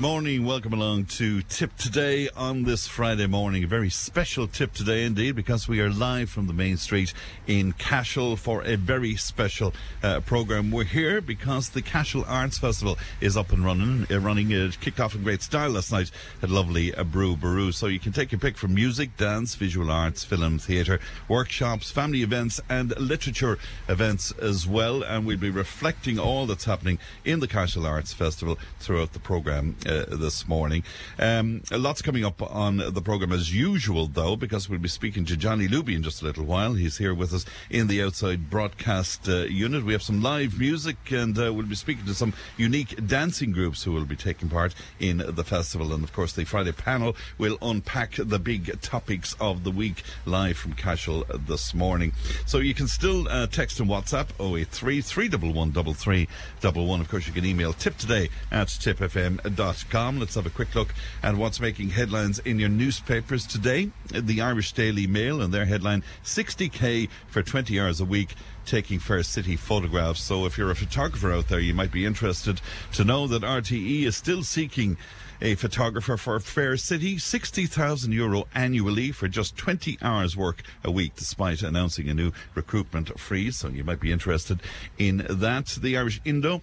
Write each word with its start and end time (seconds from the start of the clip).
morning. 0.00 0.46
Welcome 0.46 0.72
along 0.72 1.04
to 1.16 1.42
Tipp 1.42 1.76
Today 1.76 2.30
on 2.34 2.62
this 2.62 2.86
Friday 2.86 3.26
morning. 3.26 3.64
A 3.64 3.66
very 3.66 3.90
special 3.90 4.46
tipp 4.46 4.72
today 4.72 5.04
indeed 5.04 5.36
because 5.36 5.68
we 5.68 5.80
are 5.80 5.90
live 5.90 6.30
from 6.30 6.46
the 6.46 6.54
main 6.54 6.78
street 6.78 7.12
in 7.46 7.72
Cashel 7.74 8.36
for 8.36 8.62
a 8.62 8.76
very 8.76 9.16
special 9.16 9.74
uh, 10.02 10.20
program. 10.20 10.70
We're 10.70 10.84
here 10.84 11.20
because 11.20 11.68
the 11.68 11.82
Cashel 11.82 12.24
Arts 12.26 12.56
Festival 12.56 12.96
is 13.20 13.36
up 13.36 13.52
and 13.52 13.62
running. 13.62 14.06
Uh, 14.10 14.20
running 14.20 14.50
it 14.52 14.80
kicked 14.80 15.00
off 15.00 15.14
in 15.14 15.22
great 15.22 15.42
style 15.42 15.68
last 15.68 15.92
night 15.92 16.10
at 16.42 16.48
lovely 16.48 16.94
uh, 16.94 17.04
Brú 17.04 17.36
Ború. 17.36 17.70
So 17.70 17.86
you 17.86 18.00
can 18.00 18.12
take 18.12 18.32
your 18.32 18.38
pick 18.38 18.56
from 18.56 18.72
music, 18.72 19.18
dance, 19.18 19.54
visual 19.54 19.90
arts, 19.90 20.24
film, 20.24 20.58
theatre, 20.58 20.98
workshops, 21.28 21.90
family 21.90 22.22
events, 22.22 22.58
and 22.70 22.98
literature 22.98 23.58
events 23.86 24.32
as 24.40 24.66
well. 24.66 25.02
And 25.02 25.26
we'll 25.26 25.36
be 25.36 25.50
reflecting 25.50 26.18
all 26.18 26.46
that's 26.46 26.64
happening 26.64 26.98
in 27.26 27.40
the 27.40 27.48
Cashel 27.48 27.84
Arts 27.84 28.14
Festival 28.14 28.58
throughout 28.78 29.12
the 29.12 29.18
program 29.18 29.76
uh, 29.89 29.89
this 29.90 30.46
morning. 30.46 30.82
Um, 31.18 31.62
lots 31.70 32.02
coming 32.02 32.24
up 32.24 32.40
on 32.42 32.78
the 32.78 33.02
program 33.02 33.32
as 33.32 33.54
usual, 33.54 34.06
though, 34.06 34.36
because 34.36 34.68
we'll 34.68 34.78
be 34.78 34.88
speaking 34.88 35.24
to 35.26 35.36
Johnny 35.36 35.68
Luby 35.68 35.94
in 35.94 36.02
just 36.02 36.22
a 36.22 36.24
little 36.24 36.44
while. 36.44 36.74
He's 36.74 36.98
here 36.98 37.14
with 37.14 37.32
us 37.32 37.44
in 37.68 37.88
the 37.88 38.02
outside 38.02 38.50
broadcast 38.50 39.28
uh, 39.28 39.42
unit. 39.42 39.84
We 39.84 39.92
have 39.92 40.02
some 40.02 40.22
live 40.22 40.58
music, 40.58 40.96
and 41.10 41.38
uh, 41.38 41.52
we'll 41.52 41.66
be 41.66 41.74
speaking 41.74 42.06
to 42.06 42.14
some 42.14 42.32
unique 42.56 43.06
dancing 43.06 43.52
groups 43.52 43.82
who 43.82 43.92
will 43.92 44.04
be 44.04 44.16
taking 44.16 44.48
part 44.48 44.74
in 44.98 45.18
the 45.18 45.44
festival. 45.44 45.92
And 45.92 46.04
of 46.04 46.12
course, 46.12 46.32
the 46.32 46.44
Friday 46.44 46.72
panel 46.72 47.16
will 47.38 47.58
unpack 47.62 48.14
the 48.16 48.38
big 48.38 48.80
topics 48.80 49.34
of 49.40 49.64
the 49.64 49.70
week 49.70 50.02
live 50.26 50.56
from 50.56 50.74
Cashel 50.74 51.24
this 51.46 51.74
morning. 51.74 52.12
So 52.46 52.58
you 52.58 52.74
can 52.74 52.88
still 52.88 53.28
uh, 53.28 53.46
text 53.46 53.80
and 53.80 53.88
WhatsApp 53.88 54.28
083 54.40 55.00
311 55.00 57.00
Of 57.00 57.08
course, 57.08 57.26
you 57.26 57.32
can 57.32 57.44
email 57.44 57.72
tipp 57.72 57.96
today 57.96 58.28
at 58.50 58.68
tippfm.com. 58.68 59.79
Let's 59.92 60.34
have 60.34 60.46
a 60.46 60.50
quick 60.50 60.74
look 60.74 60.94
at 61.22 61.34
what's 61.34 61.60
making 61.60 61.90
headlines 61.90 62.38
in 62.40 62.58
your 62.58 62.68
newspapers 62.68 63.46
today. 63.46 63.90
The 64.08 64.40
Irish 64.40 64.72
Daily 64.72 65.06
Mail 65.06 65.40
and 65.40 65.52
their 65.52 65.64
headline 65.64 66.02
60k 66.24 67.08
for 67.28 67.42
20 67.42 67.80
hours 67.80 68.00
a 68.00 68.04
week 68.04 68.34
taking 68.66 68.98
Fair 68.98 69.22
City 69.22 69.56
photographs. 69.56 70.22
So 70.22 70.46
if 70.46 70.56
you're 70.56 70.70
a 70.70 70.76
photographer 70.76 71.32
out 71.32 71.48
there, 71.48 71.60
you 71.60 71.74
might 71.74 71.90
be 71.90 72.04
interested 72.04 72.60
to 72.92 73.04
know 73.04 73.26
that 73.26 73.42
RTE 73.42 74.02
is 74.04 74.16
still 74.16 74.42
seeking 74.42 74.96
a 75.42 75.54
photographer 75.54 76.16
for 76.16 76.38
Fair 76.40 76.76
City, 76.76 77.18
60,000 77.18 78.12
euro 78.12 78.46
annually 78.54 79.10
for 79.12 79.28
just 79.28 79.56
20 79.56 79.98
hours 80.02 80.36
work 80.36 80.62
a 80.84 80.90
week, 80.90 81.14
despite 81.16 81.62
announcing 81.62 82.08
a 82.08 82.14
new 82.14 82.32
recruitment 82.54 83.18
freeze. 83.18 83.56
So 83.56 83.68
you 83.68 83.84
might 83.84 84.00
be 84.00 84.12
interested 84.12 84.60
in 84.98 85.26
that. 85.28 85.78
The 85.80 85.96
Irish 85.96 86.20
Indo, 86.24 86.62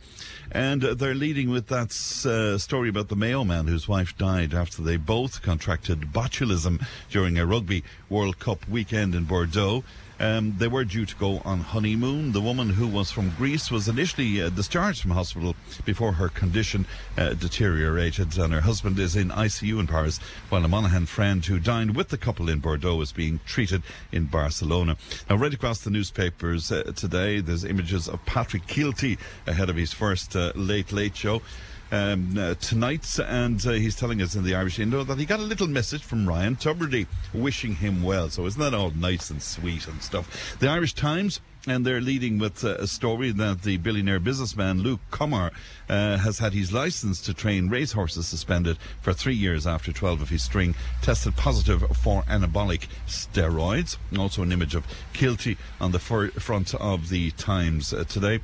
and 0.52 0.81
they're 0.81 1.16
leading 1.16 1.50
with 1.50 1.67
that 1.67 1.92
uh, 2.25 2.58
story 2.58 2.89
about 2.89 3.08
the 3.08 3.16
Mayo 3.16 3.44
man 3.44 3.67
whose 3.67 3.88
wife 3.88 4.17
died 4.17 4.53
after 4.53 4.81
they 4.81 4.97
both 4.97 5.41
contracted 5.41 6.14
botulism 6.14 6.86
during 7.09 7.38
a 7.38 7.45
Rugby 7.45 7.84
World 8.09 8.39
Cup 8.39 8.67
weekend 8.69 9.16
in 9.16 9.23
Bordeaux. 9.23 9.84
Um, 10.20 10.56
they 10.58 10.68
were 10.68 10.84
due 10.84 11.06
to 11.06 11.16
go 11.16 11.42
on 11.46 11.60
honeymoon. 11.60 12.32
The 12.32 12.42
woman 12.42 12.70
who 12.70 12.88
was 12.88 13.12
from 13.12 13.32
Greece 13.38 13.69
was 13.69 13.88
initially 13.88 14.41
uh, 14.41 14.50
discharged 14.50 15.02
from 15.02 15.12
hospital 15.12 15.56
before 15.86 16.14
her 16.14 16.30
condition 16.30 16.86
uh, 17.18 17.34
deteriorated, 17.34 18.38
and 18.38 18.53
her 18.53 18.62
husband 18.62 19.00
is 19.00 19.16
in 19.16 19.30
ICU 19.30 19.80
in 19.80 19.88
Paris, 19.88 20.19
while 20.50 20.66
a 20.66 20.68
Monaghan 20.68 21.06
friend 21.06 21.46
who 21.46 21.59
dined 21.59 21.96
with 21.96 22.09
the 22.09 22.18
couple 22.18 22.50
in 22.50 22.59
Bordeaux 22.59 23.02
is 23.02 23.12
being 23.12 23.40
treated 23.46 23.84
in 24.12 24.25
Barcelona. 24.25 24.97
Now, 25.30 25.36
right 25.36 25.53
across 25.53 25.81
the 25.81 25.90
newspapers 25.90 26.72
uh, 26.72 26.91
today, 26.96 27.40
there's 27.40 27.64
images 27.64 28.08
of 28.08 28.25
Patrick 28.25 28.68
Kielty 28.68 29.18
ahead 29.46 29.70
of 29.70 29.75
his 29.75 29.94
first 29.94 30.36
uh, 30.36 30.52
Late 30.56 30.91
Late 30.91 31.16
Show 31.16 31.41
um, 31.92 32.38
uh, 32.38 32.56
tonight, 32.56 33.20
and 33.20 33.66
uh, 33.66 33.72
he's 33.72 33.96
telling 33.96 34.22
us 34.22 34.36
in 34.36 34.44
the 34.44 34.56
Irish 34.56 34.80
Indo 34.80 35.03
that 35.03 35.18
he 35.18 35.25
got 35.25 35.40
a 35.40 35.44
little 35.44 35.68
message 35.68 36.03
from 36.03 36.28
Ryan 36.28 36.56
Tubridy 36.56 37.08
wishing 37.34 37.75
him 37.75 38.03
well. 38.03 38.30
So 38.30 38.46
isn't 38.46 38.59
that 38.59 38.74
all 38.74 38.92
nice 38.92 39.30
and 39.30 39.42
sweet 39.42 39.88
and 39.88 40.02
stuff? 40.02 40.58
The 40.59 40.70
Irish 40.70 40.94
Times 40.94 41.40
and 41.67 41.85
they're 41.85 42.01
leading 42.01 42.39
with 42.39 42.63
uh, 42.63 42.75
a 42.75 42.88
story 42.88 43.31
that 43.31 43.61
the 43.63 43.78
billionaire 43.78 44.19
businessman 44.19 44.81
Luke 44.81 45.01
Comer 45.11 45.51
uh, 45.89 46.17
has 46.17 46.39
had 46.39 46.53
his 46.53 46.72
license 46.72 47.22
to 47.22 47.33
train 47.33 47.69
racehorses 47.69 48.25
suspended 48.25 48.78
for 49.01 49.13
three 49.13 49.35
years 49.35 49.67
after 49.67 49.91
12 49.91 50.22
of 50.22 50.29
his 50.29 50.44
string 50.44 50.75
tested 51.01 51.35
positive 51.35 51.81
for 51.97 52.23
anabolic 52.23 52.88
steroids. 53.05 53.97
Also, 54.17 54.41
an 54.41 54.51
image 54.51 54.75
of 54.75 54.85
Kielty 55.13 55.57
on 55.81 55.91
the 55.91 56.00
for- 56.00 56.29
front 56.29 56.73
of 56.75 57.09
the 57.09 57.31
Times 57.31 57.94
uh, 57.94 58.05
today. 58.05 58.39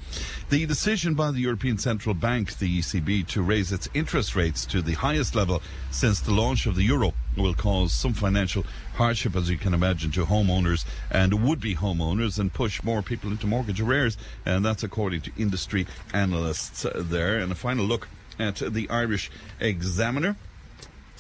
The 0.50 0.66
decision 0.66 1.14
by 1.14 1.32
the 1.32 1.40
European 1.40 1.78
Central 1.78 2.14
Bank, 2.14 2.58
the 2.58 2.80
ECB, 2.80 3.28
to 3.28 3.42
raise 3.42 3.72
its 3.72 3.90
interest 3.94 4.36
rates 4.36 4.66
to 4.66 4.82
the 4.82 4.94
highest 4.94 5.34
level 5.34 5.62
since 5.92 6.20
the 6.20 6.34
launch 6.34 6.66
of 6.66 6.76
the 6.76 6.84
euro 6.84 7.14
will 7.38 7.54
cause 7.54 7.94
some 7.94 8.14
financial 8.14 8.66
hardship, 8.96 9.36
as 9.36 9.50
you 9.50 9.58
can 9.58 9.74
imagine, 9.74 10.12
to 10.12 10.26
homeowners 10.26 10.86
and 11.10 11.44
would-be 11.44 11.76
homeowners 11.76 12.40
and 12.40 12.54
push 12.54 12.84
more 12.84 13.02
people 13.02 13.32
into 13.32 13.48
mortgage 13.48 13.82
arrears. 13.82 14.18
And 14.46 14.64
that's 14.64 14.84
according 14.84 15.22
to 15.22 15.32
industry 15.38 15.88
analysts 16.14 16.86
there. 16.96 17.40
And 17.40 17.52
a 17.52 17.56
final 17.56 17.86
look 17.86 18.08
at 18.40 18.58
the 18.58 18.90
Irish 18.90 19.32
Examiner. 19.60 20.36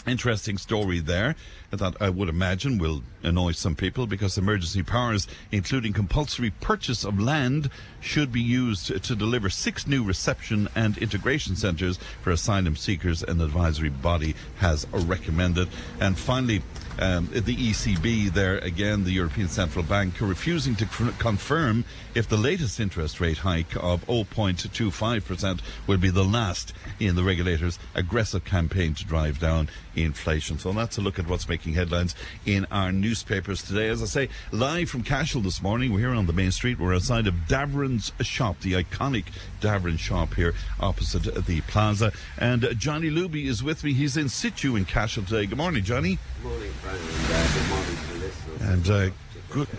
Interesting 0.05 0.57
story 0.57 0.99
there 0.99 1.35
that 1.71 1.95
I 2.01 2.09
would 2.09 2.27
imagine 2.27 2.77
will 2.77 3.03
annoy 3.23 3.53
some 3.53 3.73
people 3.75 4.05
because 4.05 4.37
emergency 4.37 4.83
powers, 4.83 5.27
including 5.51 5.93
compulsory 5.93 6.51
purchase 6.51 7.05
of 7.05 7.19
land, 7.19 7.69
should 8.01 8.31
be 8.31 8.41
used 8.41 8.87
to 8.87 9.15
deliver 9.15 9.49
six 9.49 9.87
new 9.87 10.03
reception 10.03 10.67
and 10.75 10.97
integration 10.97 11.55
centres 11.55 11.99
for 12.21 12.31
asylum 12.31 12.75
seekers, 12.75 13.23
an 13.23 13.39
advisory 13.39 13.89
body 13.89 14.35
has 14.57 14.85
recommended. 14.91 15.69
And 16.01 16.17
finally, 16.17 16.61
um, 16.99 17.29
the 17.31 17.55
ECB 17.55 18.33
there 18.33 18.57
again, 18.59 19.03
the 19.03 19.11
European 19.11 19.47
Central 19.47 19.83
Bank, 19.83 20.19
refusing 20.21 20.75
to 20.75 20.85
c- 20.87 21.09
confirm 21.19 21.85
if 22.15 22.27
the 22.27 22.37
latest 22.37 22.79
interest 22.79 23.19
rate 23.19 23.39
hike 23.39 23.75
of 23.75 24.05
0.25% 24.05 25.59
will 25.87 25.97
be 25.97 26.09
the 26.09 26.23
last 26.23 26.73
in 26.99 27.15
the 27.15 27.23
regulator's 27.23 27.79
aggressive 27.95 28.45
campaign 28.45 28.93
to 28.93 29.05
drive 29.05 29.39
down 29.39 29.69
inflation. 29.95 30.59
So 30.59 30.71
that's 30.73 30.97
a 30.97 31.01
look 31.01 31.19
at 31.19 31.27
what's 31.27 31.49
making 31.49 31.73
headlines 31.73 32.15
in 32.45 32.65
our 32.71 32.91
newspapers 32.91 33.63
today. 33.63 33.89
As 33.89 34.01
I 34.01 34.05
say, 34.05 34.29
live 34.51 34.89
from 34.89 35.03
Cashel 35.03 35.41
this 35.41 35.61
morning, 35.61 35.93
we're 35.93 35.99
here 35.99 36.13
on 36.13 36.27
the 36.27 36.33
main 36.33 36.51
street. 36.51 36.79
We're 36.79 36.95
outside 36.95 37.27
of 37.27 37.33
Davern's 37.47 38.11
shop, 38.21 38.59
the 38.61 38.73
iconic 38.73 39.25
Daverin 39.61 39.97
shop 39.97 40.35
here 40.35 40.53
opposite 40.79 41.45
the 41.45 41.61
plaza. 41.61 42.11
And 42.37 42.67
Johnny 42.77 43.09
Luby 43.09 43.45
is 43.45 43.63
with 43.63 43.83
me. 43.83 43.93
He's 43.93 44.17
in 44.17 44.29
situ 44.29 44.75
in 44.75 44.85
Cashel 44.85 45.23
today. 45.23 45.45
Good 45.45 45.57
morning, 45.57 45.83
Johnny. 45.83 46.19
Good 46.41 46.49
morning, 46.49 46.71
and 46.85 46.97
uh, 47.29 47.85
good 47.85 47.97
to 47.97 48.13
the 48.13 48.19
listeners. 48.19 48.61
And 48.61 49.13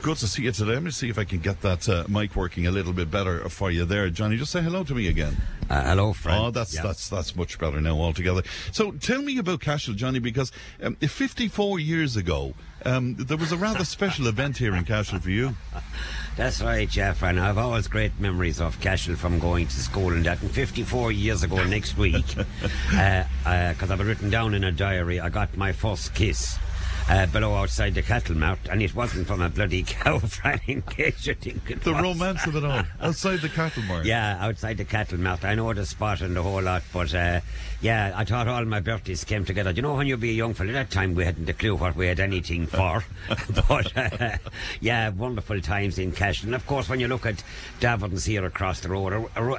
good, 0.03 0.17
to 0.19 0.29
see 0.29 0.43
you 0.43 0.53
today. 0.53 0.73
Let 0.73 0.83
me 0.83 0.91
see 0.91 1.09
if 1.09 1.19
I 1.19 1.25
can 1.25 1.41
get 1.41 1.61
that 1.63 1.89
uh, 1.89 2.05
mic 2.09 2.37
working 2.37 2.67
a 2.67 2.71
little 2.71 2.93
bit 2.93 3.11
better 3.11 3.49
for 3.49 3.71
you 3.71 3.85
there, 3.85 4.09
Johnny. 4.11 4.37
Just 4.37 4.53
say 4.53 4.63
hello 4.63 4.85
to 4.85 4.95
me 4.95 5.09
again. 5.09 5.37
Uh, 5.69 5.83
hello, 5.83 6.13
Fran. 6.13 6.39
Oh, 6.39 6.51
that's 6.51 6.75
Yeah. 6.75 6.83
that's 6.83 7.09
that's 7.09 7.35
much 7.35 7.59
better 7.59 7.81
now 7.81 7.99
altogether. 8.01 8.43
So 8.73 8.93
tell 8.93 9.23
me 9.23 9.39
about 9.39 9.61
Cashel, 9.61 9.95
Johnny, 9.95 10.19
because 10.19 10.53
um, 10.83 10.95
54 10.97 11.81
years 11.81 12.17
ago 12.17 12.55
um, 12.85 13.17
there 13.17 13.37
was 13.37 13.51
a 13.51 13.57
rather 13.57 13.85
special 13.85 14.27
event 14.27 14.59
here 14.59 14.77
in 14.77 14.85
Cashel 14.85 15.19
for 15.19 15.31
you. 15.31 15.57
That's 16.37 16.61
right, 16.61 16.89
Jeff. 16.89 17.23
And 17.23 17.41
I've 17.41 17.59
always 17.59 17.89
great 17.89 18.19
memories 18.21 18.61
of 18.61 18.79
Cashel 18.81 19.17
from 19.17 19.39
going 19.39 19.69
to 19.69 19.77
school 19.81 20.13
and 20.13 20.25
that. 20.27 20.43
And 20.43 20.51
54 20.51 21.13
years 21.13 21.43
ago 21.43 21.63
next 21.65 21.97
week, 21.97 22.27
because 22.27 22.47
uh, 22.95 23.25
uh 23.47 23.75
I've 23.81 24.07
written 24.07 24.31
down 24.31 24.53
in 24.53 24.65
a 24.65 24.73
diary, 24.73 25.21
I 25.21 25.29
got 25.29 25.57
my 25.57 25.73
first 25.73 26.15
kiss. 26.15 26.59
Uh, 27.07 27.27
below 27.27 27.55
outside 27.55 27.95
the 27.95 28.01
cattle 28.03 28.35
mouth, 28.35 28.59
and 28.71 28.83
it 28.83 28.95
wasn't 28.95 29.27
from 29.27 29.43
a 29.43 29.49
bloody 29.51 29.83
cow, 29.87 30.19
Fran, 30.19 30.59
in 30.67 30.81
case 30.81 31.27
you 31.27 31.35
think 31.35 31.71
it 31.71 31.83
The 31.83 31.93
was. 31.93 32.01
romance 32.03 32.47
of 32.47 32.57
it 32.57 32.65
all 32.65 32.83
outside 33.03 33.41
the 33.43 33.51
cattle 33.51 33.83
mart. 33.83 34.07
Yeah, 34.07 34.39
outside 34.41 34.79
the 34.79 34.87
cattle 34.87 35.19
mouth. 35.19 35.45
I 35.45 35.55
know 35.55 35.71
the 35.75 35.85
spot 35.85 36.23
and 36.23 36.35
the 36.35 36.43
whole 36.43 36.63
lot, 36.63 36.83
but 36.95 37.15
uh, 37.15 37.41
yeah, 37.83 38.15
I 38.17 38.25
thought 38.25 38.49
all 38.49 38.65
my 38.65 38.81
birthdays 38.81 39.23
came 39.23 39.45
together. 39.45 39.71
Do 39.73 39.77
You 39.77 39.83
know, 39.83 39.95
when 39.95 40.07
you 40.07 40.17
be 40.17 40.31
a 40.31 40.33
young 40.33 40.55
fella, 40.55 40.73
that 40.73 40.91
time 40.91 41.15
we 41.15 41.27
hadn't 41.27 41.47
a 41.49 41.53
clue 41.53 41.75
what 41.77 41.95
we 41.95 42.07
had 42.07 42.21
anything 42.21 42.67
for. 42.67 43.05
but 43.69 43.95
uh, 43.99 44.39
yeah, 44.81 45.11
wonderful 45.11 45.61
times 45.61 45.99
in 45.99 46.11
Cash. 46.11 46.43
And 46.43 46.55
of 46.55 46.67
course, 46.67 46.89
when 46.89 47.01
you 47.01 47.09
look 47.09 47.27
at 47.27 47.45
Daverns 47.81 48.27
here 48.27 48.47
across 48.47 48.81
the 48.81 48.89
road, 48.89 49.13
a, 49.13 49.43
a, 49.43 49.51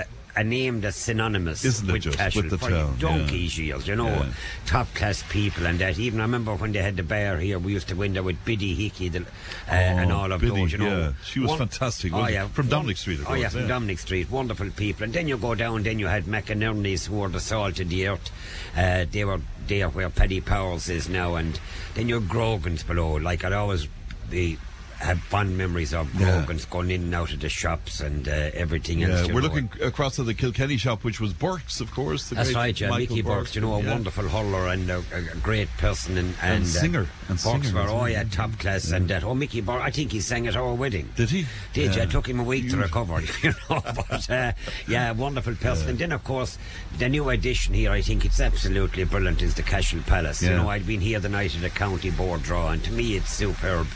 a, 0.00 0.04
a 0.36 0.42
name 0.42 0.80
that's 0.80 0.96
synonymous 0.96 1.64
Isn't 1.64 1.92
with 1.92 2.02
just, 2.02 2.18
Cashel 2.18 2.42
with 2.42 2.50
the 2.50 2.58
for 2.58 2.70
town, 2.70 2.96
donkeys 2.98 3.56
years, 3.58 3.86
you 3.86 3.94
know, 3.96 4.08
Yeah. 4.08 4.32
top 4.66 4.92
class 4.94 5.22
people 5.28 5.66
and 5.66 5.78
that. 5.78 5.98
Even 5.98 6.20
I 6.20 6.24
remember 6.24 6.54
when 6.56 6.72
they 6.72 6.82
had 6.82 6.96
the 6.96 7.02
bear 7.04 7.38
here, 7.38 7.58
we 7.58 7.72
used 7.72 7.88
to 7.88 7.94
go 7.94 8.02
in 8.02 8.14
there 8.14 8.22
with 8.22 8.44
Biddy 8.44 8.74
Hickey 8.74 9.08
the, 9.10 9.20
uh, 9.20 9.24
and 9.70 10.10
all 10.12 10.32
of 10.32 10.42
Oh, 10.42 10.46
Biddy, 10.48 10.60
those, 10.62 10.72
you 10.72 10.78
know. 10.78 10.98
yeah. 10.98 11.12
She 11.24 11.40
was 11.40 11.54
fantastic, 11.56 12.12
wasn't 12.12 12.48
she? 12.48 12.52
From 12.54 12.68
Dominic 12.68 12.96
Street, 12.96 13.20
of 13.20 13.28
Oh, 13.30 13.34
yeah, 13.34 13.48
from 13.48 13.60
yeah. 13.62 13.66
Dominic 13.68 13.98
Street. 14.00 14.30
Wonderful 14.30 14.70
people. 14.70 15.04
And 15.04 15.12
then 15.12 15.28
you 15.28 15.36
go 15.36 15.54
down, 15.54 15.82
then 15.84 15.98
you 15.98 16.06
had 16.08 16.24
McInerney's 16.24 17.06
who 17.06 17.16
were 17.16 17.28
the 17.28 17.40
salt 17.40 17.78
of 17.78 17.88
the 17.88 18.08
earth. 18.08 18.30
Uh, 18.76 19.04
they 19.10 19.24
were 19.24 19.40
there 19.68 19.88
where 19.88 20.10
Paddy 20.10 20.40
Powers 20.40 20.88
is 20.88 21.08
now. 21.08 21.36
And 21.36 21.58
then 21.94 22.08
your 22.08 22.20
Grogan's 22.20 22.82
below. 22.82 23.14
Like 23.14 23.44
I'd 23.44 23.52
always 23.52 23.86
be. 24.30 24.58
Have 24.98 25.20
fond 25.20 25.56
memories 25.56 25.92
of 25.92 26.12
Yeah. 26.18 26.46
Going 26.70 26.90
in 26.90 27.02
and 27.02 27.14
out 27.14 27.32
of 27.32 27.40
the 27.40 27.48
shops 27.48 28.00
and 28.00 28.28
uh, 28.28 28.50
everything 28.54 29.00
Yeah, 29.00 29.08
else. 29.08 29.28
we're 29.28 29.34
know. 29.34 29.48
looking 29.48 29.70
across 29.82 30.18
at 30.18 30.26
the 30.26 30.34
Kilkenny 30.34 30.76
shop, 30.76 31.04
which 31.04 31.20
was 31.20 31.32
Burke's, 31.32 31.80
of 31.80 31.90
course. 31.90 32.28
The 32.28 32.36
That's 32.36 32.48
great 32.48 32.56
right, 32.56 32.80
yeah. 32.80 32.88
Michael 32.88 33.16
Mickey 33.16 33.22
Burks, 33.22 33.54
you 33.54 33.60
know, 33.60 33.74
a 33.74 33.82
yeah. 33.82 33.90
wonderful 33.90 34.28
hurler 34.28 34.68
and 34.68 34.90
a, 34.90 34.98
a, 35.12 35.36
great 35.42 35.68
person 35.78 36.16
and, 36.16 36.34
and, 36.42 36.62
uh, 36.62 36.66
singer, 36.66 37.06
and 37.28 37.42
Burks 37.42 37.42
singer 37.42 37.74
were, 37.74 37.88
oh 37.88 38.04
yeah, 38.06 38.24
top 38.24 38.58
class 38.58 38.90
and 38.92 39.08
that. 39.08 39.24
Oh, 39.24 39.34
Mickey 39.34 39.60
Burke, 39.60 39.82
I 39.82 39.90
think 39.90 40.12
he 40.12 40.20
sang 40.20 40.46
at 40.46 40.56
our 40.56 40.74
wedding. 40.74 41.10
Did 41.16 41.30
he? 41.30 41.46
Did 41.72 41.94
Yeah. 41.96 42.04
It 42.04 42.10
took 42.10 42.28
him 42.28 42.40
a 42.40 42.44
week 42.44 42.70
to 42.70 42.76
recover, 42.76 43.20
you 43.42 43.52
know. 43.68 43.80
But 43.82 44.30
uh, 44.30 44.52
yeah, 44.88 45.12
wonderful 45.12 45.54
person. 45.56 45.90
And 45.90 45.98
then, 45.98 46.12
of 46.12 46.24
course, 46.24 46.58
the 46.98 47.08
new 47.08 47.28
addition 47.28 47.74
here, 47.74 47.90
I 47.90 48.00
think 48.00 48.24
it's 48.24 48.40
absolutely 48.40 49.04
brilliant, 49.04 49.42
is 49.42 49.54
the 49.54 49.62
Cashel 49.62 50.00
Palace. 50.06 50.42
You 50.42 50.50
know, 50.50 50.68
I'd 50.68 50.86
been 50.86 51.00
here 51.00 51.20
the 51.20 51.28
night 51.28 51.54
of 51.54 51.60
the 51.60 51.70
county 51.70 52.10
board 52.10 52.42
draw, 52.42 52.70
and 52.70 52.82
to 52.84 52.92
me, 52.92 53.16
it's 53.16 53.32
superb. 53.32 53.86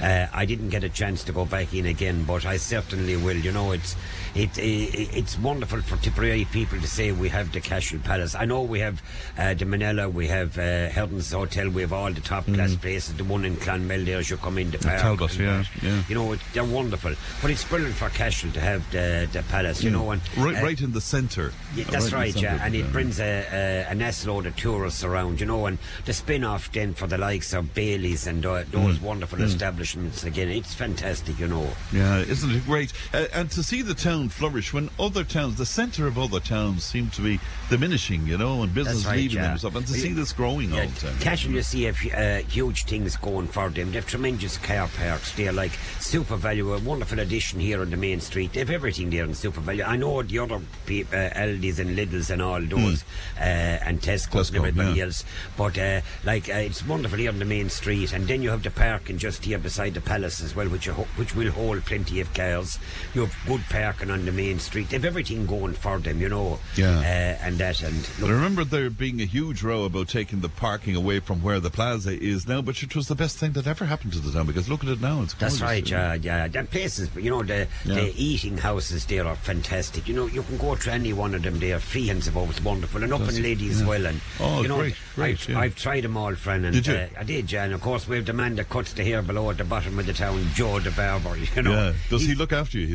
Uh, 0.00 0.26
I 0.32 0.44
didn't 0.44 0.68
get 0.68 0.84
a 0.84 0.88
chance 0.88 1.24
to 1.24 1.32
go 1.32 1.44
back 1.44 1.74
in 1.74 1.86
again, 1.86 2.24
but 2.24 2.46
I 2.46 2.56
certainly 2.56 3.16
will. 3.16 3.36
You 3.36 3.52
know, 3.52 3.72
it's 3.72 3.96
it, 4.34 4.56
it 4.58 5.08
it's 5.16 5.38
wonderful 5.38 5.80
for 5.82 5.96
Tipperary 5.96 6.44
people 6.46 6.80
to 6.80 6.86
say 6.86 7.12
we 7.12 7.28
have 7.28 7.52
the 7.52 7.60
Cashel 7.60 7.98
Palace. 8.00 8.34
I 8.34 8.44
know 8.44 8.62
we 8.62 8.80
have 8.80 9.02
uh, 9.38 9.54
the 9.54 9.64
Minella, 9.64 10.12
we 10.12 10.28
have 10.28 10.56
uh, 10.58 10.88
Heldens 10.90 11.32
Hotel, 11.32 11.68
we 11.70 11.82
have 11.82 11.92
all 11.92 12.12
the 12.12 12.20
top 12.20 12.44
class 12.46 12.74
places. 12.76 13.14
The 13.14 13.24
one 13.24 13.44
in 13.44 13.56
Clonmel 13.56 14.04
there, 14.04 14.18
as 14.18 14.30
you 14.30 14.36
come 14.36 14.58
in 14.58 14.70
the 14.70 14.78
park. 14.78 14.98
Mm. 14.98 15.02
Talbot, 15.02 15.38
yeah, 15.38 15.64
yeah. 15.82 16.02
You 16.08 16.14
know, 16.14 16.32
it, 16.32 16.40
they're 16.52 16.64
wonderful. 16.64 17.14
But 17.42 17.50
it's 17.50 17.64
brilliant 17.64 17.94
for 17.94 18.08
Cashel 18.10 18.50
to 18.52 18.60
have 18.60 18.88
the 18.90 19.28
the 19.32 19.42
palace. 19.44 19.82
You 19.82 19.90
know, 19.90 20.10
and 20.10 20.20
Right, 20.36 20.56
uh, 20.56 20.62
right 20.62 20.80
in 20.80 20.92
the 20.92 21.00
centre. 21.00 21.52
yeah, 21.74 21.84
that's 21.84 22.12
right, 22.12 22.34
yeah, 22.34 22.50
centre, 22.58 22.64
and 22.64 22.74
it 22.74 22.90
brings 22.92 23.20
a, 23.20 23.46
a, 23.88 23.92
a 23.92 23.94
nest 23.94 24.26
load 24.26 24.46
of 24.46 24.56
tourists 24.56 25.04
around, 25.04 25.40
you 25.40 25.46
know, 25.46 25.66
and 25.66 25.78
the 26.04 26.12
spin 26.12 26.42
off 26.44 26.70
then 26.72 26.94
for 26.94 27.06
the 27.06 27.18
likes 27.18 27.52
of 27.52 27.74
Bailey's 27.74 28.26
and 28.26 28.44
uh, 28.44 28.64
those 28.70 28.98
Mm. 28.98 29.02
wonderful 29.02 29.40
establishments 29.42 30.24
again. 30.24 30.48
It's 30.48 30.74
fantastic, 30.74 31.38
you 31.38 31.46
know. 31.46 31.68
Yeah, 31.92 32.18
isn't 32.18 32.50
it 32.50 32.64
great? 32.64 32.92
Uh, 33.12 33.26
and 33.32 33.50
to 33.52 33.62
see 33.62 33.82
the 33.82 33.94
town 33.94 34.17
flourish 34.28 34.72
when 34.72 34.90
other 34.98 35.22
towns, 35.22 35.56
the 35.56 35.64
centre 35.66 36.08
of 36.08 36.18
other 36.18 36.40
towns, 36.40 36.82
seem 36.82 37.10
to 37.10 37.22
be 37.22 37.38
diminishing, 37.70 38.26
you 38.26 38.36
know, 38.36 38.62
and 38.64 38.74
business 38.74 39.06
right, 39.06 39.16
leaving 39.18 39.36
them 39.36 39.44
yeah. 39.44 39.50
and 39.52 39.58
stuff, 39.60 39.76
and 39.76 39.86
to 39.86 39.92
Well, 39.92 40.00
see 40.02 40.12
this 40.12 40.32
growing 40.32 40.72
all 40.72 40.84
the 40.86 41.00
time. 41.00 41.18
Cashel, 41.20 41.52
you 41.52 41.62
see, 41.62 41.84
have 41.84 41.98
uh, 42.12 42.38
huge 42.48 42.86
things 42.86 43.16
going 43.16 43.46
for 43.46 43.68
them. 43.68 43.92
They've 43.92 44.04
tremendous 44.06 44.58
car 44.58 44.88
parks. 44.98 45.32
They're 45.36 45.52
like 45.52 45.72
SuperValu, 46.00 46.80
a 46.80 46.84
wonderful 46.84 47.20
addition 47.20 47.60
here 47.60 47.80
on 47.82 47.90
the 47.90 47.96
main 47.96 48.20
street. 48.20 48.54
They've 48.54 48.70
everything 48.70 49.10
there 49.10 49.24
in 49.24 49.30
SuperValu. 49.32 49.86
I 49.86 49.96
know 49.96 50.22
the 50.22 50.38
other 50.40 50.60
pe- 50.86 51.02
uh, 51.02 51.38
Aldi's 51.38 51.78
and 51.78 51.96
Lidl's 51.96 52.30
and 52.30 52.40
all 52.42 52.60
those, 52.62 53.04
uh, 53.38 53.42
and 53.42 54.00
Tesco's 54.00 54.28
Hmm. 54.28 54.38
Tesco, 54.38 54.48
and 54.48 54.56
everybody 54.56 54.98
yeah. 54.98 55.04
else. 55.04 55.24
But 55.56 55.78
uh, 55.78 56.00
like, 56.24 56.48
uh, 56.48 56.54
it's 56.54 56.84
wonderful 56.86 57.18
here 57.18 57.30
on 57.30 57.38
the 57.38 57.44
main 57.44 57.68
street. 57.68 58.12
And 58.14 58.26
then 58.26 58.42
you 58.42 58.48
have 58.50 58.62
the 58.62 58.70
parking 58.70 59.18
just 59.18 59.44
here 59.44 59.58
beside 59.58 59.94
the 59.94 60.00
palace 60.00 60.40
as 60.40 60.56
well, 60.56 60.68
which 60.68 60.86
ho- 60.86 61.06
which 61.16 61.34
will 61.36 61.50
hold 61.50 61.84
plenty 61.84 62.20
of 62.20 62.32
cars. 62.32 62.78
You 63.14 63.26
have 63.26 63.36
good 63.46 63.60
parking 63.68 64.07
on 64.10 64.24
the 64.24 64.32
main 64.32 64.58
street. 64.58 64.90
They've 64.90 65.04
everything 65.04 65.46
going 65.46 65.74
for 65.74 65.98
them, 65.98 66.20
you 66.20 66.28
know. 66.28 66.58
Yeah. 66.76 66.98
Uh, 66.98 67.44
and 67.46 67.58
that 67.58 67.82
and 67.82 68.08
But 68.20 68.28
I 68.30 68.32
remember 68.32 68.64
there 68.64 68.90
being 68.90 69.20
a 69.20 69.24
huge 69.24 69.62
row 69.62 69.84
about 69.84 70.08
taking 70.08 70.40
the 70.40 70.48
parking 70.48 70.96
away 70.96 71.20
from 71.20 71.42
where 71.42 71.60
the 71.60 71.70
plaza 71.70 72.18
is 72.20 72.46
now, 72.48 72.62
but 72.62 72.82
it 72.82 72.94
was 72.96 73.08
the 73.08 73.14
best 73.14 73.38
thing 73.38 73.52
that 73.52 73.66
ever 73.66 73.84
happened 73.86 74.12
to 74.14 74.18
the 74.20 74.32
town 74.32 74.46
because 74.46 74.68
look 74.68 74.82
at 74.82 74.90
it 74.90 75.00
now. 75.00 75.22
It's 75.22 75.34
That's 75.34 75.58
gorgeous, 75.58 75.92
right, 75.92 76.20
yeah, 76.22 76.44
yeah. 76.44 76.48
The 76.48 76.64
places, 76.64 77.08
you 77.16 77.30
know, 77.30 77.42
the 77.42 77.66
Yeah. 77.84 77.94
the 77.96 78.12
eating 78.22 78.58
houses 78.58 79.04
there 79.06 79.26
are 79.26 79.36
fantastic. 79.36 80.06
You 80.08 80.14
know, 80.14 80.26
you 80.26 80.42
can 80.42 80.58
go 80.58 80.74
to 80.74 80.92
any 80.92 81.12
one 81.12 81.34
of 81.34 81.42
them 81.42 81.58
there. 81.58 81.78
Fian's 81.80 82.28
about 82.28 82.50
it's 82.50 82.62
wonderful, 82.62 83.02
and 83.02 83.12
up 83.12 83.20
in? 83.28 83.42
Lady 83.42 83.68
as 83.70 83.80
Yeah. 83.80 83.86
well. 83.88 84.06
And 84.06 84.20
Oh, 84.40 84.62
you 84.62 84.68
know, 84.68 84.76
great, 84.78 84.94
great, 85.16 85.40
I've, 85.40 85.48
yeah. 85.48 85.60
I've 85.60 85.76
tried 85.76 86.04
them 86.04 86.16
all, 86.16 86.34
friend. 86.34 86.64
And, 86.64 86.74
Did 86.74 86.86
you? 86.86 86.94
Uh, 86.94 87.06
I 87.18 87.24
did, 87.24 87.50
yeah. 87.52 87.64
And 87.64 87.74
of 87.74 87.80
course, 87.80 88.06
we 88.08 88.16
have 88.16 88.26
the 88.26 88.32
man 88.32 88.56
that 88.56 88.68
cuts 88.68 88.92
the 88.92 89.04
hair 89.04 89.22
below 89.22 89.50
at 89.50 89.58
the 89.58 89.64
bottom 89.64 89.98
of 89.98 90.06
the 90.06 90.12
town, 90.12 90.48
Joe 90.54 90.78
the 90.80 90.90
barber. 90.90 91.36
You 91.56 91.62
know, 91.62 91.70
Yeah. 91.72 91.92
Does 92.10 92.22
he 92.22 92.28
He's- 92.28 92.38
look 92.38 92.52
after 92.52 92.78
you? 92.78 92.86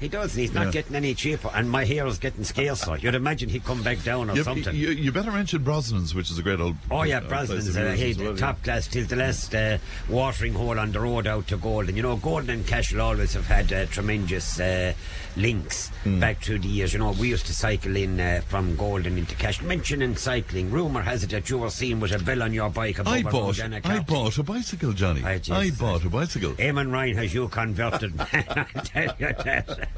He 0.00 0.08
does. 0.08 0.34
He 0.34 0.46
does. 0.46 0.50
And 0.50 0.53
not 0.54 0.66
Yeah. 0.66 0.70
getting 0.72 0.96
any 0.96 1.14
cheaper, 1.14 1.50
and 1.54 1.70
my 1.70 1.84
hair 1.84 2.06
is 2.06 2.18
getting 2.18 2.44
scarcer. 2.44 2.96
You'd 2.96 3.14
imagine 3.14 3.48
he'd 3.48 3.64
come 3.64 3.82
back 3.82 4.02
down 4.02 4.30
or 4.30 4.36
Yeah, 4.36 4.42
something. 4.44 4.74
you, 4.74 4.90
you 4.90 5.12
better 5.12 5.32
mention 5.32 5.64
Brosnan's, 5.64 6.14
which 6.14 6.30
is 6.30 6.38
a 6.38 6.42
great 6.42 6.60
old. 6.60 6.76
Oh 6.90 7.02
yeah, 7.02 7.18
uh, 7.18 7.20
Brosnan's 7.22 7.76
uh, 7.76 7.92
he's 7.92 8.18
well, 8.18 8.36
top 8.36 8.62
class. 8.62 8.86
Tis 8.86 9.08
the 9.08 9.16
last 9.16 9.54
uh, 9.54 9.78
watering 10.08 10.54
hole 10.54 10.78
on 10.78 10.92
the 10.92 11.00
road 11.00 11.26
out 11.26 11.46
to 11.48 11.56
Golden. 11.56 11.96
You 11.96 12.02
know, 12.02 12.16
Golden 12.16 12.50
and 12.50 12.66
Cashel 12.66 13.00
always 13.00 13.32
have 13.34 13.46
had 13.46 13.72
uh, 13.72 13.86
tremendous 13.86 14.58
uh, 14.60 14.92
links 15.36 15.90
Hmm. 16.04 16.20
back 16.20 16.40
through 16.42 16.60
the 16.60 16.68
years. 16.68 16.92
You 16.92 16.98
know, 17.00 17.12
we 17.12 17.28
used 17.28 17.46
to 17.46 17.54
cycle 17.54 17.96
in 17.96 18.20
uh, 18.20 18.42
from 18.48 18.76
Golden 18.76 19.18
into 19.18 19.34
Cashel. 19.34 19.66
Mentioning 19.66 20.16
cycling, 20.16 20.70
rumour 20.70 21.02
has 21.02 21.24
it 21.24 21.30
that 21.30 21.48
you 21.50 21.58
were 21.58 21.70
seen 21.70 21.98
with 22.00 22.12
a 22.12 22.18
bell 22.18 22.42
on 22.42 22.52
your 22.52 22.70
bike 22.70 23.00
I 23.06 23.18
a 23.18 23.22
bought, 23.24 23.32
road 23.32 23.58
and 23.60 23.74
a 23.74 23.80
I 23.88 23.98
bought 24.00 24.38
a 24.38 24.42
bicycle, 24.42 24.92
Johnny. 24.92 25.24
I 25.24 25.38
just- 25.38 25.50
I 25.50 25.70
bought 25.70 26.04
a 26.04 26.08
bicycle. 26.10 26.52
Eamon 26.52 26.92
Ryan 26.92 27.16
has 27.16 27.34
you 27.34 27.48
converted, 27.48 28.14
man. 28.16 28.26
I 28.32 28.64
tell 28.84 29.14
you 29.18 29.32
that. 29.44 29.88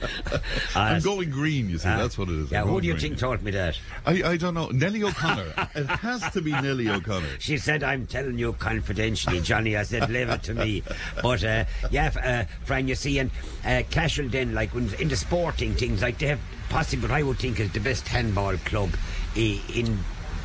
I'm 0.75 1.01
going 1.03 1.31
green, 1.31 1.69
you 1.71 1.79
see, 1.79 1.89
uh, 1.89 1.97
that's 1.99 2.17
what 2.19 2.29
it 2.29 2.35
is. 2.35 2.51
Yeah, 2.51 2.63
who 2.65 2.81
do 2.81 2.87
you 2.87 2.95
green. 2.95 3.01
think 3.03 3.19
told 3.19 3.43
me 3.43 3.51
that? 3.53 3.79
I, 4.05 4.23
I 4.23 4.37
don't 4.37 4.55
know. 4.55 4.69
Nellie 4.69 5.03
O'Connor. 5.05 5.53
it 5.75 5.87
has 5.87 6.31
to 6.33 6.41
be 6.43 6.53
Nellie 6.53 6.89
O'Connor. 6.89 7.27
She 7.39 7.59
said, 7.59 7.83
I'm 7.83 8.07
telling 8.07 8.39
you 8.39 8.53
confidentially, 8.55 9.41
Johnny. 9.41 9.77
I 9.77 9.83
said, 9.83 10.11
leave 10.11 10.29
it 10.29 10.43
to 10.45 10.55
me. 10.55 10.83
But, 11.23 11.43
uh, 11.45 11.65
yeah, 11.91 12.13
uh, 12.23 12.55
Fran, 12.65 12.89
you 12.89 12.95
see, 12.95 13.19
and 13.19 13.31
uh, 13.65 13.83
Cashel 13.91 14.29
then, 14.29 14.55
like, 14.55 14.75
when, 14.75 14.93
in 14.95 15.09
the 15.09 15.17
sporting 15.17 15.75
things, 15.75 16.03
like, 16.03 16.19
they 16.19 16.27
have 16.29 16.41
possibly 16.69 17.09
what 17.09 17.11
I 17.17 17.23
would 17.23 17.39
think 17.39 17.59
is 17.61 17.73
the 17.73 17.81
best 17.81 18.07
handball 18.09 18.57
club 18.59 18.91
in 19.35 19.99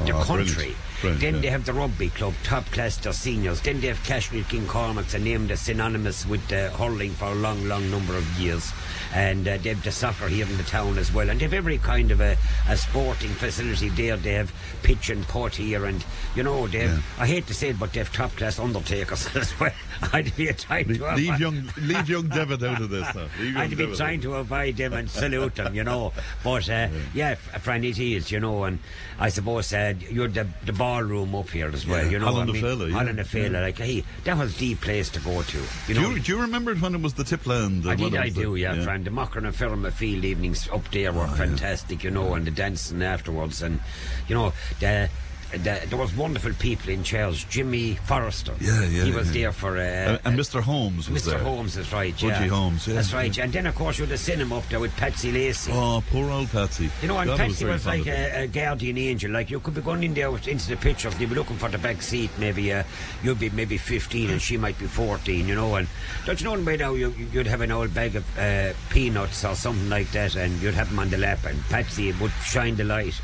the 0.06 0.14
Oh, 0.14 0.24
country. 0.24 0.54
brilliant. 0.54 0.76
Brilliant, 1.02 1.22
then 1.22 1.36
yeah. 1.36 1.42
they 1.42 1.48
have 1.50 1.66
the 1.66 1.74
rugby 1.74 2.10
club, 2.10 2.34
top 2.44 2.64
class, 2.68 2.98
their 2.98 3.14
seniors. 3.14 3.60
Then 3.62 3.82
they 3.82 3.88
have 3.88 4.04
Cashel 4.04 4.44
King 4.44 4.68
Cormac's, 4.68 5.14
a 5.16 5.20
name 5.20 5.48
that's 5.48 5.62
synonymous 5.62 6.26
with 6.28 6.52
uh, 6.54 6.70
hurling 6.72 7.12
for 7.12 7.26
a 7.26 7.36
long, 7.36 7.68
long 7.68 7.90
number 7.90 8.16
of 8.16 8.26
years. 8.40 8.72
And 9.14 9.48
uh, 9.48 9.58
they 9.58 9.70
have 9.70 9.84
the 9.84 9.92
soccer 9.92 10.28
here 10.28 10.46
in 10.46 10.56
the 10.58 10.64
town 10.64 10.98
as 10.98 11.12
well. 11.14 11.30
And 11.30 11.40
they 11.40 11.44
have 11.46 11.54
every 11.54 11.78
kind 11.78 12.12
of 12.12 12.22
a, 12.22 12.38
a 12.70 12.78
sporting 12.78 13.30
facility 13.32 13.90
there. 13.90 14.16
They 14.18 14.34
have 14.34 14.54
pitch 14.84 15.10
and 15.10 15.28
putt 15.28 15.56
here. 15.56 15.86
And, 15.86 16.04
you 16.36 16.44
know, 16.44 16.68
they 16.68 16.88
have, 16.88 17.06
I 17.20 17.28
hate 17.28 17.48
to 17.48 17.54
say 17.54 17.70
it, 17.70 17.80
but 17.80 17.92
they 17.94 18.00
have 18.00 18.12
top 18.14 18.32
class 18.38 18.58
undertakers 18.60 19.28
as 19.36 19.60
well. 19.60 19.72
I'd 20.14 20.36
be 20.36 20.48
trying 20.54 20.88
Le- 20.88 20.98
to 20.98 21.16
leave 21.16 21.28
avoid- 21.30 21.40
young, 21.40 21.70
leave 21.78 22.10
young 22.10 22.28
David 22.30 22.64
out 22.64 22.82
of 22.82 22.90
this 22.90 23.14
now. 23.14 23.28
I'd 23.58 23.76
be 23.78 23.94
trying 23.96 24.22
to 24.22 24.36
avoid 24.36 24.78
them 24.78 24.94
and 24.94 25.10
salute 25.10 25.56
them, 25.56 25.76
you 25.76 25.84
know. 25.84 26.14
But 26.44 26.70
uh, 26.70 26.88
yeah, 27.14 27.32
f- 27.32 27.62
Fran, 27.62 27.84
it 27.84 28.00
is, 28.00 28.32
you 28.32 28.40
know, 28.40 28.64
and 28.64 28.80
I 29.20 29.30
suppose 29.30 29.72
uh, 29.74 29.94
you're 30.10 30.28
the, 30.30 30.48
the 30.66 30.74
ballroom 30.74 31.36
up 31.36 31.50
here 31.50 31.70
as 31.70 31.86
well, 31.86 32.04
Yeah, 32.06 32.12
you 32.12 32.20
know. 32.20 32.26
Holland 32.26 32.50
I 32.50 32.54
mean, 32.54 32.62
Fella, 32.64 32.88
yeah. 32.88 32.94
Holland 32.94 33.20
of 33.20 33.28
Fella, 33.28 33.60
like, 33.62 33.78
hey, 33.78 34.04
that 34.24 34.38
was 34.38 34.56
the 34.58 34.74
place 34.76 35.10
to 35.12 35.20
go 35.20 35.44
to, 35.44 35.58
you 35.88 35.94
Do 35.94 36.02
know. 36.02 36.10
you, 36.12 36.20
do 36.20 36.32
you 36.32 36.42
remember 36.42 36.74
when 36.76 36.96
it 36.96 37.02
was 37.02 37.14
the 37.14 37.24
Tipland? 37.24 37.86
I 37.86 37.96
did, 37.96 38.16
I 38.16 38.30
do, 38.30 38.56
yeah, 38.56 38.82
Fran. 38.84 39.01
The 39.04 39.10
Macra 39.10 39.42
na 39.42 39.50
Feirme 39.50 39.92
Field 39.92 40.24
evenings 40.24 40.70
up 40.70 40.90
there 40.92 41.10
Oh, 41.10 41.14
were 41.14 41.28
fantastic, 41.28 42.04
you 42.04 42.12
know, 42.12 42.36
and 42.36 42.46
the 42.46 42.52
dancing 42.52 43.02
afterwards, 43.02 43.64
and 43.64 43.80
you 44.28 44.36
know, 44.36 44.54
the, 44.80 45.10
the, 45.52 45.82
there 45.88 45.98
was 45.98 46.16
wonderful 46.16 46.54
people 46.54 46.90
in 46.90 47.04
Charles. 47.04 47.44
Jimmy 47.46 47.96
Forrester, 48.06 48.54
Yeah, 48.60 48.82
yeah, 48.86 49.04
he 49.04 49.12
was 49.12 49.28
yeah. 49.36 49.44
there 49.44 49.52
for. 49.52 49.78
Uh, 49.78 49.82
And, 49.82 50.20
and 50.26 50.40
Mr. 50.40 50.62
Holmes 50.62 51.10
was 51.10 51.24
Mr. 51.24 51.32
there. 51.32 51.40
Holmes 51.40 51.78
is 51.78 51.92
right, 51.94 52.14
Budgie 52.16 52.22
yeah. 52.30 52.48
Holmes, 52.48 52.88
yeah, 52.88 52.96
That's 52.96 53.14
right, 53.14 53.36
yeah. 53.36 53.44
and 53.44 53.54
then 53.54 53.66
of 53.68 53.76
course 53.76 53.98
you 53.98 54.04
had 54.06 54.12
the 54.12 54.18
cinema 54.18 54.58
up 54.58 54.68
there 54.70 54.80
with 54.80 54.96
Patsy 54.98 55.32
Lacey. 55.32 55.72
Oh, 55.74 56.04
poor 56.10 56.30
old 56.32 56.50
Patsy. 56.50 56.90
You 57.02 57.08
know, 57.10 57.18
and 57.18 57.28
God, 57.30 57.38
Patsy 57.40 57.66
very 57.66 57.74
was 57.74 57.86
like 57.86 58.08
a, 58.08 58.44
a 58.44 58.48
guardian 58.48 58.98
angel. 58.98 59.32
Like 59.32 59.50
you 59.50 59.60
could 59.60 59.74
be 59.76 59.82
going 59.82 60.04
in 60.04 60.14
there 60.14 60.32
with- 60.32 60.48
into 60.48 60.70
the 60.70 60.78
pictures, 60.78 61.20
you'd 61.20 61.30
be 61.30 61.36
looking 61.36 61.58
for 61.58 61.70
the 61.70 61.78
back 61.78 62.02
seat. 62.02 62.30
Maybe 62.40 62.72
uh, 62.74 62.84
you'd 63.24 63.40
be 63.40 63.50
maybe 63.50 63.78
15 63.78 64.30
and 64.30 64.42
she 64.42 64.58
might 64.58 64.78
be 64.80 64.86
14. 64.88 65.48
You 65.48 65.56
know, 65.56 65.76
and 65.76 65.88
don't 66.26 66.40
you 66.40 66.46
know 66.48 66.62
by 66.64 66.76
now 66.76 66.94
you, 66.94 67.14
you'd 67.32 67.48
have 67.48 67.62
an 67.62 67.72
old 67.72 67.94
bag 67.94 68.16
of 68.16 68.26
uh, 68.40 68.74
peanuts 68.90 69.44
or 69.46 69.56
something 69.56 69.90
like 69.90 70.12
that, 70.12 70.36
and 70.36 70.62
you'd 70.62 70.74
have 70.74 70.90
them 70.90 71.00
on 71.00 71.10
the 71.10 71.18
lap, 71.18 71.40
and 71.46 71.62
Patsy 71.70 72.12
would 72.14 72.32
shine 72.44 72.76
the 72.76 72.84
light. 72.84 73.20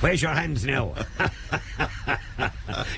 Where's 0.00 0.20
your 0.22 0.32
hands 0.32 0.64
now? 0.64 0.94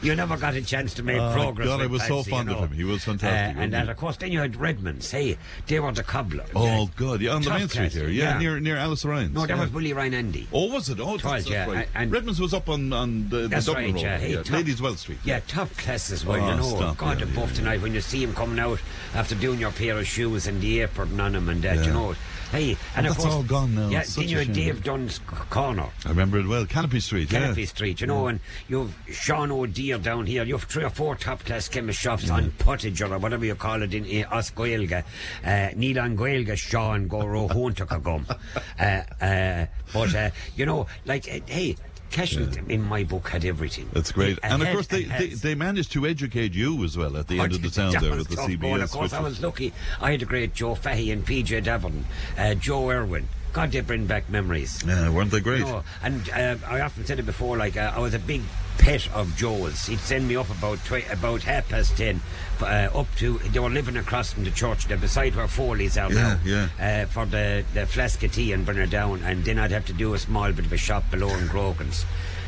you 0.02 0.14
never 0.14 0.36
got 0.36 0.54
a 0.54 0.62
chance 0.62 0.94
to 0.94 1.02
make 1.02 1.18
Oh, 1.20 1.32
progress. 1.32 1.66
God, 1.68 1.80
I 1.80 1.86
was 1.86 2.02
so 2.06 2.22
fond 2.22 2.48
you 2.48 2.54
of 2.56 2.70
him. 2.70 2.72
He 2.76 2.84
was 2.84 3.04
fantastic, 3.04 3.56
Uh, 3.56 3.60
and 3.60 3.72
he? 3.74 3.78
then, 3.78 3.88
of 3.88 3.96
course, 3.96 4.16
then 4.16 4.32
you 4.32 4.40
had 4.40 4.56
Redmonds. 4.56 5.10
Hey, 5.10 5.36
they 5.66 5.80
were 5.80 5.92
the 5.92 6.02
cobbler. 6.02 6.44
Oh, 6.54 6.88
God, 6.96 7.20
yeah, 7.20 7.32
on 7.32 7.42
the 7.42 7.50
main 7.50 7.68
street 7.68 7.92
here. 7.92 8.08
Yeah, 8.08 8.32
yeah. 8.34 8.38
near 8.38 8.60
near 8.60 8.76
Alice 8.76 9.04
Ryan's. 9.04 9.34
No, 9.34 9.42
that 9.42 9.50
yeah. 9.50 9.60
was 9.60 9.70
Willie 9.72 9.92
Ryan 9.92 10.14
Andy. 10.14 10.46
Oh, 10.52 10.72
was 10.72 10.88
it? 10.88 10.98
Oh, 11.00 11.12
that's, 11.18 11.24
was, 11.24 11.48
yeah, 11.50 11.66
right. 11.70 11.88
and- 11.94 12.10
Redmond's 12.12 12.40
was 12.40 12.54
up 12.54 12.68
on, 12.68 12.92
on 12.92 13.28
the, 13.28 13.36
the 13.42 13.48
That's 13.48 13.66
Dublin 13.66 13.84
right, 13.86 13.94
Road. 13.94 14.02
yeah. 14.02 14.18
Hey, 14.18 14.34
top- 14.36 14.46
Ladyswell 14.46 14.96
Street. 14.96 15.18
Yeah, 15.24 15.40
top 15.46 15.70
class 15.76 16.10
as 16.10 16.24
well, 16.24 16.40
Oh, 16.42 16.50
you 16.50 16.56
know. 16.56 16.62
stop, 16.76 16.96
God, 16.96 17.18
yeah, 17.20 17.24
above 17.26 17.50
yeah, 17.50 17.56
tonight 17.56 17.82
when 17.82 17.94
you 17.94 18.00
see 18.00 18.22
him 18.22 18.34
coming 18.34 18.58
out 18.58 18.80
after 19.14 19.34
doing 19.34 19.58
your 19.58 19.72
pair 19.72 19.98
of 19.98 20.06
shoes 20.06 20.46
and 20.46 20.60
the 20.60 20.80
apron 20.80 21.18
on 21.20 21.34
him 21.34 21.48
and 21.48 21.62
that, 21.62 21.84
you 21.84 21.92
know. 21.92 22.14
Hey, 22.52 22.76
and 22.94 23.06
of 23.06 23.14
that's 23.14 23.24
course, 23.24 23.34
all 23.34 23.42
gone 23.42 23.74
now. 23.74 23.88
Yeah, 23.88 24.04
you 24.18 24.40
a. 24.40 24.44
Dave 24.44 24.84
Dunn's 24.84 25.18
corner. 25.48 25.88
I 26.04 26.10
remember 26.10 26.38
it 26.38 26.46
well. 26.46 26.66
Canopy 26.66 27.00
Street. 27.00 27.30
Canopy 27.30 27.62
yeah. 27.62 27.66
Street, 27.66 28.00
you 28.02 28.06
know, 28.06 28.26
and 28.26 28.40
you've 28.68 28.94
Sean 29.10 29.50
O'Deere 29.50 29.96
down 29.98 30.26
here. 30.26 30.44
You've 30.44 30.64
three 30.64 30.84
or 30.84 30.90
four 30.90 31.16
top 31.16 31.44
class 31.46 31.68
chemist 31.68 31.98
shops 31.98 32.26
Mm. 32.26 32.32
on 32.34 32.50
Pottage 32.52 33.00
or 33.00 33.18
whatever 33.18 33.46
you 33.46 33.54
call 33.54 33.80
it 33.80 33.94
in, 33.94 34.04
in 34.04 34.24
Osgoilga. 34.26 35.02
Uh, 35.44 35.68
Neil 35.74 35.96
an 35.98 36.16
Goilga, 36.16 36.54
Sean 36.56 37.08
go 37.08 37.24
ro 37.26 37.48
Hontuck 37.48 38.02
gum. 38.02 38.26
Uh, 38.78 39.02
uh, 39.24 39.66
but, 39.92 40.14
uh, 40.14 40.30
you 40.56 40.66
know, 40.66 40.86
like, 41.06 41.26
uh, 41.28 41.38
hey, 41.46 41.76
Cashel 42.12 42.48
in 42.68 42.82
my 42.82 43.02
book 43.04 43.28
had 43.30 43.44
everything. 43.44 43.88
That's 43.92 44.12
great. 44.12 44.32
It 44.38 44.40
And 44.42 44.62
of 44.62 44.68
course, 44.68 44.86
they, 44.86 45.04
they, 45.04 45.28
they 45.28 45.54
managed 45.54 45.92
to 45.92 46.06
educate 46.06 46.52
you 46.54 46.84
as 46.84 46.96
well 46.96 47.16
at 47.16 47.26
the 47.28 47.40
end 47.40 47.52
of 47.54 47.62
the 47.62 47.70
town 47.70 47.92
there 48.00 48.16
with 48.16 48.28
the 48.28 48.36
CBS. 48.36 48.60
going. 48.60 48.82
Of 48.82 48.90
course, 48.90 49.12
I 49.12 49.20
was- 49.20 49.32
was 49.32 49.40
lucky. 49.42 49.72
I 50.00 50.12
had 50.12 50.22
a 50.22 50.26
great 50.26 50.54
Joe 50.54 50.74
Fahey 50.74 51.10
and 51.10 51.26
PJ 51.26 51.64
Davon, 51.64 52.04
uh, 52.38 52.54
Joe 52.54 52.90
Irwin. 52.90 53.28
God, 53.52 53.70
they 53.72 53.80
bring 53.80 54.06
back 54.06 54.30
memories. 54.30 54.82
Yeah, 54.86 55.10
weren't 55.10 55.30
they 55.30 55.40
great? 55.40 55.60
No, 55.60 55.82
and 56.02 56.28
uh, 56.30 56.56
I 56.66 56.80
often 56.80 57.04
said 57.04 57.18
it 57.18 57.26
before. 57.26 57.56
Like 57.56 57.76
uh, 57.76 57.92
I 57.94 58.00
was 58.00 58.14
a 58.14 58.18
big 58.18 58.42
pet 58.78 59.08
of 59.14 59.36
Joel's. 59.36 59.86
He'd 59.86 59.98
send 60.00 60.26
me 60.26 60.36
up 60.36 60.48
about 60.50 60.82
twi- 60.84 61.04
about 61.10 61.42
half 61.42 61.68
past 61.68 61.96
ten, 61.96 62.20
uh, 62.60 62.88
up 62.94 63.06
to 63.16 63.38
they 63.38 63.58
were 63.60 63.68
living 63.70 63.96
across 63.96 64.32
from 64.32 64.44
the 64.44 64.50
church, 64.50 64.86
there 64.86 64.96
beside 64.96 65.36
where 65.36 65.48
Foley's 65.48 65.98
are 65.98 66.10
Yeah, 66.12 66.38
now. 66.44 66.68
Uh, 66.80 67.06
for 67.06 67.26
the 67.26 67.64
the 67.74 67.86
flask 67.86 68.22
of 68.22 68.32
tea 68.32 68.52
and 68.52 68.64
bring 68.64 68.78
her 68.78 68.86
down, 68.86 69.22
and 69.22 69.44
then 69.44 69.58
I'd 69.58 69.70
have 69.70 69.86
to 69.86 69.92
do 69.92 70.14
a 70.14 70.18
small 70.18 70.50
bit 70.52 70.64
of 70.64 70.72
a 70.72 70.78
shop 70.78 71.10
below 71.10 71.28
in 71.36 71.46
Grogan's. 71.48 72.04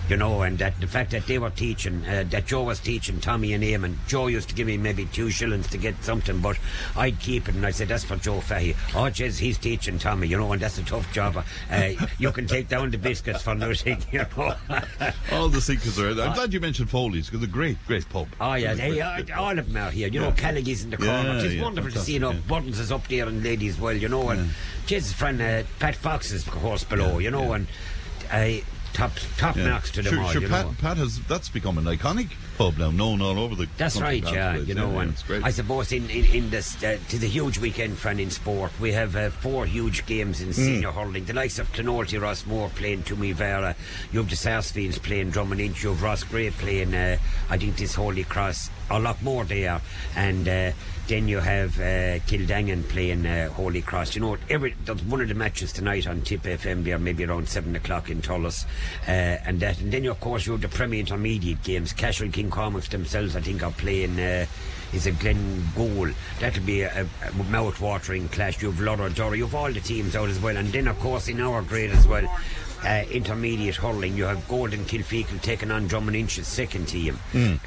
You 0.08 0.16
know, 0.16 0.42
and 0.42 0.58
that 0.58 0.78
the 0.80 0.86
fact 0.86 1.12
that 1.12 1.26
they 1.26 1.38
were 1.38 1.50
teaching, 1.50 2.04
uh, 2.06 2.24
that 2.28 2.46
Joe 2.46 2.64
was 2.64 2.78
teaching 2.78 3.20
Tommy 3.20 3.54
and 3.54 3.64
Eamon. 3.64 3.96
Joe 4.06 4.26
used 4.26 4.50
to 4.50 4.54
give 4.54 4.66
me 4.66 4.76
maybe 4.76 5.06
two 5.06 5.30
shillings 5.30 5.66
to 5.68 5.78
get 5.78 6.02
something, 6.04 6.40
but 6.40 6.58
I'd 6.94 7.18
keep 7.20 7.48
it, 7.48 7.54
and 7.54 7.64
I 7.64 7.70
said, 7.70 7.88
that's 7.88 8.04
for 8.04 8.16
Joe 8.16 8.40
Fahey. 8.40 8.74
Oh, 8.94 9.08
jeez, 9.10 9.38
he's 9.38 9.56
teaching 9.56 9.98
Tommy, 9.98 10.26
you 10.28 10.36
know, 10.36 10.52
and 10.52 10.60
that's 10.60 10.78
a 10.78 10.84
tough 10.84 11.10
job. 11.12 11.42
Uh, 11.70 11.90
you 12.18 12.30
can 12.32 12.46
take 12.46 12.68
down 12.68 12.90
the 12.90 12.98
biscuits 12.98 13.42
for 13.42 13.54
nothing, 13.54 14.02
you 14.12 14.26
know. 14.36 14.54
All 15.32 15.48
the 15.48 15.60
secrets 15.60 15.98
are. 15.98 16.12
There. 16.12 16.26
I'm 16.26 16.34
glad 16.34 16.52
you 16.52 16.60
mentioned 16.60 16.90
Foley's 16.90 17.30
because 17.30 17.42
a 17.42 17.50
great, 17.50 17.78
great 17.86 18.08
pub. 18.08 18.28
Oh 18.40 18.54
yeah, 18.54 18.74
they, 18.74 19.00
uh, 19.00 19.22
all 19.36 19.58
of 19.58 19.66
them 19.66 19.76
out 19.76 19.92
here. 19.92 20.08
You 20.08 20.20
know, 20.20 20.32
Callaghan's 20.32 20.84
in 20.84 20.90
the 20.90 20.96
corner. 20.96 21.12
Yeah, 21.12 21.42
it's 21.42 21.54
yeah, 21.54 21.62
wonderful 21.62 21.90
to 21.92 21.98
see. 21.98 22.14
You 22.14 22.20
know, 22.20 22.28
fantastic, 22.28 22.48
Buttons 22.48 22.78
is 22.78 22.92
up 22.92 23.08
there 23.08 23.26
and 23.26 23.42
Ladyswell. 23.42 23.98
You 23.98 24.08
know, 24.08 24.28
and 24.28 24.50
Jesus 24.86 25.12
friend 25.12 25.40
uh, 25.40 25.62
Pat 25.78 25.96
Fox 25.96 26.30
is 26.30 26.46
of 26.46 26.52
course 26.52 26.84
below. 26.84 27.18
you 27.18 27.30
know, 27.30 27.52
and 27.54 27.66
uh, 28.30 28.62
top 28.94 29.12
top 29.36 29.56
Yeah. 29.56 29.68
marks 29.68 29.90
to 29.90 30.02
them 30.02 30.14
sure, 30.14 30.22
all. 30.22 30.30
sure 30.30 30.40
you 30.42 30.48
Pat, 30.48 30.66
know. 30.66 30.74
Pat 30.80 30.96
has 30.96 31.20
that's 31.28 31.48
become 31.50 31.76
an 31.76 31.84
iconic 31.84 32.28
pub 32.56 32.78
now, 32.78 32.90
known 32.90 33.20
all 33.20 33.38
over 33.38 33.54
the. 33.54 33.68
That's 33.76 34.00
right, 34.00 34.22
yeah. 34.32 34.56
You 34.56 34.74
know, 34.74 34.92
yeah, 34.92 35.02
and. 35.28 35.44
I 35.44 35.50
suppose 35.50 35.92
in 35.92 36.08
in, 36.08 36.24
in 36.26 36.50
this 36.50 36.82
uh, 36.82 36.98
to 37.08 37.18
the 37.18 37.28
huge 37.28 37.58
weekend 37.58 37.98
friend 37.98 38.18
in 38.20 38.30
sport, 38.30 38.72
we 38.80 38.92
have 38.92 39.14
uh, 39.16 39.30
four 39.30 39.66
huge 39.66 40.06
games 40.06 40.40
in 40.40 40.52
senior 40.52 40.92
hurling. 40.92 41.24
The 41.24 41.34
likes 41.34 41.58
of 41.58 41.70
Clonoulty, 41.72 42.18
Rossmore 42.20 42.70
playing 42.74 43.02
Toomevara. 43.02 43.74
You 44.12 44.20
have 44.20 44.30
the 44.30 44.36
Sarsfields 44.36 44.98
playing 44.98 45.30
Drummond 45.30 45.82
You 45.82 45.90
have 45.90 46.02
Ross 46.02 46.24
Gray 46.24 46.50
playing. 46.50 46.94
Uh, 46.94 47.18
I 47.50 47.58
think 47.58 47.76
this 47.76 47.94
Holy 47.94 48.24
Cross. 48.24 48.70
A 48.90 48.98
lot 48.98 49.20
more 49.22 49.44
there, 49.44 49.80
and. 50.16 50.48
Uh, 50.48 50.70
then 51.06 51.28
you 51.28 51.38
have 51.38 51.78
uh, 51.78 52.18
Kildangan 52.26 52.88
playing 52.88 53.26
uh, 53.26 53.50
Holy 53.50 53.82
Cross. 53.82 54.14
You 54.14 54.22
know, 54.22 54.36
every 54.48 54.72
one 55.08 55.20
of 55.20 55.28
the 55.28 55.34
matches 55.34 55.72
tonight 55.72 56.06
on 56.06 56.22
Tipp 56.22 56.42
FM 56.42 56.84
there, 56.84 56.98
maybe 56.98 57.24
around 57.24 57.48
seven 57.48 57.76
o'clock 57.76 58.10
in 58.10 58.22
Thurles, 58.22 58.64
uh, 59.06 59.10
and 59.10 59.60
that. 59.60 59.80
And 59.80 59.92
then 59.92 60.06
of 60.06 60.20
course 60.20 60.46
you 60.46 60.52
have 60.52 60.62
the 60.62 60.68
Premier 60.68 61.00
Intermediate 61.00 61.62
games. 61.62 61.92
Cashel 61.92 62.30
King 62.30 62.50
Cormac's 62.50 62.88
themselves, 62.88 63.36
I 63.36 63.40
think, 63.40 63.62
are 63.62 63.72
playing. 63.72 64.18
Uh, 64.18 64.46
is 64.94 65.06
a 65.06 65.12
Glen 65.12 65.64
Goal. 65.74 66.08
That'll 66.38 66.62
be 66.62 66.82
a, 66.82 67.02
a 67.02 67.42
mouth-watering 67.50 68.28
clash. 68.28 68.62
You've 68.62 68.76
Lorrha-Dorrha, 68.76 69.36
you've 69.36 69.54
all 69.54 69.72
the 69.72 69.80
teams 69.80 70.14
out 70.14 70.28
as 70.28 70.38
well, 70.40 70.56
and 70.56 70.68
then 70.68 70.86
of 70.86 70.98
course 71.00 71.28
in 71.28 71.40
our 71.40 71.62
grade 71.62 71.90
as 71.90 72.06
well. 72.06 72.24
Uh, 72.84 73.02
intermediate 73.10 73.76
hurling, 73.76 74.14
you 74.14 74.24
have 74.24 74.46
Golden 74.46 74.84
Kilfeacle 74.84 75.40
taking 75.40 75.70
on 75.70 75.86
Drom 75.86 76.06
and 76.06 76.16
Inch's 76.16 76.46
second 76.46 76.86
team. 76.86 77.18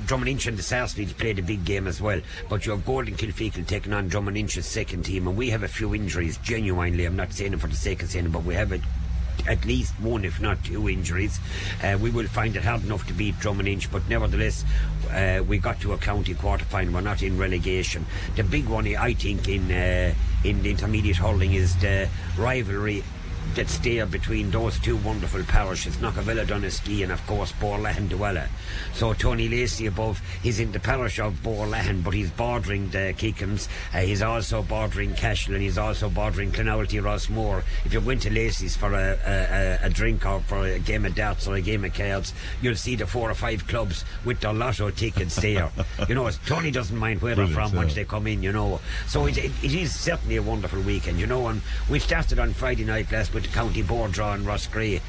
Drom 0.06 0.22
and 0.22 0.30
Inch 0.30 0.46
and 0.46 0.56
the 0.56 0.62
Sarsfields 0.62 1.14
played 1.14 1.40
a 1.40 1.42
big 1.42 1.66
game 1.66 1.88
as 1.88 2.00
well, 2.00 2.22
but 2.50 2.66
you 2.66 2.72
have 2.72 2.86
Golden 2.86 3.16
Kilfeacle 3.16 3.66
taking 3.66 3.94
on 3.94 4.10
Drom 4.10 4.28
and 4.28 4.38
Inch's 4.38 4.68
second 4.68 5.04
team, 5.04 5.28
and 5.28 5.36
we 5.36 5.50
have 5.50 5.64
a 5.64 5.68
few 5.68 5.96
injuries, 5.96 6.38
genuinely. 6.38 7.06
I'm 7.06 7.16
not 7.16 7.34
saying 7.34 7.54
it 7.54 7.60
for 7.60 7.68
the 7.68 7.76
sake 7.76 8.04
of 8.04 8.10
saying 8.10 8.26
it, 8.28 8.32
but 8.32 8.44
we 8.44 8.54
have 8.54 8.72
a 8.72 8.80
at 9.48 9.64
least 9.66 9.94
one, 10.00 10.26
if 10.26 10.42
not 10.42 10.64
two, 10.64 10.90
injuries. 10.90 11.40
Uh, 11.84 11.98
we 12.00 12.10
will 12.10 12.28
find 12.28 12.56
it 12.56 12.64
hard 12.64 12.84
enough 12.84 13.08
to 13.08 13.14
beat 13.14 13.40
Drom 13.40 13.60
and 13.60 13.68
Inch, 13.68 13.92
but 13.92 14.08
nevertheless, 14.10 14.66
uh, 15.12 15.44
we 15.48 15.58
got 15.58 15.80
to 15.82 15.94
a 15.94 15.98
county 15.98 16.34
quarter 16.34 16.66
final. 16.66 16.94
We're 16.94 17.02
not 17.02 17.24
in 17.24 17.38
relegation. 17.38 18.06
The 18.36 18.44
big 18.44 18.68
one, 18.68 18.88
I 18.96 19.14
think, 19.14 19.48
in 19.48 19.72
uh, 19.72 20.14
in 20.44 20.62
the 20.62 20.70
intermediate 20.70 21.18
hurling 21.18 21.54
is 21.54 21.76
the 21.78 22.10
rivalry 22.38 23.04
there 23.58 24.06
between 24.06 24.52
those 24.52 24.78
two 24.80 24.96
wonderful 24.98 25.42
parishes, 25.44 25.98
Knockavilla, 25.98 26.46
Donaskeigh, 26.46 27.02
and 27.02 27.12
of 27.12 27.26
course 27.26 27.52
Boherlahan, 27.54 28.08
Dualla. 28.08 28.48
So 28.94 29.14
Tony 29.14 29.50
Lacey 29.50 29.88
above, 29.88 30.22
he's 30.44 30.60
in 30.60 30.72
the 30.74 30.80
parish 30.80 31.20
of 31.20 31.34
Boherlahan, 31.42 32.04
but 32.04 32.14
he's 32.14 32.30
bordering 32.30 32.92
the 32.92 33.16
Kickhams. 33.18 33.68
Uh, 33.96 34.02
he's 34.02 34.22
also 34.22 34.62
bordering 34.62 35.16
Cashel, 35.16 35.56
and 35.56 35.64
he's 35.64 35.80
also 35.80 36.08
bordering 36.08 36.52
Clonoulty, 36.52 37.02
Rossmore. 37.02 37.64
If 37.84 37.94
you 37.94 38.00
went 38.00 38.22
to 38.24 38.30
Lacey's 38.30 38.78
for 38.78 38.94
a, 38.94 39.18
a, 39.26 39.88
a, 39.88 39.90
drink 39.90 40.24
or 40.24 40.40
for 40.42 40.64
a 40.68 40.78
game 40.78 41.06
of 41.06 41.16
darts 41.16 41.48
or 41.48 41.56
a 41.56 41.62
game 41.62 41.84
of 41.84 41.96
cards, 41.96 42.36
you'll 42.62 42.76
see 42.76 42.96
the 42.96 43.08
four 43.08 43.32
or 43.32 43.36
five 43.36 43.68
clubs 43.68 44.06
with 44.24 44.40
their 44.40 44.54
lotto 44.54 44.92
tickets 44.92 45.36
there. 45.38 45.72
you 46.08 46.14
know, 46.14 46.30
Tony 46.46 46.70
doesn't 46.70 46.98
mind 46.98 47.24
where 47.24 47.34
they're 47.34 47.48
from 47.48 47.76
once 47.76 47.96
they 47.96 48.06
come 48.06 48.28
in, 48.28 48.44
you 48.44 48.52
know. 48.52 48.80
So 49.08 49.26
it, 49.26 49.40
it, 49.40 49.52
it 49.64 49.74
is 49.74 49.96
certainly 49.96 50.36
a 50.36 50.44
wonderful 50.44 50.82
weekend, 50.82 51.20
you 51.20 51.26
know. 51.26 51.48
And 51.48 51.64
we 51.90 51.98
started 51.98 52.38
on 52.38 52.54
Friday 52.54 52.84
night 52.84 53.12
last 53.12 53.34
with 53.34 53.47
the 53.48 53.54
county 53.54 53.82
board 53.82 54.12
draw 54.12 54.34
in 54.34 54.44
Rossgrey. 54.44 55.02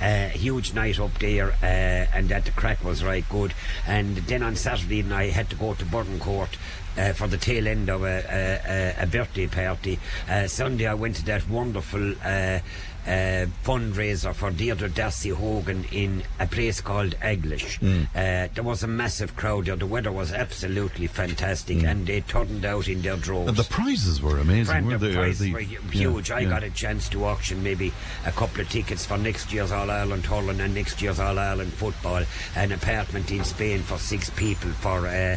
Uh, 0.00 0.28
huge 0.28 0.74
night 0.74 1.00
up 1.00 1.18
there, 1.18 1.52
uh, 1.62 2.16
and 2.16 2.28
that 2.28 2.44
the 2.44 2.50
crack 2.50 2.84
was 2.84 3.02
right 3.02 3.24
good. 3.28 3.54
And 3.86 4.16
then 4.16 4.42
on 4.42 4.56
Saturday 4.56 5.02
night, 5.02 5.16
I 5.16 5.30
had 5.30 5.50
to 5.50 5.56
go 5.56 5.74
to 5.74 5.84
Burton 5.84 6.18
Court. 6.18 6.50
Uh, 6.98 7.12
for 7.12 7.26
the 7.28 7.36
tail 7.36 7.68
end 7.68 7.90
of 7.90 8.04
a, 8.04 8.06
a, 8.06 9.02
a, 9.02 9.02
a 9.02 9.06
birthday 9.06 9.46
party. 9.46 9.98
Uh, 10.30 10.46
Sunday 10.46 10.86
I 10.86 10.94
went 10.94 11.16
to 11.16 11.24
that 11.26 11.46
wonderful 11.46 12.14
uh, 12.24 12.60
uh, 13.06 13.46
fundraiser 13.64 14.34
for 14.34 14.50
Deirdre 14.50 14.88
Darcy 14.88 15.28
Hogan 15.30 15.84
in 15.92 16.22
a 16.40 16.46
place 16.46 16.80
called 16.80 17.14
Aglish. 17.22 17.78
Uh, 17.82 18.48
there 18.54 18.64
was 18.64 18.82
a 18.82 18.86
massive 18.86 19.36
crowd 19.36 19.66
there. 19.66 19.76
The 19.76 19.86
weather 19.86 20.12
was 20.12 20.32
absolutely 20.32 21.06
fantastic, 21.06 21.82
and 21.84 22.06
they 22.06 22.20
turned 22.22 22.64
out 22.64 22.88
in 22.88 23.02
their 23.02 23.16
droves. 23.16 23.48
and 23.48 23.56
the 23.56 23.64
prizes 23.64 24.20
were 24.20 24.38
amazing, 24.38 24.64
Friend 24.66 24.86
weren't 24.86 25.00
they? 25.00 25.14
Price 25.14 25.40
were 25.40 25.60
hu- 25.60 25.74
yeah, 25.74 25.90
huge. 25.90 26.30
I 26.30 26.40
yeah. 26.40 26.48
got 26.48 26.62
a 26.64 26.70
chance 26.70 27.08
to 27.10 27.24
auction 27.24 27.62
maybe 27.62 27.92
a 28.24 28.32
couple 28.32 28.60
of 28.60 28.68
tickets 28.68 29.06
for 29.06 29.16
next 29.18 29.52
year's 29.52 29.72
All 29.72 29.90
Ireland 29.90 30.26
hurling 30.26 30.60
and 30.60 30.74
next 30.74 31.00
year's 31.00 31.20
All 31.20 31.38
Ireland 31.38 31.72
football. 31.72 32.24
An 32.56 32.72
apartment 32.72 33.30
in 33.30 33.44
Spain 33.44 33.80
for 33.82 33.98
six 33.98 34.30
people 34.30 34.70
for. 34.70 35.06
Uh, 35.06 35.36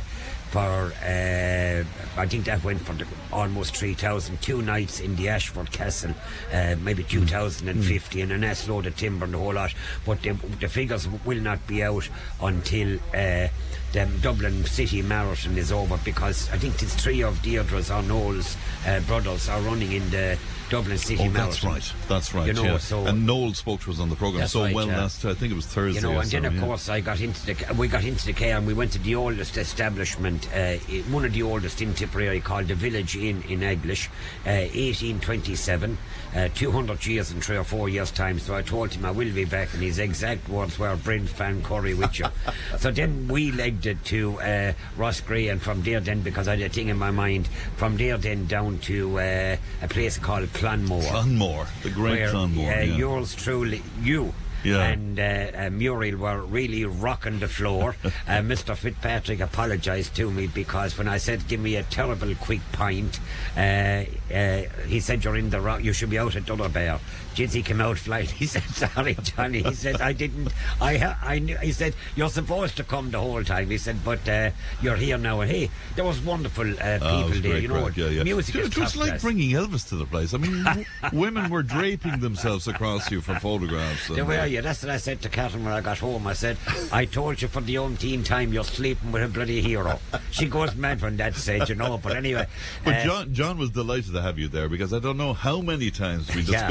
for 0.50 0.94
uh, 1.04 1.84
I 2.18 2.26
think 2.26 2.46
that 2.46 2.64
went 2.64 2.82
for 2.82 2.94
the, 2.94 3.06
almost 3.32 3.78
3,000. 3.78 4.42
Two 4.42 4.62
nights 4.62 5.00
in 5.00 5.16
the 5.16 5.30
Ashford 5.30 5.72
Castle, 5.72 6.14
uh, 6.52 6.76
maybe 6.82 7.04
2,050, 7.04 8.22
and 8.22 8.32
an 8.32 8.44
ass 8.44 8.68
load 8.68 8.88
of 8.88 8.96
timber 8.96 9.26
and 9.26 9.34
the 9.34 9.38
whole 9.38 9.54
lot. 9.54 9.74
But 10.06 10.22
the, 10.24 10.32
the 10.60 10.68
figures 10.68 11.08
will 11.26 11.40
not 11.40 11.66
be 11.68 11.84
out 11.84 12.10
until 12.42 12.98
uh, 13.14 13.48
the 13.92 14.10
Dublin 14.22 14.66
City 14.66 15.02
Marathon 15.02 15.58
is 15.58 15.72
over 15.72 16.00
because 16.04 16.50
I 16.50 16.58
think 16.58 16.82
it's 16.82 16.96
three 16.96 17.22
of 17.22 17.42
Deirdre's 17.42 17.92
or 17.92 18.04
Noel's 18.04 18.58
uh, 18.86 19.00
brothers 19.02 19.50
are 19.50 19.62
running 19.62 19.92
in 19.92 20.10
the 20.10 20.38
Dublin 20.70 20.98
City 20.98 21.24
Oh, 21.24 21.30
Marathon. 21.30 21.46
that's 21.46 21.64
right. 21.64 21.94
That's 22.08 22.34
right. 22.34 22.48
You 22.48 22.54
know, 22.54 22.64
yeah. 22.64 22.78
so- 22.78 23.06
and 23.06 23.26
Noel 23.26 23.54
spoke 23.54 23.82
to 23.82 23.92
us 23.92 24.00
on 24.00 24.10
the 24.10 24.16
program 24.16 24.48
so 24.48 24.64
right, 24.64 24.74
well 24.74 24.88
yeah. 24.88 25.02
last. 25.02 25.26
I 25.26 25.34
think 25.34 25.52
it 25.52 25.56
was 25.56 25.66
Thursday. 25.66 26.02
You 26.02 26.14
know, 26.14 26.20
and 26.20 26.30
then 26.30 26.46
of 26.46 26.56
yeah. 26.56 26.62
course 26.62 26.90
I 26.90 27.00
got 27.00 27.20
into 27.22 27.46
the 27.46 27.74
we 27.76 27.88
got 27.88 28.04
into 28.04 28.26
the 28.26 28.34
car 28.34 28.50
and 28.50 28.68
we 28.68 28.74
went 28.74 28.92
to 28.94 29.00
the 29.00 29.16
oldest 29.16 29.58
establishment, 29.58 30.48
uh, 30.54 30.76
one 31.10 31.26
of 31.26 31.34
the 31.34 31.44
oldest 31.44 31.82
in 31.82 31.94
Tipperary 31.94 32.40
called 32.40 32.68
the 32.68 32.76
Village 32.76 33.16
Inn 33.16 33.44
in 33.48 33.64
Eglish, 33.64 34.08
uh, 34.46 34.68
1827, 34.74 35.98
uh, 36.36 36.50
200 36.54 37.06
years 37.06 37.32
in 37.32 37.42
three 37.42 37.58
or 37.58 37.64
four 37.64 37.90
years 37.90 38.12
time. 38.12 38.40
So 38.40 38.56
I 38.56 38.62
told 38.62 38.94
him 38.94 39.06
I 39.06 39.12
will 39.12 39.32
be 39.32 39.46
back, 39.46 39.74
and 39.74 39.82
his 39.82 40.00
exact 40.00 40.48
words 40.50 40.78
were 40.78 40.96
Brent 40.96 41.30
Fran 41.30 41.64
Curry 41.64 41.94
with 41.94 42.20
you. 42.20 42.26
so 42.78 42.92
then 42.92 43.28
we 43.28 43.52
legged 43.52 43.86
it 43.86 44.04
to 44.06 44.40
uh, 44.42 44.74
Ross 44.98 45.22
Gray, 45.22 45.48
and 45.48 45.62
from 45.62 45.82
there 45.84 46.00
then 46.00 46.22
because 46.22 46.48
I 46.48 46.56
had 46.56 46.62
a 46.62 46.70
thing 46.70 46.90
in 46.90 46.98
my 46.98 47.12
mind, 47.12 47.48
from 47.76 47.98
there 47.98 48.18
then 48.18 48.46
down 48.48 48.80
to 48.80 49.20
uh, 49.20 49.58
a 49.82 49.88
place 49.88 50.18
called 50.18 50.52
Clonmore 50.60 51.02
Clonmore, 51.04 51.68
the 51.84 51.90
great 51.90 52.20
where 52.20 52.30
Clonmore. 52.32 52.68
uh, 52.72 52.82
yeah. 52.82 52.98
yours 52.98 53.34
truly, 53.36 53.82
you 54.02 54.34
Yeah. 54.64 54.84
and 54.92 55.18
uh, 55.18 55.52
uh, 55.56 55.70
Muriel 55.70 56.18
were 56.18 56.42
really 56.44 56.84
rocking 56.84 57.40
the 57.40 57.48
floor. 57.48 57.96
uh, 58.04 58.12
Mr. 58.44 58.76
Fitzpatrick 58.76 59.40
apologised 59.40 60.16
to 60.18 60.30
me 60.30 60.48
because 60.48 60.98
when 60.98 61.08
I 61.08 61.18
said, 61.18 61.48
give 61.48 61.62
me 61.62 61.78
a 61.78 61.84
terrible 61.84 62.36
quick 62.36 62.60
pint, 62.74 63.20
uh, 63.56 64.04
uh, 64.34 64.64
he 64.86 65.00
said, 65.00 65.24
you're 65.24 65.38
in 65.38 65.50
the 65.50 65.62
wrong, 65.62 65.82
you 65.82 65.94
should 65.94 66.10
be 66.10 66.20
out 66.20 66.36
at 66.36 66.46
Dunnerbear. 66.46 67.00
Jizzy 67.36 67.64
came 67.64 67.82
out 67.82 67.98
flying. 67.98 68.28
He 68.40 68.46
said, 68.46 68.64
sorry, 68.64 69.16
Johnny. 69.22 69.64
He 69.64 69.74
said, 69.74 70.02
I 70.02 70.14
didn't, 70.14 70.52
I, 70.82 71.16
I 71.22 71.40
knew, 71.40 71.58
he 71.58 71.72
said, 71.72 71.94
you're 72.16 72.30
supposed 72.30 72.78
to 72.78 72.84
come 72.84 73.12
the 73.12 73.20
whole 73.20 73.44
time. 73.44 73.70
He 73.70 73.78
said, 73.78 73.98
but 74.04 74.28
uh, 74.28 74.52
you're 74.82 74.96
here 74.96 75.18
now. 75.18 75.42
And 75.42 75.52
hey, 75.52 75.70
there 75.96 76.06
was 76.06 76.20
wonderful 76.22 76.70
uh, 76.80 76.94
people 77.00 77.08
Oh, 77.10 77.30
was 77.30 77.42
there, 77.42 77.58
you 77.60 77.68
know. 77.68 77.88
yeah, 77.96 78.08
yeah. 78.10 78.24
Music 78.24 78.56
It 78.56 78.60
is 78.60 78.66
was 78.68 78.76
just 78.76 78.96
like 78.98 79.10
class. 79.10 79.22
bringing 79.22 79.52
Elvis 79.52 79.88
to 79.90 79.96
the 79.96 80.06
place. 80.06 80.34
I 80.34 80.38
mean, 80.38 80.86
women 81.14 81.50
were 81.50 81.64
draping 81.64 82.20
themselves 82.20 82.68
across 82.68 83.10
you 83.12 83.22
for 83.22 83.36
photographs. 83.40 84.08
There 84.08 84.26
were 84.26 84.40
uh, 84.40 84.46
you. 84.46 84.62
That's 84.62 84.82
what 84.84 84.92
I 84.92 84.98
said 84.98 85.22
to 85.24 85.30
Catherine 85.30 85.64
when 85.64 85.74
I 85.74 85.82
got 85.82 86.00
home. 86.00 86.28
I 86.28 86.34
said, 86.34 86.58
I 86.92 87.06
told 87.06 87.42
you 87.42 87.48
for 87.48 87.62
the 87.62 87.78
umpteenth 87.78 88.26
time 88.28 88.54
you're 88.54 88.64
sleeping 88.64 89.12
with 89.12 89.24
a 89.24 89.28
bloody 89.28 89.62
hero. 89.62 90.00
She 90.32 90.46
goes 90.48 90.76
mad 90.76 91.02
when 91.02 91.18
that 91.18 91.36
said, 91.36 91.68
you 91.70 91.76
know. 91.76 91.98
But 91.98 92.16
anyway. 92.16 92.48
But 92.84 92.96
uh, 92.96 93.04
John, 93.06 93.34
John 93.34 93.58
was 93.58 93.70
delighted 93.72 94.14
to 94.14 94.22
have 94.22 94.38
you 94.40 94.48
there 94.48 94.70
because 94.70 94.94
I 94.94 95.00
don't 95.00 95.18
know 95.18 95.34
how 95.34 95.62
many 95.62 95.92
times 95.92 96.34
we 96.36 96.42
Yeah. 96.42 96.68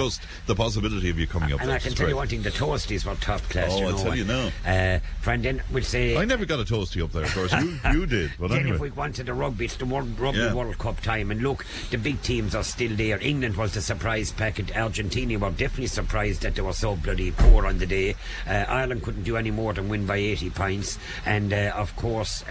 The 0.49 0.55
possibility 0.57 1.09
of 1.11 1.19
you 1.19 1.27
coming 1.29 1.53
up. 1.53 1.61
and 1.61 1.71
I 1.71 1.79
can 1.79 1.93
tell 1.93 2.09
you 2.09 2.17
one 2.17 2.27
thing, 2.27 2.43
the 2.43 2.51
toasties 2.51 3.05
were 3.05 3.15
top 3.17 3.41
class. 3.43 3.71
Oh, 3.73 3.79
you 3.81 3.87
I'll 3.87 3.99
tell 3.99 4.17
you 4.17 4.25
now. 4.25 4.51
Uh, 4.67 4.99
friend, 5.21 5.45
then 5.45 5.63
we'll 5.73 5.85
say. 5.85 6.17
I 6.17 6.25
never 6.25 6.45
got 6.45 6.59
a 6.59 6.65
toasty 6.65 7.03
up 7.05 7.13
there, 7.13 7.23
of 7.25 7.33
course. 7.35 7.53
You, 7.53 7.79
you 7.93 8.07
did, 8.07 8.33
but 8.41 8.49
Then 8.49 8.59
if 8.61 8.63
anyway. 8.65 8.79
we 8.79 8.91
wanted 8.91 9.27
the 9.27 9.35
rugby, 9.35 9.67
it's 9.67 9.77
the 9.77 9.85
World, 9.87 10.19
Rugby 10.19 10.41
Yeah. 10.41 10.55
World 10.55 10.77
Cup 10.79 11.01
time. 11.01 11.31
And 11.31 11.43
look, 11.43 11.65
the 11.91 11.99
big 11.99 12.21
teams 12.23 12.55
are 12.55 12.65
still 12.65 12.97
there. 12.97 13.21
England 13.21 13.57
was 13.57 13.75
the 13.75 13.81
surprise 13.83 14.33
packet. 14.33 14.77
Argentina 14.77 15.39
were 15.39 15.51
definitely 15.51 15.87
surprised 15.87 16.43
that 16.43 16.55
they 16.57 16.63
were 16.63 16.73
so 16.73 16.97
bloody 16.97 17.31
poor 17.31 17.67
on 17.67 17.79
the 17.79 17.87
day. 17.87 18.17
Uh, 18.47 18.65
Ireland 18.67 19.03
couldn't 19.03 19.23
do 19.25 19.37
any 19.37 19.51
more 19.51 19.75
than 19.75 19.89
win 19.89 20.07
by 20.07 20.17
80 20.17 20.51
points. 20.51 20.99
And 21.27 21.53
uh, 21.53 21.73
of 21.77 21.95
course, 21.97 22.43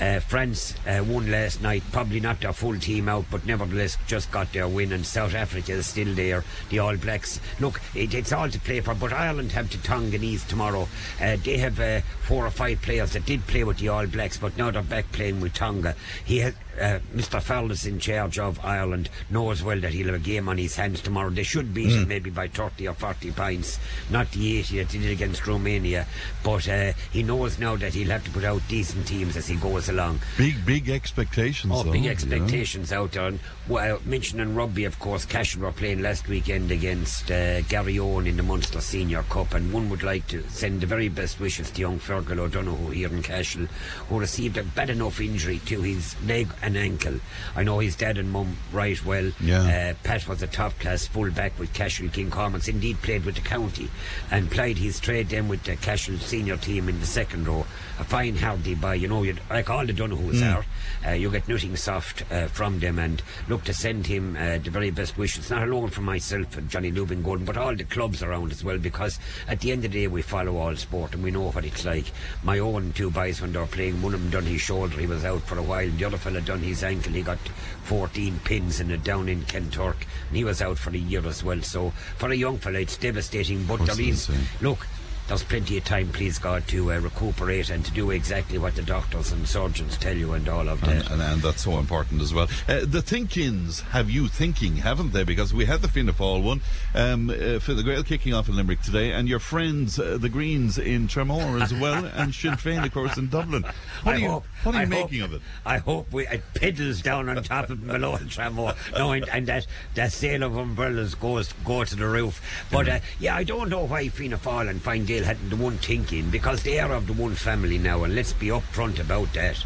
uh, 0.00 0.20
France 0.20 0.74
uh, 0.86 1.04
won 1.06 1.30
last 1.30 1.60
night. 1.62 1.82
Probably 1.92 2.20
not 2.20 2.40
their 2.40 2.52
full 2.52 2.78
team 2.78 3.08
out, 3.08 3.26
but 3.30 3.44
nevertheless 3.46 3.96
just 4.06 4.30
got 4.30 4.52
their 4.52 4.66
win. 4.68 4.92
And 4.92 5.04
South 5.04 5.34
Africa 5.34 5.72
is 5.72 5.86
still 5.86 6.14
there. 6.14 6.44
The 6.70 6.78
All 6.78 6.96
Blacks. 6.96 7.40
Look, 7.60 7.80
it, 7.94 8.14
it's 8.14 8.32
all 8.32 8.48
to 8.48 8.60
play 8.60 8.80
for. 8.80 8.94
But 8.94 9.12
Ireland 9.12 9.52
have 9.52 9.70
to 9.70 9.78
Tonganese 9.78 10.46
tomorrow. 10.48 10.88
Uh, 11.20 11.36
they 11.44 11.58
have 11.58 11.78
uh, 11.80 12.00
four 12.22 12.46
or 12.46 12.50
five 12.50 12.80
players 12.82 13.12
that 13.12 13.26
did 13.26 13.46
play 13.46 13.64
with 13.64 13.78
the 13.78 13.88
All 13.88 14.06
Blacks, 14.06 14.38
but 14.38 14.56
now 14.56 14.70
they're 14.70 14.82
back 14.82 15.10
playing 15.12 15.40
with 15.40 15.54
Tonga. 15.54 15.94
He 16.24 16.38
has. 16.38 16.54
Uh, 16.80 16.98
Mr. 17.14 17.42
Farrell's 17.42 17.84
in 17.84 17.98
charge 17.98 18.38
of 18.38 18.58
Ireland 18.64 19.10
knows 19.28 19.62
well 19.62 19.78
that 19.80 19.92
he'll 19.92 20.06
have 20.06 20.14
a 20.14 20.18
game 20.18 20.48
on 20.48 20.56
his 20.56 20.76
hands 20.76 21.02
tomorrow. 21.02 21.28
They 21.28 21.42
should 21.42 21.74
beat 21.74 21.90
Hmm. 21.92 22.02
it 22.02 22.08
maybe 22.08 22.30
by 22.30 22.48
30 22.48 22.88
or 22.88 22.94
40 22.94 23.32
points, 23.32 23.78
not 24.08 24.30
the 24.30 24.60
80 24.60 24.78
that 24.78 24.88
they 24.88 24.98
did 24.98 25.10
against 25.10 25.46
Romania. 25.46 26.06
But 26.42 26.66
uh, 26.68 26.92
he 27.12 27.22
knows 27.22 27.58
now 27.58 27.76
that 27.76 27.92
he'll 27.92 28.08
have 28.10 28.24
to 28.24 28.30
put 28.30 28.44
out 28.44 28.62
decent 28.68 29.06
teams 29.06 29.36
as 29.36 29.48
he 29.48 29.56
goes 29.56 29.89
along. 29.90 30.20
Big, 30.38 30.64
big 30.64 30.88
expectations. 30.88 31.72
Oh, 31.74 31.82
though, 31.82 31.92
big 31.92 32.06
expectations 32.06 32.92
out 32.92 33.12
there. 33.12 33.26
And 33.26 33.40
well, 33.68 34.00
mentioning 34.04 34.54
rugby, 34.54 34.84
of 34.84 34.98
course, 34.98 35.24
Cashel 35.24 35.62
were 35.62 35.72
playing 35.72 36.02
last 36.02 36.26
weekend 36.28 36.70
against 36.70 37.30
uh, 37.30 37.60
Garryowen 37.62 38.26
in 38.26 38.36
the 38.36 38.42
Munster 38.42 38.80
Senior 38.80 39.22
Cup, 39.24 39.54
and 39.54 39.72
one 39.72 39.90
would 39.90 40.02
like 40.02 40.26
to 40.28 40.42
send 40.48 40.80
the 40.80 40.86
very 40.86 41.08
best 41.08 41.38
wishes 41.38 41.70
to 41.70 41.80
young 41.80 41.98
Fergal 41.98 42.38
O'Donoghue 42.38 42.90
here 42.90 43.08
in 43.08 43.22
Cashel, 43.22 43.66
who 44.08 44.18
received 44.18 44.56
a 44.56 44.64
bad 44.64 44.90
enough 44.90 45.20
injury 45.20 45.58
to 45.66 45.82
his 45.82 46.20
leg 46.22 46.48
and 46.62 46.76
ankle. 46.76 47.20
I 47.54 47.62
know 47.62 47.78
his 47.78 47.96
dad 47.96 48.18
and 48.18 48.30
mum 48.30 48.56
right 48.72 49.04
well. 49.04 49.30
Yeah. 49.40 49.92
Uh, 49.92 49.94
Pat 50.02 50.26
was 50.26 50.42
a 50.42 50.46
top 50.46 50.78
class 50.78 51.06
fullback 51.06 51.58
with 51.58 51.72
Cashel 51.74 52.08
King 52.08 52.30
Cormac's, 52.30 52.68
indeed 52.68 53.00
played 53.02 53.24
with 53.24 53.34
the 53.34 53.40
county, 53.40 53.90
and 54.30 54.50
played 54.50 54.78
his 54.78 55.00
trade 55.00 55.28
then 55.28 55.48
with 55.48 55.62
the 55.64 55.76
Cashel 55.76 56.18
senior 56.18 56.56
team 56.56 56.88
in 56.88 57.00
the 57.00 57.06
second 57.06 57.46
row. 57.46 57.66
A 58.00 58.04
fine 58.04 58.34
hardy 58.34 58.74
by, 58.74 58.94
you 58.94 59.08
know, 59.08 59.22
you'd, 59.22 59.40
like 59.50 59.68
all 59.68 59.84
the 59.84 59.92
Donoghues 59.92 60.42
are, 60.42 60.64
uh, 61.06 61.12
you 61.12 61.30
get 61.30 61.46
nothing 61.46 61.76
soft 61.76 62.24
uh, 62.32 62.46
from 62.46 62.80
them, 62.80 62.98
and 62.98 63.22
look 63.46 63.62
to 63.64 63.74
send 63.74 64.06
him 64.06 64.36
uh, 64.36 64.56
the 64.56 64.70
very 64.70 64.90
best 64.90 65.18
wishes, 65.18 65.50
not 65.50 65.68
alone 65.68 65.90
from 65.90 66.04
myself 66.04 66.56
and 66.56 66.70
Johnny 66.70 66.90
Lubin 66.90 67.22
Gordon, 67.22 67.44
but 67.44 67.58
all 67.58 67.76
the 67.76 67.84
clubs 67.84 68.22
around 68.22 68.52
as 68.52 68.64
well, 68.64 68.78
because 68.78 69.18
at 69.48 69.60
the 69.60 69.70
end 69.70 69.84
of 69.84 69.92
the 69.92 70.00
day 70.00 70.06
we 70.06 70.22
follow 70.22 70.56
all 70.56 70.74
sport 70.76 71.12
and 71.12 71.22
we 71.22 71.30
know 71.30 71.50
what 71.50 71.64
it's 71.64 71.84
like. 71.84 72.06
My 72.42 72.58
own 72.58 72.92
two 72.94 73.10
boys 73.10 73.42
when 73.42 73.52
they 73.52 73.58
were 73.58 73.66
playing, 73.66 74.00
one 74.00 74.14
of 74.14 74.22
them 74.22 74.30
done 74.30 74.50
his 74.50 74.62
shoulder, 74.62 74.96
he 74.98 75.06
was 75.06 75.26
out 75.26 75.42
for 75.42 75.58
a 75.58 75.62
while, 75.62 75.90
the 75.90 76.04
other 76.06 76.16
fella 76.16 76.40
done 76.40 76.60
his 76.60 76.82
ankle, 76.82 77.12
he 77.12 77.20
got 77.20 77.38
14 77.84 78.40
pins 78.44 78.80
in 78.80 78.90
it 78.90 79.04
down 79.04 79.28
in 79.28 79.42
Kanturk, 79.42 80.06
and 80.28 80.36
he 80.38 80.44
was 80.44 80.62
out 80.62 80.78
for 80.78 80.88
a 80.90 80.96
year 80.96 81.26
as 81.26 81.44
well. 81.44 81.60
So 81.60 81.90
for 82.16 82.30
a 82.30 82.34
young 82.34 82.56
fella, 82.56 82.80
it's 82.80 82.96
devastating, 82.96 83.64
but 83.64 83.78
course 83.78 83.96
there 83.96 84.06
it 84.06 84.08
is, 84.08 84.28
is, 84.28 84.36
yeah. 84.36 84.68
look, 84.68 84.86
there's 85.30 85.44
plenty 85.44 85.78
of 85.78 85.84
time, 85.84 86.08
please 86.08 86.40
God, 86.40 86.66
to 86.66 86.92
uh, 86.92 86.98
recuperate 86.98 87.70
and 87.70 87.84
to 87.84 87.92
do 87.92 88.10
exactly 88.10 88.58
what 88.58 88.74
the 88.74 88.82
doctors 88.82 89.30
and 89.30 89.46
surgeons 89.46 89.96
tell 89.96 90.16
you 90.16 90.32
and 90.32 90.48
all 90.48 90.68
of 90.68 90.80
that. 90.80 91.08
And, 91.08 91.10
and, 91.12 91.22
and 91.22 91.40
that's 91.40 91.62
so 91.62 91.78
important 91.78 92.20
as 92.20 92.34
well. 92.34 92.48
Uh, 92.66 92.80
the 92.84 93.00
think-ins 93.00 93.80
have 93.80 94.10
you 94.10 94.26
thinking, 94.26 94.78
haven't 94.78 95.12
they? 95.12 95.22
Because 95.22 95.54
we 95.54 95.66
had 95.66 95.82
the 95.82 95.88
Fianna 95.88 96.12
Fáil 96.12 96.42
one 96.42 96.60
um, 96.96 97.30
uh, 97.30 97.60
for 97.60 97.74
the 97.74 97.84
Grail 97.84 98.02
kicking 98.02 98.34
off 98.34 98.48
in 98.48 98.56
Limerick 98.56 98.82
today, 98.82 99.12
and 99.12 99.28
your 99.28 99.38
friends, 99.38 100.00
uh, 100.00 100.18
the 100.18 100.28
Greens 100.28 100.78
in 100.78 101.06
Tramore 101.06 101.62
as 101.62 101.72
well, 101.72 102.06
and 102.06 102.34
Sinn 102.34 102.54
Féin, 102.54 102.84
of 102.84 102.92
course, 102.92 103.16
in 103.16 103.28
Dublin. 103.28 103.62
What 104.02 104.16
I 104.16 104.16
are 104.16 104.18
you, 104.18 104.28
hope, 104.30 104.46
what 104.62 104.74
are 104.74 104.78
you 104.78 104.82
I 104.82 104.86
making 104.86 105.20
hope, 105.20 105.30
of 105.30 105.34
it? 105.34 105.42
I 105.64 105.78
hope 105.78 106.12
we, 106.12 106.26
it 106.26 106.42
pedals 106.54 107.02
down 107.02 107.28
on 107.28 107.42
top 107.42 107.70
of 107.70 107.86
below 107.86 108.16
the 108.16 108.26
tramway. 108.26 108.74
No, 108.96 109.12
and, 109.12 109.28
and 109.28 109.46
that, 109.46 109.66
that 109.94 110.12
sale 110.12 110.42
of 110.42 110.56
umbrellas 110.56 111.14
goes 111.14 111.52
go 111.64 111.84
to 111.84 111.96
the 111.96 112.06
roof. 112.06 112.40
But 112.70 112.88
uh, 112.88 113.00
yeah, 113.18 113.36
I 113.36 113.44
don't 113.44 113.68
know 113.68 113.84
why 113.84 114.08
Fianna 114.08 114.38
Fáil 114.38 114.68
and 114.68 114.80
Fine 114.82 115.06
Gael 115.06 115.24
hadn't 115.24 115.50
the 115.50 115.56
one 115.56 115.78
thinking 115.78 116.30
because 116.30 116.62
they 116.62 116.78
are 116.78 116.92
of 116.92 117.06
the 117.06 117.12
one 117.12 117.34
family 117.34 117.78
now, 117.78 118.04
and 118.04 118.14
let's 118.14 118.32
be 118.32 118.48
upfront 118.48 119.00
about 119.00 119.32
that. 119.34 119.62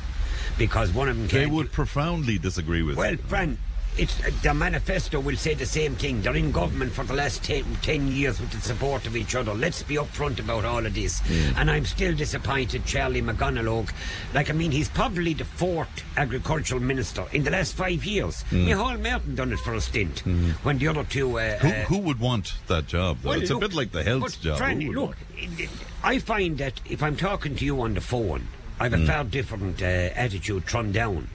Because 0.56 0.92
one 0.92 1.08
of 1.08 1.16
them 1.16 1.26
They 1.26 1.46
would 1.46 1.72
profoundly 1.72 2.38
disagree 2.38 2.82
with 2.82 2.96
well, 2.96 3.14
it. 3.14 3.20
It's 3.96 4.18
uh, 4.24 4.30
the 4.42 4.52
manifesto 4.52 5.20
will 5.20 5.36
say 5.36 5.54
the 5.54 5.66
same 5.66 5.94
thing. 5.94 6.20
They're 6.20 6.34
in 6.34 6.50
government 6.50 6.92
for 6.92 7.04
the 7.04 7.14
last 7.14 7.44
10, 7.44 7.64
10 7.82 8.08
years 8.08 8.40
with 8.40 8.50
the 8.50 8.60
support 8.60 9.06
of 9.06 9.16
each 9.16 9.34
other. 9.36 9.54
Let's 9.54 9.82
be 9.82 9.94
upfront 9.96 10.40
about 10.40 10.64
all 10.64 10.84
of 10.84 10.94
this. 10.94 11.22
And 11.56 11.70
I'm 11.70 11.84
still 11.84 12.14
disappointed, 12.14 12.84
Charlie 12.86 13.22
McConalogue. 13.22 13.90
Like, 14.32 14.50
I 14.50 14.52
mean, 14.52 14.72
he's 14.72 14.88
probably 14.88 15.32
the 15.34 15.44
fourth 15.44 16.04
agricultural 16.16 16.80
minister 16.80 17.24
in 17.32 17.44
the 17.44 17.50
last 17.50 17.74
five 17.74 18.04
years. 18.04 18.44
Micheál 18.50 19.00
Martin 19.00 19.34
done 19.36 19.52
it 19.52 19.60
for 19.60 19.74
a 19.74 19.80
stint 19.80 20.20
when 20.64 20.78
the 20.78 20.88
other 20.88 21.04
two. 21.04 21.38
Uh, 21.38 21.58
Who, 21.58 21.68
uh, 21.68 21.72
who 21.84 21.98
would 21.98 22.18
want 22.18 22.54
that 22.66 22.86
job, 22.88 23.18
though? 23.22 23.30
well, 23.30 23.40
it's 23.40 23.50
look, 23.50 23.62
a 23.62 23.68
bit 23.68 23.76
like 23.76 23.92
the 23.92 24.02
health 24.02 24.40
job. 24.40 24.60
Look, 24.60 24.96
want- 24.96 25.70
I 26.02 26.18
find 26.18 26.58
that 26.58 26.80
if 26.88 27.02
I'm 27.02 27.16
talking 27.16 27.56
to 27.56 27.64
you 27.64 27.80
on 27.80 27.94
the 27.94 28.00
phone, 28.00 28.48
I've 28.80 28.92
Hmm. 28.92 29.02
a 29.02 29.06
far 29.06 29.24
different 29.24 29.80
uh, 29.82 29.84
attitude 29.84 30.66
turned 30.66 30.94
down. 30.94 31.28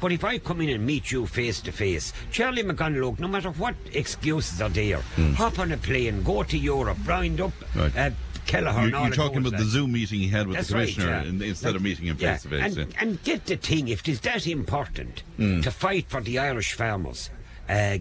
But 0.00 0.12
if 0.12 0.24
I 0.24 0.38
come 0.38 0.60
in 0.62 0.70
and 0.70 0.84
meet 0.84 1.10
you 1.12 1.26
face 1.26 1.60
to 1.62 1.72
face, 1.72 2.12
Charlie 2.32 2.62
McConalogue, 2.64 3.20
no 3.20 3.28
matter 3.28 3.50
what 3.50 3.74
excuses 3.92 4.60
are 4.60 4.68
there, 4.68 5.00
hop 5.36 5.58
on 5.58 5.70
a 5.72 5.76
plane, 5.76 6.22
go 6.22 6.42
to 6.42 6.58
Europe, 6.58 6.98
round 7.06 7.40
up 7.40 7.52
Hmm. 7.72 7.78
Right. 7.80 7.96
uh, 7.96 8.10
Kelleher. 8.46 8.88
You, 8.88 8.98
you're 8.98 9.10
talking 9.10 9.38
about 9.46 9.58
the. 9.58 9.64
Zoom 9.64 9.92
meeting 9.92 10.18
he 10.18 10.26
had 10.28 10.48
with 10.48 10.56
That's 10.56 10.68
the 10.70 10.74
right, 10.74 10.88
commissioner 10.92 11.22
yeah. 11.22 11.28
in, 11.28 11.42
instead 11.42 11.76
of 11.76 11.82
meeting 11.82 12.06
him 12.06 12.16
yeah, 12.18 12.32
face 12.32 12.42
to 12.42 12.48
face. 12.48 12.76
and, 12.76 12.94
and 12.98 13.22
get 13.22 13.46
the 13.46 13.56
thing, 13.56 13.86
if 13.88 14.00
it 14.00 14.08
is 14.08 14.20
that 14.22 14.44
important 14.48 15.22
to 15.38 15.70
fight 15.70 16.06
for 16.08 16.20
the 16.20 16.38
Irish 16.40 16.72
farmers, 16.72 17.30
uh, 17.68 17.98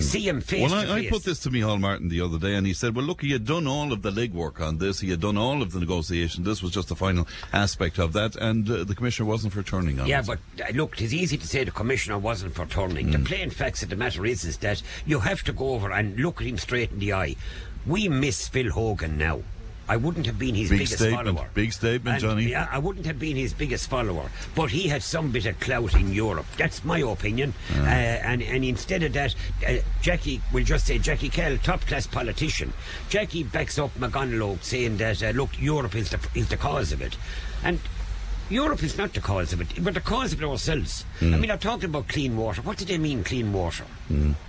see 0.00 0.28
him 0.28 0.40
face 0.40 0.70
Well, 0.70 0.82
to 0.82 0.92
I, 0.92 0.96
I 0.98 1.08
put 1.08 1.24
this 1.24 1.40
to 1.40 1.50
Micheál 1.50 1.80
Martin 1.80 2.08
the 2.08 2.20
other 2.20 2.38
day, 2.38 2.54
and 2.54 2.66
he 2.66 2.72
said, 2.72 2.94
"Well, 2.94 3.04
look, 3.04 3.20
he 3.22 3.32
had 3.32 3.44
done 3.44 3.66
all 3.66 3.92
of 3.92 4.02
the 4.02 4.10
legwork 4.10 4.60
on 4.60 4.78
this. 4.78 5.00
He 5.00 5.10
had 5.10 5.20
done 5.20 5.36
all 5.36 5.62
of 5.62 5.72
the 5.72 5.80
negotiation. 5.80 6.44
This 6.44 6.62
was 6.62 6.72
just 6.72 6.88
the 6.88 6.96
final 6.96 7.26
aspect 7.52 7.98
of 7.98 8.12
that, 8.12 8.36
and 8.36 8.68
uh, 8.70 8.84
the 8.84 8.94
commissioner 8.94 9.28
wasn't 9.28 9.52
for 9.52 9.62
turning 9.62 10.00
on 10.00 10.06
Yeah, 10.06 10.20
it." 10.20 10.26
but 10.26 10.38
uh, 10.62 10.72
look, 10.74 11.00
it's 11.00 11.12
easy 11.12 11.36
to 11.36 11.46
say 11.46 11.64
the 11.64 11.70
commissioner 11.70 12.18
wasn't 12.18 12.54
for 12.54 12.66
turning. 12.66 13.06
Hmm. 13.06 13.12
The 13.12 13.18
plain 13.20 13.50
facts 13.50 13.82
of 13.82 13.88
the 13.90 13.96
matter 13.96 14.24
is, 14.26 14.44
is 14.44 14.58
that 14.58 14.82
you 15.06 15.20
have 15.20 15.42
to 15.44 15.52
go 15.52 15.70
over 15.74 15.92
and 15.92 16.18
look 16.18 16.40
at 16.40 16.46
him 16.46 16.58
straight 16.58 16.90
in 16.92 16.98
the 16.98 17.12
eye. 17.12 17.36
We 17.86 18.08
miss 18.08 18.48
Phil 18.48 18.70
Hogan 18.70 19.16
now. 19.18 19.40
I 19.88 19.96
wouldn't 19.96 20.26
have 20.26 20.38
been 20.38 20.54
his 20.54 20.68
Big 20.68 20.80
biggest 20.80 20.98
statement. 20.98 21.28
follower. 21.28 21.48
Big 21.54 21.72
statement, 21.72 22.14
And, 22.14 22.22
Johnny. 22.22 22.44
Yeah, 22.50 22.68
I 22.70 22.78
wouldn't 22.78 23.06
have 23.06 23.18
been 23.18 23.36
his 23.36 23.54
biggest 23.54 23.88
follower, 23.88 24.30
but 24.54 24.70
he 24.70 24.88
had 24.88 25.02
some 25.02 25.30
bit 25.30 25.46
of 25.46 25.58
clout 25.60 25.94
in 25.94 26.12
Europe. 26.12 26.46
That's 26.58 26.84
my 26.84 26.98
opinion. 27.00 27.54
Ah. 27.74 27.80
Uh, 27.82 27.86
and 27.86 28.42
and 28.42 28.64
instead 28.64 29.02
of 29.02 29.12
that, 29.14 29.34
uh, 29.66 29.76
Jackie, 30.02 30.42
we'll 30.52 30.64
just 30.64 30.86
say 30.86 30.98
Jackie 30.98 31.30
Cahill, 31.30 31.58
top 31.58 31.80
class 31.86 32.06
politician. 32.06 32.72
Jackie 33.08 33.44
backs 33.44 33.78
up 33.78 33.94
McConalogue 33.98 34.62
saying 34.62 34.98
that 34.98 35.22
uh, 35.22 35.30
look, 35.30 35.50
Europe 35.60 35.94
is 35.94 36.10
the 36.10 36.20
is 36.34 36.48
the 36.48 36.56
cause 36.56 36.92
of 36.92 37.00
it, 37.02 37.16
and. 37.64 37.80
Europe 38.50 38.82
is 38.82 38.96
not 38.96 39.12
the 39.12 39.20
cause 39.20 39.52
of 39.52 39.60
it. 39.60 39.78
We're 39.78 39.92
the 39.92 40.00
cause 40.00 40.32
of 40.32 40.42
it 40.42 40.46
ourselves. 40.46 41.04
I 41.20 41.24
mean, 41.24 41.50
I'm 41.50 41.58
talking 41.58 41.86
about 41.86 42.08
clean 42.08 42.36
water. 42.36 42.62
What 42.62 42.78
do 42.78 42.84
they 42.84 42.96
mean, 42.96 43.22
clean 43.22 43.52
water? 43.52 43.84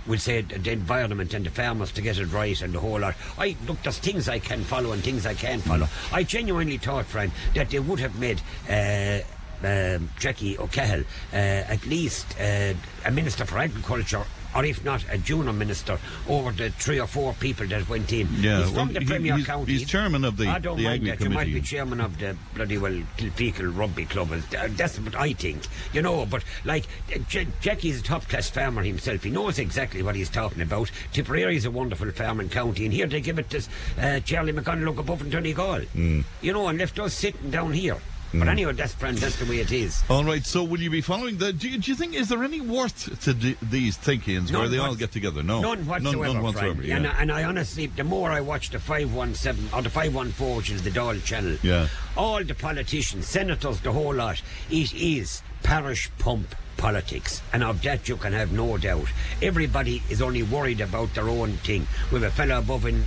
We'll 0.06 0.18
say 0.18 0.40
the, 0.40 0.72
environment 0.72 1.34
and 1.34 1.44
the 1.44 1.50
farmers 1.50 1.92
to 1.92 2.02
get 2.02 2.18
it 2.18 2.26
right 2.26 2.60
and 2.62 2.72
the 2.72 2.80
whole 2.80 2.98
lot. 2.98 3.14
I 3.38 3.56
look, 3.66 3.82
there's 3.82 3.98
things 3.98 4.28
I 4.28 4.38
can 4.38 4.62
follow 4.62 4.92
and 4.92 5.02
things 5.02 5.26
I 5.26 5.34
can't 5.34 5.62
follow. 5.62 5.86
I 6.12 6.22
genuinely 6.22 6.78
thought, 6.78 7.04
Frank, 7.06 7.32
that 7.54 7.70
they 7.70 7.78
would 7.78 8.00
have 8.00 8.18
made. 8.18 8.40
Uh, 8.68 9.20
um, 9.62 10.08
Jackie 10.18 10.56
O'Cahill, 10.56 11.04
uh, 11.34 11.36
at 11.36 11.84
least 11.84 12.26
uh, 12.40 12.72
a 13.04 13.10
Minister 13.10 13.44
for 13.44 13.58
Agriculture 13.58 14.24
or 14.54 14.64
if 14.64 14.84
not 14.84 15.04
a 15.10 15.18
junior 15.18 15.52
minister, 15.52 15.98
over 16.28 16.52
the 16.52 16.70
three 16.70 16.98
or 17.00 17.06
four 17.06 17.32
people 17.34 17.66
that 17.68 17.88
went 17.88 18.12
in. 18.12 18.28
Yeah, 18.40 18.58
he's 18.58 18.66
from 18.66 18.74
well, 18.76 18.86
the 18.86 19.00
he- 19.00 19.06
Premier 19.06 19.34
he's- 19.36 19.46
County. 19.46 19.72
he's 19.72 19.88
chairman 19.88 20.24
of 20.24 20.36
the- 20.36 20.48
I 20.48 20.58
don't 20.58 20.76
the 20.76 20.84
mind 20.84 20.94
Agri 21.02 21.10
that. 21.10 21.20
You 21.24 21.30
might 21.30 21.46
be 21.52 21.60
chairman 21.60 22.00
of 22.00 22.18
the 22.18 22.36
bloody 22.54 22.78
well 22.78 23.00
Kilfeacle 23.16 23.76
Rugby 23.76 24.06
Club. 24.06 24.32
Uh, 24.32 24.68
That's 24.70 24.98
what 24.98 25.14
I 25.14 25.32
think, 25.32 25.62
you 25.92 26.02
know. 26.02 26.26
But 26.26 26.42
like 26.64 26.86
uh, 27.14 27.18
J- 27.28 27.46
Jackie's 27.60 28.00
a 28.00 28.02
top 28.02 28.28
class 28.28 28.48
farmer 28.50 28.82
himself. 28.82 29.22
He 29.22 29.30
knows 29.30 29.58
exactly 29.58 30.02
what 30.02 30.14
he's 30.16 30.28
talking 30.30 30.62
about. 30.62 30.90
Tipperary 31.12 31.56
is 31.56 31.64
a 31.64 31.70
wonderful 31.70 32.10
farming 32.10 32.48
county, 32.48 32.84
and 32.84 32.92
here 32.94 33.06
they 33.06 33.20
give 33.20 33.38
it 33.38 33.50
to 33.50 33.62
uh, 34.00 34.20
Charlie 34.20 34.52
McConalogue 34.52 34.98
above 34.98 35.22
in 35.22 35.30
Donegal. 35.30 35.80
Hmm. 35.82 36.20
You 36.42 36.52
know, 36.52 36.68
and 36.68 36.78
left 36.78 36.98
us 36.98 37.14
sitting 37.14 37.50
down 37.50 37.72
here. 37.72 37.96
But 38.32 38.42
mm. 38.42 38.48
anyway, 38.48 38.72
that's 38.72 38.94
friend. 38.94 39.16
That's 39.18 39.36
the 39.36 39.44
way 39.44 39.58
it 39.58 39.72
is. 39.72 40.02
All 40.08 40.24
right, 40.24 40.44
so 40.44 40.62
will 40.62 40.80
you 40.80 40.90
be 40.90 41.00
following 41.00 41.38
the? 41.38 41.52
Do 41.52 41.68
you, 41.68 41.78
do 41.78 41.90
you 41.90 41.96
think 41.96 42.14
is 42.14 42.28
there 42.28 42.44
any 42.44 42.60
worth 42.60 43.20
to 43.22 43.34
d- 43.34 43.56
these 43.60 43.96
thinkings 43.96 44.52
where 44.52 44.68
they 44.68 44.78
all 44.78 44.94
get 44.94 45.10
together? 45.10 45.42
No, 45.42 45.60
None 45.60 45.86
whatsoever. 45.86 46.16
None, 46.24 46.34
none 46.34 46.42
whatsoever. 46.42 46.82
Yeah. 46.82 46.96
And, 46.96 47.06
I, 47.06 47.10
and 47.20 47.32
I 47.32 47.44
honestly, 47.44 47.86
the 47.86 48.04
more 48.04 48.30
I 48.30 48.40
watch 48.40 48.70
the 48.70 48.78
517 48.78 49.70
or 49.76 49.82
the 49.82 49.90
514, 49.90 50.56
which 50.56 50.70
is 50.70 50.82
the 50.82 50.90
Dáil 50.90 51.22
channel, 51.24 51.56
Yeah. 51.62 51.88
all 52.16 52.44
the 52.44 52.54
politicians, 52.54 53.26
senators, 53.26 53.80
the 53.80 53.92
whole 53.92 54.14
lot, 54.14 54.40
it 54.70 54.94
is 54.94 55.42
parish 55.62 56.08
pump 56.18 56.54
politics. 56.76 57.42
And 57.52 57.64
of 57.64 57.82
that 57.82 58.08
you 58.08 58.16
can 58.16 58.32
have 58.32 58.52
no 58.52 58.78
doubt. 58.78 59.08
Everybody 59.42 60.02
is 60.08 60.22
only 60.22 60.42
worried 60.44 60.80
about 60.80 61.12
their 61.14 61.28
own 61.28 61.52
thing. 61.58 61.86
With 62.10 62.24
a 62.24 62.30
fella 62.30 62.58
above 62.58 62.86
in 62.86 63.04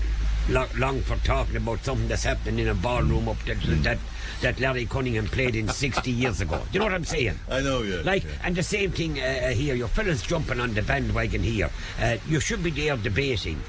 Lo- 0.50 0.68
Longford 0.78 1.24
talking 1.24 1.56
about 1.56 1.84
something 1.86 2.08
that's 2.08 2.24
happening 2.24 2.60
in 2.60 2.68
a 2.68 2.76
ballroom 2.76 3.30
up 3.30 3.42
that, 3.46 3.58
that, 3.84 3.98
that 4.44 4.60
Larry 4.60 4.86
Cunningham 4.86 5.26
played 5.28 5.56
in 5.56 5.68
60 5.68 6.12
years 6.12 6.42
ago. 6.42 6.58
Do 6.60 6.66
you 6.74 6.80
know 6.80 6.86
what 6.86 6.94
I'm 6.94 7.06
saying? 7.06 7.40
I 7.50 7.62
know, 7.62 7.82
yeah. 7.82 8.02
Like, 8.04 8.24
yeah. 8.24 8.30
and 8.44 8.56
the 8.56 8.64
same 8.64 8.92
thing 8.92 9.20
uh, 9.20 9.24
uh, 9.24 9.50
here. 9.50 9.74
Your 9.76 9.88
fellas 9.88 10.22
jumping 10.22 10.60
on 10.60 10.74
the 10.74 10.82
bandwagon 10.82 11.42
here. 11.42 11.70
Uh, 12.00 12.18
you 12.28 12.40
should 12.40 12.64
be 12.64 12.70
there 12.70 12.96
debating. 12.98 13.62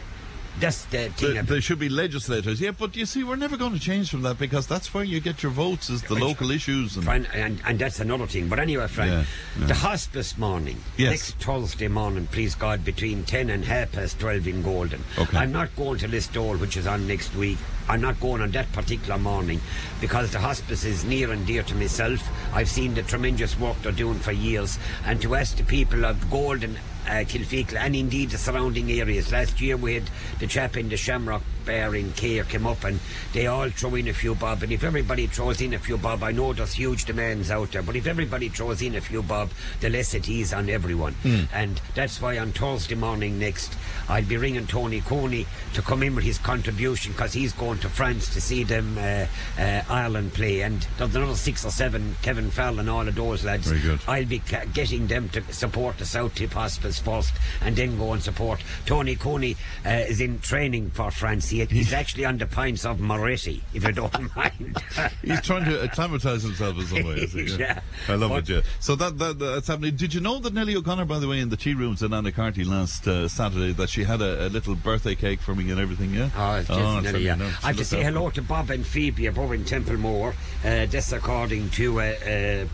That's 0.60 0.84
the 0.84 1.08
thing. 1.10 1.34
There, 1.34 1.42
there 1.42 1.60
should 1.60 1.80
be 1.80 1.88
legislators, 1.88 2.60
yeah, 2.60 2.70
but 2.70 2.94
you 2.94 3.06
see, 3.06 3.24
we're 3.24 3.34
never 3.34 3.56
going 3.56 3.72
to 3.72 3.80
change 3.80 4.10
from 4.10 4.22
that 4.22 4.38
because 4.38 4.68
that's 4.68 4.94
where 4.94 5.02
you 5.02 5.18
get 5.18 5.42
your 5.42 5.50
votes, 5.50 5.90
is 5.90 6.02
the 6.02 6.14
local 6.14 6.52
issues. 6.52 6.94
And, 6.94 7.04
Fran, 7.04 7.26
and, 7.34 7.60
and 7.66 7.76
that's 7.76 7.98
another 7.98 8.28
thing. 8.28 8.48
But 8.48 8.60
anyway, 8.60 8.86
Frank, 8.86 9.10
Yeah, 9.10 9.24
yeah. 9.58 9.66
the 9.66 9.74
hospice 9.74 10.38
morning, 10.38 10.78
Yes. 10.96 11.10
next 11.10 11.44
Thursday 11.44 11.88
morning, 11.88 12.28
please 12.30 12.54
God, 12.54 12.84
between 12.84 13.24
10 13.24 13.50
and 13.50 13.64
half 13.64 13.90
past 13.92 14.20
12 14.20 14.46
in 14.46 14.62
Golden. 14.62 15.02
Okay. 15.18 15.36
I'm 15.36 15.50
not 15.50 15.74
going 15.74 15.98
to 15.98 16.08
Listowel, 16.08 16.60
which 16.60 16.76
is 16.76 16.86
on 16.86 17.08
next 17.08 17.34
week. 17.34 17.58
I'm 17.88 18.00
not 18.00 18.18
going 18.20 18.40
on 18.40 18.50
that 18.52 18.72
particular 18.72 19.18
morning 19.18 19.60
because 20.00 20.30
the 20.32 20.38
hospice 20.38 20.84
is 20.84 21.04
near 21.04 21.32
and 21.32 21.46
dear 21.46 21.62
to 21.64 21.74
myself. 21.74 22.26
I've 22.54 22.68
seen 22.68 22.94
the 22.94 23.02
tremendous 23.02 23.58
work 23.58 23.76
they're 23.82 23.92
doing 23.92 24.18
for 24.18 24.32
years. 24.32 24.78
And 25.04 25.20
to 25.22 25.34
ask 25.34 25.56
the 25.56 25.64
people 25.64 26.04
of 26.04 26.30
Golden, 26.30 26.76
uh, 27.06 27.24
Kilfeacle, 27.24 27.76
and 27.76 27.94
indeed 27.94 28.30
the 28.30 28.38
surrounding 28.38 28.90
areas. 28.90 29.30
Last 29.30 29.60
year 29.60 29.76
we 29.76 29.94
had 29.94 30.04
the 30.38 30.46
chap 30.46 30.76
in 30.76 30.88
the 30.88 30.96
Shamrock 30.96 31.42
Bar 31.66 31.94
in 31.96 32.12
Cahir 32.12 32.44
came 32.44 32.66
up 32.66 32.84
and 32.84 33.00
they 33.32 33.46
all 33.46 33.70
throw 33.70 33.94
in 33.94 34.08
a 34.08 34.12
few 34.12 34.34
bob. 34.34 34.62
And 34.62 34.72
if 34.72 34.84
everybody 34.84 35.26
throws 35.26 35.60
in 35.60 35.74
a 35.74 35.78
few 35.78 35.96
bob, 35.98 36.22
I 36.22 36.32
know 36.32 36.52
there's 36.52 36.74
huge 36.74 37.04
demands 37.04 37.50
out 37.50 37.72
there, 37.72 37.82
but 37.82 37.96
if 37.96 38.06
everybody 38.06 38.48
throws 38.48 38.82
in 38.82 38.94
a 38.94 39.00
few 39.00 39.22
bob, 39.22 39.50
the 39.80 39.88
less 39.90 40.14
it 40.14 40.28
is 40.28 40.52
on 40.52 40.68
everyone. 40.70 41.14
And 41.52 41.80
that's 41.94 42.20
why 42.20 42.38
on 42.38 42.52
Thursday 42.52 42.94
morning 42.94 43.38
next, 43.38 43.74
I'll 44.08 44.24
be 44.24 44.36
ringing 44.36 44.66
Tony 44.66 45.00
Coney 45.00 45.46
to 45.74 45.82
come 45.82 46.02
in 46.02 46.14
with 46.14 46.24
his 46.24 46.38
contribution 46.38 47.12
because 47.12 47.32
he's 47.32 47.52
going 47.52 47.73
to 47.78 47.88
France 47.88 48.32
to 48.34 48.40
see 48.40 48.64
them 48.64 48.96
uh, 48.98 49.26
uh, 49.58 49.82
Ireland 49.88 50.32
play. 50.34 50.60
And 50.62 50.86
there's 50.98 51.14
another 51.14 51.34
six 51.34 51.64
or 51.64 51.70
seven, 51.70 52.16
Kevin 52.22 52.50
Fallon, 52.50 52.88
all 52.88 53.06
of 53.06 53.14
those 53.14 53.44
lads. 53.44 53.66
Very 53.68 53.80
good. 53.80 54.00
I'll 54.06 54.24
be 54.24 54.38
ca- 54.40 54.64
getting 54.72 55.06
them 55.06 55.28
to 55.30 55.42
support 55.52 55.98
the 55.98 56.04
South 56.06 56.34
Tip 56.34 56.52
Hospice 56.52 56.98
first 56.98 57.32
and 57.60 57.74
then 57.76 57.96
go 57.98 58.12
and 58.12 58.22
support. 58.22 58.62
Tony 58.86 59.16
Coney 59.16 59.56
uh, 59.86 59.90
is 59.90 60.20
in 60.20 60.38
training 60.40 60.90
for 60.90 61.10
France. 61.10 61.48
He, 61.50 61.64
he's 61.66 61.92
actually 61.92 62.24
on 62.24 62.38
the 62.38 62.46
pints 62.46 62.84
of 62.84 62.98
Moretti, 63.00 63.62
if 63.74 63.84
you 63.84 63.92
don't 63.92 64.12
mind. 64.36 64.76
He's 65.22 65.40
trying 65.42 65.64
to 65.66 65.82
acclimatise 65.82 66.42
himself 66.42 66.76
in 66.78 66.86
some 66.86 67.04
way. 67.04 67.14
is 67.16 67.32
he? 67.32 67.44
Yeah. 67.64 67.80
I 68.08 68.14
love 68.14 68.30
But- 68.30 68.48
it, 68.50 68.54
yeah. 68.56 68.60
So 68.80 68.96
that, 68.96 69.16
that 69.18 69.38
that's 69.38 69.68
happening. 69.68 69.96
Did 69.96 70.12
you 70.12 70.20
know 70.20 70.38
that 70.40 70.52
Nellie 70.52 70.74
O'Connor, 70.76 71.04
by 71.04 71.18
the 71.18 71.28
way, 71.28 71.38
in 71.40 71.48
the 71.50 71.56
tea 71.56 71.74
rooms 71.74 72.02
at 72.02 72.10
Annacarty 72.10 72.66
last 72.66 73.06
uh, 73.06 73.28
Saturday, 73.28 73.72
that 73.72 73.88
she 73.88 74.02
had 74.04 74.20
a, 74.20 74.46
a 74.46 74.48
little 74.48 74.74
birthday 74.74 75.14
cake 75.14 75.40
for 75.40 75.54
me 75.54 75.70
and 75.70 75.78
everything, 75.80 76.12
yeah? 76.12 76.30
Oh, 76.36 76.56
it's 76.56 76.68
just 76.68 76.80
that's 76.80 77.02
nearly, 77.04 77.24
yeah. 77.24 77.50
I 77.64 77.68
have 77.68 77.78
to 77.78 77.84
say 77.86 78.02
hello 78.02 78.28
to 78.28 78.42
Bob 78.42 78.68
and 78.68 78.86
Phoebe 78.86 79.24
above 79.24 79.52
in 79.52 79.64
Templemore. 79.64 80.34
Uh, 80.62 80.84
that's 80.84 81.12
according 81.12 81.70
to 81.70 81.98
uh, 81.98 82.04
uh, 82.04 82.66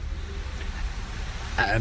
uh, 1.58 1.78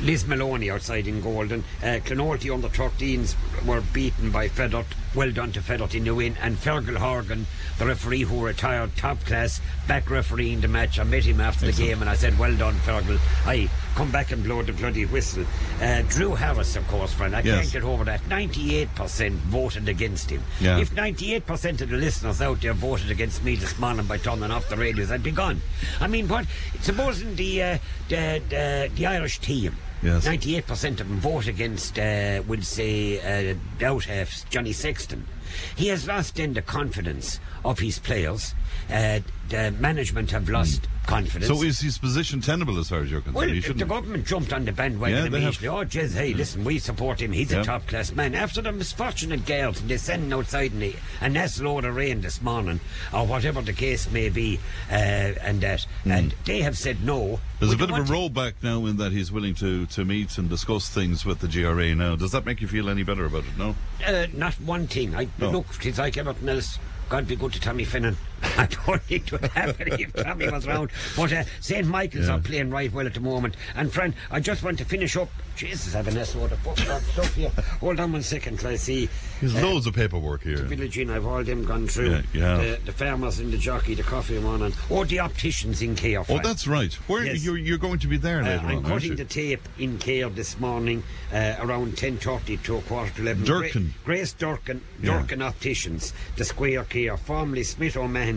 Liz 0.00 0.26
Maloney 0.26 0.70
outside 0.70 1.06
in 1.06 1.20
Golden. 1.20 1.64
Uh, 1.82 1.98
Clonoulty 2.04 2.52
under 2.52 2.68
13s 2.68 3.34
were 3.66 3.80
beaten 3.92 4.30
by 4.30 4.48
Fethard. 4.48 4.86
Well 5.14 5.32
done 5.32 5.52
to 5.52 5.60
Fethard 5.60 5.94
in 5.94 6.04
the 6.04 6.14
win. 6.14 6.36
And 6.40 6.56
Fergal 6.56 6.96
Horgan, 6.96 7.46
the 7.78 7.86
referee 7.86 8.22
who 8.22 8.44
retired 8.44 8.94
top 8.96 9.24
class, 9.24 9.60
back 9.86 10.10
refereeing 10.10 10.60
the 10.60 10.68
match. 10.68 10.98
I 10.98 11.04
met 11.04 11.24
him 11.24 11.40
after 11.40 11.66
the 11.66 11.72
game 11.72 12.00
and 12.00 12.10
I 12.10 12.14
said, 12.14 12.38
Well 12.38 12.54
done, 12.56 12.74
Fergal. 12.76 13.18
I 13.46 13.68
come 13.94 14.10
back 14.12 14.30
and 14.32 14.44
blow 14.44 14.62
the 14.62 14.72
bloody 14.72 15.06
whistle. 15.06 15.44
Uh, 15.80 16.02
Drew 16.02 16.34
Harris, 16.34 16.76
of 16.76 16.86
course, 16.88 17.12
friend. 17.12 17.34
I 17.34 17.40
Yes. 17.40 17.60
can't 17.62 17.72
get 17.72 17.82
over 17.84 18.04
that. 18.04 18.20
98% 18.28 19.32
voted 19.48 19.88
against 19.88 20.30
him. 20.30 20.42
Yeah. 20.60 20.78
If 20.78 20.90
98% 20.94 21.80
of 21.80 21.88
the 21.90 21.96
listeners 21.96 22.40
out 22.42 22.60
there 22.60 22.74
voted 22.74 23.10
against 23.10 23.42
me 23.42 23.56
this 23.56 23.78
morning 23.78 24.06
by 24.06 24.18
turning 24.18 24.50
off 24.50 24.68
the 24.68 24.76
radios, 24.76 25.10
I'd 25.10 25.22
be 25.22 25.30
gone. 25.30 25.60
I 26.00 26.06
mean, 26.06 26.28
what? 26.28 26.46
Supposing 26.80 27.34
the 27.36 27.62
uh, 27.62 27.78
the, 28.08 28.42
the 28.48 28.90
the 28.94 29.06
Irish 29.18 29.40
team. 29.40 29.76
Yes. 30.00 30.26
98% 30.26 31.00
of 31.00 31.08
them 31.08 31.18
vote 31.18 31.48
against, 31.48 31.98
uh, 31.98 32.40
we'll 32.46 32.62
say, 32.62 33.18
uh, 33.18 33.84
out 33.84 34.04
half 34.04 34.48
Johnny 34.48 34.72
Sexton. 34.72 35.26
He 35.74 35.88
has 35.88 36.06
lost 36.06 36.36
then 36.36 36.52
the 36.52 36.62
confidence 36.62 37.40
of 37.64 37.80
his 37.80 37.98
players. 37.98 38.54
Uh, 38.88 39.20
the 39.48 39.70
management 39.72 40.30
have 40.30 40.48
lost 40.48 40.86
confidence. 41.06 41.46
So 41.46 41.62
is 41.62 41.80
his 41.80 41.96
position 41.96 42.40
tenable 42.42 42.78
as 42.78 42.90
far 42.90 43.00
as 43.00 43.10
you're 43.10 43.20
concerned? 43.20 43.36
Well, 43.36 43.48
He 43.48 43.58
if 43.58 43.76
the 43.76 43.84
government 43.86 44.26
jumped 44.26 44.52
on 44.52 44.64
the 44.66 44.72
bandwagon 44.72 45.16
Yeah, 45.16 45.22
they 45.30 45.38
immediately. 45.38 45.68
Oh, 45.68 45.84
Jez, 45.84 46.12
hey, 46.14 46.34
listen, 46.34 46.64
we 46.64 46.78
support 46.78 47.20
him. 47.20 47.32
He's 47.32 47.50
Yeah. 47.50 47.62
a 47.62 47.64
top 47.64 47.86
class 47.86 48.12
man. 48.12 48.34
After 48.34 48.60
the 48.60 48.72
misfortunate 48.72 49.46
gales 49.46 49.80
they're 49.80 49.96
sending 49.98 50.32
outside 50.32 50.72
in 50.72 50.80
the, 50.80 50.94
a 51.20 51.28
nasty 51.30 51.64
load 51.64 51.84
of 51.86 51.96
rain 51.96 52.20
this 52.20 52.42
morning, 52.42 52.80
or 53.12 53.26
whatever 53.26 53.62
the 53.62 53.72
case 53.72 54.10
may 54.10 54.28
be, 54.28 54.60
uh, 54.90 54.94
and 54.94 55.60
that, 55.62 55.86
and 56.04 56.34
they 56.44 56.60
have 56.60 56.76
said 56.76 57.02
no. 57.02 57.40
There's 57.58 57.72
a 57.72 57.76
bit 57.76 57.90
of 57.90 57.96
a 57.96 58.02
rollback 58.02 58.54
now 58.62 58.84
in 58.86 58.98
that 58.98 59.12
he's 59.12 59.32
willing 59.32 59.54
to, 59.56 59.86
to 59.86 60.04
meet 60.04 60.36
and 60.36 60.48
discuss 60.48 60.88
things 60.90 61.24
with 61.24 61.38
the 61.40 61.48
GRA 61.48 61.94
now. 61.94 62.16
Does 62.16 62.32
that 62.32 62.44
make 62.44 62.60
you 62.60 62.68
feel 62.68 62.88
any 62.90 63.02
better 63.02 63.24
about 63.24 63.44
it? 63.44 63.56
No? 63.58 63.74
Uh, 64.06 64.26
not 64.34 64.54
one 64.60 64.86
thing. 64.86 65.14
I 65.16 65.28
No. 65.38 65.50
look, 65.50 65.66
it's 65.86 65.98
like 65.98 66.16
everything 66.18 66.48
else. 66.50 66.78
God 67.08 67.26
be 67.26 67.36
good 67.36 67.54
to 67.54 67.60
Tommy 67.60 67.86
Finnan. 67.86 68.16
I 68.58 68.66
don't 68.66 69.02
think 69.02 69.26
it 69.26 69.32
would 69.32 69.50
happen 69.50 69.92
if 70.00 70.12
Tommy 70.12 70.48
was 70.50 70.66
round. 70.66 70.90
But 71.16 71.32
uh, 71.32 71.44
St. 71.60 71.86
Michael's 71.86 72.28
Yeah. 72.28 72.36
are 72.36 72.40
playing 72.40 72.70
right 72.70 72.92
well 72.92 73.06
at 73.06 73.14
the 73.14 73.20
moment. 73.20 73.56
And 73.74 73.92
friend, 73.92 74.14
I 74.30 74.40
just 74.40 74.62
want 74.62 74.78
to 74.78 74.84
finish 74.84 75.16
up. 75.16 75.28
Jesus, 75.56 75.92
I 75.94 75.98
have 75.98 76.08
an 76.08 76.16
S 76.16 76.36
load 76.36 76.52
of 76.52 76.60
stuff 76.78 77.34
here. 77.34 77.50
Hold 77.80 77.98
on 77.98 78.12
one 78.12 78.22
second 78.22 78.60
till 78.60 78.70
I 78.70 78.76
see. 78.76 79.08
There's 79.40 79.56
uh, 79.56 79.60
loads 79.60 79.86
of 79.88 79.94
paperwork 79.94 80.42
here. 80.44 80.58
The 80.58 80.62
village 80.76 80.98
Inn, 80.98 81.10
I've 81.10 81.26
all 81.26 81.42
them 81.42 81.64
gone 81.64 81.88
through. 81.88 82.22
Yeah, 82.32 82.56
have. 82.56 82.60
The, 82.60 82.80
the 82.86 82.92
farmers 82.92 83.40
and 83.40 83.52
the 83.52 83.58
jockey, 83.58 83.94
the 83.94 84.04
coffee 84.04 84.38
one, 84.38 84.62
and 84.62 84.74
oh, 84.88 85.04
the 85.04 85.18
opticians 85.18 85.82
in 85.82 85.96
Cahir. 85.96 86.24
Oh, 86.28 86.38
that's 86.42 86.68
right. 86.68 86.92
Where 87.08 87.24
Yes. 87.24 87.44
you're, 87.44 87.56
you're 87.58 87.78
going 87.78 87.98
to 87.98 88.06
be 88.06 88.16
there 88.16 88.40
Uh, 88.42 88.58
I'm 88.62 88.76
on, 88.78 88.84
cutting 88.84 89.16
the 89.16 89.24
tape 89.24 89.68
in 89.80 89.98
Cahir 89.98 90.28
this 90.28 90.60
morning 90.60 91.02
uh, 91.32 91.56
around 91.58 91.94
10.30 91.96 92.62
to 92.62 92.76
a 92.76 92.80
quarter 92.82 93.10
to 93.16 93.22
11. 93.22 93.44
Durkin. 93.44 93.82
Gra- 94.04 94.14
Grace 94.14 94.32
Durkin, 94.34 94.80
Yeah. 95.02 95.18
Durkin 95.18 95.42
Opticians, 95.42 96.12
the 96.36 96.44
Square 96.44 96.84
Cahir, 96.84 97.16
formerly 97.16 97.64
Smith 97.64 97.96
O'Mahony, 97.96 98.27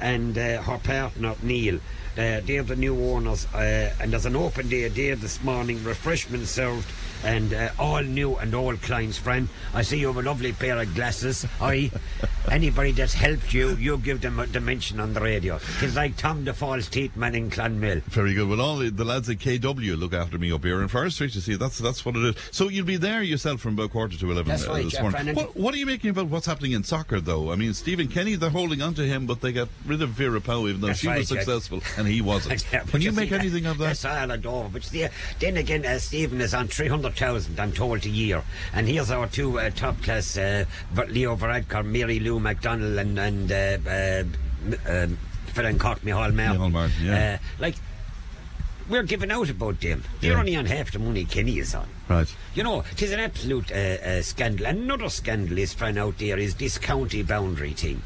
and 0.00 0.38
uh, 0.38 0.62
her 0.62 0.78
partner 0.78 1.34
Neil. 1.42 1.76
Uh, 2.16 2.40
they're 2.44 2.62
the 2.62 2.76
new 2.76 2.96
owners, 3.10 3.46
uh, 3.54 3.92
and 4.00 4.12
there's 4.12 4.26
an 4.26 4.36
open 4.36 4.68
day 4.68 4.86
there 4.88 5.16
this 5.16 5.42
morning, 5.42 5.82
refreshments 5.82 6.50
served, 6.50 6.88
and 7.24 7.52
uh, 7.52 7.70
all 7.78 8.02
new 8.02 8.36
and 8.36 8.54
old 8.54 8.80
clients, 8.82 9.18
friend. 9.18 9.48
I 9.72 9.82
see 9.82 9.98
you 9.98 10.08
have 10.08 10.16
a 10.16 10.22
lovely 10.22 10.52
pair 10.52 10.78
of 10.80 10.94
glasses. 10.94 11.46
I, 11.60 11.90
anybody 12.50 12.92
that's 12.92 13.14
helped 13.14 13.52
you, 13.52 13.76
you 13.76 13.96
give 13.98 14.20
them 14.20 14.38
a 14.38 14.46
dimension 14.46 15.00
on 15.00 15.14
the 15.14 15.20
radio. 15.20 15.58
It's 15.80 15.96
like 15.96 16.16
Tom 16.16 16.44
the 16.44 16.52
False 16.54 16.88
Teeth 16.88 17.16
Man 17.16 17.34
in 17.34 17.50
Clonmel. 17.50 18.00
Very 18.04 18.34
good. 18.34 18.48
Well, 18.48 18.60
all 18.60 18.76
the, 18.76 18.90
the 18.90 19.04
lads 19.04 19.28
at 19.30 19.38
KW 19.38 19.98
look 19.98 20.12
after 20.14 20.38
me 20.38 20.52
up 20.52 20.64
here 20.64 20.82
in 20.82 20.88
Forest 20.88 21.16
Street. 21.16 21.34
You 21.34 21.40
see, 21.40 21.56
that's 21.56 21.78
that's 21.78 22.04
what 22.04 22.16
it 22.16 22.24
is. 22.24 22.36
So 22.50 22.68
you'll 22.68 22.86
be 22.86 22.96
there 22.96 23.22
yourself 23.22 23.60
from 23.60 23.74
about 23.74 23.90
quarter 23.90 24.16
to 24.18 24.30
eleven 24.30 24.50
That's 24.50 24.66
uh, 24.66 24.70
right, 24.72 24.84
this 24.84 25.00
morning. 25.00 25.34
What, 25.34 25.56
what 25.56 25.74
are 25.74 25.78
you 25.78 25.86
making 25.86 26.10
about 26.10 26.26
what's 26.26 26.46
happening 26.46 26.72
in 26.72 26.84
soccer, 26.84 27.20
though? 27.20 27.50
I 27.50 27.56
mean, 27.56 27.74
Stephen 27.74 28.08
Kenny, 28.08 28.34
they're 28.34 28.50
holding 28.50 28.82
on 28.82 28.94
to 28.94 29.02
him, 29.02 29.26
but 29.26 29.40
they 29.40 29.52
got 29.52 29.68
rid 29.86 30.02
of 30.02 30.10
Vera 30.10 30.40
Pauw, 30.40 30.68
even 30.68 30.80
though 30.80 30.88
That's 30.88 31.00
she 31.00 31.08
right, 31.08 31.18
was 31.18 31.28
successful 31.28 31.80
and 31.96 32.06
he 32.06 32.20
wasn't. 32.20 32.64
Yeah, 32.74 32.80
Can 32.80 33.02
you 33.02 33.12
make 33.12 33.30
that- 33.30 33.40
anything 33.40 33.66
of 33.66 33.78
that? 33.78 33.86
That's 33.86 34.04
all 34.04 34.30
I 34.30 34.36
know. 34.36 34.70
But 34.72 34.90
then 35.38 35.56
again, 35.56 35.84
uh, 35.84 35.98
Stephen 35.98 36.40
is 36.40 36.54
on 36.54 36.68
300,000, 37.18 37.60
I'm 37.60 37.72
told, 37.72 38.04
a 38.04 38.08
year. 38.08 38.42
And 38.72 38.88
here's 38.88 39.10
our 39.10 39.26
two 39.26 39.58
uh, 39.60 39.70
top 39.70 40.02
class 40.02 40.36
uh, 40.36 40.64
Leo 41.08 41.36
Varadkar, 41.36 41.84
Mary 41.84 42.20
Lou 42.20 42.40
McDonald, 42.40 42.98
and, 42.98 43.18
and 43.18 43.52
uh, 43.52 43.78
uh, 43.88 44.24
um, 45.06 45.18
Cork, 45.78 46.00
Micheál 46.02 46.34
Martin. 46.34 46.58
Micheál 46.60 46.72
Martin, 46.72 47.04
yeah. 47.06 47.38
Uh, 47.40 47.44
like, 47.60 47.76
we're 48.88 49.02
giving 49.02 49.30
out 49.30 49.48
about 49.48 49.80
them. 49.80 50.02
They're 50.20 50.32
Yeah. 50.32 50.38
only 50.40 50.56
on 50.56 50.66
half 50.66 50.90
the 50.92 50.98
money 50.98 51.24
Kenny 51.24 51.58
is 51.58 51.74
on. 51.74 51.88
Right. 52.08 52.32
You 52.54 52.64
know, 52.64 52.80
it 52.92 53.00
is 53.00 53.12
an 53.12 53.20
absolute 53.20 53.70
uh, 53.72 53.74
uh, 53.74 54.22
scandal. 54.22 54.66
Another 54.66 55.08
scandal 55.08 55.56
is 55.58 55.72
found 55.72 55.96
out 55.98 56.18
there 56.18 56.38
is 56.38 56.56
this 56.56 56.76
county 56.76 57.22
boundary 57.22 57.72
thing. 57.72 58.02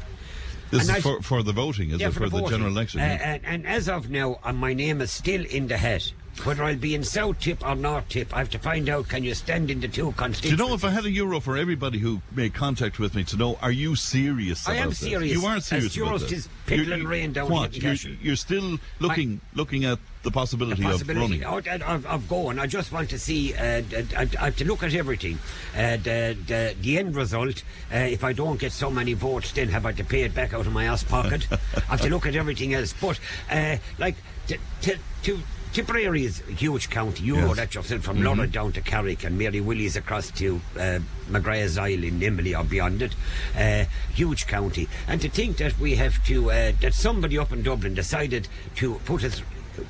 This 0.71 0.87
And 0.87 0.97
is 0.97 1.03
for, 1.03 1.21
for 1.21 1.43
the 1.43 1.51
voting, 1.51 1.89
is 1.89 1.99
Yeah, 1.99 2.09
it? 2.09 2.13
For, 2.13 2.19
the, 2.21 2.27
voting. 2.29 2.49
general 2.49 2.71
election? 2.71 3.01
Uh, 3.01 3.03
and, 3.03 3.41
and 3.45 3.67
as 3.67 3.89
of 3.89 4.09
now, 4.09 4.39
uh, 4.43 4.53
my 4.53 4.73
name 4.73 5.01
is 5.01 5.11
still 5.11 5.43
in 5.45 5.67
the 5.67 5.77
hat. 5.77 6.13
Whether 6.45 6.63
I'll 6.63 6.75
be 6.77 6.95
in 6.95 7.03
South 7.03 7.39
Tip 7.39 7.65
or 7.67 7.75
North 7.75 8.07
Tip, 8.09 8.33
I 8.33 8.39
have 8.39 8.49
to 8.51 8.59
find 8.59 8.87
out. 8.87 9.09
Can 9.09 9.23
you 9.25 9.33
stand 9.33 9.69
in 9.69 9.81
the 9.81 9.87
two 9.89 10.13
constituencies. 10.13 10.57
Do 10.57 10.63
you 10.63 10.69
know 10.69 10.73
if 10.75 10.85
I 10.85 10.89
had 10.89 11.03
a 11.05 11.11
euro 11.11 11.41
for 11.41 11.57
everybody 11.57 11.99
who 11.99 12.21
made 12.31 12.53
contact 12.53 12.97
with 12.97 13.13
me 13.13 13.23
to 13.25 13.35
know, 13.35 13.57
are 13.61 13.71
you 13.71 13.95
serious 13.95 14.67
I 14.67 14.75
am 14.75 14.89
this? 14.89 14.99
serious. 14.99 15.33
You 15.33 15.45
are 15.47 15.57
As 15.57 15.65
serious 15.65 15.91
sure 15.93 16.03
about 16.05 16.15
as 16.15 16.21
this. 16.21 16.31
tis 16.31 16.49
pickle 16.65 16.85
You're- 16.85 17.05
rain 17.05 17.33
down 17.33 17.49
what? 17.49 17.75
You're, 17.75 17.93
you're 18.21 18.35
still 18.37 18.77
looking 18.99 19.41
looking 19.53 19.83
at 19.85 19.99
the 20.23 20.31
possibility, 20.31 20.83
possibility 20.83 21.43
of 21.43 21.65
running. 21.65 21.81
of, 21.81 22.05
of 22.05 22.27
going. 22.29 22.59
I 22.59 22.67
just 22.67 22.91
want 22.91 23.09
to 23.09 23.19
see. 23.19 23.53
Uh, 23.53 23.81
I, 24.17 24.27
I 24.39 24.45
have 24.45 24.57
to 24.57 24.65
look 24.65 24.83
at 24.83 24.93
everything. 24.93 25.39
Uh, 25.75 25.97
the, 25.97 26.37
the 26.45 26.75
the 26.81 26.97
end 26.99 27.15
result. 27.15 27.63
Uh, 27.93 27.97
if 27.97 28.23
I 28.23 28.31
don't 28.33 28.59
get 28.59 28.71
so 28.71 28.89
many 28.89 29.13
votes, 29.13 29.51
then 29.51 29.67
have 29.69 29.85
I 29.85 29.91
to 29.93 30.03
pay 30.03 30.21
it 30.23 30.33
back 30.33 30.53
out 30.53 30.65
of 30.67 30.73
my 30.73 30.85
ass 30.85 31.03
pocket? 31.03 31.47
I 31.51 31.79
have 31.97 32.01
to 32.01 32.09
look 32.09 32.25
at 32.25 32.35
everything 32.35 32.73
else. 32.73 32.93
But 32.93 33.19
uh, 33.51 33.77
like 33.97 34.15
to. 34.47 34.57
to, 34.83 34.97
to 35.23 35.39
Tipperary 35.73 36.25
is 36.25 36.41
a 36.49 36.51
huge 36.51 36.89
county. 36.89 37.23
You 37.23 37.35
know 37.37 37.47
Yes. 37.47 37.57
that 37.57 37.75
yourself 37.75 38.01
from 38.01 38.17
mm 38.19 38.51
down 38.51 38.71
to 38.73 38.81
Carrick 38.81 39.23
and 39.23 39.37
Mary 39.37 39.61
Willie's 39.61 39.95
across 39.95 40.31
to 40.31 40.59
uh, 40.75 40.99
McGrath's 41.29 41.77
Isle 41.77 42.03
in 42.03 42.19
Emly 42.19 42.57
or 42.59 42.63
beyond 42.63 43.01
it. 43.03 43.13
Uh, 43.55 43.85
huge 44.13 44.47
county. 44.47 44.87
And 45.07 45.21
to 45.21 45.29
think 45.29 45.57
that 45.57 45.77
we 45.79 45.95
have 45.95 46.23
to, 46.25 46.49
uh, 46.51 46.71
that 46.81 46.93
somebody 46.93 47.37
up 47.37 47.51
in 47.53 47.61
Dublin 47.61 47.93
decided 47.93 48.47
to 48.77 48.95
put 49.05 49.23
us 49.23 49.41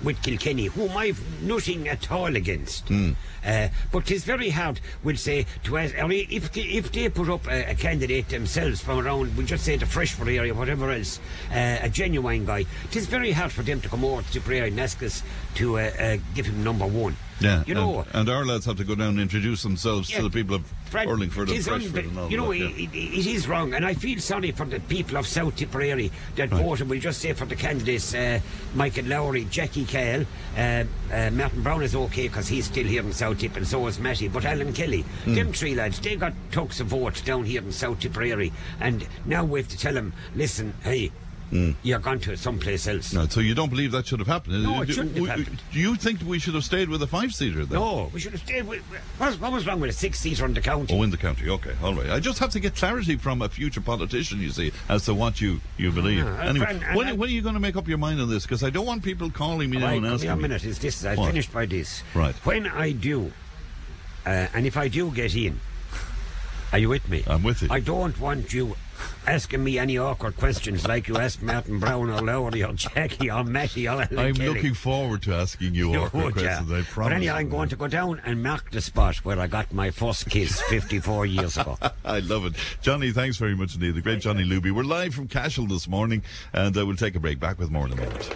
with 0.04 0.22
Kilkenny, 0.22 0.66
whom 0.66 0.96
I've 0.98 1.22
nothing 1.42 1.88
at 1.88 2.12
all 2.12 2.36
against. 2.36 2.90
Uh, 3.46 3.70
but 3.92 4.12
it's 4.12 4.24
very 4.26 4.50
hard, 4.50 4.80
we'll 5.04 5.16
say, 5.16 5.46
to 5.64 5.78
ask, 5.78 5.96
or 5.98 6.12
if 6.12 6.52
they, 6.52 6.62
if 6.62 6.92
they 6.92 7.10
put 7.10 7.30
up 7.30 7.48
a, 7.48 7.72
a 7.72 7.76
candidate 7.76 8.28
themselves 8.30 8.82
from 8.82 9.00
around, 9.00 9.36
we'll 9.38 9.46
just 9.46 9.64
say 9.64 9.78
the 9.78 9.86
Freshford 9.86 10.28
area, 10.28 10.54
whatever 10.54 10.92
else, 10.92 11.20
uh, 11.52 11.78
a 11.82 11.90
genuine 11.90 12.46
guy, 12.46 12.60
it 12.60 12.96
is 12.96 13.08
very 13.08 13.32
hard 13.32 13.52
for 13.52 13.64
them 13.64 13.80
to 13.82 13.90
come 13.90 14.04
over 14.04 14.22
to 14.22 14.32
Tipperary 14.32 14.68
and 14.68 14.80
ask 14.80 15.02
us 15.04 15.24
to 15.56 15.80
uh, 15.80 15.92
uh, 16.00 16.18
give 16.36 16.46
him 16.46 16.64
number 16.64 16.86
one. 16.86 17.16
Yeah, 17.42 17.64
You 17.66 17.74
know, 17.74 18.00
and, 18.00 18.08
and 18.14 18.30
our 18.30 18.46
lads 18.46 18.66
have 18.66 18.78
to 18.78 18.84
go 18.84 18.96
down 18.96 19.10
and 19.10 19.20
introduce 19.20 19.64
themselves 19.64 20.10
Yeah. 20.10 20.18
to 20.18 20.24
the 20.24 20.30
people 20.30 20.56
of 20.56 20.66
Fred, 20.90 21.08
Urlingford 21.08 21.50
it 21.50 21.56
and 21.56 21.64
Freshford 21.66 22.06
and 22.06 22.20
all 22.20 22.30
You 22.30 22.38
know, 22.38 22.50
that. 22.52 22.58
yeah. 22.58 22.68
it, 22.68 22.94
it, 22.94 23.28
is 23.28 23.48
wrong, 23.48 23.74
and 23.74 23.86
I 23.86 23.94
feel 23.94 24.20
sorry 24.20 24.52
for 24.52 24.66
the 24.66 24.80
people 24.82 25.16
of 25.18 25.26
South 25.28 25.56
Tipperary 25.56 26.12
that 26.36 26.50
voted. 26.50 26.90
We'll 26.90 27.00
just 27.00 27.22
say 27.22 27.34
for 27.34 27.46
the 27.46 27.56
candidates, 27.56 28.14
uh, 28.14 28.40
Michael 28.76 29.06
Lowry, 29.06 29.46
Jackie 29.46 29.86
Cahill, 29.86 30.26
uh, 30.58 30.84
uh, 31.14 31.30
Martin 31.32 31.62
Browne 31.64 31.84
is 31.84 31.96
okay 31.96 32.28
because 32.28 32.48
he's 32.48 32.66
still 32.66 32.86
here 32.86 33.02
in 33.04 33.14
South 33.14 33.40
Tip, 33.40 33.56
and 33.56 33.68
so 33.68 33.88
is 33.88 34.00
Matty. 34.00 34.28
But 34.28 34.46
Alan 34.46 34.74
Kelly, 34.74 35.06
Hmm. 35.26 35.36
them 35.36 35.54
three 35.54 35.76
lads, 35.76 36.00
they 36.00 36.16
got 36.16 36.34
tucks 36.52 36.80
of 36.80 36.88
votes 36.88 37.22
down 37.22 37.46
here 37.46 37.62
in 37.62 37.72
South 37.72 38.00
Tipperary, 38.00 38.52
and 38.82 39.08
now 39.26 39.46
we 39.46 39.60
have 39.62 39.70
to 39.70 39.78
tell 39.78 39.94
them, 39.94 40.14
listen, 40.36 40.74
hey, 40.84 41.12
you're 41.52 42.00
gone 42.00 42.20
to 42.20 42.38
someplace 42.38 42.88
else. 42.88 43.14
No, 43.14 43.28
so 43.28 43.40
you 43.40 43.56
don't 43.56 43.70
believe 43.70 43.92
that 43.92 44.08
should 44.08 44.20
have 44.20 44.28
happened? 44.28 44.64
No, 44.64 44.82
it 44.82 44.86
do, 44.88 44.94
shouldn't 44.94 45.18
have 45.18 45.28
happened. 45.28 45.62
Do 45.72 45.80
you 45.80 45.96
think 45.96 46.22
we 46.24 46.40
should 46.40 46.54
have 46.54 46.64
stayed 46.64 46.90
with 46.90 47.02
a 47.02 47.08
five-seater 47.08 47.66
then? 47.66 47.80
No, 47.80 48.10
we 48.14 48.20
should 48.20 48.34
have 48.34 48.42
stayed 48.42 48.68
with. 48.68 48.82
What 49.18 49.28
was, 49.28 49.40
what 49.40 49.52
was 49.52 49.66
wrong 49.68 49.80
with 49.80 49.90
a 49.90 49.94
six-seater 49.94 50.46
in 50.46 50.54
the 50.54 50.62
county? 50.62 50.98
Oh, 50.98 51.04
in 51.04 51.10
the 51.10 51.18
county. 51.18 51.50
Okay, 51.50 51.74
all 51.84 51.94
right. 51.94 52.10
I 52.10 52.20
just 52.20 52.40
have 52.40 52.52
to 52.52 52.60
get 52.60 52.76
clarity 52.76 53.16
from 53.18 53.42
a 53.42 53.50
future 53.50 53.82
politician, 53.82 54.40
you 54.40 54.52
see, 54.52 54.72
as 54.90 55.06
to 55.06 55.14
what 55.14 55.42
you, 55.42 55.60
you 55.78 55.92
believe. 55.92 56.24
Yeah, 56.26 56.44
anyway, 56.44 56.66
and- 56.70 56.84
and 56.84 56.96
when, 56.96 57.18
when 57.18 57.30
are 57.30 57.32
you 57.32 57.42
going 57.42 57.56
to 57.56 57.60
make 57.60 57.76
up 57.76 57.88
your 57.88 57.98
mind 57.98 58.22
on 58.22 58.30
this? 58.30 58.44
Because 58.44 58.64
I 58.64 58.70
don't 58.70 58.86
want 58.86 59.04
people 59.04 59.30
calling 59.32 59.70
me 59.70 59.78
now 59.80 59.88
Right, 59.88 59.98
and 59.98 60.06
asking 60.06 60.30
here 60.30 60.38
a 60.38 60.42
minute. 60.42 60.64
Is 60.66 60.80
this? 60.80 61.04
I 61.06 61.16
finished 61.16 61.52
by 61.52 61.66
this. 61.66 62.04
Right. 62.14 62.36
When 62.46 62.68
I 62.68 62.92
do, 62.92 63.32
uh, 64.26 64.48
and 64.54 64.66
if 64.66 64.78
I 64.78 64.88
do 64.88 65.12
get 65.12 65.36
in, 65.36 65.60
are 66.72 66.78
you 66.80 66.90
with 66.90 67.08
me? 67.10 67.24
I'm 67.26 67.42
with 67.44 67.62
you. 67.64 67.68
I 67.72 67.80
don't 67.80 68.20
want 68.20 68.54
you 68.54 68.76
asking 69.28 69.64
me 69.64 69.78
any 69.80 69.98
awkward 69.98 70.36
questions 70.38 70.88
like 70.88 71.08
you 71.08 71.18
asked 71.18 71.42
Martin 71.42 71.80
Browne 71.80 72.10
or 72.10 72.22
Lowry 72.22 72.64
or 72.64 72.74
Jackie 72.74 73.30
or 73.32 73.44
Matty 73.44 73.88
or 73.88 74.02
Alan 74.02 74.20
I'm 74.20 74.36
Kelly. 74.36 74.50
looking 74.50 74.74
forward 74.74 75.22
to 75.24 75.34
asking 75.34 75.76
you 75.76 75.92
You 75.94 76.00
awkward 76.04 76.24
would, 76.36 76.36
yeah. 76.44 76.58
questions, 76.58 76.72
I 76.72 76.82
promise. 76.92 77.10
But 77.10 77.14
anyhow, 77.14 77.36
I'm 77.36 77.50
going 77.50 77.70
to 77.70 77.76
go 77.76 77.88
down 77.88 78.22
and 78.26 78.42
mark 78.44 78.72
the 78.72 78.82
spot 78.82 79.18
where 79.18 79.40
I 79.40 79.48
got 79.48 79.74
my 79.74 79.92
first 79.92 80.30
kiss 80.30 80.62
54 80.64 81.26
years 81.26 81.58
ago. 81.58 81.78
I 82.06 82.20
love 82.20 82.46
it. 82.46 82.54
Johnny, 82.82 83.12
thanks 83.12 83.38
very 83.38 83.56
much 83.56 83.76
indeed. 83.76 83.96
The 83.96 84.02
great 84.02 84.20
Johnny 84.22 84.44
Luby. 84.44 84.72
We're 84.72 84.84
live 84.84 85.14
from 85.14 85.28
Cashel 85.28 85.68
this 85.68 85.88
morning, 85.88 86.24
and 86.54 86.76
uh, 86.78 86.86
we'll 86.86 86.96
take 86.96 87.16
a 87.16 87.20
break. 87.20 87.40
Back 87.40 87.60
with 87.60 87.72
more 87.72 87.86
in 87.86 87.94
a 87.94 87.96
moment. 87.96 88.36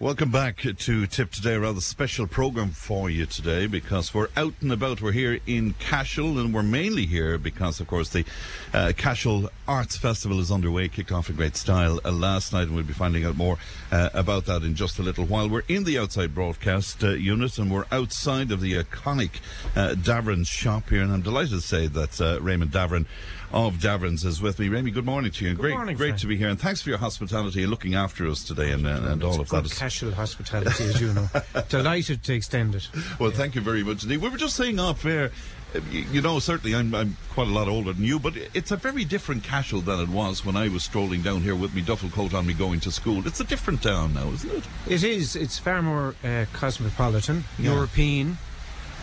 Welcome 0.00 0.32
back 0.32 0.56
to 0.56 1.06
Tipp 1.06 1.30
Today, 1.30 1.54
a 1.54 1.60
rather 1.60 1.80
special 1.80 2.26
program 2.26 2.70
for 2.70 3.08
you 3.08 3.26
today 3.26 3.68
because 3.68 4.12
we're 4.12 4.26
out 4.36 4.54
and 4.60 4.72
about. 4.72 5.00
We're 5.00 5.12
here 5.12 5.38
in 5.46 5.74
Cashel 5.74 6.40
and 6.40 6.52
we're 6.52 6.64
mainly 6.64 7.06
here 7.06 7.38
because, 7.38 7.78
of 7.78 7.86
course, 7.86 8.08
the 8.08 8.24
uh, 8.72 8.92
Cashel 8.96 9.48
Arts 9.68 9.96
Festival 9.96 10.40
is 10.40 10.50
underway, 10.50 10.88
kicked 10.88 11.12
off 11.12 11.30
in 11.30 11.36
great 11.36 11.54
style 11.54 12.00
uh, 12.04 12.10
last 12.10 12.52
night, 12.52 12.62
and 12.62 12.74
we'll 12.74 12.82
be 12.82 12.92
finding 12.92 13.24
out 13.24 13.36
more 13.36 13.56
uh, 13.92 14.10
about 14.14 14.46
that 14.46 14.64
in 14.64 14.74
just 14.74 14.98
a 14.98 15.02
little 15.02 15.26
while. 15.26 15.48
We're 15.48 15.62
in 15.68 15.84
the 15.84 15.96
outside 16.00 16.34
broadcast 16.34 17.04
uh, 17.04 17.10
unit 17.10 17.56
and 17.56 17.70
we're 17.70 17.86
outside 17.92 18.50
of 18.50 18.60
the 18.60 18.82
iconic 18.82 19.30
uh, 19.76 19.94
Davern's 19.94 20.48
shop 20.48 20.88
here, 20.90 21.02
and 21.02 21.12
I'm 21.12 21.22
delighted 21.22 21.50
to 21.50 21.60
say 21.60 21.86
that 21.86 22.20
uh, 22.20 22.40
Raymond 22.40 22.72
Davern 22.72 23.06
of 23.54 23.78
Davern's 23.78 24.24
is 24.24 24.42
with 24.42 24.58
me. 24.58 24.68
Ramy, 24.68 24.90
good 24.90 25.04
morning 25.04 25.30
to 25.30 25.44
you. 25.44 25.54
great, 25.54 25.74
morning, 25.74 25.96
great 25.96 26.08
Frank. 26.08 26.20
to 26.22 26.26
be 26.26 26.36
here, 26.36 26.48
and 26.48 26.60
thanks 26.60 26.82
for 26.82 26.88
your 26.88 26.98
hospitality 26.98 27.62
and 27.62 27.70
looking 27.70 27.94
after 27.94 28.26
us 28.26 28.42
today 28.42 28.72
and, 28.72 28.84
uh, 28.84 29.00
and 29.04 29.22
all 29.22 29.40
of 29.40 29.48
that. 29.50 29.62
Good 29.62 29.76
Cashel 29.76 30.10
hospitality, 30.10 30.84
as 30.84 31.00
you 31.00 31.12
know. 31.12 31.28
Delighted 31.68 32.24
to 32.24 32.34
extend 32.34 32.74
it. 32.74 32.88
Well, 33.20 33.30
thank 33.30 33.54
you 33.54 33.60
very 33.60 33.84
much 33.84 34.02
indeed. 34.02 34.20
We 34.20 34.28
were 34.28 34.38
just 34.38 34.56
saying 34.56 34.80
off 34.80 35.04
air, 35.04 35.30
uh, 35.72 35.80
you, 35.88 36.20
know, 36.20 36.40
certainly 36.40 36.74
I'm, 36.74 36.92
I'm 36.96 37.16
quite 37.30 37.46
a 37.46 37.52
lot 37.52 37.68
older 37.68 37.92
than 37.92 38.02
you, 38.02 38.18
but 38.18 38.34
it's 38.54 38.72
a 38.72 38.76
very 38.76 39.04
different 39.04 39.44
Cashel 39.44 39.80
than 39.82 40.00
it 40.00 40.08
was 40.08 40.44
when 40.44 40.56
I 40.56 40.66
was 40.66 40.82
strolling 40.82 41.22
down 41.22 41.40
here 41.42 41.54
with 41.54 41.76
my 41.76 41.80
duffel 41.82 42.08
coat 42.08 42.34
on 42.34 42.46
me 42.46 42.54
going 42.54 42.80
to 42.80 42.90
school. 42.90 43.24
It's 43.24 43.38
a 43.38 43.44
different 43.44 43.84
town 43.84 44.14
now, 44.14 44.30
isn't 44.32 44.52
it? 44.52 44.64
It 44.88 45.04
is. 45.04 45.36
It's 45.36 45.60
far 45.60 45.80
more 45.80 46.16
uh, 46.24 46.46
cosmopolitan, 46.52 47.44
Yeah. 47.60 47.74
European. 47.74 48.36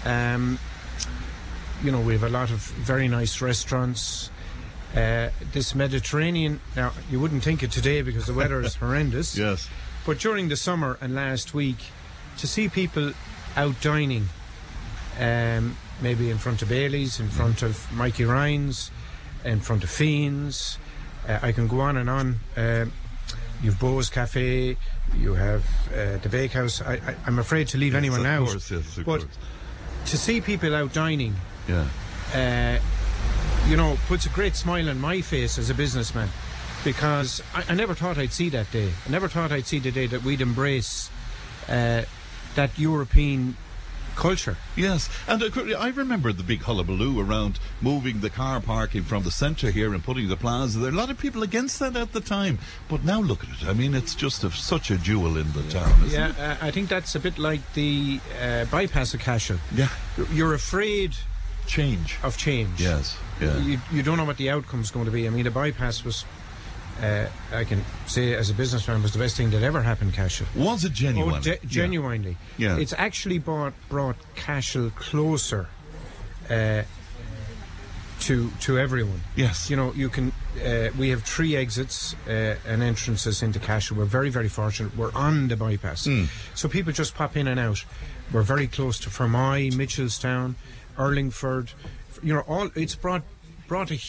Um, 0.04 0.60
you 1.84 1.92
know, 1.92 2.02
we 2.02 2.14
have 2.14 2.24
a 2.24 2.30
lot 2.30 2.52
of 2.52 2.60
very 2.60 3.08
nice 3.08 3.42
restaurants. 3.42 4.30
Uh, 4.96 5.30
this 5.54 5.74
Mediterranean. 5.74 6.60
Now, 6.76 6.92
you 7.10 7.20
wouldn't 7.20 7.44
think 7.44 7.64
it 7.64 7.72
today 7.72 8.02
because 8.02 8.26
the 8.26 8.34
weather 8.34 8.60
is 8.62 8.76
horrendous. 8.82 9.38
Yes. 9.38 9.70
But 10.06 10.20
during 10.20 10.50
the 10.50 10.58
summer 10.58 10.98
and 11.00 11.16
last 11.16 11.54
week, 11.54 11.78
to 12.40 12.48
see 12.48 12.68
people 12.68 13.14
out 13.56 13.80
dining, 13.82 14.28
um, 15.20 15.78
maybe 16.02 16.30
in 16.30 16.38
front 16.38 16.62
of 16.62 16.68
Bailey's, 16.70 17.20
in 17.20 17.30
front 17.30 17.62
of 17.64 17.90
Mikey 17.94 18.26
Ryan's, 18.26 18.92
in 19.46 19.62
front 19.62 19.84
of 19.84 19.90
Fiends, 19.90 20.78
uh, 21.28 21.40
I 21.42 21.52
can 21.54 21.68
go 21.68 21.80
on 21.82 21.98
and 21.98 22.10
on. 22.10 22.40
Um 22.58 22.92
you've 23.64 23.80
Bo's 23.80 24.10
Cafe, 24.10 24.76
you 25.20 25.34
have 25.36 25.64
uh, 25.94 26.18
the 26.18 26.30
Bakehouse. 26.30 26.82
I, 26.82 26.94
I, 26.94 27.16
I'm 27.28 27.38
afraid 27.38 27.68
to 27.70 27.78
leave 27.78 27.94
anyone 27.94 28.22
of 28.22 28.26
out. 28.26 28.48
Course, 28.48 28.72
yes, 28.72 28.98
of 28.98 29.06
but 29.06 29.20
course. 29.20 29.38
to 30.08 30.18
see 30.18 30.42
people 30.42 30.74
out 30.74 30.94
dining, 30.94 31.36
Yeah. 31.68 31.86
You 33.68 33.78
know, 33.78 33.98
puts 34.08 34.26
a 34.26 34.30
great 34.30 34.56
smile 34.56 34.90
on 34.90 35.00
my 35.00 35.22
face 35.22 35.58
as 35.58 35.70
a 35.70 35.74
businessman 35.74 36.30
because 36.84 37.42
I, 37.54 37.64
I 37.70 37.76
never 37.76 37.94
thought 37.94 38.18
I'd 38.18 38.34
see 38.34 38.50
that 38.50 38.72
day. 38.72 38.92
I 39.08 39.10
never 39.10 39.28
thought 39.28 39.52
I'd 39.52 39.68
see 39.68 39.80
the 39.80 39.92
day 39.92 40.08
that 40.08 40.24
we'd 40.24 40.42
embrace 40.42 41.10
uh, 41.70 42.04
that 42.56 42.78
European 42.78 43.56
culture. 44.16 44.58
Yes, 44.76 45.10
and 45.28 45.42
uh, 45.42 45.78
I 45.80 45.88
remember 45.90 46.34
the 46.34 46.44
big 46.44 46.62
hullabaloo 46.64 47.22
around 47.22 47.60
moving 47.80 48.20
the 48.20 48.30
car 48.30 48.60
parking 48.60 49.04
from 49.04 49.24
the 49.24 49.32
centre 49.32 49.72
here 49.72 49.94
and 49.94 50.04
putting 50.04 50.28
the 50.28 50.36
plaza 50.36 50.80
there. 50.80 50.90
Are 50.90 50.94
a 50.94 50.98
lot 50.98 51.10
of 51.10 51.18
people 51.18 51.44
against 51.44 51.80
that 51.80 51.96
at 51.96 52.12
the 52.12 52.20
time, 52.20 52.60
but 52.90 53.06
now 53.06 53.22
look 53.22 53.44
at 53.44 53.50
it. 53.62 53.68
I 53.68 53.74
mean, 53.74 53.94
it's 53.94 54.14
just 54.14 54.44
a, 54.44 54.52
such 54.52 54.92
a 54.92 54.98
jewel 54.98 55.38
in 55.38 55.50
the 55.54 55.64
town, 55.70 55.92
isn't 56.08 56.12
Yeah, 56.12 56.30
it? 56.32 56.40
uh, 56.40 56.66
I 56.66 56.72
think 56.72 56.90
that's 56.90 57.16
a 57.16 57.20
bit 57.22 57.38
like 57.40 57.62
the 57.74 58.20
uh, 58.42 58.66
bypass 58.66 59.14
of 59.14 59.22
Cashel. 59.22 59.58
Yeah. 59.74 59.88
You're 60.34 60.54
afraid 60.56 61.16
change. 61.72 62.18
of 62.24 62.38
change. 62.38 62.80
Yes. 62.82 63.18
Yeah. 63.40 63.58
You, 63.60 63.80
you 63.92 64.04
don't 64.04 64.18
know 64.18 64.26
what 64.26 64.38
the 64.38 64.50
outcome's 64.50 64.92
going 64.92 65.06
to 65.06 65.12
be. 65.12 65.26
I 65.28 65.30
mean, 65.32 65.46
the 65.46 65.52
bypass 65.52 66.04
was, 66.06 66.26
uh, 67.02 67.26
I 67.52 67.64
can 67.64 67.84
say 68.06 68.34
as 68.36 68.50
a 68.50 68.54
businessman, 68.54 69.02
was 69.02 69.14
the 69.14 69.20
best 69.20 69.36
thing 69.38 69.50
that 69.52 69.64
ever 69.64 69.82
happened, 69.82 70.14
Cashel. 70.14 70.46
Was 70.56 70.84
it 70.86 70.94
genuine? 70.94 71.36
Oh, 71.36 71.42
Yeah. 71.50 71.56
genuinely. 71.66 72.38
Yeah. 72.58 72.78
It's 72.78 72.94
actually 72.98 73.40
brought, 73.40 73.74
brought 73.90 74.18
Cashel 74.36 74.92
closer 74.92 75.68
uh, 76.50 76.84
to 78.22 78.52
to 78.62 78.78
everyone. 78.78 79.22
Yes. 79.36 79.70
You 79.70 79.76
know, 79.78 79.94
you 79.94 80.10
can. 80.10 80.32
Uh, 80.64 80.90
we 81.00 81.10
have 81.10 81.24
three 81.24 81.56
exits 81.56 82.16
uh, 82.28 82.56
and 82.68 82.84
entrances 82.84 83.42
into 83.42 83.58
Cashel. 83.60 83.98
We're 83.98 84.06
very, 84.06 84.30
very 84.30 84.50
fortunate. 84.50 84.96
We're 84.96 85.14
on 85.14 85.48
the 85.48 85.56
bypass, 85.56 86.06
Hmm. 86.06 86.26
so 86.54 86.68
people 86.70 86.92
just 86.94 87.16
pop 87.16 87.36
in 87.36 87.48
and 87.48 87.60
out. 87.60 87.84
We're 88.32 88.44
very 88.44 88.68
close 88.68 89.00
to 89.00 89.10
Fermoy, 89.10 89.72
Mitchelstown, 89.74 90.54
Urlingford. 90.98 91.74
You 92.24 92.36
know, 92.36 92.42
all 92.42 92.70
it's 92.76 92.96
brought 92.96 93.24
brought 93.68 93.92
a 93.92 94.00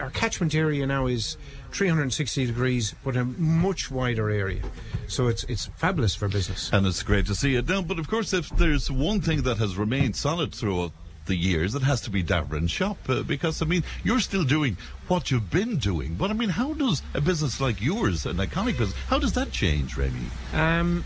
our 0.00 0.10
catchment 0.10 0.54
area 0.54 0.84
now 0.86 1.06
is 1.06 1.36
360 1.70 2.46
degrees, 2.46 2.94
but 3.04 3.16
a 3.16 3.24
much 3.24 3.90
wider 3.90 4.30
area. 4.30 4.62
So 5.06 5.28
it's 5.28 5.44
it's 5.44 5.66
fabulous 5.76 6.14
for 6.14 6.28
business. 6.28 6.70
And 6.72 6.86
it's 6.86 7.02
great 7.02 7.26
to 7.26 7.34
see 7.34 7.54
it 7.54 7.68
now. 7.68 7.82
But 7.82 7.98
of 7.98 8.08
course, 8.08 8.32
if 8.32 8.48
there's 8.50 8.90
one 8.90 9.20
thing 9.20 9.42
that 9.42 9.58
has 9.58 9.76
remained 9.76 10.16
solid 10.16 10.54
throughout 10.54 10.92
the 11.26 11.36
years, 11.36 11.74
it 11.74 11.82
has 11.82 12.00
to 12.02 12.10
be 12.10 12.22
Davern 12.22 12.68
Shop. 12.68 12.98
Uh, 13.08 13.22
because, 13.22 13.62
I 13.62 13.66
mean, 13.66 13.84
you're 14.02 14.20
still 14.20 14.44
doing 14.44 14.76
what 15.08 15.30
you've 15.30 15.50
been 15.50 15.76
doing. 15.76 16.14
But, 16.14 16.30
I 16.30 16.34
mean, 16.34 16.48
how 16.48 16.72
does 16.72 17.02
a 17.14 17.20
business 17.20 17.60
like 17.60 17.80
yours, 17.80 18.26
an 18.26 18.36
iconic 18.38 18.78
business, 18.78 18.96
how 19.08 19.18
does 19.18 19.32
that 19.34 19.52
change, 19.52 19.96
Remy? 19.96 20.26
Um, 20.52 21.04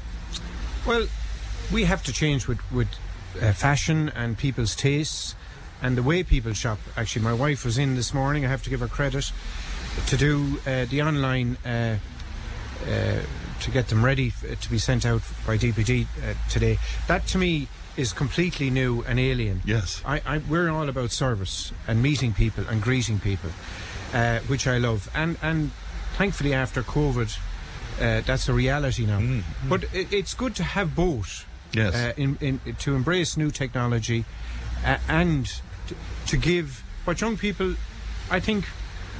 well, 0.87 1.07
we 1.73 1.85
have 1.85 2.03
to 2.05 2.13
change 2.13 2.47
with 2.47 2.59
with 2.71 2.89
uh, 3.43 3.53
fashion 3.53 4.11
and 4.15 4.37
people's 4.39 4.75
tastes 4.75 5.35
and 5.83 5.97
the 5.97 6.03
way 6.03 6.23
people 6.23 6.53
shop. 6.53 6.79
Actually, 6.97 7.23
my 7.23 7.33
wife 7.33 7.65
was 7.65 7.79
in 7.79 7.97
this 7.97 8.15
morning. 8.15 8.45
I 8.45 8.49
have 8.49 8.63
to 8.65 8.71
give 8.71 8.81
her 8.81 8.89
credit 8.89 9.31
to 10.07 10.17
do 10.17 10.59
uh, 10.67 10.87
the 10.87 11.03
online. 11.03 11.57
Uh, 11.65 11.99
uh, 12.87 13.21
to 13.61 13.71
get 13.71 13.89
them 13.89 14.05
ready 14.05 14.29
f- 14.29 14.61
to 14.61 14.71
be 14.71 14.79
sent 14.79 15.07
out 15.07 15.23
by 15.47 15.57
DPD 15.57 16.05
uh, 16.05 16.35
today. 16.51 16.79
That 17.09 17.27
to 17.29 17.39
me 17.39 17.69
is 17.97 18.13
completely 18.13 18.71
new 18.71 19.03
and 19.09 19.19
alien. 19.19 19.63
Yes. 19.65 20.03
I, 20.05 20.21
I, 20.27 20.39
we're 20.39 20.69
all 20.69 20.89
about 20.89 21.11
service 21.11 21.73
and 21.89 22.03
meeting 22.03 22.35
people 22.35 22.65
and 22.69 22.83
greeting 22.83 23.19
people, 23.19 23.51
uh, 24.13 24.41
which 24.41 24.67
I 24.67 24.79
love. 24.79 25.11
And 25.15 25.39
and 25.43 25.71
thankfully 26.17 26.53
after 26.53 26.83
COVID, 26.83 27.39
uh, 27.99 28.21
that's 28.27 28.49
a 28.49 28.53
reality 28.53 29.07
now. 29.07 29.41
But 29.69 29.85
it, 29.95 30.13
it's 30.13 30.35
good 30.35 30.55
to 30.57 30.63
have 30.63 30.95
both. 30.95 31.47
Yes. 31.77 31.95
Uh, 31.95 32.13
in, 32.17 32.39
in, 32.41 32.61
to 32.81 32.95
embrace 32.95 33.37
new 33.37 33.51
technology 33.51 34.25
uh, 34.85 34.99
and 35.09 35.47
to, 35.89 35.95
to 36.29 36.37
give 36.37 36.83
what 37.05 37.21
young 37.21 37.37
people, 37.37 37.75
I 38.31 38.41
think, 38.41 38.65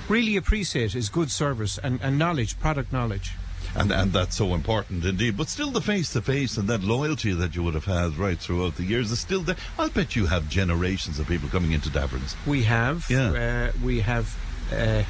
really 0.09 0.37
appreciate 0.37 0.95
is 0.95 1.09
good 1.09 1.31
service 1.31 1.79
and, 1.79 2.01
and 2.03 2.19
knowledge, 2.19 2.59
product 2.59 2.93
knowledge. 2.93 3.33
And, 3.75 3.93
and 3.93 4.13
that's 4.13 4.37
so 4.37 4.55
important 4.55 5.05
indeed. 5.05 5.37
But 5.37 5.49
still, 5.49 5.71
the 5.71 5.83
face 5.83 6.13
to 6.15 6.23
face 6.23 6.57
and 6.57 6.67
that 6.69 6.83
loyalty 6.83 7.33
that 7.33 7.55
you 7.55 7.63
would 7.63 7.75
have 7.75 7.85
had 7.85 8.17
right 8.17 8.39
throughout 8.39 8.77
the 8.77 8.85
years 8.85 9.11
is 9.11 9.21
still 9.21 9.43
there. 9.43 9.57
I'll 9.79 9.91
bet 9.91 10.17
you 10.17 10.27
have 10.27 10.49
generations 10.49 11.19
of 11.19 11.27
people 11.27 11.49
coming 11.49 11.73
into 11.73 11.91
Daverns. 11.91 12.35
We 12.47 12.63
have. 12.63 13.07
Yeah. 13.11 13.71
Uh, 13.75 13.85
we 13.85 14.01
have. 14.01 14.35
Uh, 14.73 15.03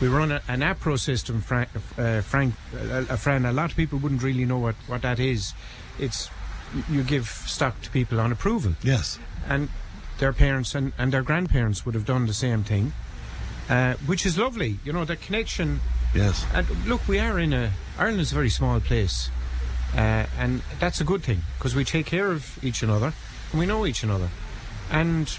we 0.00 0.08
run 0.08 0.32
a, 0.32 0.42
an 0.48 0.60
APRO 0.60 0.98
system, 0.98 1.40
Frank. 1.42 1.68
Uh, 1.98 2.22
Frank 2.22 2.54
uh, 2.74 3.04
uh, 3.08 3.16
Fran, 3.16 3.44
a 3.44 3.52
lot 3.52 3.70
of 3.70 3.76
people 3.76 3.98
wouldn't 3.98 4.22
really 4.22 4.44
know 4.44 4.58
what, 4.58 4.74
what 4.86 5.02
that 5.02 5.20
is. 5.20 5.52
It's 5.98 6.28
you 6.90 7.02
give 7.02 7.26
stock 7.28 7.80
to 7.82 7.90
people 7.90 8.20
on 8.20 8.32
approval, 8.32 8.74
Yes. 8.82 9.18
and 9.48 9.68
their 10.18 10.32
parents 10.32 10.74
and, 10.74 10.92
and 10.98 11.12
their 11.12 11.22
grandparents 11.22 11.84
would 11.84 11.94
have 11.94 12.04
done 12.04 12.26
the 12.26 12.34
same 12.34 12.62
thing, 12.64 12.92
uh, 13.68 13.94
which 14.06 14.24
is 14.26 14.38
lovely. 14.38 14.78
You 14.84 14.92
know, 14.92 15.04
the 15.04 15.16
connection. 15.16 15.80
Yes. 16.14 16.44
And 16.54 16.66
look, 16.86 17.06
we 17.08 17.18
are 17.18 17.38
in 17.38 17.52
a 17.52 17.72
Ireland's 17.98 18.32
a 18.32 18.34
very 18.34 18.50
small 18.50 18.80
place, 18.80 19.30
uh, 19.94 20.26
and 20.38 20.62
that's 20.80 21.00
a 21.00 21.04
good 21.04 21.22
thing 21.22 21.40
because 21.58 21.74
we 21.74 21.84
take 21.84 22.06
care 22.06 22.30
of 22.30 22.62
each 22.64 22.82
another 22.82 23.12
and 23.50 23.60
we 23.60 23.66
know 23.66 23.84
each 23.86 24.02
another, 24.02 24.28
and 24.90 25.38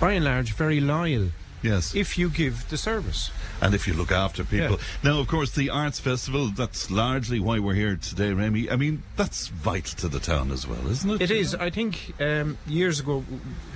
by 0.00 0.12
and 0.12 0.24
large, 0.24 0.52
very 0.54 0.80
loyal 0.80 1.30
Yes. 1.62 1.94
if 1.94 2.16
you 2.16 2.28
give 2.30 2.68
the 2.70 2.76
service. 2.76 3.30
and 3.60 3.74
if 3.74 3.86
you 3.88 3.94
look 3.94 4.12
after 4.12 4.44
people. 4.44 4.78
Now, 5.02 5.18
of 5.18 5.26
course, 5.26 5.50
the 5.50 5.70
Arts 5.70 5.98
Festival, 5.98 6.46
that's 6.48 6.90
largely 6.90 7.40
why 7.40 7.58
we're 7.58 7.74
here 7.74 7.96
today, 7.96 8.32
Remy. 8.32 8.70
I 8.70 8.76
mean, 8.76 9.02
that's 9.16 9.48
vital 9.48 9.96
to 9.98 10.08
the 10.08 10.20
town 10.20 10.52
as 10.52 10.66
well, 10.66 10.86
isn't 10.88 11.10
it? 11.10 11.20
It 11.22 11.30
is. 11.30 11.54
I 11.54 11.70
think 11.70 12.14
um, 12.20 12.58
years 12.66 13.00
ago 13.00 13.24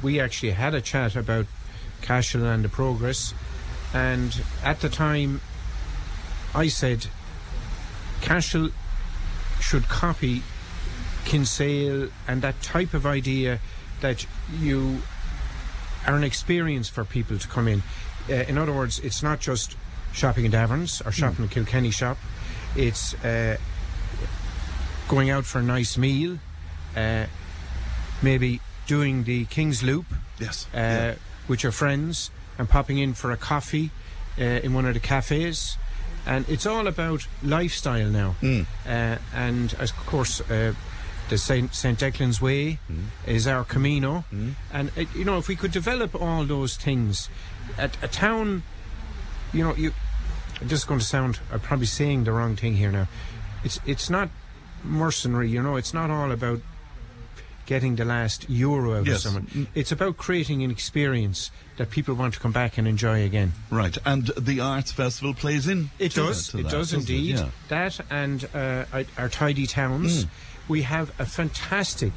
we 0.03 0.21
actually 0.21 0.53
had 0.53 0.75
a 0.75 0.81
chat 0.81 1.17
about 1.17 1.47
Cashel 2.03 2.45
and 2.45 2.65
the 2.65 2.69
progress, 2.69 3.35
and 3.93 4.43
at 4.63 4.81
the 4.81 4.89
time 4.89 5.41
I 6.55 6.69
said 6.69 7.07
Cashel 8.21 8.71
should 9.61 9.89
copy 9.89 10.43
Kinsale 11.25 12.09
and 12.27 12.43
that 12.43 12.61
type 12.63 12.95
of 12.95 13.07
idea 13.07 13.61
that 14.01 14.27
you 14.59 15.03
are 16.07 16.15
an 16.17 16.25
experience 16.25 16.89
for 16.89 17.05
people 17.05 17.39
to 17.39 17.49
come 17.49 17.69
in. 17.69 17.83
Uh, 18.29 18.35
in 18.49 18.59
other 18.59 18.73
words, 18.73 18.99
it's 19.01 19.23
not 19.23 19.41
just 19.41 19.77
shopping 20.13 20.45
in 20.45 20.53
Daverns 20.53 21.05
or 21.07 21.13
shopping 21.13 21.45
in 21.45 21.49
Kilkenny 21.49 21.91
shop. 21.91 22.19
It's 22.77 23.15
uh, 23.25 23.57
going 25.09 25.31
out 25.31 25.45
for 25.45 25.59
a 25.59 25.63
nice 25.63 25.97
meal, 25.99 26.39
uh, 26.97 27.27
maybe 28.23 28.61
doing 28.87 29.25
the 29.25 29.45
King's 29.47 29.83
Loop 29.83 30.07
Yes. 30.39 30.67
uh, 30.75 30.79
Yeah. 30.79 31.15
with 31.49 31.63
your 31.63 31.73
friends 31.73 32.31
and 32.59 32.69
popping 32.69 32.99
in 32.99 33.15
for 33.15 33.31
a 33.31 33.37
coffee 33.37 33.91
uh, 34.39 34.43
in 34.43 34.75
one 34.75 34.87
of 34.87 34.95
the 34.95 35.01
cafes. 35.01 35.77
And 36.27 36.49
it's 36.49 36.67
all 36.67 36.87
about 36.87 37.27
lifestyle 37.43 38.09
now. 38.09 38.37
Mm. 38.41 38.67
Uh, 38.87 39.19
and 39.35 39.75
as 39.79 39.91
of 39.91 39.97
course, 40.07 40.41
the 41.33 41.39
St. 41.39 41.75
St. 41.75 41.99
Declan's 41.99 42.43
Way 42.43 42.79
Mm. 42.91 43.05
is 43.27 43.47
our 43.47 43.65
Camino. 43.65 44.25
And, 44.71 44.91
uh, 44.99 45.05
you 45.17 45.25
know, 45.25 45.39
if 45.39 45.49
we 45.49 45.57
could 45.57 45.73
develop 45.73 46.15
all 46.15 46.45
those 46.45 46.77
things, 46.77 47.31
at 47.79 47.97
a 48.03 48.09
town, 48.09 48.63
you 49.53 49.65
know, 49.65 49.75
you. 49.75 49.93
I'm 50.61 50.69
just 50.69 50.87
going 50.87 51.01
to 51.01 51.07
sound. 51.07 51.41
I'm 51.51 51.61
probably 51.61 51.87
saying 51.87 52.25
the 52.25 52.33
wrong 52.33 52.55
thing 52.57 52.77
here 52.77 52.93
now. 52.93 53.09
It's 53.65 53.81
it's 53.87 54.11
not 54.11 54.29
mercenary. 54.85 55.49
You 55.49 55.63
know, 55.63 55.77
it's 55.77 55.95
not 55.95 56.11
all 56.11 56.31
about 56.31 56.61
getting 57.65 57.97
the 57.97 58.05
last 58.05 58.45
euro 58.51 58.99
out 58.99 59.07
Yes. 59.07 59.25
of 59.25 59.33
someone. 59.33 59.67
It's 59.75 59.91
about 59.93 60.17
creating 60.19 60.63
an 60.63 60.71
experience 60.71 61.51
that 61.79 61.89
people 61.91 62.15
want 62.15 62.35
to 62.35 62.41
come 62.41 62.53
back 62.53 62.77
and 62.79 62.87
enjoy 62.87 63.25
again. 63.25 63.53
Right. 63.71 63.97
And 64.05 64.27
the 64.37 64.61
Arts 64.61 64.93
Festival 64.93 65.33
plays 65.33 65.67
in. 65.67 65.91
It 65.99 66.13
does. 66.15 66.51
that- 66.53 66.59
It 66.59 66.63
that, 66.65 66.73
does 66.73 66.93
indeed. 66.93 67.37
Yeah. 67.39 67.49
That 67.69 68.01
and 68.11 68.45
uh, 68.55 68.85
our- 68.93 69.07
our 69.17 69.29
tidy 69.31 69.67
towns. 69.67 70.27
We 70.69 70.83
have 70.83 71.11
a 71.21 71.27
fantastic 71.27 72.13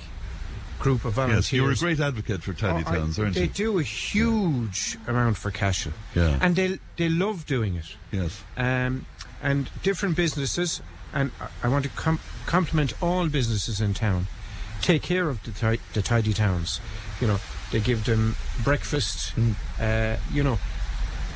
group 0.80 1.06
of 1.06 1.14
volunteers. 1.14 1.52
Yes, 1.52 1.54
you're 1.54 1.72
a 1.72 1.76
great 1.76 2.00
advocate 2.00 2.44
for 2.44 2.54
tidy 2.54 2.84
Oh, 2.86 2.90
I- 2.92 2.96
towns, 2.98 3.18
aren't 3.20 3.34
they 3.36 3.42
you? 3.42 3.48
They 3.48 3.54
do 3.54 3.80
a 3.80 3.84
huge 3.84 4.98
amount 5.08 5.38
for 5.38 5.52
Cashel. 5.52 5.94
Yeah. 6.14 6.38
And 6.42 6.56
they 6.56 6.80
they 6.98 7.10
love 7.10 7.46
doing 7.46 7.76
it. 7.76 7.96
Yes. 8.12 8.44
Um, 8.58 9.06
and 9.42 9.70
different 9.84 10.16
businesses, 10.16 10.82
and 11.14 11.32
I- 11.42 11.48
I 11.64 11.68
want 11.70 11.84
to 11.86 11.90
com- 11.92 12.20
compliment 12.46 12.94
all 13.02 13.28
businesses 13.28 13.82
in 13.82 13.94
town. 13.94 14.28
Take 14.82 15.02
care 15.02 15.30
of 15.30 15.42
the, 15.44 15.52
ti- 15.52 15.82
the 15.94 16.02
tidy 16.02 16.34
towns. 16.34 16.82
You 17.22 17.28
know, 17.28 17.40
they 17.72 17.80
give 17.80 18.04
them 18.04 18.36
breakfast. 18.64 19.34
Uh, 19.80 20.18
you 20.32 20.44
know, 20.44 20.60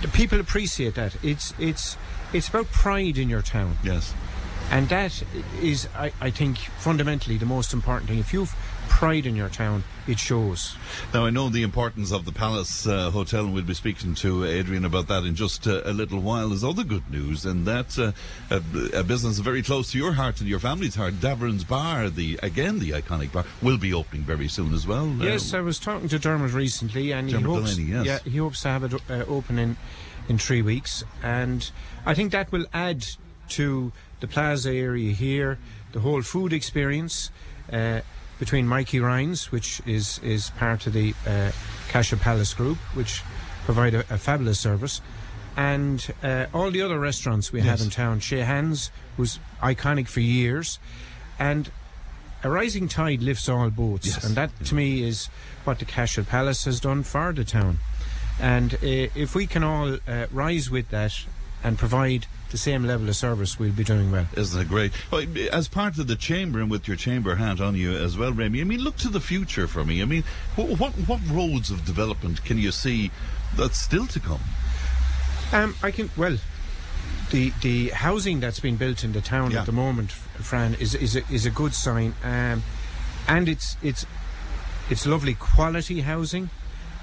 the 0.02 0.08
people 0.10 0.40
appreciate 0.40 0.96
that. 0.96 1.16
It's 1.24 1.54
it's 1.58 1.98
it's 2.34 2.50
about 2.50 2.68
pride 2.72 3.18
in 3.18 3.30
your 3.30 3.42
town. 3.42 3.78
Yes. 3.84 4.14
And 4.72 4.88
that 4.90 5.24
is, 5.62 5.88
I, 5.96 6.12
I 6.22 6.30
think, 6.30 6.58
fundamentally 6.58 7.38
the 7.38 7.46
most 7.46 7.74
important 7.74 8.10
thing. 8.10 8.20
If 8.20 8.34
you've 8.34 8.56
pride 8.90 9.26
in 9.26 9.36
your 9.36 9.50
town, 9.50 9.84
it 10.08 10.20
shows. 10.20 10.76
Now, 11.14 11.26
I 11.26 11.30
know 11.30 11.50
the 11.50 11.64
importance 11.64 12.12
of 12.12 12.26
the 12.26 12.32
Palace 12.32 12.86
uh, 12.86 13.12
Hotel, 13.12 13.46
and 13.46 13.54
we'll 13.54 13.64
be 13.64 13.74
speaking 13.74 14.14
to 14.16 14.42
Adriaan 14.42 14.86
about 14.86 15.08
that 15.08 15.24
in 15.24 15.36
just 15.36 15.68
uh, 15.68 15.82
a 15.86 15.94
little 15.94 16.20
while. 16.20 16.50
There's 16.50 16.64
other 16.64 16.84
good 16.84 17.10
news, 17.10 17.46
and 17.46 17.66
that's 17.66 17.98
uh, 17.98 18.12
a, 18.50 18.62
a 18.94 19.04
business 19.04 19.40
very 19.40 19.64
close 19.64 19.92
to 19.92 19.98
your 19.98 20.14
heart 20.14 20.42
and 20.42 20.50
your 20.50 20.60
family's 20.60 20.96
heart. 20.96 21.16
Davern's 21.16 21.64
Bar, 21.64 22.10
the 22.10 22.40
again 22.44 22.80
the 22.80 22.92
iconic 22.92 23.32
bar, 23.32 23.46
will 23.62 23.78
be 23.78 23.94
opening 23.94 24.24
very 24.24 24.48
soon 24.48 24.74
as 24.74 24.86
well. 24.86 25.08
Yes, 25.20 25.54
Uh, 25.54 25.60
I 25.60 25.62
was 25.62 25.80
talking 25.80 26.10
to 26.10 26.20
Dermot 26.20 26.54
recently, 26.54 27.12
and 27.12 27.30
Dermot 27.30 27.46
he 27.46 27.56
hopes, 27.56 27.76
Delaney, 27.76 27.92
yes. 27.92 28.06
yeah, 28.06 28.32
he 28.32 28.38
hopes 28.40 28.62
to 28.64 28.68
have 28.70 28.84
it 28.84 28.94
uh, 29.10 29.24
open 29.28 29.58
in 29.60 29.78
in 30.28 30.38
three 30.38 30.62
weeks, 30.62 31.04
and 31.24 31.72
I 32.06 32.14
think 32.14 32.32
that 32.34 32.52
will 32.52 32.66
add 32.74 33.06
to 33.50 33.92
the 34.20 34.28
plaza 34.28 34.72
area 34.72 35.12
here, 35.14 35.58
the 35.92 36.00
whole 36.00 36.22
food 36.22 36.54
experience. 36.54 37.32
Uh, 37.72 38.02
between 38.40 38.66
Mikey 38.66 39.02
Ryan's, 39.02 39.52
which 39.52 39.82
is, 39.86 40.18
is 40.24 40.50
part 40.52 40.88
of 40.88 40.94
the 40.94 41.14
uh, 41.28 41.52
Palace 41.92 42.54
Group, 42.54 42.78
which 42.96 43.22
provide 43.66 43.94
a, 43.94 44.00
a 44.10 44.18
fabulous 44.18 44.58
service, 44.60 45.02
and 45.58 46.08
uh, 46.24 46.46
all 46.54 46.72
the 46.72 46.82
other 46.82 46.98
restaurants 46.98 47.52
we 47.52 47.60
have 47.62 47.82
in 47.82 47.90
town. 47.90 48.22
Chez 48.22 48.44
Hans 48.46 48.92
was 49.18 49.40
iconic 49.62 50.08
for 50.08 50.22
years, 50.22 50.80
and 51.38 51.70
a 52.42 52.50
rising 52.50 52.88
tide 52.88 53.22
lifts 53.22 53.50
all 53.50 53.70
boats, 53.70 54.08
Yes. 54.08 54.24
and 54.24 54.36
that 54.36 54.52
to 54.64 54.74
me 54.74 55.04
is 55.04 55.28
what 55.66 55.80
the 55.80 55.86
Cashel 55.86 56.24
Palace 56.24 56.64
has 56.64 56.80
done 56.80 57.04
for 57.04 57.34
the 57.34 57.44
town. 57.44 57.80
And 58.40 58.76
uh, 58.76 58.78
if 58.82 59.36
we 59.36 59.48
can 59.48 59.64
all 59.66 59.98
uh, 60.08 60.28
rise 60.32 60.72
with 60.72 60.90
that 60.92 61.26
and 61.62 61.78
provide 61.78 62.26
the 62.52 62.58
same 62.58 62.84
level 62.86 63.08
of 63.10 63.16
service, 63.16 63.60
we'll 63.60 63.72
be 63.72 63.84
doing 63.84 64.12
well. 64.12 64.28
Isn't 64.36 64.62
it 64.62 64.68
great? 64.68 64.92
As 65.52 65.68
part 65.68 65.98
of 65.98 66.08
the 66.08 66.16
chamber 66.16 66.60
and 66.60 66.70
with 66.72 66.88
your 66.88 66.98
chamber 66.98 67.36
hat 67.36 67.60
on 67.62 67.76
you 67.76 67.92
as 67.96 68.18
well, 68.18 68.32
Remy, 68.34 68.62
I 68.62 68.64
mean, 68.64 68.80
look 68.82 68.98
to 68.98 69.10
the 69.10 69.20
future 69.20 69.68
for 69.68 69.84
me. 69.86 70.02
I 70.02 70.06
mean, 70.06 70.24
wh- 70.56 70.80
what, 70.80 70.92
what 70.94 71.20
roads 71.30 71.70
of 71.72 71.86
development 71.86 72.44
can 72.44 72.58
you 72.58 72.72
see 72.72 73.12
that's 73.56 73.80
still 73.80 74.08
to 74.08 74.20
come? 74.20 74.42
Um, 75.52 75.76
I 75.82 75.92
can 75.92 76.10
well. 76.18 76.38
The 77.32 77.54
the 77.62 77.90
housing 77.90 78.40
that's 78.40 78.60
been 78.60 78.76
built 78.78 79.04
in 79.04 79.12
the 79.14 79.22
town 79.22 79.52
Yeah. 79.52 79.60
at 79.60 79.66
the 79.68 79.72
moment, 79.72 80.12
Fran, 80.12 80.74
is 80.76 80.96
is 80.96 81.16
a, 81.16 81.22
is 81.32 81.46
a 81.46 81.52
good 81.52 81.74
sign, 81.76 82.14
um, 82.24 82.64
and 83.28 83.48
it's 83.48 83.78
it's 83.84 84.06
it's 84.90 85.06
lovely 85.06 85.36
quality 85.36 86.02
housing. 86.02 86.50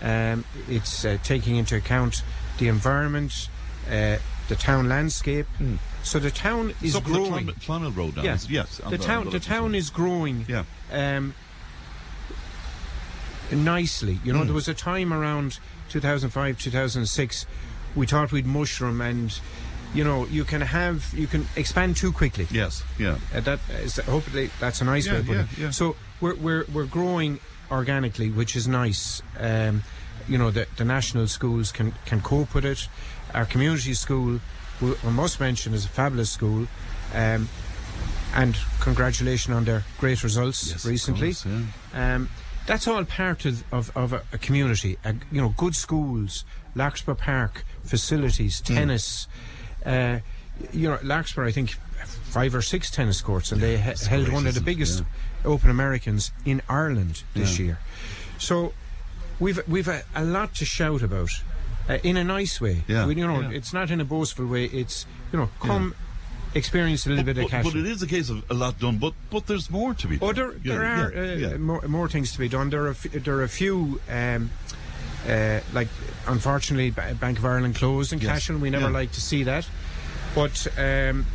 Um, 0.02 0.44
it's 0.68 1.04
uh, 1.04 1.18
taking 1.22 1.56
into 1.56 1.76
account 1.76 2.22
the 2.58 2.66
environment, 2.68 3.48
uh, 3.90 4.16
the 4.48 4.56
town 4.56 4.88
landscape. 4.88 5.46
So 6.02 6.18
the 6.18 6.30
town 6.30 6.74
is 6.82 6.94
the 6.94 7.00
growing. 7.00 7.46
Clon- 7.48 7.60
Clonmel 7.60 7.96
Road 7.96 8.18
is- 8.24 8.48
Yes. 8.50 8.80
on 8.80 8.90
the 8.92 8.98
town 8.98 9.26
on 9.26 9.32
the 9.32 9.40
town 9.40 9.74
is 9.74 9.90
growing. 9.90 10.44
Yeah. 10.48 10.64
Um, 10.92 11.34
nicely. 13.52 14.18
You 14.24 14.32
know, 14.32 14.40
Hmm. 14.40 14.46
there 14.46 14.54
was 14.54 14.68
a 14.68 14.74
time 14.74 15.12
around 15.12 15.58
2005, 15.88 16.58
2006, 16.58 17.46
we 17.94 18.06
thought 18.06 18.32
we'd 18.32 18.46
mushroom 18.46 19.00
and, 19.00 19.38
you 19.94 20.04
know, 20.04 20.26
you 20.26 20.44
can 20.44 20.60
have, 20.60 21.12
you 21.14 21.26
can 21.26 21.46
expand 21.56 21.96
too 21.96 22.12
quickly. 22.12 22.46
Yes. 22.50 22.82
Yeah. 22.98 23.16
Uh, 23.34 23.40
that 23.40 23.60
is, 23.82 23.96
hopefully 23.96 24.50
that's 24.60 24.80
a 24.80 24.84
nice 24.84 25.06
Yeah, 25.06 25.12
way 25.14 25.18
of 25.20 25.26
putting 25.26 25.42
yeah, 25.56 25.64
yeah. 25.66 25.70
So 25.70 25.96
we're, 26.20 26.34
we're, 26.34 26.64
we're 26.72 26.86
growing 26.86 27.38
organically, 27.70 28.30
which 28.30 28.56
is 28.56 28.66
nice. 28.68 29.22
Um, 29.38 29.82
you 30.28 30.38
know, 30.38 30.50
the, 30.50 30.66
the 30.76 30.84
national 30.84 31.28
schools 31.28 31.70
can, 31.70 31.94
can 32.04 32.20
cope 32.20 32.52
with 32.54 32.64
it. 32.64 32.88
Our 33.36 33.44
community 33.44 33.94
school, 33.94 34.40
we, 34.80 34.94
I 35.06 35.10
must 35.10 35.38
mention, 35.38 35.74
is 35.74 35.84
a 35.84 35.88
fabulous 35.88 36.30
school. 36.30 36.66
Um, 37.14 37.48
and 38.34 38.56
congratulations 38.80 39.54
on 39.54 39.64
their 39.64 39.84
great 39.98 40.22
results 40.24 40.70
Yes, 40.70 40.84
recently. 40.84 41.28
course, 41.34 41.46
yeah. 41.46 42.14
Um, 42.16 42.28
that's 42.66 42.88
all 42.88 43.04
part 43.04 43.44
of, 43.44 43.62
of, 43.72 43.96
of 43.96 44.12
a, 44.12 44.22
community. 44.38 44.98
A, 45.04 45.14
you 45.30 45.40
know, 45.40 45.50
good 45.56 45.76
schools, 45.76 46.44
Larkspur 46.74 47.14
Park, 47.14 47.64
facilities, 47.84 48.60
Hmm. 48.66 48.74
tennis. 48.74 49.28
Uh, 49.84 50.18
you 50.72 50.88
know, 50.88 50.98
Larkspur, 51.02 51.44
I 51.44 51.52
think, 51.52 51.76
five 52.24 52.54
or 52.54 52.62
six 52.62 52.90
tennis 52.90 53.20
courts, 53.20 53.52
and 53.52 53.60
they 53.60 53.76
he- 53.76 53.90
it's 53.90 54.06
held 54.06 54.28
one 54.30 54.46
of 54.46 54.54
the 54.54 54.60
biggest 54.60 55.02
Open 55.44 55.70
Americans 55.70 56.32
in 56.44 56.60
Ireland 56.68 57.22
this 57.34 57.58
Yeah. 57.58 57.64
year. 57.66 57.78
So 58.38 58.72
we've 59.38 59.60
we've 59.68 59.86
a, 59.88 60.02
a 60.14 60.24
lot 60.24 60.54
to 60.56 60.64
shout 60.64 61.02
about. 61.02 61.30
Uh, 61.88 61.98
in 62.02 62.16
a 62.16 62.24
nice 62.24 62.60
way, 62.60 62.82
Yeah, 62.88 63.06
We- 63.06 63.14
you 63.16 63.26
know, 63.26 63.40
yeah. 63.42 63.50
it's 63.50 63.72
not 63.72 63.90
in 63.90 64.00
a 64.00 64.04
boastful 64.04 64.46
way. 64.46 64.64
It's 64.64 65.06
you 65.32 65.38
know, 65.38 65.50
come 65.60 65.94
experience 66.54 67.06
a 67.06 67.10
little 67.10 67.24
But, 67.24 67.34
bit 67.36 67.44
of 67.44 67.50
cash. 67.50 67.64
but 67.64 67.74
it 67.76 67.86
is 67.86 68.02
a 68.02 68.06
case 68.06 68.28
of 68.30 68.42
a 68.50 68.54
lot 68.54 68.78
done, 68.80 68.96
but 68.98 69.12
but 69.30 69.46
there's 69.46 69.70
more 69.70 69.94
to 69.94 70.06
be 70.08 70.16
done. 70.16 70.28
Oh, 70.28 70.32
there, 70.32 70.52
Yeah, 70.52 70.58
there 70.64 70.84
are 70.84 71.12
yeah, 71.12 71.20
uh, 71.20 71.50
yeah. 71.50 71.56
More, 71.58 71.82
more 71.86 72.08
things 72.08 72.32
to 72.32 72.38
be 72.38 72.48
done. 72.48 72.70
There 72.70 72.86
are 72.86 72.90
f- 72.90 73.06
there 73.12 73.36
are 73.36 73.42
a 73.44 73.48
few. 73.48 74.00
Um, 74.10 74.50
uh, 75.28 75.60
like, 75.72 75.88
unfortunately, 76.28 76.90
Ba- 76.90 77.16
Bank 77.20 77.38
of 77.38 77.44
Ireland 77.44 77.74
closed 77.74 78.12
in 78.12 78.20
Yes, 78.20 78.30
Cashel. 78.30 78.58
We 78.58 78.70
never 78.70 78.86
yeah. 78.86 79.00
like 79.00 79.10
to 79.12 79.20
see 79.20 79.42
that, 79.44 79.68
but 80.36 80.66
um, 80.78 81.26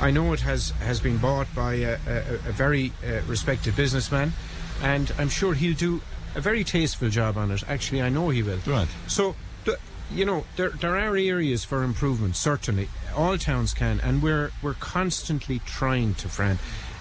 I 0.00 0.10
know 0.10 0.32
it 0.34 0.40
has 0.40 0.70
has 0.80 1.00
been 1.00 1.16
bought 1.18 1.46
by 1.54 1.74
a, 1.74 1.98
a, 2.06 2.18
a 2.48 2.52
very 2.52 2.92
uh, 3.06 3.20
respected 3.26 3.76
businessman, 3.76 4.32
and 4.82 5.10
I'm 5.18 5.30
sure 5.30 5.54
he'll 5.54 5.76
do 5.76 6.00
a 6.34 6.40
very 6.40 6.64
tasteful 6.64 7.08
job 7.08 7.36
on 7.38 7.50
it. 7.50 7.62
Actually, 7.68 8.02
I 8.02 8.08
know 8.10 8.28
he 8.30 8.42
will. 8.42 8.58
Right. 8.66 8.88
So, 9.06 9.34
you 10.12 10.24
know, 10.24 10.44
there 10.56 10.70
there 10.70 10.96
are 10.96 11.16
areas 11.16 11.64
for 11.64 11.82
improvement. 11.82 12.36
Certainly, 12.36 12.88
all 13.16 13.38
towns 13.38 13.72
can, 13.74 14.00
and 14.00 14.22
we're 14.22 14.50
we're 14.62 14.74
constantly 14.74 15.60
trying 15.60 16.14
to, 16.16 16.28
Fran, 16.28 16.58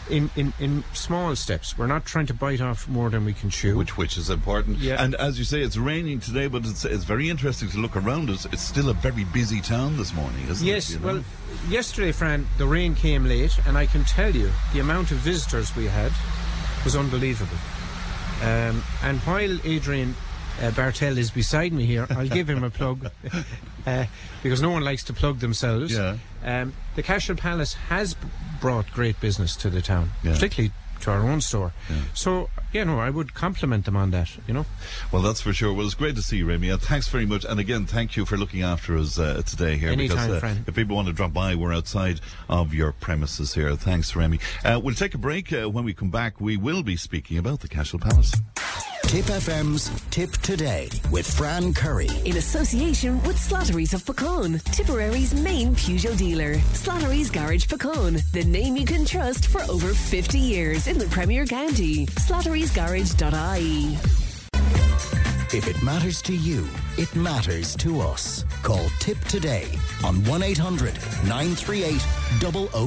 in 0.09 0.29
in 0.35 0.53
in 0.59 0.83
small 0.93 1.35
steps. 1.35 1.77
We're 1.77 1.87
not 1.87 2.05
trying 2.05 2.27
to 2.27 2.33
bite 2.33 2.61
off 2.61 2.87
more 2.87 3.09
than 3.09 3.25
we 3.25 3.33
can 3.33 3.49
chew. 3.49 3.75
which 3.77 3.97
which 3.97 4.17
is 4.17 4.29
important. 4.29 4.77
Yeah. 4.79 5.03
And 5.03 5.15
as 5.15 5.37
you 5.37 5.45
say, 5.45 5.61
it's 5.61 5.77
raining 5.77 6.19
today, 6.21 6.47
but 6.47 6.65
it's 6.65 6.85
it's 6.85 7.03
very 7.03 7.29
interesting 7.29 7.69
to 7.69 7.77
look 7.77 7.95
around 7.95 8.29
us. 8.29 8.45
It's 8.45 8.61
still 8.63 8.89
a 8.89 8.93
very 8.93 9.25
busy 9.25 9.61
town 9.61 9.97
this 9.97 10.13
morning, 10.13 10.47
isn't 10.49 10.65
Yes, 10.65 10.89
it? 10.89 10.93
you 10.93 10.99
know? 10.99 11.05
well, 11.13 11.23
yesterday, 11.69 12.11
Fran, 12.11 12.47
the 12.57 12.65
rain 12.67 12.95
came 12.95 13.25
late, 13.25 13.57
and 13.67 13.77
I 13.77 13.85
can 13.85 14.03
tell 14.05 14.35
you 14.35 14.51
the 14.73 14.79
amount 14.79 15.11
of 15.11 15.17
visitors 15.17 15.75
we 15.75 15.85
had 15.87 16.11
was 16.85 16.95
unbelievable. 16.95 17.57
Um, 18.41 18.83
and 19.03 19.19
while 19.21 19.57
Adriaan 19.63 20.15
uh, 20.61 20.71
Bartell 20.71 21.17
is 21.17 21.31
beside 21.31 21.73
me 21.73 21.85
here, 21.85 22.07
I'll 22.09 22.27
give 22.27 22.49
him 22.49 22.63
a 22.63 22.69
plug 22.69 23.09
uh, 23.85 24.05
because 24.41 24.61
no 24.61 24.69
one 24.69 24.83
likes 24.83 25.03
to 25.05 25.13
plug 25.13 25.39
themselves. 25.39 25.93
Yeah. 25.93 26.17
Um, 26.43 26.73
the 26.95 27.03
Cashel 27.03 27.35
Palace 27.35 27.73
has 27.89 28.15
brought 28.61 28.89
great 28.91 29.19
business 29.19 29.55
to 29.57 29.69
the 29.69 29.81
town, 29.81 30.11
Yeah. 30.23 30.33
particularly 30.33 30.71
to 31.01 31.11
our 31.11 31.19
own 31.29 31.41
store. 31.41 31.73
So, 32.13 32.49
you 32.71 32.85
know, 32.85 32.97
I 32.99 33.09
would 33.09 33.33
compliment 33.33 33.83
them 33.83 33.97
on 33.97 34.11
that. 34.11 34.29
You 34.47 34.53
know. 34.53 34.65
Well, 35.11 35.21
that's 35.21 35.41
for 35.41 35.51
sure. 35.51 35.73
Well, 35.73 35.85
it's 35.85 35.95
great 35.95 36.15
to 36.15 36.21
see 36.21 36.37
you, 36.37 36.45
Remy. 36.45 36.69
And 36.69 36.81
thanks 36.81 37.09
very 37.09 37.25
much. 37.25 37.43
And 37.43 37.59
again, 37.59 37.85
thank 37.85 38.15
you 38.15 38.25
for 38.25 38.37
looking 38.37 38.61
after 38.61 38.97
us 38.97 39.19
uh, 39.19 39.41
today 39.45 39.75
here. 39.75 39.89
Anytime, 39.89 40.17
because 40.17 40.37
uh, 40.37 40.39
friend. 40.39 40.63
if 40.65 40.75
people 40.75 40.95
want 40.95 41.07
to 41.09 41.13
drop 41.13 41.33
by, 41.33 41.55
we're 41.55 41.73
outside 41.73 42.21
of 42.47 42.73
your 42.73 42.93
premises 42.93 43.53
here. 43.53 43.75
Thanks, 43.75 44.15
Remy. 44.15 44.39
Uh, 44.63 44.79
we'll 44.81 44.95
take 44.95 45.13
a 45.13 45.17
break. 45.17 45.51
Uh, 45.51 45.69
when 45.69 45.83
we 45.83 45.93
come 45.93 46.09
back, 46.09 46.39
we 46.39 46.55
will 46.55 46.83
be 46.83 46.95
speaking 46.95 47.37
about 47.37 47.59
the 47.59 47.67
Cashel 47.67 47.99
Palace. 47.99 48.33
Tipp 49.13 49.25
FM's 49.25 49.91
Tipp 50.09 50.31
Today 50.37 50.89
with 51.11 51.31
Fran 51.31 51.71
Curry. 51.71 52.09
In 52.25 52.37
association 52.37 53.21
with 53.21 53.35
Slattery's 53.37 53.93
of 53.93 54.03
Puckane, 54.05 54.59
Tipperary's 54.63 55.35
main 55.35 55.75
Peugeot 55.75 56.17
dealer. 56.17 56.55
Slattery's 56.73 57.29
Garage 57.29 57.67
Puckane, 57.67 58.27
the 58.31 58.43
name 58.43 58.75
you 58.75 58.85
can 58.85 59.05
trust 59.05 59.49
for 59.49 59.61
over 59.69 59.93
50 59.93 60.39
years 60.39 60.87
in 60.87 60.97
the 60.97 61.05
Premier 61.09 61.45
County. 61.45 62.07
Slattery'sGarage.ie. 62.07 63.93
If 65.55 65.67
it 65.67 65.83
matters 65.83 66.19
to 66.23 66.35
you, 66.35 66.67
it 66.97 67.15
matters 67.15 67.75
to 67.75 68.01
us. 68.01 68.45
Call 68.63 68.89
Tipp 68.97 69.19
Today 69.25 69.67
on 70.03 70.23
1 70.25 70.41
800 70.41 70.95
938 71.27 72.01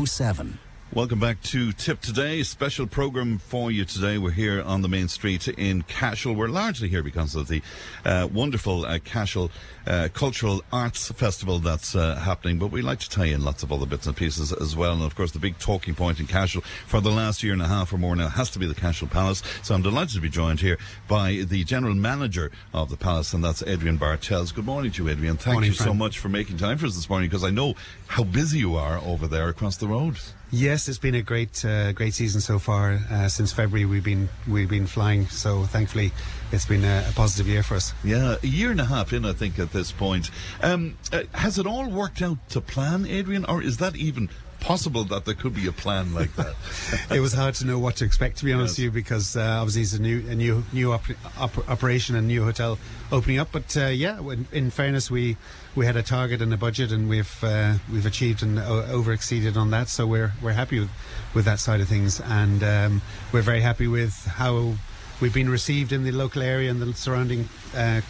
007. 0.09 0.59
Welcome 0.93 1.18
back 1.18 1.43
to 1.43 1.72
Tipp 1.72 2.01
Today. 2.01 2.43
Special 2.43 2.87
program 2.87 3.39
for 3.39 3.70
you 3.70 3.84
today. 3.84 4.16
We're 4.16 4.30
here 4.30 4.62
on 4.62 4.80
the 4.80 4.89
main 4.89 5.09
street 5.09 5.47
in 5.47 5.82
Cashel. 5.82 6.34
We're 6.34 6.49
largely 6.49 6.89
here 6.89 7.03
because 7.03 7.34
of 7.34 7.49
the 7.49 7.61
uh, 8.05 8.28
wonderful 8.32 8.87
uh, 8.87 9.01
Cashel 9.01 9.51
uh, 9.87 10.09
Cultural 10.14 10.62
Arts 10.72 11.11
Festival 11.11 11.59
that's 11.59 11.95
uh, 11.95 12.14
happening, 12.14 12.59
but 12.59 12.68
we 12.68 12.82
like 12.82 13.01
to 13.01 13.11
tie 13.11 13.26
in 13.26 13.45
lots 13.45 13.62
of 13.62 13.72
other 13.72 13.84
bits 13.84 14.07
and 14.07 14.16
pieces 14.16 14.53
as 14.53 14.74
well. 14.74 14.95
And 14.95 15.03
of 15.03 15.16
course, 15.16 15.32
the 15.32 15.39
big 15.39 15.59
talking 15.59 15.95
point 15.95 16.18
in 16.18 16.28
Cashel 16.28 16.62
for 16.87 17.01
the 17.01 17.11
last 17.11 17.43
year 17.43 17.53
and 17.53 17.61
a 17.61 17.68
half 17.68 17.93
or 17.93 17.99
more 17.99 18.16
now 18.16 18.28
has 18.28 18.49
to 18.51 18.59
be 18.59 18.66
the 18.66 18.74
Cashel 18.74 19.09
Palace. 19.09 19.43
So 19.62 19.74
I'm 19.74 19.82
delighted 19.82 20.14
to 20.14 20.20
be 20.20 20.30
joined 20.30 20.61
here 20.61 20.78
by 21.09 21.45
the 21.47 21.64
general 21.64 21.95
manager 21.95 22.53
of 22.72 22.91
the 22.91 22.97
palace, 22.97 23.34
and 23.34 23.45
that's 23.45 23.61
Adriaan 23.62 23.99
Bartels. 23.99 24.53
Good 24.53 24.64
morning 24.64 24.93
to 24.93 25.05
you, 25.05 25.14
Adriaan. 25.14 25.39
Thank 25.39 25.55
Morning, 25.57 25.70
you 25.70 25.76
so 25.76 25.93
much 25.93 26.20
for 26.20 26.28
making 26.30 26.57
time 26.57 26.78
for 26.78 26.87
us 26.87 26.95
this 26.95 27.11
morning 27.11 27.28
because 27.28 27.45
I 27.45 27.51
know 27.51 27.74
how 28.07 28.24
busy 28.24 28.61
you 28.61 28.76
are 28.76 28.99
over 28.99 29.26
there 29.26 29.49
across 29.49 29.76
the 29.76 29.89
road. 29.89 30.16
Yes, 30.53 30.89
it's 30.89 30.99
been 30.99 31.17
a 31.17 31.23
great, 31.23 31.65
uh, 31.65 31.91
great 31.93 32.15
season 32.15 32.41
so 32.41 32.59
far. 32.61 33.01
Uh, 33.11 33.29
since 33.29 33.53
February, 33.53 33.85
we've 33.85 34.05
been 34.05 34.29
we've 34.49 34.69
been 34.69 34.87
flying. 34.87 35.27
So 35.27 35.65
thankfully, 35.65 36.13
it's 36.53 36.65
been 36.67 36.85
a, 36.85 37.05
a 37.09 37.13
positive 37.15 37.49
year 37.49 37.65
for 37.65 37.75
us. 37.75 37.93
Yeah, 38.05 38.37
a 38.43 38.47
year 38.47 38.71
and 38.71 38.81
a 38.81 38.85
half 38.85 39.13
in, 39.13 39.25
I 39.25 39.33
think, 39.33 39.59
at 39.59 39.73
this 39.73 39.91
point. 39.91 40.31
Um, 40.63 40.97
uh, 41.13 41.25
has 41.35 41.59
it 41.59 41.67
all 41.67 41.91
worked 41.91 42.23
out 42.23 42.39
to 42.51 42.61
plan, 42.61 43.05
Adriaan, 43.07 43.45
or 43.49 43.61
is 43.61 43.79
that 43.79 43.97
even 43.97 44.29
possible 44.61 45.05
that 45.05 45.25
there 45.27 45.35
could 45.35 45.55
be 45.55 45.67
a 45.67 45.73
plan 45.73 46.15
like 46.15 46.35
that? 46.37 46.55
it 47.11 47.21
was 47.21 47.33
hard 47.35 47.55
to 47.57 47.67
know 47.67 47.81
what 47.81 47.97
to 47.97 48.05
expect, 48.05 48.39
to 48.39 48.45
be 48.45 48.53
honest 48.53 48.79
Yes. 48.79 48.79
with 48.79 48.85
you, 48.85 48.91
because 48.93 49.37
uh, 49.37 49.59
obviously 49.61 49.83
it's 49.83 49.95
a 49.95 50.01
new 50.01 50.25
a 50.31 50.35
new 50.37 50.63
new 50.73 50.93
op- 50.93 51.03
op- 51.39 51.69
operation 51.69 52.15
and 52.15 52.29
new 52.29 52.45
hotel 52.45 52.79
opening 53.13 53.39
up. 53.39 53.49
But 53.53 53.77
uh, 53.77 53.87
yeah, 53.87 54.21
in, 54.21 54.47
in 54.53 54.71
fairness, 54.71 55.11
we 55.11 55.37
we 55.75 55.87
had 55.87 55.97
a 55.97 56.03
target 56.03 56.43
and 56.43 56.53
a 56.53 56.57
budget, 56.57 56.93
and 56.93 57.09
we've 57.09 57.45
uh, 57.45 57.75
we've 57.93 58.07
achieved 58.07 58.43
and 58.43 58.59
over 58.59 59.13
exceeded 59.13 59.57
on 59.57 59.71
that. 59.71 59.89
So 59.89 60.07
we're 60.07 60.33
we're 60.43 60.53
happy 60.53 60.81
with 60.81 60.91
with 61.35 61.45
that 61.45 61.61
side 61.61 61.81
of 61.81 61.89
things, 61.89 62.21
and 62.21 62.63
um, 62.63 63.03
we're 63.33 63.43
very 63.43 63.61
happy 63.61 63.87
with 63.87 64.25
how 64.27 64.75
we've 65.21 65.35
been 65.35 65.49
received 65.49 65.93
in 65.93 66.05
the 66.05 66.13
local 66.13 66.43
area 66.43 66.71
and 66.71 66.81
the 66.81 66.93
surrounding. 66.95 67.49
Uh, 67.75 68.01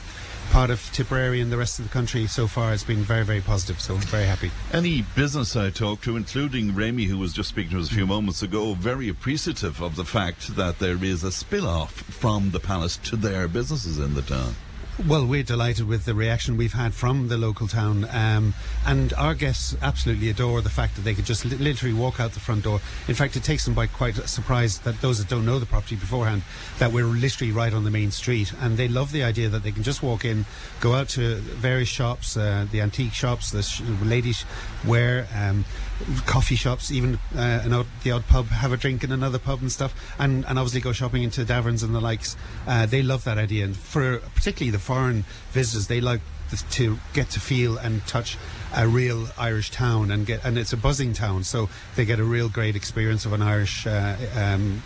Part 0.50 0.70
of 0.70 0.80
Tipperary 0.92 1.40
and 1.40 1.50
the 1.50 1.56
rest 1.56 1.78
of 1.80 1.86
the 1.86 1.92
country 1.92 2.26
so 2.26 2.46
far 2.46 2.70
has 2.70 2.84
been 2.84 2.98
very, 2.98 3.24
very 3.24 3.40
positive. 3.40 3.80
So 3.80 3.96
very 3.96 4.26
happy. 4.26 4.50
Any 4.72 5.02
business 5.14 5.56
I 5.56 5.70
talked 5.70 6.04
to, 6.04 6.16
including 6.16 6.74
Remy, 6.74 7.04
who 7.04 7.18
was 7.18 7.32
just 7.32 7.48
speaking 7.48 7.72
to 7.72 7.80
us 7.80 7.90
a 7.90 7.94
few 7.94 8.06
moments 8.06 8.42
ago, 8.42 8.74
very 8.74 9.08
appreciative 9.08 9.82
of 9.82 9.96
the 9.96 10.04
fact 10.04 10.54
that 10.56 10.78
there 10.78 11.02
is 11.02 11.24
a 11.24 11.32
spill 11.32 11.66
off 11.66 11.92
from 11.92 12.52
the 12.52 12.60
palace 12.60 12.96
to 12.98 13.16
their 13.16 13.48
businesses 13.48 13.98
in 13.98 14.14
the 14.14 14.22
town. 14.22 14.54
Well, 15.04 15.26
we're 15.26 15.42
delighted 15.42 15.86
with 15.86 16.06
the 16.06 16.14
reaction 16.14 16.56
we've 16.56 16.72
had 16.72 16.94
from 16.94 17.28
the 17.28 17.36
local 17.36 17.68
town, 17.68 18.08
um, 18.12 18.54
and 18.86 19.12
our 19.12 19.34
guests 19.34 19.76
absolutely 19.82 20.30
adore 20.30 20.62
the 20.62 20.70
fact 20.70 20.96
that 20.96 21.02
they 21.02 21.12
could 21.12 21.26
just 21.26 21.44
li- 21.44 21.58
literally 21.58 21.92
walk 21.92 22.18
out 22.18 22.32
the 22.32 22.40
front 22.40 22.64
door. 22.64 22.80
In 23.06 23.14
fact, 23.14 23.36
it 23.36 23.44
takes 23.44 23.66
them 23.66 23.74
by 23.74 23.88
quite 23.88 24.16
a 24.16 24.26
surprise 24.26 24.78
that 24.80 25.02
those 25.02 25.18
that 25.18 25.28
don't 25.28 25.44
know 25.44 25.58
the 25.58 25.66
property 25.66 25.96
beforehand 25.96 26.44
that 26.78 26.92
we're 26.92 27.04
literally 27.04 27.52
right 27.52 27.74
on 27.74 27.84
the 27.84 27.90
main 27.90 28.10
street, 28.10 28.54
and 28.58 28.78
they 28.78 28.88
love 28.88 29.12
the 29.12 29.22
idea 29.22 29.50
that 29.50 29.62
they 29.62 29.70
can 29.70 29.82
just 29.82 30.02
walk 30.02 30.24
in, 30.24 30.46
go 30.80 30.94
out 30.94 31.10
to 31.10 31.36
various 31.36 31.90
shops, 31.90 32.34
uh, 32.34 32.66
the 32.72 32.80
antique 32.80 33.12
shops, 33.12 33.50
the 33.50 33.62
sh- 33.62 33.82
ladies' 34.02 34.46
wear, 34.86 35.28
um, 35.36 35.66
coffee 36.24 36.56
shops, 36.56 36.90
even 36.90 37.18
uh, 37.36 37.60
an 37.64 37.74
odd, 37.74 37.86
the 38.02 38.12
odd 38.12 38.26
pub, 38.28 38.46
have 38.46 38.72
a 38.72 38.78
drink 38.78 39.04
in 39.04 39.12
another 39.12 39.38
pub 39.38 39.60
and 39.60 39.70
stuff, 39.70 39.94
and, 40.18 40.46
and 40.46 40.58
obviously 40.58 40.80
go 40.80 40.92
shopping 40.92 41.22
into 41.22 41.44
Daverns 41.44 41.84
and 41.84 41.94
the 41.94 42.00
likes. 42.00 42.34
Uh, 42.66 42.86
they 42.86 43.02
love 43.02 43.24
that 43.24 43.36
idea, 43.36 43.64
and 43.66 43.76
for 43.76 44.20
particularly 44.34 44.70
the 44.70 44.85
foreign 44.86 45.24
visitors, 45.50 45.88
they 45.88 46.00
like 46.00 46.20
to 46.70 46.98
get 47.12 47.28
to 47.30 47.40
feel 47.40 47.76
and 47.76 48.06
touch 48.06 48.38
a 48.74 48.86
real 48.86 49.26
Irish 49.36 49.70
town, 49.70 50.10
and 50.10 50.26
get 50.26 50.44
and 50.44 50.56
it's 50.56 50.72
a 50.72 50.76
buzzing 50.76 51.12
town, 51.12 51.44
so 51.44 51.68
they 51.96 52.04
get 52.04 52.20
a 52.20 52.24
real 52.24 52.48
great 52.48 52.76
experience 52.76 53.26
of 53.26 53.32
an 53.32 53.42
Irish, 53.42 53.86
uh, 53.86 54.16
um, 54.36 54.82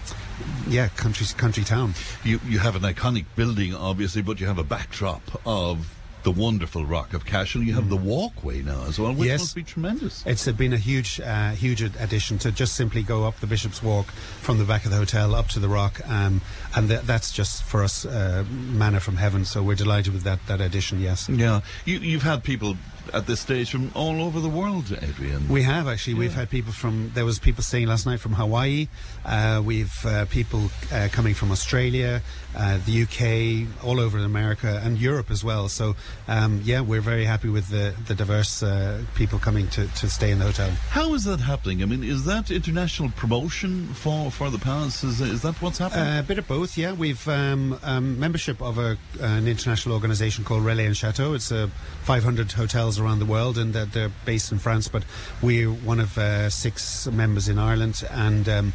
yeah, 0.69 0.89
country 0.89 1.27
country 1.37 1.65
town. 1.65 1.95
You 2.25 2.41
you 2.49 2.59
have 2.61 2.77
an 2.77 2.83
iconic 2.83 3.27
building, 3.37 3.75
obviously, 3.75 4.23
but 4.23 4.41
you 4.41 4.47
have 4.47 4.59
a 4.59 4.65
backdrop 4.65 5.23
of 5.45 5.95
the 6.23 6.31
wonderful 6.31 6.85
Rock 6.85 7.15
of 7.15 7.25
Cashel. 7.25 7.63
You 7.63 7.75
have 7.75 7.89
the 7.89 7.97
walkway 7.97 8.63
now 8.63 8.85
as 8.87 8.99
well, 8.99 9.13
which 9.15 9.29
Yes. 9.29 9.41
must 9.41 9.55
be 9.55 9.63
tremendous. 9.63 10.23
It's 10.27 10.47
been 10.53 10.73
a 10.73 10.79
huge, 10.79 11.21
uh, 11.21 11.51
huge 11.53 11.83
addition 11.83 12.39
to 12.39 12.53
just 12.53 12.75
simply 12.75 13.03
go 13.03 13.25
up 13.25 13.41
the 13.41 13.47
Bishop's 13.47 13.83
Walk 13.83 14.07
from 14.41 14.59
the 14.59 14.65
back 14.65 14.85
of 14.85 14.91
the 14.91 14.97
hotel 14.97 15.35
up 15.35 15.49
to 15.49 15.61
the 15.61 15.69
Rock, 15.69 16.01
um, 16.09 16.41
and 16.75 16.89
th- 16.89 17.03
that's 17.03 17.33
just 17.33 17.63
for 17.63 17.83
us 17.83 18.05
uh, 18.05 18.45
manna 18.51 19.01
from 19.01 19.17
heaven. 19.17 19.45
So 19.45 19.63
we're 19.63 19.75
delighted 19.77 20.13
with 20.13 20.23
that 20.25 20.47
that 20.47 20.61
addition. 20.61 21.01
Yes. 21.01 21.29
Yeah, 21.29 21.61
you, 21.85 21.99
you've 21.99 22.23
had 22.23 22.45
people 22.45 22.77
at 23.13 23.27
this 23.27 23.41
stage 23.41 23.71
from 23.71 23.91
all 23.95 24.23
over 24.23 24.41
the 24.41 24.49
world, 24.49 24.85
Adriaan. 24.87 25.49
We 25.49 25.63
have 25.63 25.89
actually. 25.89 26.15
We've 26.15 26.35
had 26.35 26.51
people 26.51 26.73
from. 26.73 27.11
There 27.15 27.25
was 27.25 27.39
people 27.39 27.63
staying 27.63 27.89
last 27.89 28.07
night 28.07 28.21
from 28.21 28.35
Hawaii. 28.35 28.89
Uh, 29.25 29.63
we've 29.65 30.05
uh, 30.07 30.27
people 30.27 30.71
uh, 30.93 31.09
coming 31.13 31.35
from 31.35 31.51
Australia, 31.51 32.23
uh, 32.57 32.79
the 32.87 33.03
UK, 33.03 33.85
all 33.85 34.01
over 34.01 34.19
America, 34.19 34.81
and 34.85 34.99
Europe 34.99 35.31
as 35.31 35.43
well. 35.43 35.69
So 35.69 35.97
um, 36.29 36.61
yeah, 36.65 36.81
we're 36.81 37.01
very 37.01 37.25
happy 37.25 37.49
with 37.49 37.69
the 37.69 37.95
the 38.07 38.15
diverse 38.15 38.63
uh, 38.63 39.03
people 39.15 39.39
coming 39.39 39.69
to, 39.69 39.87
to 39.87 40.09
stay 40.09 40.31
in 40.31 40.39
the 40.39 40.47
hotel. 40.47 40.71
How 40.91 41.15
is 41.15 41.25
that 41.25 41.41
happening? 41.41 41.83
I 41.83 41.87
mean, 41.87 42.05
is 42.05 42.25
that 42.25 42.51
international 42.51 43.11
promotion 43.11 43.87
for, 43.95 44.31
for 44.31 44.51
the 44.51 44.59
Palace? 44.59 45.03
Is, 45.05 45.21
is 45.21 45.43
that 45.43 45.61
what's 45.63 45.79
happening? 45.79 46.07
Uh, 46.07 46.21
a 46.21 46.23
bit 46.23 46.39
of 46.39 46.47
both, 46.47 46.77
yeah. 46.77 46.93
We've 46.93 47.27
um, 47.29 47.79
um, 47.83 48.19
membership 48.19 48.61
of 48.61 48.79
a, 48.79 48.97
an 49.21 49.49
international 49.49 49.95
organisation 49.95 50.45
called 50.45 50.63
Relais 50.63 50.87
and 50.87 50.95
Châteaux. 50.95 51.35
It's 51.35 51.51
uh, 51.51 51.69
500 52.05 52.53
hotels 52.53 53.00
around 53.01 53.19
the 53.19 53.25
world, 53.25 53.59
and 53.59 53.75
uh, 53.75 53.87
they're 53.87 54.13
based 54.25 54.53
in 54.53 54.59
France. 54.59 54.89
But 54.89 55.05
we're 55.43 55.71
one 55.71 56.01
of 56.01 56.17
uh, 56.19 56.51
six 56.51 57.07
members 57.07 57.49
in 57.49 57.59
Ireland, 57.59 58.03
and 58.11 58.49
um, 58.49 58.73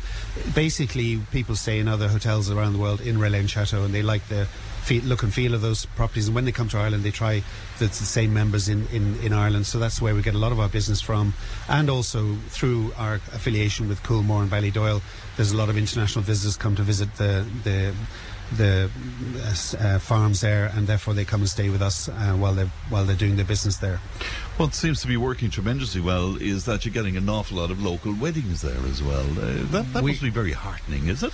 basically 0.54 1.20
people 1.32 1.56
stay 1.56 1.80
in 1.80 1.88
other 1.88 2.08
hotels 2.08 2.50
around 2.50 2.74
the 2.74 2.80
world 2.80 3.02
in 3.02 3.18
Relais 3.18 3.40
and 3.40 3.50
Châteaux, 3.50 3.86
and 3.86 3.94
they 3.94 4.02
like 4.02 4.28
the 4.28 4.48
feel, 4.86 5.04
look 5.04 5.24
and 5.24 5.34
feel 5.34 5.54
of 5.54 5.62
those 5.62 5.86
properties. 5.86 6.28
And 6.28 6.36
when 6.36 6.46
they 6.46 6.52
come 6.52 6.70
to 6.70 6.78
Ireland, 6.78 7.04
they 7.04 7.12
try 7.12 7.44
the, 7.80 7.86
the 7.86 7.94
same 7.94 8.34
members 8.34 8.70
in, 8.70 8.88
in, 8.88 9.20
in 9.22 9.34
Ireland. 9.34 9.66
So 9.66 9.80
that's 9.80 10.02
where 10.02 10.14
we 10.14 10.22
get 10.22 10.36
a 10.36 10.38
lot 10.38 10.52
of 10.52 10.60
our 10.60 10.70
business 10.70 11.02
from. 11.02 11.34
And 11.68 11.90
also 11.90 12.36
through 12.50 12.94
our 12.98 13.16
affiliation 13.16 13.90
with 13.90 14.02
Coolmore 14.04 14.42
and 14.42 14.52
Ballydoyle, 14.52 15.02
there's 15.36 15.52
a 15.52 15.58
lot 15.58 15.70
of 15.70 15.78
international 15.78 16.24
visitors 16.24 16.56
come 16.56 16.76
to 16.76 16.84
visit 16.84 17.14
the 17.16 17.46
the 17.64 17.94
the 18.58 18.90
uh, 19.38 19.84
uh, 19.88 20.00
farms 20.00 20.42
there, 20.42 20.72
and 20.76 20.88
therefore 20.88 21.14
they 21.14 21.26
come 21.26 21.42
and 21.42 21.50
stay 21.50 21.70
with 21.70 21.82
us 21.82 22.08
uh, 22.10 22.34
while 22.34 22.54
they 22.54 22.66
while 22.90 23.04
they're 23.06 23.16
doing 23.16 23.36
their 23.36 23.46
business 23.46 23.78
there. 23.78 24.00
what 24.58 24.74
seems 24.74 25.02
to 25.02 25.08
be 25.08 25.18
working 25.18 25.50
tremendously 25.50 26.02
well 26.02 26.36
is 26.42 26.66
that 26.66 26.86
you're 26.86 26.94
getting 26.94 27.18
an 27.18 27.28
awful 27.30 27.58
lot 27.58 27.72
of 27.72 27.82
local 27.84 28.14
weddings 28.14 28.62
there 28.62 28.86
as 28.90 29.02
well. 29.02 29.26
Uh, 29.40 29.64
that 29.72 29.86
that 29.94 30.04
We- 30.04 30.12
must 30.12 30.22
be 30.22 30.30
very 30.30 30.54
heartening, 30.54 31.08
is 31.08 31.24
it? 31.24 31.34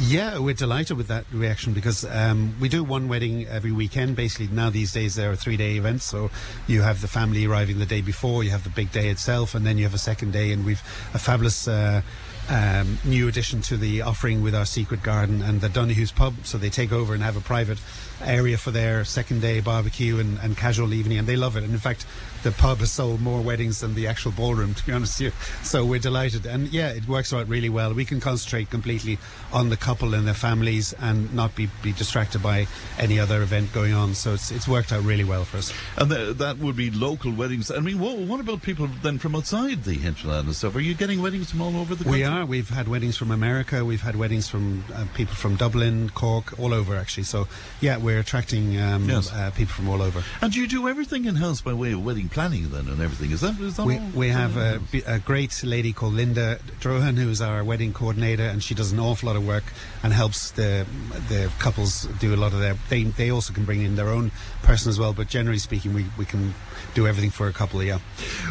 Yeah, 0.00 0.38
we're 0.38 0.54
delighted 0.54 0.96
with 0.96 1.08
that 1.08 1.24
reaction 1.32 1.72
because 1.72 2.04
um, 2.04 2.54
we 2.60 2.68
do 2.68 2.84
one 2.84 3.08
wedding 3.08 3.48
every 3.48 3.72
weekend. 3.72 4.14
Basically, 4.14 4.46
now 4.46 4.70
these 4.70 4.92
days 4.92 5.16
there 5.16 5.28
are 5.32 5.34
three 5.36 5.56
day 5.56 5.76
events. 5.76 6.04
So 6.04 6.30
you 6.68 6.82
have 6.82 7.00
the 7.00 7.08
family 7.08 7.46
arriving 7.46 7.80
the 7.80 7.86
day 7.86 8.00
before, 8.00 8.44
you 8.44 8.50
have 8.50 8.62
the 8.62 8.70
big 8.70 8.92
day 8.92 9.08
itself, 9.08 9.56
and 9.56 9.66
then 9.66 9.76
you 9.76 9.82
have 9.84 9.94
a 9.94 9.98
second 9.98 10.32
day. 10.32 10.52
And 10.52 10.64
we've 10.64 10.82
a 11.14 11.18
fabulous. 11.18 11.66
Uh, 11.66 12.02
um, 12.48 12.98
new 13.04 13.28
addition 13.28 13.60
to 13.62 13.76
the 13.76 14.02
offering 14.02 14.42
with 14.42 14.54
our 14.54 14.66
secret 14.66 15.02
garden 15.02 15.42
and 15.42 15.60
the 15.60 15.68
Donoghue's 15.68 16.12
pub. 16.12 16.34
So 16.44 16.58
they 16.58 16.70
take 16.70 16.92
over 16.92 17.14
and 17.14 17.22
have 17.22 17.36
a 17.36 17.40
private 17.40 17.78
area 18.22 18.58
for 18.58 18.70
their 18.70 19.04
second 19.04 19.40
day 19.40 19.60
barbecue 19.60 20.18
and, 20.18 20.38
and 20.40 20.56
casual 20.56 20.94
evening, 20.94 21.18
and 21.18 21.28
they 21.28 21.36
love 21.36 21.56
it. 21.56 21.64
And 21.64 21.72
in 21.72 21.78
fact, 21.78 22.06
the 22.48 22.54
pub 22.54 22.78
has 22.78 22.90
sold 22.90 23.20
more 23.20 23.42
weddings 23.42 23.80
than 23.80 23.94
the 23.94 24.06
actual 24.06 24.32
ballroom, 24.32 24.72
to 24.72 24.86
be 24.86 24.92
honest 24.92 25.20
with 25.20 25.34
you. 25.34 25.64
So 25.64 25.84
we're 25.84 25.98
delighted. 25.98 26.46
And 26.46 26.68
yeah, 26.68 26.88
it 26.90 27.06
works 27.06 27.32
out 27.34 27.46
really 27.46 27.68
well. 27.68 27.92
We 27.92 28.06
can 28.06 28.20
concentrate 28.20 28.70
completely 28.70 29.18
on 29.52 29.68
the 29.68 29.76
couple 29.76 30.14
and 30.14 30.26
their 30.26 30.32
families 30.34 30.94
and 30.94 31.32
not 31.34 31.54
be, 31.54 31.68
be 31.82 31.92
distracted 31.92 32.42
by 32.42 32.66
any 32.98 33.20
other 33.20 33.42
event 33.42 33.72
going 33.74 33.92
on. 33.92 34.14
So 34.14 34.32
it's, 34.32 34.50
it's 34.50 34.66
worked 34.66 34.92
out 34.92 35.04
really 35.04 35.24
well 35.24 35.44
for 35.44 35.58
us. 35.58 35.74
And 35.98 36.10
th- 36.10 36.36
that 36.38 36.56
would 36.58 36.74
be 36.76 36.90
local 36.90 37.32
weddings. 37.32 37.70
I 37.70 37.80
mean, 37.80 37.98
what, 37.98 38.16
what 38.16 38.40
about 38.40 38.62
people 38.62 38.88
then 39.02 39.18
from 39.18 39.36
outside 39.36 39.84
the 39.84 39.94
hinterland 39.94 40.46
and 40.46 40.56
stuff? 40.56 40.74
Are 40.74 40.80
you 40.80 40.94
getting 40.94 41.20
weddings 41.20 41.50
from 41.50 41.60
all 41.60 41.76
over 41.76 41.94
the 41.94 42.04
country? 42.04 42.20
We 42.20 42.24
are. 42.24 42.46
We've 42.46 42.70
had 42.70 42.88
weddings 42.88 43.18
from 43.18 43.30
America. 43.30 43.84
We've 43.84 44.00
had 44.00 44.16
weddings 44.16 44.48
from 44.48 44.84
uh, 44.94 45.04
people 45.14 45.34
from 45.34 45.56
Dublin, 45.56 46.08
Cork, 46.14 46.58
all 46.58 46.72
over 46.72 46.96
actually. 46.96 47.24
So 47.24 47.46
yeah, 47.82 47.98
we're 47.98 48.20
attracting 48.20 48.80
um, 48.80 49.06
Yes. 49.08 49.30
uh, 49.32 49.50
people 49.50 49.74
from 49.74 49.88
all 49.90 50.00
over. 50.00 50.22
And 50.40 50.50
do 50.50 50.60
you 50.60 50.66
do 50.66 50.88
everything 50.88 51.26
in 51.26 51.34
house 51.36 51.60
by 51.60 51.74
way 51.74 51.92
of 51.92 52.02
wedding 52.04 52.28
planning 52.28 52.37
then 52.38 52.86
and 52.88 53.00
everything? 53.02 53.32
Is 53.32 53.40
that 53.40 53.58
is 53.60 53.76
that 53.76 53.86
We, 53.86 53.98
all? 53.98 54.06
we 54.14 54.28
have 54.28 54.56
a, 54.56 54.80
a 55.06 55.18
great 55.18 55.62
lady 55.64 55.92
called 55.92 56.14
Linda 56.14 56.58
Drohan, 56.80 57.16
who's 57.16 57.40
our 57.40 57.64
wedding 57.64 57.92
coordinator, 57.92 58.44
and 58.44 58.62
she 58.62 58.74
does 58.74 58.92
an 58.92 59.00
awful 59.00 59.26
lot 59.26 59.36
of 59.36 59.46
work 59.46 59.64
and 60.02 60.12
helps 60.12 60.52
the 60.52 60.86
the 61.28 61.50
couples 61.58 62.06
do 62.20 62.34
a 62.34 62.36
lot 62.36 62.52
of 62.52 62.60
their. 62.60 62.76
They 62.88 63.02
they 63.04 63.30
also 63.30 63.52
can 63.52 63.64
bring 63.64 63.82
in 63.82 63.96
their 63.96 64.08
own 64.08 64.30
person 64.62 64.88
as 64.90 64.98
well, 64.98 65.12
but 65.12 65.28
generally 65.28 65.58
speaking, 65.58 65.92
we, 65.94 66.06
we 66.16 66.24
can 66.24 66.54
do 66.98 67.06
everything 67.06 67.30
for 67.30 67.46
a 67.46 67.52
couple. 67.52 67.80
Of 67.80 67.86
yeah. 67.86 67.98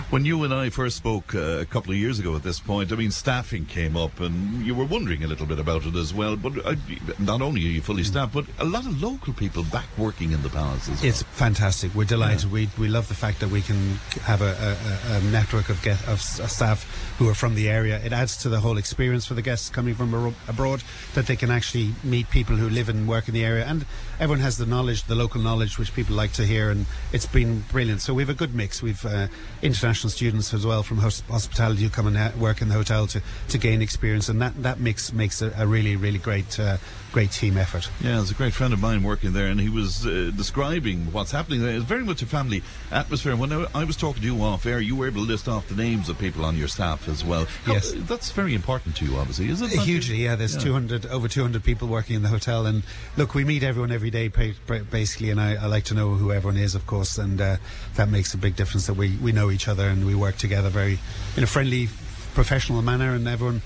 When 0.10 0.24
you 0.24 0.44
and 0.46 0.54
I 0.54 0.70
first 0.70 0.96
spoke 0.96 1.36
uh, 1.36 1.60
a 1.60 1.66
couple 1.66 1.92
of 1.92 1.98
years 1.98 2.18
ago 2.18 2.36
at 2.36 2.44
this 2.44 2.60
point, 2.62 2.94
I 2.94 2.96
mean, 2.96 3.12
staffing 3.12 3.66
came 3.66 3.98
up 3.98 4.22
and 4.22 4.66
you 4.66 4.74
were 4.74 4.86
wondering 4.86 5.24
a 5.26 5.28
little 5.28 5.46
bit 5.46 5.60
about 5.60 5.86
it 5.86 5.96
as 5.96 6.14
well. 6.14 6.38
But 6.38 6.66
uh, 6.66 6.76
not 7.20 7.42
only 7.42 7.62
are 7.66 7.74
you 7.78 7.82
fully 7.82 8.06
staffed, 8.06 8.34
but 8.34 8.46
a 8.60 8.66
lot 8.66 8.86
of 8.86 9.02
local 9.02 9.34
people 9.34 9.64
back 9.64 9.86
working 9.98 10.32
in 10.32 10.42
the 10.44 10.50
palace 10.50 10.88
as 10.88 11.02
well. 11.02 11.10
It's 11.10 11.24
fantastic. 11.24 11.94
We're 11.94 12.06
delighted. 12.06 12.50
We 12.52 12.70
we 12.78 12.88
love 12.88 13.10
the 13.10 13.16
fact 13.16 13.42
that 13.42 13.50
we 13.50 13.62
can 13.62 13.96
have 14.24 14.42
a, 14.42 14.54
a, 14.68 15.18
a 15.18 15.22
network 15.32 15.68
of 15.70 15.82
get, 15.82 16.00
of 16.08 16.22
staff 16.22 16.88
who 17.18 17.28
are 17.28 17.36
from 17.36 17.56
the 17.56 17.70
area. 17.70 18.00
It 18.00 18.14
adds 18.14 18.38
to 18.44 18.50
the 18.50 18.62
whole 18.62 18.78
experience 18.78 19.26
for 19.26 19.34
the 19.34 19.42
guests 19.42 19.70
coming 19.70 19.96
from 19.96 20.14
abroad 20.48 20.84
that 21.16 21.28
they 21.28 21.36
can 21.36 21.52
actually 21.52 21.94
meet 22.04 22.30
people 22.30 22.56
who 22.56 22.70
live 22.70 22.88
and 22.88 23.10
work 23.10 23.28
in 23.28 23.34
the 23.34 23.44
area, 23.44 23.66
and 23.66 23.86
everyone 24.20 24.40
has 24.40 24.58
the 24.58 24.66
knowledge, 24.66 25.04
the 25.04 25.16
local 25.16 25.42
knowledge, 25.42 25.78
which 25.78 25.94
people 25.94 26.16
like 26.16 26.32
to 26.34 26.46
hear, 26.46 26.70
and 26.70 26.86
it's 27.12 27.26
been 27.26 27.66
brilliant. 27.72 28.02
So 28.02 28.14
we 28.14 28.24
have 28.24 28.30
a 28.30 28.37
good 28.38 28.56
mix. 28.56 28.82
We've 28.82 29.04
uh, 29.06 29.28
international 29.62 30.10
students 30.10 30.54
as 30.54 30.66
well 30.66 30.84
from 30.84 30.98
hospitality 30.98 31.84
who 31.84 31.90
come 31.90 32.08
and 32.08 32.40
work 32.40 32.62
in 32.62 32.70
the 32.70 32.76
hotel 32.76 33.08
to, 33.08 33.22
to 33.50 33.58
gain 33.58 33.82
experience, 33.82 34.30
and 34.30 34.42
that, 34.42 34.62
that 34.64 34.80
mix 34.80 35.12
makes 35.12 35.42
a, 35.42 35.52
a 35.58 35.66
really 35.68 35.96
really 35.96 36.20
great 36.20 36.60
uh, 36.60 36.78
great 37.18 37.32
team 37.32 37.58
effort. 37.58 37.90
Yeah, 38.00 38.18
there's 38.18 38.30
a 38.30 38.36
great 38.36 38.54
friend 38.54 38.74
of 38.76 38.80
mine 38.80 39.02
working 39.02 39.34
there, 39.34 39.48
and 39.48 39.60
he 39.60 39.70
was 39.70 40.06
uh, 40.06 40.32
describing 40.36 41.12
what's 41.12 41.32
happening 41.32 41.64
there. 41.64 41.76
It's 41.76 41.84
very 41.84 42.04
much 42.04 42.22
a 42.22 42.28
family 42.28 42.62
atmosphere. 42.92 43.36
When 43.36 43.52
I, 43.52 43.66
I 43.74 43.86
was 43.86 43.98
talking 43.98 44.22
to 44.22 44.28
you 44.28 44.40
off 44.44 44.68
air, 44.68 44.80
you 44.80 44.96
were 44.96 45.08
able 45.08 45.22
to 45.24 45.28
list 45.28 45.48
off 45.48 45.68
the 45.68 45.74
names 45.76 46.10
of 46.10 46.20
people 46.20 46.46
on 46.46 46.56
your 46.56 46.68
staff 46.68 47.08
as 47.10 47.26
well. 47.26 47.46
How- 47.64 47.74
Yes. 47.74 47.92
that's 48.08 48.30
very 48.32 48.54
important 48.54 48.96
to 48.98 49.06
you, 49.06 49.18
obviously, 49.18 49.50
is 49.50 49.64
it? 49.64 49.72
Hugely, 49.72 50.18
yeah. 50.26 50.36
There's 50.36 50.56
200 50.56 51.08
over 51.08 51.28
200 51.28 51.64
people 51.64 51.88
working 51.88 52.16
in 52.16 52.22
the 52.22 52.30
hotel, 52.30 52.68
and 52.68 52.84
look, 53.18 53.34
we 53.34 53.44
meet 53.44 53.64
everyone 53.64 53.92
every 53.92 54.12
day, 54.12 54.28
basically. 54.28 55.32
And 55.32 55.42
I, 55.42 55.56
I 55.56 55.66
like 55.66 55.86
to 55.86 55.96
know 55.96 56.10
who 56.14 56.32
everyone 56.32 56.58
is, 56.58 56.76
of 56.76 56.86
course, 56.86 57.18
and 57.18 57.42
uh, 57.42 57.58
that 57.96 58.10
makes 58.10 58.36
a 58.36 58.38
big 58.38 58.56
difference 58.56 58.86
that 58.86 58.94
we, 58.94 59.16
we 59.18 59.32
know 59.32 59.50
each 59.50 59.68
other 59.68 59.88
and 59.88 60.06
we 60.06 60.14
work 60.14 60.38
together 60.38 60.70
very 60.70 61.00
in 61.36 61.42
a 61.44 61.48
friendly, 61.48 61.90
professional 62.36 62.84
manner, 62.84 63.16
and 63.16 63.28
everyone. 63.28 63.64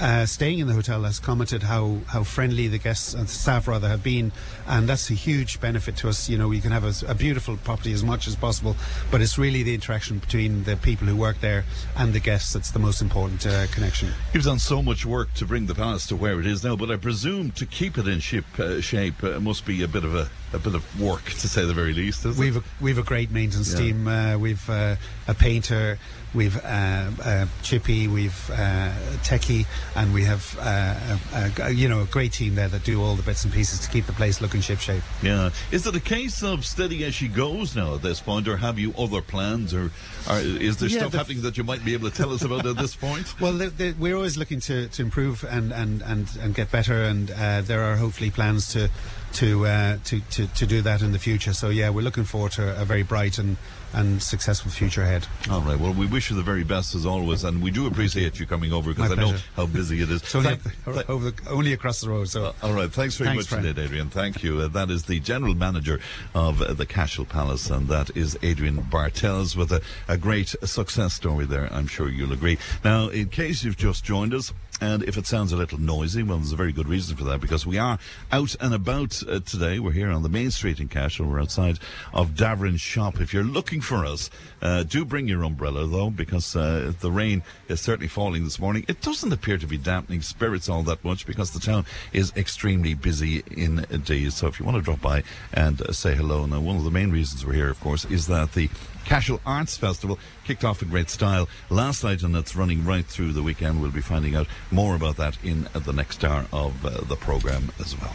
Uh, 0.00 0.24
staying 0.24 0.58
in 0.60 0.66
the 0.66 0.74
hotel 0.74 1.02
has 1.02 1.18
commented 1.18 1.62
how, 1.62 1.98
how 2.06 2.22
friendly 2.22 2.68
the 2.68 2.78
guests 2.78 3.14
and 3.14 3.28
staff 3.28 3.66
rather 3.66 3.88
have 3.88 4.02
been, 4.02 4.32
and 4.66 4.88
that's 4.88 5.10
a 5.10 5.14
huge 5.14 5.60
benefit 5.60 5.96
to 5.96 6.08
us. 6.08 6.28
You 6.28 6.38
know, 6.38 6.48
we 6.48 6.60
can 6.60 6.72
have 6.72 6.84
a, 6.84 7.10
a 7.10 7.14
beautiful 7.14 7.56
property 7.58 7.92
as 7.92 8.04
much 8.04 8.26
as 8.26 8.36
possible, 8.36 8.76
but 9.10 9.20
it's 9.20 9.36
really 9.36 9.62
the 9.62 9.74
interaction 9.74 10.18
between 10.18 10.64
the 10.64 10.76
people 10.76 11.06
who 11.06 11.16
work 11.16 11.40
there 11.40 11.64
and 11.96 12.12
the 12.12 12.20
guests 12.20 12.52
that's 12.52 12.70
the 12.70 12.78
most 12.78 13.02
important 13.02 13.46
uh, 13.46 13.66
connection. 13.68 14.10
You've 14.32 14.44
done 14.44 14.58
so 14.58 14.82
much 14.82 15.04
work 15.04 15.34
to 15.34 15.44
bring 15.44 15.66
the 15.66 15.74
palace 15.74 16.06
to 16.06 16.16
where 16.16 16.40
it 16.40 16.46
is 16.46 16.62
now, 16.64 16.76
but 16.76 16.90
I 16.90 16.96
presume 16.96 17.50
to 17.52 17.66
keep 17.66 17.98
it 17.98 18.06
in 18.06 18.20
ship, 18.20 18.44
uh, 18.58 18.80
shape 18.80 19.22
uh, 19.24 19.40
must 19.40 19.66
be 19.66 19.82
a 19.82 19.88
bit 19.88 20.04
of 20.04 20.14
a 20.14 20.30
a 20.52 20.58
bit 20.58 20.74
of 20.74 21.00
work 21.00 21.24
to 21.24 21.48
say 21.48 21.64
the 21.64 21.74
very 21.74 21.92
least. 21.92 22.24
We've 22.24 22.56
a, 22.56 22.62
we've 22.80 22.98
a 22.98 23.02
great 23.02 23.30
maintenance 23.30 23.72
Yeah. 23.72 23.78
team. 23.78 24.08
Uh, 24.08 24.36
we've 24.38 24.68
uh, 24.68 24.96
a 25.28 25.34
painter, 25.34 25.98
we've 26.34 26.56
uh, 26.64 27.10
uh, 27.24 27.46
Chippy, 27.62 28.08
we've 28.08 28.50
uh, 28.50 28.90
Techie, 29.22 29.66
and 29.94 30.12
we 30.12 30.24
have 30.24 30.56
uh, 30.60 31.18
a, 31.34 31.52
a, 31.66 31.70
you 31.70 31.88
know 31.88 32.00
a 32.02 32.06
great 32.06 32.32
team 32.32 32.54
there 32.56 32.68
that 32.68 32.82
do 32.84 33.00
all 33.02 33.14
the 33.14 33.22
bits 33.22 33.44
and 33.44 33.52
pieces 33.52 33.78
to 33.80 33.90
keep 33.90 34.06
the 34.06 34.12
place 34.12 34.40
looking 34.40 34.60
shipshape. 34.60 35.02
Yeah. 35.22 35.50
Is 35.70 35.86
it 35.86 35.94
a 35.94 36.00
case 36.00 36.42
of 36.42 36.64
steady 36.64 37.04
as 37.04 37.14
she 37.14 37.28
goes 37.28 37.76
now 37.76 37.94
at 37.94 38.02
this 38.02 38.20
point, 38.20 38.48
or 38.48 38.56
have 38.56 38.78
you 38.78 38.92
other 38.98 39.22
plans, 39.22 39.72
or, 39.72 39.90
or 40.28 40.38
is 40.38 40.78
there 40.78 40.88
Yeah, 40.88 40.98
stuff 41.00 41.12
the- 41.12 41.18
happening 41.18 41.42
that 41.42 41.56
you 41.56 41.64
might 41.64 41.84
be 41.84 41.92
able 41.94 42.10
to 42.10 42.16
tell 42.16 42.32
us 42.32 42.42
about 42.42 42.66
at 42.66 42.76
this 42.76 42.96
point? 42.96 43.26
Well, 43.40 43.58
we're 43.98 44.16
always 44.16 44.36
looking 44.36 44.60
to, 44.60 44.88
to 44.88 45.02
improve 45.02 45.44
and, 45.44 45.72
and, 45.72 46.02
and, 46.02 46.28
and 46.40 46.54
get 46.54 46.70
better, 46.70 47.02
and 47.04 47.30
uh, 47.30 47.62
there 47.62 47.82
are 47.84 47.96
hopefully 47.96 48.30
plans 48.30 48.72
to 48.72 48.90
to, 49.34 49.66
uh, 49.66 49.98
to 50.04 50.20
to 50.20 50.46
to 50.46 50.66
do 50.66 50.82
that 50.82 51.02
in 51.02 51.12
the 51.12 51.18
future. 51.18 51.52
So 51.52 51.68
yeah, 51.70 51.90
we're 51.90 52.02
looking 52.02 52.24
forward 52.24 52.52
to 52.52 52.80
a 52.80 52.84
very 52.84 53.02
bright 53.02 53.38
and, 53.38 53.56
and 53.92 54.22
successful 54.22 54.70
future 54.70 55.02
ahead. 55.02 55.26
All 55.50 55.60
right. 55.60 55.78
Well, 55.78 55.92
we 55.92 56.06
wish 56.06 56.30
you 56.30 56.36
the 56.36 56.42
very 56.42 56.64
best 56.64 56.94
as 56.94 57.06
always, 57.06 57.44
and 57.44 57.62
we 57.62 57.70
do 57.70 57.86
appreciate 57.86 58.38
you 58.40 58.46
coming 58.46 58.72
over 58.72 58.92
because 58.92 59.12
I 59.12 59.14
know 59.14 59.36
how 59.56 59.66
busy 59.66 60.00
it 60.02 60.10
is. 60.10 60.22
It's 60.22 60.34
only, 60.34 60.56
Thank- 60.56 60.84
the, 60.84 61.10
over 61.10 61.30
the, 61.30 61.50
only 61.50 61.72
across 61.72 62.00
the 62.00 62.08
road. 62.08 62.28
So 62.28 62.46
Uh, 62.46 62.52
all 62.62 62.72
right. 62.72 62.90
Thanks 62.90 63.16
very 63.16 63.30
Thanks, 63.30 63.50
much 63.50 63.64
indeed, 63.64 63.76
Adriaan. 63.76 64.10
Thank 64.10 64.42
you. 64.42 64.60
Uh, 64.60 64.68
that 64.68 64.90
is 64.90 65.04
the 65.04 65.20
general 65.20 65.54
manager 65.54 66.00
of 66.34 66.60
uh, 66.62 66.72
the 66.74 66.86
Cashel 66.86 67.24
Palace, 67.24 67.70
and 67.70 67.88
that 67.88 68.16
is 68.16 68.36
Adriaan 68.42 68.88
Bartels 68.90 69.56
with 69.56 69.70
a, 69.72 69.80
a 70.08 70.16
great 70.16 70.54
success 70.64 71.14
story 71.14 71.44
there. 71.46 71.72
I'm 71.72 71.86
sure 71.86 72.08
you'll 72.08 72.32
agree. 72.32 72.58
Now, 72.84 73.08
in 73.08 73.28
case 73.28 73.64
you've 73.64 73.76
just 73.76 74.04
joined 74.04 74.34
us, 74.34 74.52
and 74.80 75.02
if 75.02 75.16
it 75.16 75.26
sounds 75.26 75.52
a 75.52 75.56
little 75.56 75.78
noisy, 75.78 76.22
well, 76.22 76.38
there's 76.38 76.52
a 76.52 76.56
very 76.56 76.72
good 76.72 76.88
reason 76.88 77.16
for 77.16 77.24
that 77.24 77.40
because 77.40 77.66
we 77.66 77.78
are 77.78 77.98
out 78.32 78.56
and 78.60 78.74
about 78.74 79.22
uh, 79.28 79.40
today. 79.40 79.78
We're 79.78 79.92
here 79.92 80.10
on 80.10 80.22
the 80.22 80.28
main 80.28 80.50
street 80.50 80.80
in 80.80 80.88
Cashel. 80.88 81.26
We're 81.26 81.40
outside 81.40 81.78
of 82.12 82.34
Davern's 82.34 82.80
shop. 82.80 83.20
If 83.20 83.34
you're 83.34 83.44
looking 83.44 83.80
for 83.80 84.06
us, 84.06 84.30
uh, 84.62 84.82
do 84.84 85.04
bring 85.04 85.28
your 85.28 85.44
umbrella 85.44 85.86
though, 85.86 86.10
because 86.10 86.56
uh, 86.56 86.92
the 87.00 87.10
rain 87.10 87.42
is 87.68 87.80
certainly 87.80 88.08
falling 88.08 88.44
this 88.44 88.58
morning. 88.58 88.84
It 88.88 89.00
doesn't 89.02 89.32
appear 89.32 89.58
to 89.58 89.66
be 89.66 89.76
dampening 89.76 90.22
spirits 90.22 90.68
all 90.68 90.82
that 90.84 91.04
much 91.04 91.26
because 91.26 91.50
the 91.50 91.60
town 91.60 91.84
is 92.12 92.32
extremely 92.36 92.94
busy 92.94 93.42
indeed. 93.50 94.32
So 94.32 94.46
if 94.46 94.58
you 94.58 94.64
want 94.64 94.76
to 94.78 94.82
drop 94.82 95.00
by 95.00 95.22
and 95.52 95.80
uh, 95.82 95.92
say 95.92 96.14
hello, 96.14 96.46
now 96.46 96.60
one 96.60 96.76
of 96.76 96.84
the 96.84 96.90
main 96.90 97.10
reasons 97.10 97.44
we're 97.44 97.52
here, 97.52 97.70
of 97.70 97.80
course, 97.80 98.04
is 98.06 98.26
that 98.28 98.52
the 98.52 98.70
Cashel 99.04 99.40
Arts 99.44 99.76
Festival 99.76 100.18
kicked 100.44 100.64
off 100.64 100.82
in 100.82 100.88
great 100.88 101.10
style 101.10 101.48
last 101.68 102.04
night 102.04 102.22
and 102.22 102.34
it's 102.36 102.54
running 102.54 102.84
right 102.84 103.04
through 103.04 103.32
the 103.32 103.42
weekend. 103.42 103.80
We'll 103.80 103.90
be 103.90 104.00
finding 104.00 104.36
out 104.36 104.46
more 104.70 104.94
about 104.94 105.16
that 105.16 105.36
in 105.42 105.68
the 105.72 105.92
next 105.92 106.24
hour 106.24 106.46
of 106.52 106.84
uh, 106.84 107.02
the 107.04 107.16
programme 107.16 107.72
as 107.80 107.98
well. 108.00 108.14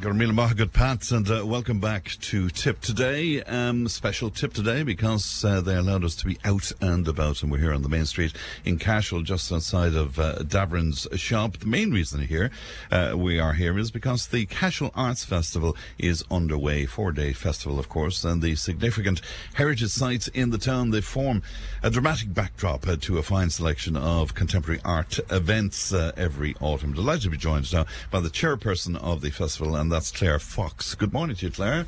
Garmila 0.00 0.34
Maha, 0.34 0.54
good 0.54 0.74
Pats, 0.74 1.10
and 1.10 1.28
uh, 1.30 1.44
welcome 1.46 1.80
back 1.80 2.10
to 2.20 2.50
Tipp 2.50 2.82
Today. 2.82 3.42
Um, 3.42 3.88
special 3.88 4.28
tipp 4.28 4.52
today 4.52 4.82
because 4.82 5.42
uh, 5.42 5.62
they 5.62 5.74
allowed 5.74 6.04
us 6.04 6.14
to 6.16 6.26
be 6.26 6.38
out 6.44 6.70
and 6.82 7.08
about, 7.08 7.42
and 7.42 7.50
we're 7.50 7.58
here 7.58 7.72
on 7.72 7.80
the 7.82 7.88
main 7.88 8.04
street 8.04 8.34
in 8.66 8.78
Cashel, 8.78 9.22
just 9.22 9.50
outside 9.50 9.94
of 9.94 10.18
uh, 10.18 10.42
Davern's 10.42 11.08
shop. 11.14 11.56
The 11.56 11.66
main 11.66 11.92
reason 11.92 12.20
here 12.20 12.50
uh, 12.90 13.14
we 13.16 13.40
are 13.40 13.54
here 13.54 13.78
is 13.78 13.90
because 13.90 14.26
the 14.26 14.44
Cashel 14.44 14.90
Arts 14.94 15.24
Festival 15.24 15.74
is 15.98 16.22
underway, 16.30 16.84
four-day 16.84 17.32
festival, 17.32 17.78
of 17.78 17.88
course, 17.88 18.22
and 18.22 18.42
the 18.42 18.54
significant 18.54 19.22
heritage 19.54 19.90
sites 19.90 20.28
in 20.28 20.50
the 20.50 20.58
town 20.58 20.90
they 20.90 21.00
form 21.00 21.42
a 21.82 21.88
dramatic 21.88 22.34
backdrop 22.34 22.86
uh, 22.86 22.96
to 23.00 23.16
a 23.18 23.22
fine 23.22 23.48
selection 23.48 23.96
of 23.96 24.34
contemporary 24.34 24.80
art 24.84 25.18
events 25.30 25.92
uh, 25.94 26.12
every 26.18 26.54
autumn. 26.60 26.92
Delighted 26.92 27.22
to 27.22 27.30
be 27.30 27.38
joined 27.38 27.72
now 27.72 27.86
by 28.10 28.20
the 28.20 28.28
chairperson 28.28 28.96
of 28.96 29.22
the 29.22 29.30
festival, 29.30 29.74
and 29.74 29.85
that's 29.88 30.10
Claire 30.10 30.38
Fox. 30.38 30.94
Good 30.94 31.12
morning 31.12 31.36
to 31.36 31.46
you, 31.46 31.52
Claire. 31.52 31.86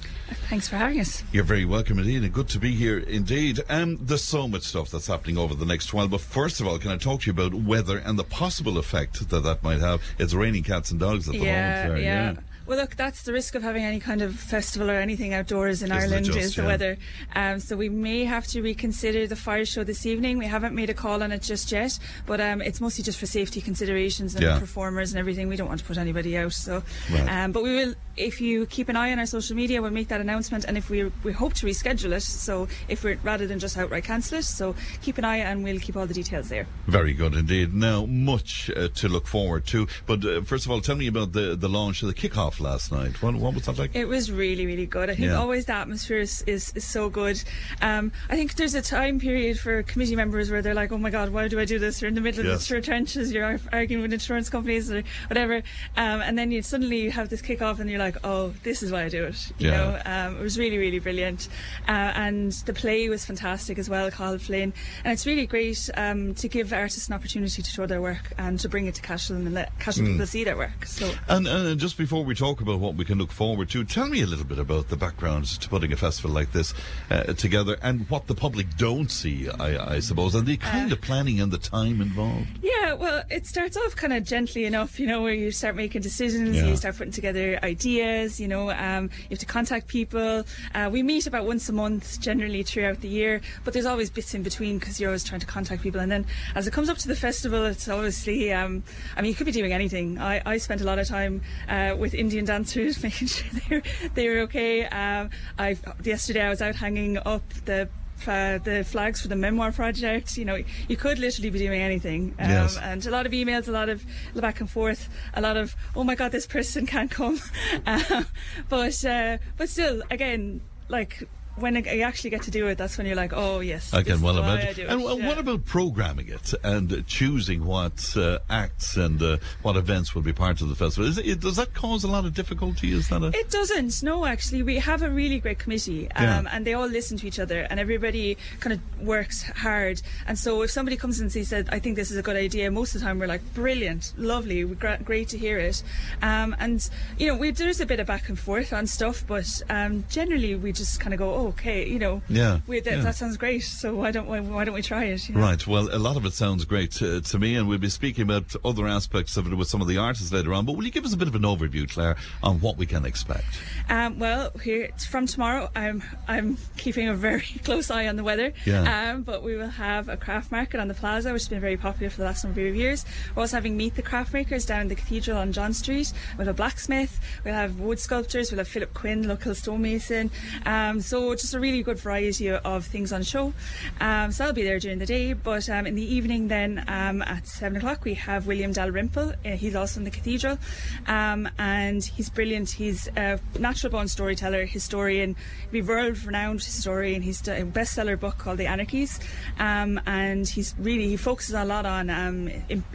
Thanks 0.48 0.68
for 0.68 0.76
having 0.76 1.00
us. 1.00 1.22
You're 1.32 1.44
very 1.44 1.64
welcome 1.64 1.98
indeed, 1.98 2.22
and 2.22 2.32
good 2.32 2.48
to 2.50 2.58
be 2.58 2.72
here 2.72 2.98
indeed. 2.98 3.60
Um, 3.68 3.98
there's 4.00 4.22
so 4.22 4.48
much 4.48 4.62
stuff 4.62 4.90
that's 4.90 5.06
happening 5.06 5.38
over 5.38 5.54
the 5.54 5.66
next 5.66 5.92
while, 5.92 6.08
but 6.08 6.20
first 6.20 6.60
of 6.60 6.66
all, 6.66 6.78
can 6.78 6.90
I 6.90 6.96
talk 6.96 7.22
to 7.22 7.26
you 7.26 7.32
about 7.32 7.54
weather 7.54 7.98
and 7.98 8.18
the 8.18 8.24
possible 8.24 8.78
effect 8.78 9.28
that 9.28 9.40
that 9.40 9.62
might 9.62 9.80
have? 9.80 10.02
It's 10.18 10.34
raining 10.34 10.62
cats 10.62 10.90
and 10.90 11.00
dogs 11.00 11.28
at 11.28 11.34
the 11.34 11.40
yeah, 11.40 11.86
moment. 11.86 12.02
Claire, 12.02 12.04
yeah. 12.04 12.34
Well, 12.68 12.76
look, 12.76 12.96
that's 12.96 13.22
the 13.22 13.32
risk 13.32 13.54
of 13.54 13.62
having 13.62 13.82
any 13.82 13.98
kind 13.98 14.20
of 14.20 14.34
festival 14.38 14.90
or 14.90 14.94
anything 14.96 15.32
outdoors 15.32 15.82
in 15.82 15.90
Isn't 15.90 16.02
Ireland 16.02 16.26
just, 16.26 16.38
is 16.38 16.54
the 16.54 16.62
yeah. 16.62 16.68
weather. 16.68 16.98
Um, 17.34 17.60
so 17.60 17.76
we 17.76 17.88
may 17.88 18.24
have 18.24 18.46
to 18.48 18.60
reconsider 18.60 19.26
the 19.26 19.36
fire 19.36 19.64
show 19.64 19.84
this 19.84 20.04
evening. 20.04 20.36
We 20.36 20.44
haven't 20.44 20.74
made 20.74 20.90
a 20.90 20.94
call 20.94 21.22
on 21.22 21.32
it 21.32 21.40
just 21.40 21.72
yet, 21.72 21.98
but 22.26 22.42
um, 22.42 22.60
it's 22.60 22.78
mostly 22.78 23.02
just 23.04 23.18
for 23.18 23.24
safety 23.24 23.62
considerations 23.62 24.34
and 24.34 24.44
Yeah. 24.44 24.58
performers 24.58 25.12
and 25.12 25.18
everything. 25.18 25.48
We 25.48 25.56
don't 25.56 25.68
want 25.68 25.80
to 25.80 25.86
put 25.86 25.96
anybody 25.96 26.36
out. 26.36 26.52
So, 26.52 26.82
Right. 27.10 27.26
um, 27.44 27.52
but 27.52 27.62
we 27.62 27.72
will. 27.74 27.94
If 28.18 28.40
you 28.40 28.66
keep 28.66 28.88
an 28.88 28.96
eye 28.96 29.12
on 29.12 29.18
our 29.18 29.26
social 29.26 29.54
media, 29.56 29.80
we'll 29.80 29.90
make 29.90 30.08
that 30.08 30.20
announcement. 30.20 30.64
And 30.64 30.76
if 30.76 30.90
we 30.90 31.10
we 31.24 31.32
hope 31.32 31.54
to 31.54 31.66
reschedule 31.66 32.12
it, 32.12 32.22
so 32.22 32.68
if 32.88 33.04
we're 33.04 33.18
rather 33.22 33.46
than 33.46 33.58
just 33.58 33.76
outright 33.78 34.04
cancel 34.04 34.38
it, 34.38 34.44
so 34.44 34.74
keep 35.02 35.18
an 35.18 35.24
eye 35.24 35.38
and 35.38 35.62
we'll 35.64 35.78
keep 35.80 35.96
all 35.96 36.06
the 36.06 36.14
details 36.14 36.48
there. 36.48 36.66
Very 36.86 37.12
good 37.14 37.34
indeed. 37.34 37.74
Now, 37.74 38.06
much 38.06 38.70
uh, 38.76 38.88
to 38.88 39.08
look 39.08 39.26
forward 39.26 39.66
to. 39.66 39.86
But 40.06 40.24
uh, 40.24 40.40
first 40.42 40.64
of 40.66 40.70
all, 40.72 40.80
tell 40.80 40.96
me 40.96 41.06
about 41.06 41.32
the, 41.32 41.56
the 41.56 41.68
launch 41.68 42.02
of 42.02 42.08
the 42.08 42.14
kickoff 42.14 42.60
last 42.60 42.90
night. 42.92 43.22
What, 43.22 43.34
what 43.36 43.54
was 43.54 43.66
that 43.66 43.78
like? 43.78 43.94
It 43.94 44.06
was 44.06 44.30
really, 44.32 44.66
really 44.66 44.86
good. 44.86 45.10
I 45.10 45.14
think 45.14 45.28
Yeah. 45.28 45.36
always 45.38 45.66
the 45.66 45.74
atmosphere 45.74 46.18
is, 46.18 46.42
is, 46.46 46.72
is 46.74 46.84
so 46.84 47.08
good. 47.08 47.42
Um, 47.82 48.12
I 48.28 48.36
think 48.36 48.54
there's 48.56 48.74
a 48.74 48.82
time 48.82 49.20
period 49.20 49.58
for 49.58 49.82
committee 49.82 50.16
members 50.16 50.50
where 50.50 50.62
they're 50.62 50.74
like, 50.74 50.92
oh 50.92 50.98
my 50.98 51.10
God, 51.10 51.30
why 51.30 51.48
do 51.48 51.58
I 51.60 51.64
do 51.64 51.78
this? 51.78 52.00
You're 52.00 52.08
in 52.08 52.14
the 52.14 52.20
middle 52.20 52.44
Yes. 52.44 52.70
of 52.70 52.76
the 52.76 52.80
trenches, 52.82 53.32
you're 53.32 53.58
arguing 53.72 54.02
with 54.02 54.12
insurance 54.12 54.48
companies 54.48 54.90
or 54.90 55.02
whatever. 55.28 55.56
Um, 55.96 56.20
and 56.22 56.38
then 56.38 56.50
you 56.50 56.62
suddenly 56.62 57.00
you 57.02 57.10
have 57.10 57.28
this 57.28 57.42
kickoff 57.42 57.78
and 57.80 57.90
you're 57.90 57.98
like, 57.98 58.07
oh, 58.24 58.52
this 58.62 58.82
is 58.82 58.90
why 58.92 59.04
I 59.04 59.08
do 59.08 59.24
it. 59.24 59.52
You 59.58 59.68
Yeah. 59.70 59.76
know, 59.76 60.02
um, 60.04 60.36
it 60.38 60.42
was 60.42 60.58
really, 60.58 60.78
really 60.78 60.98
brilliant. 60.98 61.48
Uh, 61.86 61.92
and 62.14 62.52
the 62.66 62.72
play 62.72 63.08
was 63.08 63.24
fantastic 63.24 63.78
as 63.78 63.88
well, 63.88 64.10
Carl 64.10 64.38
Flynn. 64.38 64.72
And 65.04 65.12
it's 65.12 65.26
really 65.26 65.46
great 65.46 65.88
um, 65.96 66.34
to 66.36 66.48
give 66.48 66.72
artists 66.72 67.08
an 67.08 67.14
opportunity 67.14 67.62
to 67.62 67.70
show 67.70 67.86
their 67.86 68.00
work 68.02 68.32
and 68.38 68.58
to 68.60 68.68
bring 68.68 68.86
it 68.86 68.94
to 68.96 69.02
Cashel 69.02 69.36
and 69.36 69.52
let 69.54 69.78
Cashel 69.78 70.04
Hmm. 70.04 70.12
people 70.12 70.26
see 70.26 70.44
their 70.44 70.56
work. 70.56 70.86
So 70.86 71.12
And, 71.28 71.46
and 71.46 71.78
just 71.80 71.96
before 71.98 72.24
we 72.24 72.34
talk 72.34 72.60
about 72.60 72.80
what 72.80 72.94
we 72.94 73.04
can 73.04 73.18
look 73.18 73.32
forward 73.32 73.68
to, 73.70 73.84
tell 73.84 74.08
me 74.08 74.22
a 74.22 74.26
little 74.26 74.44
bit 74.44 74.58
about 74.58 74.88
the 74.88 74.96
background 74.96 75.46
to 75.60 75.68
putting 75.68 75.92
a 75.92 75.96
festival 75.96 76.30
like 76.30 76.52
this 76.52 76.74
uh, 77.10 77.32
together 77.34 77.76
and 77.82 78.08
what 78.10 78.26
the 78.26 78.34
public 78.34 78.66
don't 78.76 79.10
see, 79.10 79.48
I, 79.48 79.94
I 79.96 80.00
suppose, 80.00 80.34
and 80.34 80.46
the 80.46 80.56
kind 80.56 80.92
of 80.92 81.00
planning 81.00 81.40
and 81.40 81.52
the 81.52 81.58
time 81.58 82.00
involved. 82.00 82.46
Yeah, 82.62 82.92
well, 82.94 83.22
it 83.30 83.46
starts 83.46 83.76
off 83.76 83.96
kind 83.96 84.12
of 84.12 84.24
gently 84.24 84.64
enough, 84.64 84.98
you 85.00 85.06
know, 85.06 85.22
where 85.22 85.32
you 85.34 85.50
start 85.50 85.76
making 85.76 86.02
decisions, 86.02 86.56
Yeah. 86.56 86.66
you 86.66 86.76
start 86.76 86.96
putting 86.96 87.12
together 87.12 87.58
ideas, 87.62 87.88
you 87.98 88.48
know, 88.48 88.70
um, 88.70 89.10
you 89.22 89.30
have 89.30 89.38
to 89.38 89.46
contact 89.46 89.88
people. 89.88 90.44
Uh, 90.74 90.88
we 90.90 91.02
meet 91.02 91.26
about 91.26 91.46
once 91.46 91.68
a 91.68 91.72
month 91.72 92.20
generally 92.20 92.62
throughout 92.62 93.00
the 93.00 93.08
year, 93.08 93.40
but 93.64 93.72
there's 93.74 93.86
always 93.86 94.10
bits 94.10 94.34
in 94.34 94.42
between 94.42 94.78
because 94.78 95.00
you're 95.00 95.10
always 95.10 95.24
trying 95.24 95.40
to 95.40 95.46
contact 95.46 95.82
people. 95.82 96.00
And 96.00 96.10
then 96.10 96.26
as 96.54 96.66
it 96.66 96.72
comes 96.72 96.88
up 96.88 96.98
to 96.98 97.08
the 97.08 97.16
festival, 97.16 97.64
it's 97.64 97.88
obviously, 97.88 98.52
um, 98.52 98.82
I 99.16 99.22
mean, 99.22 99.30
you 99.30 99.34
could 99.34 99.46
be 99.46 99.52
doing 99.52 99.72
anything. 99.72 100.18
I, 100.18 100.42
I 100.46 100.58
spent 100.58 100.80
a 100.80 100.84
lot 100.84 100.98
of 100.98 101.08
time 101.08 101.42
uh, 101.68 101.96
with 101.98 102.14
Indian 102.14 102.44
dancers, 102.44 103.02
making 103.02 103.28
sure 103.28 103.48
they 103.52 103.76
were, 103.76 103.82
they 104.14 104.28
were 104.28 104.38
okay. 104.40 104.84
Um, 104.86 105.30
I 105.58 105.76
yesterday 106.02 106.42
I 106.42 106.48
was 106.48 106.62
out 106.62 106.76
hanging 106.76 107.18
up 107.18 107.42
the 107.64 107.88
uh, 108.26 108.58
the 108.58 108.84
flags 108.84 109.20
for 109.22 109.28
the 109.28 109.36
memoir 109.36 109.70
project. 109.72 110.36
You 110.36 110.44
know, 110.44 110.58
you 110.88 110.96
could 110.96 111.18
literally 111.18 111.50
be 111.50 111.58
doing 111.58 111.80
anything. 111.80 112.34
Um, 112.38 112.50
Yes. 112.50 112.78
And 112.78 113.04
a 113.06 113.10
lot 113.10 113.26
of 113.26 113.32
emails, 113.32 113.68
a 113.68 113.72
lot 113.72 113.88
of 113.88 114.04
back 114.34 114.60
and 114.60 114.70
forth, 114.70 115.08
a 115.34 115.40
lot 115.40 115.56
of 115.56 115.76
oh 115.94 116.04
my 116.04 116.14
god, 116.14 116.32
this 116.32 116.46
person 116.46 116.86
can't 116.94 117.10
come. 117.10 117.38
Um, 117.86 118.26
but 118.68 119.04
uh, 119.04 119.38
but 119.56 119.68
still, 119.68 120.02
again, 120.10 120.60
like 120.88 121.28
when 121.60 121.74
you 121.76 122.02
actually 122.02 122.30
get 122.30 122.42
to 122.42 122.50
do 122.50 122.66
it, 122.68 122.78
that's 122.78 122.96
when 122.98 123.06
you're 123.06 123.16
like, 123.16 123.32
oh 123.34 123.60
yes, 123.60 123.92
I 123.92 124.02
can 124.02 124.20
well 124.20 124.38
imagine. 124.38 124.86
And 124.88 125.00
Yeah. 125.00 125.26
what 125.28 125.38
about 125.38 125.64
programming 125.64 126.28
it 126.28 126.54
and 126.64 127.06
choosing 127.06 127.64
what 127.64 128.16
uh, 128.16 128.38
acts 128.50 128.96
and 128.96 129.22
uh, 129.22 129.36
what 129.62 129.76
events 129.76 130.14
will 130.14 130.22
be 130.22 130.32
part 130.32 130.60
of 130.60 130.68
the 130.68 130.74
festival? 130.74 131.08
Is 131.08 131.18
it, 131.18 131.40
does 131.40 131.56
that 131.56 131.74
cause 131.74 132.04
a 132.04 132.08
lot 132.08 132.24
of 132.24 132.34
difficulty? 132.34 132.92
Is 132.92 133.08
that 133.08 133.22
a 133.22 133.28
It 133.38 133.50
doesn't. 133.50 134.02
No, 134.02 134.24
actually, 134.26 134.62
we 134.62 134.76
have 134.78 135.02
a 135.02 135.10
really 135.10 135.38
great 135.40 135.58
committee, 135.58 136.10
um, 136.12 136.24
Yeah. 136.24 136.42
and 136.52 136.66
they 136.66 136.74
all 136.74 136.86
listen 136.88 137.16
to 137.18 137.26
each 137.26 137.38
other, 137.38 137.66
and 137.70 137.78
everybody 137.80 138.36
kind 138.60 138.72
of 138.74 138.80
works 139.06 139.42
hard. 139.42 140.00
And 140.26 140.38
so, 140.38 140.62
if 140.62 140.70
somebody 140.70 140.96
comes 140.96 141.20
and 141.20 141.30
says, 141.32 141.52
"I 141.52 141.78
think 141.78 141.96
this 141.96 142.10
is 142.10 142.16
a 142.16 142.22
good 142.22 142.36
idea," 142.36 142.70
most 142.70 142.94
of 142.94 143.00
the 143.00 143.06
time 143.06 143.18
we're 143.18 143.26
like, 143.26 143.42
"Brilliant, 143.54 144.12
lovely, 144.16 144.64
gra- 144.64 144.98
great 145.04 145.28
to 145.30 145.38
hear 145.38 145.58
it." 145.58 145.82
Um, 146.22 146.54
and 146.58 146.88
you 147.18 147.26
know, 147.26 147.36
we, 147.36 147.50
there's 147.50 147.80
a 147.80 147.86
bit 147.86 148.00
of 148.00 148.06
back 148.06 148.28
and 148.28 148.38
forth 148.38 148.72
on 148.72 148.86
stuff, 148.86 149.24
but 149.26 149.62
um, 149.70 150.04
generally 150.10 150.54
we 150.54 150.72
just 150.72 151.00
kind 151.00 151.12
of 151.14 151.18
go, 151.18 151.32
oh, 151.34 151.47
"Okay, 151.48 151.88
you 151.88 151.98
know, 151.98 152.22
Yeah, 152.28 152.60
we, 152.66 152.80
that, 152.80 152.90
yeah. 152.90 153.00
that 153.02 153.14
sounds 153.16 153.36
great. 153.36 153.60
So 153.64 153.94
why 153.94 154.10
don't 154.10 154.26
why, 154.26 154.40
why 154.40 154.64
don't 154.64 154.74
we 154.74 154.82
try 154.82 155.04
it?" 155.04 155.28
you 155.28 155.34
know? 155.34 155.40
Right. 155.40 155.66
Well, 155.66 155.88
a 155.94 155.98
lot 155.98 156.16
of 156.16 156.24
it 156.24 156.32
sounds 156.32 156.64
great 156.64 156.90
to, 156.92 157.20
to 157.20 157.38
me, 157.38 157.56
and 157.56 157.68
we'll 157.68 157.78
be 157.78 157.88
speaking 157.88 158.22
about 158.22 158.54
other 158.64 158.86
aspects 158.86 159.36
of 159.36 159.46
it 159.50 159.54
with 159.54 159.68
some 159.68 159.80
of 159.80 159.88
the 159.88 159.98
artists 159.98 160.32
later 160.32 160.52
on. 160.54 160.64
But 160.66 160.76
will 160.76 160.84
you 160.84 160.90
give 160.90 161.04
us 161.04 161.12
a 161.12 161.16
bit 161.16 161.28
of 161.28 161.34
an 161.34 161.42
overview, 161.42 161.88
Claire, 161.90 162.16
on 162.42 162.60
what 162.60 162.76
we 162.76 162.86
can 162.86 163.04
expect? 163.04 163.46
Um, 163.88 164.18
well, 164.18 164.50
here 164.62 164.82
it's 164.84 165.06
from 165.06 165.26
tomorrow. 165.26 165.70
I'm 165.74 166.02
I'm 166.26 166.56
keeping 166.76 167.08
a 167.08 167.14
very 167.14 167.40
close 167.64 167.90
eye 167.90 168.06
on 168.08 168.16
the 168.16 168.24
weather. 168.24 168.52
Yeah. 168.64 169.10
Um, 169.12 169.22
but 169.22 169.42
we 169.42 169.56
will 169.56 169.68
have 169.68 170.08
a 170.08 170.16
craft 170.16 170.52
market 170.52 170.80
on 170.80 170.88
the 170.88 170.94
plaza, 170.94 171.32
which 171.32 171.42
has 171.42 171.48
been 171.48 171.60
very 171.60 171.76
popular 171.76 172.10
for 172.10 172.18
the 172.18 172.24
last 172.24 172.44
number 172.44 172.66
of 172.66 172.74
years. 172.74 173.04
We're 173.34 173.42
also 173.42 173.56
having 173.56 173.76
meet 173.76 173.94
the 173.94 174.02
craft 174.02 174.32
makers 174.32 174.66
down 174.66 174.82
in 174.82 174.88
the 174.88 174.94
cathedral 174.94 175.38
on 175.38 175.52
John 175.52 175.72
Street. 175.72 176.12
We'll 176.36 176.46
have 176.46 176.54
a 176.54 176.56
blacksmith. 176.56 177.20
We'll 177.44 177.54
have 177.54 177.80
wood 177.80 177.98
sculptors. 177.98 178.50
We'll 178.50 178.58
have 178.58 178.68
Philip 178.68 178.94
Quinn, 178.94 179.26
local 179.26 179.54
stonemason. 179.54 180.30
Um, 180.66 181.00
so 181.00 181.34
just 181.38 181.54
a 181.54 181.60
really 181.60 181.82
good 181.82 181.98
variety 181.98 182.50
of, 182.50 182.86
things 182.88 183.12
on 183.12 183.22
show. 183.22 183.52
Um, 184.00 184.30
so 184.30 184.46
I'll 184.46 184.52
be 184.52 184.62
there 184.62 184.78
during 184.78 184.98
the 184.98 185.06
day, 185.06 185.32
but 185.32 185.68
um, 185.68 185.86
in 185.86 185.94
the 185.94 186.14
evening 186.14 186.48
then 186.48 186.84
um, 186.88 187.22
at 187.22 187.46
seven 187.46 187.76
o'clock 187.76 188.04
we 188.04 188.14
have 188.14 188.46
William 188.46 188.72
Dalrymple. 188.72 189.32
Uh, 189.44 189.50
he's 189.50 189.74
also 189.74 190.00
in 190.00 190.04
the 190.04 190.10
cathedral, 190.10 190.58
um, 191.06 191.48
and 191.58 192.04
he's 192.04 192.30
brilliant. 192.30 192.70
He's 192.70 193.08
a 193.16 193.38
natural 193.58 193.90
born 193.90 194.08
storyteller, 194.08 194.64
historian, 194.64 195.36
a 195.72 195.82
world 195.82 196.22
renowned 196.24 196.62
historian. 196.62 197.22
He's 197.22 197.40
done 197.40 197.60
a 197.60 197.66
bestseller 197.66 198.18
book 198.18 198.38
called 198.38 198.58
The 198.58 198.66
Anarchies, 198.66 199.20
um, 199.58 200.00
and 200.06 200.48
he's 200.48 200.74
really 200.78 201.08
he 201.08 201.16
focuses 201.16 201.54
a 201.54 201.64
lot 201.64 201.84
on 201.84 202.10
um, 202.10 202.50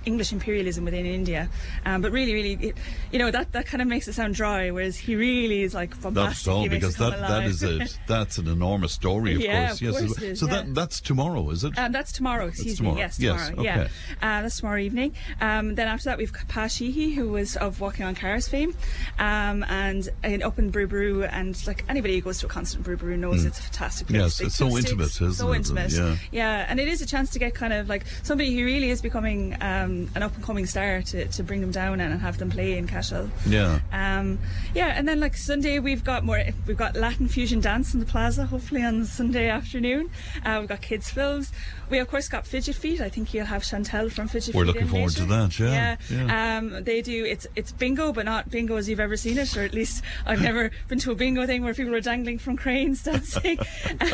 English 0.05 0.31
imperialism 0.31 0.85
within 0.85 1.05
India. 1.05 1.49
Um, 1.85 2.01
but 2.01 2.11
really, 2.11 2.33
really, 2.33 2.53
it, 2.53 2.77
you 3.11 3.19
know 3.19 3.31
that 3.31 3.51
that 3.51 3.65
kind 3.65 3.81
of 3.81 3.87
makes 3.87 4.07
it 4.07 4.13
sound 4.13 4.35
dry, 4.35 4.71
whereas 4.71 4.97
he 4.97 5.15
really 5.15 5.63
is 5.63 5.73
like 5.73 5.99
That's 6.01 6.47
all 6.47 6.67
because 6.67 6.95
it 6.95 6.99
that, 6.99 7.19
that 7.19 7.43
is 7.43 7.63
a 7.63 7.87
that's 8.07 8.32
an 8.37 8.47
enormous 8.47 8.93
story, 8.93 9.35
of 9.35 9.41
Yeah, 9.41 9.67
course. 9.67 9.77
of 9.77 9.81
yes. 9.81 9.99
course 9.99 10.21
is, 10.21 10.39
so 10.39 10.47
yeah. 10.47 10.53
that 10.53 10.75
that's 10.75 11.01
tomorrow, 11.01 11.49
is 11.49 11.63
it? 11.63 11.77
Um, 11.77 11.91
that's 11.91 12.11
tomorrow, 12.11 12.47
excuse 12.47 12.77
tomorrow. 12.77 12.95
me. 12.95 13.01
Yes, 13.01 13.19
Yes, 13.19 13.49
tomorrow. 13.49 13.63
Yeah, 13.65 13.87
uh, 14.21 14.41
that's 14.41 14.57
tomorrow 14.59 14.79
evening. 14.79 15.15
Um, 15.41 15.75
then 15.75 15.87
after 15.87 16.05
that, 16.05 16.17
we've 16.17 16.33
got 16.33 16.47
Pa 16.47 16.67
Sheehy, 16.67 17.11
who 17.11 17.29
was 17.29 17.55
of 17.57 17.79
Walking 17.81 18.05
on 18.05 18.15
Cars 18.15 18.47
fame, 18.47 18.75
um, 19.19 19.63
and 19.69 20.07
in 20.23 20.41
up 20.43 20.59
in 20.59 20.71
Brú 20.71 20.87
Ború, 20.87 21.27
and 21.31 21.55
like 21.67 21.83
anybody 21.89 22.15
who 22.15 22.21
goes 22.21 22.39
to 22.39 22.45
a 22.45 22.49
concert 22.49 22.77
in 22.79 22.83
Brú 22.83 22.97
Ború 22.97 23.17
knows 23.17 23.45
it's 23.45 23.59
a 23.59 23.63
fantastic 23.63 24.07
place. 24.07 24.19
Yes, 24.19 24.41
it's 24.41 24.55
so 24.55 24.65
acoustics, 24.67 24.91
intimate, 24.91 25.05
isn't 25.21 25.33
so 25.33 25.51
it? 25.51 25.55
intimate. 25.57 25.91
Yeah. 25.91 26.15
yeah, 26.31 26.65
and 26.69 26.79
it 26.79 26.87
is 26.87 27.01
a 27.01 27.05
chance 27.05 27.29
to 27.31 27.39
get 27.39 27.53
kind 27.55 27.73
of 27.73 27.89
like 27.89 28.05
somebody 28.23 28.55
who 28.55 28.63
really 28.65 28.89
is 28.89 29.01
becoming 29.01 29.53
um, 29.61 30.09
an 30.15 30.23
up 30.23 30.33
and 30.35 30.43
coming 30.43 30.65
star 30.65 31.01
to, 31.03 31.27
to 31.27 31.43
bring 31.43 31.61
them 31.61 31.71
down 31.71 31.99
and 31.99 32.19
have 32.21 32.37
them 32.37 32.49
play 32.49 32.77
in 32.77 32.87
Cashel. 32.87 33.29
Yeah. 33.45 33.79
Um, 33.91 34.39
yeah, 34.73 34.93
and 34.97 35.07
then 35.07 35.19
like 35.19 35.35
Sunday 35.35 35.79
we've 35.79 36.03
got 36.03 36.23
more. 36.23 36.41
We've 36.67 36.77
got 36.77 36.95
Latin 36.95 37.27
fusion 37.27 37.61
dance 37.61 37.93
in 37.93 37.99
the 37.99 38.05
plaza. 38.23 38.45
Hopefully 38.45 38.81
on 38.81 39.03
Sunday 39.03 39.49
afternoon. 39.49 40.09
Uh, 40.45 40.55
we've 40.61 40.69
got 40.69 40.81
kids 40.81 41.09
films. 41.09 41.51
We 41.93 41.99
of 41.99 42.07
course 42.07 42.27
got 42.27 42.47
Fidget 42.47 42.75
Feet. 42.75 43.01
I 43.01 43.09
think 43.09 43.35
you'll 43.35 43.45
have 43.45 43.63
Chantal 43.63 44.09
from 44.09 44.27
Fidget 44.27 44.47
Feet. 44.47 44.55
We're 44.55 44.65
looking 44.65 44.81
in 44.81 44.87
forward 44.87 45.11
to 45.11 45.25
that, 45.25 45.59
yeah, 45.59 45.97
yeah. 46.09 46.57
Um, 46.57 46.83
they 46.83 47.03
do. 47.03 47.23
It's 47.23 47.45
it's 47.55 47.71
bingo, 47.71 48.11
but 48.11 48.25
not 48.25 48.49
bingo 48.49 48.77
as 48.77 48.89
you've 48.89 48.99
ever 48.99 49.15
seen 49.15 49.37
it, 49.37 49.55
or 49.55 49.61
at 49.61 49.75
least 49.75 50.03
I've 50.25 50.41
never 50.41 50.71
been 50.87 50.97
to 50.97 51.11
a 51.11 51.15
bingo 51.15 51.45
thing 51.45 51.63
where 51.63 51.75
people 51.75 51.93
are 51.93 52.01
dangling 52.01 52.39
from 52.39 52.57
cranes 52.57 53.03
dancing. 53.09 53.59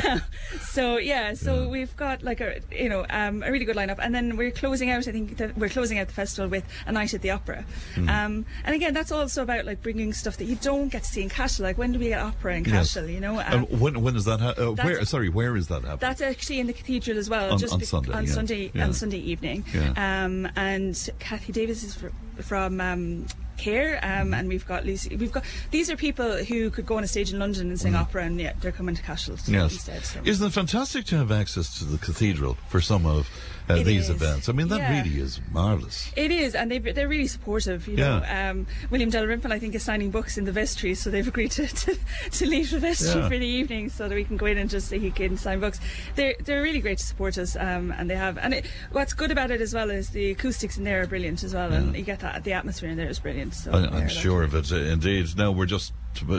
Um, 0.03 0.21
so 0.71 0.97
yeah, 0.97 1.33
so 1.35 1.69
we've 1.69 1.95
got 1.95 2.21
like 2.21 2.41
a 2.41 2.59
you 2.69 2.89
know 2.89 3.05
um, 3.09 3.43
a 3.43 3.49
really 3.49 3.63
good 3.63 3.77
lineup, 3.77 3.99
and 4.01 4.13
then 4.13 4.35
we're 4.35 4.51
closing 4.51 4.89
out. 4.89 5.07
I 5.07 5.13
think 5.13 5.37
that 5.37 5.57
we're 5.57 5.69
closing 5.69 5.99
out 5.99 6.07
the 6.07 6.13
festival 6.13 6.49
with 6.49 6.65
a 6.85 6.91
night 6.91 7.13
at 7.13 7.21
the 7.21 7.29
opera. 7.31 7.63
Hmm. 7.95 8.09
Um, 8.09 8.45
and 8.65 8.75
again, 8.75 8.93
that's 8.93 9.13
also 9.13 9.41
about 9.41 9.63
like 9.63 9.81
bringing 9.81 10.11
stuff 10.11 10.35
that 10.35 10.45
you 10.47 10.57
don't 10.57 10.89
get 10.89 11.03
to 11.03 11.09
see 11.09 11.21
in 11.21 11.29
Cashel. 11.29 11.63
Like 11.63 11.77
when 11.77 11.93
do 11.93 11.99
we 11.99 12.09
get 12.09 12.19
opera 12.19 12.57
in 12.57 12.65
Yes. 12.65 12.93
You 12.97 13.21
know. 13.21 13.39
Uh, 13.39 13.45
Um, 13.49 13.79
when 13.79 14.01
when 14.01 14.17
is 14.17 14.25
that? 14.25 14.41
Ha- 14.41 14.55
uh, 14.57 14.71
where? 14.73 15.05
Sorry, 15.05 15.29
where 15.29 15.55
is 15.55 15.67
that 15.67 15.83
happening? 15.83 15.99
that's 15.99 16.19
actually 16.21 16.59
in 16.59 16.67
the 16.67 16.73
cathedral 16.73 17.17
as 17.17 17.29
well, 17.29 17.57
just 17.77 17.93
on 17.93 18.01
be- 18.03 18.07
Sunday, 18.07 18.13
on 18.13 18.25
yeah. 18.25 18.31
Sunday 18.33 18.71
Yeah. 18.73 18.83
on 18.85 18.93
Sunday 18.93 19.17
evening. 19.19 19.65
Yeah. 19.73 20.23
Um, 20.25 20.47
and 20.55 21.09
Kathy 21.19 21.51
Davis 21.51 21.83
is 21.83 21.95
fr- 21.95 22.07
from 22.41 22.79
um, 22.81 23.25
Cahir, 23.57 23.99
um, 24.01 24.33
and 24.33 24.47
we've 24.47 24.65
got 24.65 24.85
Lucy. 24.85 25.15
We've 25.17 25.31
got 25.31 25.43
these 25.71 25.89
are 25.89 25.97
people 25.97 26.37
who 26.45 26.69
could 26.69 26.85
go 26.85 26.95
on 26.97 27.03
a 27.03 27.07
stage 27.07 27.33
in 27.33 27.39
London 27.39 27.67
and 27.69 27.79
sing 27.79 27.93
opera, 27.95 28.23
and 28.23 28.39
yeah, 28.39 28.53
they're 28.61 28.71
coming 28.71 28.95
to 28.95 29.01
Cashel 29.03 29.35
Mm. 29.35 29.49
Yes. 29.53 29.73
instead. 29.73 30.05
So. 30.05 30.21
Isn't 30.23 30.47
it 30.47 30.51
fantastic 30.53 31.05
to 31.07 31.17
have 31.17 31.31
access 31.31 31.77
to 31.79 31.85
the 31.85 31.97
cathedral 31.97 32.57
for 32.69 32.79
some 32.79 33.05
of 33.05 33.29
uh, 33.69 33.75
these 33.83 34.03
is. 34.05 34.09
events? 34.09 34.49
I 34.49 34.53
mean, 34.53 34.67
that 34.69 34.79
Yeah. 34.79 34.97
really 35.03 35.19
is 35.19 35.39
marvellous. 35.51 36.11
It 36.15 36.31
is, 36.31 36.55
and 36.55 36.71
they, 36.71 36.79
they're 36.79 37.07
really 37.07 37.27
supportive. 37.27 37.87
You 37.87 37.97
Yeah. 37.97 38.19
know, 38.19 38.49
um, 38.51 38.67
William 38.89 39.09
Dalrymple, 39.09 39.53
I 39.53 39.59
think, 39.59 39.75
is 39.75 39.83
signing 39.83 40.09
books 40.11 40.37
in 40.37 40.45
the 40.45 40.51
vestry, 40.51 40.95
so 40.95 41.09
they've 41.09 41.27
agreed 41.27 41.51
to, 41.51 41.67
to, 41.85 41.97
to 42.31 42.45
leave 42.47 42.71
the 42.71 42.79
vestry 42.79 43.21
Yeah. 43.21 43.29
for 43.29 43.37
the 43.37 43.45
evening 43.45 43.89
so 43.89 44.07
that 44.07 44.15
we 44.15 44.23
can 44.23 44.37
go 44.37 44.45
in 44.47 44.57
and 44.57 44.69
just 44.69 44.91
he 44.91 45.11
can 45.11 45.37
sign 45.37 45.59
books. 45.59 45.79
They're 46.15 46.35
they're 46.43 46.61
really 46.61 46.79
great 46.81 46.97
to 46.97 47.05
support 47.05 47.37
us, 47.37 47.55
um, 47.55 47.93
and 47.97 48.09
they 48.09 48.15
have. 48.15 48.37
And 48.37 48.53
it, 48.53 48.65
what's 48.91 49.13
good 49.13 49.31
about 49.31 49.51
it 49.51 49.61
as 49.61 49.73
well 49.73 49.89
is 49.89 50.09
the 50.09 50.31
acoustics 50.31 50.77
in 50.77 50.83
there 50.83 51.01
are 51.01 51.07
brilliant 51.07 51.43
as 51.43 51.53
well, 51.53 51.71
and 51.71 51.95
you 51.95 52.03
get 52.03 52.19
that 52.21 52.43
the 52.43 52.53
atmosphere 52.53 52.89
in 52.89 52.97
there 52.97 53.09
is 53.09 53.19
brilliant. 53.19 53.53
So 53.53 53.71
I, 53.71 53.85
I'm 53.85 53.93
lucky. 53.93 54.07
sure 54.13 54.43
of 54.43 54.55
it, 54.55 54.71
indeed. 54.71 55.27
Now 55.37 55.51
we're 55.51 55.65
just 55.65 55.93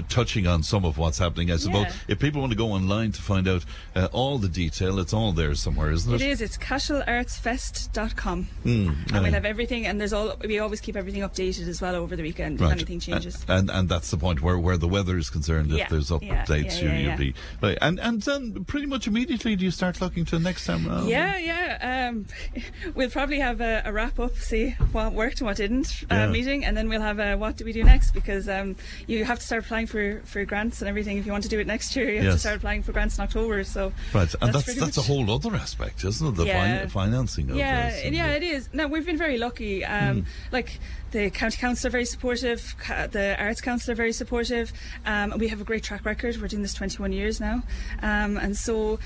touching 0.08 0.46
on 0.46 0.62
some 0.62 0.84
of 0.84 0.98
what's 0.98 1.18
happening. 1.18 1.50
I 1.50 1.56
suppose 1.56 1.86
Yeah. 1.86 1.92
if 2.08 2.18
people 2.18 2.40
want 2.40 2.52
to 2.52 2.58
go 2.58 2.72
online 2.72 3.12
to 3.12 3.22
find 3.22 3.48
out 3.48 3.64
uh, 3.96 4.08
all 4.12 4.38
the 4.38 4.48
detail, 4.48 4.98
it's 4.98 5.12
all 5.12 5.32
there 5.32 5.54
somewhere, 5.54 5.90
isn't 5.90 6.12
it? 6.14 6.20
It 6.20 6.26
is. 6.30 6.40
It's 6.40 6.56
cashelartsfest.com. 6.58 8.48
Mm, 8.64 9.12
and 9.12 9.22
we'll 9.22 9.32
have 9.32 9.44
everything, 9.44 9.86
and 9.86 10.00
there's 10.00 10.12
all. 10.12 10.36
We 10.46 10.58
always 10.58 10.80
keep 10.80 10.96
everything 10.96 11.22
updated 11.22 11.68
as 11.68 11.80
well 11.80 11.94
over 11.94 12.16
the 12.16 12.22
weekend 12.22 12.60
Right. 12.60 12.68
if 12.68 12.72
anything 12.78 13.00
changes. 13.00 13.44
And, 13.48 13.70
and 13.70 13.80
and 13.80 13.88
that's 13.88 14.10
the 14.10 14.16
point 14.18 14.42
where, 14.42 14.58
where 14.58 14.76
the 14.76 14.88
weather 14.88 15.16
is 15.16 15.30
concerned. 15.30 15.70
Yeah, 15.70 15.84
If 15.84 15.90
there's 15.90 16.10
updates, 16.10 16.82
yeah, 16.82 16.98
you, 16.98 17.10
will 17.10 17.16
be 17.16 17.34
right. 17.62 17.78
And 17.80 17.98
and 18.00 18.22
then 18.22 18.64
pretty 18.64 18.86
much 18.86 19.06
immediately 19.06 19.56
do 19.56 19.64
you 19.64 19.70
start 19.70 20.00
looking 20.00 20.24
to 20.26 20.36
the 20.38 20.42
next 20.44 20.66
time 20.66 20.86
round? 20.86 21.08
Yeah, 21.08 21.36
yeah. 21.38 22.08
Um, 22.10 22.26
we'll 22.94 23.10
probably 23.10 23.38
have 23.38 23.60
a, 23.60 23.82
a 23.84 23.92
wrap 23.92 24.18
up, 24.20 24.36
see 24.36 24.70
what 24.92 25.12
worked 25.12 25.40
and 25.40 25.46
what 25.46 25.56
didn't 25.56 26.04
uh, 26.10 26.26
meeting, 26.28 26.64
and 26.64 26.76
then 26.76 26.88
we'll 26.88 27.00
have 27.00 27.18
a 27.18 27.36
what 27.36 27.56
do 27.56 27.64
we 27.64 27.72
do 27.72 27.82
next 27.84 28.12
because 28.12 28.48
um, 28.48 28.76
you 29.06 29.24
have 29.24 29.38
to 29.38 29.46
start 29.46 29.59
applying 29.61 29.86
for, 29.86 30.20
for 30.24 30.44
grants 30.44 30.80
and 30.82 30.88
everything 30.88 31.16
if 31.18 31.24
you 31.26 31.32
want 31.32 31.44
to 31.44 31.48
do 31.48 31.58
it 31.61 31.66
next 31.66 31.94
year. 31.96 32.11
You 32.11 32.22
have 32.22 32.32
to 32.34 32.38
start 32.38 32.56
applying 32.56 32.82
for 32.82 32.92
grants 32.92 33.16
in 33.18 33.24
October. 33.24 33.62
So 33.64 33.92
Right, 34.12 34.34
and 34.40 34.52
that's 34.52 34.64
pretty 34.64 34.80
that's, 34.80 34.96
a 34.98 35.02
whole 35.02 35.30
other 35.30 35.54
aspect, 35.54 36.04
isn't 36.04 36.26
it? 36.26 36.36
The 36.36 36.46
Yeah. 36.46 36.80
fin- 36.80 36.88
financing 36.88 37.50
of 37.50 37.56
yeah, 37.56 37.90
this. 37.90 38.12
yeah, 38.12 38.26
it 38.32 38.42
is. 38.42 38.68
No, 38.72 38.88
we've 38.88 39.06
been 39.06 39.18
very 39.18 39.38
lucky. 39.38 39.84
Um, 39.84 40.26
Like 40.52 40.78
the 41.12 41.30
county 41.30 41.56
council 41.56 41.88
are 41.88 41.90
very 41.90 42.04
supportive. 42.04 42.74
The 42.88 43.36
arts 43.38 43.61
council 43.61 43.92
are 43.92 43.96
very 43.96 44.12
supportive. 44.12 44.72
Um, 45.06 45.34
we 45.38 45.48
have 45.48 45.61
a 45.61 45.64
great 45.64 45.82
track 45.82 46.04
record. 46.04 46.40
We're 46.40 46.48
doing 46.48 46.62
this 46.62 46.74
21 46.74 47.12
years 47.12 47.40
now, 47.40 47.62
um, 48.02 48.36
and 48.36 48.56
so. 48.56 48.98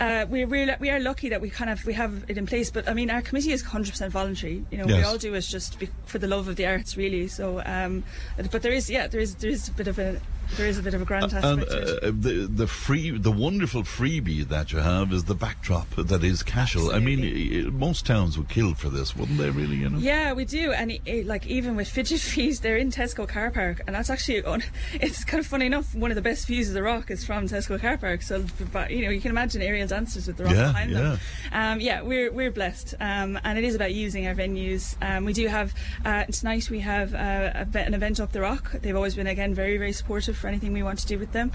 Uh, 0.00 0.26
we're, 0.28 0.46
we're 0.46 0.76
we 0.80 0.90
are 0.90 0.98
lucky 0.98 1.28
that 1.28 1.40
we 1.40 1.48
kind 1.48 1.70
of 1.70 1.84
we 1.86 1.92
have 1.94 2.24
it 2.26 2.36
in 2.36 2.46
place, 2.46 2.70
but 2.70 2.88
I 2.88 2.94
mean 2.94 3.10
our 3.10 3.22
committee 3.22 3.52
is 3.52 3.62
100% 3.62 4.10
voluntary. 4.10 4.64
You 4.70 4.78
know, 4.78 4.86
we 4.86 5.02
all 5.02 5.18
do 5.18 5.34
is 5.34 5.46
just 5.46 5.78
be, 5.78 5.88
for 6.06 6.18
the 6.18 6.26
love 6.26 6.48
of 6.48 6.56
the 6.56 6.66
arts, 6.66 6.96
really. 6.96 7.28
So, 7.28 7.62
um, 7.64 8.02
but 8.50 8.62
there 8.62 8.72
is 8.72 8.90
yeah, 8.90 9.06
there 9.06 9.20
is 9.20 9.36
there 9.36 9.50
is 9.50 9.68
a 9.68 9.72
bit 9.72 9.86
of 9.86 9.98
a 10.00 10.20
there 10.56 10.66
is 10.66 10.78
a 10.78 10.82
bit 10.82 10.94
of 10.94 11.02
a 11.02 11.04
grant 11.04 11.32
And 11.32 11.62
aspect 11.62 11.72
it. 11.72 12.04
uh, 12.04 12.12
the 12.14 12.46
the 12.50 12.66
free 12.66 13.10
the 13.10 13.30
wonderful 13.32 13.82
freebie 13.82 14.46
that 14.48 14.72
you 14.72 14.78
have 14.78 15.12
is 15.12 15.24
the 15.24 15.34
backdrop 15.34 15.88
that 15.96 16.22
is 16.24 16.42
Cashel. 16.42 16.90
I 16.92 16.98
mean, 16.98 17.20
Absolutely. 17.24 17.66
i- 17.66 17.70
most 17.70 18.06
towns 18.06 18.36
would 18.38 18.48
kill 18.48 18.74
for 18.74 18.88
this, 18.88 19.16
wouldn't 19.16 19.38
they? 19.38 19.50
Really, 19.50 19.76
you 19.76 19.90
know. 19.90 19.98
Yeah, 19.98 20.32
we 20.32 20.44
do, 20.44 20.72
and 20.72 20.90
it, 20.90 21.00
it, 21.06 21.26
like 21.26 21.46
even 21.46 21.76
with 21.76 21.88
fidget 21.88 22.20
feet, 22.20 22.60
they're 22.62 22.76
in 22.76 22.90
Tesco 22.90 23.26
car 23.28 23.50
park, 23.50 23.80
and 23.86 23.94
that's 23.94 24.10
actually 24.10 24.44
on, 24.54 24.62
it's 24.94 25.24
kind 25.24 25.40
of 25.40 25.46
funny 25.46 25.66
enough. 25.66 25.94
One 25.94 26.10
of 26.10 26.14
the 26.16 26.22
best 26.22 26.46
views 26.46 26.68
of 26.68 26.74
the 26.74 26.82
Rock 26.82 27.10
is 27.10 27.24
from 27.24 27.46
Tesco 27.48 27.80
car 27.80 27.96
park, 27.98 28.22
so 28.22 28.44
but, 28.72 28.90
you 28.90 29.04
know 29.04 29.10
you 29.10 29.20
can 29.20 29.30
imagine 29.30 29.62
aerial 29.62 29.86
dancers 29.88 30.26
with 30.26 30.36
the 30.36 30.44
Rock 30.44 30.54
Yeah, 30.54 30.66
behind 30.72 30.94
them. 30.94 31.18
Um, 31.52 31.80
yeah, 31.80 32.02
we're 32.02 32.30
we're 32.32 32.50
blessed, 32.50 32.94
um, 33.00 33.38
and 33.44 33.58
it 33.58 33.64
is 33.64 33.74
about 33.74 33.92
using 33.94 34.26
our 34.26 34.34
venues. 34.34 34.96
Um, 35.02 35.24
we 35.24 35.32
do 35.32 35.46
have 35.48 35.74
uh, 36.04 36.24
tonight 36.24 36.70
we 36.70 36.80
have 36.80 37.14
uh, 37.14 37.64
an 37.74 37.94
event 37.94 38.20
up 38.20 38.32
the 38.32 38.40
Rock. 38.40 38.72
They've 38.72 38.96
always 38.96 39.14
been 39.14 39.26
again 39.26 39.54
very 39.54 39.76
very 39.78 39.92
supportive 39.92 40.33
exclusive 40.34 40.40
for 40.40 40.48
anything 40.48 40.72
we 40.72 40.82
want 40.82 40.98
to 41.00 41.06
do 41.06 41.18
with 41.18 41.32
them. 41.32 41.50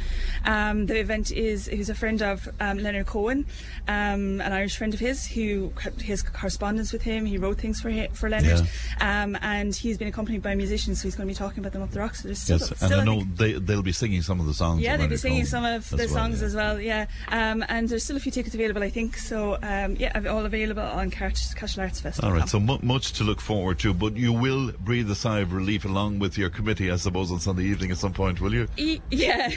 Um, 0.46 0.86
the 0.88 1.00
event 1.00 1.32
is 1.32 1.68
who's 1.68 1.90
a 1.90 1.96
friend 1.96 2.22
of 2.22 2.48
um, 2.60 2.78
Leonard 2.80 3.06
Cohen, 3.06 3.46
um, 3.88 4.42
an 4.42 4.52
Irish 4.54 4.78
friend 4.78 4.94
of 4.94 5.00
his 5.00 5.28
who 5.28 5.70
kept 5.72 6.02
his 6.02 6.24
correspondence 6.24 6.92
with 6.94 7.02
him. 7.04 7.26
He 7.26 7.38
wrote 7.38 7.60
things 7.60 7.82
for 7.82 7.92
hi- 7.92 8.10
for 8.14 8.30
Leonard, 8.30 8.62
um, 9.02 9.38
and 9.42 9.76
he's 9.76 9.98
been 9.98 10.08
accompanied 10.08 10.42
by 10.42 10.56
musicians, 10.56 11.02
so 11.02 11.04
he's 11.08 11.16
going 11.16 11.28
to 11.28 11.34
be 11.34 11.38
talking 11.38 11.60
about 11.60 11.74
them 11.74 11.82
up 11.82 11.92
the 11.92 12.00
rocks. 12.00 12.22
So 12.22 12.28
there's 12.30 12.40
still, 12.40 12.58
Yes, 12.60 12.70
and 12.70 12.78
still, 12.80 13.00
I 13.02 13.04
know 13.04 13.24
they 13.36 13.54
they'll 13.54 13.82
be 13.84 13.92
singing 13.92 14.22
some 14.22 14.40
of 14.40 14.46
the 14.48 14.54
songs. 14.54 14.82
yeah, 14.82 14.98
they'll 14.98 15.08
be 15.08 15.18
singing 15.18 15.40
Cohen 15.40 15.46
some 15.46 15.66
of 15.66 15.90
the 15.90 15.98
well, 15.98 16.08
songs 16.08 16.40
yeah. 16.40 16.48
as 16.48 16.56
well. 16.56 16.80
Yeah, 16.80 17.06
um, 17.30 17.64
and 17.70 17.90
there's 17.90 18.04
still 18.04 18.18
a 18.18 18.20
few 18.20 18.32
tickets 18.32 18.56
available, 18.56 18.84
I 18.84 18.90
think. 18.90 19.18
So 19.18 19.58
um, 19.62 19.96
yeah, 19.98 20.20
all 20.30 20.46
available 20.46 20.84
on 20.84 21.10
Cash 21.12 21.54
Cashel 21.54 21.84
Arts 21.84 22.00
Festival. 22.00 22.30
All 22.30 22.36
right, 22.38 22.48
so 22.50 22.60
mu- 22.60 22.80
much 22.82 23.14
to 23.14 23.24
look 23.24 23.42
forward 23.42 23.80
to, 23.80 23.94
but 23.94 24.16
you 24.16 24.34
will 24.34 24.72
breathe 24.80 25.10
a 25.12 25.16
sigh 25.16 25.40
of 25.40 25.54
relief 25.54 25.86
along 25.86 26.20
with 26.20 26.38
your 26.38 26.50
committee, 26.50 26.92
I 26.92 26.96
suppose, 26.98 27.32
on 27.32 27.40
Sunday 27.40 27.64
evening 27.64 27.92
at 27.92 27.98
some 27.98 28.14
point, 28.14 28.42
will 28.42 28.54
you? 28.54 28.68
E- 28.78 29.02
yeah, 29.12 29.52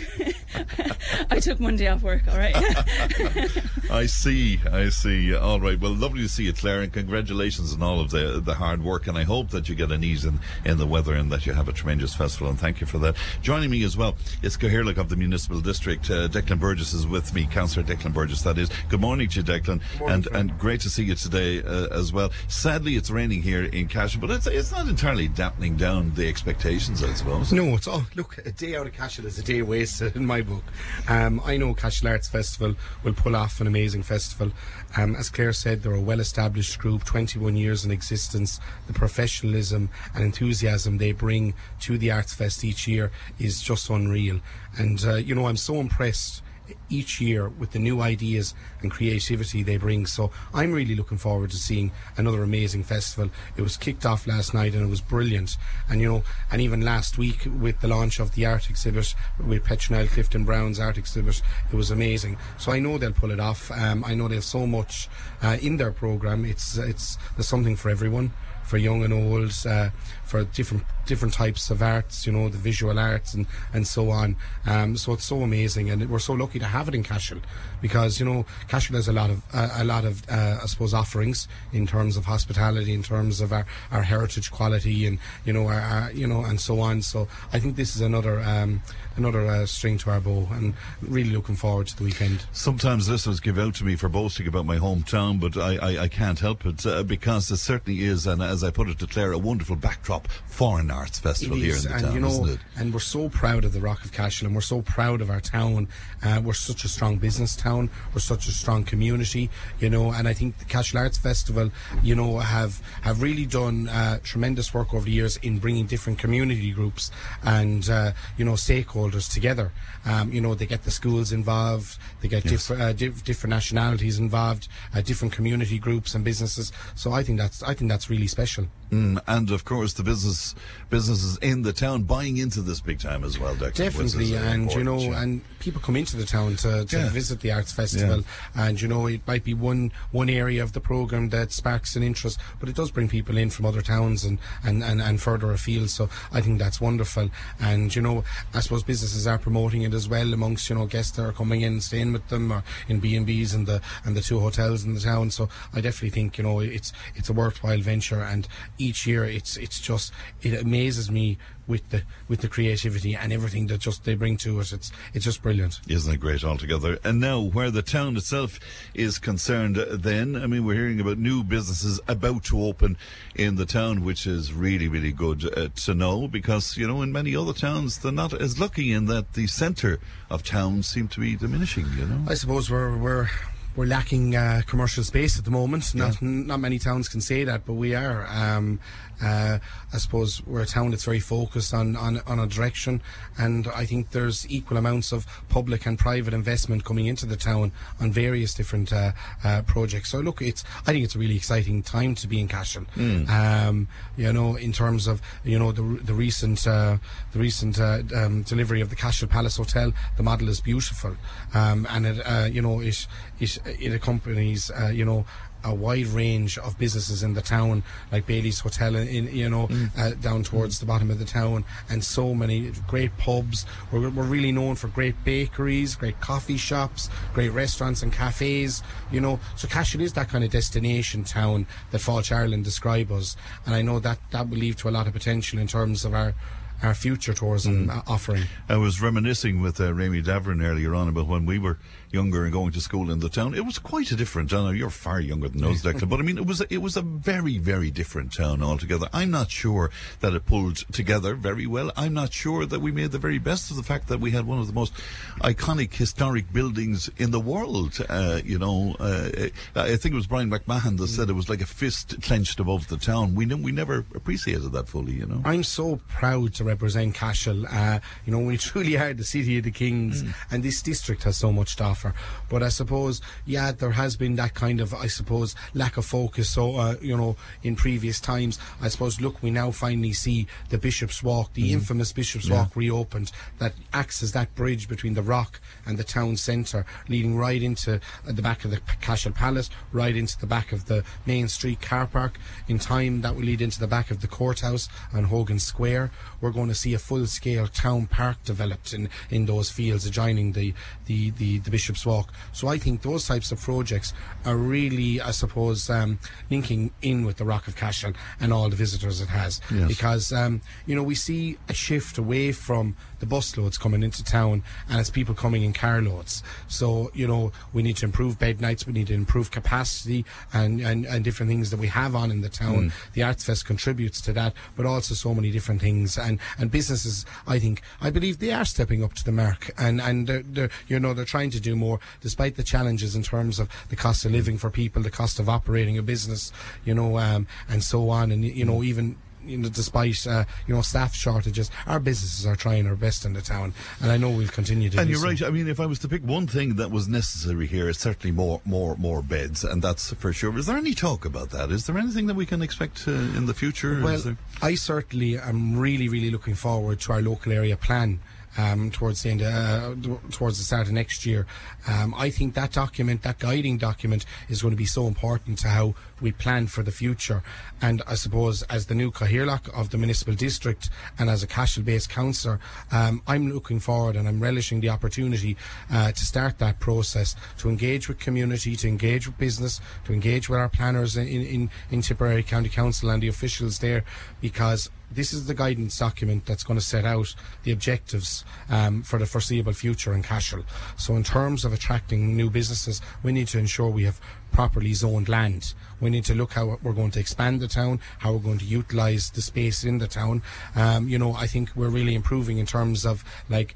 I 1.30 1.38
took 1.38 1.60
Monday 1.60 1.86
off 1.88 2.02
work. 2.02 2.22
All 2.28 2.36
right. 2.36 2.54
I 3.90 4.06
see, 4.06 4.58
I 4.70 4.88
see. 4.88 5.34
All 5.34 5.60
right, 5.60 5.78
well, 5.78 5.94
lovely 5.94 6.22
to 6.22 6.28
see 6.28 6.44
you, 6.44 6.52
Claire, 6.52 6.82
and 6.82 6.92
congratulations 6.92 7.72
on 7.74 7.82
all 7.82 8.00
of 8.00 8.10
the 8.10 8.40
the 8.44 8.54
hard 8.54 8.82
work. 8.82 9.06
And 9.06 9.16
I 9.16 9.22
hope 9.22 9.50
that 9.50 9.68
you 9.68 9.74
get 9.74 9.92
an 9.92 10.02
ease 10.02 10.24
in, 10.24 10.40
in 10.64 10.78
the 10.78 10.86
weather 10.86 11.14
and 11.14 11.30
that 11.30 11.46
you 11.46 11.52
have 11.52 11.68
a 11.68 11.72
tremendous 11.72 12.14
festival. 12.14 12.48
And 12.48 12.58
thank 12.58 12.80
you 12.80 12.86
for 12.86 12.98
that. 12.98 13.16
Joining 13.42 13.70
me 13.70 13.84
as 13.84 13.96
well 13.96 14.16
is 14.42 14.56
Coherlick 14.56 14.96
of 14.96 15.08
the 15.08 15.16
Municipal 15.16 15.60
District. 15.60 16.10
Uh, 16.10 16.26
Declan 16.28 16.58
Burgess 16.58 16.92
is 16.92 17.06
with 17.06 17.32
me, 17.34 17.46
Councillor 17.46 17.86
Declan 17.86 18.12
Burgess. 18.12 18.42
That 18.42 18.58
is. 18.58 18.70
Good 18.88 19.00
morning 19.00 19.28
to 19.28 19.40
you, 19.40 19.44
Declan, 19.44 19.80
and 20.08 20.26
and 20.28 20.58
great 20.58 20.80
to 20.80 20.90
see 20.90 21.04
you 21.04 21.14
today 21.14 21.62
uh, 21.62 21.88
as 21.88 22.12
well. 22.12 22.30
Sadly, 22.48 22.96
it's 22.96 23.10
raining 23.10 23.42
here 23.42 23.64
in 23.64 23.86
Cashel, 23.88 24.20
but 24.20 24.30
it's 24.30 24.46
it's 24.46 24.72
not 24.72 24.88
entirely 24.88 25.28
dampening 25.28 25.76
down 25.76 26.12
the 26.14 26.28
expectations, 26.28 27.04
I 27.04 27.12
suppose. 27.14 27.52
No, 27.52 27.74
it's 27.74 27.86
all 27.86 28.04
look. 28.16 28.38
A 28.44 28.50
day 28.50 28.74
out 28.74 28.86
of 28.86 28.92
Cashel 28.92 29.01
is 29.02 29.36
a 29.36 29.42
day 29.42 29.62
wasted 29.62 30.14
in 30.16 30.24
my 30.24 30.42
book. 30.42 30.62
Um, 31.08 31.40
I 31.44 31.56
know 31.56 31.74
Cashel 31.74 32.06
Arts 32.06 32.28
Festival 32.28 32.76
will 33.02 33.12
pull 33.12 33.34
off 33.34 33.60
an 33.60 33.66
amazing 33.66 34.04
festival. 34.04 34.52
Um, 34.96 35.16
as 35.16 35.28
Claire 35.28 35.52
said, 35.52 35.82
they're 35.82 35.94
a 35.94 36.00
well-established 36.00 36.78
group, 36.78 37.02
21 37.02 37.56
years 37.56 37.84
in 37.84 37.90
existence. 37.90 38.60
The 38.86 38.92
professionalism 38.92 39.90
and 40.14 40.24
enthusiasm 40.24 40.98
they 40.98 41.10
bring 41.10 41.54
to 41.80 41.98
the 41.98 42.12
Arts 42.12 42.32
Fest 42.32 42.62
each 42.62 42.86
year 42.86 43.10
is 43.40 43.60
just 43.60 43.90
unreal. 43.90 44.38
And 44.78 45.04
uh, 45.04 45.14
you 45.16 45.34
know, 45.34 45.46
I'm 45.46 45.56
so 45.56 45.80
impressed 45.80 46.41
each 46.88 47.20
year 47.20 47.48
with 47.48 47.72
the 47.72 47.78
new 47.78 48.00
ideas 48.00 48.54
and 48.80 48.90
creativity 48.90 49.62
they 49.62 49.76
bring. 49.76 50.06
So 50.06 50.30
I'm 50.54 50.72
really 50.72 50.94
looking 50.94 51.18
forward 51.18 51.50
to 51.50 51.56
seeing 51.56 51.92
another 52.16 52.42
amazing 52.42 52.84
festival. 52.84 53.30
It 53.56 53.62
was 53.62 53.76
kicked 53.76 54.06
off 54.06 54.26
last 54.26 54.54
night 54.54 54.74
and 54.74 54.84
it 54.84 54.90
was 54.90 55.00
brilliant. 55.00 55.56
And 55.88 56.00
you 56.00 56.08
know, 56.08 56.22
and 56.50 56.60
even 56.60 56.82
last 56.82 57.18
week 57.18 57.46
with 57.60 57.80
the 57.80 57.88
launch 57.88 58.20
of 58.20 58.34
the 58.34 58.46
art 58.46 58.70
exhibit 58.70 59.14
with 59.38 59.64
Petronella 59.64 60.08
Clifton 60.08 60.44
Brown's 60.44 60.78
art 60.78 60.98
exhibit, 60.98 61.42
it 61.70 61.76
was 61.76 61.90
amazing. 61.90 62.36
So 62.58 62.72
I 62.72 62.78
know 62.78 62.98
they'll 62.98 63.12
pull 63.12 63.30
it 63.30 63.40
off. 63.40 63.70
Um, 63.70 64.04
I 64.04 64.14
know 64.14 64.28
they 64.28 64.36
have 64.36 64.44
so 64.44 64.66
much 64.66 65.08
uh, 65.42 65.56
in 65.60 65.76
their 65.76 65.92
program. 65.92 66.44
It's 66.44 66.76
it's 66.76 67.18
there's 67.36 67.48
something 67.48 67.76
for 67.76 67.90
everyone 67.90 68.32
for 68.64 68.78
young 68.78 69.04
and 69.04 69.12
old, 69.12 69.52
uh, 69.66 69.90
for 70.32 70.44
different 70.44 70.82
different 71.04 71.34
types 71.34 71.70
of 71.70 71.82
arts, 71.82 72.26
you 72.26 72.32
know, 72.32 72.48
the 72.48 72.56
visual 72.56 72.98
arts 72.98 73.34
and, 73.34 73.46
and 73.74 73.86
so 73.86 74.08
on. 74.08 74.34
Um, 74.64 74.96
so 74.96 75.12
it's 75.12 75.26
so 75.26 75.42
amazing, 75.42 75.90
and 75.90 76.08
we're 76.08 76.18
so 76.18 76.32
lucky 76.32 76.58
to 76.58 76.64
have 76.64 76.88
it 76.88 76.94
in 76.94 77.02
Cashel 77.02 77.40
because 77.82 78.18
you 78.18 78.24
know 78.24 78.46
Cashel 78.66 78.96
has 78.96 79.08
a 79.08 79.12
lot 79.12 79.28
of 79.28 79.42
uh, 79.52 79.68
a 79.74 79.84
lot 79.84 80.06
of 80.06 80.22
uh, 80.30 80.60
I 80.62 80.66
suppose 80.66 80.94
offerings 80.94 81.48
in 81.74 81.86
terms 81.86 82.16
of 82.16 82.24
hospitality, 82.24 82.94
in 82.94 83.02
terms 83.02 83.42
of 83.42 83.52
our, 83.52 83.66
our 83.90 84.02
heritage 84.02 84.50
quality, 84.50 85.04
and 85.04 85.18
you 85.44 85.52
know 85.52 85.66
our, 85.66 85.80
our 85.80 86.12
you 86.12 86.26
know 86.26 86.44
and 86.44 86.58
so 86.58 86.80
on. 86.80 87.02
So 87.02 87.28
I 87.52 87.58
think 87.58 87.76
this 87.76 87.94
is 87.94 88.00
another 88.00 88.40
um, 88.40 88.80
another 89.16 89.46
uh, 89.46 89.66
string 89.66 89.98
to 89.98 90.10
our 90.12 90.20
bow, 90.20 90.48
and 90.52 90.72
really 91.02 91.30
looking 91.30 91.56
forward 91.56 91.88
to 91.88 91.96
the 91.98 92.04
weekend. 92.04 92.46
Sometimes 92.52 93.06
listeners 93.06 93.38
give 93.38 93.58
out 93.58 93.74
to 93.74 93.84
me 93.84 93.96
for 93.96 94.08
boasting 94.08 94.48
about 94.48 94.64
my 94.64 94.78
hometown, 94.78 95.38
but 95.38 95.58
I, 95.58 95.76
I, 95.76 96.02
I 96.04 96.08
can't 96.08 96.38
help 96.38 96.64
it 96.64 96.86
uh, 96.86 97.02
because 97.02 97.50
it 97.50 97.58
certainly 97.58 98.04
is, 98.04 98.26
and 98.26 98.40
as 98.40 98.64
I 98.64 98.70
put 98.70 98.88
it 98.88 98.98
to 99.00 99.06
Claire, 99.06 99.32
a 99.32 99.38
wonderful 99.38 99.76
backdrop 99.76 100.21
for 100.28 100.80
an 100.80 100.90
arts 100.90 101.18
festival 101.18 101.56
here 101.56 101.74
in 101.76 101.82
the 101.82 101.92
and 101.92 102.04
town, 102.04 102.14
you 102.14 102.20
know, 102.20 102.28
isn't 102.28 102.48
it? 102.50 102.60
and 102.76 102.92
we're 102.92 103.00
so 103.00 103.28
proud 103.28 103.64
of 103.64 103.72
the 103.72 103.80
Rock 103.80 104.04
of 104.04 104.12
Cashel, 104.12 104.46
and 104.46 104.54
we're 104.54 104.60
so 104.60 104.82
proud 104.82 105.20
of 105.20 105.30
our 105.30 105.40
town. 105.40 105.88
Uh, 106.22 106.40
we're 106.44 106.52
such 106.52 106.84
a 106.84 106.88
strong 106.88 107.16
business 107.18 107.56
town. 107.56 107.90
We're 108.12 108.20
such 108.20 108.46
a 108.48 108.52
strong 108.52 108.84
community, 108.84 109.50
you 109.80 109.90
know. 109.90 110.12
And 110.12 110.28
I 110.28 110.32
think 110.34 110.58
the 110.58 110.64
Cashel 110.64 110.98
Arts 110.98 111.18
Festival, 111.18 111.70
you 112.02 112.14
know, 112.14 112.38
have 112.38 112.80
have 113.02 113.22
really 113.22 113.46
done 113.46 113.88
uh, 113.88 114.18
tremendous 114.22 114.72
work 114.74 114.94
over 114.94 115.04
the 115.04 115.10
years 115.10 115.36
in 115.38 115.58
bringing 115.58 115.86
different 115.86 116.18
community 116.18 116.70
groups 116.72 117.10
and 117.42 117.88
uh, 117.88 118.12
you 118.36 118.44
know 118.44 118.52
stakeholders 118.52 119.32
together. 119.32 119.72
Um, 120.04 120.32
you 120.32 120.40
know, 120.40 120.54
they 120.54 120.66
get 120.66 120.82
the 120.84 120.90
schools 120.90 121.32
involved, 121.32 121.98
they 122.20 122.28
get 122.28 122.42
different 122.44 122.82
uh, 122.82 122.92
diff- 122.92 123.22
different 123.24 123.50
nationalities 123.50 124.18
involved, 124.18 124.68
uh, 124.94 125.00
different 125.00 125.32
community 125.32 125.78
groups 125.78 126.14
and 126.14 126.24
businesses. 126.24 126.72
So 126.94 127.12
I 127.12 127.22
think 127.22 127.38
that's 127.38 127.62
I 127.62 127.74
think 127.74 127.90
that's 127.90 128.10
really 128.10 128.26
special. 128.26 128.66
Mm, 128.90 129.22
and 129.26 129.50
of 129.50 129.64
course, 129.64 129.94
the 129.94 130.02
business 130.02 130.54
businesses 130.90 131.38
in 131.38 131.62
the 131.62 131.72
town 131.72 132.02
buying 132.02 132.36
into 132.36 132.60
this 132.60 132.80
big 132.80 132.98
time 133.00 133.24
as 133.24 133.38
well, 133.38 133.54
Declan. 133.54 133.74
Definitely, 133.74 134.34
and 134.36 134.72
you 134.72 134.84
know, 134.84 134.98
yeah. 134.98 135.22
and 135.22 135.40
people 135.60 135.80
come 135.80 135.96
into 135.96 136.16
the 136.16 136.26
town 136.26 136.56
to, 136.56 136.84
to 136.84 136.96
Yeah. 136.98 137.08
visit 137.08 137.40
the 137.40 137.52
arts 137.52 137.72
festival, 137.72 138.24
and 138.54 138.80
you 138.80 138.88
know, 138.88 139.06
it 139.06 139.22
might 139.26 139.44
be 139.44 139.54
one 139.54 139.92
one 140.10 140.28
area 140.28 140.62
of 140.62 140.72
the 140.72 140.80
program 140.80 141.30
that 141.30 141.52
sparks 141.52 141.96
an 141.96 142.02
interest, 142.02 142.38
but 142.60 142.68
it 142.68 142.74
does 142.76 142.90
bring 142.90 143.08
people 143.08 143.38
in 143.38 143.48
from 143.50 143.64
other 143.66 143.80
towns 143.82 144.24
and 144.24 144.38
and, 144.64 144.82
and, 144.82 145.00
and 145.00 145.22
further 145.22 145.52
afield. 145.52 145.88
So 145.90 146.10
I 146.32 146.40
think 146.42 146.58
that's 146.58 146.80
wonderful, 146.80 147.30
and 147.60 147.94
you 147.94 148.02
know, 148.02 148.24
I 148.52 148.60
suppose 148.60 148.82
businesses 148.82 149.26
are 149.26 149.38
promoting 149.38 149.82
it 149.82 149.91
as 149.94 150.08
well 150.08 150.32
amongst 150.32 150.68
you 150.68 150.76
know 150.76 150.86
guests 150.86 151.16
that 151.16 151.24
are 151.24 151.32
coming 151.32 151.62
in, 151.62 151.80
staying 151.80 152.12
with 152.12 152.28
them, 152.28 152.52
or 152.52 152.62
in 152.88 153.00
B 153.00 153.16
and 153.16 153.26
B's 153.26 153.54
and 153.54 153.66
the 153.66 153.80
and 154.04 154.16
the 154.16 154.20
two 154.20 154.40
hotels 154.40 154.84
in 154.84 154.94
the 154.94 155.00
town. 155.00 155.30
So 155.30 155.48
I 155.72 155.80
definitely 155.80 156.10
think 156.10 156.38
you 156.38 156.44
know 156.44 156.60
it's 156.60 156.92
it's 157.14 157.28
a 157.28 157.32
worthwhile 157.32 157.80
venture, 157.80 158.22
and 158.22 158.46
each 158.78 159.06
year 159.06 159.24
it's 159.24 159.56
it's 159.56 159.80
just 159.80 160.12
it 160.42 160.60
amazes 160.60 161.10
me 161.10 161.38
with 161.72 161.88
the 161.88 162.02
with 162.28 162.42
the 162.42 162.48
creativity 162.48 163.16
and 163.16 163.32
everything 163.32 163.66
that 163.68 163.80
just 163.80 164.04
they 164.04 164.14
bring 164.14 164.36
to 164.36 164.60
it. 164.60 164.72
It's 164.72 164.92
it's 165.14 165.24
just 165.24 165.42
brilliant. 165.42 165.80
Isn't 165.88 166.12
it 166.12 166.20
great 166.20 166.44
altogether? 166.44 166.98
And 167.02 167.18
now, 167.18 167.40
where 167.40 167.70
the 167.70 167.80
town 167.82 168.16
itself 168.18 168.60
is 168.92 169.18
concerned, 169.18 169.78
uh, 169.78 169.96
then, 169.96 170.36
I 170.36 170.46
mean, 170.46 170.64
we're 170.66 170.74
hearing 170.74 171.00
about 171.00 171.18
new 171.18 171.42
businesses 171.42 171.98
about 172.06 172.44
to 172.44 172.62
open 172.62 172.98
in 173.34 173.56
the 173.56 173.64
town, 173.64 174.04
which 174.04 174.26
is 174.26 174.52
really, 174.52 174.86
really 174.86 175.12
good 175.12 175.40
uh, 175.56 175.68
to 175.86 175.94
know 175.94 176.28
because, 176.28 176.76
you 176.76 176.86
know, 176.86 177.00
in 177.00 177.10
many 177.10 177.34
other 177.34 177.54
towns, 177.54 177.98
they're 177.98 178.12
not 178.12 178.34
as 178.34 178.60
lucky 178.60 178.92
in 178.92 179.06
that 179.06 179.32
the 179.32 179.46
centre 179.46 179.98
of 180.28 180.42
towns 180.42 180.86
seem 180.86 181.08
to 181.08 181.20
be 181.20 181.36
diminishing, 181.36 181.86
you 181.96 182.06
know? 182.06 182.22
I 182.28 182.34
suppose 182.34 182.70
we're 182.70 182.96
we're 182.98 183.30
we're 183.74 183.86
lacking 183.86 184.36
uh, 184.36 184.62
commercial 184.66 185.04
space 185.04 185.38
at 185.38 185.44
the 185.44 185.50
moment. 185.50 185.94
Not 185.94 186.20
not 186.20 186.60
many 186.60 186.78
towns 186.78 187.08
can 187.08 187.20
say 187.20 187.44
that, 187.44 187.64
but 187.64 187.74
we 187.74 187.94
are. 187.94 188.26
Um, 188.28 188.80
uh, 189.22 189.58
I 189.92 189.98
suppose 189.98 190.44
we're 190.46 190.62
a 190.62 190.66
town 190.66 190.90
that's 190.90 191.04
very 191.04 191.20
focused 191.20 191.72
on, 191.72 191.96
on 191.96 192.20
on 192.26 192.38
a 192.38 192.46
direction, 192.46 193.02
and 193.38 193.68
I 193.68 193.86
think 193.86 194.10
there's 194.10 194.48
equal 194.50 194.76
amounts 194.76 195.12
of 195.12 195.26
public 195.48 195.86
and 195.86 195.98
private 195.98 196.34
investment 196.34 196.84
coming 196.84 197.06
into 197.06 197.26
the 197.26 197.36
town 197.36 197.72
on 198.00 198.12
various 198.12 198.54
different 198.54 198.92
uh, 198.92 199.12
uh, 199.44 199.62
projects. 199.62 200.10
So 200.10 200.20
look, 200.20 200.42
it's 200.42 200.64
I 200.86 200.92
think 200.92 201.04
it's 201.04 201.14
a 201.14 201.18
really 201.18 201.36
exciting 201.36 201.82
time 201.82 202.14
to 202.16 202.26
be 202.26 202.40
in 202.40 202.48
Cashel. 202.48 202.84
Um, 203.30 203.88
you 204.16 204.32
know, 204.32 204.56
in 204.56 204.72
terms 204.72 205.06
of 205.06 205.22
you 205.44 205.58
know 205.58 205.72
the 205.72 205.82
the 206.02 206.14
recent 206.14 206.66
uh, 206.66 206.96
the 207.32 207.38
recent 207.38 207.80
uh, 207.80 208.02
um, 208.14 208.42
delivery 208.42 208.80
of 208.80 208.90
the 208.90 208.96
Cashel 208.96 209.28
Palace 209.28 209.56
Hotel, 209.56 209.92
the 210.16 210.22
model 210.22 210.48
is 210.48 210.60
beautiful, 210.60 211.16
um, 211.54 211.86
and 211.90 212.06
it 212.06 212.18
uh, 212.26 212.48
you 212.50 212.62
know 212.62 212.80
it 212.80 213.06
it 213.38 213.58
it 213.66 213.92
accompanies 213.92 214.70
uh, 214.70 214.88
you 214.88 215.04
know 215.04 215.24
a 215.64 215.74
wide 215.74 216.06
range 216.06 216.58
of 216.58 216.78
businesses 216.78 217.22
in 217.22 217.34
the 217.34 217.42
town, 217.42 217.82
like 218.10 218.26
Bailey's 218.26 218.60
Hotel, 218.60 218.96
in, 218.96 219.34
you 219.34 219.48
know, 219.48 219.68
uh, 219.98 220.10
down 220.20 220.42
towards 220.42 220.78
the 220.78 220.86
bottom 220.86 221.10
of 221.10 221.18
the 221.18 221.24
town, 221.24 221.64
and 221.88 222.02
so 222.04 222.34
many 222.34 222.72
great 222.88 223.16
pubs. 223.18 223.66
We're, 223.90 224.10
we're 224.10 224.22
really 224.24 224.52
known 224.52 224.76
for 224.76 224.88
great 224.88 225.22
bakeries, 225.24 225.94
great 225.96 226.20
coffee 226.20 226.56
shops, 226.56 227.08
great 227.34 227.50
restaurants 227.50 228.02
and 228.02 228.12
cafes. 228.12 228.82
You 229.10 229.20
know, 229.20 229.40
so 229.56 229.68
Cashel 229.68 230.00
is 230.00 230.12
that 230.14 230.28
kind 230.28 230.44
of 230.44 230.50
destination 230.50 231.24
town 231.24 231.66
that 231.90 232.00
Fáilte 232.00 232.32
Ireland 232.32 232.64
describe 232.64 233.10
us, 233.12 233.36
and 233.66 233.74
I 233.74 233.82
know 233.82 233.98
that 234.00 234.18
that 234.30 234.48
will 234.48 234.58
lead 234.58 234.78
to 234.78 234.88
a 234.88 234.90
lot 234.90 235.06
of 235.06 235.12
potential 235.12 235.58
in 235.58 235.66
terms 235.66 236.04
of 236.04 236.14
our 236.14 236.34
our 236.82 236.94
future 236.94 237.32
tourism 237.32 237.90
uh, 237.90 238.02
offering. 238.06 238.42
I 238.68 238.76
was 238.76 239.00
reminiscing 239.00 239.60
with 239.60 239.80
uh, 239.80 239.94
Remy 239.94 240.22
Davern 240.22 240.64
earlier 240.64 240.94
on 240.94 241.08
about 241.08 241.28
when 241.28 241.46
we 241.46 241.58
were 241.58 241.78
younger 242.12 242.44
and 242.44 242.52
going 242.52 242.72
to 242.72 242.80
school 242.80 243.10
in 243.10 243.20
the 243.20 243.28
town. 243.28 243.54
It 243.54 243.64
was 243.64 243.78
quite 243.78 244.10
a 244.10 244.16
different. 244.16 244.52
I 244.52 244.56
know 244.56 244.70
you're 244.70 244.90
far 244.90 245.20
younger 245.20 245.48
than 245.48 245.60
those, 245.60 245.82
Declan, 245.82 246.08
but 246.08 246.20
I 246.20 246.22
mean, 246.22 246.38
it 246.38 246.46
was 246.46 246.60
a, 246.60 246.72
it 246.72 246.78
was 246.78 246.96
a 246.96 247.02
very 247.02 247.58
very 247.58 247.90
different 247.90 248.32
town 248.34 248.62
altogether. 248.62 249.08
I'm 249.12 249.30
not 249.30 249.50
sure 249.50 249.90
that 250.20 250.34
it 250.34 250.46
pulled 250.46 250.76
together 250.92 251.34
very 251.34 251.66
well. 251.66 251.90
I'm 251.96 252.14
not 252.14 252.32
sure 252.32 252.66
that 252.66 252.80
we 252.80 252.92
made 252.92 253.12
the 253.12 253.18
very 253.18 253.38
best 253.38 253.70
of 253.70 253.76
the 253.76 253.82
fact 253.82 254.08
that 254.08 254.20
we 254.20 254.30
had 254.30 254.46
one 254.46 254.58
of 254.58 254.66
the 254.66 254.72
most 254.72 254.92
iconic 255.40 255.94
historic 255.94 256.52
buildings 256.52 257.10
in 257.16 257.30
the 257.30 257.40
world. 257.40 258.04
Uh, 258.08 258.40
you 258.44 258.58
know, 258.58 258.94
uh, 259.00 259.48
I 259.74 259.96
think 259.96 260.12
it 260.12 260.20
was 260.22 260.26
Brian 260.26 260.50
McMahon 260.50 260.98
that 260.98 261.08
said 261.08 261.30
it 261.30 261.34
was 261.34 261.48
like 261.48 261.62
a 261.62 261.66
fist 261.66 262.20
clenched 262.22 262.60
above 262.60 262.88
the 262.88 262.98
town. 262.98 263.34
We 263.34 263.44
ne- 263.46 263.62
we 263.68 263.72
never 263.72 264.04
appreciated 264.14 264.72
that 264.72 264.88
fully. 264.88 265.12
You 265.12 265.26
know. 265.26 265.42
I'm 265.44 265.64
so 265.64 266.00
proud 266.08 266.54
to 266.54 266.64
represent 266.64 267.14
Cashel. 267.14 267.66
Uh, 267.66 268.00
you 268.26 268.32
know, 268.32 268.40
we 268.40 268.56
truly 268.68 268.96
are 268.98 269.14
the 269.14 269.24
city 269.24 269.58
of 269.58 269.64
the 269.64 269.70
kings, 269.70 270.24
and 270.50 270.62
this 270.62 270.82
district 270.82 271.22
has 271.24 271.36
so 271.36 271.52
much 271.52 271.76
to 271.76 271.84
offer. 271.84 272.01
But 272.48 272.62
I 272.62 272.68
suppose, 272.68 273.20
yeah, 273.46 273.72
there 273.72 273.92
has 273.92 274.16
been 274.16 274.36
that 274.36 274.54
kind 274.54 274.80
of, 274.80 274.94
I 274.94 275.06
suppose, 275.06 275.54
lack 275.74 275.96
of 275.96 276.06
focus. 276.06 276.50
So, 276.50 276.76
uh, 276.76 276.96
you 277.00 277.16
know, 277.16 277.36
in 277.62 277.76
previous 277.76 278.20
times, 278.20 278.58
I 278.80 278.88
suppose, 278.88 279.20
look, 279.20 279.42
we 279.42 279.50
now 279.50 279.70
finally 279.70 280.12
see 280.12 280.46
the 280.70 280.78
Bishop's 280.78 281.22
Walk, 281.22 281.52
the 281.54 281.72
infamous 281.72 282.12
Bishop's 282.12 282.48
Walk, 282.50 282.74
reopened 282.74 283.30
that 283.58 283.74
acts 283.92 284.22
as 284.22 284.32
that 284.32 284.54
bridge 284.54 284.88
between 284.88 285.14
the 285.14 285.22
Rock 285.22 285.60
and 285.86 285.98
the 285.98 286.04
town 286.04 286.36
centre, 286.36 286.86
leading 287.08 287.36
right 287.36 287.62
into 287.62 287.96
uh, 287.96 288.32
the 288.32 288.42
back 288.42 288.64
of 288.64 288.70
the 288.70 288.80
Cashel 289.00 289.32
Palace, 289.32 289.68
right 289.92 290.16
into 290.16 290.38
the 290.38 290.46
back 290.46 290.72
of 290.72 290.86
the 290.86 291.04
Main 291.26 291.48
Street 291.48 291.80
car 291.80 292.06
park. 292.06 292.38
In 292.68 292.78
time, 292.78 293.20
that 293.20 293.34
will 293.34 293.42
lead 293.42 293.60
into 293.60 293.78
the 293.78 293.86
back 293.86 294.10
of 294.10 294.20
the 294.20 294.28
courthouse 294.28 294.88
on 295.12 295.24
Hogan 295.24 295.58
Square. 295.58 296.10
We're 296.40 296.50
going 296.52 296.68
to 296.68 296.74
see 296.74 296.94
a 296.94 296.98
full-scale 296.98 297.68
town 297.68 298.06
park 298.06 298.42
developed 298.44 298.94
in, 298.94 299.08
in 299.30 299.46
those 299.46 299.70
fields 299.70 300.06
adjoining 300.06 300.52
the, 300.52 300.72
the, 301.06 301.30
the, 301.30 301.58
the 301.58 301.70
Bishop's 301.70 301.91
Walk. 302.04 302.32
So 302.52 302.68
I 302.68 302.78
think 302.78 303.02
those 303.02 303.26
types 303.26 303.52
of 303.52 303.60
projects 303.60 304.12
are 304.44 304.56
really, 304.56 305.20
I 305.20 305.30
suppose, 305.30 305.88
um, 305.90 306.18
linking 306.50 306.90
in 307.02 307.24
with 307.24 307.36
the 307.36 307.44
Rock 307.44 307.68
of 307.68 307.76
Cashel 307.76 308.12
and 308.40 308.52
all 308.52 308.68
the 308.68 308.76
visitors 308.76 309.20
it 309.20 309.28
has. 309.28 309.60
Yes. 309.70 309.88
Because, 309.88 310.32
um, 310.32 310.60
you 310.86 310.94
know, 310.94 311.02
we 311.02 311.14
see 311.14 311.58
a 311.68 311.74
shift 311.74 312.18
away 312.18 312.52
from 312.52 312.96
the 313.20 313.26
bus 313.26 313.56
loads 313.56 313.78
coming 313.78 314.02
into 314.02 314.24
town 314.24 314.62
and 314.88 314.98
it's 314.98 315.10
people 315.10 315.34
coming 315.34 315.62
in 315.62 315.72
car 315.72 316.02
loads. 316.02 316.42
So, 316.68 317.10
you 317.14 317.26
know, 317.28 317.52
we 317.72 317.82
need 317.82 317.96
to 317.98 318.04
improve 318.04 318.38
bed 318.38 318.60
nights, 318.60 318.86
we 318.86 318.92
need 318.92 319.06
to 319.08 319.14
improve 319.14 319.50
capacity 319.50 320.24
and, 320.52 320.80
and, 320.80 321.06
and 321.06 321.24
different 321.24 321.50
things 321.50 321.70
that 321.70 321.78
we 321.78 321.88
have 321.88 322.16
on 322.16 322.30
in 322.30 322.40
the 322.40 322.48
town. 322.48 322.92
The 323.12 323.22
Arts 323.22 323.44
Fest 323.44 323.64
contributes 323.64 324.20
to 324.22 324.32
that, 324.32 324.54
but 324.76 324.86
also 324.86 325.14
so 325.14 325.34
many 325.34 325.50
different 325.50 325.80
things. 325.80 326.18
And, 326.18 326.38
and 326.58 326.70
businesses, 326.70 327.24
I 327.46 327.58
think, 327.58 327.82
I 328.00 328.10
believe 328.10 328.38
they 328.38 328.52
are 328.52 328.64
stepping 328.64 329.04
up 329.04 329.14
to 329.14 329.24
the 329.24 329.32
mark 329.32 329.70
and, 329.78 330.00
and 330.00 330.26
they're, 330.26 330.42
they're, 330.42 330.70
you 330.88 330.98
know, 330.98 331.14
they're 331.14 331.24
trying 331.24 331.50
to 331.50 331.60
do 331.60 331.76
more 331.82 331.98
despite 332.20 332.56
the 332.56 332.62
challenges 332.62 333.14
in 333.14 333.22
terms 333.22 333.58
of 333.58 333.68
the 333.88 333.96
cost 333.96 334.24
of 334.24 334.32
living 334.32 334.58
for 334.58 334.70
people, 334.70 335.02
the 335.02 335.10
cost 335.10 335.38
of 335.38 335.48
operating 335.48 335.98
a 335.98 336.02
business, 336.02 336.52
you 336.84 336.94
know, 336.94 337.18
um, 337.18 337.46
and 337.68 337.82
so 337.82 338.08
on. 338.10 338.30
And, 338.32 338.44
you 338.44 338.64
know, 338.64 338.82
even 338.82 339.16
you 339.44 339.58
know, 339.58 339.68
despite 339.68 340.26
uh, 340.26 340.44
you 340.66 340.74
know 340.74 340.82
staff 340.82 341.14
shortages, 341.14 341.70
our 341.86 342.00
businesses 342.00 342.46
are 342.46 342.56
trying 342.56 342.86
our 342.86 342.96
best 342.96 343.24
in 343.24 343.32
the 343.32 343.42
town, 343.42 343.74
and 344.00 344.10
I 344.10 344.16
know 344.16 344.30
we'll 344.30 344.48
continue 344.48 344.88
to. 344.90 345.00
And 345.00 345.10
you're 345.10 345.18
so. 345.18 345.26
right. 345.26 345.42
I 345.42 345.50
mean, 345.50 345.68
if 345.68 345.80
I 345.80 345.86
was 345.86 345.98
to 346.00 346.08
pick 346.08 346.22
one 346.22 346.46
thing 346.46 346.76
that 346.76 346.90
was 346.90 347.08
necessary 347.08 347.66
here, 347.66 347.88
it's 347.88 347.98
certainly 347.98 348.32
more, 348.32 348.60
more, 348.64 348.96
more 348.96 349.22
beds, 349.22 349.64
and 349.64 349.82
that's 349.82 350.12
for 350.14 350.32
sure. 350.32 350.56
Is 350.58 350.66
there 350.66 350.76
any 350.76 350.94
talk 350.94 351.24
about 351.24 351.50
that? 351.50 351.70
Is 351.70 351.86
there 351.86 351.98
anything 351.98 352.26
that 352.26 352.34
we 352.34 352.46
can 352.46 352.62
expect 352.62 353.06
uh, 353.08 353.12
in 353.12 353.46
the 353.46 353.54
future? 353.54 354.00
Well, 354.02 354.36
I 354.60 354.74
certainly 354.74 355.38
am 355.38 355.76
really, 355.76 356.08
really 356.08 356.30
looking 356.30 356.54
forward 356.54 357.00
to 357.00 357.12
our 357.12 357.22
local 357.22 357.52
area 357.52 357.76
plan. 357.76 358.20
Um, 358.58 358.90
towards 358.90 359.22
the 359.22 359.30
end, 359.30 359.40
uh, 359.40 359.94
towards 360.30 360.58
the 360.58 360.64
start 360.64 360.86
of 360.86 360.92
next 360.92 361.24
year, 361.24 361.46
um, 361.88 362.14
I 362.14 362.28
think 362.28 362.52
that 362.52 362.70
document, 362.72 363.22
that 363.22 363.38
guiding 363.38 363.78
document, 363.78 364.26
is 364.50 364.60
going 364.60 364.72
to 364.72 364.76
be 364.76 364.84
so 364.84 365.06
important 365.06 365.58
to 365.60 365.68
how 365.68 365.94
we 366.20 366.32
plan 366.32 366.66
for 366.66 366.82
the 366.82 366.92
future. 366.92 367.42
And 367.80 368.02
I 368.06 368.14
suppose, 368.14 368.62
as 368.64 368.86
the 368.86 368.94
new 368.94 369.10
Cathaoirleach 369.10 369.70
of 369.70 369.88
the 369.88 369.96
municipal 369.96 370.34
district 370.34 370.90
and 371.18 371.30
as 371.30 371.42
a 371.42 371.46
Cashel-based 371.46 372.10
councillor, 372.10 372.60
um, 372.90 373.22
I'm 373.26 373.50
looking 373.50 373.80
forward 373.80 374.16
and 374.16 374.28
I'm 374.28 374.40
relishing 374.40 374.80
the 374.80 374.90
opportunity 374.90 375.56
uh, 375.90 376.12
to 376.12 376.24
start 376.24 376.58
that 376.58 376.78
process, 376.78 377.34
to 377.58 377.70
engage 377.70 378.06
with 378.06 378.18
community, 378.18 378.76
to 378.76 378.86
engage 378.86 379.26
with 379.26 379.38
business, 379.38 379.80
to 380.04 380.12
engage 380.12 380.50
with 380.50 380.58
our 380.58 380.68
planners 380.68 381.16
in, 381.16 381.26
in, 381.26 381.70
in 381.90 382.02
Tipperary 382.02 382.42
County 382.42 382.68
Council 382.68 383.08
and 383.08 383.22
the 383.22 383.28
officials 383.28 383.78
there, 383.78 384.04
because 384.40 384.90
this 385.14 385.32
is 385.32 385.46
the 385.46 385.54
guidance 385.54 385.98
document 385.98 386.46
that's 386.46 386.64
going 386.64 386.78
to 386.78 386.84
set 386.84 387.04
out 387.04 387.34
the 387.64 387.72
objectives 387.72 388.44
um, 388.68 389.02
for 389.02 389.18
the 389.18 389.26
foreseeable 389.26 389.72
future 389.72 390.12
in 390.12 390.22
Cashel. 390.22 390.64
So, 390.96 391.16
in 391.16 391.22
terms 391.22 391.64
of 391.64 391.72
attracting 391.72 392.36
new 392.36 392.50
businesses, 392.50 393.00
we 393.22 393.32
need 393.32 393.48
to 393.48 393.58
ensure 393.58 393.88
we 393.88 394.04
have 394.04 394.20
properly 394.52 394.92
zoned 394.94 395.28
land. 395.28 395.74
We 396.00 396.10
need 396.10 396.24
to 396.24 396.34
look 396.34 396.52
how 396.52 396.78
we're 396.82 396.92
going 396.92 397.10
to 397.12 397.20
expand 397.20 397.60
the 397.60 397.68
town, 397.68 398.00
how 398.18 398.32
we're 398.32 398.38
going 398.40 398.58
to 398.58 398.64
utilise 398.64 399.30
the 399.30 399.42
space 399.42 399.84
in 399.84 399.98
the 399.98 400.06
town. 400.06 400.42
Um, 400.76 401.08
you 401.08 401.18
know, 401.18 401.34
I 401.34 401.46
think 401.46 401.70
we're 401.74 401.88
really 401.88 402.14
improving 402.14 402.58
in 402.58 402.66
terms 402.66 403.06
of 403.06 403.24
like, 403.48 403.74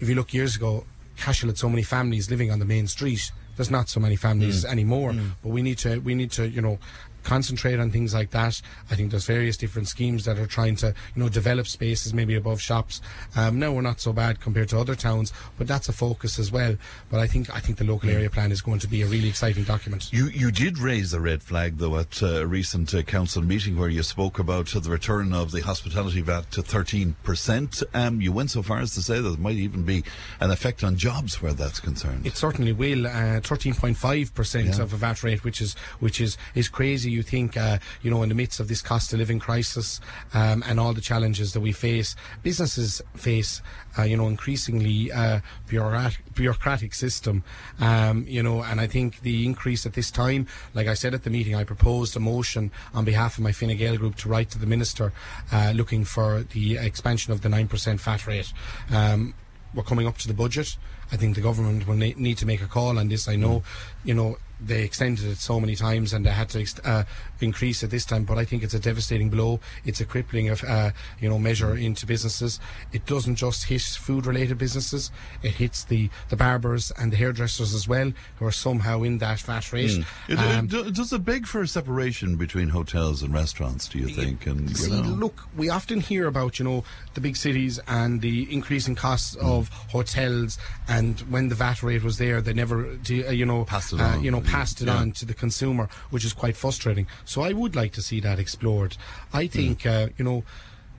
if 0.00 0.08
you 0.08 0.14
look 0.14 0.34
years 0.34 0.56
ago, 0.56 0.84
Cashel 1.16 1.48
had 1.48 1.58
so 1.58 1.68
many 1.68 1.82
families 1.82 2.30
living 2.30 2.50
on 2.50 2.58
the 2.58 2.64
main 2.64 2.86
street. 2.86 3.32
There's 3.56 3.70
not 3.70 3.88
so 3.88 4.00
many 4.00 4.16
families 4.16 4.66
anymore, 4.66 5.14
but 5.42 5.48
we 5.48 5.62
need 5.62 5.78
to 5.78 5.98
we 6.00 6.14
need 6.14 6.30
to 6.32 6.46
you 6.46 6.60
know 6.60 6.78
concentrate 7.26 7.78
on 7.80 7.90
things 7.90 8.14
like 8.14 8.30
that. 8.30 8.62
I 8.90 8.94
think 8.94 9.10
there's 9.10 9.26
various 9.26 9.56
different 9.56 9.88
schemes 9.88 10.24
that 10.24 10.38
are 10.38 10.46
trying 10.46 10.76
to, 10.76 10.94
you 11.14 11.22
know, 11.22 11.28
develop 11.28 11.66
spaces 11.66 12.14
maybe 12.14 12.34
above 12.36 12.60
shops. 12.60 13.00
Um, 13.34 13.58
now 13.58 13.72
we're 13.72 13.82
not 13.82 14.00
so 14.00 14.12
bad 14.12 14.40
compared 14.40 14.68
to 14.70 14.78
other 14.78 14.94
towns, 14.94 15.32
but 15.58 15.66
that's 15.66 15.88
a 15.88 15.92
focus 15.92 16.38
as 16.38 16.50
well. 16.52 16.76
But 17.10 17.20
I 17.20 17.26
think 17.26 17.54
I 17.54 17.60
think 17.60 17.78
the 17.78 17.84
local 17.84 18.08
area 18.10 18.30
plan 18.30 18.52
is 18.52 18.62
going 18.62 18.78
to 18.80 18.88
be 18.88 19.02
a 19.02 19.06
really 19.06 19.28
exciting 19.28 19.64
document. 19.64 20.12
You 20.12 20.26
you 20.28 20.50
did 20.50 20.78
raise 20.78 21.12
a 21.12 21.20
red 21.20 21.42
flag 21.42 21.78
though 21.78 21.98
at 21.98 22.22
uh, 22.22 22.26
a 22.42 22.46
recent 22.46 22.94
uh, 22.94 23.02
council 23.02 23.42
meeting 23.42 23.76
where 23.78 23.88
you 23.88 24.02
spoke 24.04 24.38
about 24.38 24.74
uh, 24.74 24.80
the 24.80 24.90
return 24.90 25.32
of 25.32 25.50
the 25.50 25.60
hospitality 25.62 26.20
VAT 26.22 26.50
to 26.52 26.62
thirteen 26.62 27.16
percent. 27.24 27.82
Um, 27.92 28.20
you 28.20 28.32
went 28.32 28.50
so 28.52 28.62
far 28.62 28.78
as 28.78 28.94
to 28.94 29.02
say 29.02 29.20
that 29.20 29.28
there 29.28 29.38
might 29.38 29.56
even 29.56 29.82
be 29.82 30.04
an 30.40 30.50
effect 30.50 30.84
on 30.84 30.96
jobs 30.96 31.42
where 31.42 31.52
that's 31.54 31.80
concerned. 31.80 32.26
It 32.26 32.36
certainly 32.36 32.72
will. 32.72 33.06
uh, 33.06 33.40
Thirteen 33.40 33.74
point 33.74 33.96
five 33.96 34.32
percent 34.34 34.66
Yeah. 34.76 34.82
of 34.82 34.92
a 34.92 34.96
VAT 34.96 35.22
rate, 35.22 35.42
which 35.44 35.60
is 35.60 35.74
which 36.00 36.20
is 36.20 36.36
is 36.54 36.68
crazy. 36.68 37.15
You 37.16 37.22
think, 37.22 37.56
uh, 37.56 37.78
you 38.02 38.10
know, 38.10 38.22
in 38.22 38.28
the 38.28 38.34
midst 38.34 38.60
of 38.60 38.68
this 38.68 38.82
cost 38.82 39.12
of 39.12 39.18
living 39.18 39.38
crisis 39.38 40.00
um, 40.34 40.62
and 40.68 40.78
all 40.78 40.92
the 40.92 41.00
challenges 41.00 41.52
that 41.54 41.60
we 41.60 41.72
face, 41.72 42.14
businesses 42.42 43.02
face, 43.14 43.62
uh, 43.98 44.02
you 44.02 44.16
know, 44.16 44.28
increasingly 44.28 45.10
uh, 45.10 45.40
bureaucratic, 45.66 46.34
bureaucratic 46.34 46.92
system. 46.94 47.42
Um, 47.80 48.24
you 48.28 48.42
know, 48.42 48.62
and 48.62 48.80
I 48.80 48.86
think 48.86 49.20
the 49.20 49.44
increase 49.44 49.86
at 49.86 49.94
this 49.94 50.10
time, 50.10 50.46
like 50.74 50.86
I 50.86 50.94
said 50.94 51.14
at 51.14 51.22
the 51.24 51.30
meeting, 51.30 51.54
I 51.54 51.64
proposed 51.64 52.16
a 52.16 52.20
motion 52.20 52.70
on 52.94 53.04
behalf 53.04 53.38
of 53.38 53.44
my 53.44 53.52
Fine 53.52 53.76
Gael 53.76 53.96
group 53.96 54.16
to 54.16 54.28
write 54.28 54.50
to 54.50 54.58
the 54.58 54.66
minister, 54.66 55.12
uh, 55.50 55.72
looking 55.74 56.04
for 56.04 56.42
the 56.52 56.76
expansion 56.76 57.32
of 57.32 57.40
the 57.40 57.48
nine 57.48 57.68
percent 57.68 58.00
VAT 58.00 58.26
rate. 58.26 58.52
Um, 58.90 59.34
we're 59.74 59.82
coming 59.82 60.06
up 60.06 60.18
to 60.18 60.28
the 60.28 60.34
budget. 60.34 60.76
I 61.12 61.16
think 61.16 61.34
the 61.34 61.40
government 61.40 61.86
will 61.86 61.94
ne- 61.96 62.14
need 62.16 62.38
to 62.38 62.46
make 62.46 62.62
a 62.62 62.66
call 62.66 62.98
on 62.98 63.08
this. 63.08 63.28
I 63.28 63.36
know, 63.36 63.62
you 64.04 64.14
know, 64.14 64.38
they 64.60 64.82
extended 64.84 65.24
it 65.26 65.38
so 65.38 65.60
many 65.60 65.76
times 65.76 66.12
and 66.12 66.24
they 66.24 66.30
had 66.30 66.48
to 66.48 66.66
uh, 66.84 67.04
increase 67.42 67.82
at 67.84 67.90
this 67.90 68.04
time, 68.04 68.24
but 68.24 68.38
I 68.38 68.44
think 68.44 68.62
it's 68.62 68.74
a 68.74 68.78
devastating 68.78 69.30
blow. 69.30 69.60
It's 69.84 70.00
a 70.00 70.04
crippling 70.04 70.48
of, 70.48 70.62
uh, 70.64 70.90
you 71.20 71.28
know, 71.28 71.38
measure 71.38 71.76
into 71.76 72.06
businesses. 72.06 72.60
It 72.92 73.06
doesn't 73.06 73.36
just 73.36 73.64
hit 73.64 73.82
food-related 73.82 74.58
businesses; 74.58 75.10
it 75.42 75.52
hits 75.52 75.84
the 75.84 76.10
the 76.28 76.36
barbers 76.36 76.92
and 76.98 77.12
the 77.12 77.16
hairdressers 77.16 77.74
as 77.74 77.86
well, 77.88 78.12
who 78.38 78.46
are 78.46 78.52
somehow 78.52 79.02
in 79.02 79.18
that 79.18 79.40
VAT 79.40 79.72
rate. 79.72 80.04
It, 80.28 80.38
Um, 80.38 80.64
it, 80.66 80.70
do- 80.70 80.90
does 80.90 81.12
it 81.12 81.24
beg 81.24 81.46
for 81.46 81.60
a 81.62 81.68
separation 81.68 82.36
between 82.36 82.68
hotels 82.70 83.22
and 83.22 83.32
restaurants? 83.34 83.88
Do 83.88 83.98
you 83.98 84.08
think? 84.08 84.46
And 84.46 84.68
you 84.70 84.74
See, 84.76 84.90
know, 84.90 85.00
look, 85.08 85.42
we 85.56 85.68
often 85.68 86.00
hear 86.00 86.26
about 86.26 86.58
you 86.58 86.64
know 86.64 86.84
the 87.14 87.20
big 87.20 87.36
cities 87.36 87.78
and 87.86 88.20
the 88.20 88.52
increasing 88.52 88.94
costs 88.94 89.36
Mm. 89.36 89.42
of 89.58 89.68
hotels, 89.90 90.58
and 90.88 91.20
when 91.30 91.48
the 91.48 91.54
VAT 91.54 91.82
rate 91.82 92.02
was 92.02 92.18
there, 92.18 92.40
they 92.40 92.52
never, 92.54 92.86
uh, 92.86 93.30
you 93.30 93.44
know, 93.46 93.64
Passed 93.64 93.92
it 93.92 94.00
uh, 94.00 94.04
on. 94.04 94.22
you 94.24 94.30
know, 94.30 94.40
passed 94.40 94.80
it 94.80 94.86
Yeah. 94.86 94.96
on 94.96 95.12
to 95.12 95.24
the 95.26 95.34
consumer, 95.34 95.88
which 96.10 96.24
is 96.24 96.32
quite 96.32 96.56
frustrating. 96.56 97.06
So 97.26 97.42
I 97.42 97.52
would 97.52 97.76
like 97.76 97.92
to 97.92 98.02
see 98.02 98.20
that 98.20 98.38
explored. 98.38 98.96
I 99.32 99.46
think 99.46 99.80
Mm. 99.82 99.90
uh, 99.90 100.08
you 100.16 100.24
know, 100.24 100.44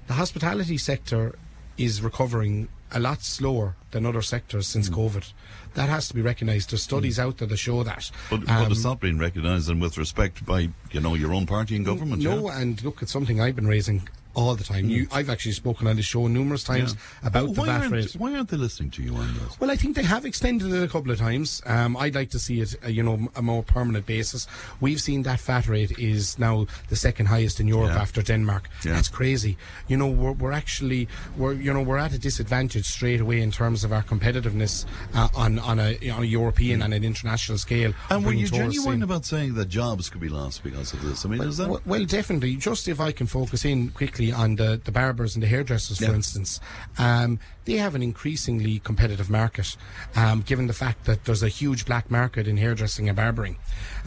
the 0.08 0.14
hospitality 0.14 0.78
sector 0.78 1.36
is 1.78 2.02
recovering 2.02 2.68
a 2.92 3.00
lot 3.00 3.22
slower 3.24 3.76
than 3.92 4.06
other 4.06 4.22
sectors 4.22 4.66
Mm. 4.68 4.72
since 4.72 4.90
COVID. 4.90 5.32
That 5.74 5.90
has 5.90 6.08
to 6.10 6.14
be 6.14 6.22
recognised. 6.22 6.72
There's 6.72 6.84
studies 6.84 7.20
out 7.20 7.38
there 7.38 7.48
that 7.48 7.58
show 7.58 7.84
that. 7.84 8.12
but, 8.30 8.46
but 8.46 8.50
Um, 8.50 8.72
it's 8.72 8.84
not 8.84 9.00
being 9.00 9.18
recognised 9.18 9.70
and 9.70 9.82
with 9.82 9.98
respect 9.98 10.46
by 10.46 10.70
you 10.92 11.00
know 11.02 11.14
your 11.16 11.34
own 11.34 11.46
party 11.46 11.76
and 11.76 11.86
government. 11.86 12.22
no, 12.24 12.48
yeah? 12.50 12.60
and 12.60 12.82
look, 12.84 13.02
it's 13.02 13.12
something 13.12 13.40
I've 13.42 13.56
been 13.56 13.68
raising 13.68 14.08
all 14.38 14.56
the 14.56 14.64
time. 14.64 14.88
You, 14.88 15.08
I've 15.12 15.30
actually 15.32 15.54
spoken 15.54 15.88
on 15.88 15.96
this 15.96 16.06
show 16.06 16.28
numerous 16.28 16.64
times 16.64 16.96
about 17.24 17.54
the 17.56 17.64
VAT 17.64 17.90
rate. 17.90 18.14
why 18.18 18.36
aren't 18.36 18.50
they 18.50 18.58
listening 18.58 18.92
to 18.92 19.02
you 19.02 19.16
on 19.16 19.34
this? 19.34 19.60
Well, 19.60 19.72
I 19.72 19.76
think 19.76 19.96
they 19.96 20.04
have 20.04 20.26
extended 20.26 20.72
it 20.72 20.84
a 20.84 20.88
couple 20.88 21.12
of 21.12 21.18
times. 21.18 21.62
Um, 21.66 21.98
I'd 21.98 22.14
like 22.14 22.30
to 22.30 22.40
see 22.40 22.62
it, 22.62 22.76
uh, 22.86 22.88
you 22.88 23.02
know, 23.02 23.28
a 23.36 23.42
more 23.42 23.64
permanent 23.64 24.06
basis. 24.06 24.48
We've 24.80 25.02
seen 25.02 25.24
that 25.24 25.40
VAT 25.42 25.68
rate 25.68 25.98
is 25.98 26.38
now 26.38 26.68
the 26.90 26.96
second 26.96 27.26
highest 27.26 27.60
in 27.60 27.68
Europe 27.68 27.94
Yeah. 27.96 28.02
after 28.02 28.22
Denmark. 28.22 28.70
Yeah. 28.86 28.94
That's 28.94 29.10
crazy. 29.10 29.58
You 29.88 29.98
know, 29.98 30.08
we're, 30.08 30.34
we're 30.34 30.52
actually 30.52 31.08
we're 31.36 31.54
you 31.54 31.74
know 31.74 31.82
we're 31.82 31.98
at 31.98 32.14
a 32.14 32.20
disadvantage 32.20 32.86
straight 32.86 33.20
away 33.20 33.42
in 33.42 33.50
terms 33.52 33.84
of 33.84 33.92
our 33.92 34.04
competitiveness 34.04 34.86
uh, 35.16 35.30
on 35.36 35.58
on 35.60 35.80
a, 35.80 35.98
on 36.12 36.22
a 36.22 36.26
European 36.26 36.84
and 36.84 36.94
an 36.94 37.04
international 37.04 37.58
scale. 37.58 37.92
And 38.12 38.24
were 38.24 38.34
you 38.34 38.48
genuine 38.48 38.96
in. 38.98 39.04
about 39.04 39.26
saying 39.26 39.56
that 39.56 39.70
jobs 39.70 40.10
could 40.12 40.22
be 40.22 40.30
lost 40.30 40.64
because 40.64 40.94
of 40.94 41.02
this? 41.02 41.26
I 41.26 41.30
mean, 41.30 41.42
is 41.42 41.58
that 41.58 41.70
Well, 41.70 41.82
well, 41.88 42.06
definitely. 42.06 42.56
Just 42.56 42.88
if 42.88 43.00
I 43.00 43.12
can 43.12 43.26
focus 43.28 43.66
in 43.66 43.90
quickly 43.90 44.27
on 44.32 44.56
the, 44.56 44.80
the 44.84 44.92
barbers 44.92 45.36
and 45.36 45.44
the 45.44 45.48
hairdressers, 45.48 46.00
Yeah. 46.02 46.10
for 46.10 46.16
instance, 46.16 46.60
um, 46.98 47.40
they 47.66 47.74
have 47.74 47.96
an 47.96 48.02
increasingly 48.04 48.80
competitive 48.80 49.30
market, 49.30 49.76
um, 50.16 50.42
given 50.42 50.68
the 50.68 50.74
fact 50.74 51.06
that 51.06 51.26
there's 51.26 51.44
a 51.44 51.50
huge 51.50 51.86
black 51.86 52.10
market 52.12 52.48
in 52.48 52.58
hairdressing 52.58 53.08
and 53.10 53.16
barbering. 53.16 53.58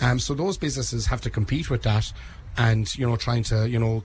Um, 0.01 0.19
so 0.19 0.35
those 0.35 0.57
businesses 0.59 1.07
have 1.07 1.21
to 1.23 1.31
compete 1.31 1.71
with 1.71 1.83
that, 1.83 2.13
and 2.57 2.93
you 2.97 3.07
know, 3.07 3.17
trying 3.17 3.43
to 3.45 3.69
you 3.69 3.79
know 3.79 4.05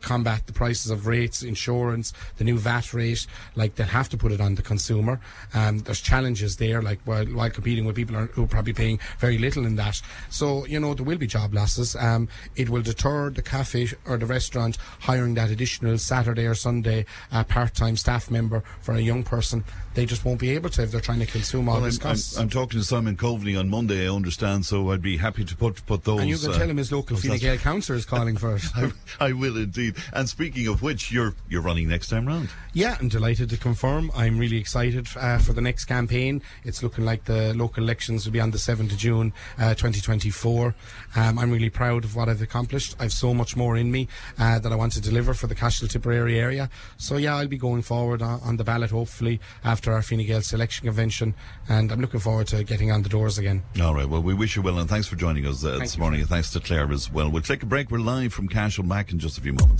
combat 0.00 0.46
the 0.46 0.52
prices 0.52 0.90
of 0.90 1.06
rates, 1.06 1.42
insurance, 1.42 2.12
the 2.38 2.44
new 2.44 2.58
VAT 2.58 2.92
rate. 2.94 3.26
Like 3.56 3.74
they'll 3.74 3.86
have 3.86 4.08
to 4.10 4.16
put 4.16 4.32
it 4.32 4.40
on 4.40 4.54
the 4.54 4.62
consumer. 4.62 5.20
Um, 5.54 5.78
there's 5.80 6.00
challenges 6.00 6.56
there, 6.56 6.82
like 6.82 7.00
while, 7.04 7.24
while 7.26 7.50
competing 7.50 7.84
with 7.84 7.96
people 7.96 8.16
are, 8.16 8.26
who 8.26 8.44
are 8.44 8.48
probably 8.48 8.72
paying 8.72 8.98
very 9.18 9.38
little 9.38 9.66
in 9.66 9.76
that. 9.76 10.00
So 10.30 10.66
you 10.66 10.80
know 10.80 10.94
there 10.94 11.04
will 11.04 11.18
be 11.18 11.26
job 11.26 11.54
losses. 11.54 11.96
Um, 11.96 12.28
it 12.56 12.68
will 12.68 12.82
deter 12.82 13.30
the 13.30 13.42
cafe 13.42 13.88
or 14.06 14.16
the 14.16 14.26
restaurant 14.26 14.78
hiring 15.00 15.34
that 15.34 15.50
additional 15.50 15.98
Saturday 15.98 16.46
or 16.46 16.54
Sunday 16.54 17.06
uh, 17.32 17.44
part-time 17.44 17.96
staff 17.96 18.30
member 18.30 18.62
for 18.80 18.94
a 18.94 19.00
young 19.00 19.22
person. 19.22 19.64
They 19.94 20.06
just 20.06 20.24
won't 20.24 20.38
be 20.38 20.50
able 20.50 20.70
to 20.70 20.82
if 20.82 20.92
they're 20.92 21.00
trying 21.00 21.18
to 21.18 21.26
consume 21.26 21.68
all 21.68 21.76
Well, 21.76 21.84
this 21.84 21.98
I'm, 21.98 22.06
I'm, 22.06 22.12
costs. 22.12 22.36
I'm 22.38 22.48
talking 22.48 22.78
to 22.78 22.84
Simon 22.86 23.16
Coveney 23.16 23.58
on 23.58 23.68
Monday, 23.68 24.06
I 24.08 24.14
understand, 24.14 24.64
so 24.64 24.90
I'd 24.92 25.02
be 25.02 25.16
happy 25.16 25.44
to 25.44 25.56
put 25.56 25.84
put 25.86 26.04
those. 26.04 26.20
and 26.20 26.28
you 26.28 26.38
can 26.38 26.50
uh, 26.50 26.58
tell 26.58 26.70
him 26.70 26.76
his 26.76 26.92
local 26.92 27.16
Fine 27.16 27.38
Gael 27.38 27.56
councillor 27.58 27.98
is 27.98 28.04
calling 28.04 28.36
for 28.36 28.56
it. 28.56 28.62
I, 28.76 28.92
I 29.20 29.32
will 29.32 29.56
indeed. 29.56 29.89
And 30.12 30.28
speaking 30.28 30.66
of 30.66 30.82
which, 30.82 31.10
you're 31.10 31.34
you're 31.48 31.62
running 31.62 31.88
next 31.88 32.08
time 32.08 32.26
round. 32.26 32.48
Yeah, 32.72 32.96
I'm 33.00 33.08
delighted 33.08 33.50
to 33.50 33.56
confirm. 33.56 34.10
I'm 34.14 34.38
really 34.38 34.56
excited 34.58 35.08
uh, 35.16 35.38
for 35.38 35.52
the 35.52 35.60
next 35.60 35.86
campaign. 35.86 36.42
It's 36.64 36.82
looking 36.82 37.04
like 37.04 37.24
the 37.24 37.54
local 37.54 37.82
elections 37.82 38.24
will 38.24 38.32
be 38.32 38.40
on 38.40 38.50
the 38.50 38.58
7th 38.58 38.92
of 38.92 38.98
June, 38.98 39.32
uh, 39.58 39.74
2024. 39.74 40.74
Um, 41.16 41.38
I'm 41.38 41.50
really 41.50 41.70
proud 41.70 42.04
of 42.04 42.14
what 42.16 42.28
I've 42.28 42.42
accomplished. 42.42 42.94
I've 42.98 43.12
so 43.12 43.34
much 43.34 43.56
more 43.56 43.76
in 43.76 43.90
me 43.90 44.08
uh, 44.38 44.58
that 44.58 44.72
I 44.72 44.76
want 44.76 44.92
to 44.92 45.00
deliver 45.00 45.34
for 45.34 45.46
the 45.46 45.54
Cashel 45.54 45.88
Tipperary 45.88 46.38
area. 46.38 46.70
So 46.96 47.16
yeah, 47.16 47.36
I'll 47.36 47.48
be 47.48 47.58
going 47.58 47.82
forward 47.82 48.22
on, 48.22 48.40
on 48.42 48.56
the 48.56 48.64
ballot 48.64 48.90
hopefully 48.90 49.40
after 49.64 49.92
our 49.92 50.02
Fine 50.02 50.26
Gael 50.26 50.42
selection 50.42 50.86
convention, 50.86 51.34
and 51.68 51.90
I'm 51.90 52.00
looking 52.00 52.20
forward 52.20 52.46
to 52.48 52.64
getting 52.64 52.92
on 52.92 53.02
the 53.02 53.08
doors 53.08 53.38
again. 53.38 53.62
All 53.80 53.94
right. 53.94 54.08
Well, 54.08 54.22
we 54.22 54.34
wish 54.34 54.56
you 54.56 54.62
well, 54.62 54.78
and 54.78 54.88
thanks 54.88 55.06
for 55.06 55.16
joining 55.16 55.46
us 55.46 55.64
uh, 55.64 55.78
this 55.78 55.98
morning. 55.98 56.20
And 56.20 56.28
thanks 56.28 56.50
to 56.52 56.60
Claire 56.60 56.90
as 56.92 57.10
well. 57.10 57.30
We'll 57.30 57.42
take 57.42 57.62
a 57.62 57.66
break. 57.66 57.90
We're 57.90 57.98
live 57.98 58.32
from 58.32 58.48
Cashel 58.48 58.84
back 58.84 59.12
in 59.12 59.18
just 59.18 59.38
a 59.38 59.40
few 59.40 59.52
moments. 59.52 59.79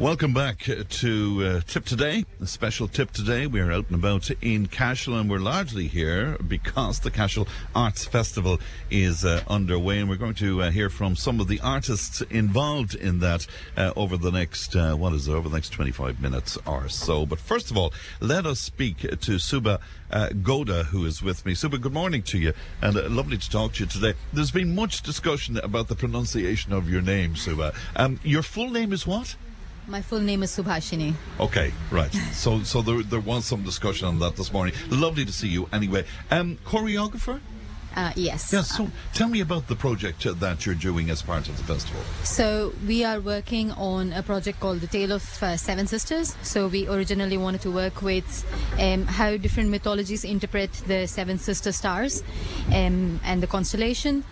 Welcome 0.00 0.32
back 0.32 0.60
to 0.60 1.44
uh, 1.44 1.60
Tipp 1.66 1.84
Today, 1.84 2.24
a 2.40 2.46
special 2.46 2.88
Tipp 2.88 3.10
Today. 3.10 3.46
We 3.46 3.60
are 3.60 3.70
out 3.70 3.84
and 3.90 3.96
about 3.96 4.30
in 4.40 4.66
Cashel, 4.66 5.14
and 5.14 5.28
we're 5.28 5.40
largely 5.40 5.88
here 5.88 6.38
because 6.48 7.00
the 7.00 7.10
Cashel 7.10 7.46
Arts 7.74 8.06
Festival 8.06 8.60
is 8.90 9.26
uh, 9.26 9.42
underway, 9.46 9.98
and 9.98 10.08
we're 10.08 10.16
going 10.16 10.36
to 10.36 10.62
uh, 10.62 10.70
hear 10.70 10.88
from 10.88 11.16
some 11.16 11.38
of 11.38 11.48
the 11.48 11.60
artists 11.60 12.22
involved 12.22 12.94
in 12.94 13.18
that 13.18 13.46
uh, 13.76 13.92
over 13.94 14.16
the 14.16 14.30
next, 14.30 14.74
uh, 14.74 14.94
what 14.94 15.12
is 15.12 15.28
it, 15.28 15.32
over 15.32 15.50
the 15.50 15.54
next 15.54 15.68
25 15.68 16.18
minutes 16.18 16.56
or 16.66 16.88
so. 16.88 17.26
But 17.26 17.38
first 17.38 17.70
of 17.70 17.76
all, 17.76 17.92
let 18.20 18.46
us 18.46 18.58
speak 18.58 19.00
to 19.20 19.38
Suba 19.38 19.80
uh, 20.10 20.30
Goda, 20.42 20.84
who 20.84 21.04
is 21.04 21.22
with 21.22 21.44
me. 21.44 21.52
Suba, 21.52 21.76
good 21.76 21.92
morning 21.92 22.22
to 22.22 22.38
you, 22.38 22.54
and 22.80 22.96
lovely 23.14 23.36
to 23.36 23.50
talk 23.50 23.74
to 23.74 23.80
you 23.80 23.86
today. 23.86 24.14
There's 24.32 24.50
been 24.50 24.74
much 24.74 25.02
discussion 25.02 25.58
about 25.58 25.88
the 25.88 25.94
pronunciation 25.94 26.72
of 26.72 26.88
your 26.88 27.02
name, 27.02 27.36
Suba. 27.36 27.74
Um, 27.96 28.18
your 28.24 28.42
full 28.42 28.70
name 28.70 28.94
is 28.94 29.06
what? 29.06 29.36
My 29.90 30.02
full 30.02 30.20
name 30.20 30.44
is 30.44 30.56
Subhashini. 30.56 31.14
Okay, 31.40 31.72
right. 31.90 32.14
So, 32.32 32.62
so 32.62 32.80
there, 32.80 33.02
there 33.02 33.20
was 33.20 33.44
some 33.44 33.64
discussion 33.64 34.06
on 34.06 34.20
that 34.20 34.36
this 34.36 34.52
morning. 34.52 34.72
Lovely 34.88 35.24
to 35.24 35.32
see 35.32 35.48
you. 35.48 35.68
Anyway, 35.72 36.04
um, 36.30 36.58
choreographer. 36.64 37.40
Uh, 37.96 38.12
yes. 38.14 38.52
Yes. 38.52 38.76
So, 38.76 38.88
tell 39.14 39.28
me 39.28 39.40
about 39.40 39.66
the 39.66 39.74
project 39.74 40.24
uh, 40.24 40.32
that 40.34 40.64
you're 40.64 40.76
doing 40.76 41.10
as 41.10 41.22
part 41.22 41.48
of 41.48 41.56
the 41.56 41.64
festival. 41.64 42.00
So 42.22 42.72
we 42.86 43.04
are 43.04 43.20
working 43.20 43.72
on 43.72 44.12
a 44.12 44.22
project 44.22 44.60
called 44.60 44.80
The 44.80 44.86
Tale 44.86 45.10
of 45.10 45.42
uh, 45.42 45.56
Seven 45.56 45.88
Sisters. 45.88 46.36
So 46.42 46.68
we 46.68 46.86
originally 46.86 47.36
wanted 47.36 47.62
to 47.62 47.70
work 47.72 48.00
with 48.00 48.46
um, 48.78 49.06
how 49.06 49.36
different 49.36 49.70
mythologies 49.70 50.24
interpret 50.24 50.72
the 50.86 51.08
seven 51.08 51.38
sister 51.38 51.72
stars 51.72 52.22
um, 52.68 53.18
and 53.24 53.42
the 53.42 53.48
constellation. 53.48 54.22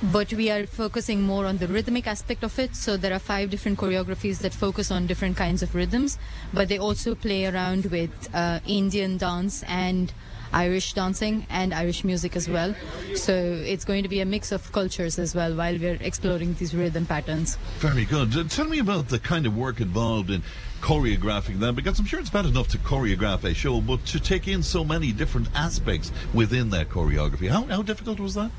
But 0.00 0.32
we 0.32 0.48
are 0.48 0.64
focusing 0.64 1.22
more 1.22 1.44
on 1.44 1.58
the 1.58 1.66
rhythmic 1.66 2.06
aspect 2.06 2.44
of 2.44 2.56
it. 2.58 2.76
So 2.76 2.96
there 2.96 3.12
are 3.12 3.18
five 3.18 3.50
different 3.50 3.78
choreographies 3.78 4.38
that 4.38 4.54
focus 4.54 4.92
on 4.92 5.06
different 5.08 5.36
kinds 5.36 5.62
of 5.62 5.74
rhythms, 5.74 6.18
but 6.54 6.68
they 6.68 6.78
also 6.78 7.16
play 7.16 7.46
around 7.46 7.86
with 7.86 8.10
uh, 8.32 8.60
Indian 8.64 9.16
dance 9.16 9.64
and 9.64 10.12
Irish 10.52 10.94
dancing 10.94 11.46
and 11.50 11.74
Irish 11.74 12.04
music 12.04 12.36
as 12.36 12.48
well. 12.48 12.74
So 13.16 13.34
it's 13.34 13.84
going 13.84 14.04
to 14.04 14.08
be 14.08 14.20
a 14.20 14.24
mix 14.24 14.52
of 14.52 14.70
cultures 14.72 15.18
as 15.18 15.34
well 15.34 15.54
while 15.54 15.76
we're 15.76 15.98
exploring 16.00 16.54
these 16.54 16.74
rhythm 16.74 17.04
patterns. 17.04 17.58
Very 17.80 18.04
good. 18.04 18.36
Uh, 18.36 18.44
tell 18.44 18.66
me 18.66 18.78
about 18.78 19.08
the 19.08 19.18
kind 19.18 19.46
of 19.46 19.56
work 19.56 19.80
involved 19.80 20.30
in 20.30 20.42
choreographing 20.80 21.58
that, 21.58 21.74
because 21.74 21.98
I'm 21.98 22.06
sure 22.06 22.20
it's 22.20 22.30
bad 22.30 22.46
enough 22.46 22.68
to 22.68 22.78
choreograph 22.78 23.42
a 23.42 23.52
show, 23.52 23.80
but 23.80 24.06
to 24.06 24.20
take 24.20 24.46
in 24.46 24.62
so 24.62 24.84
many 24.84 25.12
different 25.12 25.48
aspects 25.54 26.12
within 26.32 26.70
that 26.70 26.88
choreography. 26.88 27.50
How, 27.50 27.64
how 27.64 27.82
difficult 27.82 28.20
was 28.20 28.34
that? 28.34 28.52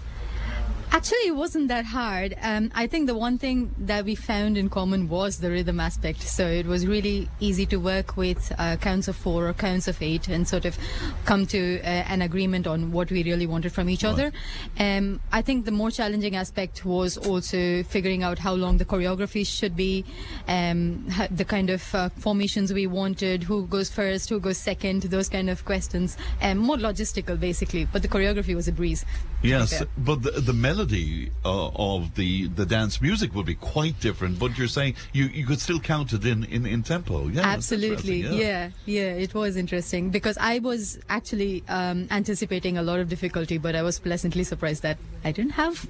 Actually, 0.91 1.27
it 1.27 1.35
wasn't 1.35 1.67
that 1.67 1.85
hard. 1.85 2.35
Um, 2.41 2.71
I 2.73 2.87
think 2.87 3.05
the 3.05 3.15
one 3.15 3.37
thing 3.37 3.73
that 3.77 4.05
we 4.05 4.15
found 4.15 4.57
in 4.57 4.69
common 4.69 5.07
was 5.07 5.37
the 5.37 5.51
rhythm 5.51 5.79
aspect. 5.79 6.23
So 6.23 6.47
it 6.47 6.65
was 6.65 6.87
really 6.87 7.29
easy 7.39 7.67
to 7.67 7.77
work 7.77 8.17
with 8.17 8.51
uh, 8.57 8.75
counts 8.77 9.07
of 9.07 9.15
four 9.15 9.47
or 9.47 9.53
counts 9.53 9.87
of 9.87 10.01
eight 10.01 10.27
and 10.27 10.47
sort 10.47 10.65
of 10.65 10.77
come 11.25 11.45
to 11.47 11.79
uh, 11.81 11.85
an 11.85 12.23
agreement 12.23 12.65
on 12.65 12.91
what 12.91 13.11
we 13.11 13.23
really 13.23 13.45
wanted 13.45 13.71
from 13.71 13.87
each 13.87 14.03
other. 14.03 14.31
Um, 14.79 15.21
I 15.31 15.43
think 15.43 15.65
the 15.65 15.71
more 15.71 15.91
challenging 15.91 16.35
aspect 16.35 16.83
was 16.83 17.17
also 17.17 17.83
figuring 17.83 18.23
out 18.23 18.39
how 18.39 18.55
long 18.55 18.77
the 18.77 18.85
choreography 18.85 19.45
should 19.45 19.75
be, 19.75 20.05
um, 20.47 21.05
the 21.29 21.45
kind 21.45 21.69
of 21.69 21.93
uh, 21.93 22.09
formations 22.17 22.73
we 22.73 22.87
wanted, 22.87 23.43
who 23.43 23.67
goes 23.67 23.91
first, 23.91 24.29
who 24.29 24.39
goes 24.39 24.57
second, 24.57 25.03
those 25.03 25.29
kind 25.29 25.51
of 25.51 25.65
questions. 25.65 26.17
Um, 26.41 26.57
more 26.57 26.77
logistical, 26.77 27.39
basically. 27.39 27.85
But 27.85 28.01
the 28.01 28.07
choreography 28.07 28.55
was 28.55 28.67
a 28.67 28.71
breeze. 28.71 29.05
Yes, 29.43 29.83
but 29.97 30.23
the, 30.23 30.31
the 30.31 30.51
melody 30.51 30.78
uh, 30.83 31.69
of 31.75 32.15
the, 32.15 32.47
the 32.47 32.65
dance 32.65 33.01
music 33.01 33.33
would 33.35 33.45
be 33.45 33.55
quite 33.55 33.99
different. 33.99 34.39
But 34.39 34.57
you're 34.57 34.67
saying 34.67 34.95
you, 35.13 35.25
you 35.25 35.45
could 35.45 35.59
still 35.59 35.79
count 35.79 36.13
it 36.13 36.25
in, 36.25 36.43
in, 36.45 36.65
in 36.65 36.83
tempo. 36.83 37.27
Yeah, 37.27 37.41
Absolutely. 37.41 38.21
interesting, 38.21 38.39
Yeah. 38.39 38.69
yeah, 38.85 39.13
It 39.25 39.33
was 39.33 39.55
interesting 39.57 40.09
because 40.09 40.37
I 40.37 40.59
was 40.59 40.99
actually 41.09 41.63
um, 41.67 42.07
anticipating 42.11 42.77
a 42.77 42.81
lot 42.81 42.99
of 42.99 43.09
difficulty, 43.09 43.57
but 43.57 43.75
I 43.75 43.81
was 43.81 43.99
pleasantly 43.99 44.43
surprised 44.43 44.83
that 44.83 44.97
I 45.23 45.31
didn't 45.31 45.51
have 45.53 45.85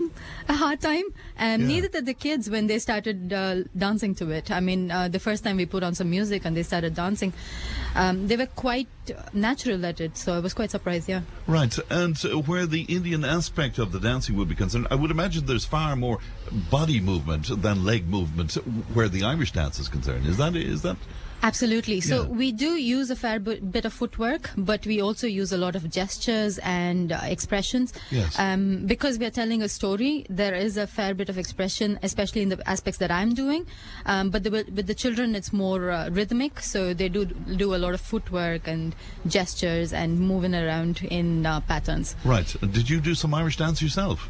a 0.48 0.54
hard 0.54 0.82
time. 0.82 1.06
Um, 1.38 1.62
Yeah. 1.62 1.68
Neither 1.68 1.88
did 1.90 2.06
the 2.06 2.14
kids 2.14 2.50
when 2.50 2.68
they 2.68 2.80
started 2.80 3.32
uh, 3.34 3.64
dancing 3.78 4.16
to 4.16 4.30
it. 4.32 4.50
I 4.52 4.60
mean, 4.60 4.92
uh, 4.92 5.08
the 5.08 5.20
first 5.20 5.44
time 5.44 5.58
we 5.58 5.66
put 5.66 5.84
on 5.84 5.94
some 5.96 6.10
music 6.10 6.46
and 6.46 6.56
they 6.58 6.64
started 6.64 6.96
dancing, 6.96 7.34
um, 7.96 8.28
they 8.28 8.38
were 8.38 8.48
quite 8.48 8.88
natural 9.34 9.86
at 9.86 10.00
it. 10.02 10.18
So 10.18 10.34
I 10.34 10.40
was 10.40 10.54
quite 10.54 10.72
surprised. 10.72 11.08
Yeah. 11.10 11.22
Right, 11.48 11.78
and 11.90 12.18
uh, 12.26 12.40
where 12.40 12.66
the 12.66 12.84
Indian 12.84 13.26
aspect 13.26 13.78
of 13.80 13.92
the 13.92 14.00
dancing 14.00 14.36
would 14.38 14.50
be 14.50 14.56
concerned, 14.56 14.88
I 14.92 14.96
would 14.96 15.12
imagine 15.12 15.46
there's 15.46 15.66
far 15.66 15.96
more 15.96 16.20
body 16.70 17.00
movement 17.00 17.62
than 17.62 17.86
leg 17.86 18.08
movement 18.08 18.56
where 18.94 19.10
the 19.10 19.24
Irish 19.24 19.52
dance 19.52 19.80
is 19.80 19.88
concerned. 19.88 20.26
Is 20.26 20.38
that 20.38 20.56
is 20.56 20.82
that? 20.84 20.98
Absolutely. 21.42 22.02
So 22.02 22.24
Yeah. 22.24 22.28
we 22.30 22.52
do 22.52 22.72
use 22.76 23.10
a 23.10 23.16
fair 23.16 23.40
bit 23.40 23.86
of 23.86 23.94
footwork, 23.94 24.52
but 24.58 24.86
we 24.86 25.02
also 25.02 25.26
use 25.28 25.52
a 25.52 25.58
lot 25.58 25.76
of 25.76 25.90
gestures 25.90 26.58
and 26.60 27.12
uh, 27.12 27.20
expressions. 27.24 27.94
Yes. 28.12 28.38
Um, 28.38 28.86
because 28.86 29.18
we 29.18 29.26
are 29.26 29.30
telling 29.32 29.62
a 29.62 29.70
story, 29.70 30.26
there 30.30 30.54
is 30.54 30.76
a 30.78 30.86
fair 30.88 31.14
bit 31.14 31.30
of 31.30 31.38
expression, 31.38 31.98
especially 32.04 32.42
in 32.42 32.50
the 32.50 32.62
aspects 32.70 33.00
that 33.00 33.12
I'm 33.12 33.34
doing. 33.34 33.66
Um, 34.06 34.30
but 34.30 34.44
the, 34.44 34.52
with 34.52 34.88
the 34.88 34.96
children, 34.96 35.34
it's 35.36 35.54
more 35.54 35.92
uh, 35.92 36.10
rhythmic, 36.10 36.60
so 36.60 36.94
they 36.94 37.10
do 37.10 37.26
do 37.26 37.74
a 37.74 37.78
lot 37.78 37.94
of 37.94 38.02
footwork 38.02 38.68
and 38.68 38.96
gestures 39.28 39.94
and 39.94 40.20
moving 40.20 40.54
around 40.54 41.02
in 41.10 41.46
uh, 41.46 41.62
patterns. 41.62 42.16
Right. 42.26 42.54
Did 42.72 42.90
you 42.90 43.00
do 43.00 43.16
some 43.16 43.34
Irish 43.34 43.58
dance 43.58 43.82
yourself? 43.82 44.30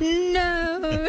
No, 0.00 1.08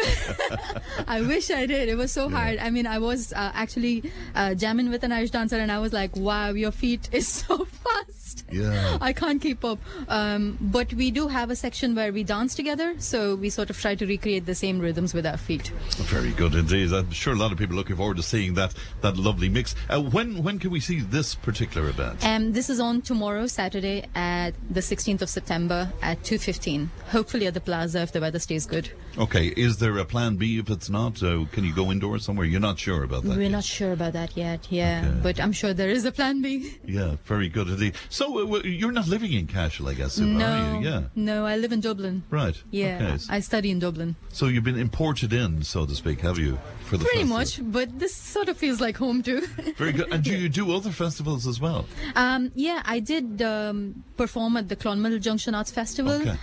I 1.08 1.20
wish 1.22 1.50
I 1.50 1.66
did. 1.66 1.88
It 1.88 1.96
was 1.96 2.12
so 2.12 2.28
hard. 2.28 2.58
I 2.58 2.70
mean, 2.70 2.86
I 2.86 2.98
was 2.98 3.32
uh, 3.32 3.50
actually 3.54 4.10
uh, 4.34 4.54
jamming 4.54 4.90
with 4.90 5.04
an 5.08 5.12
Irish 5.12 5.30
dancer, 5.30 5.58
and 5.58 5.72
I 5.72 5.78
was 5.78 5.92
like, 5.92 6.14
"Wow, 6.16 6.50
your 6.50 6.70
feet 6.70 7.08
is 7.12 7.28
so 7.42 7.64
fast." 7.64 8.44
Yeah. 8.50 8.98
I 9.00 9.12
can't 9.12 9.40
keep 9.42 9.64
up. 9.64 9.78
Um, 10.08 10.56
but 10.60 10.92
we 10.94 11.10
do 11.10 11.28
have 11.28 11.50
a 11.50 11.56
section 11.56 11.94
where 11.94 12.12
we 12.12 12.24
dance 12.24 12.54
together, 12.54 12.94
so 12.98 13.34
we 13.34 13.50
sort 13.50 13.70
of 13.70 13.78
try 13.78 13.94
to 13.94 14.06
recreate 14.06 14.46
the 14.46 14.54
same 14.54 14.78
rhythms 14.78 15.12
with 15.12 15.26
our 15.26 15.36
feet. 15.36 15.68
Very 16.14 16.30
good 16.32 16.54
indeed. 16.54 16.92
I'm 16.92 17.10
sure 17.10 17.34
a 17.34 17.36
lot 17.36 17.52
of 17.52 17.58
people 17.58 17.74
are 17.76 17.78
looking 17.78 17.96
forward 17.96 18.16
to 18.16 18.22
seeing 18.22 18.54
that 18.54 18.74
that 19.02 19.16
lovely 19.16 19.48
mix. 19.48 19.74
Uh, 19.88 20.00
when 20.00 20.42
when 20.42 20.58
can 20.58 20.70
we 20.70 20.80
see 20.80 21.00
this 21.00 21.34
particular 21.34 21.88
event? 21.88 22.24
Um, 22.24 22.52
this 22.52 22.70
is 22.70 22.80
on 22.80 23.02
tomorrow, 23.02 23.46
Saturday, 23.46 24.06
at 24.14 24.52
the 24.70 24.80
16th 24.80 25.22
of 25.22 25.28
September 25.28 25.92
at 26.02 26.22
2:15. 26.22 26.88
Hopefully 27.10 27.46
at 27.46 27.54
the 27.54 27.60
plaza 27.60 28.00
if 28.00 28.12
the 28.12 28.20
weather 28.20 28.38
stays 28.38 28.66
good. 28.66 28.90
Okay, 29.18 29.48
is 29.56 29.78
there 29.78 29.98
a 29.98 30.04
plan 30.04 30.36
B 30.36 30.58
if 30.58 30.70
it's 30.70 30.88
not? 30.88 31.22
Uh, 31.22 31.44
can 31.52 31.64
you 31.64 31.74
go 31.74 31.90
indoors 31.90 32.24
somewhere? 32.24 32.46
You're 32.46 32.60
not 32.60 32.78
sure 32.78 33.02
about 33.02 33.24
that. 33.24 33.36
We're 33.36 33.42
yet? 33.42 33.50
not 33.50 33.64
sure 33.64 33.92
about 33.92 34.12
that 34.12 34.36
yet. 34.36 34.66
Yeah, 34.70 34.97
Okay. 35.04 35.18
but 35.22 35.40
I'm 35.40 35.52
sure 35.52 35.72
there 35.74 35.90
is 35.90 36.04
a 36.04 36.12
plan 36.12 36.42
B. 36.42 36.74
Yeah, 36.86 37.16
very 37.24 37.48
good 37.48 37.68
indeed. 37.68 37.94
So 38.08 38.38
uh, 38.38 38.44
w- 38.44 38.68
you're 38.70 38.92
not 38.92 39.06
living 39.08 39.32
in 39.32 39.46
Cashel, 39.46 39.88
I 39.88 39.94
guess, 39.94 40.18
are 40.18 40.22
no, 40.24 40.78
you? 40.80 40.88
Yeah. 40.88 41.02
no, 41.14 41.44
I 41.46 41.56
live 41.56 41.72
in 41.72 41.80
Dublin. 41.80 42.22
Right. 42.30 42.56
Yeah, 42.70 42.96
Okay. 43.14 43.18
I 43.28 43.40
study 43.40 43.70
in 43.70 43.78
Dublin. 43.78 44.16
So 44.32 44.46
you've 44.46 44.64
been 44.64 44.78
imported 44.78 45.32
in, 45.32 45.62
so 45.62 45.86
to 45.86 45.94
speak, 45.94 46.20
have 46.20 46.38
you, 46.38 46.58
for 46.86 46.96
the 46.96 47.04
Pretty 47.04 47.24
festival? 47.28 47.38
much, 47.66 47.72
but 47.72 47.98
this 47.98 48.14
sort 48.14 48.48
of 48.48 48.56
feels 48.56 48.80
like 48.80 48.96
home 48.96 49.22
too. 49.22 49.40
Very 49.76 49.92
good. 49.92 50.12
And 50.12 50.22
do 50.24 50.30
you 50.36 50.48
do 50.48 50.72
other 50.74 50.90
festivals 50.90 51.46
as 51.46 51.60
well? 51.60 51.86
Um, 52.16 52.50
yeah, 52.54 52.82
I 52.84 53.00
did 53.00 53.42
um, 53.42 54.04
perform 54.16 54.56
at 54.56 54.68
the 54.68 54.76
Clonmel 54.76 55.18
Junction 55.20 55.54
Arts 55.54 55.70
Festival, 55.70 56.12
Okay. 56.22 56.36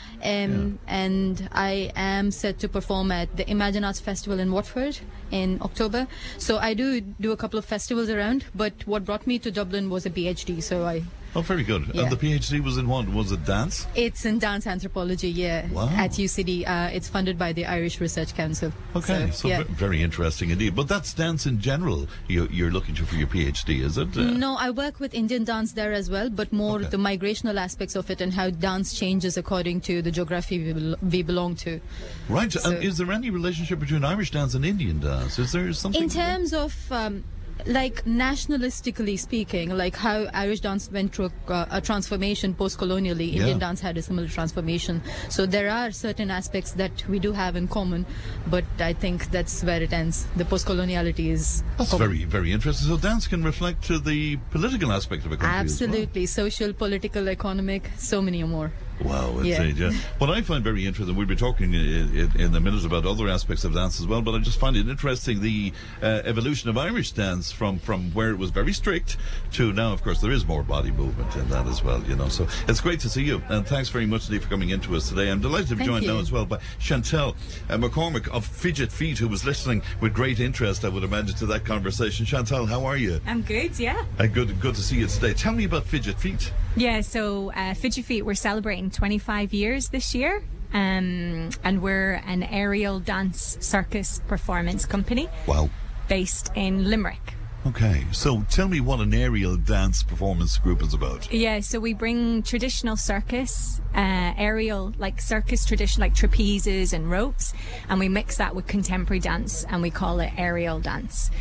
um, 0.44 0.80
and 0.88 1.50
I 1.52 1.92
am 1.96 2.32
set 2.32 2.60
to 2.60 2.70
perform 2.70 3.12
at 3.12 3.36
the 3.38 3.50
Imagine 3.50 3.84
Arts 3.84 4.00
Festival 4.00 4.40
in 4.40 4.52
Waterford 4.52 5.00
in 5.32 5.60
October. 5.62 6.08
So 6.38 6.58
I 6.58 6.74
do 6.74 7.02
do 7.02 7.32
a 7.32 7.38
couple 7.38 7.60
of 7.60 7.66
festivals 7.66 8.10
around, 8.10 8.46
but 8.54 8.74
what 8.86 9.06
brought 9.06 9.28
me 9.28 9.40
to 9.40 9.52
Dublin 9.52 9.90
was 9.90 10.06
a 10.06 10.10
PhD. 10.10 10.62
So 10.62 10.86
I 10.86 11.04
Oh, 11.36 11.42
very 11.42 11.64
good. 11.64 11.92
Yeah. 11.94 12.04
And 12.04 12.12
the 12.12 12.16
PhD 12.16 12.64
was 12.64 12.78
in 12.78 12.88
what? 12.88 13.08
Was 13.10 13.32
it 13.32 13.44
dance? 13.46 13.86
it's 13.96 14.26
in 14.26 14.40
dance 14.40 14.66
anthropology, 14.68 15.30
yeah, 15.30 15.68
Wow. 15.70 15.90
at 15.90 16.12
UCD. 16.12 16.66
Uh, 16.66 16.90
it's 16.94 17.10
funded 17.10 17.38
by 17.38 17.52
the 17.54 17.66
Irish 17.66 18.00
Research 18.00 18.34
Council. 18.36 18.72
Okay, 18.96 19.30
so, 19.32 19.48
yeah. 19.50 19.64
ve- 19.64 19.74
very 19.74 20.02
interesting 20.02 20.50
indeed. 20.50 20.76
But 20.76 20.88
that's 20.88 21.14
dance 21.14 21.46
in 21.46 21.60
general 21.60 22.08
you, 22.28 22.48
you're 22.52 22.72
looking 22.72 22.96
to 22.96 23.06
for 23.06 23.16
your 23.16 23.28
PhD, 23.28 23.82
is 23.82 23.98
it? 23.98 24.16
Uh, 24.18 24.22
No, 24.46 24.56
I 24.58 24.70
work 24.70 25.00
with 25.00 25.14
Indian 25.14 25.44
dance 25.44 25.74
there 25.74 25.92
as 25.94 26.10
well, 26.10 26.30
but 26.30 26.54
more 26.54 26.80
Okay. 26.80 26.90
the 26.90 26.98
migrational 26.98 27.58
aspects 27.60 27.96
of 27.96 28.10
it 28.10 28.22
and 28.22 28.34
how 28.34 28.50
dance 28.50 28.94
changes 28.98 29.36
according 29.38 29.82
to 29.82 30.02
the 30.02 30.12
geography 30.12 30.58
we, 30.64 30.74
bel- 30.74 30.96
we 31.02 31.22
belong 31.22 31.56
to. 31.58 31.82
Right. 32.30 32.52
So- 32.52 32.72
and 32.72 32.84
is 32.84 32.98
there 32.98 33.12
any 33.12 33.30
relationship 33.30 33.80
between 33.80 34.04
Irish 34.06 34.32
dance 34.32 34.54
and 34.56 34.64
Indian 34.66 35.00
dance? 35.00 35.38
Is 35.38 35.52
there 35.52 35.72
something? 35.74 36.04
In 36.04 36.10
terms 36.10 36.54
of 36.54 36.74
um, 36.92 37.24
like 37.66 38.04
nationalistically 38.06 39.18
speaking, 39.18 39.70
like 39.76 39.96
how 39.96 40.26
Irish 40.34 40.60
dance 40.60 40.92
went 40.92 41.16
through 41.16 41.32
a, 41.48 41.68
a 41.72 41.82
transformation 41.82 42.54
post-colonially, 42.54 43.26
Yeah. 43.26 43.40
Indian 43.42 43.60
dance 43.60 43.82
had 43.82 43.98
a 43.98 44.02
similar 44.02 44.28
transformation. 44.28 45.02
So 45.30 45.46
there 45.46 45.70
are 45.70 45.92
certain 45.92 46.30
aspects 46.30 46.74
that 46.74 47.08
we 47.08 47.20
do 47.20 47.32
have 47.32 47.56
in 47.56 47.68
common, 47.68 48.06
but 48.48 48.66
I 48.80 48.94
think 48.94 49.32
that's 49.32 49.64
where 49.64 49.82
it 49.82 49.94
ends. 49.94 50.28
The 50.36 50.46
post-coloniality 50.46 51.32
is 51.32 51.64
That's 51.78 51.94
very, 51.94 52.26
very 52.26 52.52
interesting. 52.52 52.88
So 52.88 52.98
dance 52.98 53.28
can 53.28 53.44
reflect 53.44 53.84
to 53.86 54.00
the 54.00 54.38
political 54.52 54.92
aspect 54.92 55.26
of 55.26 55.32
a 55.32 55.38
country. 55.38 55.48
as 55.48 55.54
well. 55.82 55.90
absolutely 55.90 56.26
social, 56.26 56.74
political, 56.74 57.30
economic, 57.30 57.90
so 57.98 58.22
many 58.22 58.44
more. 58.44 58.72
Wow, 59.04 59.42
Yeah. 59.42 59.62
indeed, 59.62 59.78
yeah. 59.78 59.92
What 60.20 60.30
I 60.30 60.42
find 60.42 60.64
very 60.64 60.86
interesting, 60.86 61.16
we'll 61.16 61.28
be 61.28 61.36
talking 61.36 61.74
in, 61.74 62.16
in, 62.16 62.32
in 62.40 62.56
a 62.56 62.60
minute 62.60 62.86
about 62.86 63.06
other 63.06 63.28
aspects 63.28 63.64
of 63.64 63.74
dance 63.74 64.00
as 64.00 64.08
well, 64.08 64.22
but 64.22 64.34
I 64.36 64.40
just 64.40 64.60
find 64.60 64.76
it 64.78 64.88
interesting 64.88 65.42
the 65.42 65.74
uh, 66.02 66.22
evolution 66.24 66.70
of 66.70 66.78
Irish 66.78 67.12
dance 67.12 67.52
from, 67.52 67.78
from 67.80 68.12
where 68.14 68.30
it 68.30 68.38
was 68.38 68.52
very 68.52 68.74
strict 68.74 69.18
to 69.54 69.74
now, 69.74 69.92
of 69.92 70.04
course, 70.04 70.22
there 70.22 70.32
is 70.32 70.46
more 70.48 70.64
body 70.64 70.92
movement 70.92 71.36
in 71.36 71.48
that 71.50 71.68
as 71.68 71.84
well, 71.84 72.02
you 72.04 72.16
know. 72.16 72.30
So 72.30 72.48
it's 72.68 72.82
great 72.82 73.00
to 73.02 73.10
see 73.10 73.24
you, 73.24 73.42
and 73.50 73.66
thanks 73.68 73.90
very 73.90 74.06
much, 74.06 74.30
Lee, 74.30 74.40
for 74.40 74.48
coming 74.50 74.70
into 74.70 74.96
us 74.96 75.10
today. 75.10 75.30
I'm 75.30 75.42
delighted 75.42 75.68
to 75.70 75.76
be 75.76 75.80
Thank 75.80 75.90
joined 75.92 76.06
you. 76.06 76.14
now 76.14 76.20
as 76.20 76.32
well 76.32 76.46
by 76.46 76.60
Chantal 76.80 77.36
uh, 77.70 77.78
McCormick 77.78 78.28
of 78.30 78.46
Fidget 78.46 78.92
Feet, 78.92 79.18
who 79.18 79.28
was 79.28 79.46
listening 79.46 79.82
with 80.02 80.14
great 80.14 80.40
interest, 80.40 80.86
I 80.86 80.90
would 80.90 81.04
imagine, 81.04 81.36
to 81.38 81.46
that 81.48 81.66
conversation. 81.66 82.26
Chantal, 82.26 82.66
how 82.66 82.86
are 82.86 82.98
you? 82.98 83.20
I'm 83.26 83.42
good, 83.42 83.78
yeah. 83.78 84.06
Uh, 84.20 84.28
good, 84.28 84.60
good 84.62 84.76
to 84.76 84.82
see 84.82 84.98
you 84.98 85.08
today. 85.08 85.34
Tell 85.34 85.54
me 85.54 85.66
about 85.66 85.84
Fidget 85.86 86.20
Feet. 86.20 86.52
Yeah, 86.78 87.02
so 87.02 87.52
uh, 87.54 87.74
Fidget 87.74 88.06
Feet, 88.06 88.24
we're 88.26 88.34
celebrating 88.34 88.85
25 88.90 89.54
years 89.54 89.90
this 89.90 90.14
year. 90.16 90.44
Um, 90.74 91.52
and 91.64 91.82
we're 91.82 92.16
an 92.26 92.44
aerial 92.44 93.00
dance 93.00 93.58
circus 93.62 94.22
performance 94.28 94.86
company 94.86 95.30
Wow. 95.48 95.70
based 96.10 96.52
in 96.56 96.90
Limerick. 96.90 97.34
Okay, 97.68 98.06
so 98.12 98.46
tell 98.52 98.68
me 98.68 98.80
what 98.80 99.00
an 99.00 99.12
aerial 99.14 99.56
dance 99.58 100.04
performance 100.04 100.58
group 100.60 100.84
is 100.84 100.94
about. 100.94 101.32
Yeah, 101.34 101.62
so 101.62 101.80
we 101.80 101.94
bring 101.96 102.44
traditional 102.44 102.96
circus, 102.96 103.82
uh, 103.96 104.34
aerial, 104.38 104.94
like 105.00 105.20
circus 105.20 105.66
tradition, 105.66 106.02
like 106.02 106.14
trapezes 106.14 106.94
and 106.94 107.10
ropes, 107.10 107.54
and 107.90 108.00
we 108.00 108.08
mix 108.08 108.38
that 108.38 108.54
with 108.56 108.68
contemporary 108.68 109.20
dance 109.20 109.64
and 109.64 109.82
we 109.82 109.90
call 109.90 110.20
it 110.20 110.32
aerial 110.38 110.80
dance. 110.80 111.32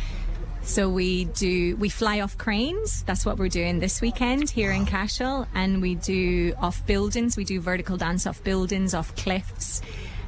So 0.65 0.89
we 0.89 1.25
do, 1.25 1.77
we 1.77 1.89
fly 1.89 2.21
off 2.21 2.37
cranes. 2.37 3.03
That's 3.03 3.25
what 3.25 3.37
we're 3.37 3.49
doing 3.49 3.79
this 3.79 4.01
weekend 4.01 4.49
here 4.49 4.71
in 4.71 4.85
Cashel. 4.85 5.47
And 5.53 5.81
we 5.81 5.95
do 5.95 6.53
off 6.59 6.85
buildings. 6.85 7.37
We 7.37 7.45
do 7.45 7.61
vertical 7.61 7.97
dance 7.97 8.27
off 8.27 8.43
buildings, 8.43 8.93
off 8.93 9.15
cliffs. 9.15 9.81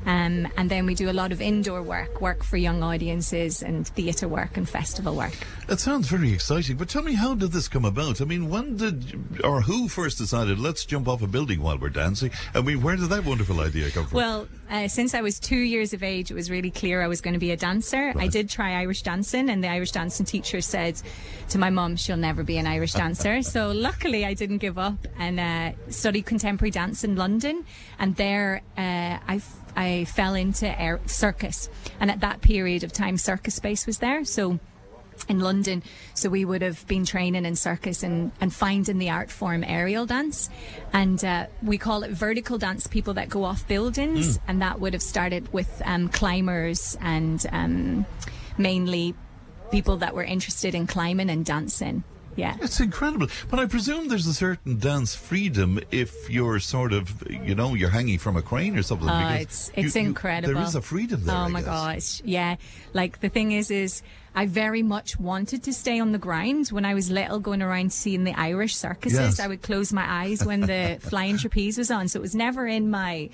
Um, 0.08 0.48
and 0.56 0.72
then 0.72 0.86
we 0.86 0.96
do 0.96 1.10
a 1.10 1.12
lot 1.12 1.34
of 1.34 1.42
indoor 1.42 1.84
work, 1.84 2.22
work 2.22 2.42
for 2.42 2.56
young 2.56 2.82
audiences 2.82 3.62
and 3.62 3.86
theatre 3.86 4.30
work 4.30 4.56
and 4.56 4.68
festival 4.68 5.14
work. 5.16 5.34
That 5.68 5.82
sounds 5.82 6.08
very 6.08 6.32
exciting, 6.32 6.78
but 6.78 6.88
tell 6.88 7.04
me, 7.04 7.14
how 7.14 7.36
did 7.36 7.52
this 7.52 7.68
come 7.68 7.84
about? 7.84 8.22
I 8.22 8.24
mean, 8.24 8.50
when 8.50 8.78
did, 8.78 9.44
or 9.44 9.60
who 9.60 9.90
first 9.90 10.18
decided, 10.18 10.60
let's 10.60 10.86
jump 10.86 11.10
off 11.10 11.22
a 11.22 11.28
building 11.28 11.62
while 11.62 11.78
we're 11.78 11.90
dancing? 11.90 12.32
I 12.56 12.62
mean, 12.62 12.82
where 12.82 12.96
did 12.96 13.10
that 13.10 13.26
wonderful 13.26 13.60
idea 13.60 13.92
come 13.92 14.08
from? 14.08 14.16
Well, 14.16 14.48
uh, 14.70 14.88
since 14.88 15.14
I 15.14 15.20
was 15.20 15.42
two 15.42 15.58
years 15.58 15.92
of 15.92 16.04
age, 16.04 16.32
it 16.32 16.36
was 16.36 16.50
really 16.50 16.72
clear 16.72 17.02
I 17.02 17.08
was 17.08 17.20
going 17.20 17.34
to 17.34 17.40
be 17.40 17.52
a 17.52 17.58
dancer. 17.58 18.14
I 18.16 18.28
did 18.28 18.50
try 18.50 18.80
Irish 18.80 19.02
dancing, 19.02 19.50
and 19.50 19.62
the 19.62 19.68
Irish 19.68 19.92
dancing 19.92 20.26
teacher 20.26 20.62
said 20.62 21.02
to 21.50 21.58
my 21.58 21.70
mum, 21.70 21.98
she'll 21.98 22.16
never 22.16 22.44
be 22.44 22.58
an 22.58 22.66
Irish 22.66 22.94
dancer. 23.04 23.42
so 23.42 23.72
luckily, 23.72 24.26
I 24.26 24.34
didn't 24.34 24.60
give 24.60 24.78
up 24.78 25.06
and 25.20 25.40
uh, 25.40 25.92
studied 25.92 26.26
contemporary 26.26 26.72
dance 26.72 27.04
in 27.04 27.18
London. 27.18 27.66
And 28.00 28.16
there, 28.16 28.62
uh, 28.78 29.20
I, 29.28 29.42
I 29.78 30.06
fell 30.06 30.34
into 30.34 30.68
air- 30.80 31.00
circus. 31.06 31.70
And 32.00 32.12
at 32.12 32.22
that 32.22 32.42
period 32.42 32.84
of 32.84 32.92
time, 32.92 33.18
Circus 33.18 33.56
Space 33.56 33.86
was 33.86 34.00
there. 34.00 34.26
So 34.26 34.60
in 35.28 35.40
London. 35.40 35.84
So 36.14 36.30
we 36.30 36.46
would 36.46 36.62
have 36.62 36.86
been 36.88 37.06
training 37.06 37.46
in 37.46 37.56
circus 37.56 38.04
and, 38.04 38.32
and 38.40 38.54
finding 38.54 38.98
the 38.98 39.10
art 39.10 39.32
form 39.32 39.64
aerial 39.64 40.06
dance. 40.06 40.50
And 40.94 41.24
uh, 41.24 41.48
we 41.62 41.78
call 41.78 42.04
it 42.04 42.12
vertical 42.12 42.58
dance, 42.58 42.88
people 42.88 43.16
that 43.16 43.30
go 43.30 43.44
off 43.44 43.68
buildings. 43.68 44.40
And 44.48 44.62
that 44.62 44.80
would 44.80 44.94
have 44.94 45.02
started 45.02 45.52
with 45.52 45.82
um, 45.86 46.10
climbers 46.10 46.98
and 47.02 47.46
um, 47.52 48.06
mainly 48.58 49.16
people 49.72 49.98
that 49.98 50.14
were 50.14 50.24
interested 50.24 50.76
in 50.76 50.88
climbing 50.88 51.30
and 51.30 51.46
dancing. 51.46 52.04
Yeah. 52.38 52.56
it's 52.62 52.80
incredible. 52.80 53.28
But 53.50 53.60
I 53.60 53.66
presume 53.66 54.08
there's 54.08 54.28
a 54.28 54.34
certain 54.34 54.78
dance 54.80 55.14
freedom 55.16 55.80
if 55.92 56.30
you're 56.30 56.60
sort 56.60 56.94
of, 56.94 57.22
you 57.30 57.56
know, 57.56 57.74
you're 57.74 57.90
hanging 57.90 58.20
from 58.20 58.38
a 58.38 58.42
crane 58.42 58.78
or 58.78 58.84
something. 58.84 59.10
Oh, 59.10 59.28
it's 59.42 59.72
you- 59.76 59.84
it's 59.84 59.96
you- 59.96 60.04
incredible. 60.04 60.54
there 60.54 60.64
is 60.64 60.76
a 60.76 60.82
freedom 60.82 61.26
there. 61.26 61.36
Oh 61.36 61.40
I 61.40 61.48
my 61.50 61.60
guess. 61.62 61.68
gosh, 61.68 62.22
yeah. 62.24 62.56
Like 62.94 63.20
the 63.20 63.30
thing 63.30 63.52
is, 63.52 63.70
is 63.72 64.04
I 64.36 64.46
very 64.46 64.84
much 64.84 65.20
wanted 65.20 65.64
to 65.64 65.74
stay 65.74 66.00
on 66.00 66.12
the 66.12 66.20
ground 66.20 66.68
when 66.70 66.86
I 66.86 66.94
was 66.94 67.10
little, 67.10 67.40
going 67.40 67.62
around 67.64 67.92
seeing 67.92 68.24
the 68.24 68.34
Irish 68.40 68.76
circuses. 68.76 69.18
Yes. 69.20 69.40
I 69.40 69.48
would 69.48 69.64
close 69.64 69.92
my 69.92 70.06
eyes 70.08 70.46
when 70.46 70.62
the 70.62 71.00
flying 71.10 71.38
trapeze 71.40 71.76
was 71.78 71.90
on, 71.90 72.08
so 72.08 72.20
it 72.20 72.22
was 72.22 72.36
never 72.36 72.66
in 72.68 72.90
my. 72.90 73.30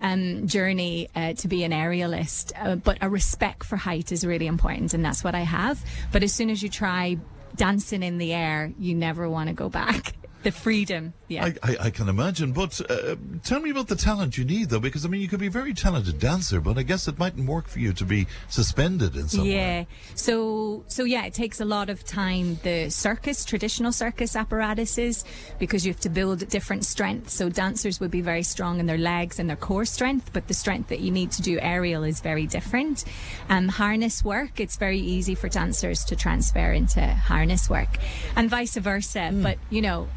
Um, 0.00 0.46
journey 0.46 1.08
uh, 1.16 1.32
to 1.32 1.48
be 1.48 1.64
an 1.64 1.72
aerialist, 1.72 2.52
uh, 2.54 2.76
but 2.76 2.98
a 3.00 3.10
respect 3.10 3.64
for 3.64 3.74
height 3.76 4.12
is 4.12 4.24
really 4.24 4.46
important, 4.46 4.94
and 4.94 5.04
that's 5.04 5.24
what 5.24 5.34
I 5.34 5.40
have. 5.40 5.84
But 6.12 6.22
as 6.22 6.32
soon 6.32 6.50
as 6.50 6.62
you 6.62 6.68
try 6.68 7.18
dancing 7.58 8.02
in 8.02 8.16
the 8.16 8.32
air, 8.32 8.72
you 8.78 8.94
never 8.94 9.28
want 9.28 9.48
to 9.48 9.54
go 9.54 9.68
back. 9.68 10.14
The 10.44 10.52
freedom, 10.52 11.12
yeah. 11.28 11.44
I, 11.44 11.54
I, 11.62 11.76
I 11.84 11.90
can 11.90 12.08
imagine, 12.08 12.52
but 12.52 12.80
uh, 12.90 13.16
tell 13.44 13.60
me 13.60 13.70
about 13.70 13.88
the 13.88 13.96
talent 13.96 14.38
you 14.38 14.44
need, 14.44 14.70
though, 14.70 14.80
because 14.80 15.04
I 15.04 15.08
mean, 15.08 15.20
you 15.20 15.28
could 15.28 15.40
be 15.40 15.48
a 15.48 15.50
very 15.50 15.74
talented 15.74 16.18
dancer, 16.18 16.60
but 16.60 16.78
I 16.78 16.82
guess 16.82 17.06
it 17.06 17.18
mightn't 17.18 17.46
work 17.46 17.68
for 17.68 17.80
you 17.80 17.92
to 17.92 18.04
be 18.04 18.26
suspended 18.48 19.14
in 19.14 19.28
some 19.28 19.44
way. 19.44 19.54
Yeah. 19.54 19.84
So 20.14 20.84
so 20.88 21.04
yeah, 21.04 21.26
it 21.26 21.34
takes 21.34 21.60
a 21.60 21.64
lot 21.66 21.90
of 21.90 22.04
time. 22.04 22.58
The 22.62 22.88
circus, 22.88 23.44
traditional 23.44 23.92
circus 23.92 24.34
apparatuses, 24.34 25.24
because 25.58 25.84
you 25.84 25.92
have 25.92 26.00
to 26.00 26.08
build 26.08 26.48
different 26.48 26.86
strength. 26.86 27.28
So 27.28 27.50
dancers 27.50 28.00
would 28.00 28.10
be 28.10 28.22
very 28.22 28.42
strong 28.42 28.80
in 28.80 28.86
their 28.86 28.98
legs 28.98 29.38
and 29.38 29.48
their 29.48 29.56
core 29.56 29.84
strength, 29.84 30.30
but 30.32 30.48
the 30.48 30.54
strength 30.54 30.88
that 30.88 31.00
you 31.00 31.10
need 31.10 31.30
to 31.32 31.42
do 31.42 31.58
aerial 31.60 32.04
is 32.04 32.20
very 32.20 32.46
different. 32.46 33.04
Um, 33.50 33.68
harness 33.68 34.24
work, 34.24 34.60
it's 34.60 34.76
very 34.76 34.98
easy 34.98 35.34
for 35.34 35.48
dancers 35.48 36.04
to 36.04 36.16
transfer 36.16 36.72
into 36.72 37.06
harness 37.06 37.68
work, 37.68 37.98
and 38.34 38.48
vice 38.48 38.76
versa. 38.76 39.30
But 39.32 39.58
you 39.68 39.82
know 39.82 40.08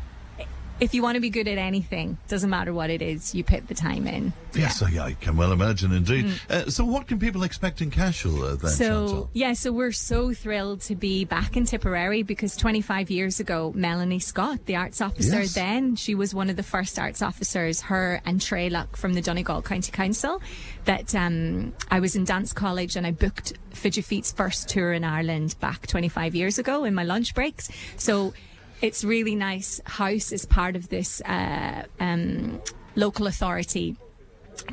if 0.81 0.93
you 0.95 1.01
want 1.03 1.15
to 1.15 1.21
be 1.21 1.29
good 1.29 1.47
at 1.47 1.57
anything, 1.59 2.17
doesn't 2.27 2.49
matter 2.49 2.73
what 2.73 2.89
it 2.89 3.01
is, 3.01 3.33
you 3.35 3.43
put 3.43 3.67
the 3.67 3.75
time 3.75 4.07
in. 4.07 4.33
Yes, 4.53 4.81
I, 4.81 5.05
I 5.05 5.13
can 5.13 5.37
well 5.37 5.51
imagine 5.53 5.93
indeed. 5.93 6.25
Uh, 6.49 6.65
so, 6.69 6.83
what 6.83 7.07
can 7.07 7.19
people 7.19 7.43
expect 7.43 7.81
in 7.81 7.91
Cashel 7.91 8.43
uh, 8.43 8.55
then, 8.55 8.57
Mm. 8.57 8.69
So 8.69 8.85
Chantal? 9.07 9.29
yeah, 9.33 9.53
so 9.53 9.71
we're 9.71 9.91
so 9.91 10.33
thrilled 10.33 10.81
to 10.81 10.95
be 10.95 11.23
back 11.23 11.55
in 11.55 11.65
Tipperary 11.65 12.23
because 12.23 12.57
25 12.57 13.09
years 13.11 13.39
ago, 13.39 13.71
Melanie 13.75 14.19
Scott, 14.19 14.65
the 14.65 14.75
arts 14.75 14.99
officer 15.01 15.41
Yes. 15.41 15.53
then, 15.53 15.95
she 15.95 16.15
was 16.15 16.33
one 16.33 16.49
of 16.49 16.55
the 16.57 16.63
first 16.63 16.97
arts 16.99 17.21
officers. 17.21 17.81
Her 17.81 18.19
and 18.25 18.39
Traolach 18.41 18.95
from 18.97 19.13
the 19.13 19.21
Donegal 19.21 19.61
County 19.61 19.91
Council. 19.91 20.41
That 20.85 21.13
um, 21.13 21.73
I 21.91 21.99
was 21.99 22.15
in 22.15 22.23
dance 22.25 22.53
college 22.53 22.95
and 22.95 23.05
I 23.05 23.11
booked 23.11 23.53
Fidget 23.69 24.03
Feet's 24.03 24.31
first 24.31 24.67
tour 24.67 24.93
in 24.93 25.03
Ireland 25.03 25.55
back 25.59 25.85
25 25.85 26.33
years 26.33 26.57
ago 26.57 26.85
in 26.85 26.95
my 26.95 27.03
lunch 27.03 27.35
breaks. 27.35 27.69
So 27.97 28.33
it's 28.81 29.03
really 29.03 29.35
nice. 29.35 29.81
House 29.85 30.31
is 30.31 30.45
part 30.45 30.75
of 30.75 30.89
this 30.89 31.21
uh, 31.21 31.83
um, 31.99 32.61
local 32.95 33.27
authority 33.27 33.95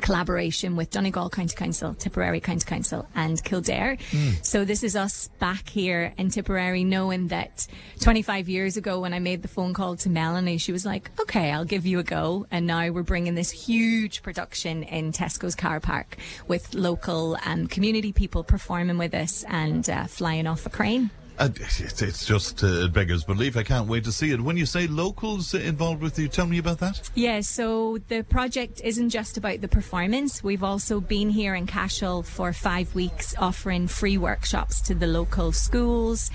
collaboration 0.01 0.75
with 0.75 0.89
Donegal 0.91 1.29
County 1.29 1.55
Council, 1.55 1.93
Tipperary 1.93 2.39
County 2.39 2.65
Council, 2.65 3.07
and 3.15 3.43
Kildare. 3.43 3.97
So 4.43 4.65
this 4.65 4.83
is 4.83 4.95
us 4.95 5.29
back 5.39 5.67
here 5.69 6.13
in 6.17 6.29
Tipperary, 6.29 6.83
knowing 6.83 7.27
that 7.29 7.67
25 8.01 8.49
years 8.49 8.77
ago, 8.77 8.99
when 8.99 9.13
I 9.13 9.19
made 9.19 9.41
the 9.41 9.47
phone 9.47 9.73
call 9.73 9.95
to 9.97 10.09
Melanie, 10.09 10.57
she 10.57 10.71
was 10.71 10.85
like, 10.85 11.11
"Okay, 11.19 11.51
I'll 11.51 11.65
give 11.65 11.85
you 11.85 11.99
a 11.99 12.03
go." 12.03 12.45
And 12.51 12.67
now 12.67 12.89
we're 12.89 13.03
bringing 13.03 13.35
this 13.35 13.51
huge 13.51 14.21
production 14.21 14.83
in 14.83 15.11
Tesco's 15.11 15.55
car 15.55 15.79
park 15.79 16.17
with 16.47 16.73
local 16.73 17.37
um, 17.45 17.67
community 17.67 18.11
people 18.11 18.43
performing 18.43 18.97
with 18.97 19.13
us 19.13 19.43
and 19.47 19.89
uh, 19.89 20.05
flying 20.05 20.47
off 20.47 20.65
a 20.65 20.69
crane. 20.69 21.09
Uh, 21.39 21.47
it's, 21.55 22.01
it's 22.01 22.25
just 22.25 22.65
uh, 22.65 22.89
beggars 22.89 23.23
belief. 23.23 23.55
I 23.55 23.63
can't 23.63 23.87
wait 23.87 24.03
to 24.03 24.11
see 24.11 24.31
it. 24.31 24.41
When 24.41 24.57
you 24.57 24.65
say 24.65 24.87
locals 24.87 25.53
involved 25.53 26.01
with 26.01 26.19
you, 26.19 26.27
tell 26.27 26.45
me 26.45 26.57
about 26.57 26.79
that. 26.79 27.09
Yeah, 27.15 27.39
so 27.39 27.97
the 28.09 28.23
project 28.23 28.81
isn't 28.83 29.09
just 29.09 29.37
about 29.37 29.61
the 29.61 29.69
performance. 29.69 30.43
We've 30.43 30.65
also 30.65 30.99
been 30.99 31.29
here 31.29 31.55
in 31.55 31.65
Cashel 31.65 32.23
for 32.23 32.51
five 32.51 32.93
weeks 32.93 33.35
offering 33.37 33.87
free 33.87 34.17
workshops 34.17 34.81
to 34.81 34.93
the 34.93 35.07
local 35.07 35.53
schools, 35.53 36.29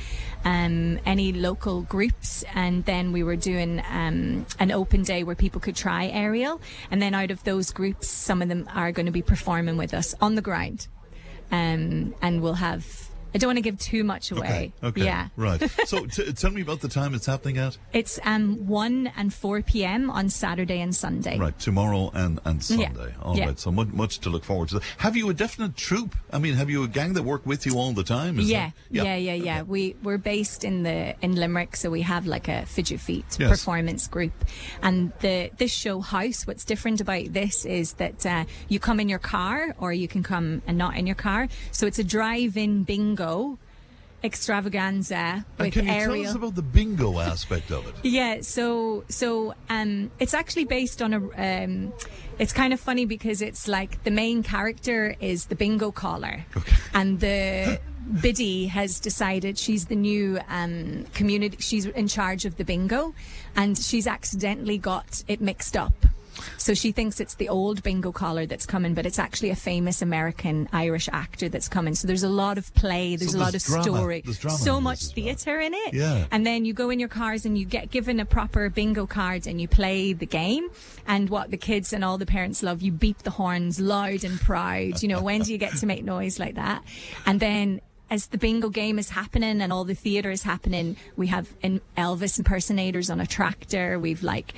um, 0.46 0.98
any 1.04 1.34
local 1.34 1.82
groups, 1.82 2.42
and 2.54 2.82
then 2.86 3.12
we 3.12 3.22
were 3.22 3.36
doing 3.36 3.82
um, 3.90 4.46
an 4.58 4.72
open 4.72 5.02
day 5.02 5.22
where 5.22 5.36
people 5.36 5.60
could 5.60 5.76
try 5.76 6.06
aerial. 6.06 6.62
And 6.90 7.02
then 7.02 7.12
out 7.12 7.30
of 7.30 7.44
those 7.44 7.72
groups, 7.72 8.08
some 8.08 8.40
of 8.40 8.48
them 8.48 8.66
are 8.74 8.90
going 8.90 9.06
to 9.06 9.12
be 9.12 9.22
performing 9.22 9.76
with 9.76 9.92
us 9.92 10.14
on 10.22 10.34
the 10.34 10.42
ground. 10.42 10.88
Um, 11.52 12.14
and 12.22 12.40
we'll 12.40 12.54
have. 12.54 13.03
I 13.34 13.38
don't 13.38 13.48
want 13.48 13.56
to 13.58 13.62
give 13.62 13.78
too 13.78 14.04
much 14.04 14.30
away. 14.30 14.72
Okay. 14.82 15.04
Yeah. 15.04 15.28
Right. 15.36 15.60
So, 15.86 16.06
t- 16.06 16.32
tell 16.32 16.50
me 16.50 16.62
about 16.62 16.80
the 16.80 16.88
time 16.88 17.14
it's 17.14 17.26
happening 17.26 17.58
at. 17.58 17.76
It's 17.92 18.18
um, 18.24 18.66
1 18.66 19.12
and 19.16 19.32
4 19.34 19.62
p.m. 19.62 20.08
on 20.10 20.28
Saturday 20.28 20.80
and 20.80 20.94
Sunday. 20.94 21.38
Right, 21.38 21.58
tomorrow 21.58 22.10
and, 22.14 22.40
and 22.44 22.58
Yeah. 22.70 22.86
Sunday. 22.92 23.14
All 23.22 23.32
right, 23.34 23.38
Yeah. 23.48 23.54
so 23.56 23.70
much, 23.70 23.88
much 23.88 24.20
to 24.20 24.30
look 24.30 24.44
forward 24.44 24.68
to. 24.70 24.80
Have 24.98 25.16
you 25.16 25.28
a 25.30 25.34
definite 25.34 25.76
troop? 25.76 26.14
I 26.32 26.38
mean, 26.38 26.54
have 26.54 26.70
you 26.70 26.84
a 26.84 26.88
gang 26.88 27.12
that 27.14 27.22
work 27.24 27.44
with 27.44 27.66
you 27.66 27.74
all 27.78 27.92
the 27.92 28.04
time? 28.04 28.38
Is 28.38 28.48
yeah, 28.50 28.70
that- 28.92 29.04
yeah, 29.04 29.16
yeah, 29.16 29.34
yeah. 29.34 29.62
We 29.62 29.96
we're 30.02 30.18
based 30.18 30.64
in 30.64 30.82
the 30.84 31.14
in 31.20 31.34
Limerick, 31.34 31.76
so 31.76 31.90
we 31.90 32.02
have 32.02 32.26
like 32.26 32.48
a 32.48 32.64
fidget 32.66 33.00
feet 33.00 33.26
Yes. 33.38 33.50
performance 33.50 34.06
group. 34.06 34.32
And 34.82 35.12
the 35.20 35.50
this 35.58 35.72
show 35.72 36.00
house, 36.00 36.46
what's 36.46 36.64
different 36.64 37.00
about 37.00 37.32
this 37.32 37.64
is 37.66 37.94
that 37.94 38.24
uh, 38.24 38.44
you 38.68 38.78
come 38.80 39.00
in 39.00 39.08
your 39.08 39.18
car, 39.18 39.74
or 39.78 39.92
you 39.92 40.08
can 40.08 40.22
come 40.22 40.62
and 40.66 40.78
not 40.78 40.96
in 40.96 41.06
your 41.06 41.16
car. 41.16 41.48
So 41.72 41.86
it's 41.86 41.98
a 41.98 42.04
drive-in 42.04 42.84
bingo 42.84 43.23
extravaganza 44.22 45.44
And 45.58 45.66
with 45.66 45.74
can 45.74 45.86
you 45.86 45.92
aerial. 45.92 46.22
tell 46.22 46.30
us 46.30 46.36
about 46.36 46.54
the 46.54 46.62
bingo 46.62 47.18
aspect 47.20 47.70
of 47.70 47.86
it? 47.88 47.94
Yeah, 48.02 48.40
so 48.40 49.04
so 49.08 49.54
um, 49.68 50.10
it's 50.18 50.34
actually 50.34 50.64
based 50.64 51.02
on 51.02 51.12
a. 51.14 51.20
Um, 51.64 51.92
it's 52.38 52.52
kind 52.52 52.72
of 52.72 52.80
funny 52.80 53.04
because 53.04 53.42
it's 53.42 53.68
like 53.68 54.02
the 54.04 54.10
main 54.10 54.42
character 54.42 55.14
is 55.20 55.46
the 55.46 55.54
bingo 55.54 55.92
caller, 55.92 56.44
and 56.92 57.20
the 57.20 57.78
Biddy 58.20 58.66
has 58.66 59.00
decided 59.00 59.56
she's 59.58 59.86
the 59.86 59.96
new 59.96 60.38
um, 60.48 61.04
community. 61.14 61.56
She's 61.60 61.86
in 61.86 62.08
charge 62.08 62.44
of 62.44 62.56
the 62.56 62.64
bingo, 62.64 63.14
and 63.56 63.78
she's 63.78 64.06
accidentally 64.06 64.78
got 64.78 65.22
it 65.28 65.40
mixed 65.40 65.76
up. 65.76 65.94
So 66.58 66.74
she 66.74 66.92
thinks 66.92 67.20
it's 67.20 67.34
the 67.34 67.48
old 67.48 67.82
bingo 67.82 68.12
caller 68.12 68.46
that's 68.46 68.66
coming, 68.66 68.94
but 68.94 69.06
it's 69.06 69.18
actually 69.18 69.50
a 69.50 69.56
famous 69.56 70.02
American 70.02 70.68
Irish 70.72 71.08
actor 71.12 71.48
that's 71.48 71.68
coming. 71.68 71.94
So 71.94 72.06
there's 72.06 72.22
a 72.22 72.28
lot 72.28 72.58
of 72.58 72.72
play, 72.74 73.16
there's 73.16 73.32
So 73.32 73.38
a 73.38 73.40
lot 73.40 73.52
there's 73.52 73.66
of 73.68 73.84
drama- 73.84 73.98
story, 73.98 74.22
so 74.50 74.80
much 74.80 75.02
as 75.02 75.06
well. 75.08 75.14
theatre 75.14 75.60
in 75.60 75.74
it. 75.74 75.94
Yeah. 75.94 76.26
And 76.30 76.46
then 76.46 76.64
you 76.64 76.72
go 76.74 76.90
in 76.90 76.98
your 77.00 77.08
cars 77.08 77.44
and 77.44 77.56
you 77.56 77.64
get 77.64 77.90
given 77.90 78.20
a 78.20 78.24
proper 78.24 78.68
bingo 78.70 79.06
card 79.06 79.46
and 79.46 79.60
you 79.60 79.68
play 79.68 80.12
the 80.12 80.26
game. 80.26 80.68
And 81.06 81.28
what 81.30 81.50
the 81.50 81.56
kids 81.56 81.92
and 81.92 82.04
all 82.04 82.18
the 82.18 82.26
parents 82.26 82.62
love, 82.62 82.80
you 82.82 82.90
beep 82.92 83.18
the 83.18 83.30
horns 83.30 83.78
loud 83.80 84.24
and 84.24 84.40
proud. 84.40 85.02
You 85.02 85.08
know, 85.08 85.22
when 85.22 85.42
do 85.42 85.52
you 85.52 85.58
get 85.58 85.76
to 85.76 85.86
make 85.86 86.04
noise 86.04 86.38
like 86.38 86.54
that? 86.54 86.82
And 87.26 87.40
then 87.40 87.80
as 88.10 88.26
the 88.28 88.38
bingo 88.38 88.68
game 88.68 88.98
is 88.98 89.08
happening 89.10 89.60
and 89.62 89.72
all 89.72 89.84
the 89.84 89.94
theatre 89.94 90.30
is 90.30 90.42
happening, 90.42 90.96
we 91.16 91.26
have 91.28 91.48
in 91.62 91.80
Elvis 91.96 92.38
impersonators 92.38 93.10
on 93.10 93.20
a 93.20 93.26
tractor. 93.26 93.98
We've 93.98 94.22
like 94.22 94.54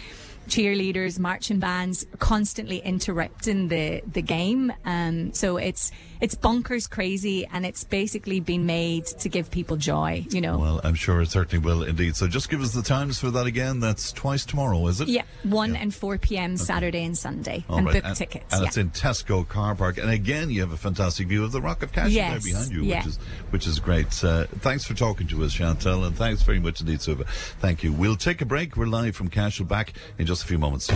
cheerleaders, 0.49 1.19
marching 1.19 1.59
bands 1.59 2.07
constantly 2.19 2.79
interrupting 2.79 3.69
the 3.69 4.03
the 4.11 4.23
game. 4.23 4.73
Um, 4.85 5.33
so 5.33 5.57
it's 5.57 5.91
it's 6.21 6.35
bonkers 6.35 6.89
crazy, 6.89 7.47
and 7.47 7.67
it's 7.67 7.85
basically 7.85 8.41
been 8.41 8.67
made 8.67 9.07
to 9.07 9.29
give 9.29 9.51
people 9.51 9.77
joy. 9.77 10.25
You 10.31 10.41
know. 10.41 10.59
Well, 10.59 10.81
I'm 10.85 10.95
sure 10.95 11.21
it 11.21 11.31
certainly 11.31 11.65
will 11.65 11.83
indeed. 11.83 12.17
So 12.17 12.27
just 12.27 12.49
give 12.51 12.61
us 12.61 12.73
the 12.73 12.83
times 12.83 13.19
for 13.19 13.31
that 13.31 13.47
again. 13.47 13.81
That's 13.81 14.13
twice 14.13 14.45
tomorrow, 14.45 14.87
is 14.87 15.01
it? 15.01 15.09
Yeah, 15.09 15.23
1 15.45 15.77
and 15.77 15.95
4 15.95 16.19
p.m. 16.19 16.57
Saturday 16.57 17.05
and 17.05 17.17
Sunday. 17.17 17.65
All 17.69 17.79
and 17.79 17.87
right, 17.87 18.03
book 18.03 18.15
tickets. 18.15 18.53
And 18.53 18.63
yeah. 18.63 18.69
it's 18.69 18.77
in 18.77 18.91
Tesco 18.91 19.47
car 19.47 19.75
park. 19.75 19.99
And 19.99 20.11
again, 20.11 20.51
you 20.51 20.61
have 20.61 20.73
a 20.73 20.77
fantastic 20.77 21.29
view 21.29 21.45
of 21.45 21.53
the 21.53 21.61
Rock 21.61 21.83
of 21.83 21.93
Cash 21.93 22.11
Yes, 22.11 22.43
there 22.43 22.53
behind 22.53 22.73
you, 22.73 22.83
yeah. 22.83 22.99
which 22.99 23.07
is 23.07 23.17
which 23.51 23.67
is 23.67 23.81
great. 23.81 24.25
Uh, 24.25 24.47
thanks 24.61 24.85
for 24.85 24.95
talking 24.95 25.27
to 25.29 25.45
us, 25.45 25.53
Chantal, 25.53 26.05
and 26.05 26.17
thanks 26.17 26.43
very 26.43 26.61
much 26.61 26.81
indeed, 26.81 27.01
Suva. 27.01 27.25
Thank 27.61 27.83
you. 27.83 27.93
We'll 27.93 28.17
take 28.17 28.41
a 28.41 28.47
break. 28.47 28.77
We're 28.77 28.87
live 28.87 29.17
from 29.17 29.29
Cashel 29.29 29.67
back 29.67 29.93
in 30.19 30.27
just 30.27 30.45
a 30.45 30.47
few 30.47 30.59
moments'. 30.59 30.91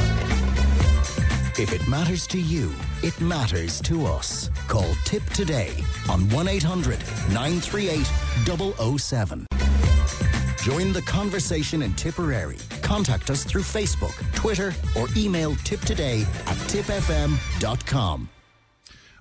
If 1.61 1.75
it 1.75 1.87
matters 1.87 2.27
to 2.29 2.41
you, 2.41 2.75
it 3.03 3.21
matters 3.21 3.83
to 3.83 4.07
us. 4.07 4.49
Call 4.67 4.95
Tipp 5.05 5.23
today 5.27 5.75
on 6.09 6.27
1 6.31 6.49
800 6.49 6.99
938 7.35 8.07
007. 8.99 9.47
Join 10.63 10.95
the 10.95 11.03
conversation 11.03 11.83
in 11.83 11.93
Tipperary. 11.93 12.57
Contact 12.81 13.29
us 13.29 13.45
through 13.45 13.61
Facebook, 13.61 14.17
Twitter, 14.35 14.73
or 14.99 15.09
email 15.19 15.53
tipptoday 15.57 16.23
at 16.23 16.57
tippfm.com. 16.73 18.31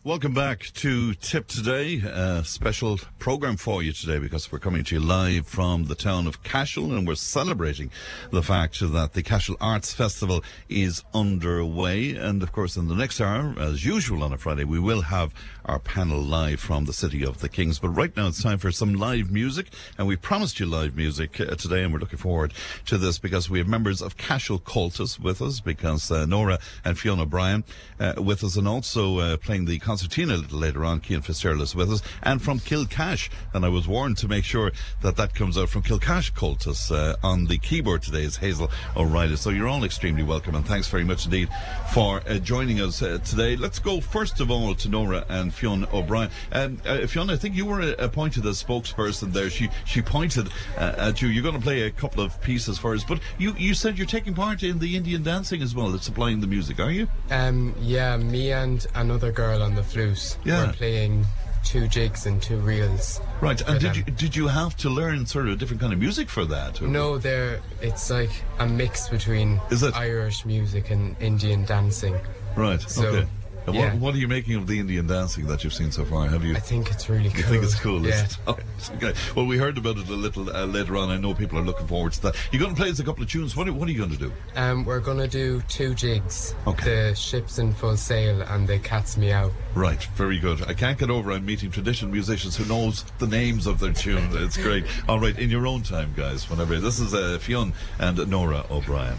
Welcome 0.10 0.34
back 0.34 0.72
to 0.78 1.14
Tipp 1.14 1.46
Today, 1.46 1.98
a 1.98 2.44
special 2.44 2.98
program 3.20 3.58
for 3.58 3.84
you 3.84 3.94
today 3.94 4.18
because 4.18 4.52
we're 4.52 4.58
coming 4.58 4.84
to 4.86 4.96
you 4.96 5.02
live 5.02 5.46
from 5.46 5.84
the 5.84 5.94
town 5.94 6.26
of 6.26 6.42
Cashel 6.42 6.94
and 6.94 7.08
we're 7.08 7.14
celebrating 7.14 7.92
the 8.32 8.42
fact 8.42 8.80
that 8.80 9.14
the 9.14 9.22
Cashel 9.22 9.56
Arts 9.62 9.94
Festival 9.94 10.44
is 10.68 11.04
underway. 11.14 12.16
And 12.16 12.42
of 12.42 12.52
course, 12.52 12.76
in 12.76 12.88
the 12.88 12.96
next 12.96 13.22
hour, 13.22 13.54
as 13.60 13.86
usual 13.86 14.24
on 14.24 14.34
a 14.34 14.38
Friday, 14.40 14.64
we 14.64 14.80
will 14.80 15.02
have 15.02 15.32
our 15.66 15.78
panel 15.78 16.20
live 16.20 16.60
from 16.60 16.86
the 16.86 16.94
City 16.94 17.24
of 17.24 17.42
the 17.42 17.48
Kings. 17.48 17.78
But 17.78 17.90
right 17.90 18.16
now 18.18 18.30
it's 18.30 18.42
time 18.42 18.58
for 18.58 18.72
some 18.72 18.96
live 18.96 19.30
music 19.30 19.68
and 20.00 20.08
we 20.08 20.16
promised 20.16 20.60
you 20.60 20.66
live 20.66 20.96
music 20.96 21.40
uh, 21.40 21.54
today 21.54 21.84
and 21.84 21.94
we're 21.94 22.00
looking 22.00 22.18
forward 22.18 22.56
to 22.88 22.98
this 22.98 23.20
because 23.20 23.48
we 23.48 23.60
have 23.60 23.68
members 23.68 24.02
of 24.02 24.18
Cashel 24.18 24.58
Comhaltas 24.58 25.20
with 25.20 25.40
us 25.40 25.60
because 25.60 26.10
uh, 26.10 26.26
Nora 26.26 26.58
and 26.84 26.98
Fiona 26.98 27.28
Bryan 27.28 27.64
uh, 28.00 28.14
with 28.18 28.44
us 28.44 28.56
and 28.56 28.68
also 28.68 29.20
uh, 29.20 29.38
playing 29.38 29.66
the 29.66 29.78
concertina 30.00 30.36
a 30.36 30.38
little 30.38 30.60
later 30.60 30.86
on. 30.86 31.02
Cian 31.02 31.22
Fitzgerald 31.22 31.62
is 31.62 31.76
with 31.76 31.92
us 31.92 32.02
and 32.24 32.42
from 32.42 32.60
Kilcash. 32.60 33.30
And 33.54 33.66
I 33.66 33.70
was 33.70 33.86
warned 33.86 34.18
to 34.20 34.30
make 34.30 34.46
sure 34.46 34.72
that 35.02 35.18
that 35.18 35.36
comes 35.36 35.58
out 35.58 35.70
from 35.70 35.84
Kilcash 35.84 36.32
Comhaltas 36.32 36.90
uh, 36.90 37.16
on 37.22 37.46
the 37.46 37.58
keyboard 37.58 38.02
today 38.02 38.24
is 38.24 38.38
Hazel 38.38 38.72
O'Reilly. 38.96 39.36
So 39.36 39.50
you're 39.50 39.68
all 39.68 39.84
extremely 39.84 40.24
welcome 40.24 40.56
and 40.56 40.66
thanks 40.66 40.88
very 40.88 41.04
much 41.04 41.26
indeed 41.26 41.50
for 41.92 42.22
uh, 42.30 42.36
joining 42.36 42.80
us 42.80 43.02
uh, 43.02 43.18
today. 43.26 43.58
Let's 43.58 43.80
go 43.80 44.00
first 44.00 44.40
of 44.40 44.50
all 44.50 44.74
to 44.76 44.90
Nora 44.90 45.26
and 45.28 45.54
Fiona 45.54 45.88
O'Brien. 45.94 46.30
Um, 46.54 46.82
uh, 46.86 47.06
Fiona, 47.08 47.34
I 47.34 47.36
think 47.36 47.56
you 47.56 47.66
were 47.66 47.82
uh, 47.82 47.96
appointed 48.00 48.46
as 48.46 48.64
spokesperson 48.64 49.34
there. 49.34 49.50
She 49.50 49.70
she 49.86 50.02
pointed 50.02 50.48
uh, 50.78 50.96
at 50.98 51.22
you. 51.22 51.28
You're 51.28 51.44
going 51.44 51.56
to 51.56 51.62
play 51.62 51.82
a 51.82 51.92
couple 51.92 52.24
of 52.24 52.40
pieces 52.42 52.78
for 52.78 52.94
us, 52.94 53.04
but 53.04 53.20
you, 53.38 53.54
you 53.58 53.74
said 53.74 53.98
you're 53.98 54.08
taking 54.08 54.34
part 54.34 54.64
in 54.64 54.80
the 54.80 54.96
Indian 54.96 55.24
dancing 55.24 55.62
as 55.62 55.76
well. 55.76 55.90
That's 55.90 56.06
supplying 56.06 56.40
the 56.40 56.48
music, 56.48 56.80
are 56.80 56.92
you? 56.92 57.08
Um, 57.32 57.76
yeah, 57.82 58.16
me 58.16 58.54
and 58.54 58.86
another 58.96 59.32
girl 59.32 59.62
on 59.62 59.76
the 59.76 59.79
flute 59.84 60.38
Yeah. 60.44 60.68
were 60.68 60.74
playing 60.74 61.26
two 61.66 61.88
jigs 61.88 62.26
and 62.26 62.42
two 62.42 62.58
reels. 62.58 63.20
Right. 63.42 63.60
And 63.68 63.80
did 63.80 63.90
them. 63.92 63.96
you 63.98 64.04
um, 64.08 64.14
did 64.16 64.36
you 64.36 64.48
have 64.48 64.78
to 64.78 64.90
learn 64.90 65.26
sort 65.26 65.48
of 65.48 65.54
a 65.54 65.56
different 65.58 65.82
kind 65.82 65.92
of 65.94 66.00
music 66.00 66.30
for 66.30 66.46
that? 66.46 66.82
or- 66.82 66.88
No, 66.88 67.18
there. 67.18 67.60
It's 67.82 68.10
like 68.10 68.32
a 68.60 68.66
mix 68.68 69.10
between 69.10 69.60
Is 69.70 69.84
it? 69.84 69.94
Irish 69.96 70.46
music 70.46 70.90
and 70.90 71.16
Indian 71.20 71.66
dancing. 71.66 72.16
Right. 72.56 72.82
So 72.82 73.06
okay. 73.08 73.28
Yeah. 73.68 73.94
What, 73.94 74.02
what 74.02 74.16
are 74.16 74.18
you 74.18 74.28
making 74.28 74.56
of 74.56 74.68
the 74.68 74.80
Indian 74.80 75.08
dancing 75.08 75.46
that 75.48 75.64
you've 75.64 75.74
seen 75.74 75.92
so 75.92 76.06
far? 76.06 76.28
Have 76.28 76.44
you? 76.44 76.56
I 76.56 76.60
think 76.60 76.92
it's 76.92 77.10
really 77.10 77.30
cool. 77.30 77.40
You 77.40 77.46
think 77.46 77.64
it's 77.64 77.80
cool? 77.80 78.06
Yeah. 78.06 78.26
It? 78.26 78.38
okay. 78.96 79.14
Well, 79.36 79.46
we 79.46 79.58
heard 79.58 79.78
about 79.78 79.98
it 79.98 80.10
a 80.10 80.14
little 80.14 80.50
uh, 80.56 80.66
later 80.66 80.98
on. 80.98 81.10
I 81.10 81.18
know 81.18 81.34
people 81.34 81.58
are 81.58 81.64
looking 81.64 81.88
forward 81.88 82.14
to 82.14 82.22
that. 82.24 82.36
You're 82.52 82.62
going 82.62 82.76
to 82.76 82.80
play 82.80 82.90
us 82.90 83.00
a 83.00 83.04
couple 83.04 83.24
of 83.24 83.30
tunes. 83.30 83.56
What 83.56 83.68
are, 83.68 83.74
what 83.74 83.88
are 83.88 83.92
you 83.92 83.98
going 83.98 84.12
to 84.12 84.18
do? 84.18 84.32
Um, 84.56 84.86
we're 84.86 85.00
gonna 85.00 85.28
do 85.28 85.62
two 85.68 85.94
jigs. 85.94 86.56
Okay. 86.68 87.10
The 87.10 87.16
ships 87.16 87.60
in 87.60 87.74
full 87.74 87.98
sail 87.98 88.42
and 88.42 88.68
the 88.68 88.80
cat's 88.80 89.18
meow. 89.18 89.52
Right, 89.76 90.04
very 90.16 90.40
good. 90.40 90.64
I 90.68 90.74
can't 90.74 90.98
get 90.98 91.10
over 91.10 91.32
I'm 91.32 91.46
meeting 91.46 91.72
traditional 91.72 92.12
musicians 92.12 92.56
who 92.58 92.66
knows 92.66 93.06
the 93.20 93.28
names 93.28 93.68
of 93.68 93.80
their 93.80 93.94
tune. 93.94 94.30
It's 94.34 94.58
great. 94.58 94.86
All 95.08 95.20
right, 95.20 95.38
in 95.38 95.50
your 95.50 95.68
own 95.68 95.84
time, 95.84 96.14
guys. 96.16 96.50
Whenever 96.50 96.80
this 96.80 97.00
is 97.00 97.14
uh, 97.14 97.38
Fionn 97.40 97.74
and 98.00 98.28
Nora 98.28 98.66
O'Brien. 98.70 99.18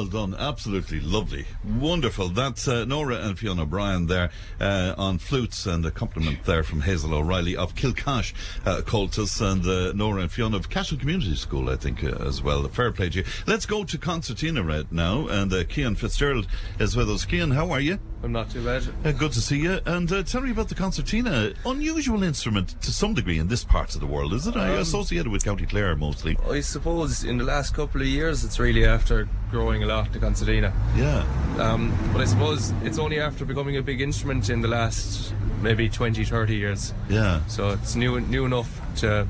Well 0.00 0.08
done. 0.08 0.34
Absolutely 0.34 0.98
lovely. 0.98 1.44
Wonderful. 1.78 2.30
That's 2.30 2.66
uh, 2.66 2.86
Nora 2.86 3.16
and 3.16 3.38
Fiona 3.38 3.64
O'Brien 3.64 4.06
there 4.06 4.30
uh, 4.58 4.94
on 4.96 5.18
flutes 5.18 5.66
and 5.66 5.84
a 5.84 5.90
compliment 5.90 6.42
there 6.44 6.62
from 6.62 6.80
Hazel 6.80 7.12
O'Reilly 7.12 7.54
of 7.54 7.74
Kilcash 7.74 8.32
uh, 8.64 8.80
Comhaltas 8.80 9.42
and 9.42 9.66
uh, 9.66 9.92
Nora 9.92 10.22
and 10.22 10.32
Fiona 10.32 10.56
of 10.56 10.70
Cashel 10.70 10.96
Community 10.96 11.34
School, 11.36 11.68
I 11.68 11.76
think, 11.76 12.02
uh, 12.02 12.16
as 12.26 12.42
well. 12.42 12.66
Fair 12.68 12.92
play 12.92 13.10
to 13.10 13.18
you. 13.18 13.24
Let's 13.46 13.66
go 13.66 13.84
to 13.84 13.98
Concertina 13.98 14.62
right 14.62 14.90
now 14.90 15.28
and 15.28 15.52
uh, 15.52 15.64
Cian 15.64 15.96
Fitzgerald 15.96 16.46
is 16.78 16.96
with 16.96 17.10
us. 17.10 17.26
Cian, 17.26 17.50
how 17.50 17.70
are 17.70 17.80
you? 17.80 17.98
I'm 18.22 18.32
not 18.32 18.50
too 18.50 18.64
bad. 18.64 18.82
Uh, 19.04 19.12
good 19.12 19.32
to 19.32 19.40
see 19.40 19.58
you. 19.58 19.80
And 19.86 20.10
uh, 20.12 20.22
tell 20.22 20.42
me 20.42 20.50
about 20.50 20.68
the 20.68 20.74
concertina. 20.74 21.52
Unusual 21.64 22.22
instrument 22.22 22.80
to 22.82 22.92
some 22.92 23.14
degree 23.14 23.38
in 23.38 23.48
this 23.48 23.64
part 23.64 23.94
of 23.94 24.00
the 24.00 24.06
world, 24.06 24.34
is 24.34 24.46
it? 24.46 24.56
Um, 24.56 24.70
associated 24.78 25.28
with 25.28 25.44
County 25.44 25.64
Clare 25.64 25.96
mostly. 25.96 26.36
I 26.48 26.60
suppose 26.60 27.24
in 27.24 27.38
the 27.38 27.44
last 27.44 27.74
couple 27.74 28.00
of 28.02 28.06
years, 28.06 28.44
it's 28.44 28.58
really 28.58 28.84
after 28.84 29.28
growing 29.50 29.82
a 29.82 29.86
lot, 29.86 30.12
the 30.12 30.18
concertina. 30.18 30.72
Yeah. 30.96 31.24
Um, 31.58 31.96
but 32.12 32.22
I 32.22 32.24
suppose 32.24 32.72
it's 32.84 32.98
only 32.98 33.20
after 33.20 33.44
becoming 33.44 33.76
a 33.76 33.82
big 33.82 34.00
instrument 34.00 34.48
in 34.50 34.60
the 34.60 34.68
last 34.68 35.34
maybe 35.62 35.88
20, 35.88 36.24
30 36.24 36.54
years. 36.56 36.94
Yeah. 37.08 37.44
So 37.46 37.70
it's 37.70 37.94
new 37.96 38.20
new 38.20 38.44
enough 38.46 38.80
to 38.96 39.26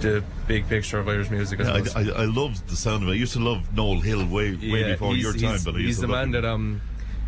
the 0.00 0.22
big 0.46 0.68
picture 0.68 0.98
of 0.98 1.08
Irish 1.08 1.30
music. 1.30 1.60
I 1.60 1.78
Yeah. 1.78 1.84
I, 1.94 2.00
I, 2.00 2.22
I 2.22 2.24
loved 2.24 2.68
the 2.68 2.76
sound 2.76 3.02
of 3.02 3.08
it. 3.08 3.12
I 3.12 3.14
used 3.14 3.32
to 3.34 3.40
love 3.40 3.74
Noel 3.74 4.00
Hill 4.00 4.26
way 4.26 4.54
way 4.56 4.82
before 4.92 5.14
your 5.16 5.32
time, 5.32 5.40
he's- 5.52 5.64
but 5.64 5.74
he's 5.74 5.98
the 5.98 6.08
man 6.08 6.24
him. 6.26 6.32
that 6.32 6.44
um 6.44 6.80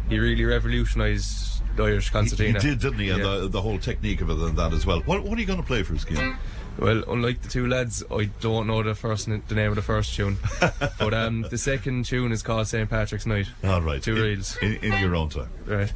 he 0.08 0.18
really 0.18 0.44
revolutionised 0.44 1.62
the 1.76 1.84
Irish 1.84 2.10
concertina. 2.10 2.60
He 2.60 2.68
did, 2.70 2.80
didn't 2.80 2.98
he? 2.98 3.10
And 3.10 3.22
Yeah. 3.22 3.38
the, 3.40 3.48
the 3.48 3.60
whole 3.62 3.78
technique 3.78 4.20
of 4.22 4.30
it 4.30 4.38
and 4.38 4.56
that 4.58 4.72
as 4.72 4.84
well. 4.86 5.00
What, 5.00 5.22
what 5.22 5.36
are 5.36 5.40
you 5.40 5.46
going 5.46 5.60
to 5.60 5.66
play 5.66 5.82
for 5.82 5.94
us, 5.94 6.04
Cian? 6.04 6.36
Well, 6.78 7.02
unlike 7.08 7.42
the 7.42 7.48
two 7.48 7.66
lads, 7.66 8.04
I 8.10 8.26
don't 8.40 8.68
know 8.68 8.82
the 8.82 8.94
first 8.94 9.26
the 9.26 9.54
name 9.54 9.70
of 9.70 9.76
the 9.76 9.82
first 9.82 10.14
tune, 10.14 10.38
but 10.98 11.12
um, 11.12 11.42
the 11.42 11.58
second 11.58 12.04
tune 12.04 12.30
is 12.30 12.42
called 12.42 12.68
St 12.68 12.88
Patrick's 12.88 13.26
Night. 13.26 13.48
All 13.64 13.82
right. 13.82 14.00
two 14.00 14.16
in, 14.16 14.22
reels. 14.22 14.56
In, 14.62 14.76
in 14.76 15.00
your 15.00 15.16
own 15.16 15.28
time. 15.28 15.50
Right. 15.66 15.92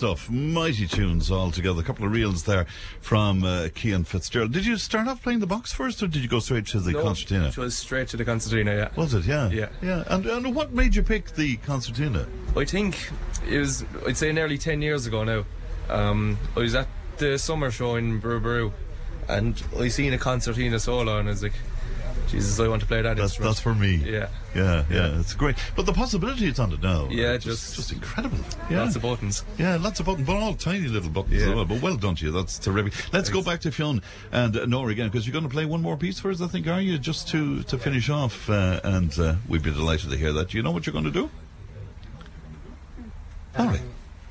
Stuff, 0.00 0.30
mighty 0.30 0.86
tunes 0.86 1.30
all 1.30 1.50
together. 1.50 1.78
A 1.78 1.84
couple 1.84 2.06
of 2.06 2.12
reels 2.12 2.44
there 2.44 2.64
from 3.02 3.44
uh, 3.44 3.68
Cian 3.74 4.04
Fitzgerald. 4.04 4.50
Did 4.50 4.64
you 4.64 4.78
start 4.78 5.06
off 5.08 5.22
playing 5.22 5.40
the 5.40 5.46
box 5.46 5.74
first, 5.74 6.02
or 6.02 6.06
did 6.06 6.22
you 6.22 6.28
go 6.28 6.38
straight 6.40 6.64
to 6.68 6.80
the 6.80 6.92
no, 6.92 7.02
concertina? 7.02 7.48
It 7.48 7.58
was 7.58 7.76
straight 7.76 8.08
to 8.08 8.16
the 8.16 8.24
concertina. 8.24 8.74
Yeah. 8.74 8.88
Was 8.96 9.12
it? 9.12 9.26
Yeah. 9.26 9.50
Yeah. 9.50 9.68
Yeah. 9.82 10.04
And, 10.06 10.24
and 10.24 10.54
what 10.54 10.72
made 10.72 10.94
you 10.94 11.02
pick 11.02 11.32
the 11.32 11.58
concertina? 11.58 12.26
I 12.56 12.64
think 12.64 13.10
it 13.46 13.58
was. 13.58 13.84
I'd 14.06 14.16
say 14.16 14.32
nearly 14.32 14.56
ten 14.56 14.80
years 14.80 15.04
ago 15.04 15.22
now. 15.22 15.44
Um, 15.90 16.38
I 16.56 16.60
was 16.60 16.74
at 16.74 16.88
the 17.18 17.38
summer 17.38 17.70
show 17.70 17.96
in 17.96 18.22
Brú 18.22 18.40
Ború, 18.40 18.72
and 19.28 19.62
I 19.78 19.88
seen 19.88 20.14
a 20.14 20.18
concertina 20.18 20.80
solo, 20.80 21.18
and 21.18 21.28
I 21.28 21.32
was 21.32 21.42
like, 21.42 21.52
Jesus, 22.28 22.58
I 22.58 22.68
want 22.68 22.80
to 22.80 22.88
play 22.88 23.02
that 23.02 23.18
That's, 23.18 23.32
instrument. 23.32 23.50
that's 23.50 23.60
for 23.60 23.74
me. 23.74 23.96
Yeah. 23.96 24.28
Yeah, 24.54 24.84
yeah, 24.90 25.20
it's 25.20 25.34
great. 25.34 25.56
But 25.76 25.84
the 25.86 25.92
possibilities 25.92 26.58
on 26.58 26.72
it 26.72 26.82
now. 26.82 27.06
Yeah, 27.10 27.36
just- 27.36 27.76
just 27.76 27.92
incredible. 27.92 28.38
Yeah. 28.70 28.82
Lots 28.82 28.94
of 28.96 29.02
buttons. 29.02 29.44
Yeah, 29.58 29.76
lots 29.76 29.98
of 29.98 30.06
buttons, 30.06 30.26
but 30.26 30.36
all 30.36 30.54
tiny 30.54 30.86
little 30.86 31.10
buttons 31.10 31.42
Yeah. 31.42 31.48
as 31.48 31.54
well. 31.54 31.64
But 31.64 31.82
well 31.82 31.96
done 31.96 32.14
to 32.14 32.26
you. 32.26 32.30
That's 32.30 32.58
terrific. 32.58 33.12
Let's 33.12 33.28
go 33.28 33.42
back 33.42 33.60
to 33.62 33.72
Fionn 33.72 34.00
and 34.30 34.56
uh, 34.56 34.64
Nora 34.66 34.92
again, 34.92 35.08
because 35.08 35.26
you're 35.26 35.32
going 35.32 35.44
to 35.44 35.50
play 35.50 35.64
one 35.66 35.82
more 35.82 35.96
piece 35.96 36.20
for 36.20 36.30
us, 36.30 36.40
I 36.40 36.46
think, 36.46 36.68
are 36.68 36.80
you? 36.80 36.96
Just 36.96 37.28
to, 37.28 37.62
to 37.64 37.76
finish 37.78 38.08
off. 38.08 38.48
Uh, 38.48 38.80
and 38.84 39.18
uh, 39.18 39.34
we'd 39.48 39.62
be 39.64 39.72
delighted 39.72 40.10
to 40.10 40.16
hear 40.16 40.32
that. 40.34 40.50
Do 40.50 40.56
you 40.56 40.62
know 40.62 40.70
what 40.70 40.86
you're 40.86 40.92
going 40.92 41.04
to 41.04 41.10
do? 41.10 41.28
All 43.58 43.66
right. 43.66 43.80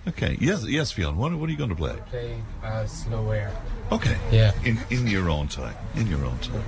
Okay. 0.08 0.38
Yes, 0.40 0.66
yes, 0.66 0.92
Fionn. 0.94 1.18
What, 1.18 1.34
what 1.36 1.50
are 1.50 1.52
you 1.52 1.58
going 1.58 1.70
to 1.72 1.76
play? 1.76 1.96
Play 2.10 2.42
uh, 2.64 2.86
Slow 2.86 3.32
Air. 3.32 3.52
Okay. 3.92 4.18
Yeah. 4.32 4.54
In, 4.64 4.80
in 4.90 5.06
your 5.08 5.30
own 5.30 5.50
time. 5.50 5.76
In 5.96 6.08
your 6.08 6.24
own 6.26 6.38
time. 6.40 6.64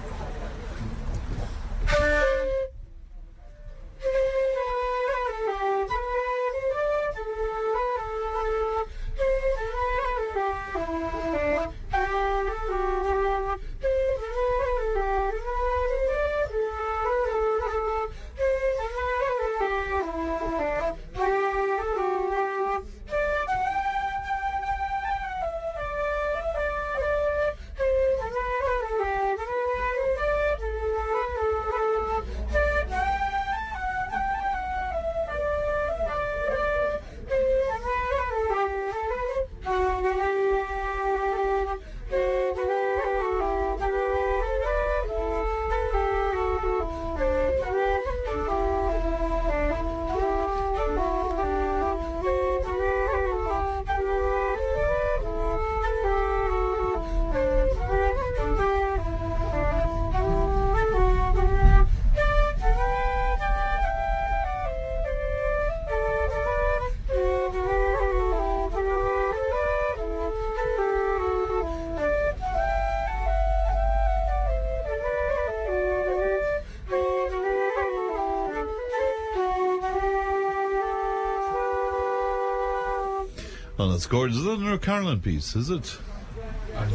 That's 84.02 84.10
gorgeous. 84.10 84.38
Is 84.38 84.46
that 84.46 84.54
another 84.54 84.80
Carolan 84.80 85.20
piece, 85.20 85.56
is 85.56 85.70
it? 85.70 85.96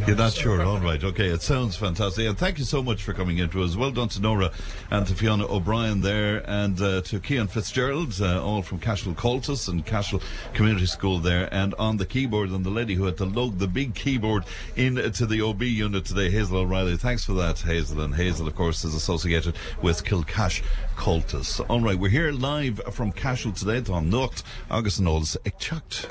You're 0.09 0.17
not 0.17 0.33
sure. 0.33 0.65
All 0.65 0.81
right. 0.81 1.03
Okay. 1.05 1.29
It 1.29 1.41
sounds 1.41 1.77
fantastic. 1.77 2.27
And 2.27 2.37
thank 2.37 2.59
you 2.59 2.65
so 2.65 2.83
much 2.83 3.05
for 3.05 3.13
coming 3.13 3.39
into 3.39 3.63
us. 3.63 3.77
Well 3.77 3.93
done 3.93 4.09
to 4.09 4.21
Nora 4.21 4.51
and 4.91 5.07
to 5.07 5.15
Fiona 5.15 5.47
O'Brien 5.47 6.01
there 6.01 6.43
and 6.51 6.81
uh, 6.81 7.03
to 7.03 7.21
Cian 7.21 7.47
Fitzgerald, 7.47 8.21
uh, 8.21 8.43
all 8.43 8.63
from 8.63 8.81
Cashel 8.81 9.15
Comhaltas 9.15 9.69
and 9.69 9.87
Cashel 9.87 10.21
Community 10.53 10.87
School 10.87 11.21
there. 11.21 11.49
And 11.55 11.75
on 11.75 11.99
the 11.99 12.07
keyboard, 12.07 12.51
and 12.51 12.67
the 12.67 12.71
lady 12.71 12.95
who 12.95 13.05
had 13.05 13.19
to 13.19 13.25
lug 13.25 13.59
the 13.59 13.69
big 13.69 13.95
keyboard 13.95 14.43
into 14.75 15.27
the 15.27 15.41
OB 15.43 15.63
unit 15.63 16.07
today, 16.07 16.29
Hazel 16.29 16.59
O'Reilly. 16.59 16.97
Thanks 16.97 17.25
for 17.25 17.35
that, 17.35 17.61
Hazel. 17.61 18.01
And 18.01 18.17
Hazel, 18.17 18.49
of 18.49 18.57
course, 18.57 18.85
is 18.85 18.97
associated 18.97 19.55
with 19.81 20.05
Kilcash 20.05 20.65
Comhaltas. 20.97 21.65
All 21.69 21.81
right. 21.81 21.97
We're 21.97 22.09
here 22.09 22.33
live 22.33 22.81
from 22.91 23.13
Cashel 23.13 23.53
today. 23.53 23.81
Don 23.81 24.11
Nocht, 24.11 24.43
August 24.73 24.99
and 24.99 25.07
Olds, 25.07 25.37
Chucked. 25.61 26.11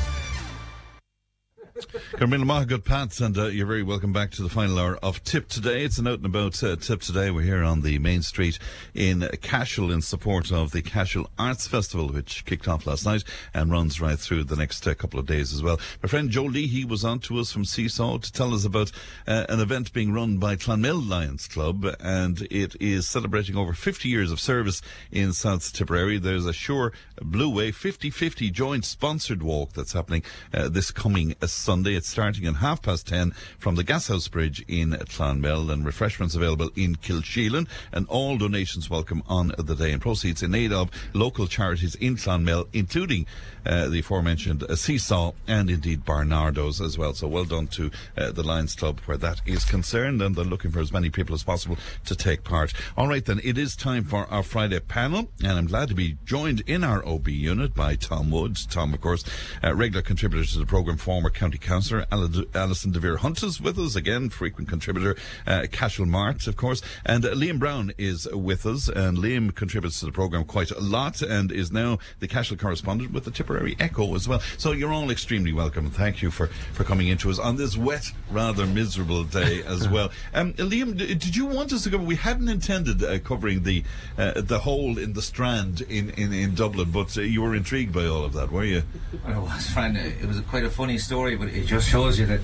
Carmilla 2.13 2.45
Maha, 2.45 2.65
good 2.65 2.85
Pats, 2.85 3.21
and 3.21 3.37
uh, 3.37 3.45
you're 3.47 3.65
very 3.65 3.83
welcome 3.83 4.13
back 4.13 4.31
to 4.31 4.43
the 4.43 4.49
final 4.49 4.77
hour 4.77 4.97
of 4.97 5.23
Tipp 5.23 5.47
Today. 5.47 5.83
It's 5.83 5.97
an 5.97 6.07
out 6.07 6.17
and 6.17 6.25
about 6.25 6.63
uh, 6.63 6.75
Tipp 6.75 7.01
Today. 7.01 7.31
We're 7.31 7.41
here 7.41 7.63
on 7.63 7.81
the 7.81 7.99
main 7.99 8.21
street 8.21 8.59
in 8.93 9.27
Cashel 9.41 9.91
in 9.91 10.01
support 10.01 10.51
of 10.51 10.71
the 10.71 10.81
Cashel 10.81 11.29
Arts 11.37 11.67
Festival, 11.67 12.09
which 12.09 12.45
kicked 12.45 12.67
off 12.67 12.85
last 12.85 13.05
night 13.05 13.23
and 13.53 13.71
runs 13.71 14.01
right 14.01 14.19
through 14.19 14.43
the 14.43 14.55
next 14.55 14.85
uh, 14.87 14.93
couple 14.93 15.19
of 15.19 15.25
days 15.25 15.53
as 15.53 15.63
well. 15.63 15.79
My 16.03 16.09
friend 16.09 16.29
Joe 16.29 16.43
Leahy 16.43 16.85
was 16.85 17.03
on 17.03 17.19
to 17.19 17.39
us 17.39 17.51
from 17.51 17.65
Seesaw 17.65 18.19
to 18.19 18.31
tell 18.31 18.53
us 18.53 18.65
about 18.65 18.91
uh, 19.27 19.45
an 19.49 19.59
event 19.59 19.93
being 19.93 20.13
run 20.13 20.37
by 20.37 20.55
Clonmel 20.55 20.99
Lions 21.01 21.47
Club, 21.47 21.85
and 21.99 22.41
it 22.51 22.75
is 22.79 23.07
celebrating 23.07 23.55
over 23.55 23.73
50 23.73 24.09
years 24.09 24.31
of 24.31 24.39
service 24.39 24.81
in 25.11 25.33
South 25.33 25.71
Tipperary. 25.73 26.17
There's 26.17 26.45
a 26.45 26.53
Sure 26.53 26.93
Blue 27.21 27.49
Way 27.49 27.71
50-50 27.71 28.51
joint 28.51 28.85
sponsored 28.85 29.43
walk 29.43 29.73
that's 29.73 29.93
happening 29.93 30.23
uh, 30.53 30.69
this 30.69 30.91
coming 30.91 31.35
uh, 31.41 31.47
Sunday. 31.71 31.95
It's 31.95 32.09
starting 32.09 32.45
at 32.47 32.55
half 32.55 32.81
past 32.81 33.07
ten 33.07 33.31
from 33.57 33.75
the 33.75 33.83
Gashouse 33.85 34.29
Bridge 34.29 34.61
in 34.67 34.91
Clonmel 34.91 35.71
and 35.71 35.85
refreshments 35.85 36.35
available 36.35 36.69
in 36.75 36.97
Kilsheelan 36.97 37.65
and 37.93 38.05
all 38.09 38.37
donations 38.37 38.89
welcome 38.89 39.23
on 39.25 39.53
the 39.57 39.73
day 39.73 39.93
and 39.93 40.01
proceeds 40.01 40.43
in 40.43 40.53
aid 40.53 40.73
of 40.73 40.91
local 41.13 41.47
charities 41.47 41.95
in 41.95 42.17
Clonmel, 42.17 42.67
including 42.73 43.25
uh, 43.65 43.87
the 43.87 43.99
aforementioned 43.99 44.63
uh, 44.63 44.75
Seesaw 44.75 45.31
and 45.47 45.69
indeed 45.69 46.03
Barnardo's 46.03 46.81
as 46.81 46.97
well. 46.97 47.13
So 47.13 47.29
well 47.29 47.45
done 47.45 47.67
to 47.67 47.89
uh, 48.17 48.31
the 48.31 48.43
Lions 48.43 48.75
Club 48.75 48.99
where 49.05 49.17
that 49.17 49.39
is 49.45 49.63
concerned 49.63 50.21
and 50.21 50.35
they're 50.35 50.43
looking 50.43 50.71
for 50.71 50.81
as 50.81 50.91
many 50.91 51.09
people 51.09 51.35
as 51.35 51.43
possible 51.43 51.77
to 52.05 52.15
take 52.17 52.43
part. 52.43 52.73
All 52.97 53.07
right 53.07 53.23
then, 53.23 53.39
it 53.45 53.57
is 53.57 53.77
time 53.77 54.03
for 54.03 54.25
our 54.25 54.43
Friday 54.43 54.81
panel 54.81 55.29
and 55.41 55.53
I'm 55.53 55.67
glad 55.67 55.87
to 55.87 55.95
be 55.95 56.17
joined 56.25 56.63
in 56.67 56.83
our 56.83 57.07
OB 57.07 57.29
unit 57.29 57.73
by 57.73 57.95
Tom 57.95 58.29
Woods. 58.29 58.65
Tom, 58.65 58.93
of 58.93 58.99
course, 58.99 59.23
uh, 59.63 59.73
regular 59.73 60.01
contributor 60.01 60.43
to 60.51 60.59
the 60.59 60.65
programme, 60.65 60.97
former 60.97 61.29
county 61.29 61.59
councillor. 61.61 62.05
Alison 62.11 62.91
De 62.91 62.99
Vere 62.99 63.17
Hunt 63.17 63.43
is 63.43 63.61
with 63.61 63.77
us 63.77 63.95
again, 63.95 64.29
frequent 64.29 64.69
contributor. 64.69 65.15
Uh, 65.45 65.67
Cashel 65.71 66.05
Mart, 66.05 66.47
of 66.47 66.55
course. 66.55 66.81
And 67.05 67.25
uh, 67.25 67.33
Liam 67.33 67.59
Browne 67.59 67.91
is 67.97 68.27
with 68.31 68.65
us. 68.65 68.89
And 68.89 69.17
Liam 69.17 69.53
contributes 69.53 69.99
to 69.99 70.05
the 70.05 70.11
programme 70.11 70.43
quite 70.43 70.71
a 70.71 70.79
lot 70.79 71.21
and 71.21 71.51
is 71.51 71.71
now 71.71 71.99
the 72.19 72.27
Cashel 72.27 72.57
correspondent 72.57 73.11
with 73.11 73.25
the 73.25 73.31
Tipperary 73.31 73.75
Echo 73.79 74.15
as 74.15 74.27
well. 74.27 74.41
So 74.57 74.71
you're 74.71 74.93
all 74.93 75.09
extremely 75.11 75.53
welcome. 75.53 75.85
And 75.85 75.93
thank 75.93 76.21
you 76.21 76.31
for, 76.31 76.47
for 76.73 76.83
coming 76.83 77.07
into 77.07 77.29
us 77.29 77.39
on 77.39 77.57
this 77.57 77.77
wet, 77.77 78.05
rather 78.29 78.65
miserable 78.65 79.23
day 79.23 79.63
as 79.65 79.87
well. 79.87 80.11
Um, 80.33 80.53
Liam, 80.53 80.97
d- 80.97 81.13
did 81.15 81.35
you 81.35 81.45
want 81.45 81.73
us 81.73 81.83
to 81.83 81.89
cover? 81.89 82.03
We 82.03 82.15
hadn't 82.15 82.49
intended 82.49 83.03
uh, 83.03 83.19
covering 83.19 83.63
the 83.63 83.83
uh, 84.17 84.41
the 84.41 84.59
hole 84.59 84.97
in 84.97 85.13
the 85.13 85.21
Strand 85.21 85.81
in, 85.81 86.09
in, 86.11 86.33
in 86.33 86.55
Dublin, 86.55 86.91
but 86.91 87.17
uh, 87.17 87.21
you 87.21 87.41
were 87.41 87.55
intrigued 87.55 87.93
by 87.93 88.05
all 88.05 88.23
of 88.23 88.33
that, 88.33 88.51
were 88.51 88.63
you? 88.63 88.83
Well, 89.25 89.37
it 89.37 89.41
was, 89.41 89.69
Fran. 89.69 89.95
It 89.95 90.25
was 90.25 90.39
quite 90.41 90.63
a 90.63 90.69
funny 90.69 90.97
story, 90.97 91.35
but 91.35 91.49
it 91.53 91.65
just 91.65 91.89
shows 91.89 92.19
you 92.19 92.25
that 92.27 92.39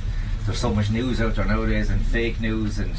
there's 0.46 0.60
so 0.60 0.74
much 0.74 0.90
news 0.90 1.20
out 1.20 1.36
there 1.36 1.46
nowadays 1.46 1.90
and 1.90 2.02
fake 2.06 2.40
news 2.40 2.80
and 2.80 2.96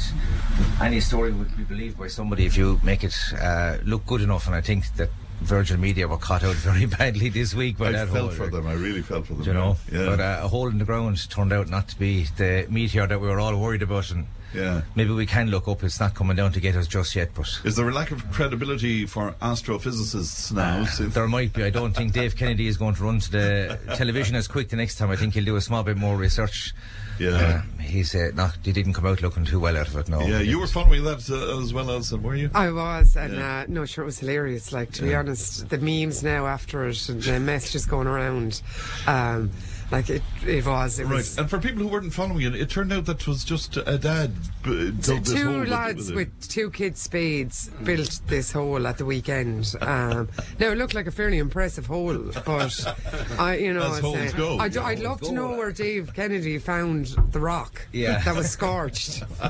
any 0.81 0.99
story 0.99 1.31
would 1.31 1.55
be 1.57 1.63
believed 1.63 1.97
by 1.97 2.07
somebody 2.07 2.45
if 2.45 2.55
you 2.55 2.79
make 2.83 3.03
it 3.03 3.15
uh, 3.41 3.77
look 3.83 4.05
good 4.05 4.21
enough. 4.21 4.45
And 4.45 4.55
I 4.55 4.61
think 4.61 4.85
that 4.97 5.09
Virgin 5.41 5.79
Media 5.81 6.07
were 6.07 6.17
caught 6.17 6.43
out 6.43 6.55
very 6.69 6.85
badly 6.85 7.29
this 7.29 7.53
week 7.53 7.77
by 7.77 7.87
I 7.89 7.91
that 7.93 8.09
felt 8.09 8.33
for 8.33 8.47
them. 8.47 8.67
I 8.67 8.73
really 8.73 9.01
felt 9.01 9.27
for 9.27 9.33
them. 9.33 9.43
you 9.43 9.53
know. 9.53 9.77
yeah. 9.91 10.05
But 10.05 10.19
uh, 10.19 10.39
a 10.43 10.47
hole 10.47 10.67
in 10.67 10.77
the 10.77 10.85
ground 10.85 11.29
turned 11.29 11.53
out 11.53 11.69
not 11.69 11.87
to 11.89 11.97
be 11.99 12.25
the 12.37 12.67
meteor 12.69 13.07
that 13.07 13.19
we 13.21 13.27
were 13.27 13.39
all 13.39 13.55
worried 13.57 13.81
about, 13.81 14.11
and 14.11 14.27
Yeah. 14.53 14.81
maybe 14.95 15.11
we 15.11 15.25
can 15.25 15.49
look 15.49 15.67
up. 15.67 15.83
It's 15.83 15.99
not 15.99 16.13
coming 16.15 16.35
down 16.35 16.51
to 16.53 16.59
get 16.59 16.75
us 16.75 16.87
just 16.87 17.15
yet, 17.15 17.29
but 17.35 17.47
Is 17.63 17.75
there 17.75 17.87
a 17.87 17.93
lack 17.93 18.11
of 18.11 18.29
credibility 18.31 19.05
for 19.05 19.33
astrophysicists 19.41 20.51
now? 20.51 20.85
since- 20.85 21.13
there 21.13 21.27
might 21.27 21.53
be. 21.53 21.63
I 21.63 21.69
don't 21.69 21.95
think 21.95 22.13
Dave 22.13 22.35
Kennedy 22.35 22.67
is 22.67 22.77
going 22.77 22.95
to 22.95 23.03
run 23.03 23.19
to 23.19 23.31
the 23.31 23.79
television 23.95 24.35
as 24.35 24.47
quick 24.47 24.69
the 24.69 24.75
next 24.75 24.95
time. 24.97 25.09
I 25.09 25.15
think 25.15 25.33
he'll 25.35 25.45
do 25.45 25.55
a 25.55 25.61
small 25.61 25.83
bit 25.83 25.97
more 25.97 26.17
research. 26.17 26.73
Yeah. 27.19 27.61
Uh, 27.77 27.81
he's 27.81 28.15
uh, 28.15 28.31
not. 28.33 28.57
He 28.63 28.71
didn't 28.71 28.93
come 28.93 29.05
out 29.05 29.21
looking 29.21 29.45
too 29.45 29.59
well 29.59 29.77
out 29.77 29.87
of 29.89 29.95
it. 29.97 30.09
No. 30.09 30.21
yeah, 30.21 30.39
you 30.39 30.59
were 30.59 30.67
following 30.67 31.03
that 31.03 31.29
uh, 31.29 31.61
as 31.61 31.73
well 31.73 31.91
as 31.91 32.13
were 32.13 32.35
you? 32.35 32.49
I 32.53 32.71
was, 32.71 33.15
and 33.17 33.33
Yeah. 33.35 33.59
uh, 33.59 33.65
no, 33.67 33.85
sure, 33.85 34.03
it 34.03 34.05
was 34.05 34.19
hilarious. 34.19 34.71
Like 34.71 34.91
to 34.93 35.03
be 35.03 35.13
honest, 35.15 35.69
the 35.69 35.77
memes 35.77 36.23
now 36.23 36.47
after 36.47 36.87
it 36.87 37.09
and 37.09 37.21
the 37.21 37.39
messages 37.39 37.85
going 37.85 38.07
around, 38.07 38.61
um, 39.07 39.51
like 39.91 40.09
it, 40.09 40.21
it 40.45 40.65
was, 40.65 40.99
it 40.99 41.05
Right, 41.05 41.15
was. 41.15 41.37
and 41.37 41.49
for 41.49 41.57
people 41.59 41.81
who 41.83 41.87
weren't 41.87 42.13
following 42.13 42.41
it, 42.43 42.55
it 42.55 42.69
turned 42.69 42.93
out 42.93 43.05
that 43.05 43.25
was 43.27 43.43
just 43.43 43.77
a 43.77 43.97
dad 43.97 44.31
b- 44.63 44.91
dug 44.91 45.25
Two 45.25 45.65
lads 45.65 46.07
with, 46.11 46.29
with, 46.37 46.49
two 46.49 46.69
kids' 46.71 47.01
spades 47.01 47.69
built 47.83 48.21
this 48.27 48.51
hole 48.51 48.85
at 48.85 48.97
the 48.97 49.05
weekend. 49.05 49.73
Um, 49.81 50.29
now 50.59 50.67
it 50.71 50.77
looked 50.77 50.93
like 50.93 51.07
a 51.07 51.11
fairly 51.11 51.37
impressive 51.39 51.85
hole, 51.87 52.17
but 52.45 52.95
I, 53.39 53.57
you 53.57 53.73
know, 53.73 53.83
As 53.87 53.97
I'd 53.97 54.01
holes 54.03 54.17
say- 54.31 54.37
go. 54.37 54.57
I'd, 54.59 54.75
Yeah, 54.75 54.83
I'd 54.83 54.97
holes 54.99 55.07
love 55.09 55.21
to 55.21 55.31
know 55.31 55.49
where 55.57 55.71
Dave 55.71 56.13
Kennedy 56.13 56.57
found 56.59 57.07
the 57.31 57.39
rock 57.39 57.87
Yeah. 57.91 58.19
that 58.19 58.35
was 58.35 58.49
scorched. 58.49 59.23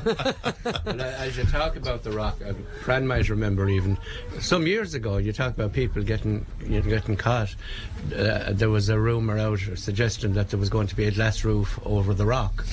As 0.86 1.38
you 1.38 1.44
talk 1.45 1.76
about 1.76 2.03
the 2.03 2.11
rock, 2.11 2.38
uh, 2.45 2.53
Fran 2.84 3.06
might 3.07 3.30
remember 3.30 3.68
even 3.70 3.98
some 4.40 4.66
years 4.68 4.94
ago. 4.94 5.18
You 5.18 5.34
talk 5.34 5.53
about 5.53 5.74
people 5.74 6.02
getting 6.03 6.45
you 6.61 6.82
know, 6.82 6.90
getting 6.90 7.18
caught. 7.18 7.56
Uh, 8.16 8.52
there 8.53 8.70
was 8.70 8.90
a 8.90 8.99
rumor 8.99 9.38
out 9.38 9.60
suggesting 9.76 10.28
that 10.34 10.49
there 10.49 10.60
was 10.60 10.69
going 10.69 10.88
to 10.88 10.95
be 10.95 11.06
a 11.06 11.11
glass 11.11 11.43
roof 11.43 11.80
over 11.85 12.14
the 12.14 12.26
rock, 12.26 12.65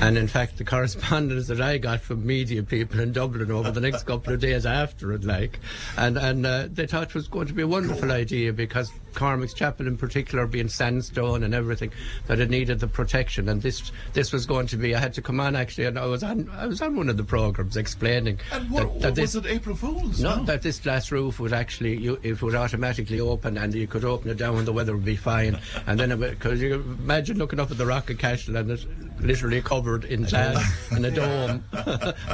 and 0.00 0.16
in 0.18 0.28
fact, 0.28 0.58
the 0.58 0.64
correspondence 0.64 1.46
that 1.48 1.60
I 1.60 1.78
got 1.78 2.00
from 2.00 2.26
media 2.26 2.62
people 2.62 3.00
in 3.00 3.12
Dublin 3.12 3.50
over 3.50 3.70
the 3.70 3.80
next 3.80 4.04
couple 4.04 4.32
of 4.32 4.40
days 4.40 4.66
after 4.66 5.12
it, 5.12 5.24
like, 5.24 5.60
and 5.96 6.16
and 6.16 6.46
uh, 6.46 6.68
they 6.70 6.86
thought 6.86 7.08
it 7.08 7.14
was 7.14 7.28
going 7.28 7.46
to 7.48 7.54
be 7.54 7.62
a 7.62 7.66
wonderful 7.66 8.10
idea 8.12 8.52
because 8.52 8.90
Cormac's 9.14 9.54
Chapel 9.54 9.86
in 9.86 9.96
particular 9.96 10.46
being 10.46 10.68
sandstone 10.68 11.42
and 11.42 11.54
everything 11.54 11.90
that 12.26 12.40
it 12.40 12.50
needed 12.50 12.80
the 12.80 12.86
protection 12.88 13.48
and 13.48 13.62
this 13.62 13.92
this 14.12 14.32
was 14.32 14.46
going 14.46 14.66
to 14.68 14.76
be 14.76 14.94
I 14.94 14.98
had 15.00 15.14
to 15.14 15.22
come 15.22 15.40
on 15.40 15.56
actually 15.56 15.84
and 15.86 15.98
I 15.98 16.06
was 16.06 16.22
on 16.22 16.48
I 16.50 16.66
was 16.66 16.80
on 16.82 16.96
one 16.96 17.08
of 17.08 17.16
the 17.16 17.24
programs 17.24 17.76
explaining 17.76 18.38
And 18.52 18.70
what, 18.70 18.92
that, 18.94 19.00
that 19.02 19.14
this 19.14 19.34
was 19.34 19.44
it? 19.46 19.50
April 19.50 19.76
Fools? 19.76 20.20
no, 20.20 20.42
that 20.44 20.62
this 20.62 20.78
glass 20.78 21.10
roof 21.12 21.40
would 21.40 21.52
actually 21.52 21.96
you, 21.96 22.18
it 22.22 22.40
would 22.42 22.54
automatically 22.54 23.20
open 23.20 23.56
and 23.58 23.74
you 23.74 23.86
could 23.86 24.04
open 24.04 24.30
it 24.30 24.36
down 24.38 24.56
and 24.56 24.66
the 24.66 24.72
weather 24.72 24.94
would 24.94 25.04
be 25.04 25.16
fine 25.16 25.58
and 25.86 25.98
then 26.00 26.18
because 26.18 26.60
you 26.60 26.74
imagine 26.74 27.38
looking 27.38 27.60
up 27.60 27.70
at 27.70 27.78
the 27.78 27.86
Rock 27.86 28.10
of 28.10 28.18
Cashel 28.18 28.56
and 28.56 28.70
it's 28.70 28.86
literally 29.20 29.62
covered 29.62 30.04
in 30.04 30.24
glass 30.24 30.88
and 30.90 31.04
a 31.06 31.10
dome 31.10 31.64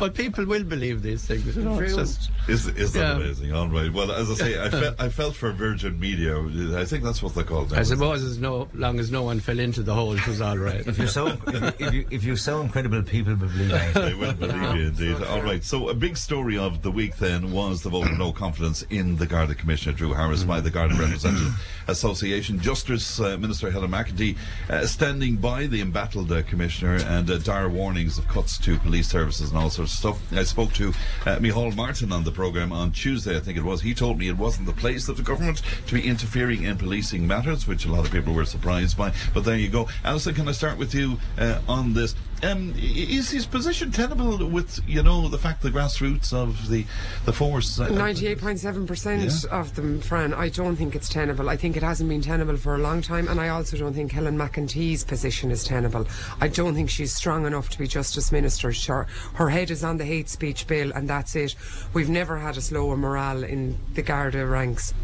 but 0.00 0.14
people 0.14 0.44
will 0.46 0.64
believe 0.64 1.02
these 1.02 1.24
things 1.24 1.56
you 1.56 1.62
know 1.62 1.78
it's 1.78 1.94
just 1.96 2.30
Is, 2.48 2.66
is 2.68 2.92
that 2.94 3.00
Yeah. 3.00 3.16
amazing? 3.16 3.52
All 3.52 3.68
right. 3.68 3.92
Well, 3.92 4.10
as 4.12 4.30
I 4.30 4.34
say, 4.34 4.62
I, 4.62 4.70
fe- 4.70 4.94
I 4.98 5.08
felt 5.08 5.34
for 5.34 5.52
Virgin 5.52 5.98
Media. 6.00 6.34
I 6.74 6.84
think 6.84 7.04
that's 7.04 7.22
what 7.22 7.34
they're 7.34 7.44
called 7.44 7.72
now. 7.72 7.78
I 7.78 7.82
suppose 7.82 8.22
as 8.22 8.38
no 8.38 8.68
long 8.74 8.98
as 9.00 9.10
no 9.10 9.22
one 9.22 9.40
fell 9.40 9.58
into 9.58 9.82
the 9.82 9.94
hole 9.94 10.12
it 10.12 10.26
was 10.26 10.40
all 10.40 10.58
right 10.58 10.86
If 10.86 10.98
you 10.98 11.06
sound 11.06 11.40
if 11.46 11.54
you, 11.80 11.86
if 11.86 11.94
you, 11.94 12.06
if 12.10 12.24
you 12.24 12.36
sound 12.36 12.72
credible, 12.72 13.02
people 13.02 13.34
will 13.34 13.48
believe 13.48 13.72
it. 13.72 13.94
They 13.94 14.14
will 14.14 14.32
believe 14.34 14.74
you 14.74 14.86
indeed. 14.86 15.22
All 15.24 15.42
right. 15.42 15.62
So 15.64 15.88
a 15.88 15.94
big 15.94 16.16
story 16.16 16.58
of 16.58 16.82
the 16.82 16.90
week 16.90 17.16
then 17.16 17.52
was 17.52 17.82
the 17.82 17.90
vote 17.90 18.06
of 18.10 18.18
no 18.18 18.32
confidence 18.32 18.82
in 18.90 19.16
the 19.16 19.26
Garda 19.26 19.54
Commissioner 19.54 19.96
Drew 19.96 20.12
Harris 20.12 20.44
by 20.44 20.60
the 20.60 20.70
Garda 20.70 20.94
Representative 20.94 21.54
Association. 21.88 22.58
Justice 22.60 23.20
uh, 23.20 23.36
Minister 23.38 23.70
Helen 23.70 23.90
McEntee 23.90 24.36
uh, 24.68 24.86
standing 24.86 25.36
by 25.36 25.66
the 25.66 25.80
embattled 25.80 26.30
uh, 26.32 26.42
commissioner 26.42 26.96
and 27.06 27.30
uh, 27.30 27.38
dire 27.38 27.68
warnings 27.68 28.18
of 28.18 28.26
cuts 28.28 28.58
to 28.58 28.78
police 28.78 29.08
services 29.08 29.50
and 29.50 29.58
all 29.58 29.70
sorts 29.70 29.92
of 29.92 29.98
stuff. 29.98 30.32
I 30.32 30.42
spoke 30.44 30.72
to 30.74 30.88
uh, 31.26 31.36
Micheál 31.36 31.74
Martin 31.74 32.12
on 32.12 32.24
the 32.24 32.32
programme 32.32 32.72
on 32.72 32.92
Tuesday, 32.92 33.36
I 33.36 33.40
think 33.40 33.56
it 33.56 33.64
was. 33.64 33.82
He 33.82 33.94
told 33.94 34.18
me 34.18 34.28
it 34.28 34.36
wasn't 34.36 34.66
the 34.66 34.72
place 34.72 35.08
of 35.08 35.16
the 35.16 35.22
government 35.22 35.62
to 35.86 35.94
be 35.94 36.06
interfering 36.06 36.57
in 36.64 36.76
policing 36.76 37.26
matters, 37.26 37.66
which 37.66 37.86
a 37.86 37.90
lot 37.90 38.04
of 38.06 38.12
people 38.12 38.32
were 38.34 38.44
surprised 38.44 38.96
by. 38.96 39.12
But 39.34 39.44
there 39.44 39.56
you 39.56 39.68
go. 39.68 39.88
Alison, 40.04 40.34
can 40.34 40.48
I 40.48 40.52
start 40.52 40.78
with 40.78 40.94
you 40.94 41.18
uh, 41.38 41.60
on 41.68 41.94
this? 41.94 42.14
Um, 42.40 42.72
is 42.78 43.30
his 43.30 43.46
position 43.46 43.90
tenable 43.90 44.46
with, 44.46 44.78
you 44.86 45.02
know, 45.02 45.26
the 45.26 45.38
fact 45.38 45.60
the 45.60 45.70
grassroots 45.70 46.32
of 46.32 46.68
the 46.68 46.86
the 47.24 47.32
force? 47.32 47.80
uh, 47.80 47.88
Ninety-eight 47.88 48.38
point 48.38 48.60
seven 48.60 48.86
percent 48.86 49.22
Yeah. 49.24 49.58
of 49.58 49.74
them, 49.74 50.00
Fran. 50.00 50.32
I 50.32 50.48
don't 50.48 50.76
think 50.76 50.94
it's 50.94 51.08
tenable. 51.08 51.50
I 51.50 51.56
think 51.56 51.76
it 51.76 51.82
hasn't 51.82 52.08
been 52.08 52.20
tenable 52.22 52.56
for 52.56 52.76
a 52.76 52.78
long 52.78 53.02
time, 53.02 53.26
and 53.26 53.40
I 53.40 53.48
also 53.48 53.76
don't 53.76 53.92
think 53.92 54.12
Helen 54.12 54.38
McEntee's 54.38 55.02
position 55.02 55.50
is 55.50 55.64
tenable. 55.64 56.06
I 56.40 56.46
don't 56.46 56.74
think 56.76 56.90
she's 56.90 57.12
strong 57.12 57.44
enough 57.44 57.70
to 57.70 57.78
be 57.78 57.88
Justice 57.88 58.30
Minister. 58.30 58.72
Sure, 58.72 59.08
her 59.34 59.48
head 59.50 59.72
is 59.72 59.82
on 59.82 59.96
the 59.96 60.04
hate 60.04 60.28
speech 60.28 60.68
bill, 60.68 60.92
and 60.94 61.10
that's 61.10 61.34
it. 61.34 61.56
We've 61.92 62.08
never 62.08 62.38
had 62.38 62.56
a 62.56 62.60
slower 62.60 62.96
morale 62.96 63.42
in 63.42 63.78
the 63.94 64.02
Garda 64.02 64.46
ranks. 64.46 64.94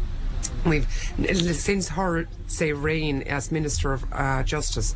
We've 0.65 0.87
since 1.53 1.89
her 1.89 2.27
say 2.47 2.73
reign 2.73 3.23
as 3.23 3.51
Minister 3.51 3.93
of 3.93 4.05
uh, 4.11 4.43
Justice. 4.43 4.95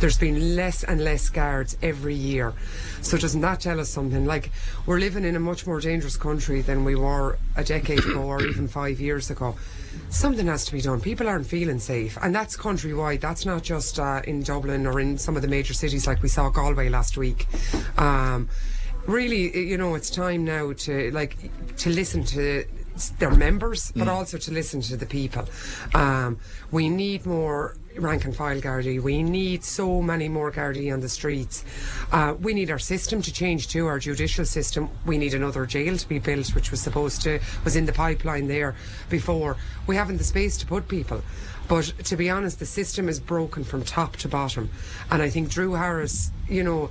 There's 0.00 0.18
been 0.18 0.56
less 0.56 0.82
and 0.82 1.02
less 1.02 1.30
guards 1.30 1.76
every 1.80 2.14
year. 2.14 2.52
So 3.00 3.16
doesn't 3.16 3.40
that 3.42 3.60
tell 3.60 3.78
us 3.80 3.90
something? 3.90 4.26
Like 4.26 4.50
we're 4.86 4.98
living 4.98 5.24
in 5.24 5.36
a 5.36 5.40
much 5.40 5.66
more 5.66 5.80
dangerous 5.80 6.16
country 6.16 6.62
than 6.62 6.84
we 6.84 6.96
were 6.96 7.38
a 7.56 7.62
decade 7.62 8.00
ago 8.00 8.22
or 8.22 8.42
even 8.42 8.66
five 8.66 9.00
years 9.00 9.30
ago. 9.30 9.56
Something 10.10 10.48
has 10.48 10.64
to 10.66 10.72
be 10.72 10.80
done. 10.80 11.00
People 11.00 11.28
aren't 11.28 11.46
feeling 11.46 11.78
safe, 11.78 12.18
and 12.20 12.34
that's 12.34 12.56
countrywide. 12.56 13.20
That's 13.20 13.46
not 13.46 13.62
just 13.62 13.98
uh, 13.98 14.22
in 14.24 14.42
Dublin 14.42 14.86
or 14.86 14.98
in 14.98 15.16
some 15.16 15.36
of 15.36 15.42
the 15.42 15.48
major 15.48 15.74
cities 15.74 16.06
like 16.06 16.22
we 16.22 16.28
saw 16.28 16.50
Galway 16.50 16.88
last 16.88 17.16
week. 17.16 17.46
Um, 17.96 18.48
really, 19.06 19.56
you 19.56 19.76
know, 19.76 19.94
it's 19.94 20.10
time 20.10 20.44
now 20.44 20.72
to 20.72 21.10
like 21.12 21.36
to 21.76 21.90
listen 21.90 22.24
to 22.24 22.64
their 23.18 23.30
members, 23.30 23.92
but 23.96 24.08
also 24.08 24.38
to 24.38 24.52
listen 24.52 24.80
to 24.82 24.96
the 24.96 25.06
people. 25.06 25.44
Um, 25.94 26.38
we 26.70 26.88
need 26.88 27.26
more 27.26 27.76
rank 27.96 28.24
and 28.24 28.34
file 28.34 28.60
Gardaí. 28.60 29.00
We 29.00 29.22
need 29.22 29.64
so 29.64 30.02
many 30.02 30.28
more 30.28 30.50
Gardaí 30.50 30.92
on 30.92 31.00
the 31.00 31.08
streets. 31.08 31.64
Uh, 32.12 32.34
we 32.40 32.54
need 32.54 32.70
our 32.70 32.78
system 32.78 33.22
to 33.22 33.32
change 33.32 33.68
too, 33.68 33.86
our 33.86 33.98
judicial 33.98 34.44
system. 34.44 34.88
We 35.06 35.18
need 35.18 35.34
another 35.34 35.66
jail 35.66 35.96
to 35.96 36.08
be 36.08 36.18
built, 36.18 36.54
which 36.54 36.70
was 36.70 36.80
supposed 36.80 37.22
to, 37.22 37.40
was 37.64 37.76
in 37.76 37.86
the 37.86 37.92
pipeline 37.92 38.48
there 38.48 38.74
before. 39.08 39.56
We 39.86 39.96
haven't 39.96 40.18
the 40.18 40.24
space 40.24 40.56
to 40.58 40.66
put 40.66 40.88
people. 40.88 41.22
But 41.66 41.92
to 42.04 42.16
be 42.16 42.28
honest, 42.28 42.58
the 42.58 42.66
system 42.66 43.08
is 43.08 43.18
broken 43.20 43.64
from 43.64 43.82
top 43.84 44.16
to 44.16 44.28
bottom. 44.28 44.70
And 45.10 45.22
I 45.22 45.30
think 45.30 45.48
Drew 45.48 45.72
Harris, 45.72 46.30
you 46.48 46.62
know, 46.62 46.90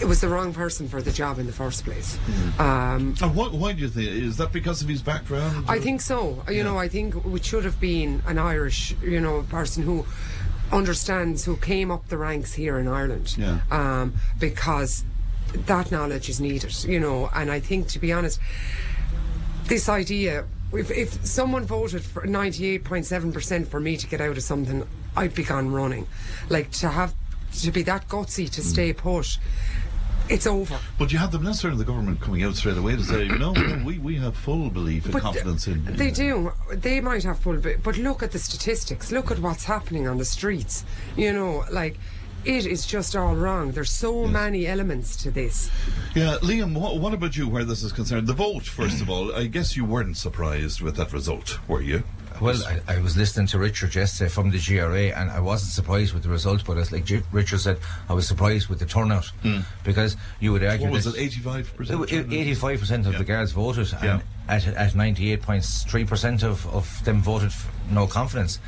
it 0.00 0.06
was 0.06 0.20
the 0.20 0.28
wrong 0.28 0.52
person 0.52 0.88
for 0.88 1.02
the 1.02 1.12
job 1.12 1.38
in 1.38 1.46
the 1.46 1.52
first 1.52 1.84
place. 1.84 2.18
Um, 2.58 3.14
and 3.20 3.34
what, 3.34 3.52
why 3.52 3.72
do 3.72 3.80
you 3.80 3.88
think? 3.88 4.08
Is 4.08 4.36
that 4.38 4.52
because 4.52 4.82
of 4.82 4.88
his 4.88 5.02
background? 5.02 5.66
I 5.68 5.78
think 5.78 6.00
so. 6.00 6.42
You 6.48 6.64
know, 6.64 6.78
I 6.78 6.88
think 6.88 7.14
it 7.24 7.44
should 7.44 7.64
have 7.64 7.80
been 7.80 8.22
an 8.26 8.38
Irish, 8.38 8.94
you 9.02 9.20
know, 9.20 9.42
person 9.42 9.82
who 9.82 10.06
understands, 10.72 11.44
who 11.44 11.56
came 11.56 11.90
up 11.90 12.08
the 12.08 12.16
ranks 12.16 12.54
here 12.54 12.78
in 12.78 12.88
Ireland. 12.88 13.36
Yeah. 13.36 13.60
Um, 13.70 14.14
because 14.38 15.04
that 15.52 15.90
knowledge 15.90 16.28
is 16.28 16.40
needed, 16.40 16.84
you 16.84 17.00
know, 17.00 17.30
and 17.34 17.50
I 17.50 17.60
think, 17.60 17.88
to 17.88 17.98
be 17.98 18.12
honest, 18.12 18.40
this 19.64 19.88
idea, 19.88 20.44
if, 20.72 20.90
if 20.90 21.24
someone 21.26 21.64
voted 21.64 22.02
for 22.02 22.22
98.7% 22.22 23.66
for 23.66 23.80
me 23.80 23.96
to 23.96 24.06
get 24.06 24.20
out 24.20 24.36
of 24.36 24.42
something, 24.42 24.86
I'd 25.16 25.34
be 25.34 25.42
gone 25.42 25.72
running. 25.72 26.06
Like, 26.48 26.70
to 26.72 26.88
have, 26.88 27.14
to 27.60 27.70
be 27.72 27.82
that 27.82 28.08
gutsy 28.08 28.48
to 28.50 28.62
stay 28.62 28.92
put, 28.92 29.38
it's 30.30 30.46
over. 30.46 30.78
But 30.98 31.12
you 31.12 31.18
have 31.18 31.32
the 31.32 31.38
minister 31.38 31.68
and 31.68 31.78
the 31.78 31.84
government 31.84 32.20
coming 32.20 32.42
out 32.44 32.54
straight 32.54 32.76
away 32.76 32.96
to 32.96 33.02
say, 33.02 33.24
you 33.26 33.38
know, 33.38 33.52
we, 33.84 33.98
we 33.98 34.16
have 34.16 34.36
full 34.36 34.70
belief 34.70 35.04
and 35.04 35.12
But 35.12 35.22
confidence 35.22 35.66
in. 35.66 35.84
They 35.96 36.10
do. 36.10 36.52
They 36.72 37.00
might 37.00 37.24
have 37.24 37.38
full 37.38 37.56
bit, 37.56 37.82
but 37.82 37.98
look 37.98 38.22
at 38.22 38.32
the 38.32 38.38
statistics. 38.38 39.10
Look 39.10 39.30
at 39.30 39.38
what's 39.40 39.64
happening 39.64 40.06
on 40.06 40.18
the 40.18 40.24
streets. 40.24 40.84
You 41.16 41.32
know, 41.32 41.64
like 41.70 41.98
it 42.44 42.66
is 42.66 42.86
just 42.86 43.14
all 43.16 43.34
wrong. 43.34 43.72
There's 43.72 43.90
so 43.90 44.26
many 44.26 44.66
elements 44.66 45.16
to 45.16 45.30
this. 45.30 45.70
Yeah, 46.14 46.38
Liam, 46.40 46.78
what, 46.78 46.98
what 46.98 47.12
about 47.12 47.36
you 47.36 47.48
where 47.48 47.64
this 47.64 47.82
is 47.82 47.92
concerned? 47.92 48.26
The 48.26 48.32
vote, 48.32 48.64
first 48.64 49.02
of 49.02 49.10
all, 49.10 49.34
I 49.34 49.46
guess 49.46 49.76
you 49.76 49.84
weren't 49.84 50.16
surprised 50.16 50.80
with 50.80 50.96
that 50.96 51.12
result, 51.12 51.58
were 51.68 51.82
you? 51.82 52.02
Well, 52.40 52.56
I, 52.88 52.94
I 52.94 53.00
was 53.00 53.16
listening 53.16 53.46
to 53.48 53.58
Richard 53.58 53.94
yesterday 53.94 54.30
from 54.30 54.50
the 54.50 54.58
GRA, 54.58 55.08
and 55.18 55.30
I 55.30 55.40
wasn't 55.40 55.72
surprised 55.72 56.14
with 56.14 56.22
the 56.22 56.28
result. 56.30 56.64
But 56.64 56.78
as 56.78 56.90
like 56.90 57.04
J- 57.04 57.22
Richard 57.32 57.58
said, 57.60 57.78
I 58.08 58.14
was 58.14 58.26
surprised 58.26 58.68
with 58.68 58.78
the 58.78 58.86
turnout 58.86 59.30
because 59.84 60.16
you 60.40 60.52
would 60.52 60.64
argue. 60.64 60.86
What 60.86 60.94
was 60.94 61.04
that 61.04 61.16
it, 61.16 61.32
85%? 61.32 62.32
Eighty-five 62.32 62.80
percent 62.80 63.06
of 63.06 63.18
the 63.18 63.24
guards 63.24 63.52
voted, 63.52 63.92
and 63.94 64.02
Yeah. 64.04 64.20
at 64.48 64.66
at 64.66 64.94
ninety-eight 64.94 65.42
point 65.42 65.64
three 65.64 66.04
percent 66.04 66.42
of 66.42 66.66
of 66.68 67.04
them 67.04 67.20
voted 67.22 67.48
f- 67.50 67.70
no 67.90 68.06
confidence. 68.06 68.58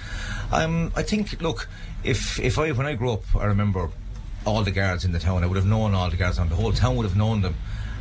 Um, 0.53 0.93
I 0.95 1.03
think. 1.03 1.41
Look, 1.41 1.69
if 2.05 2.39
if 2.41 2.59
I 2.59 2.73
when 2.73 2.87
I 2.87 2.95
grew 2.95 3.13
up, 3.13 3.25
I 3.35 3.47
remember 3.47 3.89
all 4.45 4.63
the 4.63 4.71
guards 4.73 5.05
in 5.05 5.13
the 5.13 5.19
town. 5.19 5.43
I 5.45 5.47
would 5.47 5.57
have 5.57 5.67
known 5.67 5.95
all 5.95 6.11
the 6.11 6.17
guards, 6.17 6.39
and 6.39 6.51
the 6.51 6.57
whole 6.57 6.73
town 6.73 6.97
would 6.97 7.07
have 7.07 7.17
known 7.17 7.41
them. 7.43 7.55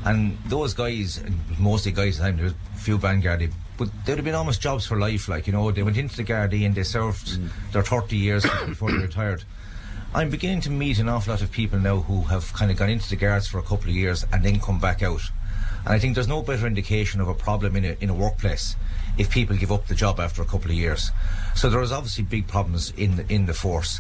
And 0.04 0.38
those 0.48 0.74
guys, 0.74 1.22
mostly 1.60 1.92
guys 1.92 2.20
at 2.20 2.24
the 2.24 2.28
time, 2.30 2.36
there 2.38 2.46
was 2.46 2.54
a 2.76 2.80
few 2.80 2.98
band 2.98 3.22
Gardaí, 3.24 3.52
but 3.82 3.90
they'd 4.06 4.16
have 4.16 4.26
been 4.26 4.36
almost 4.36 4.62
jobs 4.62 4.86
for 4.86 4.96
life. 4.96 5.28
Like 5.28 5.48
you 5.48 5.54
know, 5.54 5.72
they 5.72 5.82
went 5.82 5.98
into 5.98 6.16
the 6.16 6.24
Gardaí 6.24 6.68
and 6.68 6.76
they 6.76 6.84
served 6.84 7.30
mm. 7.30 7.50
their 7.72 7.82
30 7.82 8.16
years 8.16 8.44
before 8.68 8.92
they 8.92 9.00
retired. 9.00 9.44
I'm 10.14 10.30
beginning 10.30 10.62
to 10.62 10.70
meet 10.70 11.00
an 11.00 11.10
awful 11.10 11.34
lot 11.34 11.42
of 11.42 11.52
people 11.52 11.80
now 11.80 12.02
who 12.02 12.22
have 12.26 12.54
kind 12.54 12.70
of 12.70 12.78
gone 12.78 12.92
into 12.92 13.10
the 13.10 13.16
guards 13.16 13.48
for 13.48 13.58
a 13.58 13.64
couple 13.64 13.90
of 13.90 13.96
years 13.96 14.24
and 14.32 14.46
then 14.46 14.60
come 14.60 14.80
back 14.80 15.02
out. 15.02 15.24
And 15.84 15.96
I 15.96 15.98
think 15.98 16.14
there's 16.14 16.28
no 16.28 16.44
better 16.44 16.68
indication 16.68 17.22
of 17.22 17.28
a 17.28 17.34
problem 17.34 17.76
in 17.76 17.84
a, 17.86 17.98
in 18.00 18.12
a 18.12 18.14
workplace 18.14 18.76
if 19.18 19.32
people 19.32 19.56
give 19.56 19.72
up 19.72 19.88
the 19.88 19.96
job 19.96 20.20
after 20.20 20.44
a 20.44 20.46
couple 20.46 20.70
of 20.70 20.78
years. 20.78 21.10
So 21.56 21.68
there 21.68 21.82
is 21.82 21.92
obviously 21.92 22.24
big 22.24 22.48
problems 22.48 22.94
in 22.96 23.16
the, 23.16 23.34
in 23.34 23.48
the 23.48 23.56
force. 23.56 24.00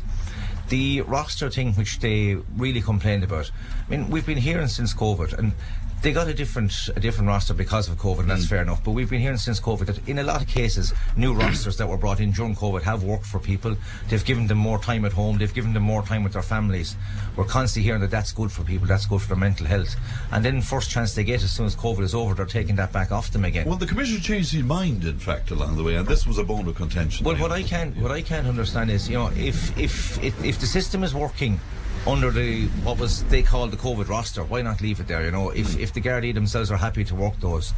The 0.70 1.02
roster 1.02 1.50
thing, 1.50 1.74
which 1.74 2.02
they 2.02 2.36
really 2.56 2.82
complained 2.82 3.24
about, 3.24 3.50
I 3.88 3.90
mean, 3.90 4.12
we've 4.12 4.28
been 4.28 4.38
hearing 4.38 4.68
since 4.68 4.94
COVID, 4.94 5.34
and 5.40 5.54
they 6.02 6.12
got 6.12 6.28
a 6.28 6.34
different 6.34 6.90
a 6.96 7.00
different 7.00 7.28
roster 7.28 7.54
because 7.54 7.88
of 7.88 7.98
COVID, 7.98 8.22
and 8.22 8.30
that's 8.30 8.46
mm. 8.46 8.50
fair 8.50 8.62
enough. 8.62 8.84
But 8.84 8.92
we've 8.92 9.10
been 9.10 9.22
hearing 9.22 9.38
since 9.38 9.60
COVID 9.60 9.86
that 9.86 10.08
in 10.08 10.20
a 10.20 10.24
lot 10.24 10.42
of 10.42 10.48
cases, 10.48 10.94
new 11.16 11.34
rosters 11.34 11.78
that 11.78 11.88
were 11.88 11.98
brought 11.98 12.20
in 12.20 12.32
during 12.32 12.56
COVID 12.56 12.82
have 12.84 13.04
worked 13.04 13.26
for 13.26 13.40
people. 13.40 13.76
They've 14.10 14.24
given 14.24 14.48
them 14.48 14.58
more 14.58 14.80
time 14.80 15.06
at 15.06 15.14
home. 15.14 15.38
They've 15.38 15.54
given 15.54 15.74
them 15.74 15.84
more 15.84 16.02
time 16.02 16.24
with 16.24 16.34
their 16.34 16.42
families. 16.42 16.96
We're 17.36 17.46
constantly 17.46 17.86
hearing 17.86 18.02
that 18.02 18.12
that's 18.12 18.32
good 18.32 18.52
for 18.52 18.64
people. 18.64 18.88
That's 18.88 19.06
good 19.06 19.22
for 19.22 19.28
their 19.28 19.38
mental 19.38 19.68
health. 19.68 19.96
And 20.32 20.44
then 20.44 20.62
first 20.62 20.90
chance 20.90 21.14
they 21.14 21.24
get 21.24 21.44
as 21.44 21.52
soon 21.52 21.68
as 21.68 21.76
COVID 21.76 22.02
is 22.02 22.16
over, 22.16 22.34
they're 22.34 22.46
taking 22.46 22.76
that 22.78 22.92
back 22.92 23.12
off 23.12 23.32
them 23.32 23.46
again. 23.46 23.68
Well, 23.68 23.78
the 23.78 23.86
commissioner 23.86 24.20
changed 24.20 24.54
his 24.54 24.64
mind, 24.64 25.06
in 25.06 25.20
fact, 25.20 25.52
along 25.52 25.78
the 25.78 25.84
way, 25.84 25.96
and 25.96 26.08
this 26.08 26.26
was 26.26 26.38
a 26.38 26.44
bone 26.44 26.68
of 26.68 26.76
contention. 26.76 27.26
Well, 27.26 27.36
what 27.36 27.52
I 27.52 27.64
can't 27.64 27.96
what 27.98 28.12
I 28.12 28.22
can't 28.22 28.48
understand 28.48 28.90
is, 28.90 29.08
you 29.08 29.18
know, 29.18 29.32
if 29.36 29.78
if 29.78 30.22
if, 30.24 30.44
if 30.44 30.60
the 30.60 30.66
system 30.66 31.04
is 31.04 31.14
working 31.14 31.60
under 32.08 32.32
the 32.32 32.68
what 32.84 32.98
was 32.98 33.24
they 33.26 33.44
called 33.44 33.72
the 33.72 33.78
COVID 33.78 34.08
roster, 34.08 34.44
why 34.44 34.62
not 34.62 34.82
leave 34.82 35.00
it 35.00 35.08
there? 35.08 35.24
You 35.24 35.32
know, 35.32 35.50
if 35.50 35.74
hmm. 35.74 35.80
if 35.80 35.94
the 35.94 36.02
Gardaí 36.02 36.34
themselves 36.34 36.72
are 36.72 36.78
happy 36.78 37.04
to 37.06 37.16
work 37.16 37.40
those, 37.40 37.74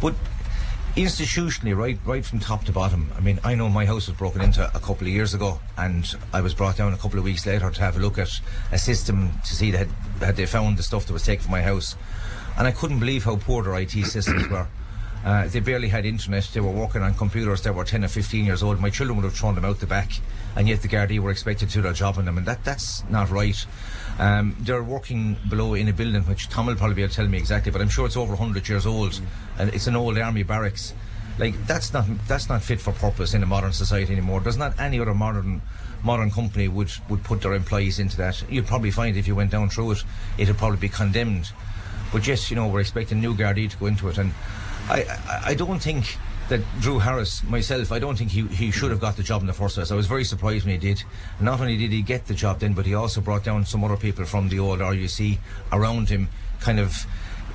but 0.00 0.14
institutionally, 0.96 1.76
right, 1.76 1.98
right 2.04 2.24
from 2.24 2.40
top 2.40 2.64
to 2.64 2.72
bottom. 2.72 3.12
I 3.16 3.20
mean, 3.20 3.38
I 3.44 3.54
know 3.54 3.68
my 3.68 3.86
house 3.86 4.08
was 4.08 4.16
broken 4.16 4.40
into 4.40 4.66
a 4.66 4.80
couple 4.80 5.06
of 5.06 5.12
years 5.12 5.32
ago, 5.32 5.60
and 5.76 6.12
I 6.32 6.40
was 6.40 6.54
brought 6.54 6.76
down 6.76 6.92
a 6.92 6.96
couple 6.96 7.18
of 7.18 7.24
weeks 7.24 7.46
later 7.46 7.70
to 7.70 7.80
have 7.80 7.96
a 7.96 8.00
look 8.00 8.18
at 8.18 8.30
a 8.72 8.78
system 8.78 9.30
to 9.46 9.54
see 9.54 9.70
that 9.70 9.86
had 10.20 10.36
they 10.36 10.46
found 10.46 10.76
the 10.76 10.82
stuff 10.82 11.06
that 11.06 11.12
was 11.12 11.22
taken 11.22 11.44
from 11.44 11.52
my 11.52 11.62
house, 11.62 11.94
and 12.58 12.66
I 12.66 12.72
couldn't 12.72 12.98
believe 12.98 13.24
how 13.24 13.36
poor 13.36 13.62
their 13.62 13.76
IT 13.76 13.90
systems 13.90 14.48
were. 14.48 14.66
Uh, 15.24 15.48
they 15.48 15.60
barely 15.60 15.88
had 15.88 16.06
internet. 16.06 16.44
They 16.52 16.60
were 16.60 16.70
working 16.70 17.02
on 17.02 17.14
computers 17.14 17.62
that 17.62 17.74
were 17.74 17.84
10 17.84 18.04
or 18.04 18.08
15 18.08 18.44
years 18.44 18.62
old. 18.62 18.80
My 18.80 18.90
children 18.90 19.16
would 19.16 19.24
have 19.24 19.34
thrown 19.34 19.54
them 19.54 19.64
out 19.64 19.80
the 19.80 19.86
back, 19.86 20.12
and 20.56 20.68
yet 20.68 20.82
the 20.82 20.88
Gardaí 20.88 21.18
were 21.18 21.30
expected 21.30 21.68
to 21.70 21.74
do 21.74 21.82
their 21.82 21.92
job 21.92 22.18
on 22.18 22.24
them, 22.24 22.38
and 22.38 22.46
that, 22.46 22.64
that's 22.64 23.04
not 23.10 23.30
right. 23.30 23.66
Um, 24.18 24.56
they're 24.60 24.82
working 24.82 25.36
below 25.48 25.74
in 25.74 25.88
a 25.88 25.92
building 25.92 26.22
which 26.22 26.48
Tom 26.48 26.66
will 26.66 26.76
probably 26.76 26.94
be 26.94 27.02
able 27.02 27.10
to 27.10 27.16
tell 27.16 27.28
me 27.28 27.38
exactly, 27.38 27.70
but 27.70 27.80
I'm 27.80 27.88
sure 27.88 28.06
it's 28.06 28.16
over 28.16 28.34
100 28.34 28.68
years 28.68 28.86
old, 28.86 29.20
and 29.58 29.72
it's 29.74 29.86
an 29.86 29.96
old 29.96 30.18
army 30.18 30.42
barracks. 30.42 30.94
Like 31.38 31.54
that's 31.68 31.92
not 31.92 32.04
that's 32.26 32.48
not 32.48 32.62
fit 32.62 32.80
for 32.80 32.92
purpose 32.92 33.32
in 33.32 33.44
a 33.44 33.46
modern 33.46 33.72
society 33.72 34.12
anymore. 34.12 34.40
There's 34.40 34.56
not 34.56 34.78
any 34.80 34.98
other 34.98 35.14
modern 35.14 35.62
modern 36.02 36.32
company 36.32 36.66
would 36.66 36.90
would 37.08 37.22
put 37.22 37.42
their 37.42 37.54
employees 37.54 38.00
into 38.00 38.16
that. 38.16 38.42
You'd 38.50 38.66
probably 38.66 38.90
find 38.90 39.16
if 39.16 39.28
you 39.28 39.36
went 39.36 39.52
down 39.52 39.68
through 39.68 39.92
it, 39.92 40.04
it'd 40.36 40.58
probably 40.58 40.78
be 40.78 40.88
condemned. 40.88 41.52
But 42.12 42.26
yes, 42.26 42.50
you 42.50 42.56
know, 42.56 42.66
we're 42.66 42.80
expecting 42.80 43.20
new 43.20 43.36
Gardaí 43.36 43.70
to 43.70 43.76
go 43.76 43.86
into 43.86 44.08
it, 44.08 44.18
and 44.18 44.32
I, 44.88 45.42
I, 45.44 45.54
don't 45.54 45.80
think 45.80 46.16
that 46.48 46.60
Drew 46.80 46.98
Harris, 46.98 47.42
myself, 47.44 47.92
I 47.92 47.98
don't 47.98 48.16
think 48.16 48.30
he, 48.30 48.42
he 48.46 48.70
should 48.70 48.90
have 48.90 49.00
got 49.00 49.16
the 49.16 49.22
job 49.22 49.42
in 49.42 49.46
the 49.46 49.52
first 49.52 49.74
place. 49.74 49.90
I 49.90 49.94
was 49.94 50.06
very 50.06 50.24
surprised 50.24 50.64
when 50.64 50.72
he 50.72 50.78
did. 50.78 51.02
Not 51.40 51.60
only 51.60 51.76
did 51.76 51.92
he 51.92 52.02
get 52.02 52.26
the 52.26 52.34
job 52.34 52.60
then, 52.60 52.72
but 52.72 52.86
he 52.86 52.94
also 52.94 53.20
brought 53.20 53.44
down 53.44 53.66
some 53.66 53.84
other 53.84 53.96
people 53.96 54.24
from 54.24 54.48
the 54.48 54.58
old 54.58 54.80
RUC 54.80 55.38
around 55.72 56.08
him, 56.08 56.28
kind 56.60 56.80
of 56.80 57.06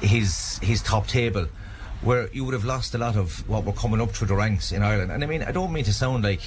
his 0.01 0.60
his 0.60 0.81
top 0.81 1.07
table, 1.07 1.47
where 2.01 2.30
you 2.34 2.45
would 2.45 2.53
have 2.53 2.65
lost 2.65 2.93
a 2.93 2.97
lot 2.97 3.15
of 3.15 3.47
what 3.49 3.64
were 3.64 3.73
coming 3.73 3.99
up 3.99 4.11
through 4.11 4.27
the 4.27 4.35
ranks 4.35 4.72
in 4.72 4.84
Ireland. 4.84 5.11
And 5.11 5.23
I 5.23 5.27
mean, 5.27 5.41
I 5.41 5.51
don't 5.51 5.73
mean 5.73 5.85
to 5.85 5.93
sound 5.93 6.23
like 6.23 6.41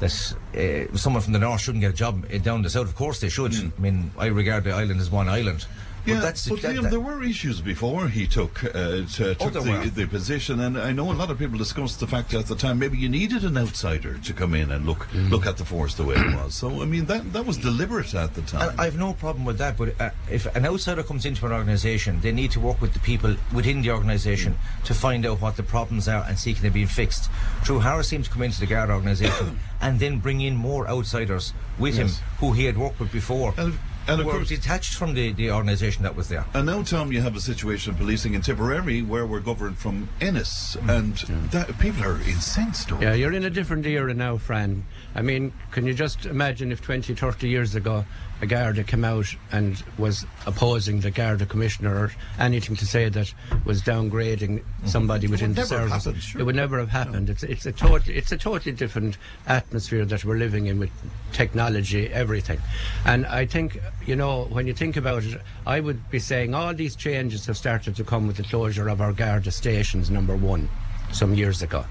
that 0.00 0.34
uh, 0.56 0.96
someone 0.96 1.22
from 1.22 1.32
the 1.32 1.38
north 1.38 1.60
shouldn't 1.60 1.82
get 1.82 1.92
a 1.92 1.96
job 1.96 2.28
down 2.42 2.62
the 2.62 2.70
south. 2.70 2.88
Of 2.88 2.96
course 2.96 3.20
they 3.20 3.28
should. 3.28 3.54
I 3.54 3.80
mean, 3.80 4.10
I 4.18 4.26
regard 4.26 4.64
the 4.64 4.72
island 4.72 5.00
as 5.00 5.10
one 5.10 5.28
island. 5.28 5.66
Yeah, 6.06 6.14
but 6.16 6.20
that's 6.22 6.48
but 6.48 6.60
that- 6.62 6.74
Liam, 6.76 6.82
that- 6.82 6.90
there 6.90 7.00
were 7.00 7.22
issues 7.22 7.60
before 7.60 8.08
he 8.08 8.26
took 8.26 8.62
uh, 8.64 8.68
to, 8.70 9.30
Oh, 9.40 9.48
took 9.50 9.52
the, 9.64 9.90
the 9.94 10.06
position, 10.06 10.60
and 10.60 10.76
I 10.78 10.92
know 10.92 11.10
a 11.10 11.14
lot 11.14 11.30
of 11.30 11.38
people 11.38 11.56
discussed 11.58 12.00
the 12.00 12.06
fact 12.06 12.30
that 12.30 12.40
at 12.40 12.46
the 12.46 12.56
time 12.56 12.78
maybe 12.78 12.98
you 12.98 13.08
needed 13.08 13.44
an 13.44 13.56
outsider 13.56 14.18
to 14.18 14.32
come 14.32 14.54
in 14.54 14.70
and 14.70 14.84
look 14.86 15.06
Mm. 15.14 15.30
look 15.30 15.46
at 15.46 15.56
the 15.56 15.64
force 15.64 15.94
the 15.94 16.04
way 16.04 16.14
it 16.16 16.34
was. 16.36 16.54
So 16.54 16.82
I 16.82 16.84
mean 16.84 17.06
that 17.06 17.32
that 17.32 17.46
was 17.46 17.56
deliberate 17.56 18.14
at 18.14 18.34
the 18.34 18.42
time. 18.42 18.70
And 18.70 18.80
I've 18.80 18.98
no 18.98 19.12
problem 19.14 19.44
with 19.44 19.58
that, 19.58 19.76
but 19.76 19.98
uh, 20.00 20.10
if 20.30 20.46
an 20.56 20.64
outsider 20.66 21.02
comes 21.02 21.24
into 21.26 21.46
an 21.46 21.52
organisation, 21.52 22.20
they 22.20 22.32
need 22.32 22.50
to 22.52 22.60
work 22.60 22.80
with 22.80 22.92
the 22.92 23.00
people 23.00 23.36
within 23.52 23.82
the 23.82 23.90
organisation 23.90 24.56
to 24.84 24.94
find 24.94 25.24
out 25.26 25.40
what 25.40 25.56
the 25.56 25.62
problems 25.62 26.08
are 26.08 26.24
and 26.28 26.38
see 26.38 26.52
can 26.54 26.62
they 26.62 26.68
be 26.70 26.84
fixed. 26.86 27.30
Drew 27.64 27.78
Harris 27.80 28.08
seemed 28.08 28.24
to 28.26 28.30
come 28.30 28.42
into 28.42 28.60
the 28.60 28.66
Guard 28.66 28.90
organisation 28.90 29.58
and 29.80 30.00
then 30.00 30.18
bring 30.18 30.40
in 30.40 30.54
more 30.56 30.86
outsiders 30.88 31.52
with 31.78 31.96
Yes. 31.96 32.18
him 32.18 32.24
who 32.38 32.52
he 32.52 32.64
had 32.64 32.76
worked 32.76 32.98
with 33.00 33.10
before. 33.12 33.54
And, 33.56 33.78
and 34.08 34.20
of 34.20 34.26
were 34.26 34.32
course, 34.32 34.48
detached 34.48 34.94
from 34.94 35.14
the, 35.14 35.32
the 35.32 35.50
organisation 35.50 36.02
that 36.02 36.14
was 36.14 36.28
there. 36.28 36.44
And 36.54 36.66
now, 36.66 36.82
Tom, 36.82 37.12
you 37.12 37.20
have 37.20 37.36
a 37.36 37.40
situation 37.40 37.92
of 37.92 37.98
policing 37.98 38.34
in 38.34 38.42
Tipperary 38.42 39.02
where 39.02 39.26
we're 39.26 39.40
governed 39.40 39.78
from 39.78 40.08
Ennis, 40.20 40.76
mm. 40.76 40.88
and 40.88 41.16
that, 41.50 41.78
people 41.78 42.04
are 42.04 42.16
incensed 42.22 42.92
over. 42.92 43.02
Yeah, 43.02 43.14
you're 43.14 43.32
in 43.32 43.44
a 43.44 43.50
different 43.50 43.86
era 43.86 44.14
now, 44.14 44.36
Fran. 44.36 44.84
I 45.14 45.22
mean, 45.22 45.52
can 45.70 45.86
you 45.86 45.94
just 45.94 46.26
imagine 46.26 46.72
if 46.72 46.82
20, 46.82 47.14
30 47.14 47.48
years 47.48 47.74
ago 47.74 48.04
a 48.44 48.46
Garda 48.46 48.84
came 48.84 49.04
out 49.04 49.26
and 49.50 49.82
was 49.98 50.26
opposing 50.46 51.00
the 51.00 51.10
Garda 51.10 51.46
commissioner 51.46 51.94
or 51.94 52.12
anything 52.38 52.76
to 52.76 52.86
say 52.86 53.08
that 53.08 53.32
was 53.64 53.82
downgrading 53.82 54.60
mm-hmm. 54.60 54.86
somebody 54.86 55.26
It 55.26 55.30
within 55.30 55.54
the 55.54 55.64
service? 55.64 56.04
happened, 56.04 56.22
sure. 56.22 56.40
It 56.40 56.44
would 56.44 56.54
never 56.54 56.78
have 56.78 56.90
happened. 56.90 57.30
It's, 57.30 57.42
it's, 57.42 57.66
a 57.66 57.72
tot- 57.72 58.06
it's 58.06 58.32
a 58.32 58.36
totally 58.36 58.72
different 58.72 59.16
atmosphere 59.46 60.04
that 60.04 60.24
we're 60.24 60.36
living 60.36 60.66
in 60.66 60.78
with 60.78 60.90
technology, 61.32 62.08
everything. 62.08 62.60
And 63.04 63.26
I 63.26 63.46
think, 63.46 63.80
you 64.06 64.14
know, 64.14 64.44
when 64.44 64.66
you 64.66 64.74
think 64.74 64.96
about 64.96 65.24
it, 65.24 65.40
I 65.66 65.80
would 65.80 66.10
be 66.10 66.18
saying 66.18 66.54
all 66.54 66.74
these 66.74 66.94
changes 66.94 67.46
have 67.46 67.56
started 67.56 67.96
to 67.96 68.04
come 68.04 68.26
with 68.26 68.36
the 68.36 68.44
closure 68.44 68.88
of 68.88 69.00
our 69.00 69.12
Garda 69.12 69.50
stations, 69.50 70.10
number 70.10 70.36
one, 70.36 70.68
some 71.12 71.34
years 71.34 71.62
ago. 71.62 71.84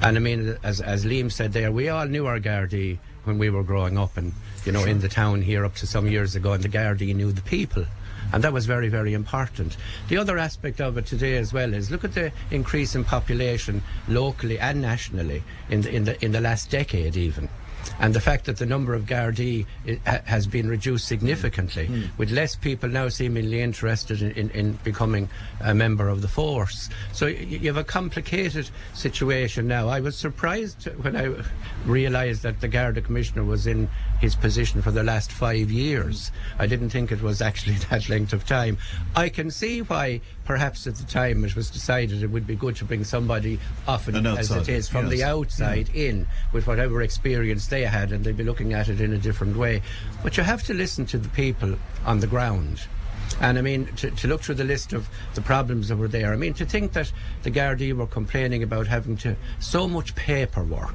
And 0.00 0.16
I 0.16 0.20
mean, 0.20 0.56
as, 0.62 0.80
as 0.80 1.04
Liam 1.04 1.30
said 1.30 1.52
there, 1.52 1.72
we 1.72 1.88
all 1.88 2.06
knew 2.06 2.26
our 2.26 2.40
Gardaí 2.40 2.98
when 3.24 3.38
we 3.38 3.50
were 3.50 3.64
growing 3.64 3.98
up 3.98 4.16
and, 4.16 4.32
you 4.66 4.72
know, 4.72 4.84
in 4.84 5.00
the 5.00 5.08
town 5.08 5.42
here 5.42 5.64
up 5.64 5.76
to 5.76 5.86
some 5.86 6.08
years 6.08 6.34
ago, 6.34 6.52
and 6.52 6.62
the 6.62 6.68
Gardaí 6.68 7.14
knew 7.14 7.32
the 7.32 7.42
people. 7.42 7.84
And 8.32 8.42
that 8.42 8.52
was 8.52 8.66
very, 8.66 8.88
very 8.88 9.14
important. 9.14 9.76
The 10.08 10.16
other 10.16 10.36
aspect 10.36 10.80
of 10.80 10.98
it 10.98 11.06
today 11.06 11.36
as 11.36 11.52
well 11.52 11.72
is 11.72 11.90
look 11.90 12.04
at 12.04 12.14
the 12.14 12.32
increase 12.50 12.96
in 12.96 13.04
population 13.04 13.82
locally 14.08 14.58
and 14.58 14.82
nationally 14.82 15.44
in 15.70 15.82
the, 15.82 15.94
in 15.94 16.04
the, 16.04 16.24
in 16.24 16.32
the 16.32 16.40
last 16.40 16.68
decade 16.68 17.16
even. 17.16 17.48
And 17.98 18.14
the 18.14 18.20
fact 18.20 18.44
that 18.46 18.56
the 18.56 18.66
number 18.66 18.94
of 18.94 19.04
Gardaí 19.04 19.64
eh, 19.86 19.96
has 20.24 20.46
been 20.46 20.68
reduced 20.68 21.06
significantly, 21.06 21.86
hmm. 21.86 21.94
Hmm. 21.94 22.06
with 22.18 22.30
less 22.30 22.56
people 22.56 22.88
now 22.88 23.08
seemingly 23.08 23.60
interested 23.60 24.22
in, 24.22 24.32
in, 24.32 24.50
in 24.50 24.72
becoming 24.84 25.28
a 25.60 25.74
member 25.74 26.08
of 26.08 26.20
the 26.20 26.28
force. 26.28 26.90
So 27.12 27.26
you 27.26 27.66
have 27.68 27.76
a 27.76 27.84
complicated 27.84 28.68
situation 28.94 29.68
now. 29.68 29.88
I 29.88 30.00
was 30.00 30.16
surprised 30.16 30.84
when 31.02 31.16
I 31.16 31.34
realised 31.84 32.42
that 32.42 32.60
the 32.60 32.68
Garda 32.68 33.00
Commissioner 33.00 33.44
was 33.44 33.66
in 33.66 33.88
his 34.20 34.34
position 34.34 34.82
for 34.82 34.90
the 34.90 35.02
last 35.02 35.30
five 35.30 35.70
years. 35.70 36.32
I 36.58 36.66
didn't 36.66 36.90
think 36.90 37.12
it 37.12 37.22
was 37.22 37.40
actually 37.42 37.74
that 37.90 38.08
length 38.08 38.32
of 38.32 38.46
time. 38.46 38.78
I 39.14 39.28
can 39.28 39.50
see 39.50 39.82
why, 39.82 40.20
perhaps 40.44 40.86
at 40.86 40.96
the 40.96 41.04
time, 41.04 41.44
it 41.44 41.56
was 41.56 41.70
decided 41.70 42.22
it 42.22 42.30
would 42.30 42.46
be 42.46 42.56
good 42.56 42.76
to 42.76 42.84
bring 42.84 43.04
somebody 43.04 43.58
often 43.86 44.26
as 44.26 44.50
it 44.50 44.68
is 44.68 44.88
from 44.88 45.08
the 45.08 45.18
yes. 45.18 45.28
outside 45.28 45.86
mm-hmm. 45.86 45.96
in 45.96 46.28
with 46.52 46.66
whatever 46.66 47.02
experience 47.02 47.66
they 47.66 47.84
had 47.84 48.12
and 48.12 48.24
they'd 48.24 48.36
be 48.36 48.44
looking 48.44 48.72
at 48.72 48.88
it 48.88 49.00
in 49.00 49.12
a 49.12 49.18
different 49.18 49.56
way. 49.56 49.82
But 50.22 50.36
you 50.36 50.42
have 50.42 50.62
to 50.64 50.74
listen 50.74 51.06
to 51.06 51.18
the 51.18 51.28
people 51.30 51.76
on 52.04 52.20
the 52.20 52.26
ground. 52.26 52.86
And 53.40 53.58
I 53.58 53.62
mean, 53.62 53.86
to, 53.96 54.10
to 54.10 54.28
look 54.28 54.40
through 54.42 54.54
the 54.56 54.64
list 54.64 54.92
of 54.92 55.08
the 55.34 55.40
problems 55.42 55.88
that 55.88 55.96
were 55.96 56.08
there, 56.08 56.32
I 56.32 56.36
mean, 56.36 56.54
to 56.54 56.64
think 56.64 56.92
that 56.92 57.12
the 57.42 57.50
Gardaí 57.50 57.92
were 57.92 58.06
complaining 58.06 58.62
about 58.62 58.86
having 58.86 59.16
to 59.18 59.36
so 59.60 59.86
much 59.86 60.14
paperwork. 60.14 60.94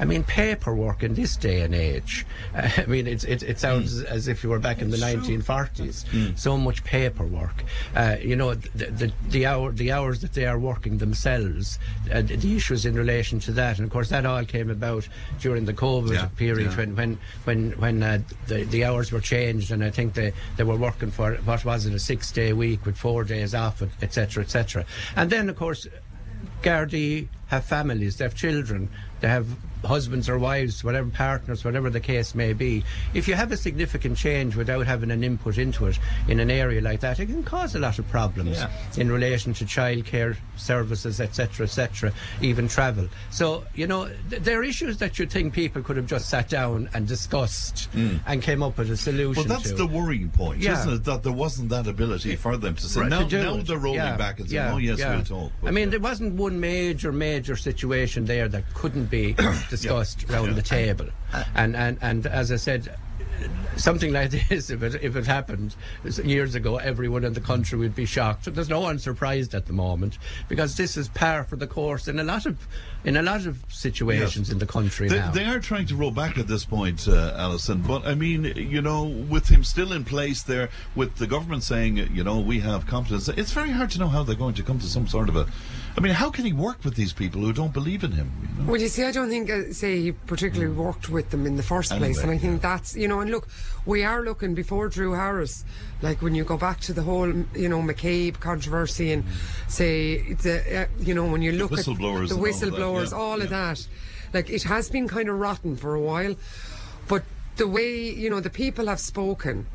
I 0.00 0.04
mean, 0.04 0.22
paperwork 0.24 1.02
in 1.02 1.14
this 1.14 1.36
day 1.36 1.62
and 1.62 1.74
age. 1.74 2.24
I 2.54 2.84
mean, 2.86 3.06
it's, 3.06 3.24
it, 3.24 3.42
it 3.42 3.58
sounds 3.58 4.02
as 4.02 4.28
if 4.28 4.42
you 4.44 4.50
were 4.50 4.58
back 4.60 4.80
in 4.80 4.90
the 4.90 4.96
1940s. 4.96 6.38
So 6.38 6.56
much 6.56 6.84
paperwork. 6.84 7.64
Uh, 7.94 8.16
you 8.20 8.36
know, 8.36 8.54
the, 8.54 8.86
the, 8.86 9.12
the, 9.28 9.46
hour, 9.46 9.72
the 9.72 9.92
hours 9.92 10.20
that 10.20 10.34
they 10.34 10.46
are 10.46 10.58
working 10.58 10.98
themselves, 10.98 11.78
uh, 12.12 12.22
the- 12.22 12.36
the 12.36 12.56
issues 12.56 12.86
in 12.86 12.94
relation 12.94 13.40
to 13.40 13.52
that. 13.52 13.78
And 13.78 13.84
of 13.86 13.92
course, 13.92 14.08
that 14.10 14.24
all 14.26 14.44
came 14.44 14.70
about 14.70 15.08
during 15.40 15.64
the 15.64 15.74
COVID 15.74 16.12
Yeah, 16.12 16.26
period 16.36 16.70
yeah. 16.70 16.76
when 16.76 16.96
when 16.96 17.18
when 17.44 17.70
when 17.72 18.02
uh, 18.02 18.18
the 18.46 18.64
the 18.64 18.84
hours 18.84 19.10
were 19.12 19.20
changed, 19.20 19.70
and 19.72 19.82
I 19.82 19.90
think 19.90 20.14
they 20.14 20.32
they 20.56 20.64
were 20.64 20.76
working 20.76 21.10
for 21.10 21.34
what 21.44 21.57
was 21.64 21.86
it 21.86 21.94
a 21.94 21.98
six 21.98 22.32
day 22.32 22.52
week 22.52 22.84
with 22.86 22.96
four 22.96 23.24
days 23.24 23.54
off, 23.54 23.82
etc. 24.02 24.42
etc. 24.42 24.84
And 25.16 25.30
then 25.30 25.48
of 25.48 25.56
course. 25.56 25.86
Gardaí 26.62 27.28
have 27.46 27.64
families, 27.64 28.16
they 28.16 28.24
have 28.24 28.34
children, 28.34 28.88
they 29.20 29.28
have 29.28 29.46
husbands 29.84 30.28
or 30.28 30.38
wives, 30.40 30.82
whatever 30.82 31.08
partners, 31.10 31.64
whatever 31.64 31.88
the 31.88 32.00
case 32.00 32.34
may 32.34 32.52
be. 32.52 32.82
If 33.14 33.28
you 33.28 33.34
have 33.34 33.52
a 33.52 33.56
significant 33.56 34.16
change 34.16 34.56
without 34.56 34.86
having 34.86 35.10
an 35.12 35.22
input 35.22 35.56
into 35.56 35.86
it 35.86 35.98
in 36.26 36.40
an 36.40 36.50
area 36.50 36.80
like 36.80 36.98
that, 37.00 37.20
it 37.20 37.26
can 37.26 37.44
cause 37.44 37.76
a 37.76 37.78
lot 37.78 37.98
of 38.00 38.08
problems 38.08 38.58
Yeah. 38.58 38.70
in 38.96 39.10
relation 39.10 39.54
to 39.54 39.64
childcare 39.64 40.36
services, 40.56 41.20
etc., 41.20 41.64
etc., 41.66 42.12
even 42.42 42.66
travel. 42.66 43.08
So, 43.30 43.64
you 43.74 43.86
know, 43.86 44.10
th- 44.30 44.42
there 44.42 44.58
are 44.58 44.64
issues 44.64 44.98
that 44.98 45.18
you 45.18 45.26
think 45.26 45.52
people 45.52 45.82
could 45.82 45.96
have 45.96 46.06
just 46.06 46.28
sat 46.28 46.48
down 46.48 46.88
and 46.92 47.06
discussed 47.06 47.88
mm. 47.94 48.18
and 48.26 48.42
came 48.42 48.62
up 48.62 48.78
with 48.78 48.90
a 48.90 48.96
solution 48.96 49.44
Well, 49.48 49.56
that's 49.58 49.70
to. 49.70 49.76
the 49.76 49.86
worrying 49.86 50.30
point, 50.30 50.60
Yeah. 50.60 50.80
isn't 50.80 50.92
it? 50.92 51.04
That 51.04 51.22
there 51.22 51.32
wasn't 51.32 51.68
that 51.68 51.86
ability 51.86 52.34
for 52.36 52.56
them 52.56 52.74
to 52.74 52.82
say, 52.82 53.02
Right. 53.02 53.10
now, 53.10 53.28
To 53.28 53.42
now 53.42 53.54
it. 53.58 53.66
they're 53.66 53.78
rolling 53.78 54.00
Yeah, 54.00 54.16
back 54.16 54.40
and 54.40 54.50
saying, 54.50 54.72
oh, 54.72 54.78
yes, 54.78 54.98
we'll 54.98 55.22
talk. 55.22 55.52
I 55.64 55.70
mean, 55.70 55.90
there 55.90 56.00
wasn't 56.00 56.34
one 56.34 56.58
major, 56.58 57.12
major 57.12 57.54
situation 57.54 58.24
there 58.24 58.48
that 58.48 58.64
couldn't 58.74 59.07
be 59.10 59.32
discussed 59.70 60.24
Yeah. 60.28 60.36
round 60.36 60.48
Yeah. 60.48 60.54
the 60.54 60.62
table. 60.62 61.06
And, 61.54 61.76
and, 61.76 61.98
and 62.00 62.26
as 62.26 62.50
I 62.52 62.56
said, 62.56 62.94
something 63.76 64.12
like 64.12 64.30
this, 64.48 64.70
if 64.70 64.82
it, 64.82 65.02
if 65.02 65.14
it 65.16 65.26
happened 65.26 65.74
years 66.24 66.54
ago, 66.54 66.76
everyone 66.78 67.24
in 67.24 67.32
the 67.34 67.40
country 67.40 67.78
would 67.78 67.94
be 67.94 68.04
shocked. 68.06 68.52
There's 68.52 68.68
no 68.68 68.80
one 68.80 68.98
surprised 68.98 69.54
at 69.54 69.66
the 69.66 69.72
moment 69.72 70.18
because 70.48 70.76
this 70.76 70.96
is 70.96 71.08
par 71.08 71.44
for 71.44 71.56
the 71.56 71.66
course 71.66 72.08
in 72.08 72.18
a 72.18 72.24
lot 72.24 72.46
of 72.46 72.56
in 73.04 73.16
a 73.16 73.22
lot 73.22 73.46
of 73.46 73.64
situations 73.68 74.48
Yes. 74.48 74.52
in 74.52 74.58
the 74.58 74.66
country 74.66 75.08
They, 75.08 75.18
now. 75.20 75.30
they 75.30 75.44
are 75.44 75.60
trying 75.60 75.86
to 75.86 75.94
roll 75.94 76.10
back 76.10 76.36
at 76.36 76.48
this 76.48 76.64
point, 76.64 77.06
uh, 77.06 77.32
Alison. 77.36 77.80
But 77.80 78.04
I 78.04 78.14
mean, 78.16 78.44
you 78.56 78.82
know, 78.82 79.04
with 79.04 79.46
him 79.48 79.62
still 79.62 79.92
in 79.92 80.04
place 80.04 80.42
there, 80.42 80.68
with 80.96 81.14
the 81.16 81.26
government 81.28 81.62
saying, 81.62 81.96
you 82.12 82.24
know, 82.24 82.40
we 82.40 82.58
have 82.60 82.86
confidence, 82.88 83.28
it's 83.28 83.52
very 83.52 83.70
hard 83.70 83.90
to 83.92 84.00
know 84.00 84.08
how 84.08 84.24
they're 84.24 84.34
going 84.34 84.54
to 84.54 84.62
come 84.64 84.80
to 84.80 84.86
some 84.86 85.06
sort 85.06 85.28
of 85.28 85.36
a. 85.36 85.46
I 85.98 86.00
mean, 86.00 86.12
how 86.12 86.30
can 86.30 86.44
he 86.44 86.52
work 86.52 86.84
with 86.84 86.94
these 86.94 87.12
people 87.12 87.40
who 87.40 87.52
don't 87.52 87.72
believe 87.72 88.04
in 88.04 88.12
him? 88.12 88.30
You 88.40 88.62
know? 88.62 88.70
Well, 88.70 88.80
you 88.80 88.86
see, 88.86 89.02
I 89.02 89.10
don't 89.10 89.28
think, 89.28 89.50
uh, 89.50 89.72
say, 89.72 90.00
he 90.00 90.12
particularly 90.12 90.72
worked 90.72 91.08
with 91.08 91.30
them 91.30 91.44
in 91.44 91.56
the 91.56 91.62
first 91.64 91.90
place. 91.90 92.22
And 92.22 92.30
I 92.30 92.38
think 92.38 92.62
that's, 92.62 92.94
you 92.94 93.08
know, 93.08 93.18
and 93.18 93.32
look, 93.32 93.48
we 93.84 94.04
are 94.04 94.22
looking 94.22 94.54
before 94.54 94.88
Drew 94.90 95.14
Harris, 95.14 95.64
like 96.00 96.22
when 96.22 96.36
you 96.36 96.44
go 96.44 96.56
back 96.56 96.78
to 96.82 96.92
the 96.92 97.02
whole, 97.02 97.26
you 97.26 97.68
know, 97.68 97.82
McCabe 97.82 98.38
controversy 98.38 99.10
and 99.10 99.24
say, 99.66 100.34
the, 100.34 100.82
uh, 100.82 100.86
you 101.00 101.14
know, 101.14 101.26
when 101.26 101.42
you 101.42 101.50
look 101.50 101.72
at 101.72 101.78
whistleblowers 101.78 102.28
the 102.28 102.36
and 102.36 102.44
all 102.44 102.46
of 102.46 102.60
that, 102.60 102.78
whistleblowers, 102.78 103.10
yeah, 103.10 103.18
all 103.18 103.42
of 103.42 103.50
that, 103.50 103.88
like 104.32 104.50
it 104.50 104.62
has 104.62 104.88
been 104.88 105.08
kind 105.08 105.28
of 105.28 105.36
rotten 105.36 105.76
for 105.76 105.96
a 105.96 106.00
while. 106.00 106.36
But 107.08 107.24
the 107.56 107.66
way, 107.66 108.08
you 108.08 108.30
know, 108.30 108.38
the 108.38 108.50
people 108.50 108.86
have 108.86 109.00
spoken, 109.00 109.66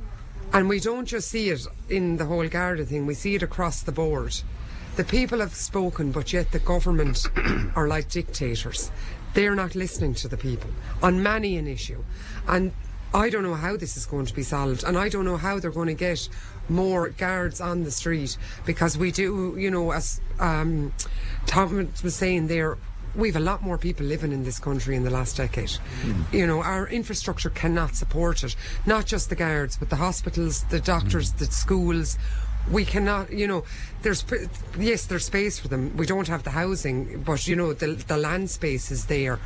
and 0.54 0.70
we 0.70 0.80
don't 0.80 1.06
just 1.06 1.28
see 1.28 1.50
it 1.50 1.68
in 1.90 2.16
the 2.16 2.26
whole 2.28 2.48
Garda 2.48 2.86
thing, 2.86 3.06
we 3.06 3.14
see 3.14 3.36
it 3.36 3.44
across 3.44 3.82
the 3.82 3.92
board. 3.92 4.42
The 4.96 5.04
people 5.04 5.40
have 5.40 5.56
spoken, 5.56 6.12
but 6.12 6.32
yet 6.32 6.52
the 6.52 6.60
government 6.60 7.26
are 7.76 7.88
like 7.88 8.10
dictators. 8.10 8.92
They're 9.34 9.56
not 9.56 9.74
listening 9.74 10.14
to 10.16 10.28
the 10.28 10.38
people 10.38 10.70
on 11.02 11.24
many 11.24 11.58
an 11.58 11.68
issue. 11.68 12.04
And 12.48 12.72
I 13.14 13.30
don't 13.30 13.44
know 13.44 13.56
how 13.56 13.76
this 13.78 13.98
is 13.98 14.06
going 14.06 14.26
to 14.28 14.34
be 14.34 14.44
solved, 14.44 14.84
and 14.84 14.98
I 14.98 15.10
don't 15.10 15.26
know 15.26 15.38
how 15.38 15.60
they're 15.60 15.72
going 15.72 15.88
to 15.88 15.94
get 15.94 16.28
more 16.70 17.10
guards 17.10 17.62
on 17.62 17.84
the 17.84 17.92
street 17.92 18.38
because 18.66 18.98
we 18.98 19.12
do, 19.12 19.56
you 19.58 19.70
know, 19.70 19.92
as 19.92 20.22
um, 20.40 20.94
Tom 21.46 21.92
was 22.04 22.16
saying 22.16 22.48
there, 22.48 22.78
we've 23.16 23.36
a 23.36 23.40
lot 23.40 23.62
more 23.62 23.78
people 23.78 24.06
living 24.06 24.32
in 24.32 24.44
this 24.44 24.60
country 24.60 24.96
in 24.96 25.04
the 25.04 25.10
last 25.10 25.38
decade. 25.38 25.72
You 26.32 26.48
know, 26.48 26.62
our 26.62 26.88
infrastructure 26.88 27.52
cannot 27.52 27.96
support 27.96 28.44
it. 28.44 28.56
Not 28.86 29.06
just 29.06 29.30
the 29.30 29.36
guards, 29.36 29.78
but 29.78 29.90
the 29.90 29.96
hospitals, 29.96 30.64
the 30.66 30.80
doctors, 30.80 31.34
the 31.34 31.46
schools. 31.46 32.18
We 32.72 32.86
cannot, 32.86 33.32
you 33.32 33.48
know, 33.48 33.66
there's 34.02 34.24
yes, 34.78 35.06
there's 35.06 35.26
space 35.26 35.60
for 35.60 35.68
them. 35.68 35.96
We 35.98 36.06
don't 36.06 36.28
have 36.28 36.44
the 36.44 36.52
housing, 36.52 37.22
but 37.24 37.48
you 37.48 37.56
know, 37.56 37.74
the 37.74 37.94
the 38.08 38.18
land 38.18 38.50
space 38.50 38.92
is 38.92 39.06
there. 39.06 39.40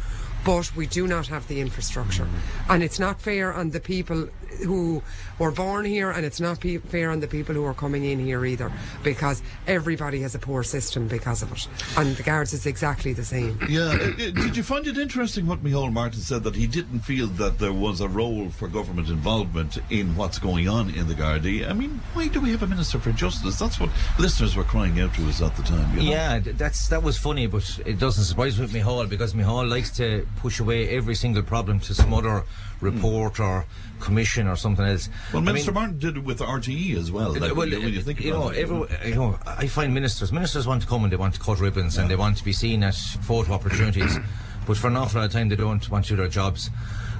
But 0.45 0.75
we 0.75 0.85
do 0.85 1.07
not 1.07 1.27
have 1.27 1.47
the 1.47 1.59
infrastructure, 1.59 2.23
mm-hmm. 2.23 2.71
and 2.71 2.83
it's 2.83 2.99
not 2.99 3.19
fair 3.19 3.53
on 3.53 3.71
the 3.71 3.79
people 3.79 4.29
who 4.63 5.01
were 5.39 5.51
born 5.51 5.85
here, 5.85 6.11
and 6.11 6.25
it's 6.25 6.39
not 6.39 6.59
pe- 6.59 6.77
fair 6.77 7.11
on 7.11 7.19
the 7.19 7.27
people 7.27 7.53
who 7.55 7.63
are 7.63 7.73
coming 7.73 8.03
in 8.03 8.19
here 8.19 8.45
either, 8.45 8.71
because 9.03 9.41
everybody 9.67 10.21
has 10.21 10.35
a 10.35 10.39
poor 10.39 10.63
system 10.63 11.07
because 11.07 11.41
of 11.41 11.51
it, 11.51 11.67
and 11.97 12.15
the 12.15 12.23
guards 12.23 12.53
is 12.53 12.65
exactly 12.65 13.13
the 13.13 13.23
same. 13.23 13.59
Yeah, 13.69 13.81
uh, 13.81 13.93
uh, 13.93 14.31
did 14.31 14.57
you 14.57 14.63
find 14.63 14.87
it 14.87 14.97
interesting 14.97 15.45
what 15.45 15.63
Micheál 15.63 15.91
Martin 15.91 16.21
said 16.21 16.43
that 16.43 16.55
he 16.55 16.67
didn't 16.67 17.01
feel 17.01 17.27
that 17.27 17.59
there 17.59 17.73
was 17.73 18.01
a 18.01 18.07
role 18.07 18.49
for 18.49 18.67
government 18.67 19.09
involvement 19.09 19.77
in 19.89 20.15
what's 20.15 20.39
going 20.39 20.67
on 20.67 20.89
in 20.91 21.07
the 21.07 21.13
Gardaí? 21.13 21.67
I 21.67 21.73
mean, 21.73 22.01
why 22.13 22.27
do 22.27 22.41
we 22.41 22.51
have 22.51 22.63
a 22.63 22.67
Minister 22.67 22.99
for 22.99 23.11
Justice? 23.11 23.59
That's 23.59 23.79
what 23.79 23.89
listeners 24.19 24.55
were 24.55 24.63
crying 24.63 24.99
out 24.99 25.13
to 25.15 25.27
us 25.27 25.41
at 25.41 25.55
the 25.55 25.63
time. 25.63 25.95
You 25.95 26.03
know? 26.03 26.11
Yeah, 26.11 26.39
that's 26.39 26.87
that 26.89 27.03
was 27.03 27.17
funny, 27.17 27.47
but 27.47 27.79
it 27.85 27.99
doesn't 27.99 28.23
surprise 28.23 28.57
me 28.57 28.65
with 28.65 28.73
Micheál 28.73 29.07
because 29.09 29.33
Micheál 29.33 29.69
likes 29.69 29.91
to 29.97 30.27
push 30.37 30.59
away 30.59 30.89
every 30.89 31.15
single 31.15 31.43
problem 31.43 31.79
to 31.81 31.93
some 31.93 32.13
other 32.13 32.43
report 32.81 33.39
or 33.39 33.65
commission 33.99 34.47
or 34.47 34.55
something 34.55 34.85
else. 34.85 35.09
Well, 35.33 35.41
I 35.41 35.45
Minister 35.45 35.71
mean, 35.71 35.81
Martin 35.81 35.99
did 35.99 36.17
it 36.17 36.23
with 36.23 36.39
RTE 36.39 36.95
as 36.97 37.11
well. 37.11 37.31
Like, 37.33 37.55
well, 37.55 37.69
when, 37.69 37.93
you, 37.93 38.01
think 38.01 38.21
you 38.21 38.33
about 38.33 38.45
know, 38.45 38.49
it, 38.49 38.57
every, 38.57 39.09
you 39.09 39.15
know, 39.15 39.39
I 39.45 39.67
find 39.67 39.93
ministers, 39.93 40.31
ministers 40.31 40.67
want 40.67 40.81
to 40.81 40.87
come 40.87 41.03
and 41.03 41.11
they 41.11 41.17
want 41.17 41.33
to 41.35 41.39
cut 41.39 41.59
ribbons 41.59 41.97
and 41.97 42.09
they 42.09 42.15
want 42.15 42.37
to 42.37 42.43
be 42.43 42.53
seen 42.53 42.83
at 42.83 42.95
photo 42.95 43.53
opportunities, 43.53 44.17
but 44.65 44.77
for 44.77 44.87
an 44.87 44.97
awful 44.97 45.19
lot 45.19 45.27
of 45.27 45.31
time 45.31 45.49
they 45.49 45.55
don't 45.55 45.89
want 45.89 46.05
to 46.05 46.09
do 46.09 46.15
their 46.17 46.27
jobs. 46.27 46.69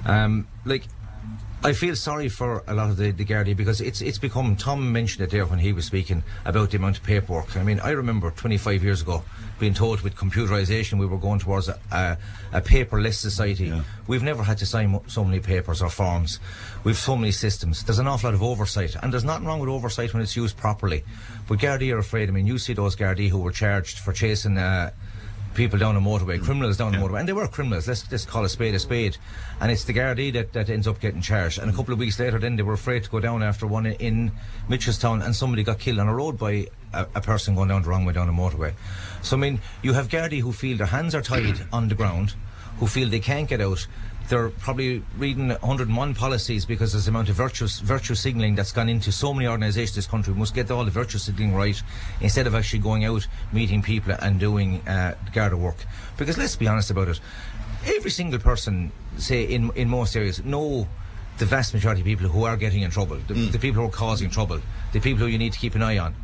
Um, 0.06 0.46
like, 0.64 0.84
I 1.64 1.72
feel 1.72 1.96
sorry 1.96 2.28
for 2.28 2.62
a 2.68 2.74
lot 2.74 2.88
of 2.88 2.96
the, 2.98 3.10
the 3.10 3.24
Gardaí 3.24 3.56
because 3.56 3.80
it's 3.80 4.00
it's 4.00 4.16
become. 4.16 4.54
Tom 4.54 4.92
mentioned 4.92 5.24
it 5.24 5.30
there 5.30 5.44
when 5.44 5.58
he 5.58 5.72
was 5.72 5.86
speaking 5.86 6.22
about 6.44 6.70
the 6.70 6.76
amount 6.76 6.98
of 6.98 7.02
paperwork. 7.02 7.56
I 7.56 7.64
mean, 7.64 7.80
I 7.80 7.90
remember 7.90 8.30
25 8.30 8.84
years 8.84 9.02
ago 9.02 9.24
being 9.58 9.74
told 9.74 10.02
with 10.02 10.14
computerisation 10.14 11.00
we 11.00 11.06
were 11.06 11.18
going 11.18 11.40
towards 11.40 11.68
a, 11.68 11.76
a, 11.90 12.16
a 12.52 12.60
paperless 12.60 13.14
society. 13.14 13.72
We've 14.06 14.22
never 14.22 14.44
had 14.44 14.58
to 14.58 14.66
sign 14.66 15.00
so 15.08 15.24
many 15.24 15.40
papers 15.40 15.82
or 15.82 15.90
forms. 15.90 16.38
We've 16.84 16.96
so 16.96 17.16
many 17.16 17.32
systems. 17.32 17.82
There's 17.82 17.98
an 17.98 18.06
awful 18.06 18.30
lot 18.30 18.34
of 18.34 18.42
oversight, 18.42 18.94
and 18.94 19.12
there's 19.12 19.24
nothing 19.24 19.48
wrong 19.48 19.58
with 19.58 19.68
oversight 19.68 20.14
when 20.14 20.22
it's 20.22 20.36
used 20.36 20.56
properly. 20.56 21.02
But 21.48 21.58
Gardaí 21.58 21.92
are 21.92 21.98
afraid. 21.98 22.28
I 22.28 22.32
mean, 22.32 22.46
you 22.46 22.58
see 22.58 22.72
those 22.72 22.94
Gardaí 22.94 23.30
who 23.30 23.40
were 23.40 23.50
charged 23.50 23.98
for 23.98 24.12
chasing. 24.12 24.56
Uh, 24.56 24.92
people 25.54 25.78
down 25.78 25.94
the 25.94 26.00
motorway, 26.00 26.38
mm. 26.38 26.44
criminals 26.44 26.76
down 26.76 26.92
the 26.92 26.98
motorway, 26.98 27.20
and 27.20 27.28
they 27.28 27.32
were 27.32 27.48
criminals. 27.48 27.88
Let's 27.88 28.02
just 28.02 28.28
call 28.28 28.44
a 28.44 28.48
spade 28.48 28.74
a 28.74 28.78
spade. 28.78 29.16
And 29.60 29.70
it's 29.70 29.84
the 29.84 29.92
Gardaí 29.92 30.32
that, 30.34 30.52
that 30.52 30.70
ends 30.70 30.86
up 30.86 31.00
getting 31.00 31.20
charged. 31.20 31.58
And 31.58 31.70
a 31.70 31.72
mm. 31.72 31.76
couple 31.76 31.94
of 31.94 32.00
weeks 32.00 32.18
later, 32.18 32.38
then 32.38 32.56
they 32.56 32.62
were 32.62 32.74
afraid 32.74 33.04
to 33.04 33.10
go 33.10 33.20
down 33.20 33.42
after 33.42 33.66
one 33.66 33.86
in, 33.86 33.94
in 33.94 34.32
Mitchelstown, 34.68 35.24
and 35.24 35.34
somebody 35.34 35.62
got 35.62 35.78
killed 35.78 35.98
on 35.98 36.08
a 36.08 36.14
road 36.14 36.38
by 36.38 36.66
a, 36.92 37.06
a 37.14 37.20
person 37.20 37.54
going 37.54 37.68
down 37.68 37.82
the 37.82 37.88
wrong 37.88 38.04
way 38.04 38.12
down 38.12 38.26
the 38.26 38.32
motorway. 38.32 38.72
So 39.22 39.36
I 39.36 39.40
mean, 39.40 39.60
you 39.82 39.92
have 39.94 40.08
Gardaí 40.08 40.40
who 40.40 40.52
feel 40.52 40.76
their 40.76 40.86
hands 40.86 41.14
are 41.14 41.22
tied 41.22 41.60
on 41.72 41.88
the 41.88 41.94
ground, 41.94 42.34
who 42.78 42.86
feel 42.86 43.08
they 43.08 43.20
can't 43.20 43.48
get 43.48 43.60
out. 43.60 43.86
They're 44.28 44.50
probably 44.50 45.02
reading 45.16 45.48
101 45.48 46.14
policies 46.14 46.66
because 46.66 46.92
there's 46.92 47.06
the 47.06 47.10
amount 47.10 47.30
of 47.30 47.36
virtuous, 47.36 47.80
virtue 47.80 48.14
signalling 48.14 48.56
that's 48.56 48.72
gone 48.72 48.90
into 48.90 49.10
so 49.10 49.32
many 49.32 49.48
organisations 49.48 49.96
in 49.96 49.98
this 50.00 50.06
country. 50.06 50.34
We 50.34 50.38
must 50.38 50.54
get 50.54 50.70
all 50.70 50.84
the 50.84 50.90
virtue 50.90 51.16
signalling 51.16 51.54
right 51.54 51.82
instead 52.20 52.46
of 52.46 52.54
actually 52.54 52.80
going 52.80 53.06
out, 53.06 53.26
meeting 53.52 53.80
people 53.80 54.14
and 54.20 54.38
doing 54.38 54.86
uh, 54.86 55.14
Garda 55.32 55.56
work. 55.56 55.76
Because 56.18 56.36
let's 56.36 56.56
be 56.56 56.68
honest 56.68 56.90
about 56.90 57.08
it, 57.08 57.20
every 57.86 58.10
single 58.10 58.38
person, 58.38 58.92
say 59.16 59.44
in, 59.44 59.70
in 59.74 59.88
most 59.88 60.14
areas, 60.14 60.44
know 60.44 60.86
the 61.38 61.46
vast 61.46 61.72
majority 61.72 62.02
of 62.02 62.06
people 62.06 62.28
who 62.28 62.44
are 62.44 62.56
getting 62.56 62.82
in 62.82 62.90
trouble, 62.90 63.16
the, 63.28 63.34
the 63.34 63.58
people 63.58 63.80
who 63.80 63.88
are 63.88 63.92
causing 63.92 64.28
trouble, 64.28 64.60
the 64.92 65.00
people 65.00 65.20
who 65.20 65.26
you 65.26 65.38
need 65.38 65.54
to 65.54 65.58
keep 65.58 65.74
an 65.74 65.82
eye 65.82 65.96
on. 65.96 66.14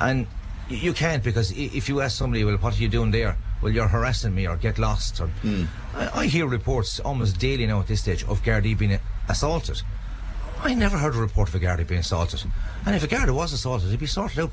And 0.00 0.28
you 0.68 0.92
can't 0.92 1.24
because 1.24 1.50
if 1.52 1.88
you 1.88 2.00
ask 2.02 2.16
somebody, 2.16 2.44
well, 2.44 2.56
what 2.58 2.78
are 2.78 2.82
you 2.82 2.88
doing 2.88 3.10
there? 3.10 3.36
Well, 3.60 3.72
you're 3.72 3.88
harassing 3.88 4.34
me 4.34 4.46
or 4.46 4.56
get 4.56 4.78
lost. 4.78 5.20
Or 5.20 5.26
hmm. 5.26 5.64
I, 5.94 6.20
I 6.20 6.26
hear 6.26 6.46
reports 6.46 7.00
almost 7.00 7.38
daily 7.38 7.66
now 7.66 7.80
at 7.80 7.88
this 7.88 8.00
stage 8.00 8.24
of 8.24 8.42
Gardaí 8.42 8.78
being 8.78 8.98
assaulted. 9.28 9.82
I 10.60 10.74
never 10.74 10.98
heard 10.98 11.14
a 11.14 11.18
report 11.18 11.48
of 11.48 11.54
a 11.54 11.58
Garda 11.60 11.84
being 11.84 12.00
assaulted. 12.00 12.44
And 12.84 12.96
if 12.96 13.04
a 13.04 13.06
Garda 13.06 13.32
was 13.32 13.52
assaulted, 13.52 13.88
it'd 13.88 14.00
be 14.00 14.06
sorted 14.06 14.40
out 14.40 14.50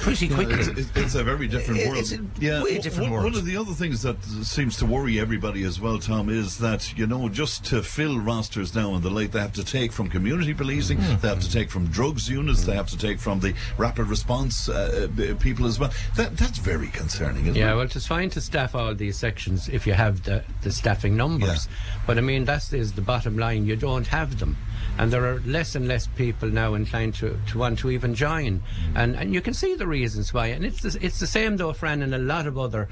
pretty 0.00 0.26
Yeah, 0.26 0.34
quickly. 0.34 0.54
It's, 0.54 0.68
it's- 0.68 0.90
it's 0.96 1.14
a 1.14 1.24
very 1.24 1.46
different 1.48 1.84
world. 1.86 1.98
it's 1.98 2.12
a 2.12 2.20
yeah, 2.38 2.62
way 2.62 2.78
different 2.78 3.10
one, 3.10 3.10
world. 3.12 3.24
one 3.24 3.34
of 3.34 3.44
the 3.44 3.56
other 3.56 3.72
things 3.72 4.02
that 4.02 4.22
seems 4.42 4.76
to 4.78 4.86
worry 4.86 5.18
everybody 5.20 5.64
as 5.64 5.80
well, 5.80 5.98
Tom, 5.98 6.28
is 6.28 6.58
that 6.58 6.96
you 6.98 7.06
know 7.06 7.28
just 7.28 7.64
to 7.66 7.82
fill 7.82 8.18
rosters 8.18 8.74
now 8.74 8.94
and 8.94 9.02
the 9.02 9.10
like, 9.10 9.32
they 9.32 9.40
have 9.40 9.52
to 9.54 9.64
take 9.64 9.92
from 9.92 10.08
community 10.08 10.54
policing, 10.54 10.98
Hmm. 10.98 11.16
they 11.20 11.28
have 11.28 11.40
to 11.40 11.50
take 11.50 11.70
from 11.70 11.86
drugs 11.88 12.28
units, 12.28 12.64
they 12.64 12.74
have 12.74 12.88
to 12.88 12.96
take 12.98 13.18
from 13.18 13.40
the 13.40 13.54
rapid 13.78 14.06
response 14.06 14.68
uh, 14.68 15.08
uh, 15.18 15.34
people 15.36 15.66
as 15.66 15.78
well. 15.78 15.92
That 16.16 16.36
that's 16.36 16.58
very 16.58 16.88
concerning, 16.88 17.42
isn't 17.44 17.56
Yeah, 17.56 17.72
it? 17.72 17.76
well, 17.76 17.84
it's 17.84 18.06
fine 18.06 18.30
to 18.30 18.40
staff 18.40 18.74
all 18.74 18.94
these 18.94 19.16
sections 19.16 19.68
if 19.68 19.86
you 19.86 19.92
have 19.94 20.22
the, 20.24 20.42
the 20.62 20.72
staffing 20.72 21.16
numbers. 21.16 21.68
But 22.06 22.18
I 22.18 22.20
mean, 22.22 22.44
that 22.46 22.72
is 22.72 22.92
the 22.92 23.02
bottom 23.02 23.36
line. 23.38 23.66
You 23.66 23.76
don't 23.76 24.06
have 24.06 24.38
them. 24.38 24.56
And 25.00 25.10
there 25.10 25.24
are 25.24 25.40
less 25.46 25.74
and 25.74 25.88
less 25.88 26.08
people 26.08 26.50
now 26.50 26.74
inclined 26.74 27.14
to, 27.14 27.34
to 27.48 27.58
want 27.58 27.78
to 27.78 27.90
even 27.90 28.14
join. 28.14 28.62
And, 28.94 29.16
and 29.16 29.32
you 29.32 29.40
can 29.40 29.54
see 29.54 29.74
the 29.74 29.86
reasons 29.86 30.34
why. 30.34 30.48
And 30.48 30.62
it's 30.62 30.82
the, 30.82 30.98
it's 31.00 31.18
the 31.18 31.26
same, 31.26 31.56
though, 31.56 31.72
Fran, 31.72 32.02
in 32.02 32.12
a 32.12 32.18
lot 32.18 32.46
of 32.46 32.58
other 32.58 32.86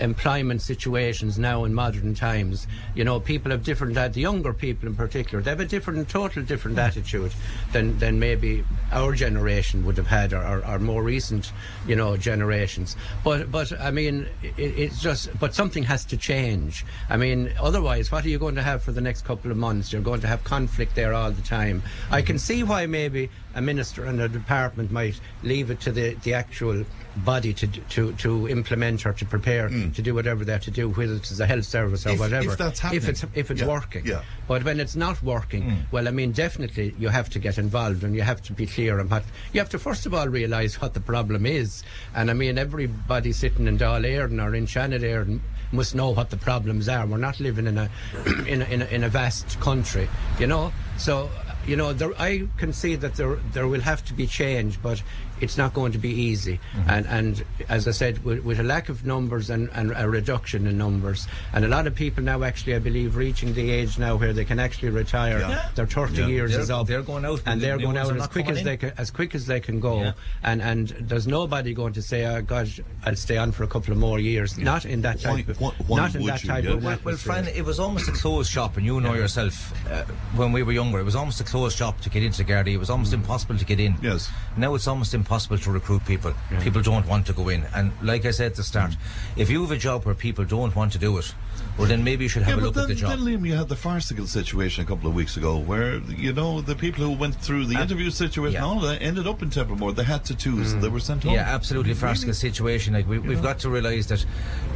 employment 0.00 0.62
situations 0.62 1.38
now 1.38 1.64
in 1.64 1.74
modern 1.74 2.14
times. 2.14 2.66
You 2.94 3.04
know, 3.04 3.20
people 3.20 3.50
have 3.50 3.62
different, 3.64 3.96
uh, 3.96 4.08
the 4.08 4.20
younger 4.20 4.52
people 4.52 4.88
in 4.88 4.94
particular, 4.94 5.42
they 5.42 5.50
have 5.50 5.60
a 5.60 5.64
different, 5.64 6.08
total 6.08 6.42
different 6.42 6.78
attitude 6.78 7.32
than, 7.72 7.98
than 7.98 8.18
maybe 8.18 8.64
our 8.90 9.12
generation 9.14 9.84
would 9.86 9.96
have 9.96 10.06
had 10.06 10.32
or, 10.32 10.42
or, 10.42 10.66
or 10.66 10.78
more 10.78 11.02
recent, 11.02 11.52
you 11.86 11.96
know, 11.96 12.16
generations. 12.16 12.96
But, 13.24 13.50
but 13.50 13.72
I 13.80 13.90
mean, 13.90 14.28
it, 14.42 14.54
it's 14.58 15.00
just, 15.00 15.36
but 15.38 15.54
something 15.54 15.82
has 15.84 16.04
to 16.06 16.16
change. 16.16 16.84
I 17.08 17.16
mean, 17.16 17.52
otherwise, 17.60 18.10
what 18.12 18.24
are 18.24 18.28
you 18.28 18.38
going 18.38 18.54
to 18.56 18.62
have 18.62 18.82
for 18.82 18.92
the 18.92 19.00
next 19.00 19.24
couple 19.24 19.50
of 19.50 19.56
months? 19.56 19.92
You're 19.92 20.02
going 20.02 20.20
to 20.20 20.26
have 20.26 20.44
conflict 20.44 20.94
there 20.94 21.14
all 21.14 21.30
the 21.30 21.42
time. 21.42 21.82
I 22.10 22.22
can 22.22 22.38
see 22.38 22.62
why 22.62 22.86
maybe 22.86 23.30
a 23.54 23.62
minister 23.62 24.04
and 24.04 24.20
a 24.20 24.28
department 24.28 24.90
might 24.90 25.20
leave 25.42 25.70
it 25.70 25.80
to 25.80 25.92
the, 25.92 26.14
the 26.24 26.34
actual 26.34 26.84
body 27.18 27.52
to, 27.52 27.66
to, 27.66 28.12
to 28.14 28.48
implement 28.48 29.04
or 29.04 29.12
to 29.12 29.24
prepare 29.26 29.68
to 29.68 30.02
do 30.02 30.14
whatever 30.14 30.44
they 30.44 30.52
have 30.52 30.62
to 30.62 30.70
do, 30.70 30.88
whether 30.88 31.14
it's 31.14 31.38
a 31.38 31.46
health 31.46 31.64
service 31.66 32.06
or. 32.06 32.10
If- 32.10 32.20
whatever. 32.20 32.52
if 32.52 32.58
that's 32.58 32.80
happening. 32.80 33.02
If 33.02 33.08
it's, 33.08 33.24
if 33.34 33.50
it's 33.50 33.60
Yeah, 33.60 33.66
working. 33.66 34.06
yeah. 34.06 34.22
But 34.48 34.64
when 34.64 34.80
it's 34.80 34.96
not 34.96 35.22
working, 35.22 35.62
Mm. 35.62 35.92
well, 35.92 36.08
I 36.08 36.10
mean, 36.10 36.32
definitely 36.32 36.94
you 36.98 37.08
have 37.08 37.28
to 37.30 37.38
get 37.38 37.58
involved 37.58 38.02
and 38.04 38.14
you 38.14 38.22
have 38.22 38.40
to 38.42 38.52
be 38.52 38.66
clear 38.66 38.98
on 39.00 39.08
what 39.08 39.22
you 39.52 39.60
have 39.60 39.68
to 39.70 39.78
first 39.78 40.06
of 40.06 40.14
all 40.14 40.26
realise 40.28 40.80
what 40.80 40.94
the 40.94 41.00
problem 41.00 41.44
is. 41.46 41.82
And 42.14 42.30
I 42.30 42.34
mean, 42.34 42.56
everybody 42.58 43.32
sitting 43.32 43.66
in 43.66 43.78
Dáil 43.78 44.04
Éireann 44.06 44.42
or 44.42 44.54
in 44.54 44.66
Seanad 44.66 45.00
Éireann 45.02 45.40
must 45.70 45.94
know 45.94 46.10
what 46.10 46.30
the 46.30 46.36
problems 46.36 46.88
are. 46.88 47.06
We're 47.06 47.16
not 47.18 47.40
living 47.40 47.66
in 47.66 47.76
a 47.78 47.90
in 48.46 48.62
a, 48.62 48.64
in 48.66 48.82
a, 48.82 48.84
in 48.86 49.04
a 49.04 49.08
vast 49.08 49.60
country, 49.60 50.08
you 50.38 50.46
know. 50.46 50.72
So 50.98 51.30
you 51.66 51.76
know, 51.76 51.92
there, 51.92 52.12
I 52.20 52.48
can 52.56 52.72
see 52.72 52.96
that 52.96 53.14
there 53.14 53.36
there 53.52 53.68
will 53.68 53.80
have 53.80 54.04
to 54.06 54.14
be 54.14 54.26
change, 54.26 54.82
but 54.82 55.02
it's 55.42 55.58
not 55.58 55.74
going 55.74 55.92
to 55.92 55.98
be 55.98 56.10
easy. 56.10 56.60
Mm-hmm. 56.74 56.90
And 56.90 57.06
and 57.06 57.44
as 57.68 57.88
I 57.88 57.90
said, 57.90 58.24
with, 58.24 58.44
with 58.44 58.60
a 58.60 58.62
lack 58.62 58.88
of 58.88 59.04
numbers 59.04 59.50
and, 59.50 59.68
and 59.74 59.92
a 59.96 60.08
reduction 60.08 60.66
in 60.66 60.78
numbers, 60.78 61.26
and 61.52 61.64
a 61.64 61.68
lot 61.68 61.86
of 61.88 61.94
people 61.94 62.22
now 62.22 62.44
actually, 62.44 62.76
I 62.76 62.78
believe, 62.78 63.16
reaching 63.16 63.52
the 63.52 63.70
age 63.70 63.98
now 63.98 64.14
where 64.16 64.32
they 64.32 64.44
can 64.44 64.60
actually 64.60 64.90
retire. 64.90 65.40
Yeah. 65.40 65.68
Their 65.74 65.86
30 65.86 66.14
Yeah. 66.14 66.26
years 66.28 66.52
They're- 66.52 66.60
is 66.60 66.70
up. 66.70 66.86
they're 66.86 67.02
going 67.02 67.24
out, 67.24 67.42
and 67.44 67.60
they're 67.60 67.76
new 67.76 67.86
going 67.86 67.96
out 67.96 68.16
as 68.16 68.28
quick 68.28 68.48
as 68.48 68.58
in. 68.58 68.64
they 68.64 68.76
can, 68.76 68.92
as 68.96 69.10
quick 69.10 69.34
as 69.34 69.46
they 69.46 69.58
can 69.60 69.80
go. 69.80 70.02
Yeah. 70.02 70.12
And 70.44 70.62
and 70.62 70.88
there's 71.00 71.26
nobody 71.26 71.74
going 71.74 71.94
to 71.94 72.02
say, 72.02 72.24
ah, 72.24 72.36
"Oh 72.36 72.42
God, 72.42 72.70
I'll 73.04 73.16
stay 73.16 73.36
on 73.36 73.50
for 73.50 73.64
a 73.64 73.68
couple 73.74 73.92
of 73.92 73.98
more 73.98 74.20
years." 74.20 74.56
Not 74.56 74.84
in 74.84 75.02
that 75.02 75.20
type 75.20 75.48
of 75.48 75.60
not 75.60 76.14
in 76.14 76.24
that 76.26 76.44
type 76.44 76.66
of 76.66 76.84
Well, 76.84 76.98
well. 77.04 77.16
Fran, 77.16 77.48
it 77.48 77.64
was 77.64 77.80
almost 77.80 78.08
a 78.08 78.12
closed 78.12 78.50
shop, 78.50 78.76
and 78.76 78.86
you 78.86 79.00
know 79.00 79.14
yourself, 79.14 79.72
uh, 79.90 80.04
when 80.36 80.52
we 80.52 80.62
were 80.62 80.72
younger, 80.72 81.00
it 81.00 81.04
was 81.04 81.16
almost 81.16 81.40
a 81.40 81.44
closed 81.44 81.76
shop 81.76 82.00
to 82.02 82.10
get 82.10 82.22
into 82.22 82.44
Gardaí. 82.44 82.74
It 82.74 82.78
was 82.78 82.90
almost 82.90 83.10
mm. 83.10 83.20
impossible 83.20 83.58
to 83.58 83.64
get 83.64 83.80
in. 83.80 83.96
Yes. 84.02 84.30
Now 84.56 84.74
it's 84.74 84.86
almost 84.86 85.14
impossible 85.14 85.31
to 85.40 85.70
recruit 85.70 86.04
people. 86.04 86.34
People 86.60 86.82
don't 86.82 87.06
want 87.06 87.26
to 87.26 87.32
go 87.32 87.48
in. 87.48 87.64
And 87.74 87.92
like 88.02 88.26
I 88.26 88.30
said 88.32 88.52
at 88.52 88.56
the 88.56 88.62
start, 88.62 88.96
if 89.36 89.48
you 89.50 89.62
have 89.62 89.70
a 89.70 89.76
job 89.76 90.04
where 90.04 90.14
people 90.14 90.44
don't 90.44 90.76
want 90.76 90.92
to 90.92 90.98
do 90.98 91.16
it, 91.18 91.34
well, 91.78 91.88
then 91.88 92.04
maybe 92.04 92.24
you 92.24 92.28
should 92.28 92.42
have 92.42 92.58
yeah, 92.58 92.62
a 92.62 92.66
look 92.66 92.74
but 92.74 92.82
at 92.82 92.88
the 92.88 92.94
then, 92.94 93.00
job. 93.00 93.10
then, 93.10 93.40
Liam, 93.40 93.46
you 93.46 93.54
had 93.54 93.68
the 93.68 93.76
farcical 93.76 94.26
situation 94.26 94.84
a 94.84 94.86
couple 94.86 95.08
of 95.08 95.14
weeks 95.14 95.36
ago 95.36 95.58
where, 95.58 95.98
you 96.00 96.32
know, 96.32 96.60
the 96.60 96.74
people 96.74 97.04
who 97.04 97.12
went 97.12 97.34
through 97.36 97.66
the 97.66 97.80
interview 97.80 98.10
situation, 98.10 98.54
yeah. 98.54 98.64
all 98.64 98.76
of 98.76 98.82
that, 98.82 99.00
ended 99.00 99.26
up 99.26 99.42
in 99.42 99.50
Templemore. 99.50 99.92
They 99.92 100.04
had 100.04 100.24
tattoos. 100.24 100.74
Mm. 100.74 100.80
They 100.82 100.88
were 100.88 101.00
sent 101.00 101.24
home. 101.24 101.34
Yeah, 101.34 101.42
absolutely 101.42 101.94
farcical 101.94 102.34
situation. 102.34 102.94
Like 102.94 103.08
we, 103.08 103.18
we've 103.18 103.42
got 103.42 103.58
to 103.60 103.70
realise 103.70 104.06
that 104.06 104.24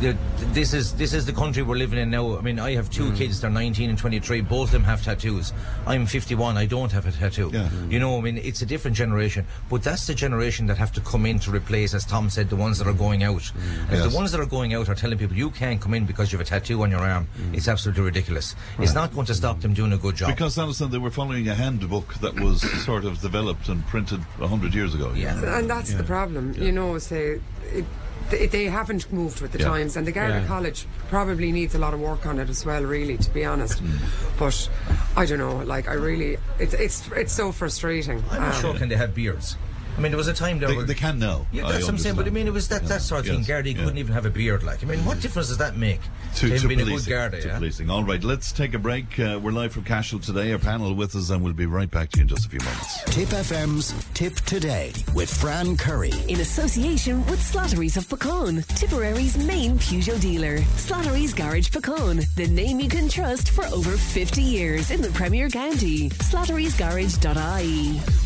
the, 0.01 0.17
this 0.53 0.73
is 0.73 0.95
this 0.95 1.13
is 1.13 1.27
the 1.27 1.33
country 1.33 1.63
we're 1.63 1.77
living 1.77 1.99
in 1.99 2.11
now. 2.11 2.39
I 2.39 2.41
mean, 2.41 2.59
I 2.59 2.73
have 2.73 2.91
two 2.91 3.11
mm. 3.11 3.17
kids. 3.17 3.41
They're 3.41 3.51
19 3.51 3.91
and 3.91 3.99
23. 3.99 4.41
Both 4.43 4.69
of 4.69 4.73
them 4.73 4.85
have 4.85 5.03
tattoos. 5.05 5.53
I'm 5.87 6.07
51. 6.07 6.57
I 6.57 6.67
don't 6.67 6.93
have 6.93 7.07
a 7.07 7.13
tattoo. 7.13 7.53
You 7.89 7.99
know, 7.99 8.19
I 8.19 8.21
mean, 8.21 8.39
it's 8.39 8.63
a 8.63 8.67
different 8.67 8.97
generation. 8.97 9.47
But 9.69 9.83
that's 9.83 10.07
the 10.07 10.15
generation 10.15 10.67
that 10.67 10.79
have 10.79 10.93
to 10.93 11.01
come 11.01 11.27
in 11.27 11.39
to 11.41 11.51
replace, 11.51 11.95
as 11.95 12.05
Tom 12.05 12.31
said, 12.31 12.49
the 12.49 12.57
ones 12.57 12.79
that 12.79 12.87
are 12.87 12.93
going 12.93 13.23
out. 13.23 13.43
If 13.91 13.97
Yes. 13.97 14.11
the 14.11 14.17
ones 14.17 14.33
that 14.33 14.41
are 14.41 14.47
going 14.47 14.75
out 14.75 14.89
are 14.89 14.95
telling 14.95 15.19
people 15.19 15.37
you 15.37 15.51
can't 15.51 15.81
come 15.81 15.95
in 15.95 16.05
because 16.05 16.33
you 16.33 16.39
have 16.39 16.47
a 16.47 16.49
tattoo 16.49 16.83
on 16.87 16.91
your 16.93 17.01
arm, 17.09 17.27
it's 17.53 17.69
absolutely 17.69 18.05
ridiculous. 18.05 18.55
It's 18.79 18.95
not 18.95 19.13
going 19.15 19.27
to 19.27 19.35
stop 19.35 19.61
them 19.61 19.75
doing 19.75 19.93
a 19.93 19.99
good 19.99 20.17
job. 20.17 20.31
Because, 20.31 20.57
Alison, 20.59 20.91
they 20.91 20.99
were 20.99 21.11
following 21.11 21.49
a 21.49 21.55
handbook 21.55 22.15
that 22.21 22.39
was 22.41 22.61
sort 22.85 23.05
of 23.05 23.21
developed 23.21 23.69
and 23.69 23.85
printed 23.87 24.21
100 24.39 24.75
years 24.75 24.95
ago. 24.95 25.13
Yeah. 25.15 25.59
And 25.59 25.69
that's 25.69 25.91
Yeah. 25.91 25.99
the 25.99 26.05
problem, 26.05 26.55
you 26.57 26.73
know. 26.73 26.99
Say, 26.99 27.41
it, 27.73 27.85
they, 28.31 28.47
they 28.47 28.65
haven't 28.65 29.13
moved 29.13 29.41
with 29.41 29.53
the 29.53 29.59
Yeah. 29.59 29.67
times, 29.69 29.97
and 29.97 30.07
the 30.07 30.13
Garda 30.13 30.41
Yeah. 30.41 30.47
College 30.47 30.87
probably 31.09 31.51
needs 31.53 31.75
a 31.75 31.79
lot 31.79 31.93
of 31.95 32.01
work 32.01 32.25
on 32.27 32.39
it 32.39 32.49
as 32.49 32.65
well. 32.65 32.83
Really, 32.85 33.17
to 33.19 33.31
be 33.31 33.45
honest. 33.45 33.83
Mm. 33.83 33.99
But 34.39 34.69
I 35.17 35.27
don't 35.27 35.39
know. 35.39 35.57
Like, 35.59 35.89
I 35.89 35.95
really, 35.95 36.37
it's 36.59 36.75
it's 36.75 37.09
it's 37.15 37.33
so 37.33 37.53
frustrating. 37.53 38.23
I'm 38.31 38.41
not 38.43 38.55
Um, 38.55 38.61
sure 38.61 38.75
can 38.75 38.89
they 38.89 38.97
have 38.97 39.15
beards. 39.15 39.57
I 39.97 40.01
mean, 40.01 40.11
there 40.11 40.19
was 40.19 40.29
a 40.29 40.35
time 40.35 40.59
there 40.59 40.69
They, 40.69 40.77
were 40.77 40.85
they 40.85 40.95
can 40.95 41.19
now. 41.19 41.47
Yeah, 41.53 41.67
I 41.67 41.73
that's 41.73 41.85
what 41.85 41.93
I'm 41.93 41.99
saying. 41.99 42.17
But 42.17 42.27
I 42.27 42.31
mean, 42.31 42.47
it 42.47 42.53
was 42.53 42.69
that, 42.69 42.85
that 42.87 43.01
sort 43.01 43.21
of 43.21 43.27
thing. 43.27 43.39
Yes, 43.41 43.49
Gardaí 43.49 43.75
yeah. 43.75 43.85
couldn't 43.85 43.99
even 43.99 44.13
have 44.13 44.27
a 44.27 44.31
beard. 44.31 44.63
Like, 44.63 44.83
I 44.83 44.87
mean, 44.87 45.05
what 45.07 45.21
difference 45.21 45.49
does 45.49 45.59
that 45.59 45.77
make 45.77 46.01
to, 46.37 46.47
him 46.49 46.59
to 46.59 46.69
being 46.69 46.81
policing, 46.81 47.13
a 47.13 47.17
good 47.17 47.31
Garda? 47.31 47.41
to 47.41 47.49
Yeah? 47.49 47.59
policing. 47.59 47.89
All 47.91 48.05
right, 48.05 48.23
let's 48.23 48.53
take 48.53 48.75
a 48.75 48.79
break. 48.79 49.19
Uh, 49.19 49.41
we're 49.43 49.53
live 49.53 49.73
from 49.73 49.85
Cashel 49.85 50.19
today. 50.19 50.53
Our 50.53 50.59
panel 50.59 50.95
with 50.95 51.17
us, 51.17 51.31
and 51.31 51.43
we'll 51.43 51.55
be 51.55 51.65
right 51.65 51.91
back 51.91 52.11
to 52.11 52.19
you 52.19 52.23
in 52.23 52.29
just 52.29 52.45
a 52.45 52.49
few 52.51 52.59
moments. 52.61 53.03
Tipp 53.05 53.29
FM's 53.31 53.95
Tipp 54.13 54.35
Today 54.41 54.93
with 55.15 55.33
Fran 55.33 55.77
Curry. 55.79 56.13
In 56.29 56.41
association 56.41 57.25
with 57.27 57.41
Slattery's 57.41 57.97
of 57.97 58.07
Puckane, 58.07 58.67
Tipperary's 58.77 59.39
main 59.47 59.79
Peugeot 59.79 60.21
dealer. 60.21 60.59
Slattery's 60.77 61.33
Garage 61.33 61.69
Puckane, 61.69 62.23
the 62.35 62.49
name 62.49 62.81
you 62.81 62.89
can 62.89 63.09
trust 63.09 63.51
for 63.51 63.65
over 63.67 63.97
50 63.97 64.43
years 64.43 64.91
in 64.91 65.01
the 65.01 65.11
Premier 65.11 65.49
County. 65.49 66.11
Slattery'sGarage.ie. 66.11 68.26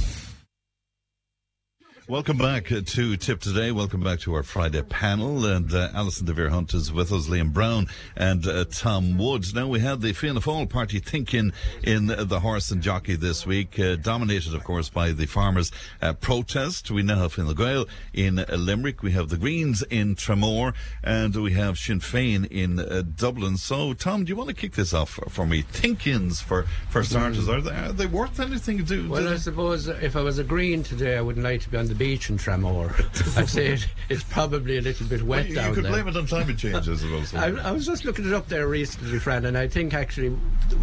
Welcome 2.11 2.39
back 2.39 2.65
to 2.65 3.15
Tipp 3.15 3.39
Today. 3.39 3.71
Welcome 3.71 4.03
back 4.03 4.19
to 4.19 4.33
our 4.33 4.43
Friday 4.43 4.81
panel. 4.81 5.45
And 5.45 5.73
uh, 5.73 5.91
Alison 5.93 6.25
De 6.25 6.33
Vere 6.33 6.49
Hunt 6.49 6.73
is 6.73 6.91
with 6.91 7.13
us, 7.13 7.29
Liam 7.29 7.53
Browne 7.53 7.87
and 8.17 8.45
uh, 8.45 8.65
Tom 8.65 9.17
Woods. 9.17 9.53
Now, 9.53 9.69
we 9.69 9.79
had 9.79 10.01
the 10.01 10.11
Fianna 10.11 10.41
Fáil 10.41 10.69
party 10.69 10.99
think-in 10.99 11.53
in 11.83 12.07
the 12.07 12.41
horse 12.41 12.69
and 12.69 12.81
jockey 12.81 13.15
this 13.15 13.45
week, 13.45 13.79
uh, 13.79 13.95
dominated, 13.95 14.53
of 14.53 14.65
course, 14.65 14.89
by 14.89 15.13
the 15.13 15.25
farmers' 15.25 15.71
uh, 16.01 16.11
protest. 16.11 16.91
We 16.91 17.01
now 17.01 17.15
have 17.15 17.31
Fine 17.31 17.53
Gael 17.55 17.85
in 18.13 18.43
Limerick. 18.49 19.03
We 19.03 19.13
have 19.13 19.29
the 19.29 19.37
Greens 19.37 19.81
in 19.83 20.15
Tramore. 20.15 20.73
And 21.05 21.33
we 21.33 21.53
have 21.53 21.77
Sinn 21.77 22.01
Féin 22.01 22.45
in 22.51 22.79
uh, 22.79 23.03
Dublin. 23.15 23.55
So, 23.55 23.93
Tom, 23.93 24.25
do 24.25 24.31
you 24.31 24.35
want 24.35 24.49
to 24.49 24.55
kick 24.55 24.73
this 24.73 24.93
off 24.93 25.17
for, 25.29 25.45
me? 25.47 25.61
Think-ins 25.61 26.41
for, 26.41 26.63
for 26.89 27.05
starters. 27.05 27.47
Are 27.47 27.61
they, 27.61 27.71
are 27.71 27.93
they 27.93 28.05
worth 28.05 28.41
anything 28.41 28.79
to 28.79 28.83
do? 28.83 29.09
Well, 29.09 29.29
I 29.29 29.37
suppose 29.37 29.87
if 29.87 30.17
I 30.17 30.21
was 30.21 30.39
a 30.39 30.43
green 30.43 30.83
today, 30.83 31.15
I 31.15 31.21
wouldn't 31.21 31.45
like 31.45 31.61
to 31.61 31.69
be 31.69 31.77
on 31.77 31.87
the 31.87 32.00
beach 32.01 32.31
in 32.31 32.37
Tramore. 32.37 32.91
I'd 33.37 33.47
say 33.47 33.67
it, 33.73 33.87
it's 34.09 34.23
probably 34.23 34.79
a 34.79 34.81
little 34.81 35.05
bit 35.05 35.21
wet 35.21 35.47
you 35.47 35.53
down 35.53 35.75
could 35.75 35.83
there. 35.85 35.91
blame 35.91 36.07
it 36.07 36.17
on 36.17 36.25
climate 36.25 36.57
change, 36.57 36.89
I 36.89 36.95
suppose. 36.95 37.31
I, 37.35 37.49
I 37.49 37.71
was 37.71 37.85
just 37.85 38.05
looking 38.05 38.25
it 38.25 38.33
up 38.33 38.47
there 38.47 38.67
recently, 38.67 39.19
Fran, 39.19 39.45
and 39.45 39.55
I 39.55 39.67
think 39.67 39.93
actually 39.93 40.35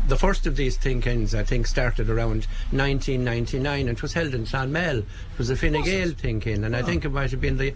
the 0.06 0.16
first 0.16 0.46
of 0.46 0.54
these 0.54 0.76
think-ins, 0.76 1.34
I 1.34 1.42
think, 1.42 1.66
started 1.66 2.08
around 2.08 2.46
1999 2.70 3.88
and 3.88 3.98
it 3.98 4.00
was 4.00 4.12
held 4.12 4.32
in 4.32 4.46
Clonmel. 4.46 4.98
It 4.98 5.38
was 5.38 5.50
a 5.50 5.56
Fine 5.56 5.82
Gael 5.82 6.10
think-in, 6.10 6.62
and 6.62 6.76
I 6.76 6.82
ah. 6.82 6.84
think 6.84 7.04
it 7.04 7.10
might 7.10 7.32
have 7.32 7.40
been 7.40 7.58
the 7.58 7.74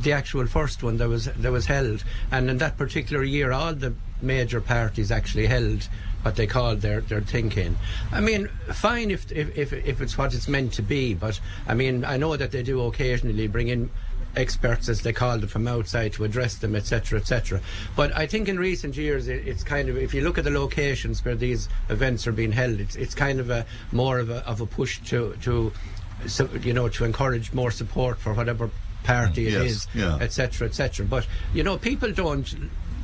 the 0.00 0.12
actual 0.12 0.46
first 0.46 0.82
one 0.82 0.96
that 0.98 1.08
was 1.08 1.24
that 1.24 1.50
was 1.50 1.66
held. 1.66 2.04
And 2.30 2.48
in 2.48 2.58
that 2.58 2.76
particular 2.76 3.24
year, 3.24 3.50
all 3.50 3.74
the 3.74 3.92
major 4.22 4.60
parties 4.60 5.10
actually 5.10 5.46
held 5.46 5.88
what 6.24 6.36
they 6.36 6.46
call 6.46 6.74
their, 6.74 7.00
their 7.02 7.20
think-in. 7.20 7.76
I 8.10 8.20
mean, 8.20 8.48
fine 8.72 9.10
if, 9.10 9.30
if 9.30 9.56
if 9.56 9.72
if 9.72 10.00
it's 10.00 10.16
what 10.16 10.34
it's 10.34 10.48
meant 10.48 10.72
to 10.74 10.82
be, 10.82 11.14
but 11.14 11.38
I 11.68 11.74
mean, 11.74 12.04
I 12.04 12.16
know 12.16 12.36
that 12.36 12.50
they 12.50 12.62
do 12.62 12.80
occasionally 12.86 13.46
bring 13.46 13.68
in 13.68 13.90
experts, 14.36 14.88
as 14.88 15.02
they 15.02 15.12
call 15.12 15.38
them, 15.38 15.48
from 15.48 15.68
outside 15.68 16.12
to 16.14 16.24
address 16.24 16.56
them, 16.56 16.74
etc., 16.74 17.20
etc. 17.20 17.60
But 17.94 18.16
I 18.16 18.26
think 18.26 18.48
in 18.48 18.58
recent 18.58 18.96
years, 18.96 19.28
it, 19.28 19.46
it's 19.46 19.62
kind 19.62 19.88
of 19.88 19.96
if 19.96 20.14
you 20.14 20.22
look 20.22 20.38
at 20.38 20.44
the 20.44 20.50
locations 20.50 21.24
where 21.24 21.36
these 21.36 21.68
events 21.90 22.26
are 22.26 22.32
being 22.32 22.52
held, 22.52 22.80
it's 22.80 22.96
it's 22.96 23.14
kind 23.14 23.38
of 23.38 23.50
a 23.50 23.66
more 23.92 24.18
of 24.18 24.30
a 24.30 24.46
of 24.48 24.60
a 24.60 24.66
push 24.66 25.00
to 25.10 25.36
to 25.42 25.72
so, 26.26 26.48
you 26.62 26.72
know 26.72 26.88
to 26.88 27.04
encourage 27.04 27.52
more 27.52 27.70
support 27.70 28.18
for 28.18 28.32
whatever 28.32 28.70
party 29.02 29.48
it 29.48 29.50
mm, 29.50 29.64
Yes, 29.64 29.70
is, 29.70 29.86
yeah. 29.94 30.16
etc., 30.20 30.66
etc. 30.66 31.06
But 31.06 31.26
you 31.52 31.62
know, 31.62 31.76
people 31.76 32.12
don't 32.12 32.52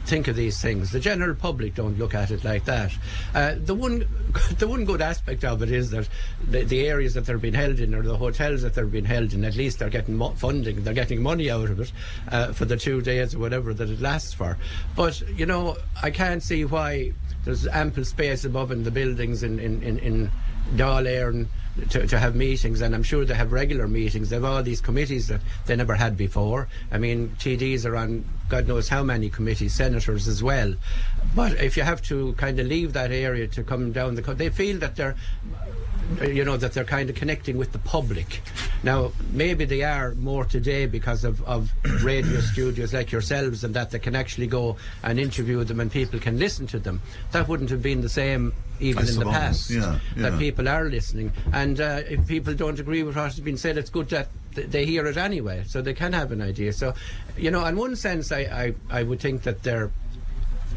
think 0.06 0.28
of 0.28 0.36
these 0.36 0.60
things. 0.60 0.90
The 0.90 1.00
general 1.00 1.34
public 1.34 1.74
don't 1.74 1.98
look 1.98 2.14
at 2.14 2.30
it 2.30 2.44
like 2.44 2.64
that. 2.64 2.92
Uh, 3.34 3.54
the 3.58 3.74
one, 3.74 4.06
the 4.58 4.66
one 4.66 4.84
good 4.84 5.00
aspect 5.00 5.44
of 5.44 5.62
it 5.62 5.70
is 5.70 5.90
that 5.90 6.08
the, 6.48 6.64
the 6.64 6.86
areas 6.88 7.14
that 7.14 7.26
they're 7.26 7.38
being 7.38 7.54
held 7.54 7.80
in, 7.80 7.94
or 7.94 8.02
the 8.02 8.16
hotels 8.16 8.62
that 8.62 8.74
they're 8.74 8.86
being 8.86 9.04
held 9.04 9.32
in, 9.32 9.44
at 9.44 9.56
least 9.56 9.78
they're 9.78 9.90
getting 9.90 10.16
mo- 10.16 10.34
funding, 10.36 10.82
they're 10.82 10.94
getting 10.94 11.22
money 11.22 11.50
out 11.50 11.70
of 11.70 11.80
it 11.80 11.92
uh, 12.30 12.52
for 12.52 12.64
the 12.64 12.76
two 12.76 13.00
days 13.00 13.34
or 13.34 13.38
whatever 13.38 13.74
that 13.74 13.88
it 13.88 14.00
lasts 14.00 14.32
for. 14.32 14.56
But 14.96 15.20
you 15.36 15.46
know, 15.46 15.76
I 16.02 16.10
can't 16.10 16.42
see 16.42 16.64
why 16.64 17.12
there's 17.44 17.66
ample 17.66 18.04
space 18.04 18.44
above 18.44 18.70
in 18.70 18.84
the 18.84 18.90
buildings 18.90 19.42
in 19.42 19.58
in 19.58 19.82
in, 19.82 19.98
in 19.98 20.30
Dáil 20.76 21.46
to, 21.90 22.06
to 22.06 22.18
have 22.18 22.34
meetings, 22.34 22.80
and 22.80 22.94
I'm 22.94 23.02
sure 23.02 23.24
they 23.24 23.34
have 23.34 23.52
regular 23.52 23.88
meetings. 23.88 24.30
They 24.30 24.36
have 24.36 24.44
all 24.44 24.62
these 24.62 24.80
committees 24.80 25.28
that 25.28 25.40
they 25.66 25.76
never 25.76 25.94
had 25.94 26.16
before. 26.16 26.68
I 26.90 26.98
mean, 26.98 27.36
TDs 27.38 27.86
are 27.86 27.96
on 27.96 28.24
God 28.48 28.66
knows 28.66 28.88
how 28.88 29.02
many 29.04 29.30
committees, 29.30 29.74
senators 29.74 30.26
as 30.26 30.42
well. 30.42 30.74
But 31.34 31.52
if 31.60 31.76
you 31.76 31.84
have 31.84 32.02
to 32.02 32.32
kind 32.34 32.58
of 32.58 32.66
leave 32.66 32.92
that 32.94 33.12
area 33.12 33.46
to 33.48 33.62
come 33.62 33.92
down 33.92 34.16
the, 34.16 34.22
they 34.34 34.50
feel 34.50 34.78
that 34.80 34.96
they're 34.96 35.14
you 36.22 36.44
know 36.44 36.56
that 36.56 36.72
they're 36.72 36.84
kind 36.84 37.08
of 37.10 37.16
connecting 37.16 37.56
with 37.56 37.72
the 37.72 37.78
public. 37.78 38.40
Now, 38.82 39.12
maybe 39.32 39.64
they 39.64 39.82
are 39.82 40.14
more 40.14 40.44
today 40.44 40.86
because 40.86 41.24
of, 41.24 41.42
of 41.44 41.70
radio 42.02 42.40
studios 42.40 42.92
like 42.92 43.12
yourselves, 43.12 43.64
and 43.64 43.74
that 43.74 43.90
they 43.90 43.98
can 43.98 44.16
actually 44.16 44.46
go 44.46 44.76
and 45.02 45.18
interview 45.20 45.62
them, 45.64 45.80
and 45.80 45.90
people 45.90 46.18
can 46.18 46.38
listen 46.38 46.66
to 46.68 46.78
them. 46.78 47.00
That 47.32 47.48
wouldn't 47.48 47.70
have 47.70 47.82
been 47.82 48.00
the 48.00 48.08
same 48.08 48.52
even 48.80 49.04
I 49.04 49.08
in 49.08 49.18
the 49.18 49.24
past. 49.26 49.70
yeah, 49.70 49.98
That 50.16 50.38
people 50.38 50.68
are 50.68 50.84
listening, 50.88 51.32
and 51.52 51.80
uh, 51.80 52.00
if 52.08 52.26
people 52.26 52.54
don't 52.54 52.80
agree 52.80 53.02
with 53.02 53.16
what 53.16 53.24
has 53.26 53.40
been 53.40 53.58
said, 53.58 53.76
it's 53.76 53.90
good 53.90 54.08
that 54.10 54.28
th- 54.54 54.68
they 54.68 54.86
hear 54.86 55.06
it 55.06 55.16
anyway, 55.16 55.64
so 55.66 55.82
they 55.82 55.94
can 55.94 56.12
have 56.12 56.32
an 56.32 56.40
idea. 56.40 56.72
So, 56.72 56.94
you 57.36 57.50
know, 57.50 57.64
in 57.66 57.76
one 57.76 57.96
sense, 57.96 58.32
I, 58.32 58.40
I, 58.40 58.74
I 59.00 59.02
would 59.02 59.20
think 59.20 59.42
that 59.42 59.62
they're 59.62 59.90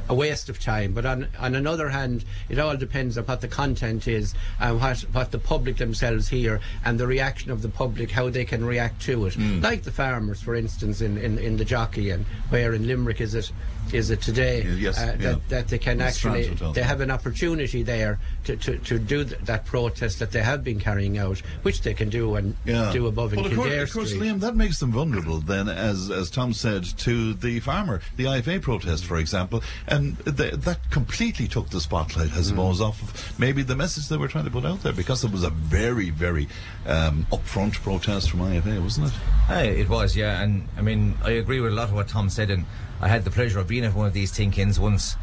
a 0.09 0.13
waste 0.13 0.49
of 0.49 0.59
time. 0.59 0.93
But 0.93 1.05
on 1.05 1.27
on 1.39 1.55
another 1.55 1.89
hand, 1.89 2.25
it 2.49 2.59
all 2.59 2.77
depends 2.77 3.17
on 3.17 3.25
what 3.25 3.41
the 3.41 3.47
content 3.47 4.07
is 4.07 4.34
and 4.59 4.80
what 4.80 4.99
what 5.11 5.31
the 5.31 5.39
public 5.39 5.77
themselves 5.77 6.30
hear 6.30 6.59
and 6.85 6.99
the 6.99 7.07
reaction 7.07 7.51
of 7.51 7.61
the 7.61 7.69
public, 7.69 8.11
how 8.11 8.30
they 8.30 8.45
can 8.45 8.65
react 8.65 9.01
to 9.03 9.25
it. 9.25 9.34
Hmm. 9.35 9.61
Like 9.61 9.84
the 9.84 9.91
farmers, 9.91 10.41
for 10.41 10.55
instance, 10.55 11.01
in, 11.01 11.17
in, 11.17 11.38
in 11.38 11.57
the 11.57 11.65
jockey 11.65 12.09
and 12.09 12.25
where 12.49 12.73
in 12.73 12.88
Limerick 12.88 13.21
is 13.21 13.35
it 13.35 13.51
is 13.94 14.10
it 14.10 14.22
today? 14.22 14.64
yes, 14.64 14.99
uh, 14.99 15.15
yeah. 15.20 15.32
that, 15.32 15.49
that 15.49 15.68
they 15.68 15.78
can 15.78 15.98
The 15.98 16.06
actually 16.06 16.49
they 16.74 16.84
have 16.84 17.02
an 17.02 17.11
opportunity 17.11 17.84
there 17.84 18.20
to, 18.45 18.56
to, 18.57 18.78
to 18.78 18.99
do 18.99 19.24
th- 19.24 19.41
that 19.41 19.65
protest 19.65 20.20
that 20.20 20.32
they 20.32 20.41
have 20.41 20.64
been 20.64 20.80
carrying 20.80 21.18
out, 21.18 21.40
which 21.64 21.82
they 21.82 21.94
can 21.94 22.10
do 22.10 22.36
and 22.36 22.56
do 22.65 23.07
above 23.07 23.34
in 23.34 23.38
well, 23.40 23.48
of 23.48 23.56
course, 23.56 23.68
Kildare 23.68 23.84
of 23.84 23.94
course, 23.94 24.14
Liam, 24.14 24.40
that 24.40 24.56
makes 24.56 24.80
them 24.80 24.91
vulnerable 24.91 25.40
then, 25.40 25.70
as 25.70 26.10
as 26.10 26.30
Tom 26.30 26.53
said, 26.53 26.84
to 26.99 27.34
the 27.34 27.60
farmer, 27.60 28.02
the 28.18 28.26
IFA 28.26 28.61
protest, 28.61 29.06
for 29.06 29.18
example, 29.18 29.64
and 29.88 30.18
th- 30.26 30.53
that 30.53 30.80
completely 30.91 31.48
took 31.48 31.70
the 31.70 31.82
spotlight, 31.82 32.34
I 32.34 32.41
suppose, 32.41 32.82
off 32.82 33.02
of 33.02 33.40
maybe 33.40 33.64
the 33.64 33.76
message 33.76 34.07
they 34.10 34.18
were 34.18 34.28
trying 34.28 34.45
to 34.45 34.52
put 34.52 34.65
out 34.65 34.82
there, 34.84 34.94
because 34.94 35.24
it 35.24 35.32
was 35.32 35.44
a 35.44 35.49
very, 35.49 36.10
very 36.10 36.48
um, 36.86 37.26
upfront 37.32 37.74
protest 37.82 38.32
from 38.32 38.41
IFA, 38.41 38.82
wasn't 38.82 39.07
it? 39.07 39.14
Aye, 39.49 39.64
it 39.64 39.90
was, 39.90 40.15
yeah. 40.15 40.41
And 40.41 40.68
I 40.78 40.82
mean, 40.82 41.15
I 41.24 41.32
agree 41.32 41.60
with 41.60 41.74
a 41.74 41.76
lot 41.76 41.90
of 41.90 41.94
what 41.94 42.07
Tom 42.07 42.30
said, 42.30 42.49
and 42.49 42.65
I 43.03 43.09
had 43.09 43.25
the 43.25 43.31
pleasure 43.31 43.59
of 43.59 43.67
being 43.67 43.84
at 43.84 43.93
one 43.93 44.07
of 44.07 44.13
these 44.13 44.31
think-ins 44.31 44.80
once. 44.80 45.17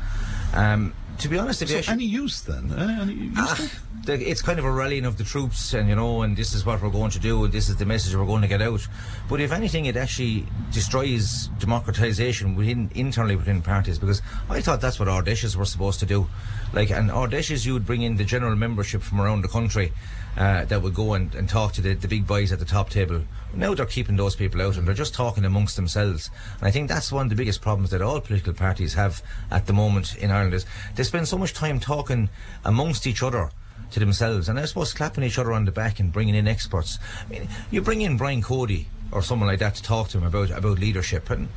Um, 0.52 0.92
to 1.20 1.28
be 1.28 1.38
honest, 1.38 1.62
if 1.62 1.70
So 1.70 1.78
actually, 1.78 1.92
any 1.94 2.04
use 2.04 2.42
then? 2.42 2.72
Eh? 2.76 3.02
Any 3.02 3.14
use 3.14 3.78
the- 4.04 4.30
it's 4.30 4.42
kind 4.42 4.58
of 4.58 4.66
a 4.66 4.70
rallying 4.70 5.06
of 5.06 5.16
the 5.16 5.24
troops, 5.24 5.72
and 5.72 5.88
you 5.88 5.94
know, 5.94 6.20
and 6.20 6.36
this 6.36 6.52
is 6.52 6.64
what 6.66 6.82
we're 6.82 6.90
going 6.90 7.10
to 7.12 7.18
do, 7.18 7.44
and 7.44 7.52
this 7.52 7.70
is 7.70 7.76
the 7.76 7.86
message 7.86 8.14
we're 8.14 8.26
going 8.26 8.42
to 8.42 8.48
get 8.48 8.60
out. 8.60 8.86
But 9.30 9.40
if 9.40 9.50
anything, 9.50 9.86
it 9.86 9.96
actually 9.96 10.46
destroys 10.72 11.48
democratisation 11.58 12.54
within 12.54 12.90
internally 12.94 13.36
within 13.36 13.62
parties, 13.62 13.98
because 13.98 14.20
I 14.50 14.60
thought 14.60 14.82
that's 14.82 14.98
what 14.98 15.08
our 15.08 15.22
dishes 15.22 15.56
were 15.56 15.64
supposed 15.64 16.00
to 16.00 16.06
do. 16.06 16.28
Like, 16.74 16.90
and 16.90 17.10
dishes, 17.30 17.64
you 17.64 17.72
would 17.72 17.86
bring 17.86 18.02
in 18.02 18.16
the 18.16 18.24
general 18.24 18.56
membership 18.56 19.02
from 19.02 19.20
around 19.22 19.42
the 19.42 19.48
country 19.48 19.92
uh, 20.40 20.64
that 20.64 20.80
would 20.80 20.94
go 20.94 21.12
and, 21.12 21.34
and 21.34 21.50
talk 21.50 21.74
to 21.74 21.82
the, 21.82 21.92
the 21.92 22.08
big 22.08 22.26
boys 22.26 22.50
at 22.50 22.58
the 22.58 22.64
top 22.64 22.88
table. 22.88 23.20
Now 23.52 23.74
they're 23.74 23.84
keeping 23.84 24.16
those 24.16 24.34
people 24.34 24.62
out, 24.62 24.78
and 24.78 24.88
they're 24.88 24.94
just 24.94 25.12
talking 25.12 25.44
amongst 25.44 25.76
themselves. 25.76 26.30
And 26.58 26.66
I 26.66 26.70
think 26.70 26.88
that's 26.88 27.12
one 27.12 27.26
of 27.26 27.30
the 27.30 27.36
biggest 27.36 27.60
problems 27.60 27.90
that 27.90 28.00
all 28.00 28.22
political 28.22 28.54
parties 28.54 28.94
have 28.94 29.22
at 29.50 29.66
the 29.66 29.74
moment 29.74 30.16
in 30.16 30.30
Ireland 30.30 30.54
is 30.54 30.64
they 30.94 31.02
spend 31.02 31.28
so 31.28 31.36
much 31.36 31.52
time 31.52 31.78
talking 31.78 32.30
amongst 32.64 33.06
each 33.06 33.22
other 33.22 33.50
to 33.90 34.00
themselves, 34.00 34.48
and 34.48 34.58
I 34.58 34.64
suppose 34.64 34.94
clapping 34.94 35.24
each 35.24 35.38
other 35.38 35.52
on 35.52 35.66
the 35.66 35.72
back 35.72 36.00
and 36.00 36.10
bringing 36.10 36.34
in 36.34 36.48
experts. 36.48 36.98
I 37.26 37.30
mean, 37.30 37.48
you 37.70 37.82
bring 37.82 38.00
in 38.00 38.16
Brian 38.16 38.40
Cody 38.40 38.86
or 39.12 39.20
someone 39.20 39.48
like 39.48 39.58
that 39.58 39.74
to 39.74 39.82
talk 39.82 40.08
to 40.08 40.18
him 40.18 40.24
about 40.24 40.50
about 40.52 40.78
leadership, 40.78 41.28
and 41.28 41.48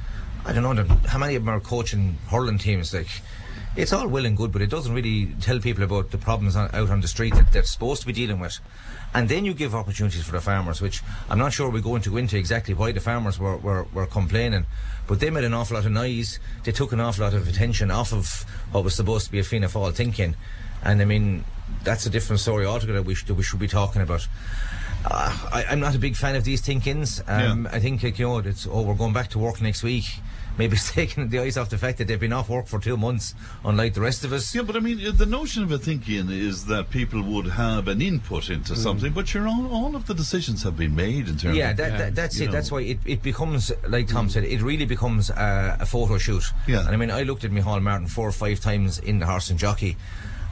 I 0.45 0.51
don't 0.51 0.75
know 0.75 0.83
how 1.07 1.19
many 1.19 1.35
of 1.35 1.45
them 1.45 1.55
are 1.55 1.61
coaching 1.61 2.17
hurling 2.27 2.57
teams. 2.57 2.93
Like, 2.93 3.07
it's 3.75 3.93
all 3.93 4.07
well 4.07 4.25
and 4.25 4.37
good, 4.37 4.51
but 4.51 4.61
it 4.61 4.69
doesn't 4.69 4.93
really 4.93 5.27
tell 5.41 5.59
people 5.59 5.83
about 5.83 6.11
the 6.11 6.17
problems 6.17 6.55
on, 6.55 6.69
out 6.73 6.89
on 6.89 7.01
the 7.01 7.07
street 7.07 7.33
that 7.35 7.51
they're 7.51 7.63
supposed 7.63 8.01
to 8.01 8.07
be 8.07 8.13
dealing 8.13 8.39
with. 8.39 8.59
And 9.15 9.29
then 9.29 9.45
you 9.45 9.53
give 9.53 9.75
opportunities 9.75 10.23
for 10.23 10.31
the 10.31 10.41
farmers, 10.41 10.81
which 10.81 11.01
I'm 11.29 11.37
not 11.37 11.53
sure 11.53 11.69
we're 11.69 11.81
going 11.81 12.01
to 12.01 12.09
go 12.09 12.17
into 12.17 12.37
exactly 12.37 12.73
why 12.73 12.91
the 12.91 12.99
farmers 12.99 13.37
were, 13.37 13.57
were, 13.57 13.83
were 13.93 14.07
complaining, 14.07 14.65
but 15.07 15.19
they 15.19 15.29
made 15.29 15.43
an 15.43 15.53
awful 15.53 15.75
lot 15.75 15.85
of 15.85 15.91
noise. 15.91 16.39
They 16.63 16.71
took 16.71 16.91
an 16.93 16.99
awful 16.99 17.23
lot 17.23 17.33
of 17.33 17.47
attention 17.47 17.91
off 17.91 18.11
of 18.11 18.45
what 18.71 18.83
was 18.83 18.95
supposed 18.95 19.27
to 19.27 19.31
be 19.31 19.39
a 19.39 19.43
Fianna 19.43 19.67
Fáil 19.67 19.93
think-in. 19.93 20.35
And 20.83 21.01
I 21.01 21.05
mean, 21.05 21.45
that's 21.83 22.05
a 22.05 22.09
different 22.09 22.39
story 22.39 22.65
altogether 22.65 23.01
we 23.01 23.15
should, 23.15 23.29
we 23.31 23.43
should 23.43 23.59
be 23.59 23.67
talking 23.67 24.01
about. 24.01 24.27
Uh, 25.05 25.49
I, 25.51 25.65
I'm 25.69 25.79
not 25.79 25.95
a 25.95 25.99
big 25.99 26.15
fan 26.15 26.35
of 26.35 26.43
these 26.43 26.61
think-ins. 26.61 27.21
Um, 27.27 27.67
I 27.71 27.79
think, 27.79 28.01
like, 28.03 28.17
you 28.17 28.27
know, 28.27 28.39
it's, 28.39 28.65
oh, 28.65 28.81
we're 28.81 28.95
going 28.95 29.13
back 29.13 29.29
to 29.31 29.39
work 29.39 29.61
next 29.61 29.83
week. 29.83 30.05
Maybe 30.57 30.73
it's 30.77 30.91
taking 30.91 31.27
the 31.29 31.39
eyes 31.39 31.57
off 31.57 31.69
the 31.69 31.77
fact 31.77 31.97
that 31.97 32.07
they've 32.07 32.19
been 32.19 32.33
off 32.33 32.49
work 32.49 32.67
for 32.67 32.79
two 32.79 32.95
months, 32.97 33.33
unlike 33.65 33.93
the 33.93 34.01
rest 34.01 34.23
of 34.23 34.31
us. 34.33 34.53
Yeah, 34.53 34.61
but 34.61 34.75
I 34.75 34.79
mean, 34.79 35.05
uh, 35.05 35.11
the 35.11 35.25
notion 35.25 35.63
of 35.63 35.71
a 35.71 35.77
think-in 35.79 36.29
is 36.29 36.65
that 36.67 36.89
people 36.89 37.21
would 37.23 37.47
have 37.47 37.87
an 37.87 38.01
input 38.01 38.49
into 38.49 38.75
something, 38.75 39.11
but 39.13 39.33
you're 39.33 39.47
all, 39.47 39.67
all 39.73 39.95
of 39.95 40.05
the 40.05 40.13
decisions 40.13 40.63
have 40.63 40.77
been 40.77 40.95
made 40.95 41.27
in 41.27 41.37
terms 41.37 41.57
Yeah, 41.57 41.71
of. 41.71 41.77
that, 41.77 41.97
that, 41.97 42.15
that's 42.15 42.39
it. 42.39 42.47
know. 42.47 42.51
That's 42.51 42.71
why 42.71 42.81
it, 42.81 42.99
it 43.05 43.21
becomes, 43.23 43.71
like 43.87 44.07
Tom 44.07 44.29
said, 44.29 44.43
it 44.43 44.61
really 44.61 44.85
becomes 44.85 45.31
uh, 45.31 45.77
a 45.79 45.85
photo 45.85 46.17
shoot. 46.17 46.43
Yeah. 46.67 46.81
And 46.81 46.89
I 46.89 46.97
mean, 46.97 47.11
I 47.11 47.23
looked 47.23 47.43
at 47.43 47.51
Micheál 47.51 47.81
Martin 47.81 48.07
four 48.07 48.27
or 48.27 48.31
five 48.31 48.59
times 48.59 48.99
in 48.99 49.19
the 49.19 49.25
horse 49.25 49.49
and 49.49 49.57
jockey, 49.57 49.97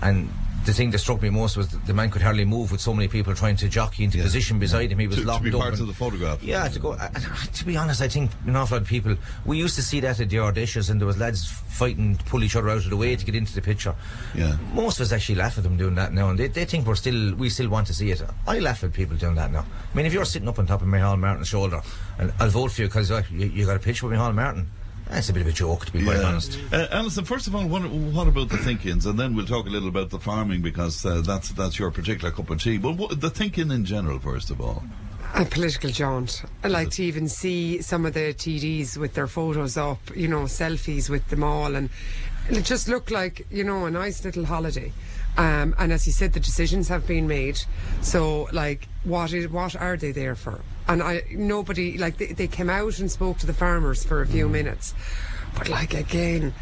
and 0.02 0.30
the 0.66 0.74
thing 0.74 0.92
that 0.92 1.00
struck 1.00 1.22
me 1.22 1.30
most 1.30 1.58
was 1.58 1.70
that 1.70 1.86
the 1.88 1.94
man 1.94 2.12
could 2.12 2.22
hardly 2.22 2.46
move 2.46 2.72
with 2.72 2.80
so 2.82 2.94
many 2.94 3.08
people 3.08 3.34
trying 3.34 3.56
to 3.56 3.68
jockey 3.68 4.04
into 4.04 4.20
position 4.22 4.60
beside 4.60 4.92
him. 4.92 5.00
He 5.00 5.08
was 5.08 5.18
To- 5.18 5.26
to 5.26 5.40
be 5.40 5.50
up. 5.52 5.60
part 5.60 5.74
and- 5.74 5.82
of 5.82 5.88
the 5.88 5.94
photograph. 5.94 6.44
Yeah, 6.44 6.68
to 6.68 6.80
go. 6.80 6.92
Uh, 6.94 7.10
to 7.54 7.66
be 7.66 7.76
honest, 7.78 8.02
I 8.02 8.08
think 8.08 8.30
an 8.46 8.56
awful 8.56 8.76
lot 8.78 8.84
of 8.84 8.88
people. 8.88 9.16
We 9.46 9.58
used 9.58 9.76
to 9.76 9.82
see 9.84 10.00
that 10.02 10.20
at 10.20 10.30
the 10.30 10.38
auditions, 10.38 10.90
and 10.90 11.00
there 11.02 11.08
was 11.08 11.18
lads 11.18 11.48
fighting 11.48 12.16
to 12.18 12.24
pull 12.26 12.44
each 12.44 12.56
other 12.56 12.70
out 12.70 12.78
of 12.78 12.90
the 12.90 12.98
way 12.98 13.16
to 13.16 13.26
get 13.26 13.34
into 13.34 13.54
the 13.56 13.62
picture. 13.62 13.96
Yeah. 14.36 14.56
Most 14.74 15.00
of 15.00 15.06
us 15.08 15.12
actually 15.12 15.36
laugh 15.36 15.58
at 15.58 15.64
them 15.64 15.78
doing 15.78 15.96
that 15.96 16.14
now, 16.14 16.30
and 16.30 16.38
they, 16.38 16.48
they 16.48 16.66
think 16.66 16.86
we're 16.86 16.96
still 16.96 17.34
we 17.36 17.50
still 17.50 17.70
want 17.70 17.88
to 17.88 17.94
see 17.94 18.12
it. 18.12 18.22
I 18.46 18.60
laugh 18.60 18.84
at 18.84 18.94
people 18.94 19.18
doing 19.18 19.36
that 19.36 19.52
now. 19.52 19.66
I 19.92 19.98
mean, 19.98 20.06
if 20.06 20.14
you're 20.14 20.26
sitting 20.26 20.48
up 20.48 20.60
on 20.60 20.68
top 20.68 20.82
of 20.82 20.88
Micheál 20.88 21.18
Martin's 21.20 21.48
shoulder, 21.48 21.82
and 22.20 22.32
I'll 22.40 22.50
vote 22.50 22.72
for 22.72 22.82
you 22.84 22.88
because 22.88 23.10
you, 23.10 23.48
you 23.48 23.66
got 23.66 23.76
a 23.78 23.80
picture 23.80 24.08
with 24.08 24.18
Micheál 24.18 24.36
Martin. 24.36 24.70
That's 25.12 25.28
a 25.30 25.34
bit 25.34 25.42
of 25.42 25.48
a 25.48 25.52
joke, 25.52 25.86
to 25.88 25.92
be 25.92 26.04
quite 26.04 26.20
Yeah. 26.20 26.28
honest. 26.30 26.58
Uh, 26.72 26.88
Alison, 26.92 27.26
first 27.26 27.46
of 27.48 27.54
all, 27.54 27.68
what, 27.68 27.82
what 27.90 28.28
about 28.28 28.48
the 28.50 28.58
think-ins? 28.58 29.06
And 29.06 29.20
then 29.20 29.36
we'll 29.36 29.46
talk 29.46 29.66
a 29.68 29.70
little 29.70 29.90
about 29.90 30.10
the 30.10 30.20
farming 30.20 30.62
because 30.62 31.06
uh, 31.06 31.22
that's 31.22 31.50
that's 31.50 31.78
your 31.78 31.92
particular 31.92 32.32
cup 32.32 32.50
of 32.50 32.62
tea. 32.64 32.78
But 32.78 32.94
what, 32.96 33.20
the 33.20 33.30
think-in 33.30 33.72
in 33.72 33.84
general, 33.84 34.20
first 34.20 34.50
of 34.52 34.62
all. 34.62 34.84
A 35.36 35.44
political 35.46 35.90
jaunt. 35.90 36.44
I 36.64 36.70
like 36.70 36.90
to 36.92 37.04
even 37.04 37.28
see 37.28 37.82
some 37.82 38.06
of 38.06 38.14
the 38.14 38.34
TDs 38.34 38.98
with 38.98 39.14
their 39.14 39.28
photos 39.28 39.78
up, 39.78 40.00
you 40.16 40.28
know, 40.30 40.44
selfies 40.44 41.10
with 41.10 41.28
them 41.30 41.44
all, 41.44 41.76
and 41.76 41.90
it 42.50 42.64
just 42.64 42.88
looked 42.88 43.12
like, 43.12 43.46
you 43.52 43.64
know, 43.64 43.86
a 43.86 43.92
nice 43.92 44.24
little 44.26 44.46
holiday. 44.46 44.92
Um, 45.38 45.74
and 45.78 45.94
as 45.94 46.06
you 46.06 46.12
said, 46.14 46.34
the 46.34 46.40
decisions 46.42 46.88
have 46.90 47.06
been 47.08 47.28
made. 47.28 47.60
So, 48.02 48.50
like, 48.52 48.88
what 49.04 49.32
is 49.34 49.48
what 49.50 49.76
are 49.76 49.96
they 49.98 50.12
there 50.12 50.36
for? 50.36 50.62
And 50.88 51.02
I 51.02 51.24
nobody 51.32 51.98
like 51.98 52.18
they, 52.18 52.28
they 52.28 52.48
came 52.48 52.70
out 52.70 53.00
and 53.00 53.10
spoke 53.10 53.38
to 53.40 53.46
the 53.46 53.54
farmers 53.54 54.04
for 54.04 54.22
a 54.22 54.28
few 54.28 54.48
mm. 54.48 54.52
minutes, 54.52 54.94
but 55.58 55.70
like 55.70 55.94
again. 55.94 56.54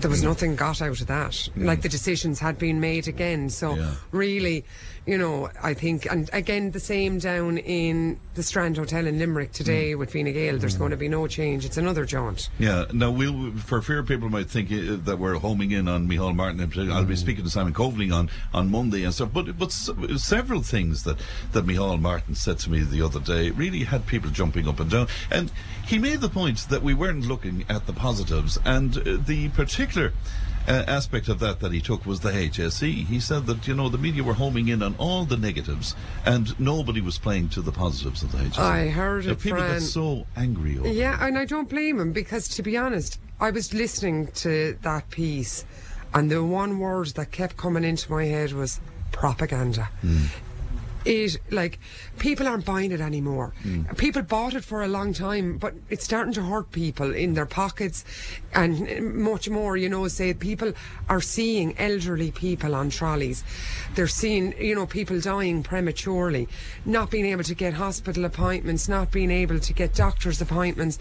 There 0.00 0.08
was 0.08 0.20
mm. 0.20 0.26
nothing 0.26 0.54
got 0.54 0.80
out 0.80 1.00
of 1.00 1.08
that. 1.08 1.48
Like 1.56 1.82
the 1.82 1.88
decisions 1.88 2.38
had 2.38 2.56
been 2.56 2.78
made 2.78 3.08
again. 3.08 3.50
So 3.50 3.96
really, 4.12 4.64
you 5.08 5.16
know, 5.16 5.48
I 5.62 5.72
think, 5.72 6.04
and 6.04 6.28
again, 6.34 6.72
the 6.72 6.80
same 6.80 7.18
down 7.18 7.56
in 7.56 8.20
the 8.34 8.42
Strand 8.42 8.76
Hotel 8.76 9.06
in 9.06 9.18
Limerick 9.18 9.52
today 9.52 9.94
with 9.94 10.12
Fine 10.12 10.30
Gael. 10.34 10.58
There's 10.58 10.76
going 10.76 10.90
to 10.90 10.98
be 10.98 11.08
no 11.08 11.26
change. 11.26 11.64
It's 11.64 11.78
another 11.78 12.04
jaunt. 12.04 12.50
Yeah. 12.58 12.84
Now, 12.92 13.10
we'll 13.10 13.52
for 13.52 13.80
fear 13.80 14.02
people 14.02 14.28
might 14.28 14.50
think 14.50 14.70
uh, 14.70 14.98
that 15.04 15.18
we're 15.18 15.36
homing 15.36 15.70
in 15.70 15.88
on 15.88 16.06
Micheál 16.06 16.36
Martin. 16.36 16.60
In. 16.60 16.92
I'll 16.92 17.06
be 17.06 17.16
speaking 17.16 17.42
to 17.44 17.50
Simon 17.50 17.72
Coveney 17.72 18.12
on, 18.12 18.28
on 18.52 18.70
Monday 18.70 19.02
and 19.02 19.14
stuff. 19.14 19.30
But 19.32 19.58
but 19.58 19.72
several 19.72 20.60
things 20.60 21.04
that 21.04 21.16
that 21.52 21.64
Micheál 21.64 21.98
Martin 21.98 22.34
said 22.34 22.58
to 22.60 22.70
me 22.70 22.80
the 22.80 23.00
other 23.00 23.20
day 23.20 23.48
really 23.48 23.84
had 23.84 24.06
people 24.06 24.28
jumping 24.28 24.68
up 24.68 24.78
and 24.78 24.90
down. 24.90 25.08
And 25.30 25.50
he 25.86 25.98
made 25.98 26.20
the 26.20 26.28
point 26.28 26.68
that 26.68 26.82
we 26.82 26.92
weren't 26.92 27.24
looking 27.24 27.64
at 27.70 27.86
the 27.86 27.94
positives 27.94 28.58
and 28.66 28.98
uh, 28.98 29.16
the 29.24 29.48
particular. 29.48 30.12
Uh, 30.68 30.84
aspect 30.86 31.28
of 31.28 31.38
that 31.38 31.60
that 31.60 31.72
he 31.72 31.80
took 31.80 32.04
was 32.04 32.20
the 32.20 32.30
HSE. 32.30 33.06
He 33.06 33.20
said 33.20 33.46
that 33.46 33.66
you 33.66 33.74
know 33.74 33.88
the 33.88 33.96
media 33.96 34.22
were 34.22 34.34
homing 34.34 34.68
in 34.68 34.82
on 34.82 34.94
all 34.98 35.24
the 35.24 35.38
negatives 35.38 35.94
and 36.26 36.58
nobody 36.60 37.00
was 37.00 37.16
playing 37.18 37.48
to 37.50 37.62
the 37.62 37.72
positives 37.72 38.22
of 38.22 38.32
the 38.32 38.38
HSE. 38.38 38.58
I 38.58 38.88
heard 38.88 39.24
it, 39.24 39.40
People 39.40 39.58
Fran. 39.60 39.72
got 39.78 39.82
so 39.82 40.26
angry 40.36 40.78
over. 40.78 40.86
it. 40.88 40.94
Yeah, 40.94 41.16
and 41.26 41.38
I 41.38 41.46
don't 41.46 41.70
blame 41.70 41.98
him 41.98 42.12
because, 42.12 42.48
to 42.48 42.62
be 42.62 42.76
honest, 42.76 43.18
I 43.40 43.50
was 43.50 43.72
listening 43.72 44.26
to 44.44 44.76
that 44.82 45.08
piece, 45.08 45.64
and 46.12 46.30
the 46.30 46.44
one 46.44 46.78
word 46.78 47.08
that 47.14 47.30
kept 47.30 47.56
coming 47.56 47.84
into 47.84 48.10
my 48.10 48.24
head 48.26 48.52
was 48.52 48.78
propaganda. 49.10 49.88
It 51.08 51.36
like 51.50 51.78
people 52.18 52.46
aren't 52.46 52.64
buying 52.64 52.92
it 52.92 53.00
anymore. 53.00 53.54
Mm. 53.64 53.96
People 53.96 54.22
bought 54.22 54.54
it 54.54 54.62
for 54.62 54.82
a 54.82 54.88
long 54.88 55.12
time, 55.12 55.56
but 55.56 55.74
it's 55.88 56.04
starting 56.04 56.34
to 56.34 56.42
hurt 56.42 56.70
people 56.70 57.14
in 57.14 57.34
their 57.34 57.46
pockets 57.46 58.04
and 58.54 59.14
much 59.14 59.48
more. 59.48 59.76
You 59.76 59.88
know, 59.88 60.06
say 60.08 60.34
people 60.34 60.72
are 61.08 61.20
seeing 61.20 61.76
elderly 61.78 62.30
people 62.30 62.74
on 62.74 62.90
trolleys. 62.90 63.42
They're 63.94 64.06
seeing, 64.06 64.54
you 64.60 64.74
know, 64.74 64.86
people 64.86 65.20
dying 65.20 65.62
prematurely, 65.62 66.48
not 66.84 67.10
being 67.10 67.26
able 67.26 67.44
to 67.44 67.54
get 67.54 67.74
hospital 67.74 68.24
appointments, 68.24 68.88
not 68.88 69.10
being 69.10 69.30
able 69.30 69.58
to 69.60 69.72
get 69.72 69.94
doctor's 69.94 70.40
appointments 70.40 70.98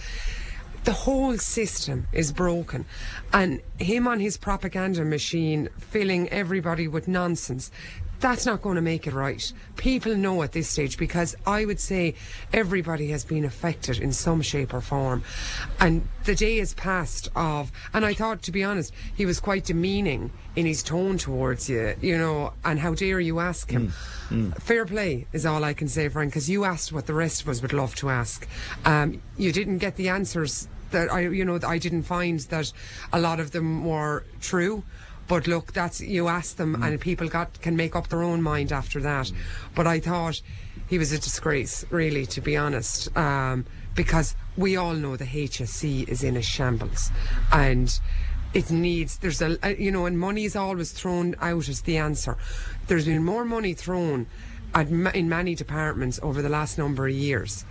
the 0.87 0.93
whole 0.93 1.37
system 1.37 2.07
is 2.13 2.31
broken. 2.31 2.85
And 3.33 3.61
him 3.77 4.07
on 4.07 4.21
his 4.21 4.37
propaganda 4.37 5.03
machine 5.03 5.67
filling 5.77 6.29
everybody 6.29 6.87
with 6.87 7.09
nonsense. 7.09 7.71
That's 8.19 8.45
not 8.45 8.61
going 8.61 8.75
to 8.75 8.81
make 8.81 9.05
it 9.05 9.13
right. 9.13 9.51
People 9.75 10.15
know 10.15 10.41
at 10.41 10.51
this 10.51 10.67
stage 10.67 10.97
because 10.97 11.35
I 11.45 11.65
would 11.65 11.79
say 11.79 12.15
everybody 12.51 13.09
has 13.11 13.23
been 13.23 13.45
affected 13.45 13.99
in 13.99 14.11
some 14.11 14.41
shape 14.41 14.73
or 14.73 14.81
form. 14.81 15.23
And 15.79 16.07
the 16.23 16.33
day 16.33 16.57
is 16.57 16.73
past 16.73 17.29
of, 17.35 17.71
and 17.93 18.05
I 18.05 18.13
thought, 18.13 18.41
to 18.43 18.51
be 18.51 18.63
honest, 18.63 18.93
he 19.15 19.25
was 19.25 19.39
quite 19.39 19.65
demeaning 19.65 20.31
in 20.55 20.65
his 20.65 20.81
tone 20.81 21.17
towards 21.17 21.69
you, 21.69 21.95
you 22.01 22.17
know, 22.17 22.53
and 22.65 22.79
how 22.79 22.95
dare 22.95 23.19
you 23.19 23.39
ask 23.39 23.69
him. 23.69 23.93
Fair 24.59 24.85
play 24.85 25.27
is 25.31 25.45
all 25.45 25.63
I 25.63 25.73
can 25.73 25.87
say, 25.87 26.09
Fran, 26.09 26.27
because 26.27 26.49
you 26.49 26.65
asked 26.65 26.91
what 26.91 27.05
the 27.05 27.13
rest 27.13 27.41
of 27.43 27.49
us 27.49 27.61
would 27.61 27.73
love 27.73 27.93
to 27.95 28.09
ask. 28.09 28.47
Um, 28.83 29.21
you 29.37 29.51
didn't 29.51 29.77
get 29.77 29.95
the 29.95 30.09
answers 30.09 30.67
that 30.91 31.11
I, 31.11 31.21
you 31.21 31.45
know, 31.45 31.59
I 31.65 31.77
didn't 31.77 32.03
find 32.03 32.39
that 32.39 32.71
a 33.13 33.19
lot 33.19 33.39
of 33.39 33.51
them 33.51 33.85
were 33.85 34.23
true. 34.41 34.83
But 35.27 35.47
look, 35.47 35.73
that's 35.73 35.99
you 35.99 36.27
ask 36.27 36.55
them, 36.55 36.81
and 36.81 36.99
people 36.99 37.27
got 37.27 37.61
can 37.61 37.75
make 37.75 37.95
up 37.95 38.07
their 38.07 38.23
own 38.23 38.41
mind 38.41 38.71
after 38.71 39.01
that. 39.01 39.31
But 39.75 39.87
I 39.87 39.99
thought 39.99 40.41
he 40.87 40.97
was 40.97 41.11
a 41.11 41.19
disgrace, 41.19 41.85
really, 41.89 42.25
to 42.27 42.41
be 42.41 42.55
honest, 42.55 43.15
um, 43.17 43.65
because 43.95 44.35
we 44.55 44.77
all 44.77 44.93
know 44.93 45.17
the 45.17 45.25
HSE 45.25 46.07
is 46.07 46.23
in 46.23 46.37
a 46.37 46.41
shambles, 46.41 47.11
and 47.51 47.99
it 48.53 48.71
needs 48.71 49.17
there's 49.17 49.41
a 49.41 49.57
uh, 49.65 49.69
you 49.69 49.91
know 49.91 50.05
and 50.05 50.17
money 50.17 50.45
is 50.45 50.55
always 50.55 50.91
thrown 50.91 51.35
out 51.41 51.67
as 51.67 51.81
the 51.81 51.97
answer. 51.97 52.37
There's 52.87 53.05
been 53.05 53.23
more 53.23 53.43
money 53.43 53.73
thrown 53.73 54.27
at, 54.73 54.87
in 54.89 55.29
many 55.29 55.55
departments 55.55 56.19
over 56.23 56.41
the 56.41 56.49
last 56.49 56.77
number 56.77 57.07
of 57.07 57.13
years 57.13 57.65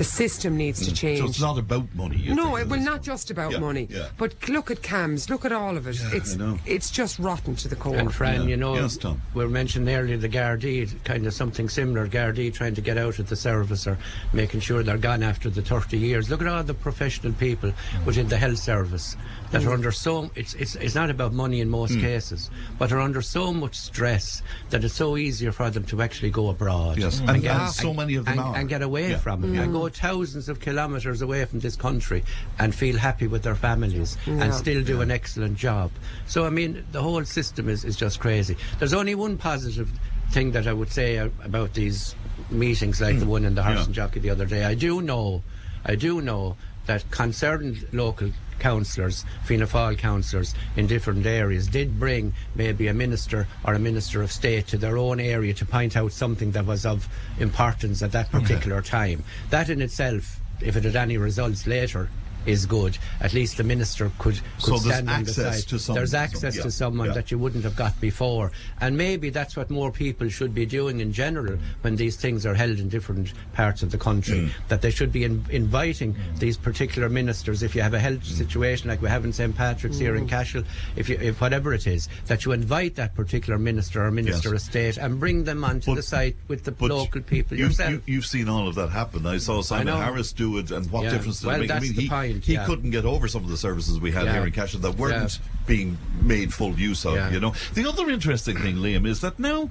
the 0.00 0.04
system 0.04 0.56
needs 0.56 0.80
to 0.86 0.94
change 0.94 1.18
Mm. 1.20 1.22
So 1.24 1.28
it's 1.28 1.40
not 1.42 1.58
about 1.58 1.94
money. 1.94 2.24
no, 2.32 2.56
it 2.56 2.66
will 2.68 2.80
not 2.80 3.02
just 3.02 3.30
about 3.30 3.52
Yeah, 3.52 3.58
money. 3.58 3.86
yeah. 3.90 4.08
But 4.16 4.32
look 4.48 4.70
at 4.70 4.80
CAMHS, 4.80 5.28
look 5.28 5.44
at 5.44 5.52
all 5.52 5.76
of 5.76 5.86
it. 5.86 6.00
it's 6.14 6.32
I 6.32 6.36
know. 6.38 6.58
it's 6.64 6.90
just 6.90 7.18
rotten 7.18 7.54
to 7.56 7.68
the 7.68 7.76
core. 7.76 7.96
And 7.98 8.10
Fran, 8.14 8.48
you 8.48 8.56
know, 8.56 8.74
Yes, 8.76 8.96
Tom. 8.96 9.20
we 9.34 9.44
were 9.44 9.50
mentioning 9.50 9.94
earlier 9.94 10.16
the 10.16 10.28
Gardaí, 10.30 10.88
kind 11.04 11.26
of 11.26 11.34
something 11.34 11.68
similar. 11.68 12.08
Gardaí 12.08 12.50
trying 12.50 12.74
to 12.76 12.80
get 12.80 12.96
out 12.96 13.18
of 13.18 13.28
the 13.28 13.36
service 13.36 13.86
or 13.86 13.98
making 14.32 14.60
sure 14.60 14.82
they're 14.82 14.96
gone 14.96 15.22
after 15.22 15.50
the 15.50 15.60
30 15.60 15.98
years. 15.98 16.30
Look 16.30 16.40
at 16.40 16.46
all 16.46 16.62
the 16.64 16.72
professional 16.72 17.34
people 17.34 17.70
within 18.06 18.26
the 18.28 18.38
health 18.38 18.56
service 18.58 19.16
that 19.50 19.64
are 19.64 19.72
under 19.72 19.90
so. 19.92 20.30
It's 20.34 20.54
it's 20.54 20.74
it's 20.76 20.94
not 20.94 21.10
about 21.10 21.32
money 21.32 21.60
in 21.60 21.68
most 21.68 21.92
Mm. 21.92 22.00
cases, 22.00 22.50
but 22.78 22.92
are 22.92 23.00
under 23.00 23.20
so 23.22 23.52
much 23.52 23.74
stress 23.76 24.42
that 24.70 24.84
it's 24.84 24.94
so 24.94 25.16
easier 25.16 25.52
for 25.52 25.70
them 25.70 25.84
to 25.84 26.02
actually 26.02 26.30
go 26.30 26.48
abroad. 26.48 26.98
Yes, 26.98 27.20
and- 27.20 27.44
and 27.44 27.70
so 27.72 27.92
many 27.92 28.14
of 28.14 28.24
them 28.26 28.38
and, 28.38 28.40
are. 28.40 28.56
and 28.56 28.68
get 28.68 28.82
away 28.82 29.10
Yeah. 29.10 29.18
from 29.18 29.44
it 29.44 29.58
and 29.58 29.70
Mm. 29.70 29.72
go 29.72 29.88
thousands 29.88 30.48
of 30.48 30.60
kilometres 30.60 31.20
away 31.22 31.44
from 31.46 31.60
this 31.60 31.76
country 31.76 32.24
and 32.58 32.74
feel 32.74 32.96
happy 32.98 33.26
with 33.26 33.42
their 33.42 33.54
families 33.56 34.16
Yeah. 34.26 34.34
and 34.44 34.54
still 34.54 34.82
do 34.82 35.00
an 35.00 35.10
excellent 35.10 35.56
job. 35.58 35.90
So, 36.26 36.46
I 36.46 36.50
mean, 36.50 36.84
the 36.92 37.02
whole 37.02 37.24
system 37.24 37.68
is, 37.68 37.84
is 37.84 37.96
just 37.96 38.20
crazy. 38.20 38.56
There's 38.78 38.94
only 38.94 39.14
one 39.14 39.36
positive 39.36 39.88
thing 40.30 40.52
that 40.52 40.66
I 40.66 40.72
would 40.72 40.92
say 40.92 41.16
about 41.16 41.74
these 41.74 42.14
meetings 42.50 43.00
like 43.00 43.18
the 43.18 43.26
one 43.26 43.44
in 43.44 43.54
the 43.54 43.62
Horse 43.62 43.78
Yeah. 43.80 43.84
and 43.86 43.94
Jockey 43.94 44.20
the 44.20 44.30
other 44.30 44.46
day. 44.46 44.64
I 44.64 44.74
do 44.74 45.02
know, 45.02 45.42
I 45.84 45.94
do 45.96 46.20
know 46.20 46.56
that 46.86 47.10
concerned 47.10 47.86
local 47.92 48.30
councillors, 48.60 49.24
Fianna 49.44 49.66
Fáil 49.66 49.98
councillors 49.98 50.54
in 50.76 50.86
different 50.86 51.26
areas 51.26 51.66
did 51.66 51.98
bring 51.98 52.34
maybe 52.54 52.86
a 52.86 52.94
minister 52.94 53.48
or 53.64 53.74
a 53.74 53.78
minister 53.78 54.22
of 54.22 54.30
state 54.30 54.66
to 54.68 54.76
their 54.76 54.96
own 54.96 55.18
area 55.18 55.52
to 55.54 55.64
point 55.64 55.96
out 55.96 56.12
something 56.12 56.52
that 56.52 56.66
was 56.66 56.86
of 56.86 57.08
importance 57.38 58.02
at 58.02 58.12
that 58.12 58.30
particular 58.30 58.82
time. 58.82 59.24
That 59.50 59.70
in 59.70 59.82
itself, 59.82 60.40
if 60.60 60.76
it 60.76 60.84
had 60.84 60.96
any 60.96 61.16
results 61.16 61.66
later, 61.66 62.08
is 62.46 62.66
good. 62.66 62.96
At 63.20 63.32
least 63.34 63.56
the 63.56 63.64
minister 63.64 64.10
could, 64.18 64.36
So 64.36 64.42
could 64.58 64.70
there's 64.72 64.82
stand 64.82 65.10
on 65.10 65.24
the 65.24 65.30
access 65.30 65.60
side. 65.60 65.68
to 65.68 65.78
some- 65.78 65.94
There's 65.94 66.10
some- 66.12 66.20
access 66.20 66.56
yeah, 66.56 66.62
to 66.62 66.70
someone 66.70 67.08
yeah. 67.08 67.14
that 67.14 67.30
you 67.30 67.38
wouldn't 67.38 67.64
have 67.64 67.76
got 67.76 68.00
before. 68.00 68.52
And 68.80 68.96
maybe 68.96 69.30
that's 69.30 69.56
what 69.56 69.70
more 69.70 69.90
people 69.92 70.28
should 70.28 70.54
be 70.54 70.66
doing 70.66 71.00
in 71.00 71.12
general 71.12 71.58
when 71.82 71.96
these 71.96 72.16
things 72.16 72.46
are 72.46 72.54
held 72.54 72.78
in 72.78 72.88
different 72.88 73.32
parts 73.52 73.82
of 73.82 73.90
the 73.90 73.98
country. 73.98 74.38
Mm. 74.40 74.50
That 74.68 74.82
they 74.82 74.90
should 74.90 75.12
be 75.12 75.24
in, 75.24 75.44
inviting 75.50 76.14
these 76.38 76.56
particular 76.56 77.08
ministers, 77.08 77.62
if 77.62 77.74
you 77.74 77.82
have 77.82 77.94
a 77.94 77.98
health 78.00 78.20
Mm. 78.24 78.36
situation 78.38 78.88
like 78.88 79.02
we 79.02 79.08
have 79.08 79.24
in 79.24 79.32
St. 79.32 79.54
Patrick's 79.56 79.98
here 79.98 80.16
in 80.16 80.26
Cashel, 80.26 80.62
if, 80.96 81.08
you, 81.08 81.18
if 81.20 81.40
whatever 81.40 81.72
it 81.74 81.86
is, 81.86 82.08
that 82.26 82.44
you 82.44 82.52
invite 82.52 82.94
that 82.96 83.14
particular 83.14 83.58
minister 83.58 84.04
or 84.04 84.10
minister 84.10 84.50
Yes. 84.52 84.62
of 84.62 84.68
state 84.70 84.96
and 84.98 85.18
bring 85.20 85.44
them 85.44 85.64
onto 85.64 85.94
the 85.94 86.02
site 86.02 86.36
with 86.48 86.64
the 86.64 86.74
local 86.86 87.20
people 87.22 87.56
You've, 87.56 87.70
yourself. 87.70 88.00
you, 88.06 88.16
have 88.16 88.26
seen 88.26 88.48
all 88.48 88.68
of 88.68 88.74
that 88.76 88.90
happen. 88.90 89.26
I 89.26 89.38
saw 89.38 89.62
Simon 89.62 89.86
know. 89.86 89.96
Harris 90.00 90.32
do 90.32 90.58
it, 90.58 90.70
and 90.70 90.90
what 90.90 91.04
Yeah. 91.04 91.10
difference 91.10 91.40
did 91.40 91.46
Well, 91.46 91.56
it 91.56 91.60
make? 91.60 91.70
I 91.70 91.80
mean, 91.80 91.94
the 91.94 92.02
he, 92.02 92.08
point, 92.32 92.44
he 92.44 92.54
yeah. 92.54 92.66
couldn't 92.66 92.90
get 92.90 93.04
over 93.04 93.28
some 93.28 93.44
of 93.44 93.50
the 93.50 93.56
services 93.56 93.98
we 94.00 94.12
had 94.12 94.24
Yeah. 94.24 94.34
here 94.34 94.46
in 94.46 94.52
Cashel 94.52 94.80
that 94.80 94.96
weren't 94.96 95.14
Yeah. 95.14 95.66
being 95.66 95.98
made 96.22 96.52
full 96.54 96.78
use 96.78 97.04
of. 97.04 97.14
Yeah. 97.14 97.30
You 97.30 97.40
know, 97.40 97.54
the 97.74 97.88
other 97.88 98.08
interesting 98.10 98.56
thing, 98.56 98.76
Liam, 98.76 99.06
is 99.06 99.20
that 99.20 99.38
now 99.38 99.70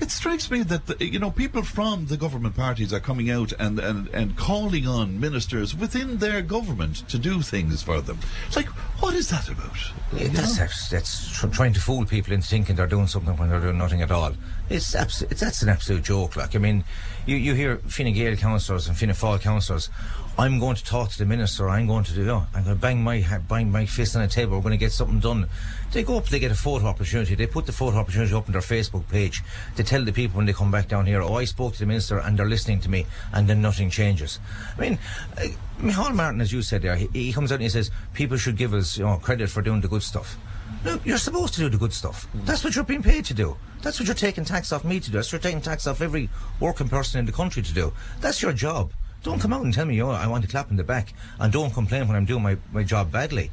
it 0.00 0.10
strikes 0.10 0.50
me 0.50 0.62
that 0.64 0.86
the, 0.86 1.04
you 1.04 1.18
know 1.18 1.30
people 1.30 1.62
from 1.62 2.06
the 2.06 2.16
government 2.16 2.56
parties 2.56 2.92
are 2.92 3.00
coming 3.00 3.30
out 3.30 3.52
and, 3.58 3.78
and 3.78 4.08
and 4.08 4.36
calling 4.36 4.86
on 4.86 5.20
ministers 5.20 5.74
within 5.74 6.18
their 6.18 6.42
government 6.42 7.08
to 7.08 7.18
do 7.18 7.42
things 7.42 7.82
for 7.82 8.00
them. 8.00 8.18
It's 8.46 8.56
like, 8.56 8.68
what 9.00 9.14
is 9.14 9.28
that 9.30 9.48
about? 9.48 9.76
That's, 10.12 10.56
that's 10.58 10.88
that's 10.90 11.40
trying 11.50 11.72
to 11.74 11.80
fool 11.80 12.04
people 12.04 12.32
into 12.32 12.46
thinking 12.46 12.76
they're 12.76 12.86
doing 12.86 13.06
something 13.06 13.36
when 13.36 13.50
they're 13.50 13.60
doing 13.60 13.78
nothing 13.78 14.02
at 14.02 14.10
all. 14.10 14.34
It's, 14.70 14.94
abs- 14.94 15.22
it's 15.22 15.40
that's 15.40 15.62
an 15.62 15.68
absolute 15.68 16.04
joke. 16.04 16.36
Like 16.36 16.54
I 16.54 16.58
mean, 16.58 16.84
you, 17.26 17.36
you 17.36 17.54
hear 17.54 17.78
Fine 17.88 18.12
Gael 18.14 18.36
councillors 18.36 18.86
and 18.86 18.96
Fianna 18.96 19.14
Fáil 19.14 19.40
councillors. 19.40 19.90
I'm 20.38 20.60
going 20.60 20.76
to 20.76 20.84
talk 20.84 21.10
to 21.10 21.18
the 21.18 21.26
minister. 21.26 21.68
I'm 21.68 21.88
going 21.88 22.04
to 22.04 22.14
do. 22.14 22.30
Oh, 22.30 22.46
I'm 22.54 22.62
going 22.62 22.76
to 22.76 22.80
bang 22.80 23.02
my 23.02 23.20
bang 23.48 23.70
my 23.72 23.84
fist 23.84 24.14
on 24.14 24.22
the 24.22 24.28
table. 24.28 24.56
We're 24.56 24.62
going 24.62 24.70
to 24.70 24.78
get 24.78 24.92
something 24.92 25.18
done. 25.18 25.48
They 25.92 26.04
go 26.04 26.18
up. 26.18 26.26
They 26.26 26.38
get 26.38 26.52
a 26.52 26.54
photo 26.54 26.86
opportunity. 26.86 27.34
They 27.34 27.48
put 27.48 27.66
the 27.66 27.72
photo 27.72 27.98
opportunity 27.98 28.32
up 28.32 28.46
on 28.46 28.52
their 28.52 28.60
Facebook 28.60 29.08
page. 29.08 29.42
They 29.74 29.82
tell 29.82 30.04
the 30.04 30.12
people 30.12 30.36
when 30.36 30.46
they 30.46 30.52
come 30.52 30.70
back 30.70 30.86
down 30.86 31.04
here. 31.04 31.20
Oh, 31.20 31.34
I 31.34 31.44
spoke 31.46 31.72
to 31.74 31.78
the 31.80 31.86
minister 31.86 32.18
and 32.18 32.38
they're 32.38 32.48
listening 32.48 32.80
to 32.82 32.88
me, 32.88 33.06
and 33.32 33.48
then 33.48 33.60
nothing 33.60 33.90
changes. 33.90 34.38
I 34.78 34.80
mean, 34.80 34.98
uh, 35.36 35.48
Micheál 35.80 36.14
Martin, 36.14 36.40
as 36.40 36.52
you 36.52 36.62
said 36.62 36.82
there, 36.82 36.94
he, 36.94 37.08
he 37.12 37.32
comes 37.32 37.50
out 37.50 37.56
and 37.56 37.64
he 37.64 37.68
says 37.68 37.90
people 38.14 38.36
should 38.36 38.56
give 38.56 38.72
us 38.72 38.96
you 38.96 39.04
know, 39.04 39.16
credit 39.16 39.50
for 39.50 39.62
doing 39.62 39.80
the 39.80 39.88
good 39.88 40.02
stuff. 40.02 40.38
No, 40.84 40.98
you're 41.04 41.18
supposed 41.18 41.54
to 41.54 41.60
do 41.60 41.68
the 41.68 41.76
good 41.76 41.92
stuff. 41.92 42.26
Mm. 42.34 42.46
That's 42.46 42.64
what 42.64 42.74
you're 42.74 42.84
being 42.84 43.02
paid 43.02 43.24
to 43.26 43.34
do. 43.34 43.56
That's 43.82 43.98
what 43.98 44.06
you're 44.06 44.14
taking 44.14 44.44
tax 44.44 44.72
off 44.72 44.84
me 44.84 45.00
to 45.00 45.10
do. 45.10 45.18
That's 45.18 45.32
what 45.32 45.42
you're 45.42 45.50
taking 45.50 45.62
tax 45.62 45.86
off 45.86 46.00
every 46.00 46.28
working 46.58 46.88
person 46.88 47.18
in 47.18 47.26
the 47.26 47.32
country 47.32 47.62
to 47.62 47.74
do. 47.74 47.92
That's 48.20 48.42
your 48.42 48.52
job. 48.52 48.92
Don't 49.22 49.38
mm. 49.38 49.42
come 49.42 49.52
out 49.52 49.62
and 49.62 49.74
tell 49.74 49.86
me, 49.86 50.00
oh, 50.02 50.10
I 50.10 50.26
want 50.26 50.44
to 50.44 50.50
clap 50.50 50.70
in 50.70 50.76
the 50.76 50.84
back, 50.84 51.12
and 51.38 51.52
don't 51.52 51.72
complain 51.72 52.08
when 52.08 52.16
I'm 52.16 52.24
doing 52.24 52.42
my, 52.42 52.56
my 52.72 52.82
job 52.82 53.12
badly. 53.12 53.50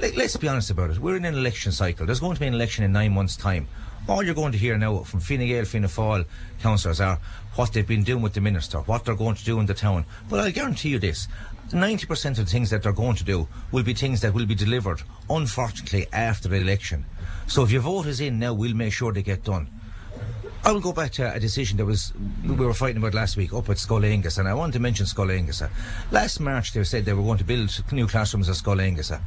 Let, 0.00 0.16
let's 0.16 0.36
be 0.36 0.48
honest 0.48 0.70
about 0.70 0.90
it. 0.90 0.98
We're 0.98 1.16
in 1.16 1.24
an 1.24 1.34
election 1.34 1.72
cycle. 1.72 2.06
There's 2.06 2.20
going 2.20 2.34
to 2.34 2.40
be 2.40 2.46
an 2.46 2.54
election 2.54 2.84
in 2.84 2.92
nine 2.92 3.12
months' 3.12 3.36
time. 3.36 3.68
All 4.06 4.22
you're 4.22 4.34
going 4.34 4.52
to 4.52 4.58
hear 4.58 4.76
now 4.76 4.98
from 4.98 5.20
Fine 5.20 5.46
Gael, 5.46 5.64
Fianna 5.64 5.88
Fáil 5.88 6.26
councillors 6.60 7.00
are 7.00 7.18
what 7.54 7.72
they've 7.72 7.86
been 7.86 8.04
doing 8.04 8.22
with 8.22 8.34
the 8.34 8.40
minister, 8.40 8.78
what 8.80 9.04
they're 9.04 9.14
going 9.14 9.34
to 9.36 9.44
do 9.44 9.60
in 9.60 9.66
the 9.66 9.72
town. 9.72 10.04
But 10.28 10.40
I 10.40 10.50
guarantee 10.50 10.90
you 10.90 10.98
this 10.98 11.26
90% 11.70 12.30
of 12.30 12.36
the 12.36 12.44
things 12.46 12.70
that 12.70 12.82
they're 12.82 12.92
going 12.92 13.16
to 13.16 13.24
do 13.24 13.48
will 13.72 13.82
be 13.82 13.94
things 13.94 14.20
that 14.20 14.34
will 14.34 14.46
be 14.46 14.54
delivered, 14.54 15.02
unfortunately, 15.28 16.06
after 16.12 16.48
the 16.48 16.56
election. 16.56 17.04
So 17.46 17.64
if 17.64 17.70
your 17.70 17.82
vote 17.82 18.06
is 18.06 18.20
in 18.20 18.38
now, 18.38 18.54
we'll 18.54 18.74
make 18.74 18.92
sure 18.92 19.12
they 19.12 19.22
get 19.22 19.44
done. 19.44 19.68
I 20.66 20.72
will 20.72 20.80
go 20.80 20.94
back 20.94 21.12
to 21.12 21.34
a 21.34 21.38
decision 21.38 21.76
that 21.76 21.84
was 21.84 22.14
we 22.42 22.54
were 22.54 22.72
fighting 22.72 22.96
about 22.96 23.12
last 23.12 23.36
week 23.36 23.52
up 23.52 23.68
at 23.68 23.76
Scoil 23.76 24.00
Aonghusa, 24.00 24.38
and 24.38 24.48
I 24.48 24.54
want 24.54 24.72
to 24.72 24.80
mention 24.80 25.04
Scoil 25.04 25.28
Aonghusa. 25.28 25.68
Last 26.10 26.40
March, 26.40 26.72
they 26.72 26.82
said 26.84 27.04
they 27.04 27.12
were 27.12 27.22
going 27.22 27.36
to 27.36 27.44
build 27.44 27.84
new 27.92 28.06
classrooms 28.06 28.48
at 28.48 28.56
Scoil 28.56 28.78
Aonghusa. 28.78 29.20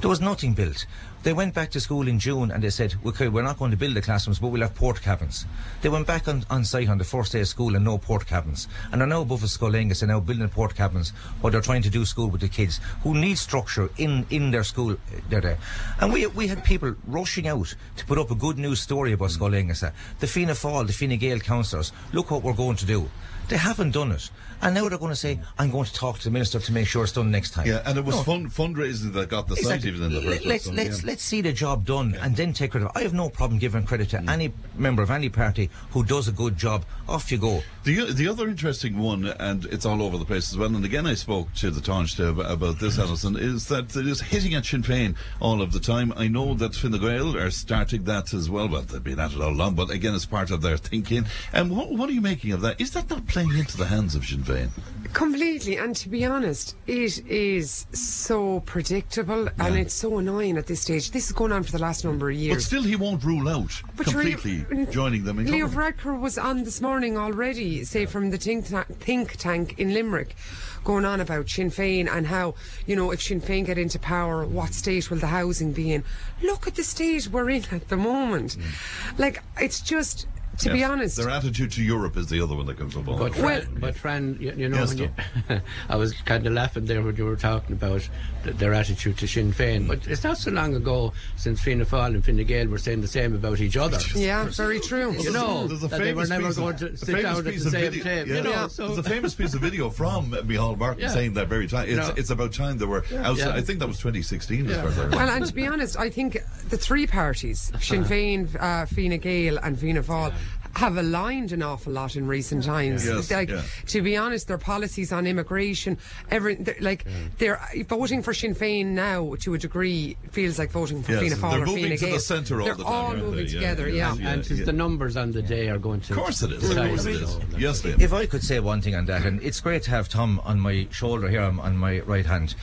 There 0.00 0.08
was 0.08 0.20
nothing 0.20 0.54
built. 0.54 0.86
They 1.26 1.32
went 1.32 1.54
back 1.54 1.72
to 1.72 1.80
school 1.80 2.06
in 2.06 2.20
June 2.20 2.52
and 2.52 2.62
they 2.62 2.70
said, 2.70 2.94
okay, 3.04 3.26
we're 3.26 3.42
not 3.42 3.58
going 3.58 3.72
to 3.72 3.76
build 3.76 3.94
the 3.94 4.00
classrooms, 4.00 4.38
but 4.38 4.46
we'll 4.46 4.60
have 4.62 4.76
port 4.76 5.02
cabins. 5.02 5.44
They 5.82 5.88
went 5.88 6.06
back 6.06 6.28
on, 6.28 6.44
on 6.50 6.64
site 6.64 6.88
on 6.88 6.98
the 6.98 7.04
first 7.04 7.32
day 7.32 7.40
of 7.40 7.48
school 7.48 7.74
and 7.74 7.84
no 7.84 7.98
port 7.98 8.28
cabins. 8.28 8.68
And 8.92 9.02
are 9.02 9.08
now 9.08 9.22
above 9.22 9.42
at 9.42 9.48
Scoil 9.48 9.72
Aonghusa 9.72 10.02
and 10.02 10.12
now 10.12 10.20
building 10.20 10.48
port 10.48 10.76
cabins 10.76 11.10
while 11.40 11.50
they're 11.50 11.60
trying 11.60 11.82
to 11.82 11.90
do 11.90 12.04
school 12.04 12.28
with 12.28 12.42
the 12.42 12.48
kids 12.48 12.78
who 13.02 13.12
need 13.12 13.38
structure 13.38 13.90
in, 13.98 14.24
in 14.30 14.52
their 14.52 14.62
school. 14.62 14.92
uh, 14.92 14.96
They're 15.28 15.40
there. 15.40 15.58
And 16.00 16.12
we, 16.12 16.28
we 16.28 16.46
had 16.46 16.62
people 16.62 16.94
rushing 17.08 17.48
out 17.48 17.74
to 17.96 18.06
put 18.06 18.18
up 18.18 18.30
a 18.30 18.36
good 18.36 18.56
news 18.56 18.78
story 18.78 19.10
about 19.10 19.30
Scoil 19.30 19.50
Aonghusa. 19.50 19.92
The 20.20 20.28
Fianna 20.28 20.52
Fáil, 20.52 20.86
the 20.86 20.92
Fine 20.92 21.18
Gael 21.18 21.40
councillors, 21.40 21.92
look 22.12 22.30
what 22.30 22.44
we're 22.44 22.52
going 22.52 22.76
to 22.76 22.86
do. 22.86 23.10
They 23.48 23.56
haven't 23.56 23.90
done 23.90 24.12
it. 24.12 24.30
And 24.62 24.74
now 24.74 24.88
they're 24.88 24.98
going 24.98 25.10
to 25.12 25.16
say, 25.16 25.38
I'm 25.58 25.70
going 25.70 25.84
to 25.84 25.92
talk 25.92 26.18
to 26.18 26.24
the 26.24 26.30
minister 26.30 26.58
to 26.58 26.72
make 26.72 26.86
sure 26.88 27.04
it's 27.04 27.12
done 27.12 27.30
next 27.30 27.50
time. 27.52 27.66
Yeah, 27.66 27.82
and 27.86 27.98
it 27.98 28.04
was 28.04 28.16
No. 28.16 28.22
fun, 28.22 28.48
fundraising 28.50 29.12
that 29.12 29.28
got 29.28 29.48
the 29.48 29.54
Exactly. 29.54 29.90
site 29.90 29.96
even 29.96 30.02
in 30.06 30.12
the 30.14 30.20
first 30.22 30.42
place. 30.42 30.46
Let's 30.46 30.64
so, 30.64 30.72
let's 30.72 31.02
yeah. 31.02 31.06
let's 31.06 31.22
see 31.22 31.40
the 31.40 31.52
job 31.52 31.84
done 31.84 32.14
and 32.20 32.34
then 32.36 32.52
take 32.52 32.70
credit. 32.72 32.90
I 32.94 33.00
have 33.02 33.12
no 33.14 33.28
problem 33.28 33.58
giving 33.58 33.84
credit 33.84 34.08
Mm. 34.08 34.26
to 34.26 34.32
any 34.32 34.52
member 34.76 35.02
of 35.02 35.10
any 35.10 35.28
party 35.28 35.70
who 35.90 36.04
does 36.04 36.28
a 36.28 36.32
good 36.32 36.56
job. 36.56 36.84
Off 37.08 37.30
you 37.30 37.38
go. 37.38 37.62
The 37.84 38.12
the 38.12 38.26
other 38.28 38.48
interesting 38.48 38.98
one, 38.98 39.26
and 39.26 39.64
it's 39.66 39.86
all 39.86 40.02
over 40.02 40.18
the 40.18 40.24
place 40.24 40.50
as 40.50 40.58
well. 40.58 40.74
And 40.74 40.84
again, 40.84 41.06
I 41.06 41.14
spoke 41.14 41.52
to 41.54 41.70
the 41.70 41.80
Taoiseach 41.80 42.28
ab- 42.28 42.40
about 42.50 42.78
this, 42.80 42.98
Alison, 42.98 43.36
is 43.36 43.66
that 43.68 43.94
it 43.94 44.06
is 44.06 44.20
hitting 44.20 44.54
at 44.54 44.66
Sinn 44.66 44.82
Féin 44.82 45.14
all 45.40 45.62
of 45.62 45.72
the 45.72 45.80
time. 45.80 46.12
I 46.16 46.26
know 46.28 46.54
that 46.54 46.74
Fine 46.74 46.98
Gael 46.98 47.36
are 47.36 47.50
starting 47.50 48.04
that 48.04 48.34
as 48.34 48.50
well. 48.50 48.66
but 48.68 48.88
they've 48.88 49.02
been 49.04 49.20
at 49.20 49.32
it 49.32 49.40
all 49.40 49.50
along, 49.52 49.74
but 49.76 49.90
again, 49.90 50.14
it's 50.14 50.26
part 50.26 50.50
of 50.50 50.62
their 50.62 50.76
thinking. 50.76 51.26
And 51.52 51.70
what, 51.76 51.90
what 51.92 52.08
are 52.08 52.12
you 52.12 52.20
making 52.20 52.50
of 52.52 52.60
that? 52.62 52.80
Is 52.80 52.90
that 52.92 53.08
not 53.08 53.26
playing 53.28 53.54
into 53.56 53.76
the 53.76 53.86
hands 53.86 54.14
of 54.16 54.24
Sinn 54.26 54.42
Féin? 54.46 54.70
Completely, 55.12 55.76
and 55.76 55.96
to 55.96 56.08
be 56.08 56.24
honest, 56.24 56.76
it 56.86 57.26
is 57.26 57.86
so 57.92 58.60
predictable 58.60 59.48
and 59.58 59.76
it's 59.76 59.94
so 59.94 60.18
annoying 60.18 60.58
at 60.58 60.66
this 60.66 60.82
stage. 60.82 61.10
This 61.10 61.26
is 61.26 61.32
going 61.32 61.52
on 61.52 61.62
for 61.62 61.72
the 61.72 61.78
last 61.78 62.04
number 62.04 62.28
of 62.28 62.36
years. 62.36 62.56
But 62.56 62.62
still, 62.62 62.82
he 62.82 62.96
won't 62.96 63.24
rule 63.24 63.48
out 63.48 63.82
But 63.96 64.06
completely 64.06 64.66
joining 64.90 65.24
them 65.24 65.38
in 65.38 65.50
Leo. 65.50 65.68
Varadkar 65.68 66.20
was 66.20 66.36
on 66.36 66.64
this 66.64 66.80
morning 66.80 67.16
already, 67.16 67.84
say 67.84 68.04
from 68.04 68.30
the 68.30 68.36
think, 68.36 68.68
ta- 68.68 68.84
think 68.90 69.36
tank 69.36 69.78
in 69.78 69.94
Limerick, 69.94 70.36
going 70.84 71.04
on 71.04 71.20
about 71.20 71.48
Sinn 71.48 71.70
Féin 71.70 72.08
and 72.08 72.26
how, 72.26 72.54
you 72.86 72.94
know, 72.94 73.10
if 73.10 73.22
Sinn 73.22 73.40
Féin 73.40 73.64
get 73.64 73.78
into 73.78 73.98
power, 73.98 74.44
what 74.44 74.74
state 74.74 75.10
will 75.10 75.18
the 75.18 75.28
housing 75.28 75.72
be 75.72 75.92
in? 75.92 76.04
Look 76.42 76.66
at 76.66 76.74
the 76.74 76.84
state 76.84 77.28
we're 77.28 77.50
in 77.50 77.64
at 77.72 77.88
the 77.88 77.96
moment. 77.96 78.56
Mm. 78.58 79.18
Like, 79.18 79.42
it's 79.58 79.80
just, 79.80 80.26
to 80.60 80.72
be 80.72 80.84
honest. 80.84 81.16
Their 81.16 81.30
attitude 81.30 81.72
to 81.72 81.82
Europe 81.82 82.16
is 82.16 82.26
the 82.28 82.40
other 82.40 82.54
one 82.54 82.66
that 82.66 82.76
comes 82.78 82.96
up. 82.96 83.06
all 83.08 83.18
But 83.18 83.32
the 83.32 83.38
Fran, 83.40 83.60
time. 83.62 83.76
but 83.80 83.96
Fran, 83.96 84.36
you, 84.40 84.52
you 84.56 84.68
know, 84.68 84.78
Yes, 84.78 84.88
when 84.94 84.98
you, 84.98 85.10
I 85.88 85.96
was 85.96 86.12
kind 86.22 86.46
of 86.46 86.52
laughing 86.52 86.86
there 86.86 87.02
when 87.02 87.16
you 87.16 87.24
were 87.24 87.36
talking 87.36 87.74
about 87.76 88.08
th- 88.44 88.56
their 88.56 88.74
attitude 88.74 89.18
to 89.18 89.26
Sinn 89.26 89.52
Féin. 89.52 89.86
But 89.88 90.06
it's 90.06 90.24
not 90.24 90.38
so 90.38 90.50
long 90.50 90.74
ago 90.74 91.12
since 91.36 91.60
Fianna 91.60 91.84
Fáil 91.84 92.14
and 92.14 92.24
Fine 92.24 92.44
Gael 92.44 92.68
were 92.68 92.78
saying 92.78 93.00
the 93.00 93.08
same 93.08 93.34
about 93.34 93.60
each 93.60 93.76
other. 93.76 93.98
Yeah, 94.16 94.44
very 94.46 94.80
true. 94.80 95.12
You 95.20 95.30
know, 95.32 95.66
There's 95.66 95.84
a 95.84 95.88
that 95.88 96.00
they 96.00 96.14
were 96.14 96.26
never 96.26 96.46
piece 96.48 96.56
of- 96.56 96.62
going 96.62 96.76
to 96.78 96.86
a 96.92 96.96
sit 96.96 97.06
famous 97.06 97.22
down 97.22 97.38
at 97.38 97.44
piece 97.52 97.60
the 97.62 97.66
of 97.68 97.72
same 97.72 97.82
video- 97.92 98.04
table. 98.04 98.28
yeah. 98.30 98.36
You 98.36 98.42
know, 98.42 98.50
Yeah. 98.50 98.66
so 98.68 98.86
There's 98.88 98.98
a 98.98 99.02
famous 99.10 99.34
piece 99.34 99.54
of 99.54 99.60
video 99.60 99.90
from 99.90 100.30
Micheál 100.32 100.76
Martin 100.78 101.02
Yeah. 101.02 101.08
saying 101.10 101.34
that 101.34 101.48
very 101.48 101.66
time. 101.66 101.88
It's, 101.88 101.96
No. 102.08 102.14
it's 102.16 102.30
about 102.30 102.52
time 102.52 102.78
they 102.78 102.86
were 102.86 103.04
outside. 103.18 103.36
Yeah. 103.38 103.54
I 103.54 103.60
think 103.60 103.78
that 103.80 103.86
was 103.88 103.98
2016 103.98 104.68
as 104.70 104.76
far 104.76 104.88
as 104.88 104.98
I 104.98 105.08
Well, 105.16 105.28
and 105.30 105.44
to 105.46 105.52
be 105.54 105.66
honest, 105.66 105.98
I 105.98 106.08
think 106.10 106.38
the 106.70 106.76
three 106.78 107.06
parties, 107.06 107.70
Sinn 107.80 108.04
Féin, 108.10 108.48
uh, 108.60 108.86
Fianna 108.86 109.18
Gael, 109.18 109.58
and 109.58 109.78
Fianna 109.78 110.02
Fáil, 110.02 110.32
have 110.76 110.96
aligned 110.98 111.52
an 111.52 111.62
awful 111.62 111.92
lot 111.92 112.16
in 112.16 112.26
recent 112.26 112.64
times. 112.64 113.06
Yes, 113.06 113.30
like, 113.30 113.48
yeah. 113.48 113.62
to 113.86 114.02
be 114.02 114.16
honest, 114.16 114.46
their 114.46 114.58
policies 114.58 115.10
on 115.12 115.26
immigration, 115.26 115.96
every 116.30 116.54
they're, 116.56 116.76
like 116.80 117.04
they're 117.38 117.58
uh, 117.60 117.82
voting 117.88 118.22
for 118.22 118.34
Sinn 118.34 118.54
Féin 118.54 118.86
now 118.88 119.34
to 119.40 119.54
a 119.54 119.58
degree 119.58 120.16
feels 120.30 120.58
like 120.58 120.70
voting 120.70 121.02
for 121.02 121.12
Yes, 121.12 121.20
Fianna 121.22 121.36
Fáil 121.36 121.50
they're 121.52 121.62
or 121.62 121.66
moving 121.66 121.82
Fianna 121.84 121.96
to 121.96 122.06
the 122.06 122.20
centre 122.20 122.60
all 122.60 122.66
they're 122.66 122.74
the 122.74 122.84
time, 122.84 122.92
all 122.92 123.14
moving 123.16 123.46
they? 123.46 123.52
Together. 123.52 123.88
yeah, 123.88 124.14
Yeah, 124.14 124.22
yeah. 124.22 124.30
and 124.32 124.40
it's 124.50 124.64
the 124.64 124.72
numbers 124.72 125.16
on 125.16 125.32
the 125.32 125.42
day 125.42 125.68
are 125.70 125.78
going 125.78 126.00
to. 126.02 126.12
Of 126.12 126.18
course 126.18 126.42
it 126.42 126.52
is. 126.52 126.70
Of 126.70 126.76
course 126.76 127.06
it 127.06 127.16
it 127.16 127.22
is. 127.22 127.34
all. 127.34 127.42
Yes, 127.58 127.84
If 127.84 128.12
I 128.12 128.26
could 128.26 128.42
say 128.42 128.60
one 128.60 128.82
thing 128.82 128.94
on 128.94 129.06
that, 129.06 129.24
and 129.24 129.42
it's 129.42 129.60
great 129.60 129.82
to 129.84 129.90
have 129.90 130.08
Tom 130.08 130.40
on 130.44 130.60
my 130.60 130.86
shoulder 130.90 131.28
here 131.28 131.40
on, 131.42 131.58
on 131.60 131.76
my 131.76 132.00
right 132.00 132.26
hand. 132.26 132.54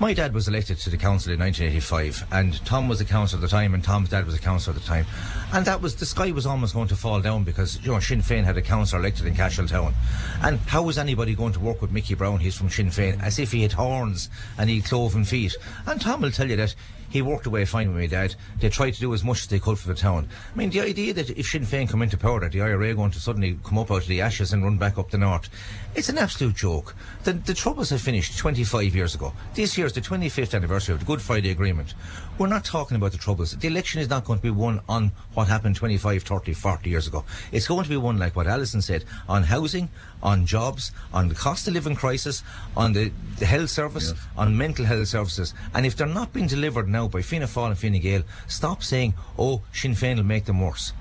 My 0.00 0.14
dad 0.14 0.32
was 0.32 0.46
elected 0.46 0.78
to 0.78 0.90
the 0.90 0.96
council 0.96 1.32
in 1.32 1.40
1985, 1.40 2.28
and 2.30 2.64
Tom 2.64 2.86
was 2.88 3.00
a 3.00 3.04
councillor 3.04 3.42
at 3.42 3.42
the 3.42 3.48
time, 3.48 3.74
and 3.74 3.82
Tom's 3.82 4.10
dad 4.10 4.26
was 4.26 4.36
a 4.36 4.38
councillor 4.38 4.76
at 4.76 4.80
the 4.80 4.86
time. 4.86 5.04
And 5.52 5.66
that 5.66 5.82
was 5.82 5.96
the 5.96 6.06
sky 6.06 6.30
was 6.30 6.46
almost 6.46 6.72
going 6.72 6.86
to 6.88 6.94
fall 6.94 7.20
down 7.20 7.42
because 7.42 7.84
you 7.84 7.90
know 7.90 7.98
Sinn 7.98 8.20
Féin 8.20 8.44
had 8.44 8.56
a 8.56 8.62
councillor 8.62 9.00
elected 9.00 9.26
in 9.26 9.34
Cashel 9.34 9.66
Town, 9.66 9.96
and 10.42 10.60
how 10.60 10.84
was 10.84 10.98
anybody 10.98 11.34
going 11.34 11.52
to 11.52 11.58
work 11.58 11.82
with 11.82 11.90
Mickey 11.90 12.14
Browne? 12.14 12.38
He's 12.38 12.56
from 12.56 12.70
Sinn 12.70 12.90
Féin, 12.90 13.20
as 13.20 13.40
if 13.40 13.50
he 13.50 13.62
had 13.62 13.72
horns 13.72 14.30
and 14.56 14.70
he 14.70 14.80
cloven 14.80 15.24
feet. 15.24 15.56
And 15.84 16.00
Tom 16.00 16.20
will 16.20 16.30
tell 16.30 16.48
you 16.48 16.56
that 16.56 16.76
he 17.10 17.22
worked 17.22 17.46
away 17.46 17.64
fine 17.64 17.88
with 17.88 17.96
my 17.96 18.06
dad. 18.06 18.34
They 18.60 18.68
tried 18.68 18.94
to 18.94 19.00
do 19.00 19.14
as 19.14 19.24
much 19.24 19.40
as 19.40 19.46
they 19.46 19.58
could 19.58 19.78
for 19.78 19.88
the 19.88 19.94
town. 19.94 20.28
I 20.52 20.56
mean, 20.56 20.70
the 20.70 20.80
idea 20.80 21.14
that 21.14 21.30
if 21.30 21.46
Sinn 21.46 21.64
Féin 21.64 21.88
come 21.88 22.02
into 22.02 22.16
power, 22.16 22.40
that 22.40 22.52
the 22.52 22.60
IRA 22.60 22.90
are 22.90 22.94
going 22.94 23.10
to 23.12 23.20
suddenly 23.20 23.58
come 23.64 23.78
up 23.78 23.90
out 23.90 24.02
of 24.02 24.08
the 24.08 24.20
ashes 24.20 24.52
and 24.52 24.62
run 24.62 24.78
back 24.78 24.98
up 24.98 25.10
the 25.10 25.18
north, 25.18 25.48
it's 25.94 26.08
an 26.08 26.18
absolute 26.18 26.56
joke. 26.56 26.94
The, 27.24 27.32
the 27.32 27.54
Troubles 27.54 27.90
have 27.90 28.00
finished 28.00 28.38
25 28.38 28.94
years 28.94 29.14
ago. 29.14 29.32
This 29.54 29.76
year 29.76 29.86
is 29.86 29.92
the 29.92 30.00
25th 30.00 30.54
anniversary 30.54 30.94
of 30.94 31.00
the 31.00 31.06
Good 31.06 31.22
Friday 31.22 31.50
Agreement. 31.50 31.94
We're 32.38 32.46
not 32.46 32.64
talking 32.64 32.96
about 32.96 33.10
the 33.10 33.18
Troubles. 33.18 33.56
The 33.56 33.66
election 33.66 34.00
is 34.00 34.08
not 34.08 34.24
going 34.24 34.38
to 34.38 34.42
be 34.44 34.50
won 34.50 34.80
on 34.88 35.10
what 35.34 35.48
happened 35.48 35.74
25, 35.74 36.22
30, 36.22 36.52
40 36.52 36.88
years 36.88 37.08
ago. 37.08 37.24
It's 37.50 37.66
going 37.66 37.82
to 37.82 37.90
be 37.90 37.96
won, 37.96 38.16
like 38.16 38.36
what 38.36 38.46
Alison 38.46 38.80
said, 38.80 39.04
on 39.28 39.42
housing, 39.42 39.88
on 40.22 40.46
jobs, 40.46 40.92
on 41.12 41.26
the 41.26 41.34
cost 41.34 41.66
of 41.66 41.74
living 41.74 41.96
crisis, 41.96 42.44
on 42.76 42.92
the, 42.92 43.10
the 43.40 43.46
health 43.46 43.70
service, 43.70 44.14
on 44.36 44.56
mental 44.56 44.84
health 44.84 45.08
services. 45.08 45.52
And 45.74 45.84
if 45.84 45.96
they're 45.96 46.06
not 46.06 46.32
being 46.32 46.46
delivered 46.46 46.88
now 46.88 47.08
by 47.08 47.22
Fianna 47.22 47.46
Fáil 47.46 47.70
and 47.70 47.78
Fine 47.78 48.00
Gael, 48.00 48.22
stop 48.46 48.84
saying, 48.84 49.14
oh, 49.36 49.62
Sinn 49.72 49.94
Féin 49.94 50.18
will 50.18 50.22
make 50.22 50.44
them 50.44 50.60
worse. 50.60 50.92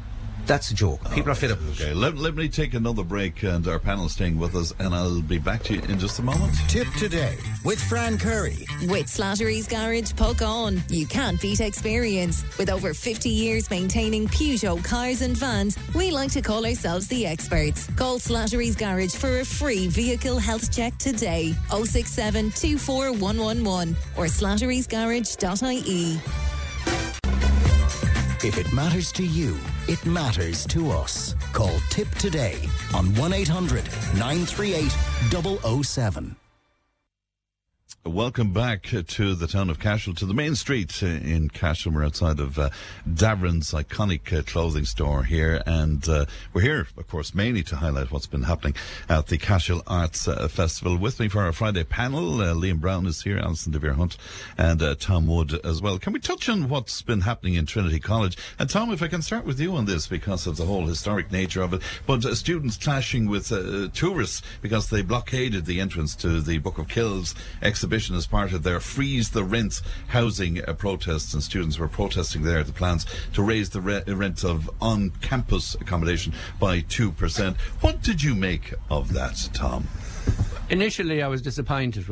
That's 0.48 0.72
a 0.72 0.74
joke. 0.74 1.02
People 1.14 1.32
are 1.32 1.36
fed 1.36 1.52
up. 1.52 1.60
Okay, 1.72 1.94
let, 1.94 2.18
let 2.18 2.36
me 2.36 2.48
take 2.48 2.74
another 2.74 3.04
break, 3.04 3.44
and 3.44 3.68
our 3.68 3.80
panel 3.80 4.08
staying 4.08 4.40
with 4.40 4.56
us, 4.56 4.74
and 4.80 4.96
I'll 4.96 5.22
be 5.22 5.40
back 5.40 5.62
to 5.64 5.74
you 5.74 5.82
in 5.82 6.00
just 6.00 6.20
a 6.20 6.24
moment. 6.24 6.54
Tipp 6.70 6.88
today 6.98 7.38
with 7.66 7.84
Fran 7.84 8.18
Curry. 8.18 8.66
With 8.84 9.08
Slattery's 9.08 9.68
Garage, 9.68 10.14
Puckane. 10.14 10.82
You 10.90 11.06
can't 11.06 11.40
beat 11.42 11.60
experience. 11.60 12.46
With 12.58 12.70
over 12.70 12.94
50 12.94 13.30
years 13.30 13.70
maintaining 13.70 14.30
Peugeot 14.30 14.82
cars 14.86 15.22
and 15.22 15.36
vans, 15.36 15.78
we 15.94 16.12
like 16.12 16.32
to 16.32 16.42
call 16.42 16.66
ourselves 16.66 17.10
the 17.10 17.26
experts. 17.26 17.90
Call 17.98 18.18
Slattery's 18.18 18.78
Garage 18.78 19.16
for 19.16 19.42
a 19.42 19.46
free 19.46 19.88
vehicle 19.88 20.40
health 20.40 20.74
check 20.74 20.98
today. 20.98 21.54
067 21.70 22.52
24111 22.52 23.98
or 24.16 24.26
slatterysgarage.ie. 24.26 26.47
If 28.44 28.60
it 28.60 28.72
matters 28.72 29.12
to 29.14 29.26
you, 29.26 29.58
it 29.88 30.06
matters 30.06 30.68
to 30.68 30.92
us. 30.92 31.34
Call 31.54 31.76
Tipp 31.90 32.08
today 32.16 32.70
on 32.94 33.16
1 33.16 33.34
800 33.34 33.84
938 34.14 35.84
007. 35.84 36.47
Welcome 38.08 38.54
back 38.54 38.84
to 38.84 39.36
the 39.36 39.48
town 39.48 39.70
of 39.70 39.80
Cashel, 39.80 40.14
to 40.16 40.26
the 40.26 40.34
main 40.34 40.56
street 40.56 41.04
in 41.04 41.50
Cashel. 41.50 41.92
We're 41.92 42.06
outside 42.06 42.40
of 42.40 42.58
uh, 42.58 42.70
Davern's 43.14 43.74
iconic 43.74 44.32
uh, 44.32 44.44
clothing 44.44 44.86
store 44.86 45.24
here, 45.24 45.62
and 45.66 46.08
uh, 46.08 46.26
we're 46.54 46.62
here, 46.62 46.88
of 46.96 47.08
course, 47.10 47.36
mainly 47.36 47.64
to 47.64 47.76
highlight 47.76 48.10
what's 48.10 48.26
been 48.26 48.44
happening 48.44 48.76
at 49.10 49.28
the 49.28 49.38
Cashel 49.38 49.84
Arts 49.88 50.26
uh, 50.26 50.48
Festival. 50.48 50.98
With 50.98 51.20
me 51.20 51.28
for 51.28 51.42
our 51.42 51.52
Friday 51.52 51.84
panel, 51.84 52.40
uh, 52.40 52.54
Liam 52.54 52.80
Browne 52.80 53.08
is 53.08 53.24
here, 53.24 53.40
Alison 53.40 53.74
De 53.74 53.80
Vere 53.80 53.94
Hunt, 53.94 54.16
and 54.58 54.82
uh, 54.82 54.96
Tom 54.96 55.28
Wood 55.28 55.60
as 55.66 55.82
well. 55.82 56.00
Can 56.00 56.14
we 56.14 56.20
touch 56.20 56.48
on 56.48 56.70
what's 56.70 57.02
been 57.02 57.22
happening 57.22 57.56
in 57.56 57.66
Trinity 57.66 58.00
College? 58.00 58.38
And 58.58 58.70
Tom, 58.70 58.90
if 58.92 59.04
I 59.04 59.10
can 59.10 59.22
start 59.22 59.46
with 59.46 59.60
you 59.60 59.76
on 59.76 59.84
this 59.84 60.08
because 60.08 60.48
of 60.48 60.56
the 60.56 60.66
whole 60.66 60.86
historic 60.86 61.30
nature 61.30 61.62
of 61.62 61.74
it, 61.74 61.82
but 62.06 62.24
students 62.38 62.78
clashing 62.78 63.28
with 63.28 63.50
tourists 63.94 64.44
because 64.62 64.90
they 64.90 65.02
blockaded 65.02 65.66
the 65.66 65.82
entrance 65.82 66.16
to 66.16 66.40
the 66.40 66.58
Book 66.60 66.78
of 66.78 66.88
Kells 66.88 67.36
exhibition 67.62 67.97
as 68.16 68.28
part 68.28 68.54
of 68.54 68.64
their 68.64 68.80
freeze 68.80 69.32
the 69.32 69.44
rent 69.44 69.82
housing 70.08 70.64
uh, 70.64 70.74
protests, 70.74 71.34
and 71.34 71.42
students 71.42 71.80
were 71.80 71.88
protesting 71.88 72.44
there 72.44 72.64
the 72.64 72.72
plans 72.72 73.06
to 73.34 73.42
raise 73.42 73.70
the 73.72 73.82
re- 73.82 74.04
rent 74.08 74.44
of 74.44 74.70
on 74.82 75.10
campus 75.22 75.76
accommodation 75.76 76.34
by 76.60 76.82
2%. 76.82 77.58
What 77.82 78.02
did 78.02 78.22
you 78.22 78.36
make 78.36 78.74
of 78.90 79.14
that, 79.14 79.50
Tom? 79.54 79.88
Initially, 80.70 81.22
I 81.24 81.28
was 81.28 81.42
disappointed 81.42 82.06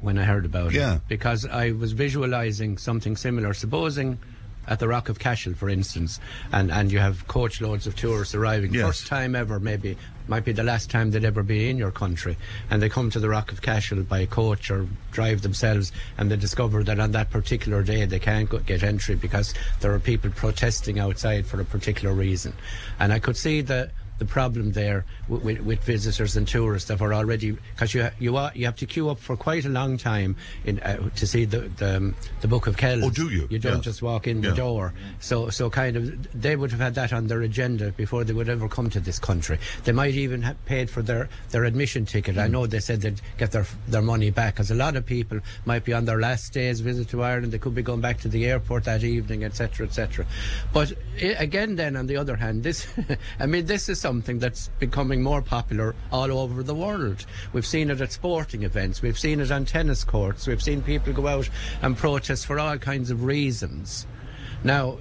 when 0.00 0.18
I 0.18 0.24
heard 0.24 0.44
about 0.44 0.72
Yeah. 0.72 0.96
it 0.96 1.02
because 1.08 1.44
I 1.46 1.72
was 1.72 1.92
visualising 1.92 2.78
something 2.78 3.16
similar. 3.16 3.52
Supposing 3.54 4.18
at 4.66 4.78
the 4.78 4.88
Rock 4.88 5.08
of 5.08 5.18
Cashel, 5.18 5.54
for 5.54 5.68
instance, 5.68 6.20
and, 6.52 6.70
and 6.70 6.92
you 6.92 6.98
have 6.98 7.26
coach 7.26 7.60
loads 7.60 7.86
of 7.86 7.96
tourists 7.96 8.34
arriving, 8.34 8.72
Yes. 8.74 8.86
first 8.86 9.06
time 9.06 9.34
ever, 9.34 9.58
maybe 9.58 9.96
might 10.28 10.44
be 10.44 10.52
the 10.52 10.62
last 10.62 10.90
time 10.90 11.10
they'd 11.10 11.24
ever 11.24 11.42
be 11.42 11.70
in 11.70 11.78
your 11.78 11.90
country, 11.90 12.36
and 12.70 12.82
they 12.82 12.88
come 12.88 13.10
to 13.10 13.20
the 13.20 13.28
Rock 13.28 13.52
of 13.52 13.62
Cashel 13.62 14.02
by 14.02 14.26
coach 14.26 14.70
or 14.70 14.86
drive 15.12 15.42
themselves, 15.42 15.92
and 16.16 16.30
they 16.30 16.36
discover 16.36 16.84
that 16.84 17.00
on 17.00 17.12
that 17.12 17.30
particular 17.30 17.82
day 17.82 18.04
they 18.04 18.18
can't 18.18 18.66
get 18.66 18.82
entry 18.82 19.14
because 19.14 19.54
there 19.80 19.92
are 19.92 19.98
people 19.98 20.30
protesting 20.30 20.98
outside 20.98 21.46
for 21.46 21.60
a 21.60 21.64
particular 21.64 22.14
reason, 22.14 22.52
and 22.98 23.12
I 23.12 23.18
could 23.18 23.36
see 23.36 23.60
the 23.60 23.90
the 24.18 24.24
problem 24.24 24.72
there 24.72 25.04
with, 25.28 25.42
with, 25.44 25.60
with 25.60 25.84
visitors 25.84 26.36
and 26.36 26.46
tourists 26.46 26.88
that 26.88 27.00
are 27.00 27.14
already 27.14 27.56
because 27.74 27.94
you 27.94 28.08
you 28.18 28.36
are 28.36 28.50
you 28.54 28.64
have 28.66 28.76
to 28.76 28.86
queue 28.86 29.08
up 29.10 29.18
for 29.18 29.36
quite 29.36 29.64
a 29.64 29.68
long 29.68 29.96
time 29.96 30.36
in 30.64 30.80
uh, 30.80 31.08
to 31.16 31.26
see 31.26 31.44
the 31.44 31.60
the, 31.76 31.96
um, 31.96 32.14
the 32.40 32.48
Book 32.48 32.66
of 32.66 32.76
Kells. 32.76 33.02
Oh, 33.04 33.10
do 33.10 33.28
you? 33.30 33.46
You 33.50 33.58
don't 33.58 33.82
just 33.82 34.02
walk 34.02 34.26
in 34.26 34.42
Yeah. 34.42 34.50
the 34.50 34.56
door. 34.56 34.92
So 35.20 35.50
so 35.50 35.70
kind 35.70 35.96
of 35.96 36.40
they 36.40 36.56
would 36.56 36.70
have 36.70 36.80
had 36.80 36.94
that 36.94 37.12
on 37.12 37.26
their 37.26 37.42
agenda 37.42 37.92
before 37.92 38.24
they 38.24 38.32
would 38.32 38.48
ever 38.48 38.68
come 38.68 38.90
to 38.90 39.00
this 39.00 39.18
country. 39.18 39.58
They 39.84 39.92
might 39.92 40.14
even 40.14 40.42
have 40.42 40.62
paid 40.66 40.90
for 40.90 41.02
their 41.02 41.28
their 41.50 41.64
admission 41.64 42.06
ticket. 42.06 42.36
Mm. 42.36 42.42
I 42.42 42.48
know 42.48 42.66
they 42.66 42.80
said 42.80 43.00
they'd 43.00 43.20
get 43.38 43.52
their 43.52 43.66
their 43.86 44.02
money 44.02 44.30
back 44.30 44.54
because 44.54 44.70
a 44.70 44.74
lot 44.74 44.96
of 44.96 45.06
people 45.06 45.40
might 45.64 45.84
be 45.84 45.92
on 45.92 46.04
their 46.04 46.18
last 46.20 46.52
day's 46.52 46.80
visit 46.80 47.08
to 47.10 47.22
Ireland. 47.22 47.52
They 47.52 47.58
could 47.58 47.74
be 47.74 47.82
going 47.82 48.00
back 48.00 48.18
to 48.20 48.28
the 48.28 48.46
airport 48.46 48.84
that 48.84 49.04
evening, 49.04 49.44
etc., 49.44 49.86
etc. 49.86 50.26
But 50.72 50.92
i 51.22 51.26
again, 51.38 51.76
then 51.76 51.96
on 51.96 52.06
the 52.06 52.16
other 52.16 52.36
hand, 52.36 52.62
this 52.62 52.86
I 53.40 53.46
mean 53.46 53.66
this 53.66 53.88
is 53.88 54.00
something 54.08 54.38
that's 54.38 54.70
becoming 54.78 55.22
more 55.22 55.42
popular 55.42 55.94
all 56.10 56.30
over 56.32 56.62
the 56.62 56.74
world. 56.74 57.26
We've 57.52 57.66
seen 57.66 57.90
it 57.90 58.00
at 58.00 58.10
sporting 58.10 58.62
events, 58.62 59.02
we've 59.02 59.18
seen 59.18 59.38
it 59.38 59.50
on 59.50 59.66
tennis 59.66 60.02
courts, 60.02 60.46
we've 60.46 60.62
seen 60.62 60.80
people 60.80 61.12
go 61.12 61.26
out 61.26 61.50
and 61.82 61.94
protest 61.94 62.46
for 62.46 62.58
all 62.58 62.78
kinds 62.78 63.10
of 63.10 63.22
reasons. 63.24 64.06
Now, 64.64 64.96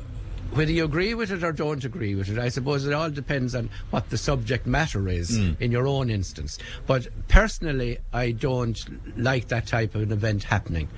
whether 0.51 0.71
you 0.73 0.83
agree 0.83 1.13
with 1.13 1.31
it 1.31 1.41
or 1.41 1.53
don't 1.53 1.85
agree 1.85 2.15
with 2.15 2.27
it, 2.29 2.37
I 2.37 2.49
suppose 2.49 2.85
it 2.85 2.93
all 2.93 3.09
depends 3.09 3.55
on 3.55 3.69
what 3.91 4.09
the 4.09 4.17
subject 4.17 4.67
matter 4.67 5.07
is 5.07 5.31
Mm. 5.39 5.61
in 5.61 5.71
your 5.71 5.87
own 5.87 6.09
instance. 6.09 6.57
But 6.85 7.07
personally, 7.29 7.99
I 8.11 8.31
don't 8.31 8.77
like 9.17 9.47
that 9.47 9.67
type 9.67 9.95
of 9.95 10.01
an 10.01 10.11
event 10.11 10.43
happening. 10.43 10.89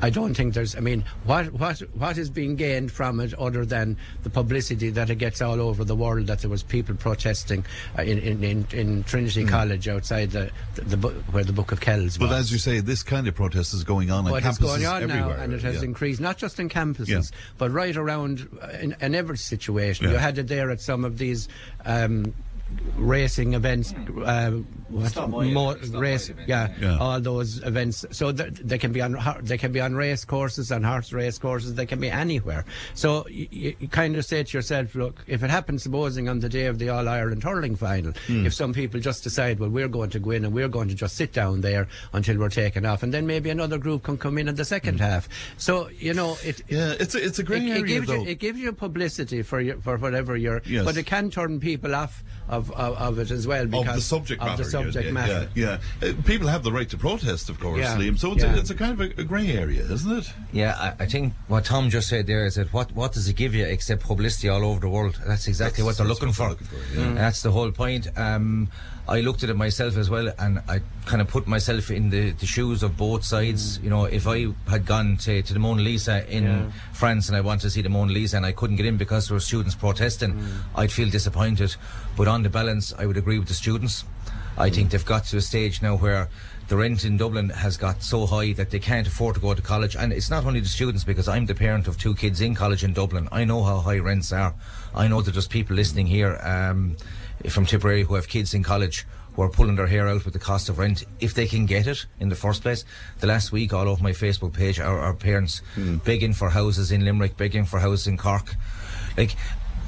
I 0.00 0.10
don't 0.10 0.34
think 0.34 0.54
there's. 0.54 0.76
I 0.76 0.80
mean, 0.80 1.04
what 1.24 1.52
what 1.52 1.80
what 1.94 2.18
is 2.18 2.30
being 2.30 2.54
gained 2.54 2.92
from 2.92 3.18
it 3.18 3.34
other 3.34 3.64
than 3.64 3.96
the 4.22 4.30
publicity 4.30 4.90
that 4.90 5.10
it 5.10 5.16
gets 5.16 5.42
all 5.42 5.60
over 5.60 5.84
the 5.84 5.96
world 5.96 6.28
that 6.28 6.40
there 6.40 6.50
was 6.50 6.62
people 6.62 6.94
protesting 6.94 7.64
uh, 7.98 8.02
in, 8.02 8.18
in, 8.18 8.44
in 8.44 8.66
in 8.72 9.02
Trinity 9.04 9.44
College 9.44 9.88
outside 9.88 10.30
the, 10.30 10.50
the, 10.76 10.96
the 10.96 11.08
where 11.32 11.42
the 11.42 11.52
Book 11.52 11.72
of 11.72 11.80
Kells 11.80 12.18
was. 12.18 12.28
But 12.28 12.32
as 12.32 12.52
you 12.52 12.58
say, 12.58 12.78
this 12.78 13.02
kind 13.02 13.26
of 13.26 13.34
protest 13.34 13.74
is 13.74 13.82
going 13.82 14.10
on 14.10 14.26
on 14.26 14.32
campuses 14.40 14.48
it's 14.48 14.58
going 14.58 14.86
on 14.86 15.02
everywhere. 15.02 15.36
now, 15.36 15.42
and 15.42 15.52
it 15.52 15.62
has 15.62 15.76
yeah. 15.76 15.84
increased 15.84 16.20
not 16.20 16.38
just 16.38 16.60
in 16.60 16.68
campuses, 16.68 17.08
Yeah. 17.08 17.38
but 17.58 17.72
right 17.72 17.96
around 17.96 18.46
uh, 18.62 18.68
in, 18.80 18.94
in 19.00 19.14
every 19.16 19.38
situation. 19.38 20.06
Yeah. 20.06 20.12
You 20.12 20.18
had 20.18 20.38
it 20.38 20.46
there 20.46 20.70
at 20.70 20.80
some 20.80 21.04
of 21.04 21.18
these 21.18 21.48
um, 21.84 22.34
racing 22.96 23.54
events, 23.54 23.94
uh, 24.24 24.50
what, 24.88 25.10
Stop 25.10 25.28
events, 25.34 25.88
race, 25.90 26.28
events, 26.30 26.48
yeah, 26.48 26.72
yeah. 26.80 26.96
all 26.98 27.20
those 27.20 27.62
events. 27.62 28.04
So 28.10 28.32
th- 28.32 28.54
they 28.54 28.78
can 28.78 28.90
be 28.92 29.02
on 29.02 29.16
they 29.42 29.58
can 29.58 29.70
be 29.70 29.80
on 29.80 29.94
race 29.94 30.24
courses, 30.24 30.72
on 30.72 30.82
horse 30.82 31.12
race 31.12 31.38
courses. 31.38 31.74
They 31.74 31.84
can 31.86 32.00
be 32.00 32.10
anywhere. 32.10 32.64
So 32.94 33.26
y- 33.28 33.48
y- 33.52 33.76
you 33.78 33.88
kind 33.88 34.16
of 34.16 34.24
say 34.24 34.42
to 34.42 34.56
yourself, 34.56 34.94
look, 34.94 35.22
if 35.26 35.42
it 35.42 35.50
happens, 35.50 35.82
supposing 35.82 36.28
on 36.28 36.40
the 36.40 36.48
day 36.48 36.66
of 36.66 36.78
the 36.78 36.88
All 36.88 37.06
Ireland 37.08 37.42
hurling 37.44 37.76
final, 37.76 38.12
Hmm. 38.26 38.46
if 38.46 38.54
some 38.54 38.72
people 38.72 38.98
just 39.00 39.22
decide, 39.22 39.60
well, 39.60 39.68
we're 39.70 39.88
going 39.88 40.10
to 40.10 40.18
go 40.18 40.30
in 40.30 40.44
and 40.44 40.54
we're 40.54 40.68
going 40.68 40.88
to 40.88 40.94
just 40.94 41.16
sit 41.16 41.32
down 41.32 41.60
there 41.60 41.86
until 42.14 42.38
we're 42.38 42.48
taken 42.48 42.86
off, 42.86 43.02
and 43.02 43.12
then 43.12 43.26
maybe 43.26 43.50
another 43.50 43.78
group 43.78 44.04
can 44.04 44.16
come 44.16 44.38
in 44.38 44.48
in 44.48 44.54
the 44.54 44.64
second 44.64 45.00
half. 45.00 45.28
So 45.58 45.88
you 45.98 46.14
know, 46.14 46.36
it. 46.42 46.62
Yeah, 46.68 46.94
it's 46.98 47.14
a, 47.14 47.24
it's 47.24 47.38
a 47.38 47.42
grey 47.42 47.66
it, 47.66 47.70
area 47.70 47.84
it 47.84 47.86
gives 47.88 48.06
though. 48.08 48.22
you 48.22 48.28
it 48.28 48.38
gives 48.38 48.58
you 48.58 48.72
publicity 48.72 49.42
for 49.42 49.60
your, 49.60 49.76
for 49.82 49.98
whatever 49.98 50.34
you're, 50.36 50.62
Yes. 50.64 50.84
but 50.86 50.96
it 50.96 51.04
can 51.04 51.30
turn 51.30 51.60
people 51.60 51.94
off 51.94 52.24
of, 52.48 52.70
of, 52.72 52.96
of 52.96 53.18
it 53.18 53.30
as 53.30 53.46
well 53.46 53.66
because 53.66 53.86
of 53.88 53.94
the 53.94 54.00
subject 54.00 54.42
matter. 54.42 54.64
the 54.64 54.70
subject 54.70 55.06
yeah, 55.06 55.12
matter. 55.12 55.48
Yeah, 55.54 55.78
yeah. 56.02 56.08
Uh, 56.10 56.12
people 56.24 56.48
have 56.48 56.62
the 56.62 56.72
right 56.72 56.88
to 56.90 56.96
protest, 56.96 57.48
of 57.50 57.60
course, 57.60 57.80
Yeah, 57.80 57.96
Liam. 57.96 58.18
So 58.18 58.32
it's, 58.32 58.42
yeah. 58.42 58.54
a, 58.54 58.58
it's 58.58 58.70
a 58.70 58.74
kind 58.74 58.92
of 58.92 59.00
a, 59.00 59.20
a 59.20 59.24
grey 59.24 59.52
area, 59.52 59.82
isn't 59.82 60.10
it? 60.18 60.32
Yeah, 60.52 60.74
I, 60.98 61.04
I 61.04 61.06
think 61.06 61.34
what 61.48 61.64
Tom 61.64 61.90
just 61.90 62.08
said 62.08 62.26
there 62.26 62.46
is 62.46 62.54
that 62.56 62.72
what, 62.72 62.92
what 62.92 63.12
does 63.12 63.28
it 63.28 63.36
give 63.36 63.54
you 63.54 63.64
except 63.66 64.02
publicity 64.02 64.48
all 64.48 64.64
over 64.64 64.80
the 64.80 64.88
world? 64.88 65.20
That's 65.26 65.46
exactly 65.48 65.82
That's- 65.84 65.84
what 65.84 65.96
they're 65.98 66.06
that's 66.06 66.20
looking 66.20 66.28
what 66.28 66.58
for. 66.58 66.64
they're 66.64 66.80
looking 66.80 66.94
for, 66.94 67.00
yeah. 67.00 67.06
And 67.08 67.16
That's 67.16 67.42
the 67.42 67.50
whole 67.50 67.70
point. 67.70 68.06
Um, 68.16 68.68
I 69.08 69.20
looked 69.20 69.42
at 69.42 69.48
it 69.48 69.56
myself 69.56 69.96
as 69.96 70.10
well, 70.10 70.30
and 70.38 70.60
I 70.68 70.80
kind 71.06 71.22
of 71.22 71.28
put 71.28 71.46
myself 71.46 71.90
in 71.90 72.10
the, 72.10 72.32
the 72.32 72.44
shoes 72.44 72.82
of 72.82 72.98
both 72.98 73.24
sides. 73.24 73.78
Mm. 73.78 73.84
You 73.84 73.90
know, 73.90 74.04
if 74.04 74.26
I 74.28 74.48
had 74.68 74.84
gone 74.84 75.18
say, 75.18 75.40
to 75.40 75.52
the 75.54 75.58
Mona 75.58 75.80
Lisa 75.80 76.28
in 76.30 76.44
Yeah. 76.44 76.70
France 76.92 77.28
and 77.28 77.36
I 77.36 77.40
wanted 77.40 77.62
to 77.62 77.70
see 77.70 77.80
the 77.80 77.88
Mona 77.88 78.12
Lisa 78.12 78.36
and 78.36 78.44
I 78.44 78.52
couldn't 78.52 78.76
get 78.76 78.84
in 78.84 78.98
because 78.98 79.28
there 79.28 79.34
were 79.34 79.40
students 79.40 79.74
protesting, 79.74 80.34
mm. 80.34 80.46
I'd 80.76 80.92
feel 80.92 81.08
disappointed. 81.08 81.74
But 82.16 82.28
on 82.28 82.42
the 82.42 82.50
balance, 82.50 82.92
I 82.98 83.06
would 83.06 83.16
agree 83.16 83.38
with 83.38 83.48
the 83.48 83.54
students. 83.54 84.04
I 84.58 84.68
mm. 84.68 84.74
think 84.74 84.90
they've 84.90 85.04
got 85.04 85.24
to 85.26 85.38
a 85.38 85.40
stage 85.40 85.80
now 85.80 85.96
where 85.96 86.28
the 86.68 86.76
rent 86.76 87.02
in 87.02 87.16
Dublin 87.16 87.48
has 87.48 87.78
got 87.78 88.02
so 88.02 88.26
high 88.26 88.52
that 88.52 88.70
they 88.70 88.78
can't 88.78 89.06
afford 89.06 89.36
to 89.36 89.40
go 89.40 89.54
to 89.54 89.62
college. 89.62 89.96
And 89.96 90.12
it's 90.12 90.28
not 90.28 90.44
only 90.44 90.60
the 90.60 90.68
students, 90.68 91.02
because 91.02 91.26
I'm 91.26 91.46
the 91.46 91.54
parent 91.54 91.88
of 91.88 91.96
two 91.96 92.14
kids 92.14 92.42
in 92.42 92.54
college 92.54 92.84
in 92.84 92.92
Dublin. 92.92 93.26
I 93.32 93.46
know 93.46 93.62
how 93.62 93.78
high 93.78 94.00
rents 94.00 94.32
are. 94.32 94.54
I 94.94 95.08
know 95.08 95.22
that 95.22 95.32
there's 95.32 95.48
people 95.48 95.76
listening 95.76 96.06
here 96.06 96.38
um, 96.42 96.98
from 97.48 97.66
Tipperary 97.66 98.02
who 98.02 98.14
have 98.14 98.28
kids 98.28 98.54
in 98.54 98.62
college 98.62 99.06
who 99.34 99.42
are 99.42 99.48
pulling 99.48 99.76
their 99.76 99.86
hair 99.86 100.08
out 100.08 100.24
with 100.24 100.34
the 100.34 100.40
cost 100.40 100.68
of 100.68 100.78
rent 100.78 101.04
if 101.20 101.32
they 101.34 101.46
can 101.46 101.64
get 101.64 101.86
it 101.86 102.06
in 102.18 102.28
the 102.28 102.34
first 102.34 102.62
place. 102.62 102.84
The 103.20 103.28
last 103.28 103.52
week, 103.52 103.72
all 103.72 103.88
over 103.88 104.02
my 104.02 104.10
Facebook 104.10 104.52
page, 104.52 104.80
are, 104.80 104.98
are 104.98 105.14
parents 105.14 105.62
begging 106.04 106.32
for 106.32 106.50
houses 106.50 106.90
in 106.90 107.04
Limerick, 107.04 107.36
begging 107.36 107.64
for 107.64 107.78
houses 107.78 108.08
in 108.08 108.16
Cork. 108.16 108.56
Like, 109.16 109.36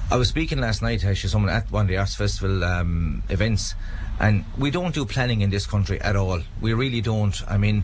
I 0.09 0.17
was 0.17 0.29
speaking 0.29 0.61
last 0.61 0.83
night 0.83 1.05
actually 1.05 1.23
to 1.23 1.29
someone 1.29 1.51
at 1.53 1.71
one 1.73 1.83
of 1.83 1.89
the 1.89 1.97
Arts 1.97 2.15
Festival 2.15 2.63
um, 2.63 3.23
events, 3.29 3.75
and 4.21 4.45
we 4.57 4.71
don't 4.71 4.95
do 4.95 5.05
planning 5.05 5.41
in 5.41 5.51
this 5.51 5.67
country 5.67 6.01
at 6.01 6.15
all. 6.15 6.41
We 6.61 6.73
really 6.73 7.01
don't. 7.01 7.37
I 7.49 7.59
mean, 7.59 7.83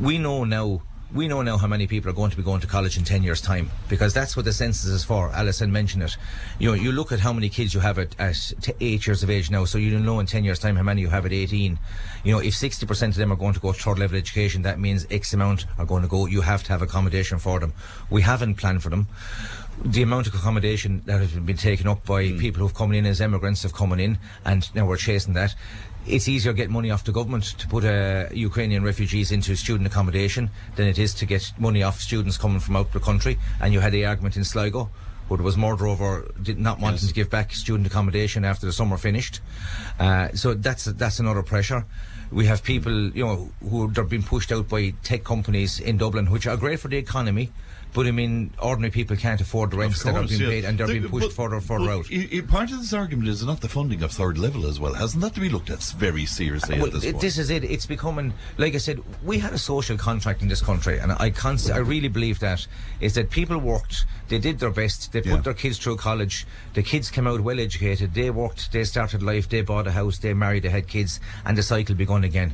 we 0.00 0.18
know 0.18 0.44
now. 0.44 0.82
We 1.14 1.28
know 1.28 1.40
now 1.42 1.56
how 1.56 1.68
many 1.68 1.86
people 1.86 2.10
are 2.10 2.14
going 2.14 2.32
to 2.32 2.36
be 2.36 2.42
going 2.42 2.60
to 2.60 2.66
college 2.66 2.98
in 2.98 3.04
10 3.04 3.22
years' 3.22 3.40
time 3.40 3.70
because 3.88 4.12
that's 4.12 4.36
what 4.36 4.44
the 4.44 4.52
census 4.52 4.90
is 4.90 5.04
for. 5.04 5.30
Alison 5.30 5.70
mentioned 5.70 6.02
it. 6.02 6.16
You 6.58 6.68
know, 6.68 6.74
you 6.74 6.90
look 6.90 7.12
at 7.12 7.20
how 7.20 7.32
many 7.32 7.48
kids 7.48 7.72
you 7.72 7.80
have 7.80 7.98
at, 7.98 8.18
at 8.18 8.52
t- 8.60 8.72
8 8.80 9.06
years 9.06 9.22
of 9.22 9.30
age 9.30 9.50
now, 9.50 9.64
so 9.64 9.78
you 9.78 9.90
don't 9.92 10.04
know 10.04 10.18
in 10.18 10.26
10 10.26 10.42
years' 10.42 10.58
time 10.58 10.74
how 10.74 10.82
many 10.82 11.02
you 11.02 11.08
have 11.08 11.24
at 11.24 11.32
18. 11.32 11.78
You 12.24 12.32
know, 12.32 12.40
if 12.40 12.54
60% 12.54 13.08
of 13.08 13.14
them 13.14 13.32
are 13.32 13.36
going 13.36 13.54
to 13.54 13.60
go 13.60 13.72
to 13.72 13.80
third 13.80 14.00
level 14.00 14.16
education, 14.16 14.62
that 14.62 14.80
means 14.80 15.06
X 15.10 15.32
amount 15.32 15.66
are 15.78 15.86
going 15.86 16.02
to 16.02 16.08
go. 16.08 16.26
You 16.26 16.40
have 16.40 16.64
to 16.64 16.72
have 16.72 16.82
accommodation 16.82 17.38
for 17.38 17.60
them. 17.60 17.72
We 18.10 18.22
haven't 18.22 18.56
planned 18.56 18.82
for 18.82 18.90
them 18.90 19.06
the 19.84 20.02
amount 20.02 20.26
of 20.26 20.34
accommodation 20.34 21.02
that 21.06 21.20
has 21.20 21.32
been 21.32 21.56
taken 21.56 21.86
up 21.86 22.04
by 22.06 22.26
hmm. 22.26 22.38
people 22.38 22.60
who've 22.60 22.74
come 22.74 22.92
in 22.92 23.06
as 23.06 23.20
immigrants 23.20 23.62
have 23.62 23.74
come 23.74 23.92
in, 23.92 24.18
and 24.44 24.74
now 24.74 24.86
we're 24.86 24.96
chasing 24.96 25.34
that. 25.34 25.54
It's 26.08 26.28
easier 26.28 26.52
to 26.52 26.56
get 26.56 26.70
money 26.70 26.90
off 26.92 27.02
the 27.02 27.12
government 27.12 27.44
to 27.58 27.66
put 27.66 27.84
uh, 27.84 28.26
Ukrainian 28.32 28.84
refugees 28.84 29.32
into 29.32 29.56
student 29.56 29.88
accommodation 29.88 30.50
than 30.76 30.86
it 30.86 30.98
is 30.98 31.12
to 31.14 31.26
get 31.26 31.52
money 31.58 31.82
off 31.82 32.00
students 32.00 32.36
coming 32.36 32.60
from 32.60 32.76
out 32.76 32.92
the 32.92 33.00
country. 33.00 33.38
And 33.60 33.74
you 33.74 33.80
had 33.80 33.92
the 33.92 34.06
argument 34.06 34.36
in 34.36 34.44
Sligo 34.44 34.88
where 35.26 35.38
there 35.38 35.44
was 35.44 35.56
murder 35.56 35.88
over 35.88 36.30
did 36.40 36.58
not 36.58 36.78
wanting 36.78 37.08
to 37.08 37.12
give 37.12 37.28
back 37.28 37.52
student 37.52 37.86
accommodation 37.86 38.44
after 38.44 38.66
the 38.66 38.72
summer 38.72 38.96
finished. 38.96 39.40
Uh, 39.98 40.28
so 40.34 40.54
that's 40.54 40.84
that's 40.84 41.18
another 41.18 41.42
pressure. 41.42 41.84
We 42.30 42.46
have 42.46 42.62
people, 42.62 43.10
you 43.10 43.24
know, 43.24 43.50
who 43.68 43.84
are 43.96 44.04
being 44.04 44.22
pushed 44.22 44.52
out 44.52 44.68
by 44.68 44.90
tech 45.02 45.24
companies 45.24 45.80
in 45.80 45.96
Dublin, 45.96 46.30
which 46.30 46.46
are 46.46 46.56
great 46.56 46.80
for 46.80 46.88
the 46.88 46.96
economy. 46.96 47.50
But 47.96 48.06
I 48.06 48.10
mean, 48.10 48.50
ordinary 48.60 48.90
people 48.90 49.16
can't 49.16 49.40
afford 49.40 49.70
the 49.70 49.78
rents 49.78 50.02
that 50.02 50.14
are 50.14 50.22
being 50.28 50.38
yeah. 50.42 50.48
paid, 50.48 50.64
and 50.66 50.76
they're 50.78 50.86
The- 50.86 50.98
being 50.98 51.08
pushed 51.08 51.28
but- 51.28 51.32
further 51.32 51.54
and 51.56 51.64
further 51.64 51.90
out. 51.90 52.04
i- 52.12 52.28
i- 52.30 52.40
part 52.42 52.70
of 52.70 52.78
this 52.80 52.92
argument 52.92 53.26
is 53.30 53.42
not 53.42 53.62
the 53.62 53.70
funding 53.70 54.02
of 54.02 54.12
third 54.12 54.36
level 54.36 54.66
as 54.66 54.78
well. 54.78 54.92
Hasn't 54.92 55.22
that 55.22 55.32
to 55.36 55.40
be 55.40 55.48
looked 55.48 55.70
at 55.70 55.82
very 55.98 56.26
seriously 56.26 56.76
Well, 56.76 56.88
at 56.88 56.92
this 56.92 57.04
it- 57.04 57.12
point? 57.12 57.22
this 57.22 57.38
is 57.38 57.48
it. 57.48 57.64
It's 57.64 57.86
becoming, 57.86 58.34
like 58.58 58.74
I 58.74 58.78
said, 58.78 59.00
we 59.24 59.38
had 59.38 59.54
a 59.54 59.58
social 59.58 59.96
contract 59.96 60.42
in 60.42 60.48
this 60.48 60.60
country, 60.60 60.98
and 60.98 61.10
I 61.12 61.30
const- 61.30 61.70
I 61.70 61.78
really 61.78 62.08
believe 62.08 62.38
that 62.40 62.66
is 63.00 63.14
that 63.14 63.30
people 63.30 63.56
worked, 63.56 64.04
they 64.28 64.38
did 64.38 64.58
their 64.58 64.68
best, 64.68 65.12
they 65.12 65.22
put 65.22 65.30
Yeah. 65.30 65.36
their 65.40 65.54
kids 65.54 65.78
through 65.78 65.96
college, 65.96 66.46
the 66.74 66.82
kids 66.82 67.10
came 67.10 67.26
out 67.26 67.40
well 67.40 67.58
educated, 67.58 68.12
they 68.12 68.28
worked, 68.28 68.72
they 68.72 68.84
started 68.84 69.22
life, 69.22 69.48
they 69.48 69.62
bought 69.62 69.86
a 69.86 69.92
house, 69.92 70.18
they 70.18 70.34
married, 70.34 70.64
they 70.64 70.68
had 70.68 70.86
kids, 70.86 71.18
and 71.46 71.56
the 71.56 71.62
cycle 71.62 71.94
begun 71.94 72.24
again. 72.24 72.52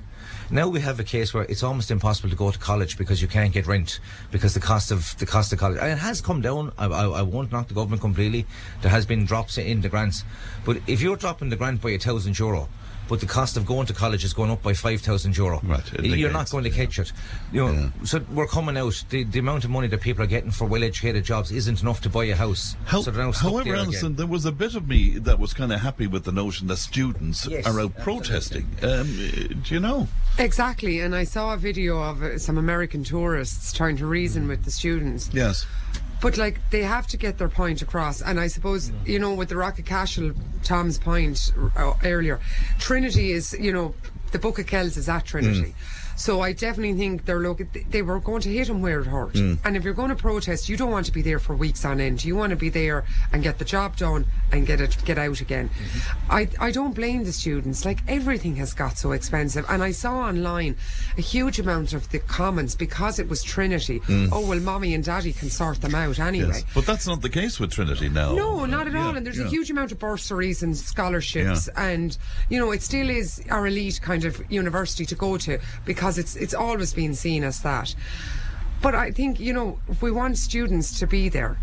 Now 0.53 0.69
we 0.69 0.83
have 0.83 1.01
a 1.01 1.05
case 1.05 1.33
where 1.33 1.45
it's 1.45 1.63
almost 1.63 1.91
impossible 1.91 2.29
to 2.29 2.37
go 2.37 2.51
to 2.51 2.59
college 2.59 2.99
because 2.99 3.23
you 3.23 3.27
can't 3.27 3.55
get 3.55 3.67
rent 3.67 4.01
because 4.31 4.53
the 4.53 4.61
cost 4.61 4.91
of 4.91 5.17
the 5.17 5.25
cost 5.25 5.51
of 5.55 5.59
college 5.59 5.79
and 5.81 5.91
it 5.91 5.97
has 5.97 6.21
come 6.21 6.43
down. 6.43 6.75
I, 6.77 6.89
I, 6.89 7.05
I 7.07 7.23
won't 7.23 7.51
knock 7.51 7.69
the 7.69 7.75
government 7.75 8.03
completely. 8.03 8.45
There 8.83 8.91
has 8.91 9.07
been 9.07 9.25
drops 9.25 9.57
in 9.57 9.81
the 9.81 9.89
grants, 9.89 10.25
but 10.67 10.77
if 10.87 11.01
you're 11.01 11.17
dropping 11.17 11.49
the 11.49 11.57
grant 11.57 11.81
by 11.81 11.93
a 11.93 11.99
thousand 11.99 12.39
euro, 12.39 12.69
but 13.09 13.21
the 13.21 13.27
cost 13.27 13.57
of 13.57 13.67
going 13.67 13.87
to 13.87 13.93
college 13.93 14.25
is 14.25 14.33
going 14.33 14.51
up 14.51 14.63
by 14.63 14.73
five 14.73 15.01
thousand 15.01 15.37
euro, 15.37 15.61
Right, 15.63 15.83
you're 16.03 16.31
not 16.33 16.51
going 16.51 16.65
to 16.65 16.71
catch 16.71 16.99
it. 16.99 17.13
You 17.53 17.67
know, 17.67 17.93
so 18.05 18.25
we're 18.33 18.47
coming 18.47 18.77
out. 18.77 19.05
The, 19.11 19.25
the 19.25 19.39
amount 19.39 19.65
of 19.65 19.71
money 19.71 19.89
that 19.89 20.01
people 20.01 20.23
are 20.25 20.27
getting 20.29 20.51
for 20.51 20.67
well-educated 20.67 21.25
jobs 21.25 21.51
isn't 21.53 21.83
enough 21.83 22.01
to 22.03 22.09
buy 22.09 22.25
a 22.27 22.37
house. 22.37 22.77
How- 22.85 23.03
so 23.03 23.11
now 23.11 23.33
however, 23.33 23.65
there 23.65 23.77
Alison, 23.77 24.17
there 24.17 24.27
was 24.27 24.45
a 24.47 24.53
bit 24.53 24.75
of 24.75 24.89
me 24.89 25.19
that 25.19 25.39
was 25.39 25.53
kind 25.53 25.73
of 25.73 25.81
happy 25.81 26.07
with 26.07 26.25
the 26.25 26.33
notion 26.33 26.67
that 26.69 26.77
students 26.79 27.47
Yes, 27.47 27.67
are 27.67 27.81
out 27.81 27.97
protesting. 27.99 28.67
Um, 28.83 29.07
do 29.63 29.75
you 29.75 29.81
know? 29.81 30.09
Exactly, 30.39 31.01
and 31.01 31.15
I 31.15 31.25
saw 31.25 31.55
a 31.55 31.57
video 31.57 32.01
of 32.03 32.23
uh, 32.23 32.39
some 32.39 32.57
American 32.59 33.05
tourists 33.05 33.73
trying 33.73 33.97
to 33.99 34.07
reason 34.07 34.49
with 34.49 34.65
the 34.65 34.71
students. 34.71 35.29
Yes. 35.33 35.67
But 36.23 36.39
like 36.39 36.71
they 36.71 36.83
have 36.83 37.09
to 37.09 37.17
get 37.17 37.37
their 37.39 37.49
point 37.49 37.83
across, 37.83 38.23
and 38.23 38.39
I 38.39 38.47
suppose 38.47 38.93
you 39.05 39.19
know 39.19 39.35
with 39.35 39.49
the 39.49 39.57
Rock 39.57 39.79
of 39.81 39.85
Cashel, 39.85 40.33
Tom's 40.63 40.97
point 40.97 41.53
uh, 41.77 41.95
earlier, 42.05 42.39
Trinity 42.79 43.33
is 43.33 43.53
you 43.59 43.73
know 43.73 43.95
the 44.31 44.39
Book 44.39 44.59
of 44.61 44.67
Kells 44.67 44.97
is 44.97 45.09
at 45.09 45.25
Trinity. 45.27 45.75
So 46.17 46.41
I 46.41 46.53
definitely 46.53 46.95
think 46.95 47.25
they're 47.25 47.41
look. 47.41 47.61
They 47.91 48.03
were 48.03 48.21
going 48.21 48.43
to 48.43 48.49
hit 48.53 48.69
him 48.69 48.83
where 48.83 49.01
it 49.01 49.07
hurt. 49.07 49.37
Hmm. 49.37 49.55
And 49.65 49.77
if 49.77 49.85
you're 49.85 49.95
going 49.95 50.11
to 50.11 50.17
protest, 50.17 50.69
you 50.69 50.77
don't 50.77 50.91
want 50.91 51.07
to 51.07 51.13
be 51.13 51.23
there 51.23 51.39
for 51.39 51.55
weeks 51.57 51.85
on 51.85 52.01
end. 52.01 52.25
You 52.25 52.37
want 52.37 52.51
to 52.51 52.57
be 52.57 52.69
there 52.69 53.05
and 53.33 53.43
get 53.43 53.59
the 53.59 53.65
job 53.65 53.97
done 53.97 54.27
and 54.51 54.67
get 54.67 54.81
it 54.81 54.97
get 55.05 55.19
out 55.19 55.41
again. 55.41 55.69
Mm-hmm. 55.71 56.33
I 56.33 56.49
I 56.59 56.71
don't 56.71 56.95
blame 56.95 57.25
the 57.25 57.33
students. 57.33 57.85
Like 57.85 58.01
everything 58.09 58.57
has 58.57 58.75
got 58.75 58.99
so 58.99 59.13
expensive, 59.13 59.65
and 59.69 59.83
I 59.83 59.93
saw 59.93 60.19
online 60.21 60.77
a 61.17 61.21
huge 61.21 61.59
amount 61.59 61.93
of 61.93 62.09
the 62.11 62.19
comments 62.19 62.75
because 62.75 63.19
it 63.19 63.29
was 63.29 63.43
Trinity. 63.43 64.01
Mm. 64.01 64.29
Oh 64.33 64.47
well, 64.47 64.61
mommy 64.61 64.95
and 64.95 65.05
daddy 65.05 65.33
can 65.33 65.51
sort 65.51 65.81
them 65.81 65.95
out 65.95 66.19
anyway. 66.19 66.49
Yes. 66.49 66.65
But 66.75 66.87
that's 66.87 67.07
not 67.07 67.23
the 67.23 67.31
case 67.31 67.59
with 67.59 67.71
Trinity 67.73 68.09
now. 68.09 68.35
No, 68.35 68.65
not 68.67 68.87
at 68.87 68.93
Yeah, 68.93 69.07
all. 69.07 69.17
And 69.17 69.25
there's 69.25 69.39
yeah. 69.39 69.47
a 69.47 69.49
huge 69.49 69.71
amount 69.71 69.93
of 69.93 69.99
bursaries 69.99 70.63
and 70.63 70.77
scholarships, 70.77 71.69
Yeah. 71.75 71.89
and 71.89 72.17
you 72.49 72.59
know 72.59 72.71
it 72.73 72.83
still 72.83 73.09
is 73.11 73.43
our 73.51 73.67
elite 73.67 74.01
kind 74.03 74.25
of 74.25 74.43
university 74.51 75.07
to 75.07 75.15
go 75.15 75.37
to 75.39 75.59
because 75.85 76.02
it's 76.19 76.37
it's 76.37 76.55
always 76.55 76.93
been 76.95 77.15
seen 77.15 77.45
as 77.45 77.61
that. 77.63 77.95
But 78.83 78.95
I 78.95 79.11
think 79.13 79.39
you 79.41 79.53
know 79.53 79.79
if 79.89 80.03
we 80.03 80.11
want 80.11 80.39
students 80.39 80.99
to 81.01 81.07
be 81.07 81.29
there, 81.29 81.57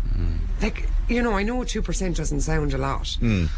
like 0.62 0.88
you 1.08 1.22
know 1.22 1.32
I 1.32 1.42
know 1.42 1.64
two 1.64 1.82
percent 1.82 2.16
doesn't 2.16 2.40
sound 2.42 2.72
a 2.74 2.78
lot, 2.78 3.18
Mm. 3.20 3.48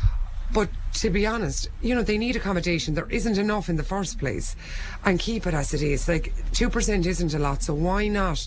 but 0.52 0.68
to 0.94 1.08
be 1.10 1.26
honest, 1.26 1.68
you 1.80 1.94
know, 1.94 2.02
they 2.02 2.18
need 2.18 2.36
accommodation. 2.36 2.94
There 2.94 3.08
isn't 3.08 3.38
enough 3.38 3.68
in 3.70 3.76
the 3.76 3.82
first 3.82 4.18
place. 4.18 4.54
And 5.06 5.18
keep 5.18 5.46
it 5.46 5.54
as 5.54 5.72
it 5.72 5.80
is. 5.80 6.06
Like, 6.06 6.34
2% 6.52 7.06
isn't 7.06 7.32
a 7.32 7.38
lot, 7.38 7.62
so 7.62 7.72
why 7.72 8.08
not? 8.08 8.46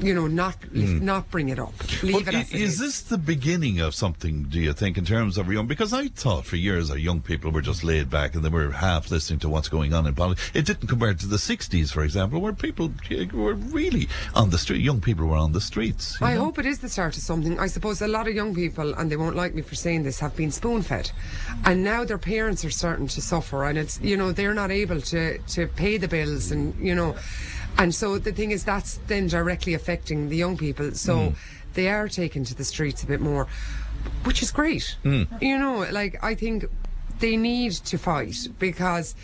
You 0.00 0.14
know, 0.14 0.26
not 0.28 0.60
Mm. 0.60 1.02
not 1.02 1.30
bring 1.30 1.48
it 1.48 1.58
up. 1.58 1.74
Leave 2.02 2.24
But 2.24 2.34
it 2.34 2.38
as 2.38 2.52
it 2.54 2.60
is 2.60 2.72
is. 2.74 2.78
this 2.78 3.00
the 3.02 3.18
beginning 3.18 3.80
of 3.80 3.94
something, 3.94 4.44
do 4.44 4.60
you 4.60 4.72
think, 4.72 4.96
in 4.96 5.04
terms 5.04 5.36
of 5.36 5.50
young? 5.52 5.66
Because 5.66 5.92
I 5.92 6.08
thought 6.08 6.46
for 6.46 6.56
years 6.56 6.90
our 6.90 6.96
young 6.98 7.20
people 7.20 7.50
were 7.50 7.60
just 7.60 7.82
laid 7.82 8.08
back 8.08 8.34
and 8.34 8.44
they 8.44 8.48
were 8.48 8.70
half 8.70 9.10
listening 9.10 9.40
to 9.40 9.48
what's 9.48 9.68
going 9.68 9.92
on 9.92 10.06
in 10.06 10.14
politics. 10.14 10.50
It 10.54 10.64
didn't 10.66 10.88
compare 10.88 11.12
to 11.14 11.26
the 11.26 11.38
60s, 11.38 11.90
for 11.92 12.04
example, 12.04 12.40
where 12.40 12.52
people 12.52 12.92
eh, 13.10 13.26
were 13.32 13.54
really 13.54 14.08
on 14.34 14.50
the 14.50 14.58
street. 14.58 14.80
Young 14.80 15.00
people 15.00 15.26
were 15.26 15.36
on 15.36 15.52
the 15.52 15.60
streets. 15.60 16.16
I 16.22 16.34
know? 16.34 16.44
hope 16.44 16.58
it 16.60 16.66
is 16.66 16.78
the 16.78 16.88
start 16.88 17.16
of 17.16 17.22
something. 17.22 17.58
I 17.58 17.66
suppose 17.66 18.00
a 18.00 18.08
lot 18.08 18.28
of 18.28 18.34
young 18.34 18.54
people, 18.54 18.94
and 18.94 19.10
they 19.10 19.16
won't 19.16 19.36
like 19.36 19.54
me 19.54 19.62
for 19.62 19.74
saying 19.74 20.04
this, 20.04 20.20
have 20.20 20.36
been 20.36 20.52
spoon 20.52 20.82
fed. 20.82 21.10
And 21.64 21.82
now 21.82 22.04
their 22.04 22.18
parents 22.18 22.64
are 22.64 22.70
starting 22.70 23.08
to 23.08 23.20
suffer, 23.20 23.64
and 23.64 23.76
it's, 23.76 24.00
you 24.00 24.16
know, 24.16 24.30
they're 24.32 24.54
not 24.54 24.70
able 24.70 25.00
to, 25.00 25.38
to 25.38 25.66
pay 25.66 25.96
the 25.98 26.08
bills, 26.08 26.50
and, 26.52 26.74
you 26.78 26.94
know. 26.94 27.16
And 27.78 27.94
so 27.94 28.18
the 28.18 28.32
thing 28.32 28.50
is, 28.52 28.64
that's 28.64 28.98
then 29.08 29.26
directly 29.26 29.74
affecting 29.74 30.28
the 30.28 30.36
young 30.36 30.56
people. 30.56 30.92
So 30.92 31.16
Mm. 31.16 31.34
they 31.74 31.88
are 31.88 32.08
taken 32.08 32.44
to 32.44 32.54
the 32.54 32.64
streets 32.64 33.02
a 33.02 33.06
bit 33.06 33.20
more, 33.20 33.46
which 34.24 34.42
is 34.42 34.50
great. 34.52 34.96
Mm. 35.04 35.26
You 35.42 35.58
know, 35.58 35.86
like, 35.90 36.22
I 36.22 36.34
think 36.34 36.66
they 37.18 37.36
need 37.36 37.72
to 37.72 37.98
fight 37.98 38.48
because 38.58 39.14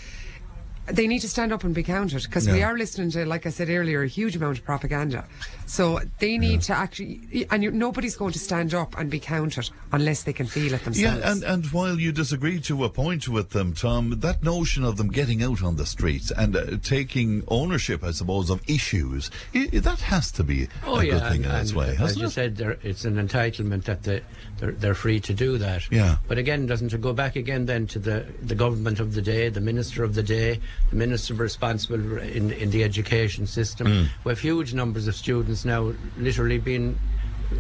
they 0.93 1.07
need 1.07 1.21
to 1.21 1.29
stand 1.29 1.53
up 1.53 1.65
and 1.65 1.75
be 1.75 1.83
counted 1.83 2.23
because 2.25 2.49
we 2.49 2.63
are 2.63 2.77
listening 2.77 3.11
to, 3.13 3.25
like 3.27 3.47
I 3.47 3.51
said 3.51 3.69
earlier, 3.71 4.03
a 4.03 4.09
huge 4.09 4.37
amount 4.37 4.59
of 4.59 4.65
propaganda. 4.65 5.25
So 5.67 6.01
they 6.19 6.37
need 6.39 6.63
to 6.63 6.75
actually, 6.75 7.47
and 7.51 7.63
you, 7.63 7.71
nobody's 7.71 8.17
going 8.17 8.33
to 8.33 8.39
stand 8.39 8.75
up 8.75 8.97
and 8.99 9.09
be 9.11 9.21
counted 9.21 9.71
unless 9.93 10.25
they 10.25 10.33
can 10.33 10.47
feel 10.47 10.75
it 10.75 10.85
themselves. 10.85 11.21
Yeah, 11.23 11.31
and, 11.33 11.43
and 11.45 11.67
while 11.73 11.99
you 12.01 12.13
disagree 12.13 12.61
to 12.63 12.85
a 12.85 12.89
point 12.91 13.29
with 13.29 13.51
them, 13.51 13.73
Tom, 13.75 14.19
that 14.21 14.43
notion 14.43 14.85
of 14.85 14.97
them 14.97 15.09
getting 15.11 15.43
out 15.43 15.63
on 15.63 15.77
the 15.77 15.87
streets 15.87 16.31
and 16.37 16.57
uh, 16.57 16.77
taking 16.83 17.45
ownership, 17.49 18.03
I 18.03 18.11
suppose, 18.11 18.51
of 18.51 18.61
issues, 18.69 19.31
i 19.55 19.69
i- 19.73 19.79
that 19.79 20.01
has 20.01 20.31
to 20.33 20.45
be 20.45 20.69
Oh 20.85 20.97
a 21.01 21.05
yeah, 21.05 21.13
good 21.13 21.23
thing 21.33 21.45
and, 21.45 21.55
in 21.55 21.61
its 21.61 21.73
way, 21.75 21.91
as 21.91 21.99
hasn't 21.99 22.21
you 22.21 22.27
it? 22.27 22.31
said, 22.31 22.57
there, 22.57 22.77
it's 22.83 23.05
an 23.05 23.15
entitlement 23.17 23.85
that 23.85 24.03
they, 24.03 24.23
they're, 24.59 24.73
they're 24.73 24.95
free 24.95 25.21
to 25.21 25.33
do 25.35 25.59
that. 25.59 25.91
Yeah. 25.91 26.17
But 26.29 26.39
again, 26.39 26.67
doesn't 26.67 26.93
it 26.93 27.01
go 27.01 27.13
back 27.13 27.37
again 27.37 27.67
then 27.67 27.87
to 27.89 27.99
the, 27.99 28.27
the 28.43 28.55
government 28.55 29.01
of 29.01 29.15
the 29.15 29.23
day, 29.23 29.49
the 29.49 29.61
minister 29.61 30.03
of 30.05 30.15
the 30.15 30.23
day, 30.23 30.61
the 30.89 30.97
minister 30.97 31.35
responsible 31.35 32.19
in 32.19 32.51
in 32.53 32.71
the 32.71 32.83
education 32.85 33.47
system? 33.47 33.87
Mm. 33.87 34.07
We 34.25 34.31
have 34.31 34.41
huge 34.41 34.73
numbers 34.75 35.07
of 35.07 35.15
students 35.15 35.65
now, 35.65 35.93
literally 36.17 36.59
being 36.59 36.99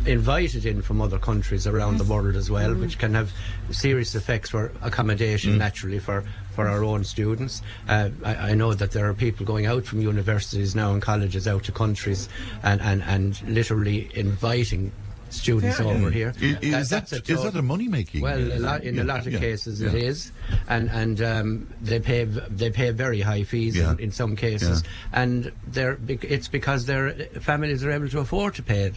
invited 0.07 0.65
in 0.65 0.83
from 0.83 1.01
other 1.01 1.19
countries 1.19 1.67
around 1.67 1.99
the 1.99 2.05
world 2.05 2.37
as 2.37 2.49
well, 2.49 2.75
which 2.75 2.97
can 2.99 3.13
have 3.15 3.33
serious 3.73 4.15
effects 4.15 4.49
for 4.51 4.71
accommodation 4.83 5.55
Mm. 5.55 5.59
naturally 5.59 5.99
for, 5.99 6.23
for 6.55 6.69
our 6.69 6.85
own 6.85 7.03
students. 7.03 7.61
Uh, 7.89 8.11
I, 8.25 8.35
I 8.51 8.55
know 8.55 8.73
that 8.73 8.93
there 8.93 9.09
are 9.09 9.15
people 9.15 9.45
going 9.45 9.67
out 9.67 9.85
from 9.85 10.01
universities 10.01 10.77
now 10.77 10.93
and 10.93 11.03
colleges 11.03 11.49
out 11.49 11.65
to 11.65 11.73
countries 11.73 12.29
and, 12.63 12.81
and, 12.81 13.03
and 13.03 13.43
literally 13.49 14.09
inviting 14.15 14.93
students 15.31 15.79
Yeah. 15.79 15.87
over 15.87 16.11
here. 16.11 16.33
I- 16.41 16.59
is 16.63 16.89
that's 16.89 17.11
that- 17.11 17.29
a 17.29 17.33
is 17.33 17.43
that 17.43 17.55
a 17.57 17.63
money-making, 17.63 18.21
Well, 18.21 18.53
uh, 18.53 18.57
a 18.57 18.59
lot, 18.59 18.83
in 18.85 18.97
yeah, 18.97 19.03
a 19.03 19.05
lot 19.05 19.27
of 19.27 19.33
yeah, 19.33 19.39
cases 19.39 19.81
yeah. 19.81 19.89
it 19.89 19.95
is, 19.95 20.33
and 20.69 20.91
and 20.91 21.23
um, 21.23 21.67
they 21.81 22.01
pay 22.01 22.25
they 22.25 22.71
pay 22.71 22.91
very 22.91 23.21
high 23.21 23.45
fees 23.45 23.77
Yeah. 23.77 23.93
in, 23.93 23.99
in 24.01 24.11
some 24.13 24.37
cases, 24.37 24.83
and 25.13 25.51
they're 25.67 25.99
it's 26.09 26.49
because 26.49 26.87
their 26.87 27.13
families 27.41 27.85
are 27.85 27.91
able 27.91 28.09
to 28.09 28.19
afford 28.21 28.55
to 28.57 28.63
pay 28.63 28.83
it. 28.85 28.95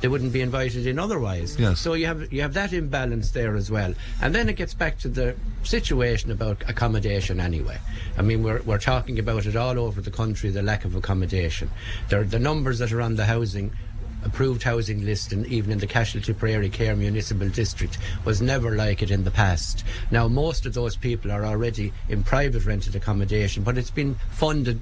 They 0.00 0.06
wouldn't 0.08 0.32
be 0.32 0.40
invited 0.40 0.86
in 0.86 0.98
otherwise. 0.98 1.56
Yes. 1.58 1.80
So 1.80 1.94
you 1.94 2.06
have 2.06 2.32
you 2.32 2.42
have 2.42 2.54
that 2.54 2.72
imbalance 2.72 3.30
there 3.32 3.56
as 3.56 3.70
well, 3.70 3.94
and 4.20 4.34
then 4.34 4.48
it 4.48 4.54
gets 4.56 4.74
back 4.74 4.98
to 5.00 5.08
the 5.08 5.34
situation 5.64 6.30
about 6.30 6.62
accommodation 6.68 7.40
anyway. 7.40 7.78
I 8.16 8.22
mean, 8.22 8.42
we're 8.42 8.62
we're 8.62 8.78
talking 8.78 9.18
about 9.18 9.46
it 9.46 9.56
all 9.56 9.78
over 9.78 10.00
the 10.00 10.10
country, 10.10 10.50
the 10.50 10.62
lack 10.62 10.84
of 10.84 10.94
accommodation. 10.94 11.70
There, 12.10 12.22
the 12.24 12.38
numbers 12.38 12.78
that 12.78 12.92
are 12.92 13.00
on 13.00 13.16
the 13.16 13.24
housing 13.26 13.72
approved 14.24 14.62
housing 14.62 15.04
list 15.04 15.32
and 15.32 15.46
even 15.46 15.70
in 15.72 15.78
the 15.78 15.86
Cashel-Tipperary 15.86 16.70
Municipal 16.96 17.48
District 17.48 17.98
was 18.24 18.40
never 18.40 18.76
like 18.76 19.02
it 19.02 19.10
in 19.10 19.24
the 19.24 19.30
past. 19.30 19.84
Now 20.10 20.28
most 20.28 20.66
of 20.66 20.74
those 20.74 20.96
people 20.96 21.30
are 21.32 21.44
already 21.44 21.92
in 22.08 22.22
private 22.22 22.64
rented 22.64 22.96
accommodation 22.96 23.62
but 23.62 23.78
it's 23.78 23.90
been 23.90 24.14
funded 24.30 24.80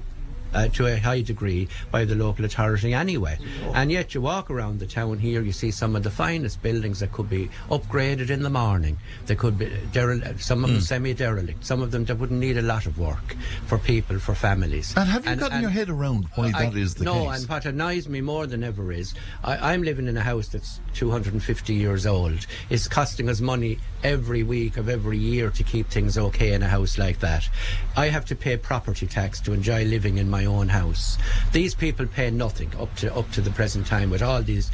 uh, 0.53 0.67
to 0.69 0.87
a 0.87 0.97
high 0.99 1.21
degree 1.21 1.67
by 1.91 2.05
the 2.05 2.15
local 2.15 2.45
authority 2.45 2.93
anyway. 2.93 3.37
And 3.73 3.91
yet 3.91 4.13
you 4.13 4.21
walk 4.21 4.49
around 4.49 4.79
the 4.79 4.87
town 4.87 5.19
here, 5.19 5.41
you 5.41 5.51
see 5.51 5.71
some 5.71 5.95
of 5.95 6.03
the 6.03 6.09
finest 6.11 6.61
buildings 6.61 6.99
that 6.99 7.11
could 7.11 7.29
be 7.29 7.49
upgraded 7.69 8.29
in 8.29 8.43
the 8.43 8.49
morning. 8.49 8.97
They 9.25 9.35
could 9.35 9.57
be 9.57 9.67
derel- 9.91 10.39
some 10.41 10.63
of 10.63 10.69
them 10.69 10.79
Mm. 10.79 10.83
semi-derelict, 10.83 11.65
some 11.65 11.81
of 11.81 11.91
them 11.91 12.05
that 12.05 12.17
wouldn't 12.17 12.39
need 12.39 12.57
a 12.57 12.61
lot 12.61 12.85
of 12.85 12.97
work 12.97 13.35
for 13.67 13.77
people, 13.77 14.19
for 14.19 14.35
families. 14.35 14.93
And 14.95 15.09
have 15.09 15.25
you 15.25 15.35
gotten 15.35 15.61
your 15.61 15.69
head 15.69 15.89
around 15.89 16.27
why 16.35 16.51
I- 16.53 16.65
that 16.69 16.75
is 16.77 16.95
the 16.95 17.03
no, 17.05 17.13
case? 17.13 17.23
No, 17.23 17.29
and 17.29 17.49
what 17.49 17.65
annoys 17.65 18.07
me 18.07 18.21
more 18.21 18.47
than 18.47 18.63
ever 18.63 18.91
is 18.91 19.13
I, 19.43 19.73
I'm 19.73 19.83
living 19.83 20.07
in 20.07 20.17
a 20.17 20.21
house 20.21 20.47
that's 20.47 20.79
250 20.93 21.73
years 21.73 22.05
old. 22.05 22.45
It's 22.69 22.87
costing 22.87 23.29
us 23.29 23.41
money 23.41 23.79
every 24.03 24.43
week 24.43 24.77
of 24.77 24.89
every 24.89 25.17
year 25.17 25.49
to 25.51 25.63
keep 25.63 25.89
things 25.89 26.17
okay 26.17 26.53
in 26.53 26.63
a 26.63 26.67
house 26.67 26.97
like 26.97 27.19
that. 27.19 27.47
I 27.95 28.07
have 28.07 28.25
to 28.25 28.35
pay 28.35 28.57
property 28.57 29.07
tax 29.07 29.39
to 29.41 29.53
enjoy 29.53 29.85
living 29.85 30.17
in 30.17 30.29
my 30.29 30.40
own 30.45 30.69
house. 30.69 31.17
These 31.51 31.75
people 31.75 32.05
pay 32.07 32.31
nothing 32.31 32.71
up 32.79 32.95
to 32.97 33.13
up 33.15 33.31
to 33.31 33.41
the 33.41 33.51
present 33.51 33.87
time 33.87 34.09
with 34.09 34.21
all 34.21 34.41
these 34.41 34.71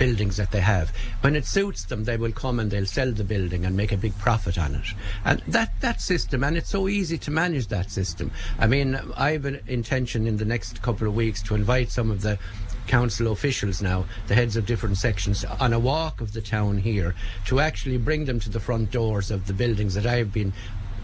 buildings 0.00 0.38
that 0.38 0.50
they 0.50 0.60
have. 0.60 0.96
When 1.20 1.36
it 1.36 1.44
suits 1.44 1.84
them, 1.84 2.04
they 2.04 2.16
will 2.16 2.32
come 2.32 2.58
and 2.58 2.70
they'll 2.70 2.86
sell 2.86 3.12
the 3.12 3.22
building 3.22 3.66
and 3.66 3.76
make 3.76 3.92
a 3.92 3.98
big 3.98 4.16
profit 4.18 4.56
on 4.56 4.74
it. 4.74 4.86
And 5.26 5.42
that, 5.46 5.78
that 5.82 6.00
system, 6.00 6.42
and 6.42 6.56
it's 6.56 6.70
so 6.70 6.88
easy 6.88 7.18
to 7.18 7.30
manage 7.30 7.66
that 7.66 7.90
system. 7.90 8.30
I 8.58 8.66
mean, 8.66 8.98
I 9.14 9.32
have 9.32 9.44
an 9.44 9.60
intention 9.66 10.26
in 10.26 10.38
the 10.38 10.46
next 10.46 10.80
couple 10.80 11.06
of 11.06 11.14
weeks 11.14 11.42
to 11.42 11.54
invite 11.54 11.90
some 11.90 12.10
of 12.10 12.22
the 12.22 12.38
council 12.86 13.30
officials 13.30 13.82
now, 13.82 14.06
the 14.26 14.34
heads 14.34 14.56
of 14.56 14.64
different 14.64 14.96
sections, 14.96 15.44
on 15.44 15.74
a 15.74 15.78
walk 15.78 16.22
of 16.22 16.32
the 16.32 16.40
town 16.40 16.78
here 16.78 17.14
to 17.46 17.60
actually 17.60 17.98
bring 17.98 18.24
them 18.24 18.40
to 18.40 18.48
the 18.48 18.58
front 18.58 18.90
doors 18.90 19.30
of 19.30 19.46
the 19.46 19.52
buildings 19.52 19.94
that 19.94 20.06
I've 20.06 20.32
been 20.32 20.54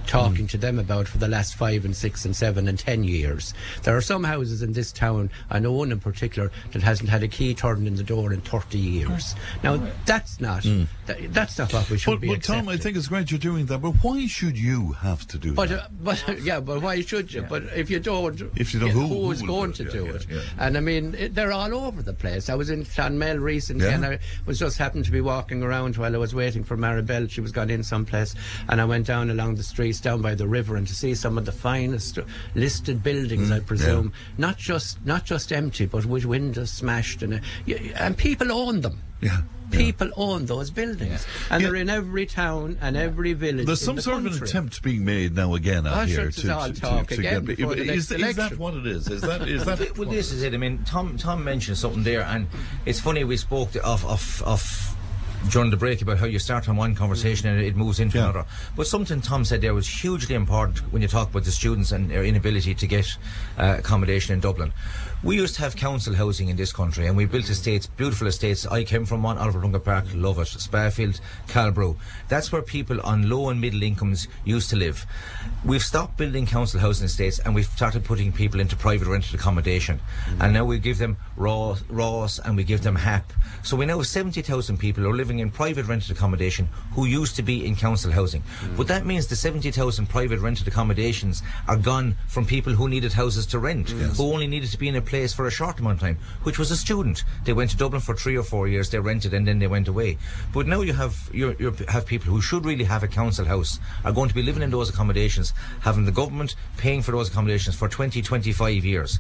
talking 0.07 0.47
to 0.49 0.57
them 0.57 0.79
about 0.79 1.09
for 1.09 1.19
the 1.19 1.29
last 1.29 1.55
five 1.57 1.85
and 1.85 1.95
six 1.97 2.25
and 2.25 2.35
seven 2.35 2.69
and 2.69 2.79
ten 2.79 3.05
years. 3.05 3.55
There 3.83 3.97
are 3.97 4.01
some 4.01 4.25
houses 4.25 4.63
in 4.63 4.73
this 4.73 4.93
town, 4.93 5.31
I 5.51 5.59
know 5.59 5.73
one 5.73 5.93
in 5.93 6.01
particular, 6.01 6.51
that 6.73 6.83
hasn't 6.83 7.09
had 7.11 7.23
a 7.23 7.29
key 7.29 7.55
turned 7.55 7.87
in 7.87 7.97
the 7.97 8.03
door 8.03 8.33
in 8.33 8.41
30 8.41 8.79
years. 8.79 9.35
Now, 9.63 9.81
that's 10.05 10.41
not, 10.41 10.63
that, 11.07 11.33
that's 11.33 11.59
not 11.59 11.73
what 11.73 11.91
we 11.91 11.99
should 11.99 12.13
But, 12.13 12.21
be 12.21 12.29
but 12.29 12.43
Tom, 12.43 12.69
I 12.69 12.77
think 12.77 12.97
it's 12.97 13.09
great 13.09 13.31
you're 13.31 13.39
doing 13.39 13.67
that, 13.67 13.79
but 13.79 13.93
why 14.03 14.27
should 14.27 14.59
you 14.59 14.93
have 14.93 15.27
to 15.29 15.39
do 15.39 15.55
but, 15.55 15.69
that? 15.71 15.85
uh, 15.85 15.89
but 16.03 16.39
yeah, 16.43 16.61
but 16.61 16.81
why 16.83 17.01
should 17.03 17.33
you? 17.33 17.43
But 17.43 17.65
if 17.75 17.91
you 17.91 18.01
don't, 18.01 18.41
If 18.57 18.73
you 18.75 18.81
don't, 18.81 18.89
yeah, 18.89 18.95
who- 18.95 19.07
who 19.09 19.25
who 19.27 19.31
is 19.33 19.41
will 19.43 19.49
going 19.49 19.71
do 19.73 19.85
to 19.85 19.91
it? 19.91 19.93
do 19.93 20.05
Yeah, 20.07 20.13
it? 20.13 20.27
yeah, 20.29 20.37
yeah. 20.37 20.43
And 20.59 20.77
I 20.77 20.81
mean, 20.81 21.15
it, 21.15 21.35
they're 21.35 21.53
all 21.53 21.75
over 21.75 22.03
the 22.03 22.13
place. 22.15 22.49
I 22.49 22.55
was 22.55 22.71
in 22.71 22.85
Clonmel 22.85 23.39
recently, 23.41 23.87
Yeah. 23.87 23.95
and 23.95 24.05
I 24.07 24.19
was 24.47 24.59
just 24.59 24.79
happened 24.79 25.05
to 25.07 25.13
be 25.13 25.21
walking 25.21 25.63
around 25.63 25.97
while 25.97 26.15
I 26.15 26.19
was 26.19 26.35
waiting 26.35 26.65
for 26.65 26.77
Maribel. 26.77 27.31
She 27.31 27.41
was 27.41 27.53
gone 27.53 27.71
in 27.71 27.83
someplace, 27.83 28.35
and 28.69 28.81
I 28.81 28.85
went 28.85 29.07
down 29.07 29.31
along 29.31 29.57
the 29.57 29.63
streets 29.97 30.01
down 30.01 30.23
by 30.23 30.35
the 30.35 30.47
river, 30.47 30.77
and 30.77 30.87
to 30.87 30.95
see 30.95 31.15
some 31.15 31.39
of 31.39 31.45
the 31.45 31.53
finest 31.53 32.19
listed 32.55 33.03
buildings, 33.03 33.51
I 33.51 33.61
presume, 33.61 34.13
not 34.39 34.57
just 34.57 35.05
not 35.05 35.25
just 35.25 35.53
empty, 35.53 35.87
but 35.87 36.05
with 36.07 36.25
windows 36.25 36.71
smashed, 36.71 37.23
and 37.23 37.35
uh, 37.35 37.39
and 37.97 38.17
people 38.17 38.53
own 38.53 38.81
them. 38.81 39.03
Yeah. 39.21 39.41
People 39.73 40.11
own 40.17 40.47
those 40.47 40.71
buildings, 40.71 41.27
and 41.51 41.65
they're 41.65 41.75
in 41.75 41.91
every 41.91 42.25
town 42.25 42.79
and 42.81 42.97
every 42.97 43.33
village. 43.33 43.67
There's 43.67 43.83
in 43.83 43.87
some 43.87 43.97
the 43.97 44.03
sort 44.03 44.19
of 44.19 44.27
an 44.27 44.43
attempt 44.45 44.81
being 44.81 45.05
made 45.05 45.35
now 45.35 45.55
again 45.55 45.89
out 45.89 46.05
Oh, 46.05 46.07
sure, 46.07 46.21
here 46.21 46.29
it's 46.29 46.43
to, 46.43 46.55
all 46.55 46.69
to, 46.69 46.73
to, 46.73 46.81
talk 46.81 47.09
to 47.09 47.15
again 47.15 47.45
get. 47.45 47.57
before 47.57 47.75
the 47.75 47.83
is, 47.83 48.11
next 48.13 48.31
is 48.31 48.37
that 48.37 48.59
what 48.59 48.75
it 48.75 48.87
is? 48.87 49.09
Is 49.09 49.23
that 49.23 49.49
is 49.49 49.65
that? 49.65 49.99
well, 49.99 50.09
this 50.09 50.31
is 50.31 50.45
it. 50.45 50.55
I 50.55 50.57
mean, 50.57 50.85
Tom 50.85 51.17
Tom 51.19 51.43
mentioned 51.43 51.79
something 51.79 52.05
there, 52.05 52.23
and 52.23 52.47
it's 52.85 53.01
funny 53.01 53.25
we 53.25 53.37
spoke 53.37 53.73
to, 53.73 53.85
of 53.85 54.05
of 54.07 54.41
of 54.47 54.96
during 55.51 55.71
the 55.71 55.77
break 55.77 56.03
about 56.03 56.19
how 56.19 56.27
you 56.27 56.39
start 56.39 56.69
on 56.69 56.77
one 56.77 56.95
conversation 56.95 57.49
and 57.49 57.61
it 57.61 57.77
moves 57.77 58.01
into 58.01 58.19
another. 58.19 58.45
But 58.77 58.87
something 58.87 59.21
Tom 59.21 59.45
said 59.45 59.61
there 59.61 59.75
was 59.75 59.89
hugely 59.89 60.35
important 60.35 60.79
when 60.93 61.03
you 61.03 61.09
talk 61.09 61.31
about 61.31 61.45
the 61.45 61.53
students 61.53 61.93
and 61.93 62.11
their 62.11 62.25
inability 62.25 62.75
to 62.75 62.87
get 62.87 63.07
uh, 63.59 63.77
accommodation 63.79 64.35
in 64.35 64.41
Dublin. 64.41 64.73
We 65.23 65.37
used 65.37 65.55
to 65.57 65.63
have 65.63 65.77
council 65.77 66.15
housing 66.15 66.51
in 66.51 66.57
this 66.57 66.73
country, 66.73 67.07
and 67.07 67.17
we 67.17 67.25
built 67.25 67.49
estates, 67.49 67.87
beautiful 67.87 68.27
estates. 68.27 68.67
I 68.67 68.85
came 68.85 69.07
from 69.07 69.23
one, 69.23 69.39
Oliver 69.39 69.61
Dunga 69.61 69.83
Park, 69.83 70.05
love 70.15 70.39
it. 70.39 70.49
Spafield, 70.49 71.21
Calbrew. 71.49 71.97
That's 72.29 72.53
where 72.53 72.61
people 72.61 73.01
on 73.01 73.29
low 73.29 73.49
and 73.49 73.59
middle 73.59 73.83
incomes 73.83 74.29
used 74.45 74.69
to 74.71 74.77
live. 74.77 75.07
We've 75.65 75.83
stopped 75.83 76.19
building 76.19 76.47
council 76.47 76.81
housing 76.81 77.07
estates, 77.07 77.39
and 77.39 77.55
we've 77.55 77.65
started 77.65 78.05
putting 78.05 78.31
people 78.31 78.61
into 78.61 78.77
private 78.77 79.09
rented 79.09 79.35
accommodation. 79.35 80.01
Mm. 80.27 80.45
And 80.45 80.53
now 80.53 80.65
we 80.67 80.79
give 80.79 80.99
them 80.99 81.17
RAS, 81.37 81.83
RAS, 81.89 82.39
and 82.39 82.55
we 82.55 82.63
give 82.63 82.83
them 82.83 82.95
HAP. 82.95 83.33
So 83.63 83.77
we 83.77 83.87
now 83.87 83.97
have 83.97 84.07
70,000 84.07 84.77
people 84.77 85.03
who 85.03 85.11
are 85.11 85.17
living 85.17 85.39
in 85.39 85.51
private 85.51 85.87
rented 85.87 86.11
accommodation 86.11 86.69
who 86.93 87.07
used 87.07 87.37
to 87.37 87.43
be 87.43 87.67
in 87.67 87.75
council 87.75 88.13
housing. 88.13 88.43
Mm. 88.43 88.77
But 88.77 88.87
that 88.89 89.07
means 89.07 89.27
the 89.27 89.37
70,000 89.37 90.07
private 90.09 90.41
rented 90.41 90.69
accommodations 90.69 91.43
are 91.67 91.77
gone 91.77 92.17
from 92.29 92.45
people 92.45 92.75
who 92.75 92.89
needed 92.89 93.15
houses 93.15 93.47
to 93.47 93.59
rent, 93.59 93.89
who 93.91 94.33
only 94.33 94.47
needed 94.47 94.71
to 94.71 94.79
be 94.79 94.89
in 94.89 94.97
a 94.97 95.06
place 95.07 95.33
for 95.33 95.47
a 95.47 95.51
short 95.51 95.79
amount 95.79 95.95
of 95.95 96.01
time, 96.01 96.19
which 96.43 96.59
was 96.59 96.71
a 96.71 96.77
student. 96.77 97.25
They 97.45 97.53
went 97.53 97.71
to 97.71 97.77
Dublin 97.77 98.03
for 98.03 98.15
three 98.15 98.37
or 98.37 98.43
four 98.43 98.69
years, 98.69 98.91
they 98.91 98.99
rented, 98.99 99.33
and 99.33 99.47
then 99.47 99.59
they 99.59 99.67
went 99.67 99.89
away. 99.89 100.19
But 100.53 100.67
now 100.67 100.83
you 100.83 100.93
have 100.93 101.31
you 101.33 101.55
have 101.89 102.07
people 102.07 102.33
who 102.33 102.41
should 102.41 102.65
really 102.65 102.85
have 102.85 103.03
a 103.03 103.09
council 103.09 103.45
house 103.45 103.79
are 104.05 104.13
going 104.13 104.29
to 104.29 104.35
be 104.35 104.43
living 104.43 104.63
in 104.63 104.71
those 104.71 104.91
accommodations, 104.91 105.53
having 105.81 106.05
the 106.05 106.13
government 106.13 106.57
paying 106.77 107.03
for 107.03 107.13
those 107.13 107.29
accommodations 107.29 107.77
for 107.77 107.89
20, 107.89 108.21
25 108.21 108.85
years 108.85 109.19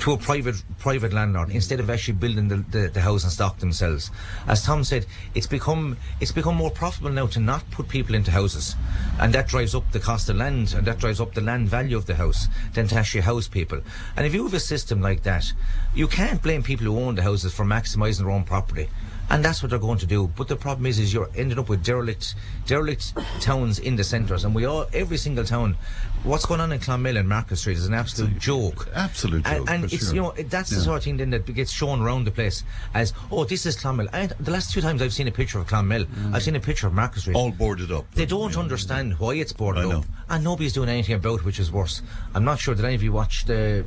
to 0.00 0.12
a 0.12 0.18
private 0.18 0.62
private 0.78 1.12
landlord 1.12 1.50
instead 1.50 1.80
of 1.80 1.90
actually 1.90 2.14
building 2.14 2.48
the, 2.48 2.56
the, 2.70 2.88
the 2.88 3.00
house 3.00 3.22
and 3.22 3.32
stock 3.32 3.58
themselves. 3.58 4.10
As 4.46 4.62
Tom 4.62 4.84
said, 4.84 5.06
it's 5.34 5.46
become 5.46 5.96
it's 6.20 6.32
become 6.32 6.56
more 6.56 6.70
profitable 6.70 7.10
now 7.10 7.26
to 7.28 7.40
not 7.40 7.68
put 7.70 7.88
people 7.88 8.14
into 8.14 8.30
houses, 8.30 8.74
and 9.20 9.32
that 9.34 9.48
drives 9.48 9.74
up 9.74 9.90
the 9.92 10.00
cost 10.00 10.28
of 10.28 10.36
land 10.36 10.74
and 10.74 10.86
that 10.86 10.98
drives 10.98 11.20
up 11.20 11.34
the 11.34 11.40
land 11.40 11.68
value 11.68 11.96
of 11.96 12.06
the 12.06 12.14
house 12.14 12.46
than 12.74 12.88
to 12.88 12.96
actually 12.96 13.22
house 13.22 13.48
people. 13.48 13.80
And 14.16 14.26
if 14.26 14.34
you 14.34 14.44
have 14.44 14.54
a 14.54 14.60
system 14.60 15.00
like 15.00 15.22
that, 15.22 15.52
you 15.94 16.06
can't 16.08 16.42
blame 16.42 16.62
people 16.62 16.86
who 16.86 16.98
own 16.98 17.14
the 17.14 17.22
houses 17.22 17.52
for 17.52 17.64
maximising 17.64 18.18
their 18.18 18.30
own 18.30 18.44
property. 18.44 18.88
And 19.28 19.44
that's 19.44 19.62
what 19.62 19.70
they're 19.70 19.78
going 19.78 19.98
to 19.98 20.06
do. 20.06 20.28
But 20.36 20.48
the 20.48 20.56
problem 20.56 20.86
is, 20.86 20.98
is 20.98 21.12
you're 21.12 21.30
ending 21.36 21.58
up 21.58 21.68
with 21.68 21.84
derelict, 21.84 22.34
derelict 22.66 23.12
towns 23.40 23.78
in 23.78 23.96
the 23.96 24.04
centres, 24.04 24.44
and 24.44 24.54
we 24.54 24.64
all, 24.64 24.86
every 24.92 25.16
single 25.16 25.44
town. 25.44 25.76
What's 26.22 26.46
going 26.46 26.60
on 26.60 26.72
in 26.72 26.80
Clonmel 26.80 27.16
and 27.16 27.28
Market 27.28 27.56
Street 27.56 27.76
is 27.76 27.86
an 27.86 27.94
absolute 27.94 28.38
joke. 28.38 28.88
Absolute 28.94 29.46
And, 29.46 29.58
joke, 29.58 29.70
and 29.70 29.88
for 29.88 29.94
it's 29.94 30.06
sure. 30.06 30.14
you 30.14 30.22
know 30.22 30.32
that's 30.48 30.70
the 30.70 30.80
sort 30.80 30.98
of 30.98 31.04
thing 31.04 31.18
then 31.18 31.30
that 31.30 31.46
gets 31.54 31.70
shown 31.70 32.00
around 32.00 32.24
the 32.24 32.32
place 32.32 32.64
as 32.94 33.12
oh 33.30 33.44
this 33.44 33.64
is 33.64 33.76
Clonmel. 33.76 34.08
And 34.12 34.32
the 34.40 34.50
last 34.50 34.72
two 34.72 34.80
times 34.80 35.02
I've 35.02 35.12
seen 35.12 35.28
a 35.28 35.32
picture 35.32 35.60
of 35.60 35.68
Clonmel, 35.68 36.04
mm. 36.04 36.34
I've 36.34 36.42
seen 36.42 36.56
a 36.56 36.60
picture 36.60 36.88
of 36.88 36.94
Market 36.94 37.20
Street. 37.20 37.36
All 37.36 37.52
boarded 37.52 37.92
up. 37.92 38.10
They 38.12 38.26
don't 38.26 38.56
understand 38.56 39.18
why 39.20 39.34
it's 39.34 39.52
boarded 39.52 39.86
up, 39.86 40.04
and 40.28 40.42
nobody's 40.42 40.72
doing 40.72 40.88
anything 40.88 41.14
about 41.14 41.40
it, 41.40 41.44
which 41.44 41.60
is 41.60 41.70
worse. 41.70 42.02
I'm 42.34 42.44
not 42.44 42.58
sure 42.58 42.74
that 42.74 42.84
any 42.84 42.96
of 42.96 43.02
you 43.04 43.12
watched 43.12 43.46
the 43.46 43.84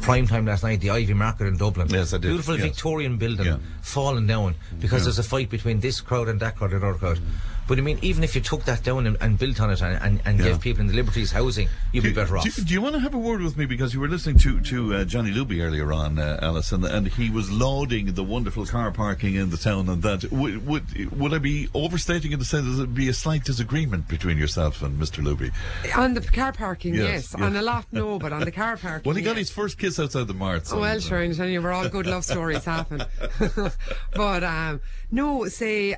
prime 0.00 0.26
time 0.26 0.46
last 0.46 0.62
night, 0.62 0.80
the 0.80 0.88
Iveagh 0.88 1.14
Market 1.14 1.46
in 1.46 1.56
Dublin. 1.56 1.88
Yes, 1.88 2.12
I 2.12 2.18
did, 2.18 2.28
Beautiful 2.28 2.56
yes. 2.58 2.64
Victorian 2.64 3.16
building 3.16 3.46
Yeah. 3.46 3.56
falling 3.82 4.26
down 4.26 4.54
because 4.80 5.00
Yeah. 5.02 5.04
there's 5.04 5.18
a 5.18 5.22
fight 5.22 5.50
between 5.50 5.80
this 5.80 6.00
crowd 6.00 6.28
and 6.28 6.40
that 6.40 6.56
crowd 6.56 6.72
and 6.72 6.84
other 6.84 6.94
crowd. 6.98 7.20
But 7.66 7.78
I 7.78 7.80
mean, 7.80 7.98
even 8.02 8.22
if 8.24 8.34
you 8.34 8.40
took 8.40 8.64
that 8.64 8.82
down 8.82 9.06
and, 9.06 9.16
and 9.20 9.38
built 9.38 9.60
on 9.60 9.70
it 9.70 9.80
and, 9.80 9.98
and, 10.02 10.20
and 10.24 10.38
Yeah. 10.38 10.46
gave 10.46 10.60
people 10.60 10.80
in 10.82 10.86
the 10.88 10.94
Liberties 10.94 11.32
housing, 11.32 11.68
you'd 11.92 12.04
be 12.04 12.12
better 12.12 12.36
off. 12.36 12.44
Do, 12.44 12.50
do 12.62 12.74
you 12.74 12.82
want 12.82 12.94
to 12.94 13.00
have 13.00 13.14
a 13.14 13.18
word 13.18 13.40
with 13.42 13.56
me 13.56 13.64
because 13.66 13.94
you 13.94 14.00
were 14.00 14.08
listening 14.08 14.38
to 14.40 14.60
to 14.60 14.94
uh, 14.94 15.04
Johnny 15.04 15.30
Luby 15.32 15.62
earlier 15.62 15.92
on, 15.92 16.18
uh, 16.18 16.38
Alice, 16.42 16.72
and, 16.72 16.84
and 16.84 17.08
he 17.08 17.30
was 17.30 17.50
lauding 17.50 18.12
the 18.14 18.22
wonderful 18.24 18.66
car 18.66 18.90
parking 18.90 19.34
in 19.34 19.50
the 19.50 19.56
town, 19.56 19.88
and 19.88 20.02
that 20.02 20.30
would 20.30 20.66
would 20.66 21.12
would 21.12 21.32
I 21.32 21.38
be 21.38 21.68
overstating 21.74 22.32
it 22.32 22.38
to 22.38 22.44
say 22.44 22.60
that 22.60 22.70
there'd 22.70 22.94
be 22.94 23.08
a 23.08 23.14
slight 23.14 23.44
disagreement 23.44 24.08
between 24.08 24.36
yourself 24.38 24.82
and 24.82 25.00
Mr. 25.00 25.22
Luby? 25.24 25.50
On 25.96 26.14
the 26.14 26.20
car 26.20 26.52
parking, 26.52 26.94
Yes, 26.94 27.04
yes. 27.04 27.34
yes. 27.38 27.42
On 27.42 27.56
a 27.56 27.62
lot, 27.62 27.86
no, 27.92 28.18
but 28.18 28.32
on 28.32 28.40
the 28.44 28.52
car 28.52 28.76
parking. 28.82 29.08
Well, 29.08 29.16
he 29.16 29.22
got 29.22 29.36
yes. 29.36 29.48
his 29.48 29.50
first 29.50 29.78
kiss 29.78 29.98
outside 29.98 30.26
the 30.26 30.34
Marts. 30.34 30.72
Oh, 30.72 30.80
well, 30.80 30.90
and, 30.92 30.98
uh, 30.98 31.00
sure, 31.00 31.18
I'm 31.22 31.34
telling 31.34 31.52
you, 31.52 31.62
we're 31.62 31.72
all 31.72 31.88
good 31.88 32.06
love 32.06 32.24
stories 32.24 32.64
happen. 32.74 33.02
but 34.14 34.44
um, 34.44 34.80
no, 35.10 35.46
say, 35.48 35.96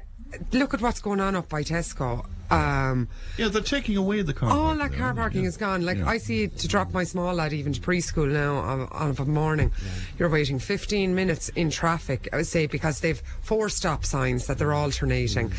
look 0.52 0.74
at 0.74 0.80
what's 0.80 1.00
going 1.00 1.20
on 1.20 1.34
up 1.36 1.48
by 1.48 1.62
Tesco. 1.62 2.26
Um, 2.48 3.08
yeah, 3.36 3.48
they're 3.48 3.60
taking 3.60 3.96
away 3.96 4.22
the 4.22 4.32
car. 4.32 4.50
all 4.50 4.76
that 4.76 4.92
car 4.92 5.12
parking 5.14 5.42
Yeah. 5.42 5.48
is 5.48 5.56
gone. 5.56 5.84
Like 5.84 5.98
Yeah. 5.98 6.08
I 6.08 6.18
see 6.18 6.44
it 6.44 6.58
to 6.58 6.68
drop 6.68 6.92
my 6.92 7.02
small 7.02 7.34
lad 7.34 7.52
even 7.52 7.72
to 7.72 7.80
preschool 7.80 8.30
now 8.30 8.56
on, 8.56 8.88
on 8.92 9.16
a 9.18 9.24
morning. 9.24 9.72
You're 10.18 10.28
waiting 10.28 10.58
15 10.60 11.12
minutes 11.14 11.48
in 11.50 11.70
traffic. 11.70 12.28
I 12.32 12.36
would 12.36 12.46
say 12.46 12.66
because 12.66 13.00
they've 13.00 13.20
four 13.42 13.68
stop 13.68 14.04
signs 14.04 14.46
that 14.46 14.58
they're 14.58 14.72
alternating. 14.74 15.52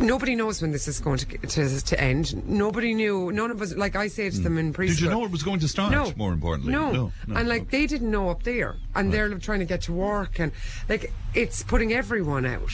Nobody 0.00 0.34
knows 0.34 0.60
when 0.60 0.72
this 0.72 0.88
is 0.88 0.98
going 0.98 1.18
to, 1.18 1.38
to 1.38 1.80
to 1.84 2.00
end. 2.00 2.48
Nobody 2.48 2.94
knew. 2.94 3.30
None 3.30 3.50
of 3.50 3.62
us. 3.62 3.74
Like 3.74 3.94
I 3.94 4.08
say 4.08 4.28
to 4.28 4.38
them 4.40 4.58
in 4.58 4.72
preschool. 4.72 4.88
Hmm. 4.88 4.94
Did 4.94 5.00
you 5.00 5.10
know 5.10 5.24
it 5.24 5.30
was 5.30 5.42
going 5.44 5.60
to 5.60 5.68
start? 5.68 5.92
No. 5.92 6.12
More 6.16 6.32
importantly, 6.32 6.72
No. 6.72 6.90
no, 6.90 7.12
no. 7.28 7.36
and 7.36 7.48
like 7.48 7.70
they 7.70 7.86
didn't 7.86 8.10
know 8.10 8.28
up 8.28 8.42
there, 8.42 8.76
and 8.94 9.12
they're 9.12 9.32
trying 9.38 9.60
to 9.60 9.64
get 9.64 9.82
to 9.82 9.92
work, 9.92 10.40
and 10.40 10.50
like 10.88 11.12
it's 11.34 11.62
putting 11.62 11.92
everyone 11.92 12.44
out. 12.44 12.72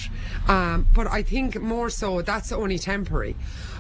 Um, 0.49 0.87
but 0.95 1.07
I 1.09 1.23
think 1.23 1.61
more 1.61 1.91
so 1.91 2.23
that's 2.23 2.53
only 2.53 2.79
temporary. 2.79 3.37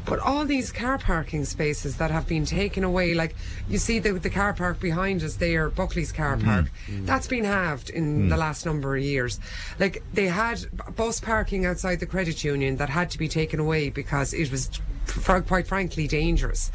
But 0.06 0.18
all 0.18 0.44
these 0.44 0.72
car 0.72 0.98
parking 0.98 1.44
spaces 1.44 1.96
that 1.98 2.10
have 2.10 2.26
been 2.26 2.44
taken 2.44 2.82
away, 2.84 3.14
like 3.14 3.34
you 3.68 3.78
see 3.78 3.98
the, 3.98 4.12
the 4.12 4.30
car 4.30 4.52
park 4.52 4.80
behind 4.80 5.22
us 5.22 5.36
there, 5.36 5.68
Buckley's 5.70 6.12
car 6.12 6.36
Mm-hmm. 6.36 6.46
park, 6.46 6.66
that's 7.06 7.26
been 7.26 7.44
halved 7.44 7.90
in 7.90 8.26
Mm. 8.26 8.28
the 8.30 8.36
last 8.36 8.66
number 8.66 8.96
of 8.96 9.02
years. 9.02 9.38
Like 9.78 10.02
they 10.12 10.26
had 10.26 10.64
bus 10.96 11.20
parking 11.20 11.66
outside 11.66 12.00
the 12.00 12.06
credit 12.06 12.42
union 12.44 12.76
that 12.78 12.88
had 12.90 13.10
to 13.10 13.18
be 13.18 13.28
taken 13.28 13.60
away 13.60 13.90
because 13.90 14.32
it 14.34 14.50
was, 14.50 14.70
quite 15.10 15.66
frankly, 15.66 16.06
dangerous. 16.06 16.70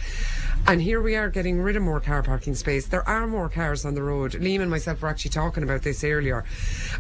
And 0.68 0.82
here 0.82 1.00
we 1.00 1.16
are 1.16 1.30
getting 1.30 1.62
rid 1.62 1.76
of 1.76 1.84
more 1.84 2.00
car 2.00 2.24
parking 2.24 2.56
space. 2.56 2.88
There 2.88 3.08
are 3.08 3.28
more 3.28 3.50
cars 3.50 3.86
on 3.86 3.94
the 3.94 4.02
road. 4.02 4.32
Liam 4.32 4.62
and 4.62 4.72
myself 4.72 5.00
were 5.02 5.10
actually 5.10 5.30
talking 5.30 5.62
about 5.62 5.84
this 5.84 6.04
earlier, 6.04 6.44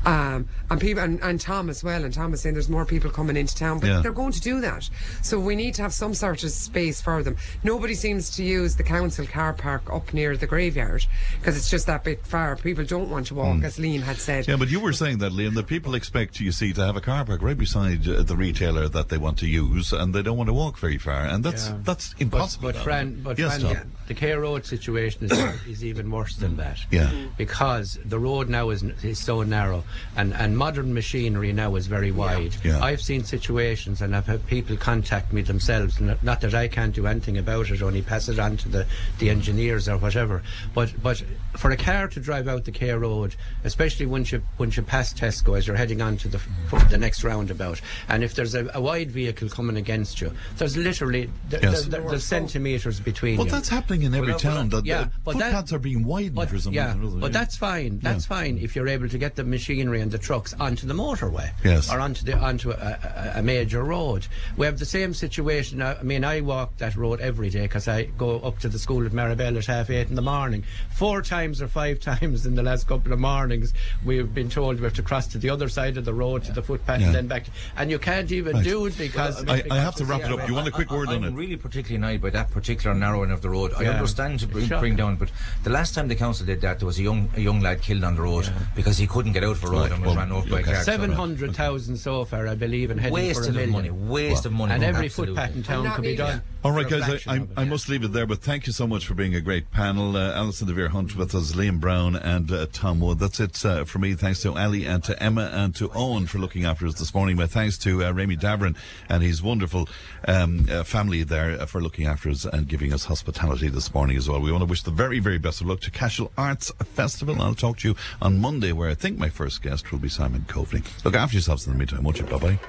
um, 0.05 0.47
and 0.69 0.79
people 0.79 1.01
and, 1.03 1.19
and 1.23 1.41
Tom 1.41 1.69
as 1.69 1.83
well. 1.83 2.03
And 2.03 2.13
Tom 2.13 2.29
was 2.31 2.41
saying 2.41 2.53
there's 2.53 2.69
more 2.69 2.85
people 2.85 3.09
coming 3.09 3.35
into 3.35 3.55
town, 3.55 3.79
but 3.79 3.87
Yeah. 3.87 4.01
they're 4.01 4.11
going 4.11 4.33
to 4.33 4.41
do 4.41 4.61
that. 4.61 4.87
So 5.23 5.39
we 5.39 5.55
need 5.55 5.73
to 5.75 5.81
have 5.81 5.93
some 5.93 6.13
sort 6.13 6.43
of 6.43 6.51
space 6.51 7.01
for 7.01 7.23
them. 7.23 7.37
Nobody 7.63 7.95
seems 7.95 8.29
to 8.35 8.43
use 8.43 8.75
the 8.75 8.83
council 8.83 9.25
car 9.25 9.53
park 9.53 9.91
up 9.91 10.13
near 10.13 10.37
the 10.37 10.45
graveyard 10.47 11.03
because 11.39 11.57
it's 11.57 11.69
just 11.69 11.87
that 11.87 12.03
bit 12.03 12.23
far. 12.25 12.55
People 12.57 12.85
don't 12.85 13.09
want 13.09 13.25
to 13.27 13.35
walk, 13.35 13.63
as 13.63 13.77
Liam 13.79 14.01
had 14.01 14.17
said. 14.17 14.47
Yeah, 14.47 14.57
but 14.57 14.69
you 14.69 14.79
were 14.79 14.93
saying 14.93 15.17
that, 15.19 15.31
Liam, 15.31 15.55
that 15.55 15.65
people 15.65 15.95
expect, 15.95 16.39
you 16.39 16.51
see, 16.51 16.71
to 16.73 16.85
have 16.85 16.97
a 16.97 17.01
car 17.01 17.25
park 17.25 17.41
right 17.41 17.57
beside 17.57 18.03
the 18.03 18.35
retailer 18.35 18.87
that 18.89 19.09
they 19.09 19.17
want 19.17 19.39
to 19.39 19.47
use, 19.47 19.91
and 19.91 20.13
they 20.13 20.21
don't 20.21 20.37
want 20.37 20.49
to 20.49 20.53
walk 20.53 20.77
very 20.77 20.99
far, 20.99 21.24
and 21.25 21.43
that's 21.43 21.67
Yeah. 21.69 21.77
that's 21.83 22.13
impossible. 22.19 22.71
but 22.71 22.75
Fran, 22.77 23.21
but 23.23 23.37
yes, 23.37 23.61
Fran. 23.61 23.91
The 24.07 24.13
Cahir 24.13 24.41
Road 24.41 24.65
situation 24.65 25.25
is, 25.25 25.31
is 25.67 25.83
even 25.83 26.11
worse 26.11 26.35
than 26.35 26.57
that. 26.57 26.77
Yeah. 26.91 27.11
Because 27.37 27.97
the 28.05 28.19
road 28.19 28.49
now 28.49 28.69
is, 28.69 28.83
is 29.03 29.17
so 29.19 29.41
narrow, 29.43 29.83
and, 30.15 30.33
and 30.33 30.57
modern 30.57 30.93
machinery 30.93 31.51
now 31.53 31.75
is 31.75 31.87
very 31.87 32.11
wide. 32.11 32.55
Yeah. 32.63 32.83
I've 32.83 33.01
seen 33.01 33.23
situations, 33.23 34.01
and 34.01 34.15
I've 34.15 34.27
had 34.27 34.45
people 34.47 34.77
contact 34.77 35.33
me 35.33 35.41
themselves. 35.41 35.99
Not, 35.99 36.23
not 36.23 36.41
that 36.41 36.53
I 36.53 36.67
can't 36.67 36.93
do 36.93 37.07
anything 37.07 37.37
about 37.37 37.71
it, 37.71 37.81
only 37.81 38.01
pass 38.03 38.29
it 38.29 38.37
on 38.39 38.57
to 38.57 38.69
the, 38.69 38.85
the 39.19 39.29
engineers 39.29 39.89
or 39.89 39.97
whatever. 39.97 40.43
But 40.73 40.93
but 41.01 41.23
for 41.57 41.71
a 41.71 41.77
car 41.77 42.07
to 42.09 42.19
drive 42.19 42.47
out 42.47 42.65
the 42.65 42.71
Cahir 42.71 42.99
Road, 42.99 43.35
especially 43.63 44.05
once 44.05 44.31
you 44.31 44.41
once 44.59 44.77
you 44.77 44.83
pass 44.83 45.13
Tesco 45.13 45.57
as 45.57 45.65
you're 45.65 45.75
heading 45.77 46.01
on 46.01 46.17
to 46.17 46.27
the 46.27 46.37
f- 46.71 46.89
the 46.91 46.97
next 46.97 47.23
roundabout, 47.23 47.81
and 48.09 48.23
if 48.23 48.35
there's 48.35 48.53
a, 48.55 48.69
a 48.73 48.81
wide 48.81 49.09
vehicle 49.11 49.49
coming 49.49 49.77
against 49.77 50.21
you, 50.21 50.31
there's 50.57 50.77
literally 50.77 51.29
there, 51.49 51.61
Yes. 51.63 51.85
there- 51.85 52.01
there's 52.01 52.23
centimeters 52.23 52.99
between 52.99 53.37
Well, 53.37 53.45
you. 53.47 53.51
that's 53.51 53.69
happening 53.69 53.94
in 54.03 54.13
every 54.13 54.27
Well, 54.33 54.39
well, 54.43 54.55
town. 54.55 54.69
That 54.69 54.85
yeah, 54.85 55.03
the 55.05 55.11
but 55.23 55.37
that- 55.37 55.51
footpaths 55.51 55.73
are 55.73 55.79
being 55.79 56.03
widened 56.03 56.35
but, 56.35 56.49
for 56.49 56.59
some 56.59 56.73
yeah, 56.73 56.95
reason 56.97 57.19
but 57.19 57.31
yeah. 57.31 57.39
that's 57.39 57.55
fine. 57.57 57.99
That's 57.99 58.25
fine 58.25 58.57
if 58.57 58.75
you're 58.75 58.87
able 58.87 59.09
to 59.09 59.17
get 59.17 59.35
the 59.35 59.43
machinery 59.43 60.01
and 60.01 60.11
the 60.11 60.17
trucks 60.17 60.53
onto 60.59 60.87
the 60.87 60.93
motorway, 60.93 61.51
Yes. 61.63 61.91
or 61.91 61.99
onto 61.99 62.25
the 62.25 62.37
onto 62.37 62.71
a, 62.71 62.73
a, 62.75 63.39
a 63.39 63.41
major 63.43 63.83
road. 63.83 64.27
We 64.57 64.65
have 64.65 64.79
the 64.79 64.85
same 64.85 65.13
situation. 65.13 65.81
I 65.81 65.95
I 65.99 66.03
mean, 66.03 66.23
I 66.23 66.41
walk 66.41 66.77
that 66.77 66.95
road 66.95 67.19
every 67.21 67.49
day 67.49 67.61
because 67.61 67.87
I 67.87 68.03
go 68.05 68.39
up 68.39 68.59
to 68.59 68.69
the 68.69 68.79
school 68.79 69.05
at 69.05 69.11
Maribel 69.11 69.57
at 69.57 69.65
half 69.65 69.89
eight 69.89 70.09
in 70.09 70.15
the 70.15 70.21
morning. 70.21 70.63
Four 70.95 71.21
times 71.21 71.61
or 71.61 71.67
five 71.67 71.99
times 72.11 72.45
in 72.45 72.55
the 72.55 72.63
last 72.63 72.87
couple 72.87 73.13
of 73.13 73.19
mornings, 73.19 73.73
we've 74.03 74.33
been 74.33 74.49
told 74.49 74.77
we 74.79 74.83
have 74.83 74.93
to 74.95 75.03
cross 75.03 75.27
to 75.27 75.37
the 75.37 75.49
other 75.49 75.69
side 75.69 75.97
of 75.97 76.05
the 76.05 76.13
road 76.13 76.43
to 76.45 76.51
the 76.51 76.61
footpath 76.61 76.99
Yeah. 76.99 77.07
and 77.07 77.15
then 77.15 77.27
back. 77.27 77.45
And 77.77 77.89
you 77.91 77.99
can't 77.99 78.31
even 78.31 78.55
Right. 78.55 78.63
do 78.63 78.85
it 78.85 78.97
because 78.97 79.43
I, 79.47 79.63
I 79.71 79.77
have 79.77 79.95
to 79.95 80.05
wrap 80.05 80.21
it 80.21 80.31
up. 80.31 80.47
You 80.47 80.53
want 80.55 80.67
a 80.67 80.71
quick 80.71 80.91
word 80.91 81.09
on 81.09 81.23
it? 81.23 81.27
I'm 81.27 81.35
really 81.35 81.55
particularly 81.57 81.95
annoyed 81.95 82.21
by 82.21 82.29
that 82.31 82.51
particular 82.51 82.95
narrowing 82.95 83.31
of 83.31 83.41
the 83.41 83.49
road. 83.49 83.73
I 83.77 83.84
Yeah. 83.85 83.93
understand 83.93 84.39
to 84.41 84.47
bring, 84.47 84.67
bring 84.67 84.95
down, 84.95 85.15
but 85.15 85.29
the 85.63 85.69
last 85.69 85.95
time 85.95 86.07
the 86.07 86.15
council 86.15 86.45
did 86.45 86.61
that, 86.61 86.79
there 86.79 86.85
was 86.85 86.99
a 86.99 87.03
young 87.03 87.29
a 87.35 87.39
young 87.41 87.61
lad 87.61 87.81
killed 87.81 88.03
on 88.03 88.15
the 88.15 88.21
road 88.21 88.49
because 88.75 88.97
he 88.97 89.07
couldn't 89.07 89.33
get 89.33 89.43
out 89.43 89.51
of 89.57 89.63
a 89.63 89.67
road 89.67 89.81
Right, 89.81 89.91
and 89.91 90.01
was 90.01 90.07
well, 90.15 90.17
ran 90.17 90.31
over 90.31 90.49
by 90.49 90.57
a 90.57 90.61
okay. 90.61 90.73
car. 90.73 90.83
Seven 90.83 91.11
hundred 91.11 91.55
thousand 91.55 91.97
so 91.97 92.25
far, 92.25 92.47
I 92.47 92.55
believe, 92.55 92.91
and 92.91 92.99
heading 92.99 93.13
Waste 93.13 93.39
for 93.39 93.45
a 93.45 93.49
of 93.49 93.55
million. 93.55 93.71
money, 93.71 93.89
waste 93.91 94.45
of 94.45 94.51
money. 94.51 94.73
And 94.73 94.83
every 94.83 95.05
Absolutely. 95.05 95.35
footpath 95.35 95.55
in 95.55 95.63
town 95.63 95.91
could 95.93 96.01
be 96.01 96.07
really. 96.09 96.17
done. 96.17 96.41
All 96.63 96.71
right, 96.71 96.89
guys, 96.89 97.03
I, 97.27 97.31
I, 97.31 97.37
it. 97.41 97.49
I 97.57 97.63
must 97.63 97.89
leave 97.89 98.03
it 98.03 98.11
there, 98.11 98.25
but 98.25 98.39
thank 98.39 98.65
you 98.65 98.73
so 98.73 98.87
much 98.87 99.05
for 99.05 99.13
being 99.13 99.35
a 99.35 99.41
great 99.41 99.69
panel. 99.69 100.17
Uh, 100.17 100.33
Alison 100.33 100.67
De 100.67 100.73
Vere 100.73 100.89
Hunt 100.89 101.15
with 101.15 101.35
us, 101.35 101.51
Liam 101.51 101.79
Browne, 101.79 102.15
and 102.15 102.51
uh, 102.51 102.65
Tom 102.73 102.99
Wood. 103.01 103.19
That's 103.19 103.39
it 103.39 103.63
uh, 103.63 103.85
for 103.85 103.99
me. 103.99 104.15
Thanks 104.15 104.41
to 104.41 104.57
Ali 104.57 104.85
and 104.87 105.03
to 105.03 105.21
Emma 105.21 105.51
and 105.53 105.75
to 105.75 105.91
Owen 105.93 106.25
for 106.25 106.39
looking 106.39 106.65
after 106.65 106.87
us 106.87 106.95
this 106.95 107.13
morning. 107.13 107.35
My 107.35 107.45
thanks 107.45 107.77
to 107.79 108.03
uh, 108.03 108.11
Remy 108.13 108.37
Davern 108.37 108.75
and 109.09 109.21
his 109.21 109.43
wonderful 109.43 109.87
um, 110.27 110.67
uh, 110.71 110.83
family 110.83 111.21
there 111.21 111.51
uh, 111.61 111.67
for 111.67 111.81
looking 111.81 112.07
after 112.07 112.29
us 112.29 112.45
and 112.45 112.67
giving 112.67 112.91
us 112.91 113.05
hospitality. 113.05 113.67
This 113.75 113.93
morning 113.93 114.15
as 114.15 114.29
well. 114.29 114.39
We 114.39 114.53
want 114.53 114.61
to 114.61 114.69
wish 114.69 114.83
the 114.83 114.91
very, 114.91 115.19
very 115.19 115.37
best 115.37 115.59
of 115.59 115.67
luck 115.67 115.81
to 115.81 115.91
Cashel 115.91 116.31
Arts 116.37 116.71
Festival. 116.93 117.41
I'll 117.41 117.53
talk 117.53 117.79
to 117.79 117.89
you 117.89 117.95
on 118.21 118.39
Monday, 118.39 118.71
where 118.71 118.89
I 118.89 118.93
think 118.93 119.19
my 119.19 119.27
first 119.27 119.61
guest 119.61 119.91
will 119.91 119.99
be 119.99 120.07
Simon 120.07 120.45
Coveney. 120.47 120.81
Look 121.03 121.13
after 121.13 121.35
yourselves 121.35 121.67
in 121.67 121.73
the 121.73 121.77
meantime, 121.77 122.03
won't 122.03 122.17
you? 122.17 122.23
Bye 122.23 122.37
bye. 122.37 122.59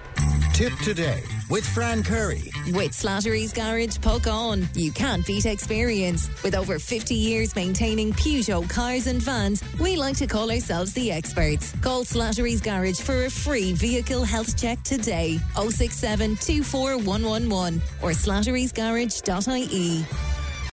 Tipp 0.53 0.73
today 0.83 1.23
with 1.49 1.65
Fran 1.65 2.03
Curry. 2.03 2.51
With 2.73 2.91
Slattery's 2.91 3.53
Garage 3.53 3.99
Puckane, 3.99 4.67
you 4.75 4.91
can't 4.91 5.25
beat 5.25 5.47
experience. 5.47 6.29
With 6.43 6.57
over 6.57 6.81
50 6.81 7.15
years 7.15 7.55
maintaining 7.55 8.13
Peugeot 8.13 8.69
cars 8.69 9.07
and 9.07 9.23
vans, 9.23 9.63
we 9.79 9.95
like 9.95 10.17
to 10.17 10.27
call 10.27 10.51
ourselves 10.51 10.93
the 10.95 11.13
experts. 11.13 11.73
Call 11.83 12.03
Slattery's 12.03 12.61
Garage 12.61 12.99
for 12.99 13.27
a 13.27 13.31
free 13.31 13.75
vehicle 13.75 14.25
health 14.25 14.61
check 14.61 14.83
today. 14.83 15.39
067 15.55 16.35
24111 16.35 17.81
or 18.03 18.11
slatterysgarage.ie. 18.11 20.05